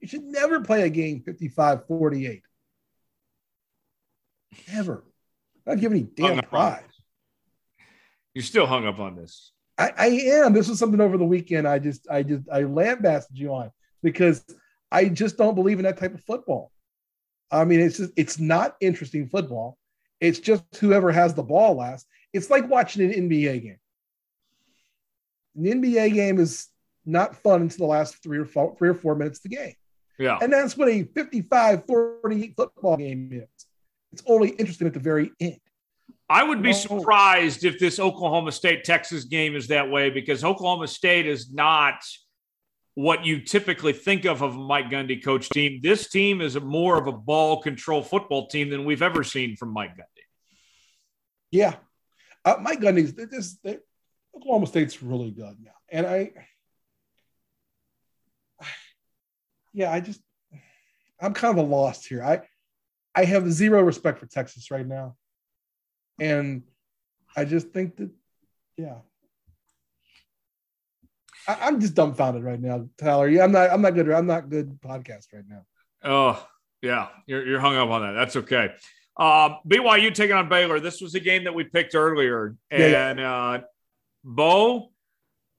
You 0.00 0.08
should 0.08 0.24
never 0.24 0.60
play 0.60 0.82
a 0.82 0.90
game 0.90 1.22
55 1.22 1.86
48. 1.86 2.42
Never. 4.72 5.04
Not 5.66 5.78
give 5.78 5.92
any 5.92 6.02
damn 6.02 6.40
pride. 6.40 6.84
You're 8.34 8.42
still 8.42 8.66
hung 8.66 8.86
up 8.86 8.98
on 8.98 9.16
this. 9.16 9.52
I, 9.78 9.92
I 9.96 10.06
am. 10.06 10.52
This 10.52 10.68
was 10.68 10.78
something 10.78 11.00
over 11.00 11.16
the 11.16 11.24
weekend. 11.24 11.66
I 11.66 11.78
just, 11.78 12.06
I 12.10 12.22
just, 12.22 12.48
I 12.50 12.62
lambasted 12.62 13.38
you 13.38 13.54
on 13.54 13.70
because 14.02 14.44
I 14.90 15.08
just 15.08 15.36
don't 15.36 15.54
believe 15.54 15.78
in 15.78 15.84
that 15.84 15.98
type 15.98 16.14
of 16.14 16.22
football. 16.24 16.72
I 17.50 17.64
mean, 17.64 17.80
it's 17.80 17.98
just, 17.98 18.12
it's 18.16 18.38
not 18.38 18.76
interesting 18.80 19.28
football. 19.28 19.76
It's 20.20 20.38
just 20.38 20.64
whoever 20.78 21.10
has 21.10 21.34
the 21.34 21.42
ball 21.42 21.76
last. 21.76 22.06
It's 22.32 22.50
like 22.50 22.68
watching 22.68 23.02
an 23.02 23.28
NBA 23.28 23.62
game. 23.62 23.78
An 25.56 25.82
NBA 25.82 26.14
game 26.14 26.38
is 26.38 26.68
not 27.04 27.36
fun 27.36 27.62
until 27.62 27.86
the 27.86 27.90
last 27.90 28.22
three 28.22 28.38
or 28.38 28.44
four, 28.44 28.76
three 28.76 28.88
or 28.88 28.94
four 28.94 29.14
minutes 29.14 29.38
of 29.38 29.50
the 29.50 29.56
game. 29.56 29.74
Yeah. 30.18 30.38
And 30.40 30.52
that's 30.52 30.76
what 30.76 30.88
a 30.88 31.04
55 31.04 31.86
48 31.86 32.54
football 32.56 32.96
game 32.96 33.30
is. 33.32 33.66
It's 34.12 34.22
only 34.26 34.50
interesting 34.50 34.86
at 34.86 34.94
the 34.94 35.00
very 35.00 35.32
end. 35.40 35.58
I 36.28 36.44
would 36.44 36.62
be 36.62 36.72
surprised 36.72 37.64
if 37.64 37.80
this 37.80 37.98
Oklahoma 37.98 38.52
State 38.52 38.84
Texas 38.84 39.24
game 39.24 39.56
is 39.56 39.66
that 39.68 39.90
way 39.90 40.10
because 40.10 40.44
Oklahoma 40.44 40.86
State 40.86 41.26
is 41.26 41.52
not 41.52 41.96
what 43.00 43.24
you 43.24 43.40
typically 43.40 43.94
think 43.94 44.26
of 44.26 44.42
of 44.42 44.54
a 44.54 44.58
Mike 44.58 44.90
Gundy 44.90 45.24
coach 45.24 45.48
team. 45.48 45.80
This 45.82 46.10
team 46.10 46.42
is 46.42 46.60
more 46.60 46.98
of 46.98 47.06
a 47.06 47.12
ball 47.12 47.62
control 47.62 48.02
football 48.02 48.48
team 48.48 48.68
than 48.68 48.84
we've 48.84 49.00
ever 49.00 49.24
seen 49.24 49.56
from 49.56 49.72
Mike 49.72 49.96
Gundy. 49.96 50.24
Yeah, 51.50 51.76
uh, 52.44 52.56
Mike 52.60 52.80
Gundy's 52.80 53.14
this. 53.14 53.56
They, 53.64 53.78
Oklahoma 54.36 54.66
State's 54.66 55.02
really 55.02 55.30
good 55.30 55.56
now, 55.62 55.72
and 55.90 56.06
I, 56.06 56.32
yeah, 59.72 59.90
I 59.90 60.00
just 60.00 60.20
I'm 61.18 61.32
kind 61.32 61.58
of 61.58 61.64
a 61.64 61.68
lost 61.68 62.06
here. 62.06 62.22
I 62.22 62.42
I 63.14 63.24
have 63.24 63.50
zero 63.50 63.82
respect 63.82 64.18
for 64.18 64.26
Texas 64.26 64.70
right 64.70 64.86
now, 64.86 65.16
and 66.20 66.64
I 67.34 67.46
just 67.46 67.70
think 67.70 67.96
that 67.96 68.10
yeah, 68.76 68.98
I, 71.46 71.68
am 71.68 71.80
just 71.80 71.94
dumbfounded 71.94 72.42
right 72.42 72.60
now, 72.60 72.88
Tyler. 72.98 73.28
I'm 73.40 73.52
not. 73.52 73.70
I'm 73.70 73.82
not 73.82 73.94
good. 73.94 74.10
I'm 74.10 74.26
not 74.26 74.48
good 74.48 74.80
podcast 74.80 75.26
right 75.32 75.44
now. 75.48 75.64
Oh 76.02 76.46
yeah, 76.82 77.08
you're 77.26 77.46
you're 77.46 77.60
hung 77.60 77.76
up 77.76 77.90
on 77.90 78.02
that. 78.02 78.12
That's 78.12 78.36
okay. 78.36 78.74
Uh, 79.16 79.56
BYU 79.68 80.14
taking 80.14 80.36
on 80.36 80.48
Baylor. 80.48 80.80
This 80.80 81.00
was 81.00 81.14
a 81.14 81.20
game 81.20 81.44
that 81.44 81.54
we 81.54 81.64
picked 81.64 81.94
earlier, 81.94 82.56
and 82.70 82.82
yeah, 82.82 83.14
yeah. 83.14 83.34
Uh, 83.34 83.60
Bo, 84.24 84.90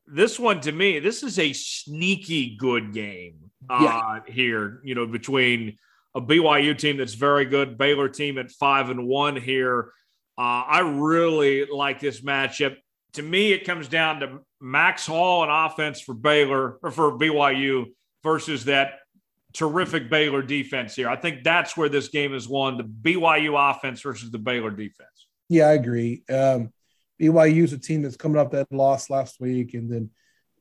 this 0.07 0.39
one 0.39 0.61
to 0.61 0.71
me, 0.71 0.99
this 0.99 1.23
is 1.23 1.39
a 1.39 1.53
sneaky 1.53 2.55
good 2.55 2.93
game 2.93 3.51
uh, 3.69 3.79
yeah. 4.27 4.33
here. 4.33 4.81
You 4.83 4.95
know, 4.95 5.05
between 5.05 5.77
a 6.15 6.21
BYU 6.21 6.77
team 6.77 6.97
that's 6.97 7.13
very 7.13 7.45
good, 7.45 7.77
Baylor 7.77 8.09
team 8.09 8.37
at 8.37 8.51
five 8.51 8.89
and 8.89 9.07
one 9.07 9.35
here. 9.35 9.91
Uh, 10.37 10.63
I 10.67 10.79
really 10.79 11.65
like 11.65 11.99
this 11.99 12.21
matchup. 12.21 12.75
To 13.13 13.21
me, 13.21 13.51
it 13.51 13.65
comes 13.65 13.87
down 13.87 14.21
to 14.21 14.39
Max 14.59 15.05
Hall 15.05 15.43
and 15.43 15.51
offense 15.51 15.99
for 15.99 16.13
Baylor 16.13 16.77
or 16.81 16.91
for 16.91 17.17
BYU 17.17 17.87
versus 18.23 18.65
that 18.65 18.99
terrific 19.53 20.09
Baylor 20.09 20.41
defense 20.41 20.95
here. 20.95 21.09
I 21.09 21.15
think 21.15 21.43
that's 21.43 21.75
where 21.75 21.89
this 21.89 22.07
game 22.07 22.33
is 22.33 22.47
won 22.47 22.77
the 22.77 22.83
BYU 22.83 23.71
offense 23.71 24.01
versus 24.01 24.31
the 24.31 24.37
Baylor 24.37 24.71
defense. 24.71 25.27
Yeah, 25.49 25.67
I 25.67 25.73
agree. 25.73 26.23
Um, 26.29 26.71
BYU 27.19 27.63
is 27.63 27.73
a 27.73 27.77
team 27.77 28.01
that's 28.01 28.15
coming 28.15 28.37
off 28.37 28.51
that 28.51 28.71
loss 28.71 29.09
last 29.09 29.39
week. 29.39 29.73
And 29.73 29.91
then 29.91 30.09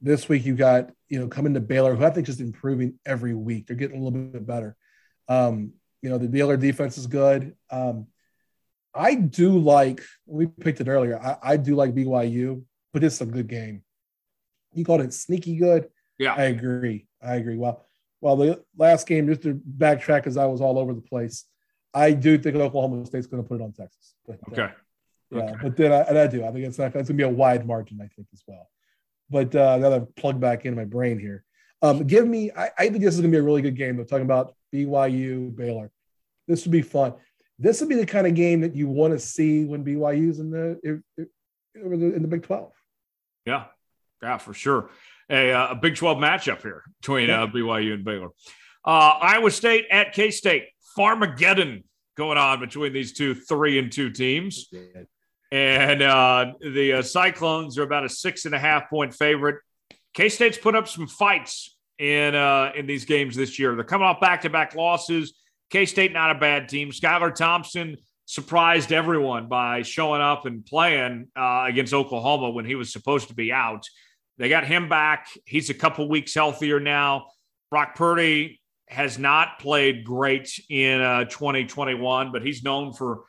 this 0.00 0.28
week 0.28 0.44
you 0.44 0.56
got, 0.56 0.90
you 1.08 1.18
know, 1.18 1.28
coming 1.28 1.54
to 1.54 1.60
Baylor, 1.60 1.94
who 1.94 2.04
I 2.04 2.10
think 2.10 2.26
just 2.26 2.40
improving 2.40 2.98
every 3.06 3.34
week. 3.34 3.66
They're 3.66 3.76
getting 3.76 4.00
a 4.00 4.04
little 4.04 4.18
bit 4.18 4.46
better. 4.46 4.76
Um, 5.28 5.74
you 6.02 6.10
know, 6.10 6.18
the 6.18 6.28
Baylor 6.28 6.56
defense 6.56 6.98
is 6.98 7.06
good. 7.06 7.54
Um, 7.70 8.08
I 8.94 9.14
do 9.14 9.58
like, 9.58 10.02
we 10.26 10.46
picked 10.46 10.80
it 10.80 10.88
earlier. 10.88 11.18
I, 11.20 11.52
I 11.52 11.56
do 11.56 11.74
like 11.76 11.94
BYU. 11.94 12.62
but 12.92 13.04
it's 13.04 13.20
a 13.20 13.26
good 13.26 13.46
game. 13.48 13.82
You 14.74 14.84
called 14.84 15.00
it 15.00 15.12
sneaky 15.14 15.56
good. 15.56 15.88
Yeah. 16.18 16.34
I 16.34 16.44
agree. 16.44 17.06
I 17.22 17.36
agree. 17.36 17.56
Well, 17.56 17.84
well, 18.20 18.36
the 18.36 18.64
last 18.76 19.06
game, 19.06 19.26
just 19.26 19.42
to 19.42 19.54
backtrack, 19.78 20.18
because 20.18 20.36
I 20.36 20.46
was 20.46 20.60
all 20.60 20.78
over 20.78 20.92
the 20.92 21.00
place, 21.00 21.44
I 21.94 22.12
do 22.12 22.36
think 22.38 22.56
Oklahoma 22.56 23.04
State's 23.06 23.26
going 23.26 23.42
to 23.42 23.48
put 23.48 23.60
it 23.60 23.64
on 23.64 23.72
Texas. 23.72 24.14
But, 24.26 24.38
uh, 24.48 24.52
Okay. 24.52 24.72
yeah, 25.30 25.42
Okay. 25.42 25.54
but 25.62 25.76
then 25.76 25.92
I, 25.92 26.00
and 26.02 26.18
I 26.18 26.26
do. 26.26 26.44
I 26.44 26.52
think 26.52 26.66
it's 26.66 26.78
not. 26.78 26.86
It's 26.86 26.94
going 26.94 27.04
to 27.06 27.14
be 27.14 27.22
a 27.22 27.28
wide 27.28 27.66
margin. 27.66 27.98
I 28.02 28.08
think 28.14 28.28
as 28.32 28.42
well. 28.46 28.68
But 29.30 29.54
uh, 29.54 29.76
now 29.78 29.90
that 29.90 30.02
I've 30.02 30.14
plugged 30.16 30.40
back 30.40 30.64
into 30.66 30.76
my 30.76 30.84
brain 30.84 31.18
here, 31.18 31.44
um, 31.82 32.04
give 32.06 32.26
me. 32.28 32.50
I, 32.56 32.70
I 32.78 32.88
think 32.90 33.02
this 33.02 33.14
is 33.14 33.20
going 33.20 33.30
to 33.32 33.36
be 33.36 33.40
a 33.40 33.42
really 33.42 33.62
good 33.62 33.76
game. 33.76 33.96
They're 33.96 34.04
talking 34.04 34.24
about 34.24 34.54
BYU 34.74 35.54
Baylor. 35.56 35.90
This 36.46 36.64
would 36.64 36.72
be 36.72 36.82
fun. 36.82 37.14
This 37.60 37.80
would 37.80 37.90
be 37.90 37.94
the 37.96 38.06
kind 38.06 38.26
of 38.26 38.34
game 38.34 38.62
that 38.62 38.74
you 38.74 38.88
want 38.88 39.12
to 39.12 39.18
see 39.18 39.64
when 39.66 39.84
BYU's 39.84 40.38
in 40.40 40.50
the 40.50 40.80
in 41.74 42.22
the 42.22 42.28
Big 42.28 42.42
Twelve. 42.42 42.72
Yeah. 43.44 43.66
Yeah, 44.22 44.38
for 44.38 44.52
sure. 44.54 44.90
A, 45.30 45.52
uh, 45.52 45.68
a 45.70 45.74
Big 45.74 45.94
12 45.96 46.18
matchup 46.18 46.60
here 46.62 46.82
between 47.00 47.28
Yeah. 47.28 47.42
uh, 47.44 47.46
BYU 47.46 47.94
and 47.94 48.04
Baylor. 48.04 48.28
Uh, 48.84 49.14
Iowa 49.20 49.50
State 49.50 49.86
at 49.90 50.12
K 50.12 50.30
State. 50.30 50.64
Farmageddon 50.98 51.84
going 52.16 52.36
on 52.38 52.60
between 52.60 52.92
these 52.92 53.12
two 53.12 53.34
three 53.34 53.78
and 53.78 53.92
two 53.92 54.10
teams. 54.10 54.70
And 55.52 56.02
uh, 56.02 56.52
the 56.60 56.94
uh, 56.94 57.02
Cyclones 57.02 57.78
are 57.78 57.82
about 57.82 58.04
a 58.04 58.08
six 58.08 58.44
and 58.46 58.54
a 58.54 58.58
half 58.58 58.88
point 58.88 59.14
favorite. 59.14 59.56
K 60.14 60.28
State's 60.28 60.58
put 60.58 60.74
up 60.74 60.88
some 60.88 61.06
fights 61.06 61.76
in 61.98 62.34
uh, 62.34 62.72
in 62.74 62.86
these 62.86 63.04
games 63.04 63.36
this 63.36 63.58
year. 63.58 63.74
They're 63.74 63.84
coming 63.84 64.06
off 64.06 64.20
back 64.20 64.42
to 64.42 64.50
back 64.50 64.74
losses. 64.74 65.34
K 65.70 65.86
State 65.86 66.12
not 66.12 66.30
a 66.30 66.38
bad 66.38 66.68
team. 66.68 66.90
Skylar 66.90 67.34
Thompson 67.34 67.96
surprised 68.26 68.92
everyone 68.92 69.48
by 69.48 69.82
showing 69.82 70.20
up 70.20 70.46
and 70.46 70.64
playing 70.64 71.28
uh, 71.36 71.64
against 71.66 71.92
Oklahoma 71.92 72.50
when 72.50 72.64
he 72.64 72.74
was 72.74 72.92
supposed 72.92 73.28
to 73.28 73.34
be 73.34 73.52
out. 73.52 73.84
They 74.38 74.48
got 74.48 74.64
him 74.64 74.88
back. 74.88 75.28
He's 75.44 75.68
a 75.68 75.74
couple 75.74 76.08
weeks 76.08 76.34
healthier 76.34 76.80
now. 76.80 77.26
Brock 77.70 77.94
Purdy 77.94 78.60
has 78.88 79.18
not 79.18 79.58
played 79.60 80.04
great 80.04 80.50
in 80.68 81.00
uh, 81.00 81.24
2021, 81.24 82.32
but 82.32 82.42
he's 82.42 82.62
known 82.62 82.92
for 82.92 83.24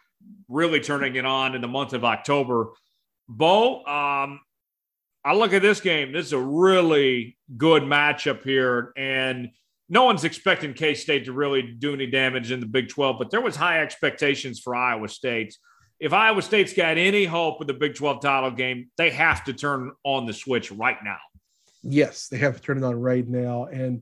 really 0.48 0.80
turning 0.80 1.16
it 1.16 1.26
on 1.26 1.56
in 1.56 1.62
the 1.62 1.68
month 1.68 1.94
of 1.94 2.04
October. 2.04 2.72
Bo, 3.28 3.84
um, 3.86 4.40
I 5.24 5.34
look 5.34 5.54
at 5.54 5.62
this 5.62 5.82
game. 5.82 6.12
This 6.12 6.28
is 6.28 6.34
a 6.34 6.40
really 6.40 7.38
good 7.56 7.84
matchup 7.84 8.44
here, 8.44 8.92
and 8.98 9.50
no 9.92 10.06
one's 10.06 10.24
expecting 10.24 10.74
K 10.74 10.96
State 10.96 11.26
to 11.26 11.34
really 11.34 11.62
do 11.62 11.94
any 11.94 12.08
damage 12.08 12.50
in 12.50 12.62
the 12.62 12.66
Big 12.66 12.88
12, 12.88 13.18
but 13.20 13.30
there 13.30 13.42
was 13.42 13.58
high 13.58 13.82
expectations 13.82 14.62
for 14.62 14.74
Iowa 14.74 15.10
State. 15.10 15.58
If 16.00 16.14
Iowa 16.14 16.42
State's 16.42 16.72
got 16.74 16.98
any 16.98 17.26
hope 17.26 17.60
with 17.60 17.68
the 17.68 17.74
Big 17.74 17.96
12 17.96 18.22
title 18.22 18.52
game, 18.52 18.90
they 18.98 19.10
have 19.10 19.44
to 19.44 19.54
turn 19.54 19.92
on 20.06 20.26
the 20.26 20.32
switch 20.32 20.72
right 20.72 20.96
now. 21.04 21.18
Yes, 21.84 22.30
they 22.30 22.38
have 22.38 22.56
to 22.56 22.62
turn 22.62 22.78
it 22.78 22.86
on 22.86 22.96
right 22.96 23.28
now. 23.28 23.66
And 23.66 24.02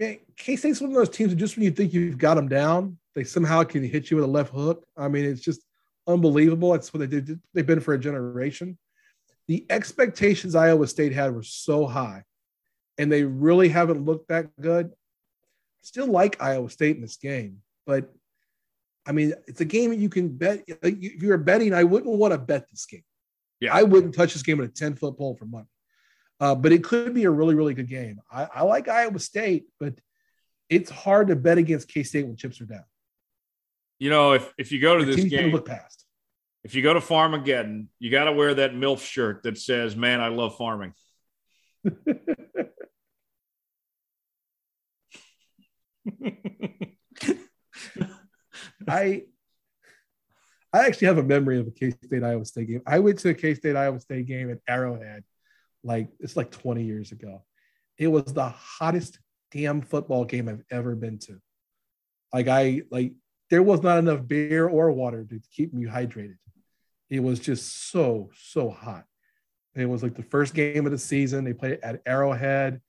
K 0.00 0.56
State's 0.56 0.80
one 0.80 0.90
of 0.90 0.96
those 0.96 1.10
teams 1.10 1.28
that 1.30 1.36
just 1.36 1.56
when 1.56 1.64
you 1.64 1.72
think 1.72 1.92
you've 1.92 2.16
got 2.16 2.36
them 2.36 2.48
down, 2.48 2.96
they 3.14 3.24
somehow 3.24 3.64
can 3.64 3.84
hit 3.84 4.10
you 4.10 4.16
with 4.16 4.24
a 4.24 4.28
left 4.28 4.54
hook. 4.54 4.86
I 4.96 5.08
mean, 5.08 5.26
it's 5.26 5.42
just 5.42 5.60
unbelievable. 6.06 6.72
That's 6.72 6.94
what 6.94 7.00
they 7.00 7.20
did. 7.20 7.38
They've 7.52 7.66
been 7.66 7.80
for 7.80 7.92
a 7.92 7.98
generation. 7.98 8.78
The 9.46 9.66
expectations 9.68 10.54
Iowa 10.54 10.86
State 10.86 11.12
had 11.12 11.34
were 11.34 11.42
so 11.42 11.86
high, 11.86 12.24
and 12.98 13.10
they 13.10 13.24
really 13.24 13.68
haven't 13.68 14.04
looked 14.04 14.28
that 14.28 14.48
good. 14.60 14.92
Still 15.82 16.06
like 16.06 16.42
Iowa 16.42 16.70
State 16.70 16.96
in 16.96 17.02
this 17.02 17.16
game, 17.16 17.58
but 17.86 18.12
I 19.06 19.12
mean, 19.12 19.34
it's 19.46 19.60
a 19.60 19.64
game 19.64 19.90
that 19.90 19.98
you 19.98 20.08
can 20.08 20.28
bet. 20.28 20.64
If 20.66 21.22
you're 21.22 21.38
betting, 21.38 21.72
I 21.72 21.84
wouldn't 21.84 22.18
want 22.18 22.32
to 22.32 22.38
bet 22.38 22.68
this 22.70 22.86
game. 22.86 23.04
Yeah. 23.60 23.74
I 23.74 23.84
wouldn't 23.84 24.14
touch 24.14 24.32
this 24.32 24.42
game 24.42 24.58
with 24.58 24.70
a 24.70 24.72
10 24.72 24.96
foot 24.96 25.16
pole 25.16 25.36
for 25.36 25.46
money. 25.46 25.68
Uh, 26.40 26.54
but 26.54 26.72
it 26.72 26.84
could 26.84 27.14
be 27.14 27.24
a 27.24 27.30
really, 27.30 27.54
really 27.54 27.72
good 27.72 27.88
game. 27.88 28.20
I, 28.30 28.48
I 28.56 28.62
like 28.64 28.88
Iowa 28.88 29.18
State, 29.18 29.66
but 29.80 29.94
it's 30.68 30.90
hard 30.90 31.28
to 31.28 31.36
bet 31.36 31.56
against 31.56 31.88
K 31.88 32.02
State 32.02 32.26
when 32.26 32.36
chips 32.36 32.60
are 32.60 32.66
down. 32.66 32.84
You 33.98 34.10
know, 34.10 34.32
if, 34.32 34.52
if 34.58 34.72
you 34.72 34.80
go 34.80 34.98
to 34.98 35.04
this 35.04 35.24
game, 35.24 35.52
look 35.52 35.66
past. 35.66 36.04
if 36.64 36.74
you 36.74 36.82
go 36.82 36.92
to 36.92 37.00
Farmageddon, 37.00 37.86
you 37.98 38.10
got 38.10 38.24
to 38.24 38.32
wear 38.32 38.52
that 38.54 38.74
MILF 38.74 39.00
shirt 39.00 39.44
that 39.44 39.56
says, 39.56 39.96
Man, 39.96 40.20
I 40.20 40.28
love 40.28 40.56
farming. 40.56 40.92
I 48.88 49.22
I 50.72 50.86
actually 50.86 51.06
have 51.06 51.18
a 51.18 51.22
memory 51.22 51.58
of 51.58 51.66
a 51.66 51.70
K 51.70 51.92
State 52.04 52.22
Iowa 52.22 52.44
State 52.44 52.68
game. 52.68 52.82
I 52.86 52.98
went 52.98 53.18
to 53.20 53.30
a 53.30 53.34
K 53.34 53.54
State 53.54 53.76
Iowa 53.76 54.00
State 54.00 54.26
game 54.26 54.50
at 54.50 54.58
Arrowhead, 54.68 55.24
like 55.82 56.08
it's 56.20 56.36
like 56.36 56.50
20 56.50 56.84
years 56.84 57.12
ago. 57.12 57.42
It 57.98 58.08
was 58.08 58.24
the 58.24 58.48
hottest 58.48 59.18
damn 59.50 59.80
football 59.80 60.24
game 60.24 60.48
I've 60.48 60.64
ever 60.70 60.94
been 60.94 61.18
to. 61.20 61.40
Like 62.32 62.48
I 62.48 62.82
like 62.90 63.12
there 63.50 63.62
was 63.62 63.82
not 63.82 63.98
enough 63.98 64.26
beer 64.26 64.68
or 64.68 64.90
water 64.92 65.24
to 65.24 65.40
keep 65.52 65.72
me 65.72 65.86
hydrated. 65.86 66.38
It 67.08 67.20
was 67.20 67.40
just 67.40 67.90
so 67.90 68.30
so 68.36 68.70
hot. 68.70 69.04
It 69.74 69.86
was 69.86 70.02
like 70.02 70.14
the 70.14 70.22
first 70.22 70.54
game 70.54 70.86
of 70.86 70.92
the 70.92 70.98
season. 70.98 71.44
They 71.44 71.52
played 71.52 71.80
at 71.82 72.00
Arrowhead, 72.06 72.80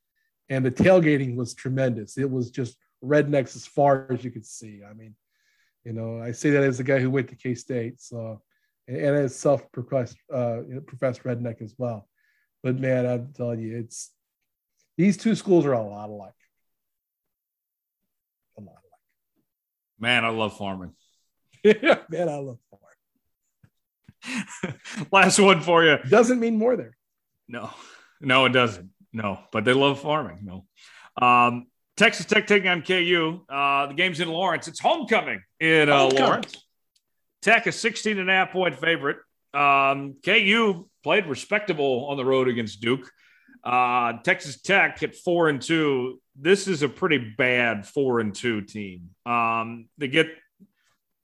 and 0.49 0.65
the 0.65 0.71
tailgating 0.71 1.35
was 1.35 1.53
tremendous. 1.53 2.17
It 2.17 2.29
was 2.29 2.49
just 2.49 2.77
rednecks 3.03 3.55
as 3.55 3.65
far 3.65 4.07
as 4.11 4.23
you 4.23 4.31
could 4.31 4.45
see. 4.45 4.81
I 4.89 4.93
mean, 4.93 5.15
you 5.83 5.93
know, 5.93 6.21
I 6.21 6.31
say 6.31 6.51
that 6.51 6.63
as 6.63 6.79
a 6.79 6.83
guy 6.83 6.99
who 6.99 7.09
went 7.09 7.29
to 7.29 7.35
K 7.35 7.55
State, 7.55 8.01
so 8.01 8.41
and 8.87 8.97
as 8.97 9.35
self-professed 9.35 10.17
uh, 10.33 10.59
professed 10.85 11.23
redneck 11.23 11.61
as 11.61 11.73
well. 11.77 12.07
But 12.63 12.79
man, 12.79 13.05
I'm 13.05 13.33
telling 13.33 13.59
you, 13.59 13.77
it's 13.77 14.11
these 14.97 15.17
two 15.17 15.35
schools 15.35 15.65
are 15.65 15.73
a 15.73 15.81
lot 15.81 16.09
alike. 16.09 16.33
A 18.57 18.61
lot 18.61 18.75
Man, 19.99 20.25
I 20.25 20.29
love 20.29 20.57
farming. 20.57 20.93
alike. 21.63 22.09
man, 22.09 22.29
I 22.29 22.37
love 22.37 22.59
farming. 22.69 22.87
Last 25.11 25.39
one 25.39 25.61
for 25.61 25.83
you. 25.83 25.97
Doesn't 26.09 26.39
mean 26.39 26.57
more 26.57 26.75
there. 26.75 26.97
No, 27.47 27.69
no, 28.19 28.45
it 28.45 28.49
doesn't. 28.49 28.89
No, 29.13 29.39
but 29.51 29.65
they 29.65 29.73
love 29.73 30.01
farming. 30.01 30.39
No. 30.43 30.65
Um, 31.25 31.67
Texas 31.97 32.27
Tech 32.27 32.45
taking 32.45 32.69
on 32.69 32.83
KU. 32.83 33.41
Uh, 33.49 33.87
the 33.87 33.95
game's 33.95 34.19
in 34.19 34.29
Lawrence. 34.29 34.67
It's 34.67 34.79
homecoming 34.79 35.41
in 35.59 35.89
uh, 35.89 35.97
Homecoming. 35.97 36.23
Lawrence. 36.23 36.65
Tech, 37.41 37.65
a 37.65 37.71
16 37.71 38.19
and 38.19 38.29
a 38.29 38.33
half 38.33 38.51
point 38.51 38.75
favorite. 38.75 39.17
Um, 39.53 40.15
KU 40.23 40.87
played 41.03 41.25
respectable 41.25 42.05
on 42.09 42.17
the 42.17 42.25
road 42.25 42.47
against 42.47 42.81
Duke. 42.81 43.09
Uh, 43.63 44.13
Texas 44.23 44.61
Tech 44.61 45.01
at 45.01 45.15
four 45.15 45.49
and 45.49 45.61
two. 45.61 46.21
This 46.39 46.67
is 46.67 46.83
a 46.83 46.89
pretty 46.89 47.17
bad 47.17 47.87
four 47.87 48.19
and 48.19 48.33
two 48.33 48.61
team. 48.61 49.09
Um, 49.25 49.89
they 49.97 50.07
get 50.07 50.27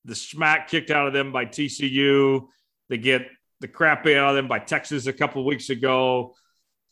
the 0.06 0.16
smack 0.16 0.70
kicked 0.70 0.90
out 0.90 1.08
of 1.08 1.14
them 1.14 1.32
by 1.32 1.46
TCU. 1.46 2.48
They 2.90 2.98
get 2.98 3.28
the 3.60 3.68
crap 3.68 4.06
out 4.08 4.30
of 4.30 4.36
them 4.36 4.48
by 4.48 4.60
Texas 4.60 5.06
a 5.06 5.14
couple 5.14 5.42
of 5.42 5.46
weeks 5.46 5.70
ago. 5.70 6.36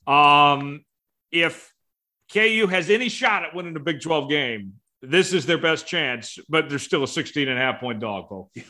Um, 0.06 0.85
if 1.32 1.70
KU 2.34 2.68
has 2.68 2.90
any 2.90 3.10
shot 3.10 3.43
at 3.43 3.53
winning 3.53 3.76
a 3.76 3.80
Big 3.80 4.01
12 4.01 4.30
game, 4.30 4.74
this 5.01 5.34
is 5.34 5.45
their 5.45 5.58
best 5.58 5.88
chance, 5.88 6.38
but 6.48 6.69
they're 6.69 6.80
still 6.80 7.03
a 7.03 7.08
16 7.08 7.48
and 7.48 7.58
a 7.58 7.61
half 7.61 7.80
point 7.80 8.00
dog, 8.00 8.30
Paul. 8.30 8.51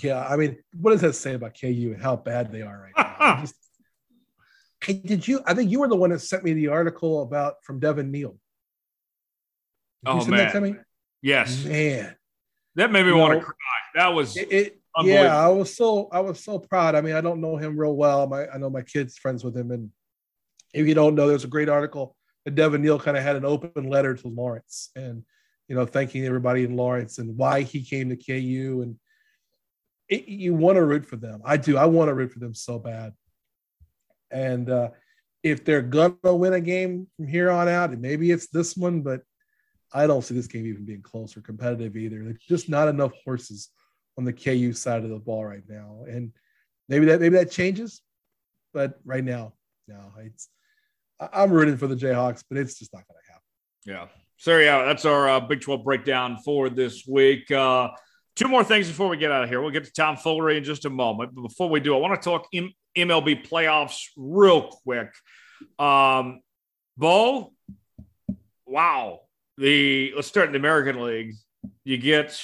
Yeah, 0.00 0.24
I 0.24 0.36
mean, 0.36 0.58
what 0.80 0.92
does 0.92 1.00
that 1.00 1.14
say 1.14 1.34
about 1.34 1.58
KU 1.60 1.90
and 1.92 2.00
how 2.00 2.14
bad 2.14 2.52
they 2.52 2.62
are 2.62 2.80
right 2.80 2.92
now? 2.96 3.16
I 3.18 3.40
just- 3.40 3.56
hey, 4.84 4.92
did 4.92 5.26
you? 5.26 5.40
I 5.44 5.54
think 5.54 5.72
you 5.72 5.80
were 5.80 5.88
the 5.88 5.96
one 5.96 6.10
that 6.10 6.20
sent 6.20 6.44
me 6.44 6.52
the 6.52 6.68
article 6.68 7.22
about 7.22 7.54
from 7.64 7.80
Devin 7.80 8.12
Neal. 8.12 8.36
Did 10.04 10.10
Oh, 10.10 10.24
man. 10.26 10.38
that 10.38 10.52
to 10.52 10.60
me? 10.60 10.76
Yes. 11.22 11.64
Man, 11.64 12.14
That 12.76 12.92
made 12.92 13.02
me 13.02 13.08
You 13.08 13.16
want 13.16 13.40
to 13.40 13.44
cry. 13.44 13.54
That 13.96 14.14
was 14.14 14.36
it, 14.36 14.52
it 14.52 14.80
yeah, 15.02 15.36
I 15.36 15.48
was 15.48 15.74
so 15.74 16.08
I 16.12 16.20
was 16.20 16.38
so 16.44 16.60
proud. 16.60 16.94
I 16.94 17.00
mean, 17.00 17.14
I 17.16 17.20
don't 17.20 17.40
know 17.40 17.56
him 17.56 17.76
real 17.76 17.96
well. 17.96 18.28
My 18.28 18.46
I 18.48 18.58
know 18.58 18.70
my 18.70 18.82
kids 18.82 19.18
friends 19.18 19.42
with 19.42 19.56
him, 19.56 19.72
and 19.72 19.90
if 20.72 20.86
you 20.86 20.94
don't 20.94 21.16
know, 21.16 21.26
there's 21.26 21.42
a 21.42 21.48
great 21.48 21.68
article 21.68 22.14
that 22.48 22.54
Devin 22.54 22.80
Neal 22.80 22.98
kind 22.98 23.14
of 23.14 23.22
had 23.22 23.36
an 23.36 23.44
open 23.44 23.90
letter 23.90 24.14
to 24.14 24.28
Lawrence, 24.28 24.88
and 24.96 25.22
you 25.68 25.76
know, 25.76 25.84
thanking 25.84 26.24
everybody 26.24 26.64
in 26.64 26.76
Lawrence 26.76 27.18
and 27.18 27.36
why 27.36 27.60
he 27.60 27.84
came 27.84 28.08
to 28.08 28.16
KU, 28.16 28.80
and 28.82 28.96
it, 30.08 30.28
you 30.28 30.54
want 30.54 30.76
to 30.76 30.84
root 30.84 31.04
for 31.04 31.16
them. 31.16 31.42
I 31.44 31.58
do. 31.58 31.76
I 31.76 31.84
want 31.84 32.08
to 32.08 32.14
root 32.14 32.32
for 32.32 32.38
them 32.38 32.54
so 32.54 32.78
bad. 32.78 33.12
And 34.30 34.70
uh, 34.70 34.90
if 35.42 35.62
they're 35.62 35.82
gonna 35.82 36.16
win 36.22 36.54
a 36.54 36.60
game 36.60 37.06
from 37.16 37.26
here 37.26 37.50
on 37.50 37.68
out, 37.68 37.90
and 37.90 38.00
maybe 38.00 38.30
it's 38.30 38.48
this 38.48 38.78
one, 38.78 39.02
but 39.02 39.20
I 39.92 40.06
don't 40.06 40.24
see 40.24 40.34
this 40.34 40.46
game 40.46 40.66
even 40.66 40.86
being 40.86 41.02
close 41.02 41.36
or 41.36 41.42
competitive 41.42 41.98
either. 41.98 42.24
There's 42.24 42.38
just 42.48 42.70
not 42.70 42.88
enough 42.88 43.12
horses 43.26 43.68
on 44.16 44.24
the 44.24 44.32
KU 44.32 44.72
side 44.72 45.04
of 45.04 45.10
the 45.10 45.18
ball 45.18 45.44
right 45.44 45.68
now, 45.68 46.06
and 46.08 46.32
maybe 46.88 47.04
that 47.06 47.20
maybe 47.20 47.36
that 47.36 47.50
changes, 47.50 48.00
but 48.72 48.98
right 49.04 49.24
now, 49.24 49.52
no, 49.86 50.12
it's 50.20 50.48
I'm 51.20 51.50
rooting 51.50 51.76
for 51.76 51.86
the 51.86 51.96
Jayhawks, 51.96 52.42
but 52.48 52.58
it's 52.58 52.78
just 52.78 52.92
not 52.92 53.02
going 53.06 53.20
to 53.26 53.32
happen. 53.32 53.44
Yeah. 53.86 54.14
So 54.36 54.58
yeah, 54.58 54.84
that's 54.84 55.04
our 55.04 55.28
uh, 55.28 55.40
Big 55.40 55.60
12 55.60 55.84
breakdown 55.84 56.38
for 56.44 56.70
this 56.70 57.06
week. 57.06 57.50
Uh, 57.50 57.88
Two 58.38 58.46
more 58.46 58.62
things 58.62 58.86
before 58.86 59.08
we 59.08 59.16
get 59.16 59.32
out 59.32 59.42
of 59.42 59.48
here. 59.48 59.60
We'll 59.60 59.72
get 59.72 59.82
to 59.86 59.92
Tom 59.92 60.16
Foolery 60.16 60.58
in 60.58 60.62
just 60.62 60.84
a 60.84 60.90
moment. 60.90 61.34
But 61.34 61.42
before 61.42 61.68
we 61.68 61.80
do, 61.80 61.96
I 61.96 61.98
want 61.98 62.22
to 62.22 62.24
talk 62.24 62.46
M- 62.54 62.72
MLB 62.96 63.44
playoffs 63.44 64.04
real 64.16 64.62
quick. 64.62 65.12
Um, 65.76 66.40
Bo, 66.96 67.52
wow. 68.64 69.22
The 69.56 70.12
let's 70.14 70.28
start 70.28 70.46
in 70.46 70.52
the 70.52 70.60
American 70.60 71.02
League. 71.02 71.34
You 71.82 71.98
get 71.98 72.40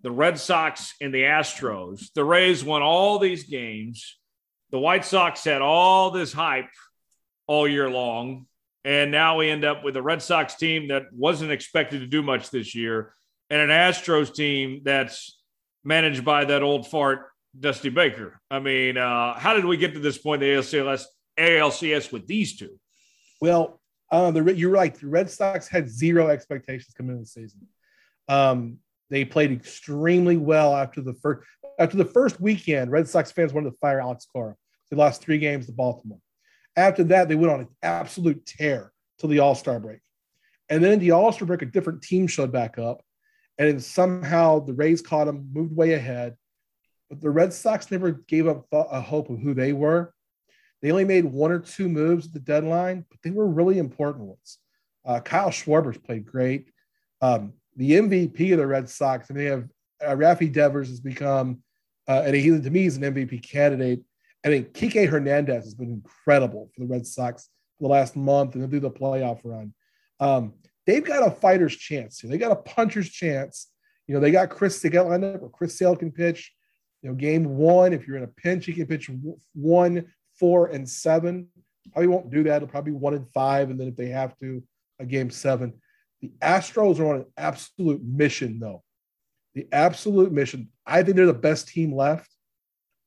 the 0.00 0.10
Red 0.10 0.38
Sox 0.38 0.94
and 0.98 1.12
the 1.12 1.24
Astros. 1.24 2.06
The 2.14 2.24
Rays 2.24 2.64
won 2.64 2.80
all 2.80 3.18
these 3.18 3.44
games. 3.44 4.16
The 4.70 4.78
White 4.78 5.04
Sox 5.04 5.44
had 5.44 5.60
all 5.60 6.10
this 6.10 6.32
hype 6.32 6.70
all 7.48 7.66
year 7.66 7.90
long. 7.90 8.46
And 8.84 9.10
now 9.10 9.38
we 9.38 9.50
end 9.50 9.64
up 9.64 9.82
with 9.82 9.96
a 9.96 10.02
Red 10.02 10.22
Sox 10.22 10.54
team 10.54 10.88
that 10.88 11.12
wasn't 11.12 11.50
expected 11.50 12.00
to 12.00 12.06
do 12.06 12.22
much 12.22 12.50
this 12.50 12.74
year 12.74 13.14
and 13.50 13.60
an 13.60 13.70
Astros 13.70 14.32
team 14.32 14.82
that's 14.84 15.40
managed 15.84 16.24
by 16.24 16.44
that 16.44 16.62
old 16.62 16.86
fart, 16.86 17.30
Dusty 17.58 17.88
Baker. 17.88 18.40
I 18.50 18.60
mean, 18.60 18.96
uh, 18.96 19.38
how 19.38 19.54
did 19.54 19.64
we 19.64 19.76
get 19.76 19.94
to 19.94 20.00
this 20.00 20.18
point, 20.18 20.40
the 20.40 20.46
ALCS, 20.46 21.04
ALCS 21.38 22.12
with 22.12 22.26
these 22.26 22.56
two? 22.56 22.78
Well, 23.40 23.80
uh, 24.10 24.30
the, 24.30 24.54
you're 24.54 24.70
right. 24.70 24.94
The 24.94 25.06
Red 25.06 25.30
Sox 25.30 25.68
had 25.68 25.88
zero 25.88 26.28
expectations 26.28 26.94
coming 26.96 27.12
into 27.12 27.22
the 27.22 27.26
season. 27.26 27.66
Um, 28.28 28.78
they 29.10 29.24
played 29.24 29.52
extremely 29.52 30.36
well 30.36 30.76
after 30.76 31.00
the 31.00 31.14
first 31.14 31.46
after 31.78 31.96
the 31.96 32.04
first 32.04 32.40
weekend. 32.40 32.90
Red 32.90 33.08
Sox 33.08 33.32
fans 33.32 33.54
wanted 33.54 33.70
to 33.70 33.76
fire 33.78 34.00
Alex 34.00 34.26
Cora. 34.30 34.54
They 34.90 34.96
lost 34.96 35.22
three 35.22 35.38
games 35.38 35.66
to 35.66 35.72
Baltimore. 35.72 36.18
After 36.78 37.02
that, 37.04 37.28
they 37.28 37.34
went 37.34 37.52
on 37.52 37.60
an 37.60 37.68
absolute 37.82 38.46
tear 38.46 38.92
till 39.18 39.28
the 39.28 39.40
All 39.40 39.56
Star 39.56 39.80
break, 39.80 39.98
and 40.68 40.82
then 40.82 41.00
the 41.00 41.10
All 41.10 41.32
Star 41.32 41.46
break, 41.46 41.62
a 41.62 41.66
different 41.66 42.02
team 42.02 42.28
showed 42.28 42.52
back 42.52 42.78
up, 42.78 43.02
and 43.58 43.82
somehow 43.82 44.60
the 44.60 44.74
Rays 44.74 45.02
caught 45.02 45.24
them, 45.24 45.50
moved 45.52 45.74
way 45.74 45.94
ahead. 45.94 46.36
But 47.10 47.20
the 47.20 47.30
Red 47.30 47.52
Sox 47.52 47.90
never 47.90 48.12
gave 48.12 48.46
up 48.46 48.66
a 48.72 49.00
hope 49.00 49.28
of 49.28 49.40
who 49.40 49.54
they 49.54 49.72
were. 49.72 50.14
They 50.80 50.92
only 50.92 51.04
made 51.04 51.24
one 51.24 51.50
or 51.50 51.58
two 51.58 51.88
moves 51.88 52.26
at 52.26 52.32
the 52.32 52.38
deadline, 52.38 53.04
but 53.10 53.18
they 53.22 53.30
were 53.30 53.48
really 53.48 53.78
important 53.78 54.26
ones. 54.26 54.58
Uh, 55.04 55.18
Kyle 55.18 55.50
Schwarber's 55.50 55.98
played 55.98 56.26
great. 56.26 56.70
Um, 57.20 57.54
the 57.76 57.92
MVP 57.92 58.52
of 58.52 58.58
the 58.58 58.66
Red 58.66 58.88
Sox, 58.88 59.30
and 59.30 59.38
they 59.38 59.46
have 59.46 59.68
uh, 60.04 60.10
Rafi 60.10 60.52
Devers 60.52 60.90
has 60.90 61.00
become, 61.00 61.62
uh, 62.06 62.22
and 62.24 62.36
he 62.36 62.50
to 62.50 62.70
me 62.70 62.82
he's 62.82 62.96
an 62.96 63.02
MVP 63.02 63.42
candidate. 63.42 64.02
I 64.44 64.48
think 64.48 64.72
Kike 64.72 65.08
Hernandez 65.08 65.64
has 65.64 65.74
been 65.74 65.90
incredible 65.90 66.70
for 66.74 66.80
the 66.80 66.86
Red 66.86 67.06
Sox 67.06 67.48
for 67.78 67.88
the 67.88 67.92
last 67.92 68.16
month 68.16 68.54
and 68.54 68.68
through 68.70 68.80
the 68.80 68.90
playoff 68.90 69.40
run. 69.44 69.74
Um, 70.20 70.54
they've 70.86 71.04
got 71.04 71.26
a 71.26 71.30
fighter's 71.30 71.76
chance 71.76 72.20
here. 72.20 72.30
They 72.30 72.38
got 72.38 72.52
a 72.52 72.56
puncher's 72.56 73.10
chance. 73.10 73.68
You 74.06 74.14
know, 74.14 74.20
they 74.20 74.30
got 74.30 74.50
Chris, 74.50 74.80
they 74.80 74.88
got 74.88 75.06
lined 75.06 75.24
up 75.24 75.40
where 75.40 75.50
Chris 75.50 75.76
Sale 75.76 75.96
can 75.96 76.12
pitch. 76.12 76.52
You 77.02 77.10
know, 77.10 77.14
game 77.14 77.56
one, 77.56 77.92
if 77.92 78.06
you're 78.06 78.16
in 78.16 78.24
a 78.24 78.28
pinch, 78.28 78.66
he 78.66 78.72
can 78.72 78.86
pitch 78.86 79.10
one, 79.54 80.06
four, 80.38 80.68
and 80.68 80.88
seven. 80.88 81.48
Probably 81.92 82.08
won't 82.08 82.30
do 82.30 82.42
that. 82.44 82.56
It'll 82.56 82.68
probably 82.68 82.92
one 82.92 83.14
and 83.14 83.30
five. 83.32 83.70
And 83.70 83.78
then 83.78 83.88
if 83.88 83.96
they 83.96 84.08
have 84.08 84.36
to, 84.38 84.62
a 84.98 85.06
game 85.06 85.30
seven. 85.30 85.74
The 86.20 86.32
Astros 86.42 86.98
are 86.98 87.14
on 87.14 87.16
an 87.20 87.26
absolute 87.36 88.02
mission, 88.02 88.58
though. 88.58 88.82
The 89.54 89.68
absolute 89.72 90.32
mission. 90.32 90.70
I 90.84 91.02
think 91.02 91.16
they're 91.16 91.26
the 91.26 91.34
best 91.34 91.68
team 91.68 91.94
left. 91.94 92.28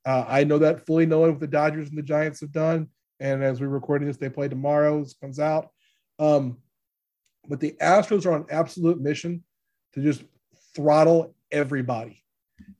Uh, 0.05 0.25
I 0.27 0.43
know 0.43 0.57
that 0.59 0.85
fully 0.85 1.05
knowing 1.05 1.31
what 1.31 1.39
the 1.39 1.47
Dodgers 1.47 1.89
and 1.89 1.97
the 1.97 2.03
Giants 2.03 2.41
have 2.41 2.51
done. 2.51 2.87
And 3.19 3.43
as 3.43 3.61
we're 3.61 3.67
recording 3.67 4.07
this, 4.07 4.17
they 4.17 4.29
play 4.29 4.47
tomorrow. 4.47 4.99
This 4.99 5.13
comes 5.13 5.39
out. 5.39 5.69
Um, 6.17 6.57
but 7.47 7.59
the 7.59 7.75
Astros 7.81 8.25
are 8.25 8.33
on 8.33 8.45
absolute 8.49 8.99
mission 8.99 9.43
to 9.93 10.01
just 10.01 10.23
throttle 10.75 11.35
everybody. 11.51 12.23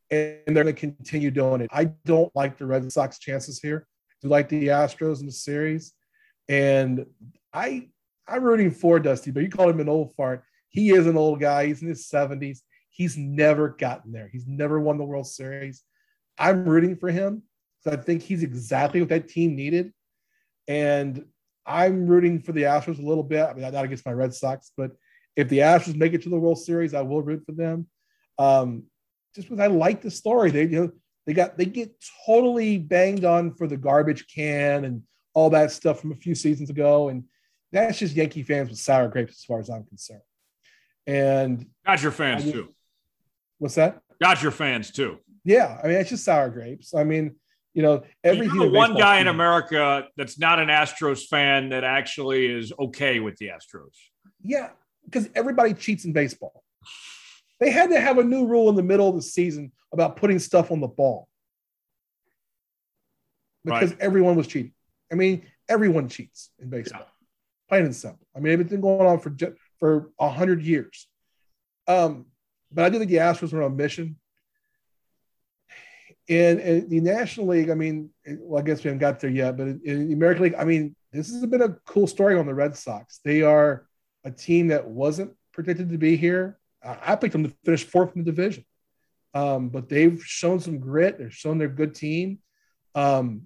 And 0.10 0.42
they're 0.48 0.64
going 0.64 0.76
to 0.76 0.80
continue 0.80 1.32
doing 1.32 1.62
it. 1.62 1.70
I 1.72 1.86
don't 2.06 2.36
like 2.36 2.58
the 2.58 2.66
Red 2.66 2.92
Sox 2.92 3.20
chances 3.20 3.60
here. 3.60 3.88
Do 4.22 4.28
like 4.28 4.50
the 4.50 4.68
Astros 4.68 5.20
in 5.20 5.26
the 5.26 5.32
series. 5.32 5.94
And 6.50 7.06
I 7.54 7.90
I'm 8.28 8.44
rooting 8.44 8.72
for 8.72 9.00
Dusty, 9.00 9.32
but 9.32 9.44
you 9.44 9.50
call 9.50 9.70
him 9.70 9.80
an 9.80 9.90
old 9.90 10.14
fart. 10.16 10.44
He 10.70 10.92
is 10.92 11.08
an 11.08 11.18
old 11.18 11.40
guy. 11.40 11.68
He's 11.68 11.82
in 11.82 11.90
his 11.90 12.08
70s. 12.08 12.60
He's 12.90 13.18
never 13.18 13.70
gotten 13.70 14.12
there. 14.12 14.30
He's 14.32 14.48
never 14.48 14.80
won 14.80 14.98
the 14.98 15.04
World 15.04 15.28
Series. 15.28 15.84
I'm 16.42 16.66
rooting 16.66 16.96
for 16.96 17.10
him 17.10 17.44
because 17.84 18.00
I 18.00 18.02
think 18.02 18.24
he's 18.24 18.44
exactly 18.44 19.00
what 19.00 19.10
that 19.10 19.30
team 19.30 19.56
needed. 19.56 19.94
And 20.68 21.26
I'm 21.66 22.08
rooting 22.08 22.42
for 22.42 22.52
the 22.52 22.64
Astros 22.64 23.00
a 23.00 23.08
little 23.08 23.24
bit. 23.24 23.44
I 23.44 23.54
mean, 23.54 23.72
not 23.72 23.86
against 23.86 24.06
my 24.06 24.12
Red 24.12 24.34
Sox, 24.34 24.72
but 24.76 24.92
if 25.36 25.50
the 25.50 25.60
Astros 25.60 25.96
make 25.96 26.14
it 26.14 26.24
to 26.24 26.30
the 26.30 26.40
World 26.40 26.60
Series, 26.60 26.94
I 26.94 27.02
will 27.02 27.22
root 27.22 27.44
for 27.46 27.52
them. 27.52 27.88
Um, 28.38 28.84
just 29.36 29.48
because 29.48 29.64
I 29.64 29.68
like 29.68 30.02
the 30.02 30.12
story. 30.12 30.52
They 30.52 30.64
you 30.64 30.82
know 30.82 30.92
they 31.26 31.34
got 31.34 31.58
they 31.58 31.66
get 31.66 31.94
totally 32.26 32.78
banged 32.78 33.24
on 33.24 33.54
for 33.54 33.68
the 33.68 33.78
garbage 33.78 34.26
can 34.34 34.84
and 34.86 35.04
all 35.34 35.52
that 35.52 35.72
stuff 35.72 36.02
from 36.02 36.12
a 36.12 36.16
few 36.16 36.36
seasons 36.36 36.70
ago, 36.70 37.10
and 37.10 37.24
that's 37.72 38.00
just 38.00 38.16
Yankee 38.16 38.44
fans 38.44 38.70
with 38.70 38.80
sour 38.80 39.08
grapes, 39.08 39.34
as 39.34 39.46
far 39.46 39.60
as 39.60 39.70
I'm 39.70 39.86
concerned. 39.86 40.22
And 41.08 41.68
Dodger 41.86 42.12
fans 42.12 42.44
just, 42.44 42.56
too. 42.56 42.74
What's 43.60 43.76
that? 43.76 44.02
Dodger 44.20 44.52
fans 44.52 44.92
too. 44.92 45.20
Yeah, 45.44 45.80
I 45.84 45.88
mean 45.88 45.98
it's 45.98 46.10
just 46.10 46.24
sour 46.24 46.50
grapes. 46.50 46.94
I 46.94 47.04
mean, 47.04 47.36
you 47.74 47.82
know, 47.82 48.04
every 48.24 48.48
the 48.48 48.70
one 48.70 48.96
guy 48.96 49.18
team. 49.18 49.28
in 49.28 49.28
America 49.28 50.08
that's 50.18 50.38
not 50.40 50.60
an 50.60 50.68
Astros 50.68 51.28
fan 51.28 51.70
that 51.70 51.84
actually 51.84 52.46
is 52.46 52.72
okay 52.78 53.20
with 53.20 53.38
the 53.38 53.48
Astros. 53.48 53.96
Yeah, 54.44 54.70
because 55.06 55.30
everybody 55.36 55.74
cheats 55.74 56.06
in 56.06 56.14
baseball. 56.14 56.64
They 57.60 57.72
had 57.72 57.92
to 57.92 58.00
have 58.00 58.18
a 58.18 58.24
new 58.24 58.46
rule 58.46 58.70
in 58.70 58.76
the 58.76 58.84
middle 58.84 59.08
of 59.08 59.16
the 59.16 59.22
season 59.22 59.72
about 59.94 60.16
putting 60.16 60.40
stuff 60.40 60.72
on 60.72 60.80
the 60.80 60.88
ball 60.88 61.28
because 63.64 63.92
right. 63.92 64.00
everyone 64.02 64.36
was 64.36 64.48
cheating. 64.48 64.74
I 65.12 65.16
mean, 65.16 65.44
everyone 65.70 66.10
cheats 66.10 66.50
in 66.60 66.70
baseball. 66.70 67.02
Yeah 67.02 67.08
plain 67.72 67.86
and 67.86 67.96
simple. 67.96 68.28
I 68.36 68.40
mean, 68.42 68.60
it's 68.60 68.70
been 68.70 68.82
going 68.82 69.08
on 69.08 69.20
for 69.20 69.34
for 69.80 70.12
a 70.20 70.30
hundred 70.30 70.62
years. 70.62 71.08
Um, 71.88 72.26
but 72.72 72.84
I 72.84 72.90
do 72.90 73.00
think 73.00 73.10
the 73.10 73.18
Astros 73.18 73.54
were 73.54 73.64
on 73.64 73.72
a 73.72 73.76
mission. 73.76 74.18
In, 76.28 76.88
the 76.88 77.02
National 77.02 77.48
League, 77.48 77.70
I 77.70 77.74
mean, 77.74 78.10
well, 78.26 78.62
I 78.62 78.64
guess 78.64 78.84
we 78.84 78.88
haven't 78.88 79.00
got 79.00 79.20
there 79.20 79.30
yet, 79.30 79.58
but 79.58 79.68
in, 79.68 79.82
in 79.84 80.08
the 80.08 80.14
American 80.14 80.44
League, 80.44 80.56
I 80.56 80.64
mean, 80.64 80.96
this 81.12 81.30
has 81.32 81.46
been 81.46 81.62
a 81.62 81.76
cool 81.86 82.08
story 82.08 82.38
on 82.38 82.46
the 82.46 82.54
Red 82.54 82.76
Sox. 82.78 83.20
They 83.26 83.42
are 83.42 83.86
a 84.24 84.32
team 84.32 84.68
that 84.68 84.88
wasn't 84.88 85.34
predicted 85.52 85.90
to 85.90 85.98
be 85.98 86.16
here. 86.16 86.58
I 86.84 87.16
picked 87.16 87.34
them 87.34 87.44
to 87.44 87.54
finish 87.66 87.84
fourth 87.84 88.16
in 88.16 88.24
the 88.24 88.32
division, 88.32 88.66
um, 89.34 89.70
but 89.70 89.90
they've 89.90 90.24
shown 90.24 90.60
some 90.60 90.80
grit. 90.80 91.20
They've 91.20 91.34
shown 91.34 91.58
they're 91.58 91.68
a 91.68 91.72
good 91.72 91.94
team. 91.94 92.40
Um, 92.96 93.44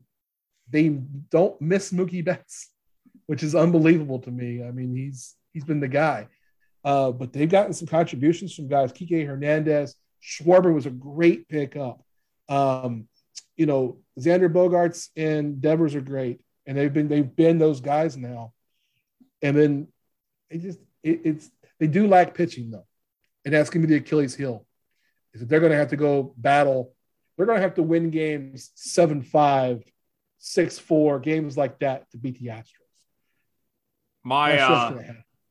they 0.70 0.90
don't 0.90 1.60
miss 1.60 1.92
Mookie 1.92 2.24
Betts 2.24 2.70
which 3.28 3.44
is 3.44 3.56
unbelievable 3.56 4.20
to 4.20 4.32
me. 4.32 4.64
I 4.64 4.72
mean, 4.72 4.96
he's 4.96 5.36
he's 5.54 5.66
been 5.66 5.80
the 5.80 5.88
guy. 5.88 6.28
Uh, 6.84 7.12
but 7.12 7.34
they've 7.34 7.50
gotten 7.50 7.74
some 7.74 7.88
contributions 7.88 8.54
from 8.54 8.68
guys. 8.68 8.94
Kike 8.94 9.26
Hernandez, 9.26 9.96
Schwarber 10.22 10.74
was 10.74 10.86
a 10.86 10.92
great 10.92 11.48
pickup. 11.48 12.04
Um, 12.50 13.08
you 13.56 13.66
know, 13.66 14.00
Xander 14.20 14.52
Bogaerts 14.52 15.10
and 15.16 15.62
Devers 15.62 15.96
are 15.96 16.02
great, 16.02 16.42
and 16.66 16.78
they've 16.78 16.94
been 16.94 17.08
they've 17.08 17.36
been 17.36 17.58
those 17.58 17.82
guys 17.82 18.18
now. 18.18 18.54
And 19.42 19.56
then 19.56 19.88
it 20.50 20.62
just 20.62 20.80
it, 21.04 21.22
it's 21.24 21.52
they 21.80 21.88
do 21.88 22.08
lack 22.08 22.34
pitching 22.34 22.72
though, 22.72 22.86
and 23.44 23.54
that's 23.54 23.70
going 23.70 23.82
to 23.82 23.88
be 23.88 23.94
the 23.94 24.00
Achilles 24.00 24.36
heel. 24.36 24.66
Is 25.34 25.42
that 25.42 25.50
they're 25.50 25.60
going 25.60 25.72
to 25.72 25.78
have 25.78 25.90
to 25.90 25.98
go 25.98 26.34
battle. 26.38 26.94
They're 27.36 27.46
going 27.46 27.58
to 27.58 27.64
have 27.64 27.76
to 27.76 27.84
win 27.84 28.10
games 28.10 28.72
seven 28.76 29.22
five, 29.22 29.84
six 30.38 30.80
four 30.80 31.20
games 31.20 31.58
like 31.58 31.80
that 31.80 32.10
to 32.12 32.18
beat 32.18 32.40
the 32.40 32.48
Astros. 32.48 32.86
My 34.24 34.58
uh, 34.58 35.00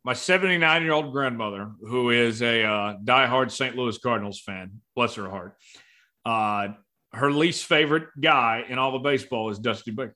my 0.05 0.13
79 0.13 0.83
year 0.83 0.93
old 0.93 1.13
grandmother, 1.13 1.71
who 1.81 2.11
is 2.11 2.43
a 2.43 2.65
uh, 2.65 2.97
diehard 3.03 3.51
St. 3.51 3.75
Louis 3.75 3.97
Cardinals 3.99 4.41
fan, 4.41 4.81
bless 4.95 5.15
her 5.15 5.31
heart, 5.31 5.57
uh, 6.27 6.75
her 7.15 7.31
least 7.31 7.67
favorite 7.67 8.09
guy 8.21 8.65
in 8.69 8.79
all 8.79 8.95
of 8.95 9.03
baseball 9.03 9.51
is 9.51 9.59
Dusty 9.59 9.91
Baker. 9.91 10.15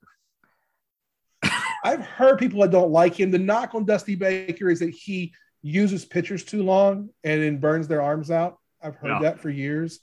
I've 1.84 2.04
heard 2.04 2.38
people 2.38 2.60
that 2.62 2.70
don't 2.70 2.90
like 2.90 3.18
him. 3.18 3.30
The 3.30 3.38
knock 3.38 3.74
on 3.74 3.84
Dusty 3.84 4.16
Baker 4.16 4.68
is 4.68 4.80
that 4.80 4.90
he 4.90 5.32
uses 5.62 6.04
pitchers 6.04 6.44
too 6.44 6.62
long 6.62 7.10
and 7.24 7.42
then 7.42 7.58
burns 7.58 7.88
their 7.88 8.02
arms 8.02 8.30
out. 8.30 8.58
I've 8.82 8.96
heard 8.96 9.10
yeah. 9.10 9.18
that 9.20 9.40
for 9.40 9.50
years. 9.50 10.00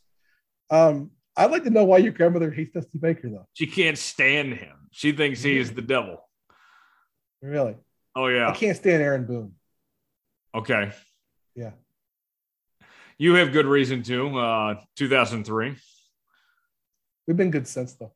Um, 0.70 1.12
I'd 1.38 1.52
like 1.52 1.64
to 1.64 1.70
know 1.70 1.84
why 1.84 1.98
your 1.98 2.14
grandmother 2.14 2.50
hates 2.50 2.74
Dusty 2.74 2.98
Baker, 2.98 3.30
though. 3.30 3.48
She 3.54 3.68
can't 3.68 3.98
stand 3.98 4.54
him. 4.54 4.76
She 4.92 5.12
thinks 5.12 5.42
he 5.42 5.58
is 5.58 5.74
the 5.74 5.82
devil. 5.82 6.18
Really? 7.42 7.76
Oh 8.16 8.28
yeah. 8.28 8.50
I 8.50 8.54
can't 8.54 8.78
stand 8.78 9.04
Aaron 9.04 9.26
Boone. 9.26 9.54
Okay. 10.54 10.92
Yeah. 11.56 11.72
You 13.18 13.34
have 13.36 13.52
good 13.52 13.66
reason 13.66 14.04
to. 14.04 14.40
Uh, 14.40 14.76
2003. 14.96 15.76
We've 17.28 17.38
been 17.38 17.52
good 17.52 17.68
since 17.68 17.94
though. 17.94 18.14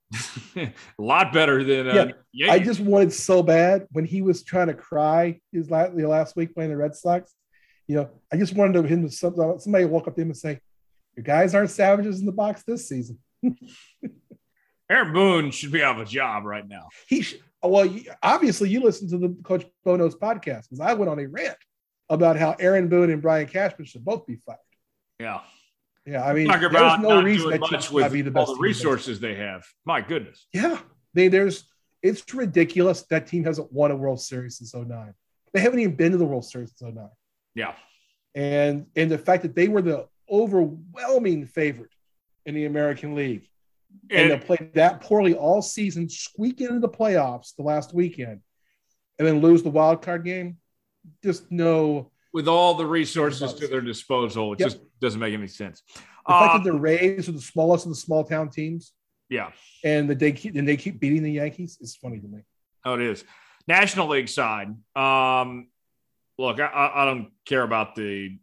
a 0.56 0.72
lot 1.00 1.34
better 1.34 1.64
than. 1.64 1.88
Uh, 1.88 2.12
yeah. 2.32 2.52
I 2.52 2.60
just 2.60 2.80
wanted 2.80 3.12
so 3.12 3.42
bad 3.42 3.88
when 3.92 4.06
he 4.06 4.22
was 4.22 4.44
trying 4.44 4.68
to 4.68 4.76
cry 4.76 5.40
his 5.52 5.72
last, 5.72 5.94
last 5.96 6.36
week 6.36 6.54
playing 6.54 6.70
the 6.70 6.78
Red 6.78 6.96
Sox. 6.96 7.34
You 7.88 7.96
know, 7.96 8.10
I 8.32 8.38
just 8.38 8.54
wanted 8.54 8.86
him 8.86 9.08
to 9.08 9.12
somebody 9.12 9.86
walk 9.86 10.08
up 10.08 10.16
to 10.16 10.22
him 10.22 10.28
and 10.28 10.38
say, 10.38 10.60
Your 11.16 11.24
guys 11.24 11.56
aren't 11.56 11.72
savages 11.72 12.20
in 12.20 12.28
the 12.28 12.32
box 12.32 12.64
this 12.64 12.88
season. 12.88 13.18
Aaron 14.92 15.14
Boone 15.14 15.52
should 15.52 15.72
be 15.72 15.84
out 15.84 16.00
of 16.00 16.08
a 16.08 16.10
job 16.10 16.46
right 16.46 16.68
now. 16.68 16.90
He 17.08 17.26
well, 17.64 17.90
obviously 18.22 18.70
you 18.70 18.82
listened 18.82 19.10
to 19.10 19.18
the 19.18 19.36
Coach 19.44 19.66
Bo 19.84 19.96
Knows 19.96 20.16
podcast 20.16 20.70
because 20.70 20.80
I 20.80 20.94
went 20.94 21.10
on 21.10 21.20
a 21.20 21.26
rant 21.26 21.58
about 22.10 22.38
how 22.38 22.56
Aaron 22.60 22.88
Boone 22.90 23.12
and 23.12 23.22
Brian 23.22 23.48
Cashman 23.48 23.86
should 23.86 24.06
both 24.06 24.26
be 24.26 24.38
fired. 24.46 24.60
Yeah. 25.20 25.42
Yeah, 26.10 26.26
I 26.26 26.34
mean, 26.34 26.48
Talk 26.48 26.62
there's 26.62 26.72
about 26.72 27.02
no 27.02 27.22
reason 27.22 27.52
that 27.52 27.62
much 27.62 27.92
with 27.92 28.12
be 28.12 28.22
the 28.24 28.38
all 28.40 28.56
the 28.56 28.60
resources 28.60 29.20
they 29.20 29.36
have. 29.36 29.64
My 29.86 30.02
goodness. 30.02 30.48
Yeah, 30.52 30.80
they 31.14 31.28
there's 31.28 31.66
it's 32.02 32.34
ridiculous 32.34 33.04
that 33.04 33.28
team 33.28 33.44
hasn't 33.44 33.72
won 33.72 33.92
a 33.92 33.96
World 33.96 34.20
Series 34.20 34.58
since 34.58 34.74
09. 34.74 35.14
They 35.54 35.60
haven't 35.60 35.80
even 35.80 35.96
been 35.96 36.14
to 36.14 36.18
the 36.18 36.26
World 36.26 36.46
Series 36.46 36.74
since 36.76 36.96
09. 36.96 37.10
Yeah. 37.54 37.74
And 38.34 38.88
and 38.96 39.12
the 39.12 39.18
fact 39.20 39.44
that 39.44 39.56
they 39.56 39.68
were 39.68 39.82
the 39.82 40.08
overwhelming 40.30 41.46
favorite 41.46 41.94
in 42.46 42.56
the 42.56 42.66
American 42.66 43.14
League 43.16 43.48
and, 44.10 44.32
And 44.32 44.42
to 44.42 44.46
play 44.48 44.72
that 44.74 45.02
poorly 45.02 45.36
all 45.36 45.62
season, 45.62 46.10
squeak 46.10 46.62
into 46.62 46.80
the 46.80 46.90
playoffs 46.90 47.56
the 47.56 47.64
last 47.64 47.94
weekend, 47.94 48.42
and 49.18 49.28
then 49.28 49.42
lose 49.42 49.62
the 49.62 49.70
wild 49.70 50.02
card 50.02 50.24
game, 50.24 50.58
just 51.24 51.52
no. 51.52 52.12
With 52.34 52.48
all 52.48 52.76
the 52.76 52.86
resources 52.86 53.54
to 53.56 53.68
their 53.68 53.82
disposal, 53.82 54.54
it 54.54 54.60
Yep. 54.60 54.70
just 54.70 54.82
doesn't 55.00 55.20
make 55.20 55.34
any 55.34 55.48
sense. 55.48 55.82
The 55.96 56.00
fact 56.34 56.56
Uh, 56.56 56.58
that 56.60 56.64
the 56.64 56.74
Rays 56.78 57.28
are 57.28 57.32
the 57.34 57.42
smallest 57.42 57.86
of 57.86 57.92
the 57.92 57.96
small 57.96 58.24
town 58.24 58.50
teams, 58.50 58.94
yeah. 59.30 59.52
and 59.84 60.10
that 60.10 60.20
they 60.20 60.32
keep 60.32 60.56
and 60.56 60.68
they 60.68 60.78
keep 60.78 61.00
beating 61.00 61.24
the 61.24 61.32
Yankees 61.32 61.78
is 61.82 61.96
funny 61.96 62.20
to 62.20 62.28
me. 62.28 62.42
Oh, 62.86 62.94
it 62.96 63.02
is. 63.02 63.24
National 63.68 64.08
League 64.08 64.30
side. 64.30 64.70
Um, 64.96 65.70
look, 66.38 66.60
I, 66.60 66.66
I 66.66 67.02
I 67.02 67.06
don't 67.06 67.32
care 67.46 67.64
about 67.64 67.96
the 67.96 68.38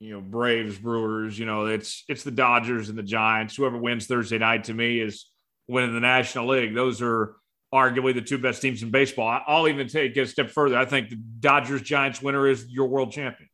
you 0.00 0.12
know 0.12 0.20
Braves, 0.20 0.78
Brewers. 0.78 1.38
You 1.38 1.46
know, 1.46 1.66
it's 1.66 2.04
it's 2.08 2.24
the 2.24 2.30
Dodgers 2.30 2.88
and 2.90 2.98
the 2.98 3.02
Giants. 3.02 3.56
Whoever 3.56 3.78
wins 3.78 4.06
Thursday 4.06 4.38
night 4.38 4.64
to 4.64 4.74
me 4.74 5.00
is 5.00 5.26
winning 5.66 5.94
the 5.94 6.00
National 6.00 6.46
League. 6.48 6.74
Those 6.74 7.00
are 7.00 7.36
arguably 7.72 8.14
the 8.14 8.22
two 8.22 8.38
best 8.38 8.60
teams 8.62 8.82
in 8.82 8.90
baseball. 8.90 9.40
I'll 9.46 9.68
even 9.68 9.86
take 9.88 10.16
it 10.16 10.20
a 10.20 10.26
step 10.26 10.50
further. 10.50 10.76
I 10.76 10.84
think 10.84 11.10
the 11.10 11.16
Dodgers 11.16 11.82
Giants 11.82 12.20
winner 12.20 12.48
is 12.48 12.66
your 12.68 12.88
world 12.88 13.12
champion. 13.12 13.48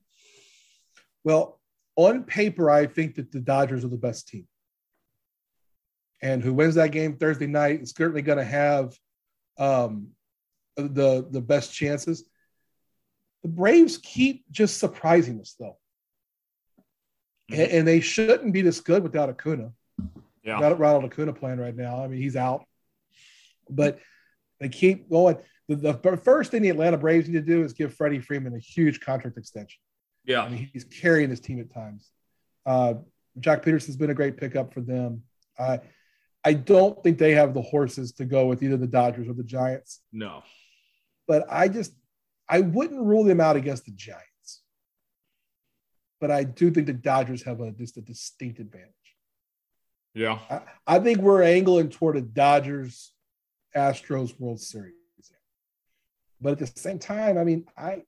Well, 1.24 1.60
on 1.96 2.24
paper, 2.24 2.70
I 2.70 2.86
think 2.86 3.16
that 3.16 3.32
the 3.32 3.40
Dodgers 3.40 3.84
are 3.84 3.88
the 3.88 3.96
best 3.96 4.28
team. 4.28 4.46
And 6.22 6.42
who 6.42 6.54
wins 6.54 6.76
that 6.76 6.92
game 6.92 7.16
Thursday 7.16 7.46
night 7.46 7.82
is 7.82 7.90
certainly 7.90 8.22
going 8.22 8.38
to 8.38 8.44
have 8.44 8.94
um, 9.58 10.08
the 10.76 11.26
the 11.30 11.40
best 11.40 11.74
chances. 11.74 12.24
The 13.42 13.48
Braves 13.48 13.98
keep 13.98 14.44
just 14.50 14.78
surprising 14.78 15.40
us, 15.40 15.54
though, 15.58 15.76
and, 17.50 17.70
and 17.70 17.88
they 17.88 18.00
shouldn't 18.00 18.52
be 18.52 18.62
this 18.62 18.80
good 18.80 19.02
without 19.02 19.28
Acuna. 19.28 19.72
Yeah. 20.42 20.56
Without 20.56 20.78
Ronald 20.78 21.04
Acuna 21.04 21.32
playing 21.32 21.58
right 21.58 21.76
now, 21.76 22.02
I 22.02 22.08
mean 22.08 22.20
he's 22.20 22.36
out, 22.36 22.64
but 23.68 23.98
they 24.60 24.68
keep 24.68 25.10
going. 25.10 25.36
The, 25.68 25.76
the 25.76 26.16
first 26.18 26.50
thing 26.50 26.62
the 26.62 26.70
Atlanta 26.70 26.96
Braves 26.96 27.28
need 27.28 27.34
to 27.34 27.40
do 27.42 27.62
is 27.62 27.72
give 27.72 27.92
Freddie 27.94 28.20
Freeman 28.20 28.54
a 28.54 28.58
huge 28.58 29.00
contract 29.00 29.36
extension. 29.36 29.80
I 30.28 30.30
Yeah. 30.32 30.48
mean, 30.48 30.70
he's 30.72 30.84
carrying 30.84 31.30
his 31.30 31.40
team 31.40 31.60
at 31.60 31.72
times. 31.72 32.10
Uh, 32.64 32.94
Joc 33.40 33.62
Pederson's 33.64 33.96
been 33.96 34.10
a 34.10 34.14
great 34.14 34.36
pickup 34.36 34.72
for 34.72 34.80
them. 34.80 35.22
I 35.58 35.80
I 36.44 36.52
don't 36.52 37.02
think 37.02 37.18
they 37.18 37.32
have 37.32 37.54
the 37.54 37.62
horses 37.62 38.12
to 38.12 38.24
go 38.24 38.46
with 38.46 38.62
either 38.62 38.76
the 38.76 38.86
Dodgers 38.86 39.26
or 39.28 39.32
the 39.32 39.42
Giants, 39.42 40.00
No. 40.12 40.44
but 41.26 41.44
I 41.50 41.66
just 41.68 41.92
I 42.48 42.60
wouldn't 42.60 43.00
rule 43.00 43.24
them 43.24 43.40
out 43.40 43.56
against 43.56 43.84
the 43.84 43.90
Giants. 43.90 44.62
But 46.20 46.30
I 46.30 46.44
do 46.44 46.70
think 46.70 46.86
the 46.86 46.92
Dodgers 46.92 47.42
have 47.42 47.60
a 47.60 47.72
just 47.72 47.96
a 47.96 48.00
distinct 48.00 48.60
advantage. 48.60 48.92
Yeah. 50.14 50.38
I, 50.48 50.60
I 50.86 50.98
think 51.00 51.18
we're 51.18 51.42
angling 51.42 51.90
toward 51.90 52.16
a 52.16 52.20
Dodgers 52.22 53.12
Astros 53.76 54.38
World 54.40 54.60
Series. 54.60 54.94
But 56.40 56.52
at 56.52 56.58
the 56.58 56.80
same 56.80 56.98
time, 56.98 57.38
I 57.38 57.44
mean, 57.44 57.66
I 57.76 58.02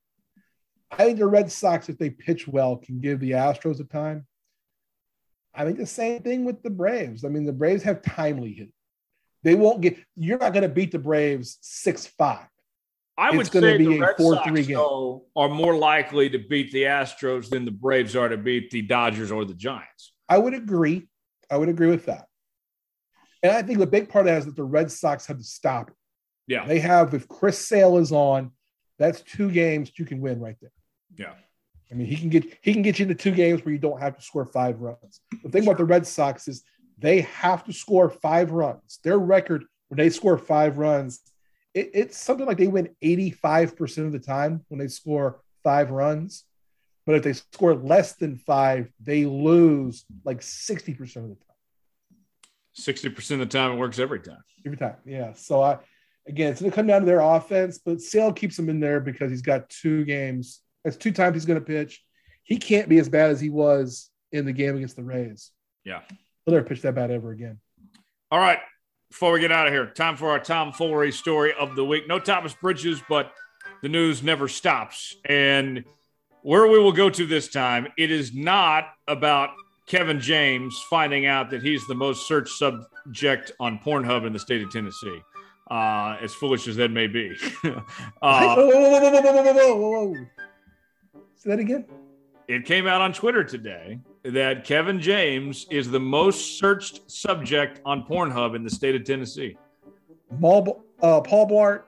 I 0.91 1.05
think 1.05 1.19
the 1.19 1.27
Red 1.27 1.51
Sox, 1.53 1.89
if 1.89 1.99
they 1.99 2.11
pitch 2.11 2.49
well, 2.49 2.77
can 2.77 3.01
give 3.01 3.21
the 3.21 3.33
Astros 3.33 3.81
a 3.81 3.85
time. 3.85 4.27
I 5.55 5.65
think 5.65 5.79
the 5.79 5.87
same 5.87 6.23
thing 6.23 6.45
with 6.45 6.63
the 6.63 6.71
Braves. 6.71 7.25
I 7.25 7.29
mean, 7.29 7.45
the 7.45 7.53
Braves 7.53 7.83
have 7.83 8.03
timely 8.03 8.53
hit. 8.53 8.69
They 9.43 9.55
won't 9.55 9.81
get 9.81 9.99
you're 10.17 10.39
not 10.39 10.53
going 10.53 10.63
to 10.63 10.69
beat 10.69 10.93
the 10.93 10.99
Braves 10.99 11.59
6-5. 11.63 12.47
I 13.17 13.29
It's 13.29 13.37
would 13.37 13.53
say 13.53 13.79
be 13.79 13.85
the 13.87 13.99
Red 14.01 14.17
4-3 14.17 14.35
Sox 14.35 14.51
game. 14.67 14.77
though, 14.77 15.25
are 15.35 15.49
more 15.49 15.77
likely 15.77 16.31
to 16.31 16.39
beat 16.39 16.71
the 16.73 16.85
Astros 16.85 17.51
than 17.51 17.65
the 17.65 17.71
Braves 17.71 18.15
are 18.15 18.29
to 18.29 18.37
beat 18.37 18.71
the 18.71 18.83
Dodgers 18.83 19.33
or 19.33 19.45
the 19.45 19.55
Giants. 19.55 20.13
I 20.29 20.39
would 20.39 20.55
agree. 20.55 21.09
I 21.51 21.57
would 21.57 21.69
agree 21.69 21.89
with 21.89 22.07
that. 22.07 22.28
And 23.43 23.53
I 23.53 23.63
think 23.63 23.79
the 23.79 23.87
big 23.87 24.09
part 24.09 24.27
of 24.27 24.33
that 24.33 24.39
is 24.39 24.47
that 24.47 24.57
the 24.57 24.65
Red 24.65 24.91
Sox 24.91 25.27
have 25.27 25.39
to 25.39 25.45
stop 25.45 25.89
it. 25.89 25.95
Yeah. 26.47 26.67
They 26.67 26.81
have, 26.81 27.15
if 27.15 27.29
Chris 27.29 27.59
Sale 27.59 27.99
is 27.99 28.11
on, 28.11 28.53
that's 28.99 29.21
two 29.21 29.51
games 29.51 29.93
you 29.97 30.05
can 30.05 30.21
win 30.21 30.41
right 30.41 30.57
there. 30.61 30.73
Yeah. 31.17 31.35
I 31.91 31.95
mean, 31.95 32.07
he 32.07 32.17
can 32.17 32.29
get 32.29 32.45
he 32.61 32.73
can 32.73 32.83
get 32.83 32.99
you 32.99 33.05
into 33.05 33.15
two 33.15 33.31
games 33.31 33.65
where 33.65 33.73
you 33.73 33.79
don't 33.79 34.01
have 34.01 34.17
to 34.17 34.23
score 34.23 34.45
five 34.45 34.81
runs. 34.81 35.21
The 35.43 35.49
thing 35.49 35.63
about 35.63 35.79
the 35.79 35.85
Red 35.85 36.07
Sox 36.07 36.47
is 36.47 36.63
they 36.99 37.23
have 37.23 37.65
to 37.65 37.73
score 37.73 38.11
five 38.11 38.51
runs. 38.51 38.99
Their 39.03 39.19
record 39.19 39.65
when 39.89 39.97
they 39.97 40.11
score 40.11 40.37
five 40.37 40.79
runs, 40.79 41.21
it, 41.75 41.91
it's 41.95 42.19
something 42.19 42.47
like 42.47 42.59
they 42.59 42.67
win 42.67 42.91
85% 43.03 44.07
of 44.07 44.13
the 44.13 44.19
time 44.19 44.65
when 44.69 44.79
they 44.79 44.89
score 44.89 45.41
five 45.65 45.91
runs. 45.91 46.45
But 47.07 47.17
if 47.17 47.23
they 47.23 47.33
score 47.33 47.75
less 47.75 48.15
than 48.15 48.37
five, 48.37 48.91
they 49.01 49.25
lose 49.25 50.05
like 50.25 50.41
60% 50.41 51.01
of 51.01 51.29
the 51.31 51.37
time. 51.37 51.48
60% 52.79 53.31
of 53.33 53.39
the 53.41 53.47
time 53.47 53.73
it 53.73 53.77
works 53.77 53.99
every 53.99 54.21
time. 54.21 54.43
Every 54.65 54.79
time. 54.79 54.97
Yeah. 55.05 55.33
So 55.35 55.63
I 55.63 55.79
again 56.27 56.53
it's 56.53 56.61
gonna 56.61 56.73
come 56.73 56.87
down 56.87 57.01
to 57.01 57.07
their 57.07 57.21
offense, 57.21 57.79
but 57.79 58.01
Sale 58.01 58.33
keeps 58.33 58.59
him 58.59 58.69
in 58.69 58.81
there 58.81 59.01
because 59.01 59.31
he's 59.31 59.43
got 59.43 59.69
two 59.69 60.05
games. 60.05 60.61
That's 60.85 60.97
two 60.97 61.13
times 61.13 61.35
he's 61.35 61.47
gonna 61.47 61.61
pitch. 61.61 62.03
He 62.43 62.57
can't 62.57 62.89
be 62.89 62.99
as 62.99 63.09
bad 63.09 63.31
as 63.31 63.41
he 63.41 63.51
was 63.51 64.11
in 64.33 64.45
the 64.45 64.53
game 64.53 64.77
against 64.77 64.97
the 64.97 65.05
Rays. 65.05 65.51
Yeah. 65.85 66.01
He'll 66.45 66.55
never 66.55 66.67
pitch 66.67 66.83
that 66.83 66.95
bad 66.95 67.11
ever 67.11 67.31
again. 67.31 67.61
All 68.31 68.39
right. 68.39 68.59
Before 69.11 69.33
we 69.33 69.41
get 69.41 69.53
out 69.53 69.67
of 69.67 69.73
here, 69.73 69.87
time 69.87 70.17
for 70.17 70.31
our 70.31 70.39
Tom 70.39 70.73
Foolery 70.73 71.13
story 71.13 71.55
of 71.59 71.75
the 71.77 71.85
week. 71.85 72.07
No 72.07 72.19
Thomas 72.19 72.55
Bridges, 72.55 73.03
but 73.09 73.33
the 73.83 73.89
news 73.89 74.23
never 74.23 74.49
stops. 74.49 75.17
And 75.25 75.85
where 76.43 76.67
we 76.67 76.79
will 76.79 76.93
go 76.93 77.09
to 77.09 77.27
this 77.27 77.49
time, 77.49 77.89
it 77.97 78.11
is 78.11 78.35
not 78.35 78.85
about 79.07 79.51
Kevin 79.89 80.21
James 80.21 80.81
finding 80.91 81.27
out 81.27 81.51
that 81.51 81.63
he's 81.63 81.87
the 81.87 81.95
most 81.95 82.29
searched 82.29 82.53
subject 82.57 83.53
on 83.59 83.79
Pornhub 83.79 84.27
in 84.27 84.33
the 84.33 84.39
state 84.39 84.63
of 84.63 84.71
Tennessee. 84.71 85.21
Uh, 85.71 86.17
as 86.23 86.35
foolish 86.35 86.67
as 86.69 86.77
that 86.77 86.91
may 86.91 87.07
be. 87.07 87.37
uh, 87.65 88.55
whoa, 88.55 88.67
whoa, 88.67 90.15
whoa, 90.15 90.15
Say 91.37 91.51
that 91.51 91.59
again. 91.59 91.85
It 92.49 92.65
came 92.65 92.87
out 92.87 93.03
on 93.03 93.13
Twitter 93.13 93.45
today 93.45 94.01
that 94.25 94.65
Kevin 94.65 95.01
James 95.01 95.67
is 95.71 95.91
the 95.91 96.01
most 96.01 96.59
searched 96.59 97.11
subject 97.11 97.81
on 97.85 98.07
Pornhub 98.07 98.57
in 98.57 98.65
the 98.65 98.71
state 98.71 98.95
of 98.95 99.05
Tennessee. 99.05 99.57
Mal, 100.39 100.83
uh, 101.03 101.21
Paul 101.21 101.49
Blart. 101.49 101.83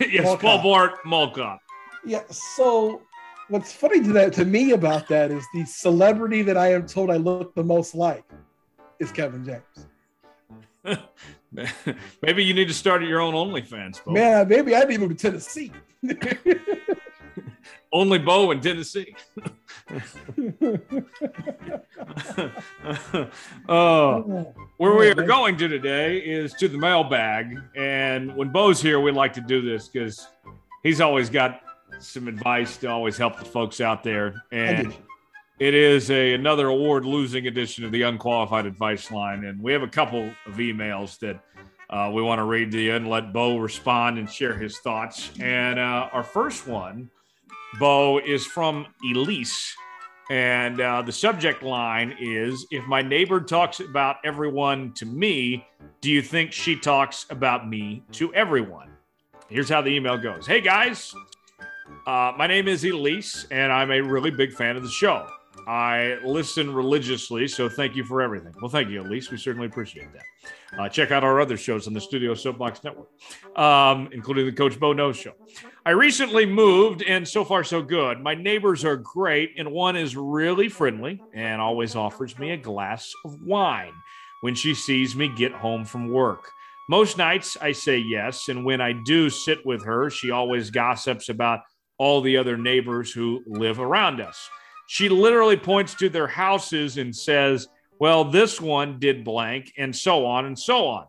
yes, 0.00 0.40
Paul 0.40 0.58
Blart 0.60 0.94
Mall 1.04 1.30
Cop. 1.30 1.60
Yeah. 2.04 2.22
So 2.30 3.02
what's 3.50 3.72
funny 3.72 4.00
to 4.02 4.12
that 4.12 4.32
to 4.34 4.44
me 4.44 4.70
about 4.72 5.08
that 5.08 5.30
is 5.30 5.44
the 5.52 5.64
celebrity 5.64 6.42
that 6.42 6.56
I 6.56 6.72
am 6.72 6.86
told 6.86 7.10
I 7.10 7.16
look 7.16 7.54
the 7.54 7.64
most 7.64 7.94
like 7.94 8.24
is 8.98 9.12
Kevin 9.12 9.44
James. 9.44 9.86
Maybe 12.22 12.44
you 12.44 12.54
need 12.54 12.68
to 12.68 12.74
start 12.74 13.02
your 13.02 13.20
own 13.20 13.34
OnlyFans, 13.34 14.02
Bo. 14.04 14.12
Man, 14.12 14.48
maybe 14.48 14.74
I 14.76 14.84
need 14.84 15.00
to 15.00 15.14
Tennessee. 15.14 15.72
Only 17.92 18.18
Bo 18.18 18.52
in 18.52 18.60
Tennessee. 18.60 19.16
oh, 23.68 24.54
where 24.76 24.94
we 24.94 25.08
are 25.08 25.20
oh, 25.20 25.26
going 25.26 25.56
to 25.56 25.66
today 25.66 26.18
is 26.18 26.52
to 26.54 26.68
the 26.68 26.78
mailbag. 26.78 27.58
And 27.74 28.36
when 28.36 28.50
Bo's 28.50 28.80
here, 28.80 29.00
we 29.00 29.10
like 29.10 29.32
to 29.32 29.40
do 29.40 29.60
this 29.60 29.88
because 29.88 30.28
he's 30.84 31.00
always 31.00 31.28
got 31.28 31.62
some 32.00 32.28
advice 32.28 32.76
to 32.78 32.88
always 32.88 33.16
help 33.16 33.38
the 33.38 33.44
folks 33.44 33.80
out 33.80 34.02
there. 34.02 34.42
And 34.52 34.94
it 35.58 35.74
is 35.74 36.10
a 36.10 36.34
another 36.34 36.68
award 36.68 37.04
losing 37.04 37.46
edition 37.46 37.84
of 37.84 37.92
the 37.92 38.02
unqualified 38.02 38.66
advice 38.66 39.10
line. 39.10 39.44
And 39.44 39.62
we 39.62 39.72
have 39.72 39.82
a 39.82 39.88
couple 39.88 40.30
of 40.46 40.54
emails 40.54 41.18
that 41.20 41.40
uh, 41.90 42.10
we 42.12 42.22
want 42.22 42.38
to 42.38 42.44
read 42.44 42.70
to 42.72 42.80
you 42.80 42.94
and 42.94 43.08
let 43.08 43.32
bo 43.32 43.58
respond 43.58 44.18
and 44.18 44.30
share 44.30 44.56
his 44.56 44.78
thoughts. 44.78 45.30
And 45.40 45.78
uh, 45.78 46.08
our 46.12 46.24
first 46.24 46.66
one 46.66 47.10
bo 47.78 48.18
is 48.18 48.46
from 48.46 48.86
elise. 49.04 49.74
And 50.30 50.80
uh, 50.80 51.02
the 51.02 51.12
subject 51.12 51.62
line 51.62 52.16
is 52.20 52.64
if 52.70 52.86
my 52.86 53.02
neighbor 53.02 53.40
talks 53.40 53.80
about 53.80 54.16
everyone 54.24 54.92
to 54.94 55.06
me 55.06 55.66
do 56.00 56.10
you 56.10 56.22
think 56.22 56.52
she 56.52 56.76
talks 56.76 57.26
about 57.28 57.68
me 57.68 58.02
to 58.12 58.32
everyone? 58.32 58.88
Here's 59.48 59.68
how 59.68 59.82
the 59.82 59.90
email 59.90 60.16
goes. 60.16 60.46
Hey 60.46 60.62
guys 60.62 61.14
uh, 62.06 62.32
my 62.36 62.46
name 62.46 62.68
is 62.68 62.84
elise 62.84 63.46
and 63.50 63.72
i'm 63.72 63.90
a 63.90 64.00
really 64.00 64.30
big 64.30 64.52
fan 64.52 64.76
of 64.76 64.82
the 64.82 64.90
show 64.90 65.26
I 65.66 66.18
listen 66.24 66.72
religiously, 66.72 67.46
so 67.46 67.68
thank 67.68 67.94
you 67.94 68.04
for 68.04 68.22
everything. 68.22 68.52
Well, 68.60 68.70
thank 68.70 68.88
you, 68.88 69.02
Elise. 69.02 69.30
We 69.30 69.36
certainly 69.36 69.66
appreciate 69.66 70.08
that. 70.12 70.78
Uh, 70.78 70.88
check 70.88 71.10
out 71.10 71.24
our 71.24 71.40
other 71.40 71.56
shows 71.56 71.86
on 71.86 71.92
the 71.92 72.00
Studio 72.00 72.34
Soapbox 72.34 72.82
Network, 72.84 73.08
um, 73.56 74.08
including 74.12 74.46
the 74.46 74.52
Coach 74.52 74.78
Bo 74.78 74.92
Knows 74.92 75.16
Show. 75.16 75.32
I 75.84 75.90
recently 75.90 76.46
moved, 76.46 77.02
and 77.02 77.26
so 77.26 77.44
far, 77.44 77.64
so 77.64 77.82
good. 77.82 78.20
My 78.20 78.34
neighbors 78.34 78.84
are 78.84 78.96
great, 78.96 79.52
and 79.58 79.70
one 79.70 79.96
is 79.96 80.16
really 80.16 80.68
friendly 80.68 81.22
and 81.34 81.60
always 81.60 81.96
offers 81.96 82.38
me 82.38 82.52
a 82.52 82.56
glass 82.56 83.12
of 83.24 83.40
wine 83.42 83.92
when 84.42 84.54
she 84.54 84.74
sees 84.74 85.16
me 85.16 85.28
get 85.36 85.52
home 85.52 85.84
from 85.84 86.10
work. 86.10 86.50
Most 86.88 87.18
nights 87.18 87.56
I 87.60 87.72
say 87.72 87.98
yes, 87.98 88.48
and 88.48 88.64
when 88.64 88.80
I 88.80 88.92
do 88.92 89.30
sit 89.30 89.64
with 89.64 89.84
her, 89.84 90.10
she 90.10 90.30
always 90.30 90.70
gossips 90.70 91.28
about 91.28 91.60
all 92.00 92.22
the 92.22 92.38
other 92.38 92.56
neighbors 92.56 93.12
who 93.12 93.42
live 93.46 93.78
around 93.78 94.22
us. 94.22 94.48
She 94.86 95.10
literally 95.10 95.58
points 95.58 95.94
to 95.96 96.08
their 96.08 96.26
houses 96.26 96.96
and 96.96 97.14
says, 97.14 97.68
Well, 97.98 98.24
this 98.24 98.58
one 98.58 98.98
did 98.98 99.22
blank, 99.22 99.70
and 99.76 99.94
so 99.94 100.24
on 100.24 100.46
and 100.46 100.58
so 100.58 100.86
on. 100.86 101.04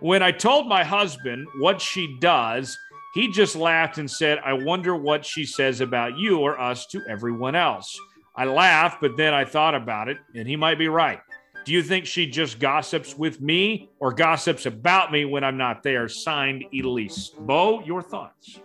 When 0.00 0.22
I 0.22 0.32
told 0.32 0.68
my 0.68 0.84
husband 0.84 1.46
what 1.58 1.80
she 1.80 2.18
does, 2.20 2.78
he 3.14 3.32
just 3.32 3.56
laughed 3.56 3.96
and 3.96 4.10
said, 4.10 4.38
I 4.44 4.52
wonder 4.52 4.94
what 4.94 5.24
she 5.24 5.46
says 5.46 5.80
about 5.80 6.18
you 6.18 6.40
or 6.40 6.60
us 6.60 6.84
to 6.88 7.00
everyone 7.08 7.54
else. 7.54 7.98
I 8.34 8.44
laughed, 8.44 9.00
but 9.00 9.16
then 9.16 9.32
I 9.32 9.46
thought 9.46 9.74
about 9.74 10.10
it, 10.10 10.18
and 10.34 10.46
he 10.46 10.54
might 10.54 10.78
be 10.78 10.88
right. 10.88 11.20
Do 11.64 11.72
you 11.72 11.82
think 11.82 12.04
she 12.04 12.26
just 12.26 12.58
gossips 12.58 13.16
with 13.16 13.40
me 13.40 13.88
or 14.00 14.12
gossips 14.12 14.66
about 14.66 15.12
me 15.12 15.24
when 15.24 15.44
I'm 15.44 15.56
not 15.56 15.82
there? 15.82 16.08
Signed, 16.10 16.66
Elise. 16.74 17.30
Bo, 17.40 17.82
your 17.84 18.02
thoughts? 18.02 18.60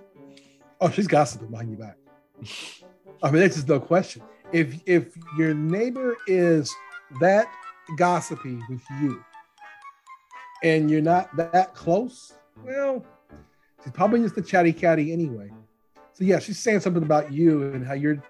Oh, 0.81 0.89
she's 0.89 1.07
gossiping 1.07 1.47
behind 1.49 1.69
your 1.69 1.79
back. 1.79 1.97
I 3.21 3.29
mean, 3.29 3.41
that's 3.41 3.55
just 3.55 3.67
no 3.67 3.79
question. 3.79 4.23
If 4.51 4.81
if 4.87 5.15
your 5.37 5.53
neighbor 5.53 6.17
is 6.25 6.73
that 7.19 7.47
gossipy 7.97 8.59
with 8.67 8.81
you, 8.99 9.23
and 10.63 10.89
you're 10.89 11.01
not 11.01 11.35
that 11.37 11.75
close, 11.75 12.33
well, 12.65 13.05
she's 13.83 13.93
probably 13.93 14.21
just 14.21 14.35
a 14.37 14.41
chatty 14.41 14.73
catty 14.73 15.13
anyway. 15.13 15.51
So 16.13 16.23
yeah, 16.23 16.39
she's 16.39 16.57
saying 16.57 16.79
something 16.79 17.03
about 17.03 17.31
you 17.31 17.71
and 17.73 17.85
how 17.85 17.93
you're 17.93 18.21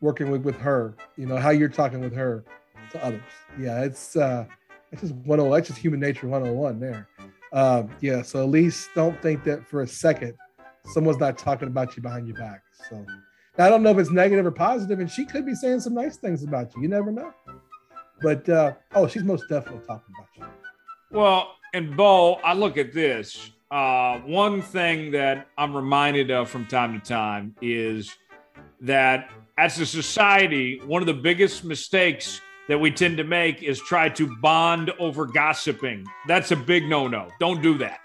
working 0.00 0.30
with 0.32 0.42
with 0.42 0.56
her. 0.56 0.96
You 1.16 1.26
know 1.26 1.36
how 1.36 1.50
you're 1.50 1.68
talking 1.68 2.00
with 2.00 2.14
her 2.14 2.44
to 2.90 3.04
others. 3.04 3.22
Yeah, 3.58 3.82
it's 3.82 4.16
uh, 4.16 4.46
it's 4.90 5.02
just 5.02 5.14
one 5.14 5.38
oh, 5.38 5.54
that's 5.54 5.68
just 5.68 5.78
human 5.78 6.00
nature 6.00 6.26
101 6.26 6.80
there. 6.80 7.08
Um, 7.52 7.90
yeah, 8.00 8.22
so 8.22 8.42
at 8.42 8.48
least 8.48 8.90
don't 8.96 9.20
think 9.22 9.44
that 9.44 9.66
for 9.68 9.82
a 9.82 9.86
second 9.86 10.34
someone's 10.86 11.18
not 11.18 11.38
talking 11.38 11.68
about 11.68 11.96
you 11.96 12.02
behind 12.02 12.26
your 12.26 12.36
back. 12.36 12.62
So 12.88 13.04
I 13.58 13.68
don't 13.68 13.82
know 13.82 13.90
if 13.90 13.98
it's 13.98 14.10
negative 14.10 14.46
or 14.46 14.50
positive, 14.50 15.00
and 15.00 15.10
she 15.10 15.24
could 15.24 15.44
be 15.44 15.54
saying 15.54 15.80
some 15.80 15.94
nice 15.94 16.16
things 16.16 16.42
about 16.42 16.74
you. 16.74 16.82
You 16.82 16.88
never 16.88 17.10
know. 17.10 17.32
But 18.22 18.48
uh, 18.48 18.74
oh, 18.94 19.06
she's 19.06 19.24
most 19.24 19.48
definitely 19.48 19.86
talking 19.86 20.14
about 20.16 20.28
you. 20.36 20.46
Well, 21.10 21.56
and 21.74 21.96
Bo, 21.96 22.34
I 22.34 22.54
look 22.54 22.78
at 22.78 22.92
this. 22.92 23.50
Uh, 23.70 24.18
one 24.20 24.62
thing 24.62 25.12
that 25.12 25.46
I'm 25.56 25.74
reminded 25.74 26.30
of 26.30 26.50
from 26.50 26.66
time 26.66 26.98
to 26.98 27.06
time 27.06 27.54
is 27.62 28.16
that 28.80 29.30
as 29.58 29.78
a 29.78 29.86
society, 29.86 30.80
one 30.86 31.02
of 31.02 31.06
the 31.06 31.14
biggest 31.14 31.64
mistakes 31.64 32.40
that 32.68 32.78
we 32.78 32.90
tend 32.90 33.16
to 33.18 33.24
make 33.24 33.62
is 33.62 33.80
try 33.80 34.08
to 34.08 34.36
bond 34.38 34.90
over 34.98 35.26
gossiping. 35.26 36.04
That's 36.26 36.50
a 36.50 36.56
big 36.56 36.88
no 36.88 37.08
no. 37.08 37.28
Don't 37.38 37.62
do 37.62 37.76
that. 37.78 38.00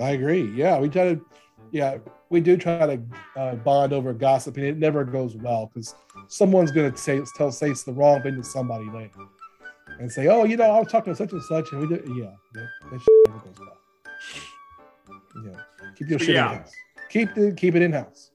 I 0.00 0.10
agree. 0.10 0.50
Yeah, 0.54 0.78
we 0.78 0.88
try 0.88 1.14
to, 1.14 1.24
yeah, 1.70 1.98
we 2.30 2.40
do 2.40 2.56
try 2.56 2.96
to 2.96 3.02
uh, 3.36 3.54
bond 3.56 3.92
over 3.92 4.12
gossip, 4.12 4.56
and 4.56 4.66
it 4.66 4.76
never 4.78 5.04
goes 5.04 5.36
well 5.36 5.70
because 5.72 5.94
someone's 6.28 6.72
going 6.72 6.90
to 6.90 6.98
say 6.98 7.20
tell 7.36 7.52
say 7.52 7.72
the 7.72 7.92
wrong 7.92 8.22
thing 8.22 8.36
to 8.36 8.44
somebody 8.44 8.86
later, 8.90 9.20
and 10.00 10.10
say, 10.10 10.26
"Oh, 10.28 10.44
you 10.44 10.56
know, 10.56 10.70
I 10.70 10.78
was 10.80 10.88
talking 10.90 11.12
to 11.12 11.16
such 11.16 11.32
and 11.32 11.42
such," 11.42 11.70
and 11.72 11.80
we 11.82 11.86
did. 11.96 12.06
Yeah, 12.08 12.32
that, 12.54 12.68
that 12.90 13.00
never 13.28 13.38
goes 13.38 13.54
well. 13.60 13.78
Yeah, 15.44 15.60
keep 15.96 16.08
your 16.08 16.18
shit 16.18 16.34
Yeah. 16.34 16.52
in 16.52 16.58
house. 16.58 16.72
Keep 17.08 17.34
the 17.34 17.52
keep 17.52 17.74
it 17.76 17.82
in 17.82 17.92
house. 17.92 18.30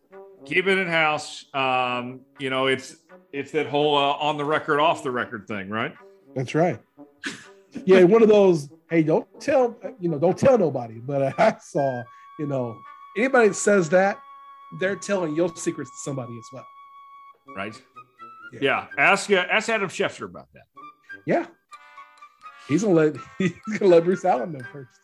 Keep 0.45 0.67
it 0.67 0.77
in 0.77 0.87
house. 0.87 1.45
Um, 1.53 2.21
you 2.39 2.49
know, 2.49 2.67
it's 2.67 2.97
it's 3.33 3.51
that 3.51 3.67
whole 3.67 3.97
uh, 3.97 4.13
on 4.13 4.37
the 4.37 4.45
record, 4.45 4.79
off 4.79 5.03
the 5.03 5.11
record 5.11 5.47
thing, 5.47 5.69
right? 5.69 5.93
That's 6.35 6.55
right. 6.55 6.79
Yeah, 7.85 8.03
one 8.03 8.23
of 8.23 8.29
those. 8.29 8.69
Hey, 8.89 9.03
don't 9.03 9.27
tell 9.39 9.77
you 9.99 10.09
know, 10.09 10.17
don't 10.17 10.37
tell 10.37 10.57
nobody. 10.57 10.99
But 10.99 11.39
I 11.39 11.57
saw, 11.61 12.03
you 12.39 12.47
know, 12.47 12.77
anybody 13.15 13.49
that 13.49 13.53
says 13.55 13.89
that, 13.89 14.19
they're 14.79 14.95
telling 14.95 15.35
your 15.35 15.55
secrets 15.55 15.91
to 15.91 15.97
somebody 16.03 16.37
as 16.37 16.45
well. 16.51 16.67
Right. 17.55 17.81
Yeah. 18.53 18.59
Yeah. 18.61 18.87
Ask 18.97 19.31
uh, 19.31 19.45
ask 19.51 19.69
Adam 19.69 19.89
Schefter 19.89 20.25
about 20.25 20.47
that. 20.53 20.63
Yeah. 21.25 21.45
He's 22.67 22.83
gonna 22.83 22.95
let 22.95 23.15
he's 23.37 23.53
gonna 23.77 23.91
let 23.91 24.03
Bruce 24.03 24.25
Allen 24.25 24.53
know 24.53 24.61
first. 24.71 24.99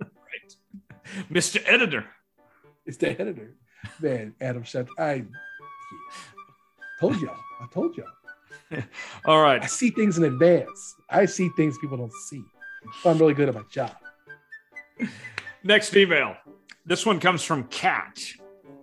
right. 0.00 1.28
Mr. 1.30 1.62
Editor. 1.66 2.06
It's 2.86 2.96
the 2.96 3.10
editor. 3.20 3.54
Man, 4.00 4.34
Adam 4.40 4.64
Schefter. 4.64 4.88
I 4.98 5.14
yeah. 5.14 5.22
told 7.00 7.20
y'all. 7.20 7.36
I 7.60 7.66
told 7.72 7.96
y'all. 7.96 8.82
All 9.26 9.40
right. 9.42 9.62
I 9.62 9.66
see 9.66 9.90
things 9.90 10.18
in 10.18 10.24
advance. 10.24 10.94
I 11.10 11.26
see 11.26 11.50
things 11.56 11.78
people 11.78 11.96
don't 11.96 12.12
see. 12.12 12.42
I'm 13.04 13.18
really 13.18 13.34
good 13.34 13.48
at 13.48 13.54
my 13.54 13.62
job. 13.70 13.94
Next 15.64 15.96
email. 15.96 16.36
This 16.84 17.06
one 17.06 17.20
comes 17.20 17.42
from 17.42 17.64
Kat. 17.64 18.18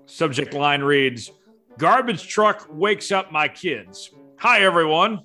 Subject 0.06 0.54
line 0.54 0.82
reads 0.82 1.32
Garbage 1.78 2.28
truck 2.28 2.68
wakes 2.72 3.12
up 3.12 3.32
my 3.32 3.48
kids. 3.48 4.12
Hi, 4.38 4.62
everyone. 4.62 5.22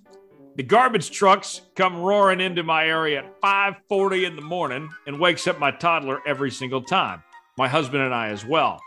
The 0.56 0.62
garbage 0.62 1.10
trucks 1.10 1.62
come 1.74 2.00
roaring 2.00 2.40
into 2.40 2.62
my 2.62 2.86
area 2.86 3.24
at 3.24 3.40
5:40 3.40 4.24
in 4.24 4.36
the 4.36 4.42
morning 4.42 4.88
and 5.06 5.18
wakes 5.18 5.48
up 5.48 5.58
my 5.58 5.72
toddler 5.72 6.22
every 6.26 6.50
single 6.50 6.82
time. 6.82 7.24
My 7.56 7.66
husband 7.66 8.04
and 8.04 8.14
I 8.14 8.28
as 8.28 8.44
well. 8.44 8.80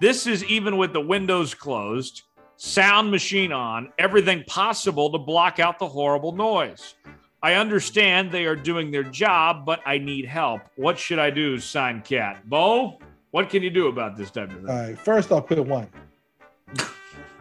This 0.00 0.26
is 0.26 0.44
even 0.44 0.76
with 0.76 0.92
the 0.92 1.00
windows 1.00 1.54
closed, 1.54 2.22
sound 2.56 3.10
machine 3.10 3.50
on, 3.50 3.92
everything 3.98 4.44
possible 4.46 5.10
to 5.10 5.18
block 5.18 5.58
out 5.58 5.78
the 5.78 5.88
horrible 5.88 6.32
noise. 6.32 6.96
I 7.42 7.54
understand 7.54 8.32
they 8.32 8.46
are 8.46 8.56
doing 8.56 8.90
their 8.90 9.02
job, 9.02 9.66
but 9.66 9.80
I 9.86 9.98
need 9.98 10.24
help. 10.24 10.62
What 10.76 10.98
should 10.98 11.18
I 11.18 11.30
do? 11.30 11.58
Sign 11.58 12.02
Kat. 12.02 12.48
Bo, 12.48 12.98
what 13.30 13.50
can 13.50 13.62
you 13.62 13.70
do 13.70 13.88
about 13.88 14.16
this 14.16 14.30
type 14.30 14.50
of 14.50 14.56
thing? 14.56 14.68
All 14.68 14.76
right. 14.76 14.98
First, 14.98 15.30
I'll 15.30 15.42
quit 15.42 15.64
one. 15.64 15.88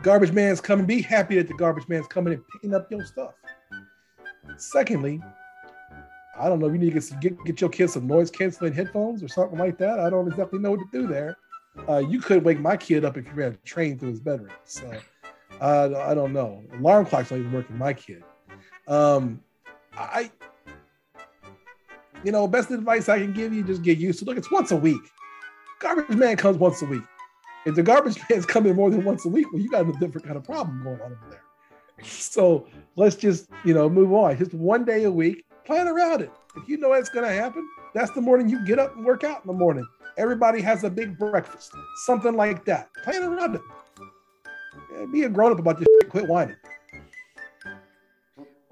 Garbage 0.01 0.31
man's 0.31 0.61
coming. 0.61 0.85
Be 0.85 1.01
happy 1.01 1.37
that 1.37 1.47
the 1.47 1.53
garbage 1.53 1.87
man's 1.87 2.07
coming 2.07 2.33
and 2.33 2.43
picking 2.49 2.75
up 2.75 2.91
your 2.91 3.05
stuff. 3.05 3.33
Secondly, 4.57 5.21
I 6.37 6.49
don't 6.49 6.59
know 6.59 6.67
if 6.67 6.73
you 6.73 6.79
need 6.79 7.01
to 7.01 7.15
get, 7.15 7.43
get, 7.45 7.61
your 7.61 7.69
kids 7.69 7.93
some 7.93 8.05
noise 8.05 8.29
canceling 8.29 8.73
headphones 8.73 9.23
or 9.23 9.27
something 9.27 9.57
like 9.57 9.77
that. 9.77 9.99
I 9.99 10.09
don't 10.09 10.27
exactly 10.27 10.59
know 10.59 10.71
what 10.71 10.81
to 10.81 10.87
do 10.91 11.07
there. 11.07 11.37
Uh, 11.89 11.97
you 11.97 12.19
could 12.19 12.43
wake 12.43 12.59
my 12.59 12.77
kid 12.77 13.05
up 13.05 13.17
if 13.17 13.25
you 13.25 13.33
ran 13.33 13.53
a 13.53 13.67
train 13.67 13.97
through 13.97 14.09
his 14.09 14.19
bedroom. 14.19 14.51
So 14.65 14.91
uh, 15.61 15.89
I 16.05 16.13
don't 16.13 16.33
know. 16.33 16.63
Alarm 16.77 17.05
clock's 17.05 17.29
don't 17.29 17.39
even 17.39 17.51
work 17.51 17.63
working 17.63 17.77
my 17.77 17.93
kid. 17.93 18.23
Um, 18.87 19.41
I, 19.97 20.31
you 22.23 22.31
know, 22.31 22.47
best 22.47 22.71
advice 22.71 23.09
I 23.09 23.19
can 23.19 23.33
give 23.33 23.53
you, 23.53 23.63
just 23.63 23.81
get 23.81 23.97
used 23.97 24.19
to. 24.19 24.25
Look, 24.25 24.37
it's 24.37 24.51
once 24.51 24.71
a 24.71 24.75
week. 24.75 25.01
Garbage 25.79 26.15
man 26.15 26.37
comes 26.37 26.57
once 26.57 26.81
a 26.81 26.85
week. 26.85 27.03
If 27.65 27.75
the 27.75 27.83
garbage 27.83 28.17
man's 28.29 28.45
coming 28.45 28.75
more 28.75 28.89
than 28.89 29.03
once 29.03 29.25
a 29.25 29.29
week, 29.29 29.51
well, 29.51 29.61
you 29.61 29.69
got 29.69 29.87
a 29.87 29.91
different 29.93 30.25
kind 30.25 30.37
of 30.37 30.43
problem 30.43 30.83
going 30.83 31.01
on 31.01 31.11
over 31.11 31.27
there. 31.29 31.41
So 32.03 32.67
let's 32.97 33.15
just, 33.15 33.49
you 33.63 33.73
know, 33.73 33.89
move 33.89 34.11
on. 34.13 34.37
Just 34.37 34.53
one 34.53 34.83
day 34.83 35.05
a 35.05 35.11
week, 35.11 35.45
plan 35.63 35.87
around 35.87 36.21
it. 36.21 36.31
If 36.57 36.67
you 36.67 36.77
know 36.77 36.91
it's 36.93 37.09
going 37.09 37.25
to 37.25 37.33
happen, 37.33 37.67
that's 37.93 38.11
the 38.11 38.21
morning 38.21 38.49
you 38.49 38.65
get 38.65 38.79
up 38.79 38.95
and 38.95 39.05
work 39.05 39.23
out 39.23 39.41
in 39.43 39.47
the 39.47 39.57
morning. 39.57 39.85
Everybody 40.17 40.61
has 40.61 40.83
a 40.83 40.89
big 40.89 41.17
breakfast, 41.17 41.71
something 42.05 42.35
like 42.35 42.65
that. 42.65 42.89
Plan 43.03 43.23
around 43.23 43.55
it. 43.55 45.11
Be 45.11 45.23
a 45.23 45.29
grown 45.29 45.51
up 45.51 45.59
about 45.59 45.79
this. 45.79 45.87
Shit. 46.01 46.09
Quit 46.09 46.27
whining. 46.27 46.55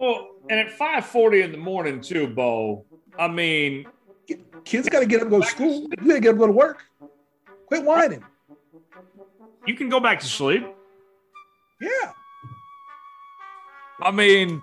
Well, 0.04 0.32
and 0.50 0.60
at 0.60 0.78
5:40 0.78 1.46
in 1.46 1.52
the 1.54 1.58
morning 1.58 2.02
too, 2.02 2.28
Bo. 2.28 2.84
I 3.18 3.30
mean, 3.30 3.86
Kids 4.66 4.90
got 4.90 5.00
to 5.00 5.06
get 5.06 5.22
up 5.22 5.22
and 5.24 5.32
go 5.32 5.40
to 5.40 5.48
school. 5.48 5.84
You 5.84 5.88
got 5.96 6.16
to 6.16 6.20
get 6.20 6.28
up 6.28 6.34
and 6.34 6.40
go 6.40 6.48
to 6.48 6.52
work. 6.52 6.84
Quit 7.68 7.86
whining. 7.86 8.22
you 9.66 9.76
can 9.76 9.88
go 9.88 10.02
back 10.02 10.20
to 10.20 10.26
sleep. 10.26 10.66
Yeah. 11.80 12.12
I 14.02 14.12
mean, 14.12 14.62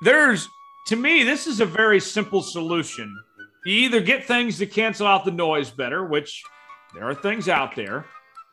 there's 0.00 0.48
to 0.86 0.96
me, 0.96 1.22
this 1.22 1.46
is 1.46 1.60
a 1.60 1.66
very 1.66 2.00
simple 2.00 2.40
solution. 2.40 3.14
You 3.66 3.74
either 3.74 4.00
get 4.00 4.24
things 4.24 4.56
to 4.56 4.64
cancel 4.66 5.06
out 5.06 5.26
the 5.26 5.32
noise 5.32 5.68
better, 5.68 6.06
which 6.06 6.42
there 6.94 7.04
are 7.04 7.14
things 7.14 7.46
out 7.46 7.76
there, 7.76 8.06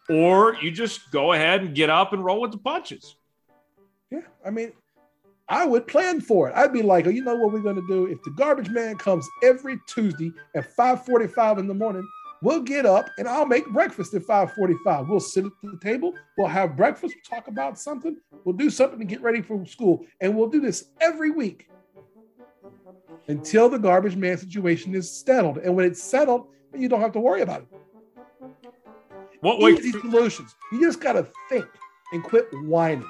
or 0.10 0.56
you 0.56 0.70
just 0.70 1.12
go 1.12 1.32
ahead 1.32 1.62
and 1.62 1.74
get 1.74 1.90
up 1.90 2.12
and 2.12 2.26
roll 2.26 2.42
with 2.42 2.52
the 2.52 2.58
punches. 2.58 3.16
Yeah, 4.12 4.20
I 4.46 4.50
mean, 4.50 4.74
I 5.50 5.66
would 5.66 5.88
plan 5.88 6.22
for 6.22 6.48
it. 6.48 6.56
I'd 6.56 6.72
be 6.72 6.84
like, 6.84 7.08
oh, 7.08 7.10
you 7.10 7.24
know 7.24 7.36
what 7.36 7.52
we're 7.52 7.62
gonna 7.62 7.88
do? 7.88 8.06
If 8.06 8.22
the 8.24 8.32
garbage 8.32 8.70
man 8.70 8.98
comes 8.98 9.28
every 9.44 9.80
Tuesday 9.88 10.32
at 10.56 10.76
5:45 10.76 11.58
in 11.58 11.68
the 11.68 11.74
morning, 11.74 12.08
We'll 12.42 12.62
get 12.62 12.86
up 12.86 13.10
and 13.18 13.28
I'll 13.28 13.46
make 13.46 13.68
breakfast 13.68 14.14
at 14.14 14.24
5:45. 14.24 15.10
We'll 15.10 15.20
sit 15.20 15.46
at 15.46 15.52
the 15.62 15.78
table, 15.82 16.14
we'll 16.38 16.48
have 16.48 16.78
breakfast, 16.78 17.16
we'll 17.16 17.38
talk 17.38 17.50
about 17.50 17.78
something, 17.78 18.18
we'll 18.46 18.56
do 18.56 18.70
something 18.70 19.00
to 19.00 19.06
get 19.06 19.22
ready 19.22 19.42
for 19.42 19.66
school, 19.66 20.06
and 20.22 20.36
we'll 20.36 20.48
do 20.48 20.62
this 20.62 20.92
every 21.02 21.32
week 21.32 21.70
until 23.28 23.70
the 23.70 23.78
garbage 23.78 24.16
man 24.16 24.38
situation 24.38 24.96
is 24.96 25.12
settled. 25.12 25.58
And 25.58 25.76
when 25.76 25.86
it's 25.86 26.02
settled, 26.02 26.48
you 26.74 26.88
don't 26.88 27.02
have 27.02 27.12
to 27.14 27.20
worry 27.20 27.42
about 27.42 27.64
it. 27.64 27.68
What 29.42 29.60
Easy 29.60 29.92
wakes 29.92 30.02
solutions. 30.02 30.56
You 30.72 30.82
just 30.82 31.02
gotta 31.02 31.28
think 31.50 31.66
and 32.14 32.24
quit 32.24 32.48
whining. 32.54 33.10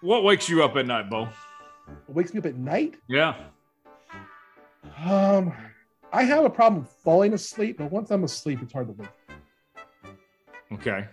What 0.00 0.24
wakes 0.24 0.48
you 0.48 0.62
up 0.62 0.76
at 0.76 0.86
night, 0.86 1.10
Bo? 1.10 1.28
It 2.08 2.14
wakes 2.14 2.32
me 2.32 2.38
up 2.38 2.46
at 2.46 2.56
night. 2.56 2.94
Yeah. 3.08 3.34
Um, 5.04 5.52
I 6.12 6.22
have 6.22 6.44
a 6.44 6.50
problem 6.50 6.84
falling 6.84 7.34
asleep, 7.34 7.78
but 7.78 7.90
once 7.90 8.10
I'm 8.10 8.24
asleep, 8.24 8.60
it's 8.62 8.72
hard 8.72 8.88
to 8.88 8.92
wake. 8.94 9.08
Okay. 10.72 11.06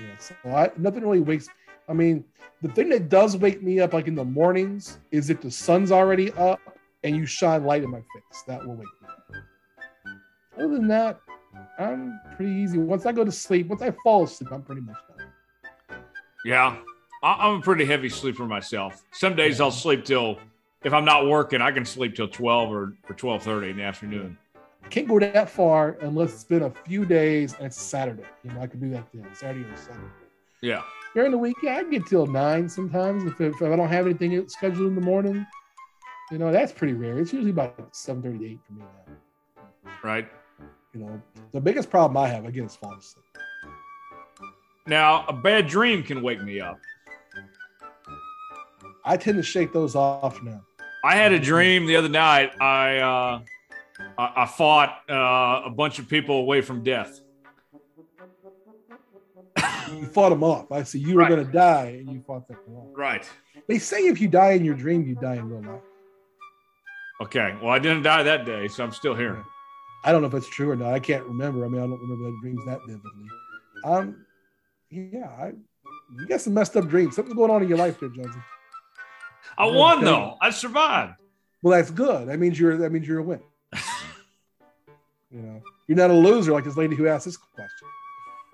Yeah, 0.00 0.18
so 0.18 0.34
I, 0.44 0.70
nothing 0.76 1.02
really 1.02 1.20
wakes. 1.20 1.48
I 1.88 1.92
mean, 1.92 2.24
the 2.62 2.68
thing 2.68 2.88
that 2.90 3.08
does 3.08 3.36
wake 3.36 3.62
me 3.62 3.80
up, 3.80 3.94
like 3.94 4.06
in 4.06 4.14
the 4.14 4.24
mornings, 4.24 4.98
is 5.10 5.30
if 5.30 5.40
the 5.40 5.50
sun's 5.50 5.90
already 5.90 6.30
up 6.32 6.60
and 7.02 7.16
you 7.16 7.24
shine 7.26 7.64
light 7.64 7.82
in 7.82 7.90
my 7.90 7.98
face. 7.98 8.42
That 8.46 8.66
will 8.66 8.76
wake 8.76 8.88
me 9.02 9.08
up. 9.08 9.44
Other 10.58 10.74
than 10.74 10.88
that, 10.88 11.20
I'm 11.78 12.20
pretty 12.36 12.52
easy. 12.52 12.78
Once 12.78 13.06
I 13.06 13.12
go 13.12 13.24
to 13.24 13.32
sleep, 13.32 13.68
once 13.68 13.82
I 13.82 13.92
fall 14.04 14.24
asleep, 14.24 14.52
I'm 14.52 14.62
pretty 14.62 14.82
much 14.82 14.96
done. 15.08 16.00
Yeah. 16.44 16.76
I'm 17.22 17.56
a 17.56 17.60
pretty 17.60 17.84
heavy 17.84 18.08
sleeper 18.08 18.46
myself. 18.46 19.04
Some 19.12 19.36
days 19.36 19.60
I'll 19.60 19.70
sleep 19.70 20.04
till, 20.04 20.38
if 20.82 20.94
I'm 20.94 21.04
not 21.04 21.26
working, 21.26 21.60
I 21.60 21.70
can 21.70 21.84
sleep 21.84 22.14
till 22.14 22.28
12 22.28 22.72
or, 22.72 22.94
or 23.08 23.14
12.30 23.14 23.70
in 23.70 23.76
the 23.76 23.82
afternoon. 23.82 24.38
I 24.82 24.88
can't 24.88 25.06
go 25.06 25.18
that 25.20 25.50
far 25.50 25.98
unless 26.00 26.32
it's 26.32 26.44
been 26.44 26.62
a 26.62 26.70
few 26.70 27.04
days 27.04 27.54
and 27.54 27.66
it's 27.66 27.80
Saturday. 27.80 28.24
You 28.42 28.52
know, 28.52 28.62
I 28.62 28.66
can 28.66 28.80
do 28.80 28.90
that 28.90 29.06
then, 29.12 29.26
Saturday 29.34 29.68
or 29.68 29.76
Sunday. 29.76 30.00
Yeah. 30.62 30.82
During 31.14 31.32
the 31.32 31.38
week, 31.38 31.56
yeah, 31.62 31.76
I 31.76 31.82
can 31.82 31.90
get 31.90 32.06
till 32.06 32.26
nine 32.26 32.68
sometimes 32.68 33.24
if, 33.24 33.40
if 33.40 33.60
I 33.60 33.76
don't 33.76 33.88
have 33.88 34.06
anything 34.06 34.48
scheduled 34.48 34.88
in 34.88 34.94
the 34.94 35.00
morning. 35.00 35.46
You 36.30 36.38
know, 36.38 36.52
that's 36.52 36.72
pretty 36.72 36.94
rare. 36.94 37.18
It's 37.18 37.32
usually 37.32 37.50
about 37.50 37.94
seven 37.94 38.22
thirty 38.22 38.38
to 38.38 38.46
eight 38.52 38.60
for 38.64 38.74
me 38.74 38.82
now. 38.82 39.92
Right. 40.02 40.28
You 40.94 41.00
know, 41.00 41.22
the 41.52 41.60
biggest 41.60 41.90
problem 41.90 42.16
I 42.16 42.28
have 42.28 42.44
again 42.44 42.64
is 42.64 42.76
falling 42.76 42.98
asleep. 42.98 43.24
Now, 44.86 45.24
a 45.26 45.32
bad 45.32 45.66
dream 45.66 46.02
can 46.02 46.22
wake 46.22 46.42
me 46.42 46.60
up. 46.60 46.78
I 49.10 49.16
tend 49.16 49.36
to 49.38 49.42
shake 49.42 49.72
those 49.72 49.96
off 49.96 50.40
now. 50.40 50.62
I 51.04 51.16
had 51.16 51.32
a 51.32 51.38
dream 51.40 51.86
the 51.86 51.96
other 51.96 52.08
night. 52.08 52.52
I 52.60 52.98
uh, 52.98 53.40
I, 54.16 54.42
I 54.42 54.46
fought 54.46 55.00
uh, 55.10 55.62
a 55.66 55.70
bunch 55.70 55.98
of 55.98 56.08
people 56.08 56.36
away 56.36 56.60
from 56.60 56.84
death. 56.84 57.20
You 59.90 60.06
fought 60.06 60.30
them 60.30 60.44
off. 60.44 60.70
I 60.70 60.84
see 60.84 61.00
you 61.00 61.16
were 61.16 61.22
Right. 61.22 61.28
going 61.28 61.44
to 61.44 61.52
die, 61.52 61.86
and 61.98 62.12
you 62.12 62.22
fought 62.24 62.46
them 62.46 62.58
off. 62.76 62.96
Right. 62.96 63.28
They 63.66 63.78
say 63.78 64.06
if 64.06 64.20
you 64.20 64.28
die 64.28 64.52
in 64.52 64.64
your 64.64 64.76
dream, 64.76 65.04
you 65.04 65.16
die 65.16 65.34
in 65.34 65.48
real 65.48 65.60
life. 65.68 65.82
Okay. 67.22 67.56
Well, 67.60 67.72
I 67.72 67.80
didn't 67.80 68.02
die 68.04 68.22
that 68.22 68.46
day, 68.46 68.68
so 68.68 68.84
I'm 68.84 68.92
still 68.92 69.16
here. 69.16 69.42
I 70.04 70.12
don't 70.12 70.20
know 70.22 70.28
if 70.28 70.34
it's 70.34 70.48
true 70.48 70.70
or 70.70 70.76
not. 70.76 70.94
I 70.94 71.00
can't 71.00 71.24
remember. 71.24 71.64
I 71.64 71.68
mean, 71.68 71.80
I 71.82 71.86
don't 71.86 72.00
remember 72.00 72.30
the 72.30 72.38
dreams 72.40 72.64
that 72.66 72.78
vividly. 72.86 73.26
Um, 73.84 74.24
yeah, 74.90 75.26
I, 75.26 75.52
you 76.20 76.26
got 76.28 76.40
some 76.40 76.54
messed 76.54 76.76
up 76.76 76.86
dreams. 76.86 77.16
Something's 77.16 77.36
going 77.36 77.50
on 77.50 77.60
in 77.64 77.68
your 77.68 77.78
life 77.78 77.98
there, 77.98 78.08
Jonesy. 78.10 78.38
I 79.58 79.66
won 79.66 80.04
though. 80.04 80.36
I 80.40 80.50
survived. 80.50 81.14
Well, 81.62 81.76
that's 81.76 81.90
good. 81.90 82.28
That 82.28 82.38
means 82.38 82.58
you're 82.58 82.76
that 82.78 82.90
means 82.92 83.06
you're 83.06 83.18
a 83.18 83.22
win. 83.22 83.40
You 85.32 85.42
know, 85.42 85.62
you're 85.86 85.96
not 85.96 86.10
a 86.10 86.14
loser 86.14 86.50
like 86.50 86.64
this 86.64 86.76
lady 86.76 86.96
who 86.96 87.06
asked 87.06 87.24
this 87.24 87.36
question. 87.36 87.88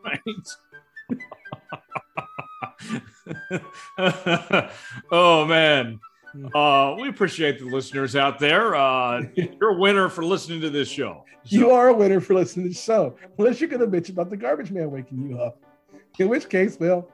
Right. 0.05 0.20
oh 5.10 5.47
man. 5.47 5.99
Uh, 6.55 6.97
we 7.00 7.08
appreciate 7.08 7.58
the 7.58 7.65
listeners 7.65 8.15
out 8.15 8.39
there. 8.39 8.75
Uh, 8.75 9.23
you're 9.34 9.70
a 9.70 9.78
winner 9.78 10.10
for 10.10 10.23
listening 10.23 10.60
to 10.60 10.70
this 10.70 10.89
show. 10.89 11.25
You 11.44 11.70
are 11.70 11.89
a 11.89 11.94
winner 11.94 12.20
for 12.20 12.34
listening 12.34 12.66
to 12.66 12.75
the 12.75 12.78
show, 12.78 13.16
unless 13.39 13.60
you're 13.60 13.70
going 13.70 13.81
to 13.81 13.86
bitch 13.86 14.10
about 14.10 14.28
the 14.28 14.36
garbage 14.36 14.70
man 14.70 14.91
waking 14.91 15.31
you 15.31 15.39
up. 15.39 15.58
In 16.18 16.28
which 16.28 16.49
case, 16.49 16.76
well, 16.78 17.08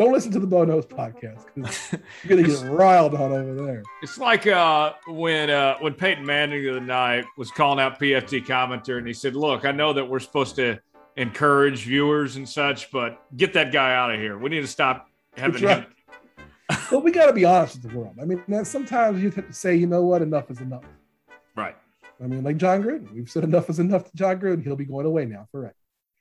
don't 0.00 0.12
listen 0.12 0.32
to 0.32 0.38
the 0.38 0.46
Bo 0.46 0.64
Knows 0.64 0.86
podcast 0.86 1.44
because 1.54 1.92
you're 2.24 2.36
going 2.36 2.42
to 2.42 2.50
get 2.50 2.70
riled 2.70 3.14
on 3.14 3.32
over 3.32 3.54
there. 3.66 3.82
It's 4.02 4.16
like 4.16 4.46
uh, 4.46 4.94
when 5.08 5.50
uh, 5.50 5.76
when 5.80 5.92
Peyton 5.92 6.24
Manning 6.24 6.62
the 6.62 6.70
other 6.70 6.80
night 6.80 7.26
was 7.36 7.50
calling 7.50 7.78
out 7.78 8.00
PFT 8.00 8.44
commenter, 8.46 8.96
and 8.96 9.06
he 9.06 9.12
said, 9.12 9.36
"Look, 9.36 9.66
I 9.66 9.72
know 9.72 9.92
that 9.92 10.04
we're 10.04 10.20
supposed 10.20 10.56
to 10.56 10.80
encourage 11.16 11.84
viewers 11.84 12.36
and 12.36 12.48
such, 12.48 12.90
but 12.90 13.20
get 13.36 13.52
that 13.52 13.72
guy 13.72 13.94
out 13.94 14.10
of 14.10 14.18
here. 14.18 14.38
We 14.38 14.48
need 14.48 14.62
to 14.62 14.66
stop 14.66 15.06
having 15.36 15.60
him." 15.60 15.86
But 16.90 17.04
we 17.04 17.10
got 17.10 17.26
to 17.26 17.32
be 17.32 17.44
honest 17.44 17.82
with 17.82 17.90
the 17.90 17.98
world. 17.98 18.14
I 18.22 18.24
mean, 18.24 18.64
sometimes 18.64 19.20
you 19.20 19.30
have 19.30 19.48
to 19.48 19.52
say, 19.52 19.74
you 19.74 19.86
know 19.86 20.02
what, 20.02 20.22
enough 20.22 20.50
is 20.50 20.60
enough. 20.60 20.84
Right. 21.56 21.76
I 22.22 22.26
mean, 22.26 22.44
like 22.44 22.58
Jon 22.58 22.82
Gruden, 22.82 23.12
we've 23.12 23.28
said 23.28 23.42
enough 23.42 23.68
is 23.68 23.80
enough 23.80 24.04
to 24.04 24.16
Jon 24.16 24.40
Gruden. 24.40 24.62
He'll 24.62 24.76
be 24.76 24.84
going 24.84 25.04
away 25.04 25.24
now, 25.26 25.48
correct? 25.52 25.74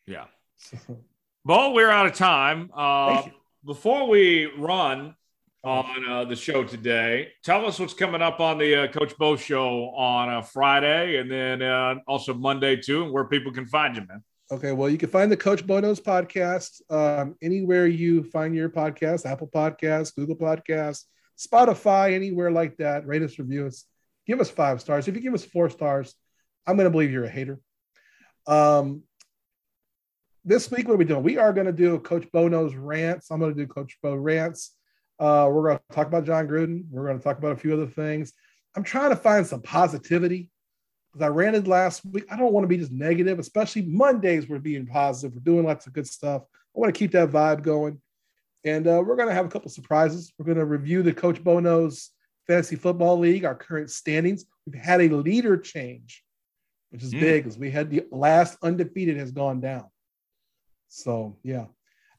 Yeah. 0.08 0.26
So, 0.58 0.78
Bo, 1.46 1.72
we're 1.72 1.90
out 1.90 2.08
of 2.08 2.14
time. 2.14 2.72
Uh. 2.74 3.24
Before 3.66 4.08
we 4.08 4.46
run 4.58 5.16
on 5.66 6.10
uh, 6.10 6.24
the 6.24 6.36
show 6.36 6.64
today, 6.64 7.34
tell 7.44 7.66
us 7.66 7.78
what's 7.78 7.94
coming 7.94 8.22
up 8.22 8.40
on 8.40 8.58
the 8.58 8.84
uh, 8.84 8.88
Coach 8.88 9.18
Bo 9.18 9.36
show 9.36 9.90
on 9.90 10.30
uh, 10.30 10.42
Friday 10.42 11.18
and 11.18 11.30
then 11.30 11.62
uh, 11.62 11.96
also 12.08 12.34
Monday 12.34 12.78
too, 12.78 13.04
and 13.04 13.12
where 13.12 13.26
people 13.26 13.52
can 13.52 13.66
find 13.66 13.98
you, 13.98 14.06
man. 14.08 14.24
Okay, 14.50 14.72
well, 14.72 14.90
you 14.90 14.98
can 14.98 15.10
find 15.10 15.30
the 15.30 15.36
Coach 15.36 15.68
Bo 15.68 15.82
Knows 15.82 16.00
podcast 16.00 16.82
um, 16.90 17.36
anywhere 17.42 17.86
you 17.86 18.24
find 18.24 18.56
your 18.56 18.70
podcast 18.70 19.26
Apple 19.26 19.50
Podcasts, 19.54 20.16
Google 20.16 20.38
Podcasts, 20.38 21.04
Spotify, 21.38 22.14
anywhere 22.14 22.52
like 22.52 22.78
that. 22.78 23.06
Rate 23.06 23.24
us, 23.24 23.38
review 23.38 23.68
us, 23.68 23.84
give 24.26 24.40
us 24.40 24.50
five 24.50 24.80
stars. 24.80 25.10
If 25.10 25.16
you 25.16 25.22
give 25.22 25.34
us 25.34 25.44
four 25.44 25.70
stars, 25.70 26.16
I'm 26.66 26.78
going 26.78 26.86
to 26.86 26.92
believe 26.92 27.12
you're 27.12 27.26
a 27.26 27.30
hater. 27.30 27.60
Um, 28.48 29.04
this 30.46 30.72
week, 30.72 30.88
what 30.88 30.96
are 30.96 30.98
we 30.98 31.06
doing? 31.06 31.24
We 31.24 31.38
are 31.38 31.54
going 31.54 31.68
to 31.68 31.74
do 31.74 32.00
Coach 32.00 32.28
Bo 32.32 32.48
Knows 32.48 32.76
rants. 32.76 33.30
I'm 33.32 33.40
going 33.40 33.54
to 33.54 33.60
do 33.60 33.68
Coach 33.68 33.98
Bo 34.02 34.16
rants. 34.16 34.76
Uh, 35.20 35.50
we're 35.52 35.64
going 35.64 35.78
to 35.78 35.96
talk 35.96 36.08
about 36.08 36.26
Jon 36.26 36.48
Gruden. 36.48 36.86
We're 36.90 37.06
going 37.06 37.18
to 37.18 37.24
talk 37.24 37.38
about 37.38 37.52
a 37.52 37.58
few 37.58 37.74
other 37.74 37.88
things. 37.88 38.34
I'm 38.76 38.84
trying 38.84 39.10
to 39.10 39.16
find 39.16 39.46
some 39.46 39.62
positivity 39.62 40.50
because 41.12 41.26
I 41.26 41.30
ranted 41.30 41.68
last 41.68 42.06
week. 42.06 42.26
I 42.32 42.38
don't 42.38 42.54
want 42.54 42.64
to 42.64 42.68
be 42.70 42.78
just 42.78 42.92
negative, 42.92 43.40
especially 43.40 43.82
Mondays. 43.84 44.48
We're 44.48 44.60
being 44.60 44.86
positive. 44.86 45.36
We're 45.36 45.42
doing 45.54 45.66
lots 45.66 45.88
of 45.88 45.94
good 45.94 46.08
stuff. 46.08 46.44
I 46.76 46.80
want 46.80 46.94
to 46.94 46.98
keep 46.98 47.12
that 47.12 47.30
vibe 47.32 47.64
going. 47.64 48.02
And 48.64 48.88
uh, 48.88 49.02
we're 49.06 49.16
going 49.16 49.30
to 49.30 49.34
have 49.36 49.46
a 49.46 49.50
couple 49.50 49.70
surprises. 49.70 50.32
We're 50.38 50.46
going 50.46 50.58
to 50.58 50.66
review 50.66 51.02
the 51.04 51.14
Coach 51.14 51.44
Bo 51.44 51.60
Knows 51.60 52.12
Fantasy 52.48 52.76
Football 52.76 53.20
League, 53.20 53.46
our 53.46 53.56
current 53.56 53.90
standings. 53.90 54.46
We've 54.66 54.80
had 54.82 55.02
a 55.02 55.10
leader 55.10 55.58
change, 55.58 56.24
which 56.92 57.04
is 57.04 57.14
Mm. 57.14 57.20
big 57.20 57.44
because 57.44 57.58
we 57.58 57.72
had 57.72 57.90
the 57.90 58.04
last 58.12 58.58
undefeated 58.62 59.18
has 59.18 59.32
gone 59.32 59.60
down. 59.62 59.86
So, 60.90 61.38
yeah. 61.44 61.66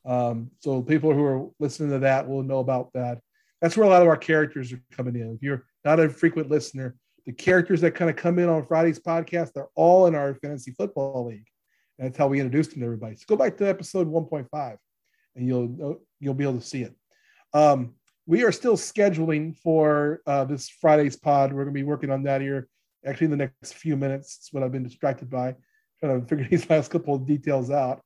Um, 0.07 0.50
so 0.60 0.82
people 0.82 1.12
who 1.12 1.24
are 1.24 1.49
listening 1.58 1.90
to 1.90 1.99
that 2.00 2.26
will 2.26 2.42
know 2.42 2.60
about 2.60 2.92
that. 2.94 3.20
That's 3.60 3.76
where 3.76 3.86
a 3.86 3.90
lot 3.90 4.02
of 4.02 4.08
our 4.08 4.16
characters 4.16 4.73
are 4.73 4.82
coming 4.92 5.16
in. 5.16 5.34
If 5.34 5.42
you're 5.42 5.66
not 5.84 6.00
a 6.00 6.08
frequent 6.08 6.49
listener, 6.49 6.97
the 7.26 7.32
characters 7.32 7.82
that 7.82 7.94
kind 7.94 8.10
of 8.10 8.16
come 8.16 8.39
in 8.39 8.49
on 8.49 8.65
Friday's 8.65 8.99
podcast, 8.99 9.52
they're 9.52 9.68
all 9.74 10.07
in 10.07 10.15
our 10.15 10.34
fantasy 10.36 10.70
football 10.73 11.26
league. 11.26 11.47
And 11.99 12.08
that's 12.08 12.16
how 12.16 12.28
we 12.28 12.40
introduced 12.40 12.70
them 12.70 12.81
to 12.81 12.86
everybody. 12.86 13.16
So 13.16 13.24
go 13.28 13.36
back 13.36 13.58
to 13.58 13.68
episode 13.68 14.10
1.5 14.10 14.76
and 15.36 15.47
you'll 15.47 16.00
you'll 16.18 16.34
be 16.34 16.44
able 16.44 16.58
to 16.58 16.66
see 16.66 16.82
it. 16.82 16.94
Um, 17.52 17.94
we 18.26 18.44
are 18.44 18.52
still 18.52 18.76
scheduling 18.76 19.57
for 19.58 20.20
uh, 20.26 20.44
this 20.44 20.68
Friday's 20.68 21.16
pod. 21.16 21.52
We're 21.52 21.65
going 21.65 21.74
to 21.74 21.78
be 21.78 21.84
working 21.84 22.10
on 22.10 22.23
that 22.23 22.40
here 22.40 22.68
actually 23.05 23.26
in 23.26 23.31
the 23.32 23.36
next 23.36 23.74
few 23.74 23.97
minutes. 23.97 24.39
It's 24.39 24.52
what 24.52 24.62
I've 24.62 24.73
been 24.73 24.82
distracted 24.82 25.31
by, 25.31 25.57
trying 25.99 26.20
to 26.20 26.26
figure 26.26 26.47
these 26.50 26.68
last 26.70 26.90
couple 26.90 27.15
of 27.15 27.26
details 27.26 27.70
out. 27.70 28.02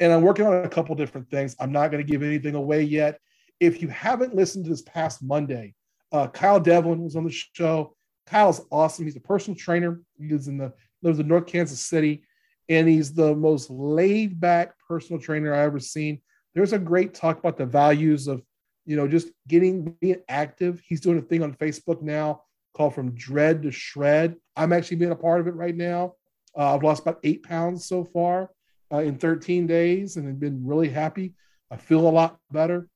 And 0.00 0.12
I'm 0.12 0.22
working 0.22 0.46
on 0.46 0.64
a 0.64 0.68
couple 0.68 0.94
different 0.94 1.30
things. 1.30 1.54
I'm 1.60 1.72
not 1.72 1.90
going 1.90 2.04
to 2.04 2.10
give 2.10 2.22
anything 2.22 2.54
away 2.54 2.82
yet. 2.82 3.20
If 3.60 3.80
you 3.80 3.88
haven't 3.88 4.34
listened 4.34 4.64
to 4.64 4.70
this 4.70 4.82
past 4.82 5.22
Monday, 5.22 5.74
uh, 6.12 6.28
Kyle 6.28 6.60
Devlin 6.60 7.02
was 7.02 7.16
on 7.16 7.24
the 7.24 7.30
show. 7.30 7.94
Kyle's 8.26 8.62
awesome. 8.70 9.04
He's 9.04 9.16
a 9.16 9.20
personal 9.20 9.56
trainer. 9.56 10.00
He 10.18 10.28
lives 10.28 10.48
in 10.48 10.58
the 10.58 10.72
lives 11.02 11.18
in 11.18 11.28
North 11.28 11.46
Kansas 11.46 11.80
City, 11.80 12.24
and 12.68 12.88
he's 12.88 13.12
the 13.12 13.34
most 13.34 13.70
laid 13.70 14.40
back 14.40 14.74
personal 14.88 15.20
trainer 15.20 15.54
I 15.54 15.62
ever 15.62 15.78
seen. 15.78 16.20
There's 16.54 16.72
a 16.72 16.78
great 16.78 17.14
talk 17.14 17.38
about 17.38 17.56
the 17.56 17.66
values 17.66 18.26
of, 18.26 18.42
you 18.86 18.96
know, 18.96 19.06
just 19.06 19.28
getting 19.48 19.96
being 20.00 20.22
active. 20.28 20.82
He's 20.86 21.00
doing 21.00 21.18
a 21.18 21.22
thing 21.22 21.42
on 21.42 21.54
Facebook 21.54 22.00
now 22.00 22.42
called 22.74 22.94
From 22.94 23.14
Dread 23.14 23.62
to 23.62 23.70
Shred. 23.70 24.36
I'm 24.56 24.72
actually 24.72 24.96
being 24.96 25.12
a 25.12 25.16
part 25.16 25.40
of 25.40 25.46
it 25.46 25.54
right 25.54 25.76
now. 25.76 26.14
Uh, 26.56 26.74
I've 26.74 26.82
lost 26.82 27.02
about 27.02 27.20
eight 27.22 27.42
pounds 27.42 27.86
so 27.86 28.04
far 28.04 28.50
uh, 28.94 28.98
in 29.00 29.16
13 29.16 29.66
days, 29.66 30.16
and 30.16 30.28
I've 30.28 30.38
been 30.38 30.64
really 30.64 30.88
happy. 30.88 31.34
I 31.70 31.76
feel 31.76 32.06
a 32.06 32.10
lot 32.10 32.38
better. 32.52 32.88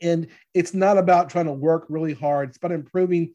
And 0.00 0.28
it's 0.54 0.72
not 0.72 0.96
about 0.96 1.28
trying 1.28 1.46
to 1.46 1.52
work 1.52 1.86
really 1.88 2.14
hard. 2.14 2.48
It's 2.48 2.56
about 2.56 2.72
improving 2.72 3.34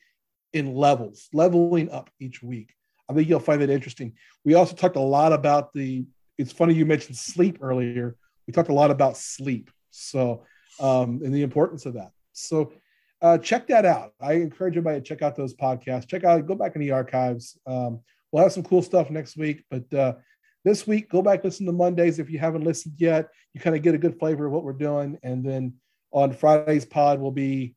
in 0.54 0.74
levels, 0.74 1.30
leveling 1.34 1.92
up 1.92 2.10
each 2.20 2.42
week. 2.42 2.74
I 3.10 3.14
think 3.14 3.28
you'll 3.28 3.40
find 3.40 3.62
that 3.62 3.70
interesting. 3.70 4.14
We 4.46 4.56
also 4.56 4.76
talked 4.76 4.96
a 4.96 5.02
lot 5.02 5.34
about 5.34 5.74
the. 5.74 6.06
It's 6.38 6.52
funny 6.52 6.74
you 6.74 6.86
mentioned 6.86 7.18
sleep 7.18 7.60
earlier. 7.62 8.16
We 8.48 8.54
talked 8.54 8.70
a 8.70 8.74
lot 8.74 8.92
about 8.92 9.18
sleep, 9.18 9.70
so 9.92 10.46
um, 10.80 11.22
and 11.24 11.34
the 11.34 11.44
importance 11.44 11.86
of 11.86 11.94
that. 11.94 12.12
So 12.32 12.74
uh, 13.22 13.38
check 13.38 13.68
that 13.68 13.86
out. 13.86 14.14
I 14.20 14.34
encourage 14.34 14.74
everybody 14.74 15.00
to 15.00 15.06
check 15.06 15.22
out 15.22 15.36
those 15.36 15.54
podcasts. 15.54 16.08
Check 16.08 16.24
out, 16.24 16.46
go 16.48 16.56
back 16.56 16.76
in 16.76 16.82
the 16.82 16.92
archives. 16.92 17.60
Um, 17.68 18.00
we'll 18.32 18.44
have 18.44 18.52
some 18.52 18.64
cool 18.64 18.82
stuff 18.82 19.10
next 19.10 19.38
week, 19.38 19.64
but 19.70 19.94
uh, 19.94 20.14
this 20.64 20.88
week, 20.88 21.10
go 21.10 21.22
back 21.22 21.44
listen 21.44 21.66
to 21.66 21.72
Mondays 21.72 22.20
if 22.20 22.30
you 22.30 22.40
haven't 22.40 22.64
listened 22.64 22.96
yet. 22.98 23.30
You 23.54 23.62
kind 23.62 23.76
of 23.76 23.82
get 23.82 23.96
a 23.96 23.98
good 23.98 24.18
flavor 24.18 24.46
of 24.46 24.52
what 24.52 24.64
we're 24.64 24.74
doing, 24.74 25.18
and 25.24 25.44
then 25.44 25.74
on 26.12 26.34
Friday's 26.34 26.86
pod, 26.86 27.20
we'll 27.20 27.32
be 27.32 27.76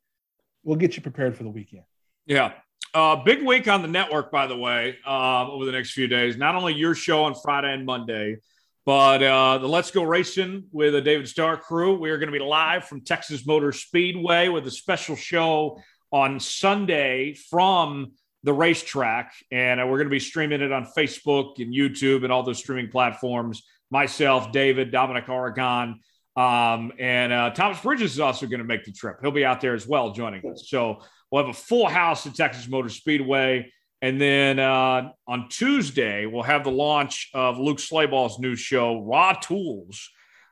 we'll 0.62 0.76
get 0.76 0.96
you 0.96 1.02
prepared 1.02 1.36
for 1.36 1.42
the 1.42 1.50
weekend. 1.50 1.84
Yeah. 2.26 2.52
Uh, 2.94 3.16
big 3.16 3.44
week 3.44 3.68
on 3.68 3.82
the 3.82 3.88
network, 3.88 4.30
by 4.30 4.46
the 4.46 4.56
way, 4.56 4.96
uh, 5.06 5.48
over 5.50 5.64
the 5.64 5.72
next 5.72 5.92
few 5.92 6.06
days. 6.06 6.36
Not 6.36 6.54
only 6.54 6.74
your 6.74 6.94
show 6.94 7.24
on 7.24 7.34
Friday 7.34 7.72
and 7.72 7.84
Monday, 7.84 8.38
but 8.86 9.22
uh, 9.22 9.58
the 9.58 9.68
Let's 9.68 9.90
Go 9.90 10.02
Racing 10.04 10.64
with 10.72 10.92
the 10.92 11.02
David 11.02 11.28
Starr 11.28 11.56
crew. 11.56 11.98
We 11.98 12.10
are 12.10 12.18
going 12.18 12.32
to 12.32 12.38
be 12.38 12.44
live 12.44 12.84
from 12.84 13.02
Texas 13.02 13.46
Motor 13.46 13.72
Speedway 13.72 14.48
with 14.48 14.66
a 14.66 14.70
special 14.70 15.16
show 15.16 15.78
on 16.10 16.40
Sunday 16.40 17.34
from 17.34 18.12
the 18.46 18.54
racetrack. 18.54 19.34
And 19.50 19.78
uh, 19.80 19.84
we're 19.86 19.98
going 19.98 20.08
to 20.08 20.10
be 20.10 20.20
streaming 20.20 20.62
it 20.62 20.72
on 20.72 20.86
Facebook 20.96 21.60
and 21.62 21.74
YouTube 21.74 22.24
and 22.24 22.32
all 22.32 22.42
those 22.42 22.58
streaming 22.58 22.90
platforms. 22.90 23.62
Myself, 23.90 24.50
David, 24.52 24.90
Dominic 24.90 25.28
Aragon, 25.28 26.00
Um, 26.36 26.92
and 26.98 27.32
uh, 27.32 27.50
Thomas 27.50 27.80
Bridges 27.80 28.12
is 28.12 28.20
also 28.20 28.46
going 28.46 28.60
to 28.60 28.66
make 28.66 28.84
the 28.84 28.92
trip. 28.92 29.16
He'll 29.22 29.30
be 29.30 29.44
out 29.44 29.60
there 29.60 29.74
as 29.74 29.86
well 29.86 30.12
joining 30.12 30.42
us. 30.50 30.68
So 30.68 31.00
we'll 31.30 31.44
have 31.44 31.54
a 31.54 31.58
full 31.58 31.88
house 31.88 32.26
at 32.26 32.34
Texas 32.34 32.68
Motor 32.68 32.90
Speedway. 32.90 33.72
And 34.02 34.20
then 34.20 34.58
uh, 34.58 35.12
on 35.26 35.48
Tuesday, 35.48 36.26
we'll 36.26 36.42
have 36.42 36.62
the 36.62 36.70
launch 36.70 37.30
of 37.32 37.58
Luke 37.58 37.78
Slabaugh's 37.78 38.38
new 38.38 38.54
show, 38.54 39.02
Raw 39.02 39.32
Tools, 39.32 40.10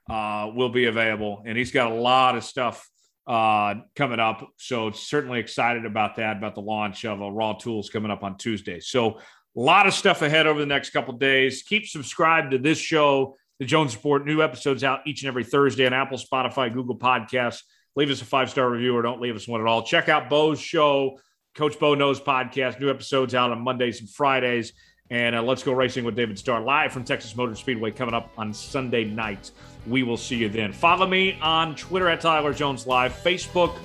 uh, 0.09 0.51
will 0.57 0.71
be 0.71 0.87
available. 0.87 1.43
And 1.47 1.59
he's 1.59 1.71
got 1.71 1.93
a 1.93 1.95
lot 1.95 2.37
of 2.37 2.45
stuff 2.45 2.89
uh, 3.27 3.75
coming 3.97 4.21
up. 4.21 4.49
So 4.57 4.91
certainly 4.91 5.41
excited 5.41 5.87
about 5.87 6.17
that, 6.17 6.37
about 6.37 6.55
the 6.55 6.61
launch 6.61 7.05
of 7.05 7.21
Raw 7.21 7.55
Tools 7.55 7.91
coming 7.91 8.11
up 8.11 8.23
on 8.23 8.37
Tuesday. 8.37 8.81
So 8.81 9.19
a 9.57 9.61
lot 9.61 9.87
of 9.87 9.95
stuff 9.95 10.23
ahead 10.23 10.47
over 10.47 10.59
the 10.59 10.67
next 10.67 10.91
couple 10.91 11.15
days. 11.15 11.63
Keep 11.63 11.87
subscribed 11.87 12.51
to 12.53 12.59
this 12.59 12.79
show 12.79 13.37
the 13.59 13.65
Jones 13.65 13.95
Report. 13.95 14.27
New 14.27 14.43
episodes 14.43 14.83
out 14.83 15.07
each 15.07 15.23
and 15.23 15.29
every 15.29 15.45
Thursday 15.45 15.87
on 15.87 15.93
Apple, 15.93 16.19
Spotify, 16.19 16.73
Google 16.73 16.99
Podcasts. 16.99 17.61
Leave 17.97 18.11
us 18.11 18.21
a 18.21 18.25
five 18.25 18.51
star 18.51 18.69
review 18.69 18.97
or 18.97 19.03
don't 19.03 19.21
leave 19.21 19.37
us 19.37 19.47
one 19.47 19.61
at 19.61 19.67
all. 19.67 19.83
Check 19.85 20.09
out 20.09 20.29
Bo's 20.29 20.61
show, 20.61 21.19
Coach 21.55 21.79
Bo 21.79 21.95
Knows 21.95 22.21
podcast. 22.21 22.81
New 22.81 22.91
episodes 22.91 23.35
out 23.35 23.53
on 23.53 23.63
Mondays 23.63 24.01
and 24.01 24.11
Fridays. 24.11 24.73
And 25.11 25.37
uh, 25.37 25.43
let's 25.43 25.63
go 25.63 25.73
racing 25.73 26.05
with 26.05 26.17
David 26.17 26.39
Starr 26.39 26.61
live 26.63 26.93
from 26.93 27.05
Texas 27.05 27.37
Motor 27.37 27.55
Speedway 27.55 27.91
coming 27.91 28.15
up 28.15 28.31
on 28.39 28.55
Sunday 28.55 29.05
night. 29.05 29.51
We 29.87 30.03
will 30.03 30.17
see 30.17 30.37
you 30.37 30.49
then. 30.49 30.73
Follow 30.73 31.07
me 31.07 31.39
on 31.43 31.77
Twitter 31.77 32.09
at 32.09 32.21
Tyler 32.21 32.55
Jones 32.55 32.87
Live, 32.87 33.13
Facebook 33.13 33.77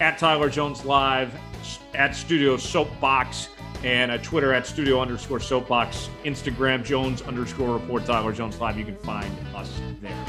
at 0.00 0.18
Tyler 0.18 0.50
Jones 0.50 0.84
Live, 0.84 1.32
at 1.94 2.16
Studio 2.16 2.56
Soapbox 2.56 3.48
and 3.84 4.10
at 4.10 4.22
Twitter 4.22 4.52
at 4.52 4.66
studio 4.66 5.00
underscore 5.00 5.38
soapbox, 5.38 6.08
Instagram 6.24 6.82
Jones 6.82 7.20
underscore 7.22 7.74
report 7.74 8.04
Tyler 8.06 8.32
Jones 8.32 8.58
Live. 8.58 8.78
You 8.78 8.84
can 8.84 8.96
find 8.96 9.30
us 9.54 9.70
there. 10.00 10.26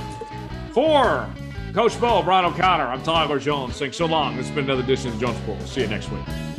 For 0.73 1.29
Coach 1.73 1.99
Bo, 1.99 2.21
Bryan 2.21 2.45
O'Connor, 2.45 2.83
I'm 2.83 3.01
Tyler 3.01 3.39
Jones. 3.39 3.79
Thanks 3.79 3.97
so 3.97 4.05
long. 4.05 4.35
This 4.35 4.47
has 4.47 4.55
been 4.55 4.65
another 4.65 4.83
edition 4.83 5.09
of 5.11 5.19
Jones 5.19 5.39
Report. 5.39 5.57
We'll 5.57 5.67
see 5.67 5.81
you 5.81 5.87
next 5.87 6.11
week. 6.11 6.54